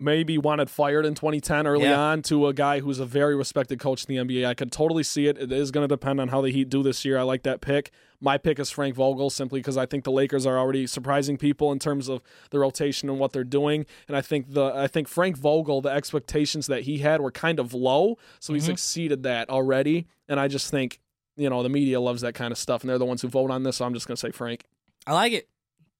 maybe 0.00 0.38
wanted 0.38 0.70
fired 0.70 1.04
in 1.04 1.14
2010 1.14 1.66
early 1.66 1.84
Yeah. 1.84 1.98
on 1.98 2.22
to 2.22 2.46
a 2.46 2.54
guy 2.54 2.78
who's 2.80 3.00
a 3.00 3.04
very 3.06 3.34
respected 3.34 3.80
coach 3.80 4.04
in 4.04 4.14
the 4.14 4.22
NBA. 4.22 4.46
I 4.46 4.54
could 4.54 4.70
totally 4.70 5.02
see 5.02 5.26
it. 5.26 5.36
It 5.38 5.50
is 5.50 5.70
going 5.72 5.82
to 5.82 5.88
depend 5.92 6.20
on 6.20 6.28
how 6.28 6.40
the 6.40 6.50
Heat 6.52 6.68
do 6.68 6.82
this 6.84 7.04
year. 7.04 7.18
I 7.18 7.22
like 7.22 7.42
that 7.42 7.60
pick. 7.60 7.90
My 8.20 8.36
pick 8.36 8.58
is 8.58 8.70
Frank 8.70 8.96
Vogel 8.96 9.30
simply 9.30 9.60
because 9.60 9.76
I 9.76 9.86
think 9.86 10.02
the 10.04 10.10
Lakers 10.10 10.44
are 10.44 10.58
already 10.58 10.86
surprising 10.88 11.36
people 11.36 11.70
in 11.70 11.78
terms 11.78 12.08
of 12.08 12.20
the 12.50 12.58
rotation 12.58 13.08
and 13.08 13.18
what 13.18 13.32
they're 13.32 13.44
doing. 13.44 13.86
And 14.08 14.16
I 14.16 14.20
think 14.22 14.52
the 14.54 14.72
I 14.74 14.88
think 14.88 15.06
Frank 15.08 15.36
Vogel, 15.36 15.80
the 15.80 15.90
expectations 15.90 16.66
that 16.66 16.82
he 16.82 16.98
had 16.98 17.20
were 17.20 17.30
kind 17.30 17.60
of 17.60 17.72
low, 17.74 18.18
so 18.40 18.54
he's 18.54 18.66
Mhm. 18.66 18.72
exceeded 18.72 19.22
that 19.22 19.48
already. 19.48 20.06
And 20.28 20.40
I 20.40 20.48
just 20.48 20.70
think 20.70 21.00
you 21.36 21.48
know 21.48 21.62
the 21.62 21.68
media 21.68 22.00
loves 22.00 22.22
that 22.22 22.34
kind 22.34 22.50
of 22.50 22.58
stuff, 22.58 22.82
and 22.82 22.90
they're 22.90 22.98
the 22.98 23.04
ones 23.06 23.22
who 23.22 23.28
vote 23.28 23.50
on 23.52 23.62
this. 23.62 23.76
So 23.76 23.84
I'm 23.84 23.94
just 23.94 24.08
going 24.08 24.16
to 24.16 24.20
say 24.20 24.32
Frank. 24.32 24.64
I 25.06 25.12
like 25.12 25.32
it. 25.32 25.48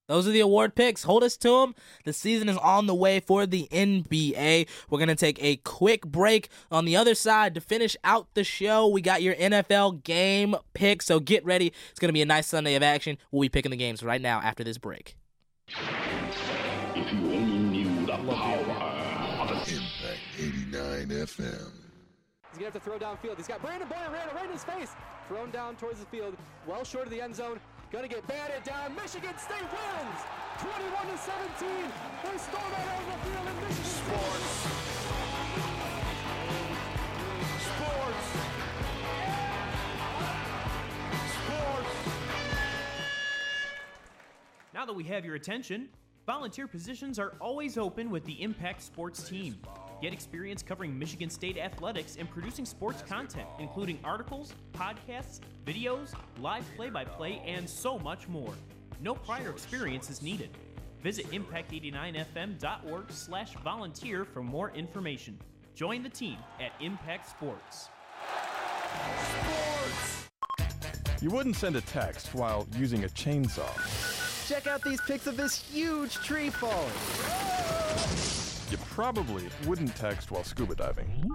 Those 0.08 0.26
are 0.26 0.30
the 0.30 0.40
award 0.40 0.74
picks. 0.74 1.02
Hold 1.02 1.22
us 1.22 1.36
to 1.38 1.60
them. 1.60 1.74
The 2.04 2.14
season 2.14 2.48
is 2.48 2.56
on 2.56 2.86
the 2.86 2.94
way 2.94 3.20
for 3.20 3.46
the 3.46 3.68
NBA. 3.70 4.66
We're 4.88 4.98
going 4.98 5.08
to 5.08 5.14
take 5.14 5.42
a 5.42 5.56
quick 5.56 6.06
break. 6.06 6.48
On 6.70 6.86
the 6.86 6.96
other 6.96 7.14
side, 7.14 7.54
to 7.54 7.60
finish 7.60 7.94
out 8.02 8.26
the 8.32 8.42
show, 8.42 8.88
we 8.88 9.02
got 9.02 9.20
your 9.22 9.34
NFL 9.34 10.02
game 10.04 10.56
pick. 10.72 11.02
So 11.02 11.20
get 11.20 11.44
ready. 11.44 11.72
It's 11.90 12.00
going 12.00 12.08
to 12.08 12.14
be 12.14 12.22
a 12.22 12.26
nice 12.26 12.46
Sunday 12.46 12.74
of 12.74 12.82
action. 12.82 13.18
We'll 13.30 13.42
be 13.42 13.48
picking 13.50 13.70
the 13.70 13.76
games 13.76 14.02
right 14.02 14.20
now 14.20 14.40
after 14.40 14.64
this 14.64 14.78
break. 14.78 15.14
If 15.68 17.12
you 17.12 17.18
only 17.32 17.58
knew 17.58 18.06
the 18.06 18.16
power 18.16 18.60
of 19.42 19.50
a 19.50 19.58
Impact 19.60 20.20
89 20.38 21.08
FM. 21.08 21.72
He's 22.50 22.58
gonna 22.58 22.64
have 22.64 22.72
to 22.72 22.80
throw 22.80 22.98
downfield. 22.98 23.36
He's 23.36 23.46
got 23.46 23.60
Brandon 23.60 23.86
Boyer 23.86 24.10
ran 24.10 24.26
it 24.28 24.34
right 24.34 24.46
in 24.46 24.52
his 24.52 24.64
face. 24.64 24.92
Thrown 25.28 25.50
down 25.50 25.76
towards 25.76 26.00
the 26.00 26.06
field, 26.06 26.36
well 26.66 26.82
short 26.84 27.04
of 27.04 27.10
the 27.10 27.20
end 27.20 27.36
zone. 27.36 27.60
Gonna 27.90 28.06
get 28.06 28.26
batted 28.26 28.64
down. 28.64 28.94
Michigan 28.94 29.34
State 29.38 29.62
wins, 29.62 30.20
21 30.60 31.06
to 31.06 31.16
17. 31.16 31.90
They 32.22 32.36
storm 32.36 32.62
out 32.62 33.00
over 33.00 33.12
the 33.12 33.18
field 33.24 33.48
in 33.48 33.54
Michigan 33.64 33.84
Sports. 33.84 34.48
Sports. 37.64 38.26
Sports. 41.32 41.94
Now 44.74 44.84
that 44.84 44.92
we 44.92 45.04
have 45.04 45.24
your 45.24 45.36
attention, 45.36 45.88
volunteer 46.26 46.68
positions 46.68 47.18
are 47.18 47.32
always 47.40 47.78
open 47.78 48.10
with 48.10 48.26
the 48.26 48.42
Impact 48.42 48.82
Sports 48.82 49.26
team. 49.26 49.56
Get 50.00 50.12
experience 50.12 50.62
covering 50.62 50.96
Michigan 50.96 51.28
State 51.28 51.58
athletics 51.58 52.16
and 52.18 52.30
producing 52.30 52.64
sports 52.64 53.02
content, 53.02 53.48
including 53.58 53.98
articles, 54.04 54.54
podcasts, 54.72 55.40
videos, 55.66 56.14
live 56.40 56.64
play 56.76 56.88
by 56.88 57.04
play, 57.04 57.42
and 57.44 57.68
so 57.68 57.98
much 57.98 58.28
more. 58.28 58.54
No 59.00 59.14
prior 59.14 59.50
experience 59.50 60.08
is 60.08 60.22
needed. 60.22 60.50
Visit 61.02 61.30
impact89fm.org 61.30 63.10
slash 63.10 63.54
volunteer 63.64 64.24
for 64.24 64.42
more 64.42 64.70
information. 64.70 65.38
Join 65.74 66.02
the 66.02 66.08
team 66.08 66.38
at 66.60 66.72
Impact 66.80 67.28
Sports. 67.28 67.88
You 71.20 71.30
wouldn't 71.30 71.56
send 71.56 71.74
a 71.74 71.80
text 71.80 72.34
while 72.34 72.66
using 72.76 73.02
a 73.04 73.08
chainsaw. 73.08 73.68
Check 74.48 74.68
out 74.68 74.82
these 74.82 75.00
pics 75.00 75.26
of 75.26 75.36
this 75.36 75.60
huge 75.60 76.14
tree 76.14 76.50
falling. 76.50 78.37
You 78.70 78.76
probably 78.78 79.44
wouldn't 79.66 79.96
text 79.96 80.30
while 80.30 80.44
scuba 80.44 80.74
diving. 80.74 81.30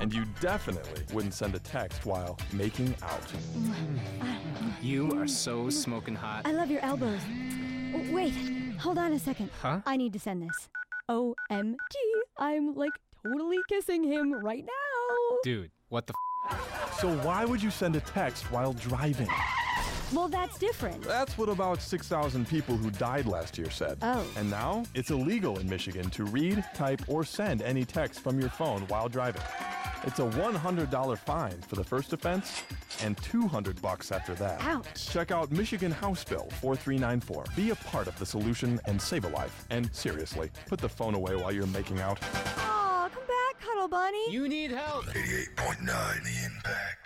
And 0.00 0.12
you 0.12 0.24
definitely 0.40 1.02
wouldn't 1.12 1.34
send 1.34 1.54
a 1.54 1.58
text 1.58 2.04
while 2.06 2.38
making 2.52 2.94
out. 3.02 3.22
You 4.82 5.10
are 5.18 5.26
so 5.26 5.70
smoking 5.70 6.14
hot. 6.14 6.46
I 6.46 6.52
love 6.52 6.70
your 6.70 6.82
elbows. 6.82 7.20
Wait, 8.10 8.32
hold 8.78 8.98
on 8.98 9.12
a 9.12 9.18
second. 9.18 9.50
Huh? 9.60 9.80
I 9.86 9.96
need 9.96 10.12
to 10.12 10.18
send 10.18 10.42
this. 10.42 10.68
OMG, 11.10 11.74
I'm 12.38 12.74
like 12.74 12.92
totally 13.26 13.58
kissing 13.68 14.04
him 14.04 14.32
right 14.32 14.64
now. 14.64 15.36
Dude, 15.42 15.70
what 15.88 16.06
the 16.06 16.14
So 16.98 17.16
why 17.18 17.44
would 17.44 17.62
you 17.62 17.70
send 17.70 17.96
a 17.96 18.00
text 18.00 18.50
while 18.52 18.72
driving? 18.74 19.28
Well, 20.12 20.28
that's 20.28 20.58
different. 20.58 21.02
That's 21.02 21.38
what 21.38 21.48
about 21.48 21.80
6,000 21.80 22.48
people 22.48 22.76
who 22.76 22.90
died 22.90 23.26
last 23.26 23.56
year 23.56 23.70
said. 23.70 23.98
Oh. 24.02 24.26
And 24.36 24.50
now 24.50 24.84
it's 24.94 25.10
illegal 25.10 25.58
in 25.58 25.68
Michigan 25.68 26.10
to 26.10 26.24
read, 26.24 26.64
type, 26.74 27.02
or 27.06 27.24
send 27.24 27.62
any 27.62 27.84
text 27.84 28.20
from 28.20 28.40
your 28.40 28.50
phone 28.50 28.82
while 28.88 29.08
driving. 29.08 29.42
It's 30.04 30.18
a 30.18 30.22
$100 30.22 31.18
fine 31.18 31.60
for 31.68 31.76
the 31.76 31.84
first 31.84 32.12
offense 32.12 32.62
and 33.02 33.16
200 33.18 33.80
bucks 33.80 34.10
after 34.10 34.34
that. 34.34 34.60
Ouch. 34.62 35.08
Check 35.08 35.30
out 35.30 35.50
Michigan 35.52 35.92
House 35.92 36.24
Bill 36.24 36.48
4394. 36.60 37.44
Be 37.54 37.70
a 37.70 37.76
part 37.76 38.08
of 38.08 38.18
the 38.18 38.26
solution 38.26 38.80
and 38.86 39.00
save 39.00 39.24
a 39.24 39.28
life. 39.28 39.66
And 39.70 39.94
seriously, 39.94 40.50
put 40.66 40.80
the 40.80 40.88
phone 40.88 41.14
away 41.14 41.36
while 41.36 41.52
you're 41.52 41.66
making 41.66 42.00
out. 42.00 42.18
Aw, 42.22 43.10
come 43.12 43.26
back, 43.26 43.60
Cuddle 43.60 43.88
Bunny. 43.88 44.32
You 44.32 44.48
need 44.48 44.70
help. 44.70 45.04
88.9 45.06 45.86
The 46.24 46.44
Impact. 46.46 46.99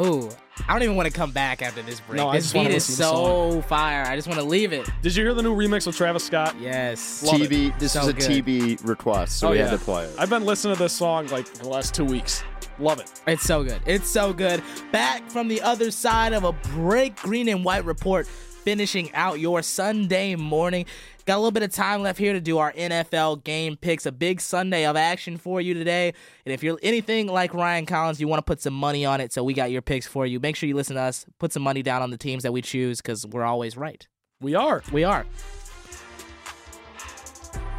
Ooh, 0.00 0.28
I 0.68 0.72
don't 0.72 0.82
even 0.84 0.94
want 0.96 1.06
to 1.06 1.12
come 1.12 1.32
back 1.32 1.60
after 1.60 1.82
this 1.82 2.00
break. 2.00 2.18
No, 2.18 2.28
I 2.28 2.36
this 2.36 2.44
just 2.46 2.54
wanna 2.54 2.68
beat 2.68 2.76
is 2.76 2.88
listen 2.88 3.04
to 3.06 3.10
the 3.10 3.16
song. 3.26 3.52
so 3.52 3.62
fire. 3.62 4.04
I 4.06 4.14
just 4.16 4.28
want 4.28 4.38
to 4.40 4.46
leave 4.46 4.72
it. 4.72 4.88
Did 5.02 5.16
you 5.16 5.24
hear 5.24 5.34
the 5.34 5.42
new 5.42 5.56
remix 5.56 5.86
with 5.86 5.96
Travis 5.96 6.24
Scott? 6.24 6.54
Yes. 6.60 7.22
Love 7.24 7.42
it. 7.42 7.50
TB. 7.50 7.78
This 7.80 7.92
So 7.92 8.02
is 8.02 8.08
a 8.08 8.12
good. 8.12 8.44
TB 8.44 8.86
request, 8.88 9.38
so 9.38 9.48
Oh, 9.48 9.50
we 9.52 9.58
yeah. 9.58 9.68
had 9.68 9.78
to 9.78 9.84
play 9.84 10.04
it. 10.04 10.14
I've 10.18 10.30
been 10.30 10.44
listening 10.44 10.76
to 10.76 10.82
this 10.82 10.92
song 10.92 11.26
like 11.28 11.46
the 11.54 11.68
last 11.68 11.94
two 11.94 12.04
weeks. 12.04 12.44
Love 12.78 13.00
it. 13.00 13.10
It's 13.26 13.42
so 13.42 13.64
good. 13.64 13.80
It's 13.86 14.08
so 14.08 14.32
good. 14.32 14.62
Back 14.92 15.28
from 15.30 15.48
the 15.48 15.60
other 15.62 15.90
side 15.90 16.32
of 16.32 16.44
a 16.44 16.52
break, 16.52 17.16
green 17.16 17.48
and 17.48 17.64
white 17.64 17.84
report, 17.84 18.26
finishing 18.28 19.12
out 19.14 19.40
your 19.40 19.62
Sunday 19.62 20.36
morning. 20.36 20.86
Got 21.28 21.34
a 21.34 21.40
little 21.40 21.50
bit 21.52 21.62
of 21.62 21.70
time 21.72 22.00
left 22.00 22.18
here 22.18 22.32
to 22.32 22.40
do 22.40 22.56
our 22.56 22.72
NFL 22.72 23.44
game 23.44 23.76
picks. 23.76 24.06
A 24.06 24.12
big 24.12 24.40
Sunday 24.40 24.86
of 24.86 24.96
action 24.96 25.36
for 25.36 25.60
you 25.60 25.74
today. 25.74 26.14
And 26.46 26.54
if 26.54 26.62
you're 26.62 26.78
anything 26.82 27.26
like 27.26 27.52
Ryan 27.52 27.84
Collins, 27.84 28.18
you 28.18 28.26
want 28.26 28.38
to 28.38 28.42
put 28.44 28.62
some 28.62 28.72
money 28.72 29.04
on 29.04 29.20
it. 29.20 29.30
So 29.34 29.44
we 29.44 29.52
got 29.52 29.70
your 29.70 29.82
picks 29.82 30.06
for 30.06 30.24
you. 30.24 30.40
Make 30.40 30.56
sure 30.56 30.66
you 30.70 30.74
listen 30.74 30.96
to 30.96 31.02
us. 31.02 31.26
Put 31.38 31.52
some 31.52 31.62
money 31.62 31.82
down 31.82 32.00
on 32.00 32.08
the 32.10 32.16
teams 32.16 32.44
that 32.44 32.52
we 32.52 32.62
choose 32.62 33.02
because 33.02 33.26
we're 33.26 33.44
always 33.44 33.76
right. 33.76 34.08
We 34.40 34.54
are. 34.54 34.82
We 34.90 35.04
are. 35.04 35.26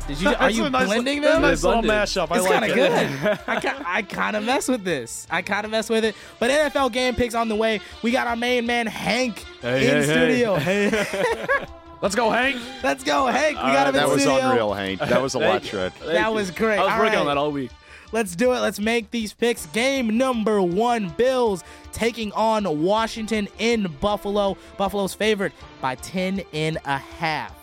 Did 0.08 0.22
you? 0.22 0.30
Are 0.40 0.52
you 0.52 0.70
nice- 0.70 0.86
blending 0.86 1.22
them? 1.22 1.42
nice 1.42 1.64
little 1.64 1.82
mashup. 1.82 2.28
I 2.30 2.36
It's 2.36 2.46
like 2.48 2.60
kind 2.60 2.72
of 2.72 2.78
it. 2.78 3.16
good. 3.16 3.40
I, 3.48 3.84
I 3.84 4.02
kind 4.04 4.36
of 4.36 4.44
mess 4.44 4.68
with 4.68 4.84
this. 4.84 5.26
I 5.32 5.42
kind 5.42 5.66
of 5.66 5.72
mess 5.72 5.90
with 5.90 6.06
it. 6.06 6.14
But 6.40 6.52
NFL 6.52 6.92
game 6.92 7.16
picks 7.16 7.34
on 7.34 7.50
the 7.50 7.56
way. 7.56 7.82
We 8.04 8.12
got 8.12 8.28
our 8.28 8.36
main 8.36 8.68
man 8.68 8.86
Hank 8.86 9.44
Hey, 9.64 9.90
in 9.90 10.04
hey, 10.04 10.90
studio. 10.92 11.66
Let's 12.02 12.16
go, 12.16 12.30
Hank. 12.30 12.58
Let's 12.82 13.04
go, 13.04 13.26
Hank. 13.28 13.56
We 13.58 13.62
All 13.62 13.68
got 13.68 13.74
right, 13.74 13.82
him 13.82 13.88
in 13.88 13.94
That 14.02 14.10
was 14.10 14.22
studio. 14.22 14.50
unreal, 14.50 14.74
Hank. 14.74 15.00
That 15.02 15.22
was 15.22 15.34
Thank 15.34 15.44
you. 15.74 15.80
electric. 15.80 16.00
That 16.08 16.30
you. 16.30 16.34
was 16.34 16.52
great. 16.52 16.80
I 16.80 16.84
was 16.84 16.94
All 16.94 17.00
working 17.00 17.20
on 17.20 17.26
that 17.28 17.38
all 17.38 17.52
week. 17.52 17.72
Let's 18.12 18.36
do 18.36 18.54
it. 18.54 18.60
Let's 18.60 18.80
make 18.80 19.12
these 19.12 19.34
picks. 19.34 19.66
Game 19.68 20.18
number 20.18 20.62
one: 20.62 21.10
Bills 21.10 21.64
taking 21.92 22.32
on 22.32 22.82
Washington 22.84 23.48
in 23.60 23.94
Buffalo. 24.00 24.58
Buffalo's 24.78 25.14
favored 25.14 25.52
by 25.82 25.96
ten 25.96 26.42
and 26.54 26.78
a 26.86 26.98
half. 26.98 27.54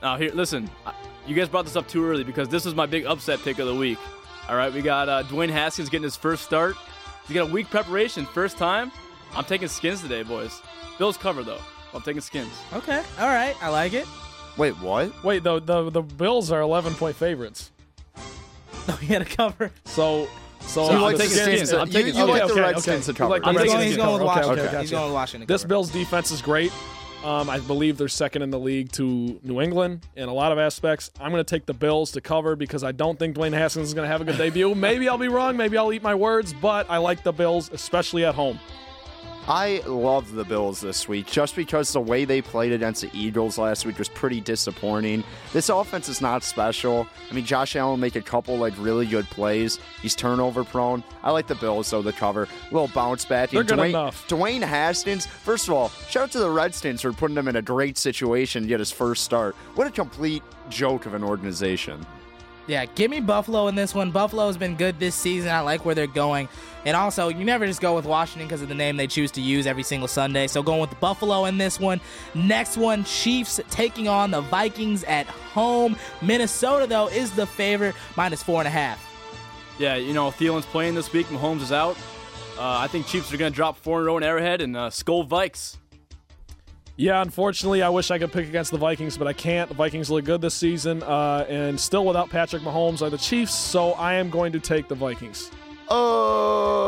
Now 0.00 0.16
here, 0.16 0.30
listen. 0.32 0.70
You 1.26 1.34
guys 1.34 1.48
brought 1.48 1.64
this 1.64 1.74
up 1.74 1.88
too 1.88 2.04
early 2.06 2.22
because 2.22 2.48
this 2.48 2.64
was 2.64 2.74
my 2.76 2.86
big 2.86 3.04
upset 3.04 3.40
pick 3.40 3.58
of 3.58 3.66
the 3.66 3.74
week. 3.74 3.98
All 4.48 4.56
right, 4.56 4.72
we 4.72 4.80
got 4.80 5.08
uh, 5.08 5.24
Dwayne 5.24 5.50
Haskins 5.50 5.88
getting 5.88 6.04
his 6.04 6.14
first 6.16 6.44
start. 6.44 6.76
He's 7.26 7.34
got 7.34 7.50
a 7.50 7.52
week 7.52 7.68
preparation, 7.68 8.24
first 8.26 8.56
time. 8.56 8.92
I'm 9.34 9.44
taking 9.44 9.66
skins 9.66 10.00
today, 10.02 10.22
boys. 10.22 10.62
Bills 10.98 11.16
cover 11.16 11.42
though. 11.42 11.58
I'm 11.96 12.02
taking 12.02 12.20
skins. 12.20 12.52
Okay. 12.72 13.02
All 13.18 13.26
right. 13.28 13.56
I 13.62 13.68
like 13.70 13.92
it. 13.92 14.06
Wait, 14.56 14.72
what? 14.80 15.22
Wait, 15.24 15.42
the, 15.42 15.60
the 15.60 15.90
the 15.90 16.02
Bills 16.02 16.50
are 16.50 16.60
11 16.60 16.94
point 16.94 17.16
favorites. 17.16 17.70
Oh, 18.88 18.96
you 19.02 19.08
had 19.08 19.26
to 19.26 19.36
cover. 19.36 19.72
So 19.84 20.28
so 20.60 20.86
So 20.86 20.92
you 20.92 20.98
uh, 20.98 21.00
like 21.02 21.16
the 21.16 21.24
the 21.24 21.28
taking 21.28 21.42
Skins? 21.42 21.68
skins. 21.70 21.72
I'm 21.72 21.86
You, 21.88 21.92
taking 21.92 22.06
you 22.08 22.12
skins. 22.14 22.28
like 22.28 22.46
the 22.46 22.52
okay, 22.52 22.60
Redskins 22.60 23.08
okay. 23.08 23.12
to 23.12 23.18
cover? 23.18 23.36
You 23.36 23.42
like 23.42 23.42
the 23.42 23.50
He's 23.50 23.56
right? 23.58 23.66
going, 23.66 23.78
Redskins 23.78 23.84
he's 23.84 23.96
going 23.96 24.12
with 24.12 24.20
cover. 24.22 24.38
Okay, 24.40 24.46
Washington. 24.46 24.66
okay, 24.68 24.80
He's 24.80 24.90
gotcha. 24.90 24.94
going 25.00 25.04
with 25.06 25.14
Washington. 25.14 25.46
This 25.48 25.62
cover. 25.62 25.68
Bills 25.68 25.90
defense 25.90 26.30
is 26.30 26.42
great. 26.42 26.72
Um, 27.24 27.50
I 27.50 27.58
believe 27.58 27.96
they're 27.98 28.06
second 28.06 28.42
in 28.42 28.50
the 28.50 28.58
league 28.60 28.92
to 28.92 29.40
New 29.42 29.60
England 29.60 30.06
in 30.14 30.28
a 30.28 30.32
lot 30.32 30.52
of 30.52 30.58
aspects. 30.60 31.10
I'm 31.18 31.32
going 31.32 31.44
to 31.44 31.50
take 31.50 31.66
the 31.66 31.74
Bills 31.74 32.12
to 32.12 32.20
cover 32.20 32.54
because 32.54 32.84
I 32.84 32.92
don't 32.92 33.18
think 33.18 33.34
Dwayne 33.36 33.52
Haskins 33.54 33.88
is 33.88 33.94
going 33.94 34.04
to 34.06 34.12
have 34.12 34.20
a 34.20 34.24
good 34.24 34.38
debut. 34.38 34.72
Maybe 34.76 35.08
I'll 35.08 35.18
be 35.18 35.26
wrong. 35.26 35.56
Maybe 35.56 35.76
I'll 35.76 35.92
eat 35.92 36.04
my 36.04 36.14
words, 36.14 36.52
but 36.52 36.88
I 36.88 36.98
like 36.98 37.24
the 37.24 37.32
Bills, 37.32 37.68
especially 37.72 38.24
at 38.24 38.36
home. 38.36 38.60
I 39.48 39.80
love 39.86 40.32
the 40.32 40.44
Bills 40.44 40.80
this 40.80 41.06
week 41.06 41.26
just 41.26 41.54
because 41.54 41.92
the 41.92 42.00
way 42.00 42.24
they 42.24 42.42
played 42.42 42.72
against 42.72 43.02
the 43.02 43.10
Eagles 43.12 43.58
last 43.58 43.86
week 43.86 43.96
was 43.96 44.08
pretty 44.08 44.40
disappointing. 44.40 45.22
This 45.52 45.68
offense 45.68 46.08
is 46.08 46.20
not 46.20 46.42
special. 46.42 47.06
I 47.30 47.34
mean, 47.34 47.44
Josh 47.44 47.76
Allen 47.76 48.00
make 48.00 48.16
a 48.16 48.20
couple 48.20 48.56
like 48.56 48.74
really 48.76 49.06
good 49.06 49.24
plays. 49.26 49.78
He's 50.02 50.16
turnover 50.16 50.64
prone. 50.64 51.04
I 51.22 51.30
like 51.30 51.46
the 51.46 51.54
Bills 51.54 51.88
though 51.90 52.02
the 52.02 52.12
cover. 52.12 52.48
little 52.72 52.88
bounce 52.88 53.24
back. 53.24 53.50
They're 53.50 53.62
good 53.62 53.78
Dwayne, 53.78 53.90
enough. 53.90 54.26
Dwayne 54.26 54.62
Haskins. 54.62 55.26
First 55.26 55.68
of 55.68 55.74
all, 55.74 55.90
shout 56.08 56.24
out 56.24 56.30
to 56.32 56.40
the 56.40 56.50
Redskins 56.50 57.02
for 57.02 57.12
putting 57.12 57.36
him 57.36 57.46
in 57.46 57.54
a 57.54 57.62
great 57.62 57.96
situation 57.98 58.62
to 58.62 58.68
get 58.68 58.80
his 58.80 58.90
first 58.90 59.22
start. 59.22 59.54
What 59.76 59.86
a 59.86 59.92
complete 59.92 60.42
joke 60.70 61.06
of 61.06 61.14
an 61.14 61.22
organization. 61.22 62.04
Yeah, 62.66 62.84
give 62.84 63.10
me 63.12 63.20
Buffalo 63.20 63.68
in 63.68 63.76
this 63.76 63.94
one. 63.94 64.10
Buffalo 64.10 64.48
has 64.48 64.56
been 64.56 64.74
good 64.74 64.98
this 64.98 65.14
season. 65.14 65.50
I 65.50 65.60
like 65.60 65.84
where 65.84 65.94
they're 65.94 66.08
going. 66.08 66.48
And 66.84 66.96
also, 66.96 67.28
you 67.28 67.44
never 67.44 67.66
just 67.66 67.80
go 67.80 67.94
with 67.94 68.04
Washington 68.04 68.48
because 68.48 68.62
of 68.62 68.68
the 68.68 68.74
name 68.74 68.96
they 68.96 69.06
choose 69.06 69.30
to 69.32 69.40
use 69.40 69.66
every 69.66 69.84
single 69.84 70.08
Sunday. 70.08 70.48
So 70.48 70.62
going 70.62 70.80
with 70.80 70.98
Buffalo 70.98 71.44
in 71.44 71.58
this 71.58 71.78
one. 71.78 72.00
Next 72.34 72.76
one, 72.76 73.04
Chiefs 73.04 73.60
taking 73.70 74.08
on 74.08 74.32
the 74.32 74.40
Vikings 74.40 75.04
at 75.04 75.26
home. 75.26 75.96
Minnesota, 76.22 76.86
though, 76.86 77.08
is 77.08 77.30
the 77.32 77.46
favorite, 77.46 77.94
minus 78.16 78.42
four 78.42 78.60
and 78.60 78.68
a 78.68 78.70
half. 78.70 79.02
Yeah, 79.78 79.96
you 79.96 80.14
know 80.14 80.30
Thielen's 80.30 80.66
playing 80.66 80.94
this 80.94 81.12
week. 81.12 81.26
Mahomes 81.26 81.60
is 81.60 81.72
out. 81.72 81.96
Uh, 82.58 82.78
I 82.78 82.86
think 82.88 83.06
Chiefs 83.06 83.32
are 83.32 83.36
going 83.36 83.52
to 83.52 83.56
drop 83.56 83.76
four 83.76 84.00
in 84.00 84.04
a 84.04 84.06
row 84.06 84.16
in 84.16 84.22
Arrowhead 84.22 84.60
and 84.62 84.76
uh, 84.76 84.88
Skol 84.90 85.28
Vikes. 85.28 85.76
Yeah, 86.98 87.20
unfortunately, 87.20 87.82
I 87.82 87.90
wish 87.90 88.10
I 88.10 88.18
could 88.18 88.32
pick 88.32 88.48
against 88.48 88.70
the 88.70 88.78
Vikings, 88.78 89.18
but 89.18 89.26
I 89.28 89.34
can't. 89.34 89.68
The 89.68 89.74
Vikings 89.74 90.10
look 90.10 90.24
good 90.24 90.40
this 90.40 90.54
season, 90.54 91.02
uh, 91.02 91.44
and 91.48 91.78
still 91.78 92.06
without 92.06 92.30
Patrick 92.30 92.62
Mahomes 92.62 93.02
are 93.02 93.10
the 93.10 93.18
Chiefs, 93.18 93.54
so 93.54 93.92
I 93.92 94.14
am 94.14 94.30
going 94.30 94.52
to 94.52 94.60
take 94.60 94.88
the 94.88 94.94
Vikings. 94.94 95.50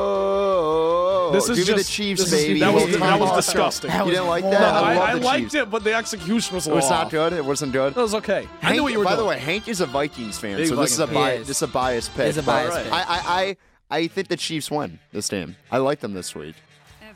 Oh, 0.00 1.30
This 1.32 1.50
is 1.50 1.58
give 1.58 1.66
just- 1.76 1.86
the 1.88 1.92
Chiefs, 1.92 2.22
this 2.24 2.32
is- 2.32 2.46
baby. 2.46 2.60
that 2.60 2.72
was- 2.72 2.84
We'll 2.84 2.98
that 3.00 3.20
was 3.20 3.36
disgusting. 3.44 3.90
You 3.90 4.04
didn't 4.06 4.28
like 4.28 4.44
that? 4.44 4.50
No, 4.52 4.66
I, 4.66 4.70
I, 4.94 4.94
love 4.94 5.08
I 5.10 5.14
the 5.18 5.20
liked 5.26 5.42
Chiefs. 5.42 5.54
it, 5.56 5.70
but 5.70 5.84
the 5.84 5.92
execution 5.94 6.54
was 6.54 6.66
a 6.66 6.70
It 6.70 6.74
was 6.74 6.84
little 6.84 6.98
not 6.98 7.10
good. 7.10 7.32
It 7.34 7.44
wasn't 7.44 7.72
good. 7.72 7.94
It 7.94 8.00
was 8.00 8.14
okay. 8.14 8.48
I 8.62 8.72
knew 8.72 8.82
what 8.82 8.92
you 8.92 8.98
were 9.00 9.04
by 9.04 9.10
doing. 9.10 9.24
the 9.24 9.28
way, 9.28 9.38
Hank 9.38 9.68
is 9.68 9.82
a 9.82 9.86
Vikings 9.86 10.38
fan, 10.38 10.56
Big 10.56 10.68
so 10.68 10.76
this 10.76 10.92
is 10.92 11.00
a 11.00 11.06
Vikings 11.06 11.22
fan. 11.26 11.36
bi- 11.36 11.40
is. 11.42 11.46
this 11.48 11.56
is 11.58 11.62
a 11.62 11.68
biased 11.68 12.14
pick. 12.16 12.28
It's 12.28 12.38
a 12.38 12.42
but 12.42 12.52
biased 12.70 12.82
pick. 12.84 12.92
I, 12.92 12.98
I, 13.02 13.20
I, 13.42 13.56
I 13.90 14.06
think 14.08 14.28
the 14.28 14.36
Chiefs 14.38 14.70
win 14.70 14.98
this 15.12 15.28
game. 15.28 15.56
I 15.70 15.76
like 15.78 16.00
them 16.00 16.14
this 16.14 16.34
week. 16.34 16.54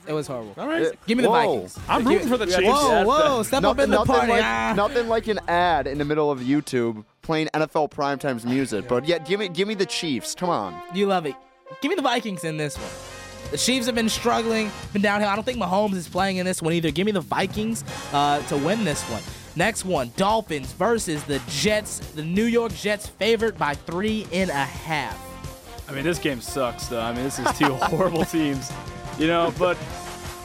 It 0.07 0.13
was 0.13 0.27
horrible. 0.27 0.55
All 0.59 0.67
right. 0.67 0.93
Give 1.07 1.17
me 1.17 1.23
the 1.23 1.31
Whoa. 1.31 1.55
Vikings. 1.55 1.79
I'm 1.89 2.07
rooting 2.07 2.29
for 2.29 2.37
the 2.37 2.47
Chiefs. 2.47 2.63
Whoa, 2.63 3.05
whoa, 3.05 3.43
step 3.43 3.65
up 3.65 3.79
in 3.79 3.91
the 3.91 3.97
nothing 3.97 4.15
party. 4.15 4.33
like, 4.33 4.45
ah. 4.45 4.75
nothing 4.77 5.09
like 5.09 5.29
an 5.29 5.39
ad 5.49 5.87
in 5.87 5.99
the 5.99 6.05
middle 6.05 6.31
of 6.31 6.41
YouTube 6.41 7.05
playing 7.23 7.49
NFL 7.55 7.91
primetime's 7.91 8.45
music. 8.45 8.89
But 8.89 9.07
yeah, 9.07 9.19
give 9.19 9.39
me, 9.39 9.49
give 9.49 9.69
me 9.69 9.75
the 9.75 9.87
Chiefs. 9.87 10.35
Come 10.35 10.51
on. 10.51 10.81
You 10.95 11.07
love 11.07 11.27
it. 11.27 11.35
Give 11.81 11.89
me 11.89 11.95
the 11.95 12.03
Vikings 12.03 12.45
in 12.45 12.57
this 12.57 12.77
one. 12.77 12.91
The 13.51 13.59
Chiefs 13.59 13.87
have 13.87 13.95
been 13.95 14.09
struggling, 14.09 14.71
been 14.93 15.03
downhill. 15.03 15.29
I 15.29 15.35
don't 15.35 15.45
think 15.45 15.59
Mahomes 15.59 15.95
is 15.95 16.09
playing 16.09 16.39
in 16.39 16.47
this 16.47 16.63
one 16.63 16.73
either. 16.73 16.91
Give 16.91 17.05
me 17.05 17.13
the 17.13 17.21
Vikings 17.21 17.85
uh, 18.13 18.41
to 18.43 18.57
win 18.57 18.85
this 18.85 19.03
one. 19.11 19.23
Next 19.55 19.85
one, 19.85 20.11
Dolphins 20.17 20.73
versus 20.73 21.23
the 21.25 21.41
Jets. 21.49 21.99
The 21.99 22.25
New 22.25 22.47
York 22.47 22.73
Jets 22.73 23.07
favored 23.07 23.59
by 23.59 23.75
three 23.75 24.27
and 24.33 24.49
a 24.49 24.55
half. 24.55 25.19
I 25.87 25.93
mean, 25.93 26.05
this 26.05 26.19
game 26.19 26.41
sucks, 26.41 26.87
though. 26.87 27.03
I 27.03 27.13
mean, 27.13 27.25
this 27.25 27.39
is 27.39 27.59
two 27.59 27.75
horrible 27.75 28.25
teams, 28.25 28.73
you 29.23 29.29
know. 29.29 29.55
But 29.59 29.79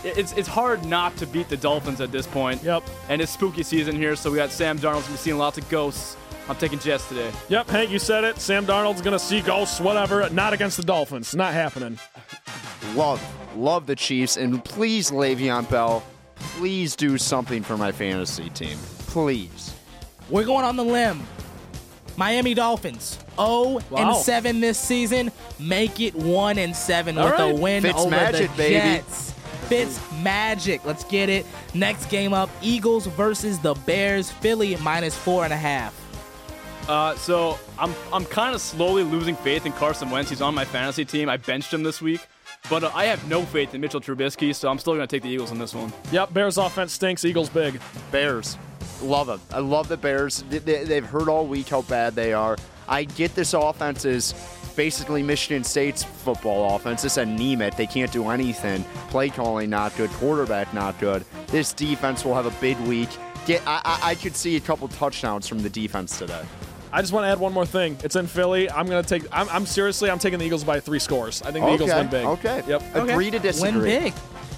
it's 0.04 0.32
it's 0.34 0.48
hard 0.48 0.86
not 0.86 1.18
to 1.18 1.26
beat 1.26 1.49
the 1.49 1.58
Dolphins 1.58 1.99
at 1.99 2.12
this 2.12 2.28
point. 2.28 2.64
Yep. 2.64 2.84
And 3.10 3.22
it's 3.22 3.32
spooky 3.32 3.64
season 3.64 3.95
here, 3.95 4.16
so 4.16 4.32
we 4.32 4.38
got 4.38 4.52
Sam 4.52 4.78
Darnold's 4.78 5.04
gonna 5.04 5.14
be 5.14 5.18
seeing 5.18 5.38
lots 5.38 5.58
of 5.58 5.68
ghosts. 5.70 6.16
I'm 6.48 6.56
taking 6.56 6.80
Jets 6.80 7.08
today. 7.10 7.30
Yep, 7.49 7.68
Hank, 7.68 7.90
you 7.90 7.99
said 7.99 8.24
it. 8.24 8.40
Sam 8.40 8.66
Darnold's 8.66 9.02
going 9.02 9.12
to 9.12 9.20
see 9.20 9.41
ghosts, 9.41 9.82
whatever. 9.82 10.30
Not 10.30 10.54
against 10.54 10.78
the 10.78 10.84
Dolphins. 10.84 11.36
Not 11.36 11.54
happening. 11.54 11.99
Love, 12.95 13.22
love 13.58 13.86
the 13.86 13.98
Chiefs, 13.98 14.38
and 14.38 14.64
please, 14.64 15.12
Le'Veon 15.12 15.70
Bell, 15.70 16.04
please 16.38 16.95
do 16.95 17.18
something 17.18 17.64
for 17.64 17.76
my 17.76 17.91
fantasy 17.91 18.49
team. 18.52 18.78
Please. 19.08 19.76
We're 20.30 20.45
going 20.45 20.64
on 20.64 20.78
the 20.78 20.86
limb. 20.86 21.28
Miami 22.16 22.54
Dolphins 22.54 23.20
0 23.38 23.80
Wow. 23.89 23.97
and 23.97 24.15
7 24.15 24.59
this 24.59 24.77
season. 24.80 25.31
Make 25.59 25.99
it 25.99 26.14
1 26.15 26.57
and 26.57 26.76
7 26.76 27.18
All 27.18 27.23
with 27.26 27.34
right. 27.34 27.51
a 27.51 27.55
win 27.55 27.81
Fitz 27.84 27.97
over 27.99 28.09
magic, 28.09 28.51
the 28.51 28.57
baby. 28.57 28.73
Jets. 28.76 29.34
Fitz 29.68 29.99
magic. 30.23 30.84
Let's 30.85 31.03
get 31.05 31.30
it. 31.30 31.45
Next 31.73 32.05
game 32.09 32.34
up: 32.34 32.49
Eagles 32.61 33.05
versus 33.07 33.59
the 33.59 33.73
Bears. 33.85 34.31
Philly 34.31 34.76
minus 34.77 35.15
four 35.15 35.43
and 35.43 35.51
a 35.53 35.57
half. 35.57 35.93
Uh, 36.88 37.14
so 37.15 37.59
I'm 37.77 37.93
I'm 38.14 38.23
kind 38.26 38.55
of 38.55 38.61
slowly 38.61 39.03
losing 39.03 39.35
faith 39.35 39.65
in 39.65 39.73
Carson 39.73 40.09
Wentz. 40.09 40.30
He's 40.30 40.41
on 40.41 40.55
my 40.55 40.64
fantasy 40.64 41.03
team. 41.03 41.27
I 41.27 41.35
benched 41.35 41.73
him 41.73 41.84
this 41.84 42.01
week, 42.01 42.22
but 42.69 42.81
uh, 42.85 42.91
I 42.95 43.05
have 43.05 43.27
no 43.27 43.43
faith 43.43 43.76
in 43.76 43.81
Mitchell 43.81 43.99
Trubisky, 43.99 44.55
so 44.55 44.69
I'm 44.69 44.80
still 44.80 44.93
gonna 44.93 45.05
take 45.05 45.23
the 45.23 45.30
Eagles 45.30 45.51
in 45.51 45.59
this 45.59 45.76
one. 45.76 45.91
Yep, 46.14 46.34
Bears 46.34 46.57
offense 46.57 46.93
stinks. 46.93 47.26
Eagles 47.26 47.49
big. 47.49 47.81
Bears. 48.09 48.57
Love 49.01 49.27
them. 49.27 49.41
I 49.51 49.59
love 49.59 49.89
the 49.89 49.97
Bears. 49.97 50.43
They, 50.49 50.59
they, 50.59 50.84
they've 50.85 51.05
heard 51.05 51.27
all 51.27 51.45
week 51.45 51.68
how 51.68 51.81
bad 51.81 52.15
they 52.15 52.31
are. 52.31 52.55
I 52.88 53.03
get 53.03 53.35
this 53.35 53.53
offense 53.53 54.05
is 54.05 54.34
basically 54.76 55.23
Michigan 55.23 55.64
State's 55.64 56.03
football 56.03 56.76
offense. 56.76 57.03
It's 57.03 57.18
anemic. 57.18 57.76
They 57.76 57.88
can't 57.88 58.11
do 58.11 58.30
anything. 58.30 58.84
Play 59.09 59.30
calling 59.30 59.69
not 59.69 59.95
good. 59.97 60.09
Quarterback 60.11 60.73
not 60.73 60.99
good. 60.99 61.26
This 61.47 61.73
defense 61.73 62.23
will 62.23 62.35
have 62.35 62.45
a 62.45 62.61
big 62.61 62.77
week. 62.81 63.09
Get, 63.45 63.61
I, 63.65 63.81
I, 63.84 64.09
I 64.11 64.15
could 64.15 64.35
see 64.35 64.55
a 64.55 64.59
couple 64.59 64.88
touchdowns 64.89 65.47
from 65.47 65.59
the 65.64 65.69
defense 65.69 66.18
today. 66.18 66.43
I 66.91 67.01
just 67.01 67.11
want 67.14 67.26
to 67.26 67.30
add 67.30 67.39
one 67.39 67.53
more 67.53 67.65
thing. 67.65 67.97
It's 68.03 68.15
in 68.15 68.27
Philly. 68.27 68.69
I'm 68.69 68.88
gonna 68.88 69.03
take. 69.03 69.23
I'm, 69.31 69.49
I'm 69.49 69.65
seriously. 69.65 70.09
I'm 70.09 70.19
taking 70.19 70.39
the 70.39 70.45
Eagles 70.45 70.64
by 70.64 70.80
three 70.80 70.99
scores. 70.99 71.41
I 71.41 71.51
think 71.51 71.65
the 71.65 71.73
Eagles 71.73 71.91
win 71.93 72.07
big. 72.07 72.26
okay. 72.26 72.64
Yep. 72.68 72.95
Agree 72.95 73.30
to 73.31 73.39
disagree. 73.39 73.81
Win 73.81 74.03
big. 74.03 74.14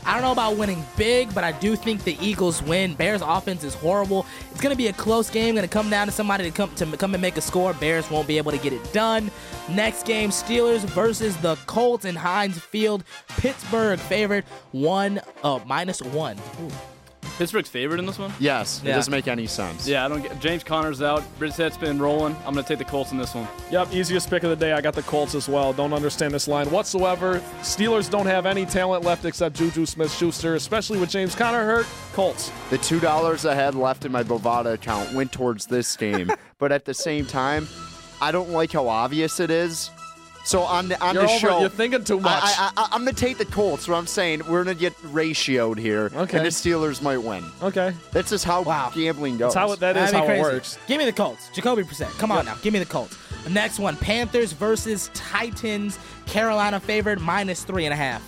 I 0.09 0.13
don't 0.13 0.23
know 0.23 0.31
about 0.31 0.57
winning 0.57 0.83
big, 0.97 1.35
but 1.35 1.43
I 1.43 1.51
do 1.51 1.75
think 1.75 2.03
the 2.03 2.17
Eagles 2.19 2.63
win. 2.63 2.95
Bears 2.95 3.21
offense 3.21 3.63
is 3.63 3.75
horrible. 3.75 4.25
It's 4.49 4.59
gonna 4.59 4.75
be 4.75 4.87
a 4.87 4.93
close 4.93 5.29
game. 5.29 5.53
Gonna 5.53 5.67
come 5.67 5.87
down 5.87 6.07
to 6.07 6.11
somebody 6.11 6.45
to 6.45 6.49
come 6.49 6.73
to 6.77 6.97
come 6.97 7.13
and 7.13 7.21
make 7.21 7.37
a 7.37 7.41
score. 7.41 7.75
Bears 7.75 8.09
won't 8.09 8.27
be 8.27 8.39
able 8.39 8.51
to 8.51 8.57
get 8.57 8.73
it 8.73 8.91
done. 8.91 9.29
Next 9.69 10.07
game, 10.07 10.31
Steelers 10.31 10.79
versus 10.79 11.37
the 11.37 11.57
Colts 11.67 12.05
in 12.05 12.15
Heinz 12.15 12.57
Field. 12.57 13.03
Pittsburgh 13.37 13.99
favored 13.99 14.45
one, 14.71 15.21
oh 15.43 15.61
minus 15.67 16.01
one. 16.01 16.39
Ooh. 16.63 16.88
Pittsburgh's 17.39 17.69
favorite 17.69 17.99
in 17.99 18.05
this 18.05 18.19
one? 18.19 18.33
Yes, 18.37 18.81
it 18.83 18.87
doesn't 18.87 19.11
make 19.11 19.29
any 19.29 19.47
sense. 19.47 19.87
Yeah, 19.87 20.03
I 20.03 20.09
don't 20.09 20.21
get 20.21 20.41
James 20.41 20.61
Conner's 20.61 21.01
out. 21.01 21.23
Brissett's 21.39 21.77
been 21.77 21.97
rolling. 21.97 22.35
I'm 22.45 22.53
gonna 22.53 22.63
take 22.63 22.79
the 22.79 22.83
Colts 22.83 23.13
in 23.13 23.17
this 23.17 23.33
one. 23.33 23.47
Yep, 23.71 23.93
easiest 23.93 24.29
pick 24.29 24.43
of 24.43 24.49
the 24.49 24.57
day. 24.57 24.73
I 24.73 24.81
got 24.81 24.93
the 24.93 25.03
Colts 25.03 25.35
as 25.35 25.47
well. 25.47 25.71
Don't 25.71 25.93
understand 25.93 26.33
this 26.33 26.49
line 26.49 26.69
whatsoever. 26.69 27.39
Steelers 27.61 28.09
don't 28.09 28.25
have 28.25 28.45
any 28.45 28.65
talent 28.65 29.05
left 29.05 29.23
except 29.23 29.55
Juju 29.55 29.85
Smith 29.85 30.11
Schuster, 30.13 30.55
especially 30.55 30.99
with 30.99 31.09
James 31.09 31.33
Conner 31.33 31.63
hurt. 31.63 31.85
Colts. 32.11 32.51
The 32.71 32.77
two 32.79 32.99
dollars 32.99 33.45
I 33.45 33.55
had 33.55 33.73
left 33.73 34.03
in 34.03 34.11
my 34.11 34.21
Bovada 34.21 34.73
account 34.73 35.13
went 35.13 35.31
towards 35.31 35.65
this 35.65 35.95
game, 35.95 36.29
but 36.57 36.73
at 36.73 36.83
the 36.83 36.93
same 36.93 37.25
time, 37.25 37.69
I 38.19 38.33
don't 38.33 38.49
like 38.49 38.73
how 38.73 38.89
obvious 38.89 39.39
it 39.39 39.49
is. 39.49 39.91
So 40.49 40.61
on 40.63 40.87
the 40.87 40.99
on 40.99 41.13
You're 41.13 41.25
the 41.27 41.29
over- 41.29 41.39
show, 41.39 41.59
you're 41.59 41.69
thinking 41.69 42.03
too 42.03 42.19
much. 42.19 42.41
I, 42.43 42.71
I, 42.75 42.83
I, 42.83 42.87
I'm 42.93 43.01
gonna 43.01 43.13
take 43.13 43.37
the 43.37 43.45
Colts. 43.45 43.87
What 43.87 43.97
I'm 43.97 44.07
saying, 44.07 44.41
we're 44.47 44.63
gonna 44.63 44.73
get 44.73 44.97
ratioed 45.03 45.77
here, 45.77 46.09
Okay. 46.15 46.37
and 46.37 46.43
the 46.47 46.49
Steelers 46.49 47.03
might 47.03 47.19
win. 47.19 47.45
Okay. 47.61 47.93
That's 48.13 48.31
just 48.31 48.45
how 48.45 48.63
gambling 48.95 49.37
goes. 49.37 49.53
That's 49.53 49.67
how 49.67 49.71
it, 49.73 49.79
that 49.81 49.95
is 49.95 50.11
how 50.11 50.25
crazy. 50.25 50.39
it 50.39 50.41
works. 50.41 50.79
Give 50.87 50.97
me 50.97 51.05
the 51.05 51.13
Colts. 51.13 51.49
Jacoby 51.53 51.83
Brissett. 51.83 52.09
Come 52.17 52.31
on 52.31 52.45
now. 52.45 52.55
Give 52.63 52.73
me 52.73 52.79
the 52.79 52.85
Colts. 52.87 53.15
Next 53.47 53.77
one, 53.77 53.95
Panthers 53.97 54.51
versus 54.51 55.11
Titans. 55.13 55.99
Carolina 56.25 56.79
favored 56.79 57.21
minus 57.21 57.63
three 57.63 57.85
and 57.85 57.93
a 57.93 57.97
half. 57.97 58.23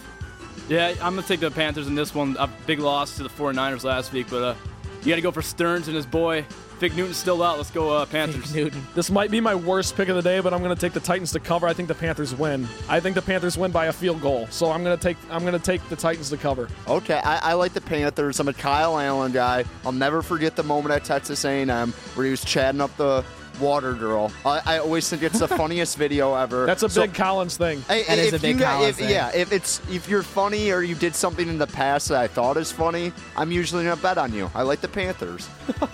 Yeah, 0.70 0.90
I'm 1.02 1.16
gonna 1.16 1.24
take 1.24 1.40
the 1.40 1.50
Panthers 1.50 1.88
in 1.88 1.96
this 1.96 2.14
one. 2.14 2.36
A 2.38 2.48
big 2.68 2.78
loss 2.78 3.18
to 3.18 3.24
the 3.24 3.30
49ers 3.30 3.84
last 3.84 4.14
week, 4.14 4.28
but 4.30 4.44
uh, 4.44 4.56
you 5.02 5.10
got 5.10 5.16
to 5.16 5.22
go 5.22 5.32
for 5.32 5.42
Stearns 5.42 5.88
and 5.88 5.96
his 5.96 6.06
boy. 6.06 6.46
Vic 6.82 6.96
Newton's 6.96 7.18
still 7.18 7.44
out. 7.44 7.58
Let's 7.58 7.70
go 7.70 7.92
uh, 7.92 8.08
Panthers. 8.08 8.56
Newton. 8.56 8.82
This 8.96 9.12
might 9.12 9.30
be 9.30 9.40
my 9.40 9.54
worst 9.54 9.96
pick 9.96 10.10
of 10.10 10.16
the 10.16 10.22
day, 10.24 10.40
but 10.40 10.52
I'm 10.52 10.64
going 10.64 10.74
to 10.76 10.82
take 10.82 10.94
the 10.94 11.00
Titans 11.00 11.32
to 11.34 11.40
cover. 11.40 11.68
I 11.68 11.74
think 11.74 11.88
the 11.88 11.94
Panthers 11.94 12.34
win. 12.34 12.68
I 12.90 13.00
think 13.00 13.14
the 13.14 13.22
Panthers 13.22 13.56
win 13.56 13.70
by 13.70 13.86
a 13.86 13.94
field 13.94 14.20
goal. 14.20 14.48
So 14.50 14.72
I'm 14.72 14.84
going 14.84 14.98
to 14.98 15.02
take 15.02 15.16
I'm 15.30 15.42
going 15.42 15.54
to 15.54 15.60
take 15.60 15.88
the 15.90 15.96
Titans 15.96 16.32
to 16.32 16.38
cover. 16.38 16.70
Okay, 16.88 17.22
I, 17.24 17.52
I 17.52 17.54
like 17.54 17.74
the 17.74 17.82
Panthers. 17.82 18.40
I'm 18.40 18.48
a 18.48 18.54
Kyle 18.54 18.98
Allen 18.98 19.32
guy. 19.32 19.64
I'll 19.86 19.92
never 19.92 20.24
forget 20.24 20.56
the 20.56 20.64
moment 20.64 20.96
at 20.96 21.04
Texas 21.04 21.46
A&M 21.46 21.92
where 22.16 22.26
he 22.26 22.32
was 22.32 22.44
chatting 22.44 22.82
up 22.82 22.98
the 22.98 23.24
water 23.60 23.94
girl. 23.94 24.32
I, 24.44 24.62
I 24.66 24.78
always 24.80 25.08
think 25.08 25.22
it's 25.22 25.38
the 25.38 25.48
funniest 25.60 26.00
video 26.00 26.34
ever. 26.34 26.66
That's 26.66 26.82
a 26.82 26.90
So- 26.90 27.02
big 27.04 27.14
Collins 27.14 27.58
thing. 27.58 27.82
Hey, 27.82 28.06
That 28.08 28.18
is 28.18 28.34
a 28.34 28.40
big 28.40 28.58
you 28.58 28.66
Collins 28.66 28.90
if, 28.90 28.96
thing. 28.96 29.10
Yeah, 29.12 29.32
if 29.36 29.52
it's 29.52 29.82
if 29.92 30.10
you're 30.10 30.24
funny 30.24 30.72
or 30.72 30.82
you 30.82 30.96
did 30.96 31.14
something 31.14 31.48
in 31.48 31.60
the 31.60 31.68
past 31.68 32.08
that 32.08 32.18
I 32.20 32.26
thought 32.26 32.58
is 32.58 32.72
funny, 32.72 33.14
I'm 33.38 33.52
usually 33.52 33.84
gonna 33.84 34.02
bet 34.02 34.18
on 34.18 34.34
you. 34.34 34.50
I 34.56 34.64
like 34.64 34.82
the 34.82 34.88
Panthers. 34.88 35.48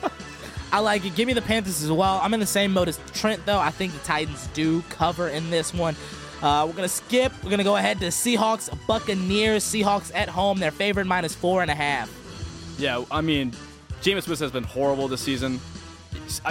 I 0.72 0.80
like 0.80 1.06
it. 1.06 1.15
Give 1.15 1.27
me 1.27 1.34
the 1.34 1.41
Panthers 1.41 1.81
as 1.81 1.91
well. 1.91 2.19
I'm 2.22 2.34
in 2.34 2.39
the 2.39 2.45
same 2.45 2.73
mode 2.73 2.89
as 2.89 2.99
Trent, 3.14 3.45
though. 3.45 3.60
I 3.60 3.72
think 3.72 3.94
the 3.94 3.99
Titans 3.99 4.48
do 4.53 4.81
cover 4.89 5.30
in 5.30 5.49
this 5.49 5.73
one. 5.73 5.95
Uh, 6.41 6.65
we're 6.68 6.73
gonna 6.73 6.88
skip. 6.88 7.31
We're 7.44 7.49
gonna 7.49 7.64
go 7.64 7.77
ahead 7.77 7.99
to 8.02 8.07
Seahawks 8.07 8.69
Buccaneers. 8.85 9.64
Seahawks 9.64 10.11
at 10.14 10.30
home. 10.30 10.60
They're 10.60 10.72
favored 10.72 11.07
minus 11.07 11.34
four 11.34 11.61
and 11.61 11.72
a 11.72 11.76
half. 11.76 12.11
Yeah, 12.77 13.03
I 13.10 13.22
mean, 13.22 13.52
Jameis 14.02 14.27
Winston 14.27 14.45
has 14.45 14.52
been 14.52 14.64
horrible 14.65 15.07
this 15.07 15.22
season. 15.22 15.60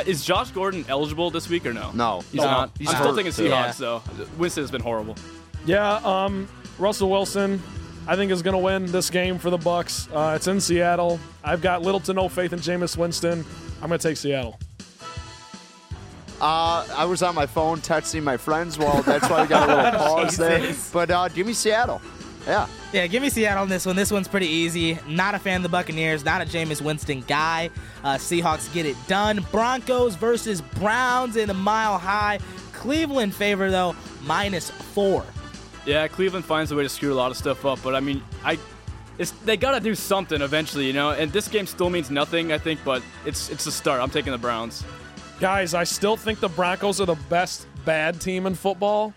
Is- 0.06 0.24
Josh 0.24 0.50
Gordon 0.50 0.84
eligible 0.88 1.30
this 1.30 1.48
week 1.48 1.66
or 1.66 1.72
no? 1.72 1.90
No. 1.92 2.20
he's 2.32 2.40
No. 2.40 2.44
not. 2.46 2.70
He's 2.78 2.88
I'm 2.88 2.94
still 2.96 3.08
hurt, 3.08 3.16
taking 3.16 3.32
too. 3.32 3.42
Seahawks 3.50 3.76
though. 3.76 4.02
Winston 4.38 4.62
has 4.64 4.70
been 4.70 4.80
horrible. 4.82 5.16
Yeah, 5.66 5.96
um, 6.04 6.48
Russell 6.78 7.10
Wilson, 7.10 7.62
I 8.08 8.16
think 8.16 8.32
is 8.32 8.42
going 8.42 8.52
to 8.54 8.58
win 8.58 8.86
this 8.86 9.10
game 9.10 9.38
for 9.38 9.50
the 9.50 9.58
Bucks. 9.58 10.08
Uh, 10.12 10.32
it's 10.36 10.46
in 10.48 10.60
Seattle. 10.60 11.20
I've 11.44 11.60
got 11.60 11.82
little 11.82 12.00
to 12.00 12.12
no 12.14 12.28
faith 12.28 12.52
in 12.52 12.58
Jameis 12.60 12.96
Winston. 12.96 13.44
I'm 13.82 13.88
going 13.88 13.98
to 13.98 14.08
take 14.08 14.16
Seattle. 14.16 14.58
Uh, 16.40 16.86
I 16.94 17.04
was 17.06 17.22
on 17.22 17.34
my 17.34 17.46
phone 17.46 17.78
texting 17.80 18.22
my 18.22 18.36
friends. 18.36 18.78
Well, 18.78 19.02
that's 19.02 19.28
why 19.28 19.42
we 19.42 19.48
got 19.48 19.70
a 19.70 19.76
little 19.94 20.00
pause 20.00 20.36
there. 20.36 20.74
But 20.92 21.10
uh, 21.10 21.28
give 21.28 21.46
me 21.46 21.52
Seattle. 21.54 22.00
Yeah. 22.46 22.66
Yeah, 22.92 23.06
give 23.06 23.22
me 23.22 23.30
Seattle 23.30 23.62
on 23.62 23.68
this 23.68 23.86
one. 23.86 23.96
This 23.96 24.10
one's 24.10 24.28
pretty 24.28 24.46
easy. 24.46 24.98
Not 25.08 25.34
a 25.34 25.38
fan 25.38 25.56
of 25.56 25.62
the 25.62 25.68
Buccaneers. 25.68 26.24
Not 26.24 26.42
a 26.42 26.44
Jameis 26.44 26.80
Winston 26.80 27.22
guy. 27.22 27.70
Uh, 28.04 28.14
Seahawks 28.16 28.72
get 28.72 28.86
it 28.86 28.96
done. 29.08 29.44
Broncos 29.50 30.14
versus 30.14 30.60
Browns 30.60 31.36
in 31.36 31.50
a 31.50 31.54
mile 31.54 31.98
high. 31.98 32.38
Cleveland 32.72 33.34
favor 33.34 33.70
though 33.70 33.96
minus 34.22 34.70
four. 34.70 35.24
Yeah, 35.86 36.06
Cleveland 36.08 36.44
finds 36.44 36.70
a 36.72 36.76
way 36.76 36.82
to 36.82 36.88
screw 36.88 37.12
a 37.12 37.14
lot 37.14 37.30
of 37.30 37.36
stuff 37.36 37.64
up, 37.64 37.78
but 37.82 37.94
I 37.94 38.00
mean, 38.00 38.22
I, 38.44 38.58
it's 39.18 39.30
they 39.44 39.56
gotta 39.56 39.80
do 39.80 39.94
something 39.94 40.40
eventually, 40.40 40.86
you 40.86 40.92
know. 40.92 41.10
And 41.10 41.32
this 41.32 41.48
game 41.48 41.66
still 41.66 41.90
means 41.90 42.10
nothing, 42.10 42.52
I 42.52 42.58
think, 42.58 42.80
but 42.84 43.02
it's 43.24 43.50
it's 43.50 43.66
a 43.66 43.72
start. 43.72 44.00
I'm 44.00 44.10
taking 44.10 44.32
the 44.32 44.38
Browns. 44.38 44.84
Guys, 45.40 45.74
I 45.74 45.84
still 45.84 46.16
think 46.16 46.40
the 46.40 46.48
Broncos 46.48 47.00
are 47.00 47.06
the 47.06 47.18
best 47.28 47.66
bad 47.84 48.20
team 48.20 48.46
in 48.46 48.54
football, 48.54 49.12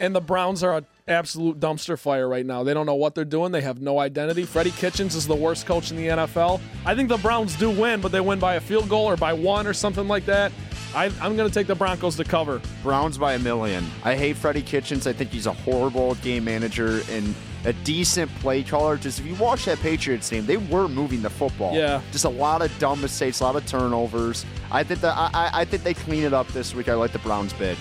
and 0.00 0.14
the 0.14 0.20
Browns 0.20 0.62
are 0.64 0.78
an 0.78 0.86
absolute 1.06 1.60
dumpster 1.60 1.98
fire 1.98 2.28
right 2.28 2.46
now. 2.46 2.62
They 2.62 2.74
don't 2.74 2.86
know 2.86 2.94
what 2.94 3.14
they're 3.14 3.24
doing. 3.24 3.52
They 3.52 3.60
have 3.60 3.80
no 3.80 3.98
identity. 3.98 4.44
Freddie 4.44 4.70
Kitchens 4.72 5.14
is 5.14 5.26
the 5.26 5.34
worst 5.34 5.66
coach 5.66 5.90
in 5.90 5.96
the 5.96 6.06
NFL. 6.06 6.60
I 6.84 6.94
think 6.94 7.08
the 7.08 7.18
Browns 7.18 7.56
do 7.56 7.70
win, 7.70 8.00
but 8.00 8.12
they 8.12 8.20
win 8.20 8.38
by 8.38 8.54
a 8.54 8.60
field 8.60 8.88
goal 8.88 9.06
or 9.06 9.16
by 9.16 9.32
one 9.32 9.66
or 9.66 9.72
something 9.72 10.08
like 10.08 10.24
that. 10.26 10.52
I, 10.94 11.06
I'm 11.20 11.36
going 11.36 11.48
to 11.48 11.54
take 11.54 11.68
the 11.68 11.74
Broncos 11.74 12.16
to 12.16 12.24
cover. 12.24 12.60
Browns 12.82 13.16
by 13.16 13.34
a 13.34 13.38
million. 13.38 13.86
I 14.02 14.16
hate 14.16 14.36
Freddie 14.36 14.62
Kitchens. 14.62 15.06
I 15.06 15.12
think 15.12 15.30
he's 15.30 15.46
a 15.46 15.52
horrible 15.52 16.16
game 16.16 16.44
manager 16.44 17.02
and 17.10 17.34
a 17.64 17.72
decent 17.72 18.30
play 18.36 18.62
caller. 18.62 18.96
Just 18.96 19.20
if 19.20 19.26
you 19.26 19.34
watch 19.34 19.64
that 19.66 19.78
Patriots 19.80 20.28
team, 20.28 20.46
they 20.46 20.56
were 20.56 20.88
moving 20.88 21.22
the 21.22 21.30
football. 21.30 21.74
Yeah. 21.74 22.00
Just 22.12 22.24
a 22.24 22.28
lot 22.30 22.62
of 22.62 22.76
dumb 22.78 23.00
mistakes, 23.00 23.40
a 23.40 23.44
lot 23.44 23.56
of 23.56 23.66
turnovers. 23.66 24.44
I 24.70 24.82
think 24.84 25.00
that 25.02 25.16
I, 25.16 25.30
I- 25.34 25.60
I 25.60 25.64
think 25.64 25.82
they 25.82 25.94
clean 25.94 26.24
it 26.24 26.32
up 26.32 26.48
this 26.48 26.74
week. 26.74 26.88
I 26.88 26.94
like 26.94 27.12
the 27.12 27.18
Browns 27.20 27.52
bid. 27.52 27.76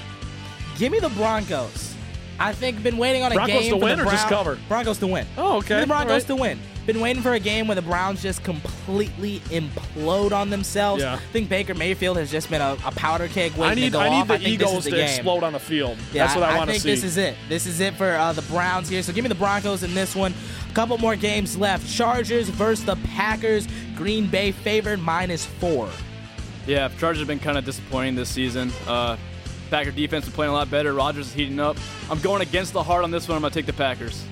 Give 0.78 0.92
me 0.92 1.00
the 1.00 1.10
Broncos. 1.10 1.96
I 2.40 2.54
think 2.54 2.82
been 2.82 2.98
waiting 2.98 3.22
on 3.24 3.32
a 3.34 3.36
Broncos 3.36 3.62
game 3.62 3.72
Broncos 3.72 3.74
to 3.74 3.80
for 3.80 3.86
win 3.86 3.98
the 4.00 4.06
or 4.08 4.12
just 4.12 4.28
cover? 4.30 4.58
Broncos 4.70 4.98
to 5.00 5.08
win. 5.08 5.28
Oh, 5.38 5.58
okay. 5.58 5.68
Give 5.68 5.78
me 5.78 5.82
the 5.82 5.88
Broncos 5.88 6.10
All 6.12 6.18
right. 6.18 6.28
to 6.28 6.36
win. 6.36 6.60
Been 6.90 7.02
waiting 7.02 7.22
for 7.22 7.36
a 7.36 7.40
game 7.40 7.68
where 7.68 7.76
the 7.76 7.84
Browns 7.84 8.20
just 8.20 8.44
completely 8.44 9.42
implode 9.52 10.32
on 10.32 10.50
themselves. 10.50 11.04
Yeah. 11.04 11.14
I 11.14 11.18
think 11.18 11.48
Baker 11.48 11.76
Mayfield 11.76 12.18
has 12.18 12.32
just 12.32 12.50
been 12.50 12.62
a, 12.62 12.76
a 12.84 12.92
powder 12.94 13.28
keg 13.28 13.52
waiting 13.52 13.64
I 13.64 13.76
need, 13.76 13.84
to 13.84 13.90
go 13.92 14.00
I 14.00 14.10
need 14.10 14.22
off. 14.22 14.28
the 14.30 14.34
I 14.34 14.38
think 14.40 14.60
this 14.60 14.70
egos 14.70 14.78
is 14.80 14.84
the 14.86 14.90
to 14.90 14.96
game. 14.96 15.06
explode 15.06 15.44
on 15.44 15.54
the 15.54 15.60
field. 15.60 16.00
Yeah, 16.12 16.26
That's 16.26 16.36
what 16.36 16.50
I, 16.50 16.58
want 16.58 16.72
to 16.72 16.80
see. 16.80 16.92
I 16.92 16.96
think 16.96 17.02
this 17.02 17.04
is 17.04 17.18
it. 17.18 17.36
This 17.48 17.68
is 17.68 17.80
it 17.80 17.94
for 17.94 18.10
uh, 18.10 18.34
the 18.34 18.42
Browns 18.42 18.90
here. 18.90 19.04
So 19.04 19.14
give 19.14 19.24
me 19.24 19.28
the 19.28 19.36
Broncos 19.36 19.84
in 19.84 19.94
this 19.94 20.16
one. 20.16 20.34
A 20.68 20.74
couple 20.74 20.98
more 20.98 21.16
games 21.16 21.56
left. 21.56 21.88
Chargers 21.88 22.50
versus 22.50 22.84
the 22.84 22.96
Packers. 23.14 23.68
Green 23.96 24.26
Bay 24.26 24.52
favored 24.52 25.00
minus 25.00 25.46
four. 25.46 25.92
Yeah, 26.66 26.90
Chargers 26.98 27.20
have 27.20 27.28
been 27.28 27.38
kind 27.38 27.60
of 27.60 27.66
disappointing 27.66 28.16
this 28.16 28.30
season. 28.30 28.72
Uh, 28.88 29.16
Packer 29.70 29.92
defense 29.92 30.26
is 30.26 30.34
playing 30.34 30.50
a 30.50 30.56
lot 30.56 30.72
better. 30.72 30.92
Rodgers 30.96 31.28
is 31.28 31.34
heating 31.34 31.60
up. 31.60 31.78
I'm 32.10 32.20
going 32.20 32.42
against 32.42 32.74
the 32.74 32.82
heart 32.82 33.04
on 33.04 33.12
this 33.12 33.28
one. 33.28 33.36
I'm 33.36 33.44
gonna 33.44 33.54
take 33.54 33.68
the 33.68 33.74
Packers. 33.74 34.26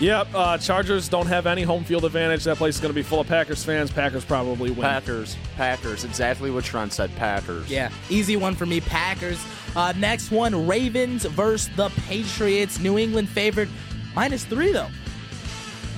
Yep, 0.00 0.28
uh, 0.34 0.58
Chargers 0.58 1.08
don't 1.08 1.26
have 1.26 1.46
any 1.46 1.62
home 1.62 1.84
field 1.84 2.04
advantage. 2.04 2.44
That 2.44 2.56
place 2.56 2.74
is 2.74 2.80
going 2.80 2.90
to 2.90 2.94
be 2.94 3.02
full 3.02 3.20
of 3.20 3.28
Packers 3.28 3.62
fans. 3.62 3.90
Packers 3.90 4.24
probably 4.24 4.70
win. 4.70 4.82
Packers. 4.82 5.36
Packers. 5.56 6.04
Exactly 6.04 6.50
what 6.50 6.64
Trent 6.64 6.92
said. 6.92 7.14
Packers. 7.16 7.70
Yeah, 7.70 7.90
easy 8.10 8.36
one 8.36 8.54
for 8.54 8.66
me. 8.66 8.80
Packers. 8.80 9.44
Uh, 9.76 9.92
next 9.96 10.30
one, 10.30 10.66
Ravens 10.66 11.24
versus 11.24 11.74
the 11.76 11.88
Patriots. 12.06 12.78
New 12.80 12.98
England 12.98 13.28
favored 13.28 13.68
minus 14.14 14.44
three 14.44 14.72
though. 14.72 14.88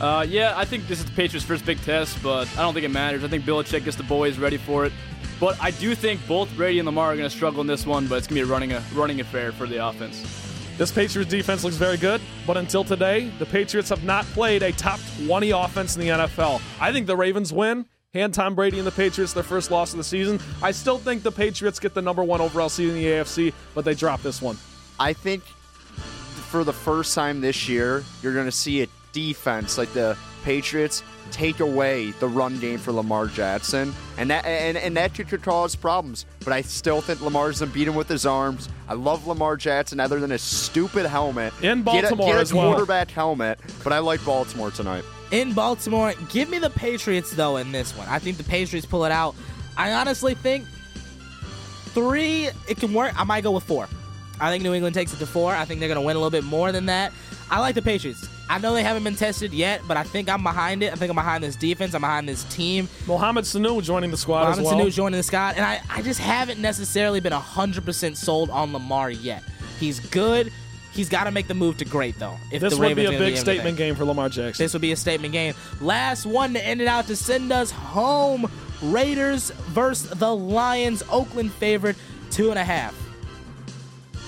Uh, 0.00 0.26
yeah, 0.28 0.52
I 0.56 0.64
think 0.64 0.86
this 0.88 0.98
is 0.98 1.04
the 1.04 1.12
Patriots' 1.12 1.46
first 1.46 1.64
big 1.64 1.80
test, 1.82 2.20
but 2.22 2.48
I 2.58 2.62
don't 2.62 2.74
think 2.74 2.84
it 2.84 2.90
matters. 2.90 3.22
I 3.24 3.28
think 3.28 3.44
Belichick 3.44 3.84
gets 3.84 3.96
the 3.96 4.02
boys 4.02 4.38
ready 4.38 4.56
for 4.56 4.84
it. 4.84 4.92
But 5.40 5.56
I 5.62 5.70
do 5.72 5.94
think 5.94 6.26
both 6.26 6.54
Brady 6.56 6.78
and 6.78 6.86
Lamar 6.86 7.12
are 7.12 7.16
going 7.16 7.28
to 7.28 7.34
struggle 7.34 7.60
in 7.60 7.66
this 7.66 7.86
one, 7.86 8.06
but 8.06 8.16
it's 8.16 8.26
going 8.26 8.40
to 8.40 8.44
be 8.46 8.48
a 8.48 8.52
running 8.52 8.72
a 8.72 8.82
running 8.92 9.20
affair 9.20 9.52
for 9.52 9.66
the 9.66 9.84
offense. 9.86 10.22
This 10.76 10.90
Patriots 10.90 11.30
defense 11.30 11.62
looks 11.62 11.76
very 11.76 11.96
good, 11.96 12.20
but 12.48 12.56
until 12.56 12.82
today, 12.82 13.30
the 13.38 13.46
Patriots 13.46 13.90
have 13.90 14.02
not 14.02 14.24
played 14.26 14.64
a 14.64 14.72
top 14.72 14.98
20 15.24 15.50
offense 15.50 15.94
in 15.94 16.00
the 16.00 16.08
NFL. 16.08 16.60
I 16.80 16.90
think 16.90 17.06
the 17.06 17.16
Ravens 17.16 17.52
win. 17.52 17.86
Hand 18.12 18.34
Tom 18.34 18.56
Brady 18.56 18.78
and 18.78 18.86
the 18.86 18.92
Patriots 18.92 19.32
their 19.32 19.42
first 19.44 19.70
loss 19.70 19.92
of 19.92 19.98
the 19.98 20.04
season. 20.04 20.40
I 20.62 20.72
still 20.72 20.98
think 20.98 21.22
the 21.22 21.32
Patriots 21.32 21.78
get 21.78 21.94
the 21.94 22.02
number 22.02 22.24
one 22.24 22.40
overall 22.40 22.68
seed 22.68 22.88
in 22.88 22.94
the 22.94 23.04
AFC, 23.04 23.52
but 23.74 23.84
they 23.84 23.94
drop 23.94 24.22
this 24.22 24.42
one. 24.42 24.56
I 24.98 25.12
think 25.12 25.42
for 25.44 26.64
the 26.64 26.72
first 26.72 27.14
time 27.14 27.40
this 27.40 27.68
year, 27.68 28.04
you're 28.22 28.34
going 28.34 28.46
to 28.46 28.52
see 28.52 28.82
a 28.82 28.88
defense 29.12 29.78
like 29.78 29.92
the 29.92 30.16
Patriots 30.44 31.02
take 31.30 31.58
away 31.60 32.10
the 32.12 32.28
run 32.28 32.58
game 32.60 32.78
for 32.78 32.92
Lamar 32.92 33.26
Jackson, 33.26 33.92
and 34.18 34.30
that 34.30 34.44
and, 34.44 34.76
and 34.76 34.96
that 34.96 35.14
could 35.14 35.42
cause 35.42 35.74
problems. 35.74 36.26
But 36.44 36.52
I 36.52 36.60
still 36.60 37.00
think 37.00 37.20
Lamar's 37.22 37.60
gonna 37.60 37.72
beat 37.72 37.88
him 37.88 37.94
with 37.94 38.08
his 38.08 38.24
arms. 38.26 38.68
I 38.88 38.92
love 38.94 39.26
Lamar 39.26 39.56
Jackson, 39.56 39.98
other 40.00 40.20
than 40.20 40.30
his 40.30 40.42
stupid 40.42 41.06
helmet. 41.06 41.52
In 41.62 41.82
Get 41.82 42.04
a- 42.04 42.08
Baltimore 42.08 42.26
get 42.28 42.36
a, 42.36 42.40
as 42.40 42.52
well. 42.54 42.70
quarterback 42.70 43.10
helmet. 43.10 43.58
But 43.82 43.92
I 43.92 43.98
like 43.98 44.24
Baltimore 44.24 44.70
tonight. 44.70 45.04
in 45.32 45.52
Baltimore. 45.54 46.12
Give 46.28 46.48
me 46.50 46.58
the 46.58 46.70
Patriots 46.70 47.32
though 47.32 47.56
in 47.56 47.72
this 47.72 47.96
one. 47.96 48.06
I 48.08 48.18
think 48.18 48.36
the 48.36 48.44
Patriots 48.44 48.86
pull 48.86 49.04
it 49.06 49.12
out. 49.12 49.34
I 49.76 49.92
honestly 49.92 50.34
think 50.34 50.66
three 51.94 52.48
it 52.68 52.76
can 52.78 52.92
work. 52.92 53.18
I 53.18 53.24
might 53.24 53.42
go 53.42 53.52
with 53.52 53.64
four. 53.64 53.88
I 54.40 54.50
think 54.50 54.62
New 54.64 54.74
England 54.74 54.94
takes 54.94 55.12
it 55.12 55.18
to 55.18 55.26
four. 55.26 55.52
I 55.54 55.64
think 55.64 55.80
they're 55.80 55.88
gonna 55.88 56.02
win 56.02 56.16
a 56.16 56.18
little 56.18 56.30
bit 56.30 56.44
more 56.44 56.72
than 56.72 56.86
that. 56.86 57.12
I 57.54 57.60
like 57.60 57.76
the 57.76 57.82
Patriots. 57.82 58.28
I 58.50 58.58
know 58.58 58.74
they 58.74 58.82
haven't 58.82 59.04
been 59.04 59.14
tested 59.14 59.52
yet, 59.54 59.82
but 59.86 59.96
I 59.96 60.02
think 60.02 60.28
I'm 60.28 60.42
behind 60.42 60.82
it. 60.82 60.92
I 60.92 60.96
think 60.96 61.08
I'm 61.08 61.14
behind 61.14 61.44
this 61.44 61.54
defense. 61.54 61.94
I'm 61.94 62.00
behind 62.00 62.28
this 62.28 62.42
team. 62.52 62.88
Mohamed 63.06 63.44
Sanu 63.44 63.80
joining 63.80 64.10
the 64.10 64.16
squad 64.16 64.40
Mohamed 64.40 64.58
as 64.58 64.64
well. 64.72 64.80
Sanu 64.80 64.92
joining 64.92 65.18
the 65.18 65.22
squad, 65.22 65.54
and 65.54 65.64
I, 65.64 65.80
I 65.88 66.02
just 66.02 66.18
haven't 66.18 66.58
necessarily 66.58 67.20
been 67.20 67.32
100% 67.32 68.16
sold 68.16 68.50
on 68.50 68.72
Lamar 68.72 69.08
yet. 69.08 69.44
He's 69.78 70.00
good. 70.00 70.50
He's 70.92 71.08
got 71.08 71.24
to 71.24 71.30
make 71.30 71.46
the 71.46 71.54
move 71.54 71.76
to 71.76 71.84
great, 71.84 72.18
though. 72.18 72.34
If 72.50 72.60
this 72.60 72.74
the 72.74 72.80
would 72.80 72.88
Ravens 72.88 73.10
be 73.10 73.14
a 73.14 73.18
big 73.18 73.20
everything. 73.20 73.40
statement 73.40 73.76
game 73.76 73.94
for 73.94 74.04
Lamar 74.04 74.28
Jackson. 74.30 74.64
This 74.64 74.72
would 74.72 74.82
be 74.82 74.90
a 74.90 74.96
statement 74.96 75.30
game. 75.32 75.54
Last 75.80 76.26
one 76.26 76.54
to 76.54 76.66
end 76.66 76.80
it 76.80 76.88
out 76.88 77.06
to 77.06 77.14
send 77.14 77.52
us 77.52 77.70
home. 77.70 78.50
Raiders 78.82 79.50
versus 79.68 80.10
the 80.10 80.34
Lions. 80.34 81.04
Oakland 81.08 81.52
favorite 81.52 81.94
two 82.32 82.50
and 82.50 82.58
a 82.58 82.64
half. 82.64 83.00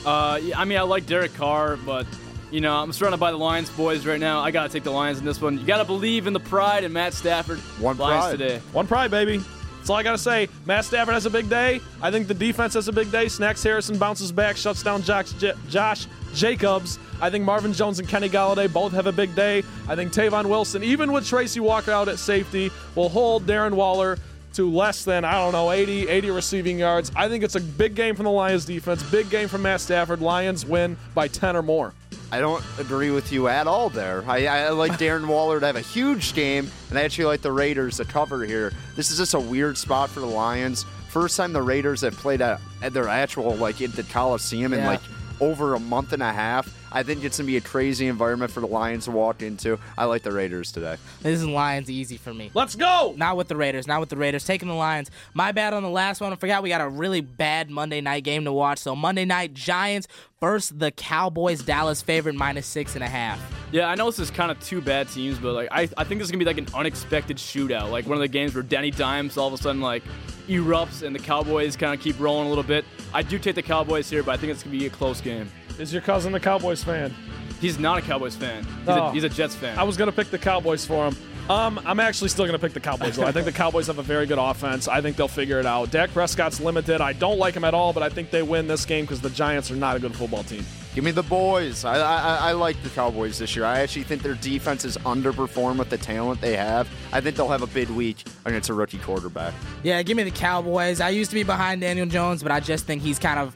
Uh, 0.06 0.38
I 0.56 0.64
mean, 0.64 0.78
I 0.78 0.82
like 0.82 1.06
Derek 1.06 1.34
Carr, 1.34 1.76
but 1.76 2.06
you 2.50 2.60
know, 2.60 2.74
I'm 2.76 2.92
surrounded 2.92 3.18
by 3.18 3.30
the 3.30 3.36
Lions 3.36 3.70
boys 3.70 4.06
right 4.06 4.20
now. 4.20 4.40
I 4.40 4.50
gotta 4.50 4.68
take 4.68 4.84
the 4.84 4.90
Lions 4.90 5.18
in 5.18 5.24
this 5.24 5.40
one. 5.40 5.58
You 5.58 5.66
gotta 5.66 5.84
believe 5.84 6.26
in 6.26 6.32
the 6.32 6.40
pride 6.40 6.84
and 6.84 6.94
Matt 6.94 7.14
Stafford. 7.14 7.58
One 7.80 7.96
Lions 7.98 8.24
pride. 8.26 8.38
today. 8.38 8.60
One 8.72 8.86
pride, 8.86 9.10
baby. 9.10 9.38
That's 9.78 9.90
all 9.90 9.96
I 9.96 10.02
gotta 10.02 10.18
say. 10.18 10.48
Matt 10.64 10.84
Stafford 10.84 11.14
has 11.14 11.26
a 11.26 11.30
big 11.30 11.48
day. 11.48 11.80
I 12.02 12.10
think 12.10 12.28
the 12.28 12.34
defense 12.34 12.74
has 12.74 12.88
a 12.88 12.92
big 12.92 13.10
day. 13.12 13.28
Snacks 13.28 13.62
Harrison 13.62 13.98
bounces 13.98 14.32
back, 14.32 14.56
shuts 14.56 14.82
down 14.82 15.02
Josh, 15.02 15.32
J- 15.32 15.54
Josh 15.68 16.06
Jacobs. 16.34 16.98
I 17.20 17.30
think 17.30 17.44
Marvin 17.44 17.72
Jones 17.72 17.98
and 17.98 18.08
Kenny 18.08 18.28
Golladay 18.28 18.72
both 18.72 18.92
have 18.92 19.06
a 19.06 19.12
big 19.12 19.34
day. 19.34 19.62
I 19.88 19.94
think 19.94 20.12
Tavon 20.12 20.46
Wilson, 20.46 20.82
even 20.82 21.12
with 21.12 21.26
Tracy 21.26 21.60
Walker 21.60 21.92
out 21.92 22.08
at 22.08 22.18
safety, 22.18 22.70
will 22.94 23.08
hold 23.08 23.46
Darren 23.46 23.72
Waller 23.72 24.18
to 24.54 24.70
less 24.70 25.04
than, 25.04 25.24
I 25.24 25.32
don't 25.32 25.52
know, 25.52 25.70
80, 25.70 26.08
80 26.08 26.30
receiving 26.30 26.78
yards. 26.78 27.12
I 27.14 27.28
think 27.28 27.44
it's 27.44 27.54
a 27.56 27.60
big 27.60 27.94
game 27.94 28.16
from 28.16 28.24
the 28.24 28.30
Lions 28.30 28.64
defense, 28.64 29.02
big 29.04 29.30
game 29.30 29.48
from 29.48 29.62
Matt 29.62 29.80
Stafford. 29.82 30.20
Lions 30.20 30.64
win 30.64 30.96
by 31.14 31.28
10 31.28 31.56
or 31.56 31.62
more. 31.62 31.92
I 32.32 32.40
don't 32.40 32.64
agree 32.78 33.10
with 33.10 33.30
you 33.32 33.46
at 33.48 33.66
all 33.66 33.88
there. 33.88 34.24
I, 34.26 34.46
I 34.46 34.68
like 34.70 34.92
Darren 34.92 35.26
Waller 35.28 35.60
to 35.60 35.66
have 35.66 35.76
a 35.76 35.80
huge 35.80 36.34
game, 36.34 36.68
and 36.90 36.98
I 36.98 37.02
actually 37.02 37.26
like 37.26 37.40
the 37.40 37.52
Raiders 37.52 37.98
to 37.98 38.04
cover 38.04 38.44
here. 38.44 38.72
This 38.96 39.10
is 39.10 39.18
just 39.18 39.34
a 39.34 39.40
weird 39.40 39.78
spot 39.78 40.10
for 40.10 40.20
the 40.20 40.26
Lions. 40.26 40.84
First 41.08 41.36
time 41.36 41.52
the 41.52 41.62
Raiders 41.62 42.00
have 42.00 42.14
played 42.16 42.40
at, 42.42 42.60
at 42.82 42.92
their 42.92 43.08
actual, 43.08 43.54
like, 43.56 43.80
at 43.80 43.92
the 43.92 44.02
Coliseum 44.02 44.72
in, 44.72 44.80
Yeah. 44.80 44.88
like, 44.88 45.00
over 45.40 45.74
a 45.74 45.80
month 45.80 46.12
and 46.12 46.22
a 46.22 46.32
half. 46.32 46.68
I 46.92 47.02
think 47.02 47.24
it's 47.24 47.38
going 47.38 47.46
to 47.46 47.50
be 47.52 47.56
a 47.56 47.60
crazy 47.60 48.06
environment 48.06 48.50
for 48.50 48.60
the 48.60 48.66
Lions 48.66 49.04
to 49.04 49.10
walk 49.10 49.42
into. 49.42 49.78
I 49.98 50.04
like 50.04 50.22
the 50.22 50.32
Raiders 50.32 50.72
today. 50.72 50.96
This 51.22 51.40
is 51.40 51.46
Lions 51.46 51.90
easy 51.90 52.16
for 52.16 52.32
me. 52.32 52.50
Let's 52.54 52.74
go. 52.76 53.14
Not 53.16 53.36
with 53.36 53.48
the 53.48 53.56
Raiders. 53.56 53.86
Not 53.86 54.00
with 54.00 54.08
the 54.08 54.16
Raiders. 54.16 54.44
Taking 54.44 54.68
the 54.68 54.74
Lions. 54.74 55.10
My 55.34 55.52
bad 55.52 55.74
on 55.74 55.82
the 55.82 55.90
last 55.90 56.20
one. 56.20 56.32
I 56.32 56.36
forgot 56.36 56.62
we 56.62 56.68
got 56.68 56.80
a 56.80 56.88
really 56.88 57.20
bad 57.20 57.70
Monday 57.70 58.00
night 58.00 58.24
game 58.24 58.44
to 58.44 58.52
watch. 58.52 58.78
So 58.78 58.94
Monday 58.96 59.24
night 59.24 59.54
Giants 59.54 60.08
versus 60.40 60.76
the 60.76 60.90
Cowboys. 60.90 61.62
Dallas 61.62 62.02
favorite 62.02 62.34
minus 62.34 62.66
six 62.66 62.94
and 62.94 63.02
a 63.02 63.08
half. 63.08 63.40
Yeah, 63.72 63.88
I 63.88 63.94
know 63.96 64.06
this 64.06 64.18
is 64.20 64.30
kind 64.30 64.50
of 64.50 64.60
two 64.60 64.80
bad 64.80 65.08
teams, 65.08 65.38
but 65.38 65.52
like 65.52 65.68
I, 65.72 65.88
I 65.96 66.04
think 66.04 66.20
this 66.20 66.26
is 66.26 66.30
gonna 66.30 66.38
be 66.38 66.44
like 66.44 66.58
an 66.58 66.68
unexpected 66.74 67.36
shootout, 67.36 67.90
like 67.90 68.06
one 68.06 68.16
of 68.16 68.20
the 68.20 68.28
games 68.28 68.54
where 68.54 68.62
Danny 68.62 68.90
Dimes 68.90 69.36
all 69.36 69.48
of 69.48 69.54
a 69.54 69.58
sudden 69.58 69.80
like 69.80 70.04
erupts 70.48 71.02
and 71.02 71.14
the 71.14 71.18
Cowboys 71.18 71.74
kind 71.74 71.92
of 71.92 72.00
keep 72.00 72.18
rolling 72.20 72.46
a 72.46 72.48
little 72.48 72.64
bit. 72.64 72.84
I 73.12 73.22
do 73.22 73.38
take 73.38 73.56
the 73.56 73.62
Cowboys 73.62 74.08
here, 74.08 74.22
but 74.22 74.32
I 74.32 74.36
think 74.36 74.52
it's 74.52 74.62
gonna 74.62 74.78
be 74.78 74.86
a 74.86 74.90
close 74.90 75.20
game. 75.20 75.50
Is 75.78 75.92
your 75.92 76.02
cousin 76.02 76.34
a 76.34 76.40
Cowboys 76.40 76.82
fan? 76.82 77.14
He's 77.60 77.78
not 77.78 77.98
a 77.98 78.02
Cowboys 78.02 78.36
fan. 78.36 78.64
He's, 78.64 78.88
Oh. 78.88 79.06
a, 79.08 79.12
he's 79.12 79.24
a 79.24 79.28
Jets 79.28 79.54
fan. 79.54 79.78
I 79.78 79.82
was 79.82 79.96
going 79.96 80.10
to 80.10 80.16
pick 80.16 80.30
the 80.30 80.38
Cowboys 80.38 80.84
for 80.86 81.06
him. 81.08 81.16
Um, 81.48 81.80
I'm 81.86 82.00
actually 82.00 82.28
still 82.30 82.44
going 82.44 82.58
to 82.58 82.64
pick 82.64 82.72
the 82.72 82.80
Cowboys, 82.80 83.16
though. 83.16 83.24
I 83.24 83.30
think 83.32 83.44
the 83.46 83.52
Cowboys 83.62 83.86
have 83.86 83.98
a 83.98 84.02
very 84.02 84.26
good 84.26 84.38
offense. 84.38 84.88
I 84.88 85.00
think 85.00 85.16
they'll 85.16 85.28
figure 85.28 85.60
it 85.60 85.66
out. 85.66 85.90
Dak 85.92 86.10
Prescott's 86.10 86.60
limited. 86.60 87.00
I 87.00 87.12
don't 87.12 87.38
like 87.38 87.54
him 87.54 87.62
at 87.64 87.72
all, 87.72 87.92
but 87.92 88.02
I 88.02 88.08
think 88.08 88.30
they 88.30 88.42
win 88.42 88.66
this 88.66 88.84
game 88.84 89.04
because 89.04 89.20
the 89.20 89.30
Giants 89.30 89.70
are 89.70 89.76
not 89.76 89.96
a 89.96 90.00
good 90.00 90.14
football 90.14 90.42
team. 90.42 90.64
Give 90.94 91.04
me 91.04 91.12
the 91.12 91.22
boys. 91.22 91.84
I, 91.84 91.98
I 91.98 92.36
I 92.48 92.52
like 92.52 92.82
the 92.82 92.88
Cowboys 92.88 93.38
this 93.38 93.54
year. 93.54 93.64
I 93.66 93.80
actually 93.80 94.04
think 94.04 94.22
their 94.22 94.34
defense 94.34 94.84
is 94.84 94.96
underperformed 94.98 95.78
with 95.78 95.90
the 95.90 95.98
talent 95.98 96.40
they 96.40 96.56
have. 96.56 96.88
I 97.12 97.20
think 97.20 97.36
they'll 97.36 97.48
have 97.50 97.62
a 97.62 97.66
big 97.66 97.90
week 97.90 98.24
against 98.46 98.70
a 98.70 98.74
rookie 98.74 98.98
quarterback. 98.98 99.52
Yeah, 99.82 100.02
give 100.02 100.16
me 100.16 100.22
the 100.24 100.30
Cowboys. 100.30 101.00
I 101.02 101.10
used 101.10 101.30
to 101.30 101.34
be 101.36 101.42
behind 101.42 101.82
Daniel 101.82 102.06
Jones, 102.06 102.42
but 102.42 102.50
I 102.50 102.60
just 102.60 102.86
think 102.86 103.02
he's 103.02 103.18
kind 103.18 103.38
of 103.38 103.54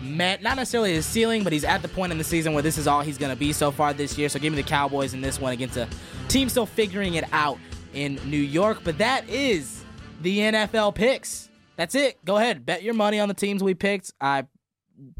met 0.00 0.42
not 0.42 0.56
necessarily 0.56 0.94
his 0.94 1.06
ceiling, 1.06 1.44
but 1.44 1.52
he's 1.52 1.64
at 1.64 1.82
the 1.82 1.88
point 1.88 2.12
in 2.12 2.18
the 2.18 2.24
season 2.24 2.52
where 2.52 2.62
this 2.62 2.78
is 2.78 2.86
all 2.86 3.00
he's 3.00 3.18
going 3.18 3.32
to 3.32 3.38
be 3.38 3.52
so 3.52 3.70
far 3.70 3.92
this 3.92 4.16
year. 4.18 4.28
So 4.28 4.38
give 4.38 4.52
me 4.52 4.60
the 4.60 4.68
Cowboys 4.68 5.14
in 5.14 5.20
this 5.20 5.40
one 5.40 5.52
against 5.52 5.76
a 5.76 5.88
team 6.28 6.48
still 6.48 6.66
figuring 6.66 7.14
it 7.14 7.24
out 7.32 7.58
in 7.94 8.18
New 8.24 8.36
York. 8.36 8.80
But 8.84 8.98
that 8.98 9.28
is 9.28 9.84
the 10.20 10.38
NFL 10.38 10.94
picks. 10.94 11.48
That's 11.76 11.94
it. 11.94 12.24
Go 12.24 12.36
ahead, 12.36 12.66
bet 12.66 12.82
your 12.82 12.94
money 12.94 13.20
on 13.20 13.28
the 13.28 13.34
teams 13.34 13.62
we 13.62 13.74
picked. 13.74 14.12
I 14.20 14.46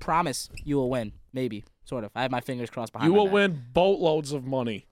promise 0.01 0.51
you 0.65 0.77
will 0.77 0.91
win. 0.91 1.13
Maybe, 1.33 1.65
sort 1.85 2.05
of. 2.05 2.11
I 2.17 2.23
have 2.23 2.31
my 2.31 2.41
fingers 2.41 2.69
crossed 2.69 2.93
behind. 2.93 3.09
You 3.09 3.17
will 3.17 3.27
back. 3.27 3.35
win 3.35 3.63
boatloads 3.73 4.33
of 4.33 4.45
money. 4.45 4.88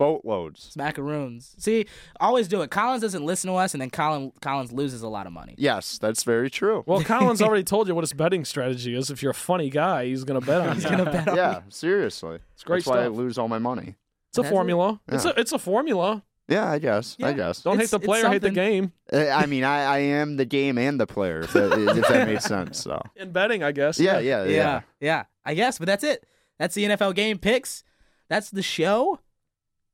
Boatloads. 0.00 0.74
Macaroons. 0.76 1.54
See, 1.58 1.84
always 2.18 2.48
do 2.48 2.62
it. 2.62 2.70
Collins 2.70 3.02
doesn't 3.02 3.22
listen 3.24 3.50
to 3.50 3.56
us, 3.56 3.74
and 3.74 3.80
then 3.82 3.90
Colin 3.90 4.32
Collins 4.40 4.72
loses 4.72 5.02
a 5.02 5.08
lot 5.08 5.26
of 5.26 5.32
money. 5.32 5.54
Yes, 5.58 5.98
that's 5.98 6.22
very 6.24 6.48
true. 6.50 6.82
Well, 6.86 7.02
Collins 7.04 7.42
already 7.42 7.64
told 7.64 7.86
you 7.86 7.94
what 7.94 8.02
his 8.02 8.14
betting 8.14 8.44
strategy 8.46 8.96
is. 8.96 9.10
If 9.10 9.22
you're 9.22 9.32
a 9.32 9.34
funny 9.34 9.68
guy, 9.68 10.06
he's 10.06 10.24
going 10.24 10.40
to 10.40 10.46
bet 10.46 10.62
on 10.66 10.74
He's 10.74 10.84
you. 10.84 10.90
gonna 10.90 11.04
bet 11.12 11.28
on 11.28 11.36
yeah, 11.36 11.60
seriously. 11.68 12.38
It's 12.54 12.64
great 12.64 12.78
That's 12.78 12.86
why 12.86 13.00
I 13.00 13.04
stuff. 13.04 13.16
lose 13.16 13.36
all 13.38 13.48
my 13.48 13.58
money. 13.58 13.96
It's 14.30 14.38
a 14.38 14.42
That's 14.42 14.50
it. 14.50 14.54
formula. 14.54 15.00
It's 15.08 15.24
a 15.26 15.38
it's 15.40 15.52
a 15.52 15.58
formula. 15.58 16.22
Yeah, 16.48 16.68
I 16.68 16.78
guess. 16.78 17.16
I 17.22 17.28
Yeah. 17.28 17.32
guess. 17.34 17.62
Don't 17.62 17.74
It's- 17.74 17.90
hate 17.90 17.90
the 17.90 17.96
it's 17.98 18.06
player, 18.06 18.28
hate 18.28 18.40
the 18.40 18.48
something. 18.48 18.54
game. 18.54 18.92
Uh, 19.12 19.28
I 19.28 19.46
mean, 19.46 19.62
I, 19.64 19.82
I 19.84 19.98
am 19.98 20.36
the 20.36 20.44
game 20.44 20.78
and 20.78 20.98
the 20.98 21.06
player, 21.06 21.40
if 21.42 21.52
that, 21.52 21.72
if 21.96 22.08
that 22.08 22.26
makes 22.32 22.44
sense. 22.44 22.80
So 22.80 23.00
In 23.16 23.30
betting, 23.32 23.62
I 23.62 23.70
guess. 23.72 24.00
yeah, 24.00 24.18
yeah, 24.18 24.44
yeah. 24.44 24.50
yeah, 24.50 24.80
yeah. 25.00 25.24
I 25.44 25.54
guess, 25.54 25.78
but 25.78 25.86
that's 25.86 26.02
it. 26.04 26.24
That's 26.58 26.74
the 26.74 26.84
NFL 26.86 27.14
game 27.14 27.38
picks. 27.38 27.84
That's 28.28 28.50
the 28.50 28.62
show. 28.62 29.20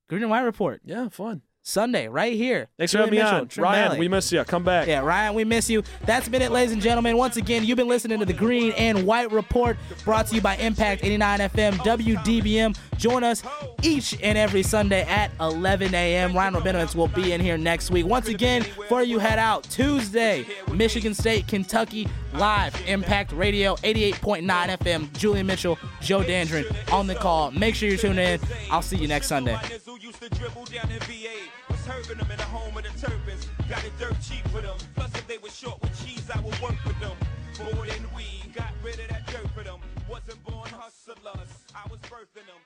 Green 0.08 0.22
and 0.22 0.30
White 0.30 0.42
Report 0.42 0.80
Yeah, 0.84 1.08
fun. 1.08 1.42
Sunday 1.62 2.06
right 2.06 2.32
here. 2.34 2.68
Thanks 2.78 2.92
for 2.92 2.98
having 2.98 3.10
me 3.10 3.16
Mitchell, 3.18 3.38
on. 3.38 3.48
Trim 3.48 3.64
Ryan, 3.64 3.84
Valley. 3.88 3.98
we 3.98 4.06
miss 4.06 4.30
you. 4.30 4.44
Come 4.44 4.62
back. 4.62 4.86
Yeah, 4.86 5.00
Ryan, 5.00 5.34
we 5.34 5.42
miss 5.42 5.68
you. 5.68 5.82
That's 6.04 6.28
been 6.28 6.40
it, 6.40 6.52
ladies 6.52 6.70
and 6.72 6.80
gentlemen. 6.80 7.16
Once 7.16 7.36
again, 7.36 7.64
you've 7.64 7.76
been 7.76 7.88
listening 7.88 8.20
to 8.20 8.24
the 8.24 8.32
Green 8.32 8.70
and 8.74 9.04
White 9.04 9.32
Report 9.32 9.76
brought 10.04 10.28
to 10.28 10.36
you 10.36 10.40
by 10.40 10.54
Impact 10.58 11.02
89 11.02 11.40
FM, 11.40 11.72
WDBM. 11.78 12.78
Join 12.98 13.24
us 13.24 13.42
each 13.82 14.16
and 14.22 14.38
every 14.38 14.62
Sunday 14.62 15.02
at 15.02 15.32
11 15.40 15.92
a.m. 15.92 16.36
Ryan 16.36 16.54
Rabinowitz 16.54 16.94
will 16.94 17.08
be 17.08 17.32
in 17.32 17.40
here 17.40 17.58
next 17.58 17.90
week. 17.90 18.06
Once 18.06 18.28
again, 18.28 18.62
before 18.62 19.02
you 19.02 19.18
head 19.18 19.40
out, 19.40 19.64
Tuesday, 19.64 20.46
Michigan 20.72 21.14
State, 21.14 21.48
Kentucky, 21.48 22.06
live, 22.38 22.80
Impact 22.86 23.32
Radio, 23.32 23.76
88.9 23.76 24.44
FM. 24.46 25.12
Julian 25.16 25.46
Mitchell, 25.46 25.78
Joe 26.00 26.22
Dandrin 26.22 26.64
on 26.92 27.06
the 27.06 27.14
call. 27.14 27.50
Make 27.52 27.74
sure 27.74 27.88
you 27.88 27.96
tune 27.96 28.18
in. 28.18 28.40
I'll 28.70 28.82
see 28.82 28.96
you 28.96 29.08
next 29.08 29.28
Sunday. 29.28 29.58
who 29.84 29.98
used 29.98 30.20
to 30.22 30.28
dribble 30.30 30.66
down 30.66 30.90
in 30.90 31.00
VA 31.00 31.36
was 31.70 31.84
hurting 31.86 32.18
them 32.18 32.30
in 32.30 32.36
the 32.36 32.44
home 32.44 32.76
of 32.76 32.84
the 32.84 32.90
Terrapins. 33.00 33.46
Got 33.68 33.84
it 33.84 33.92
dirt 33.98 34.16
cheap 34.20 34.44
with 34.52 34.64
them. 34.64 34.76
Plus, 34.94 35.14
if 35.14 35.26
they 35.26 35.38
were 35.38 35.50
short 35.50 35.80
with 35.80 36.04
cheese, 36.04 36.28
I 36.32 36.40
would 36.40 36.58
work 36.60 36.76
with 36.84 36.98
them. 37.00 37.16
More 37.64 37.86
than 37.86 38.04
we 38.14 38.24
got 38.52 38.72
rid 38.82 39.00
of 39.00 39.08
that 39.08 39.26
dirt 39.26 39.48
for 39.50 39.64
them. 39.64 39.80
Wasn't 40.08 40.42
born 40.44 40.68
hustlers, 40.68 41.48
I 41.74 41.88
was 41.90 41.98
birthing 42.00 42.46
them. 42.46 42.60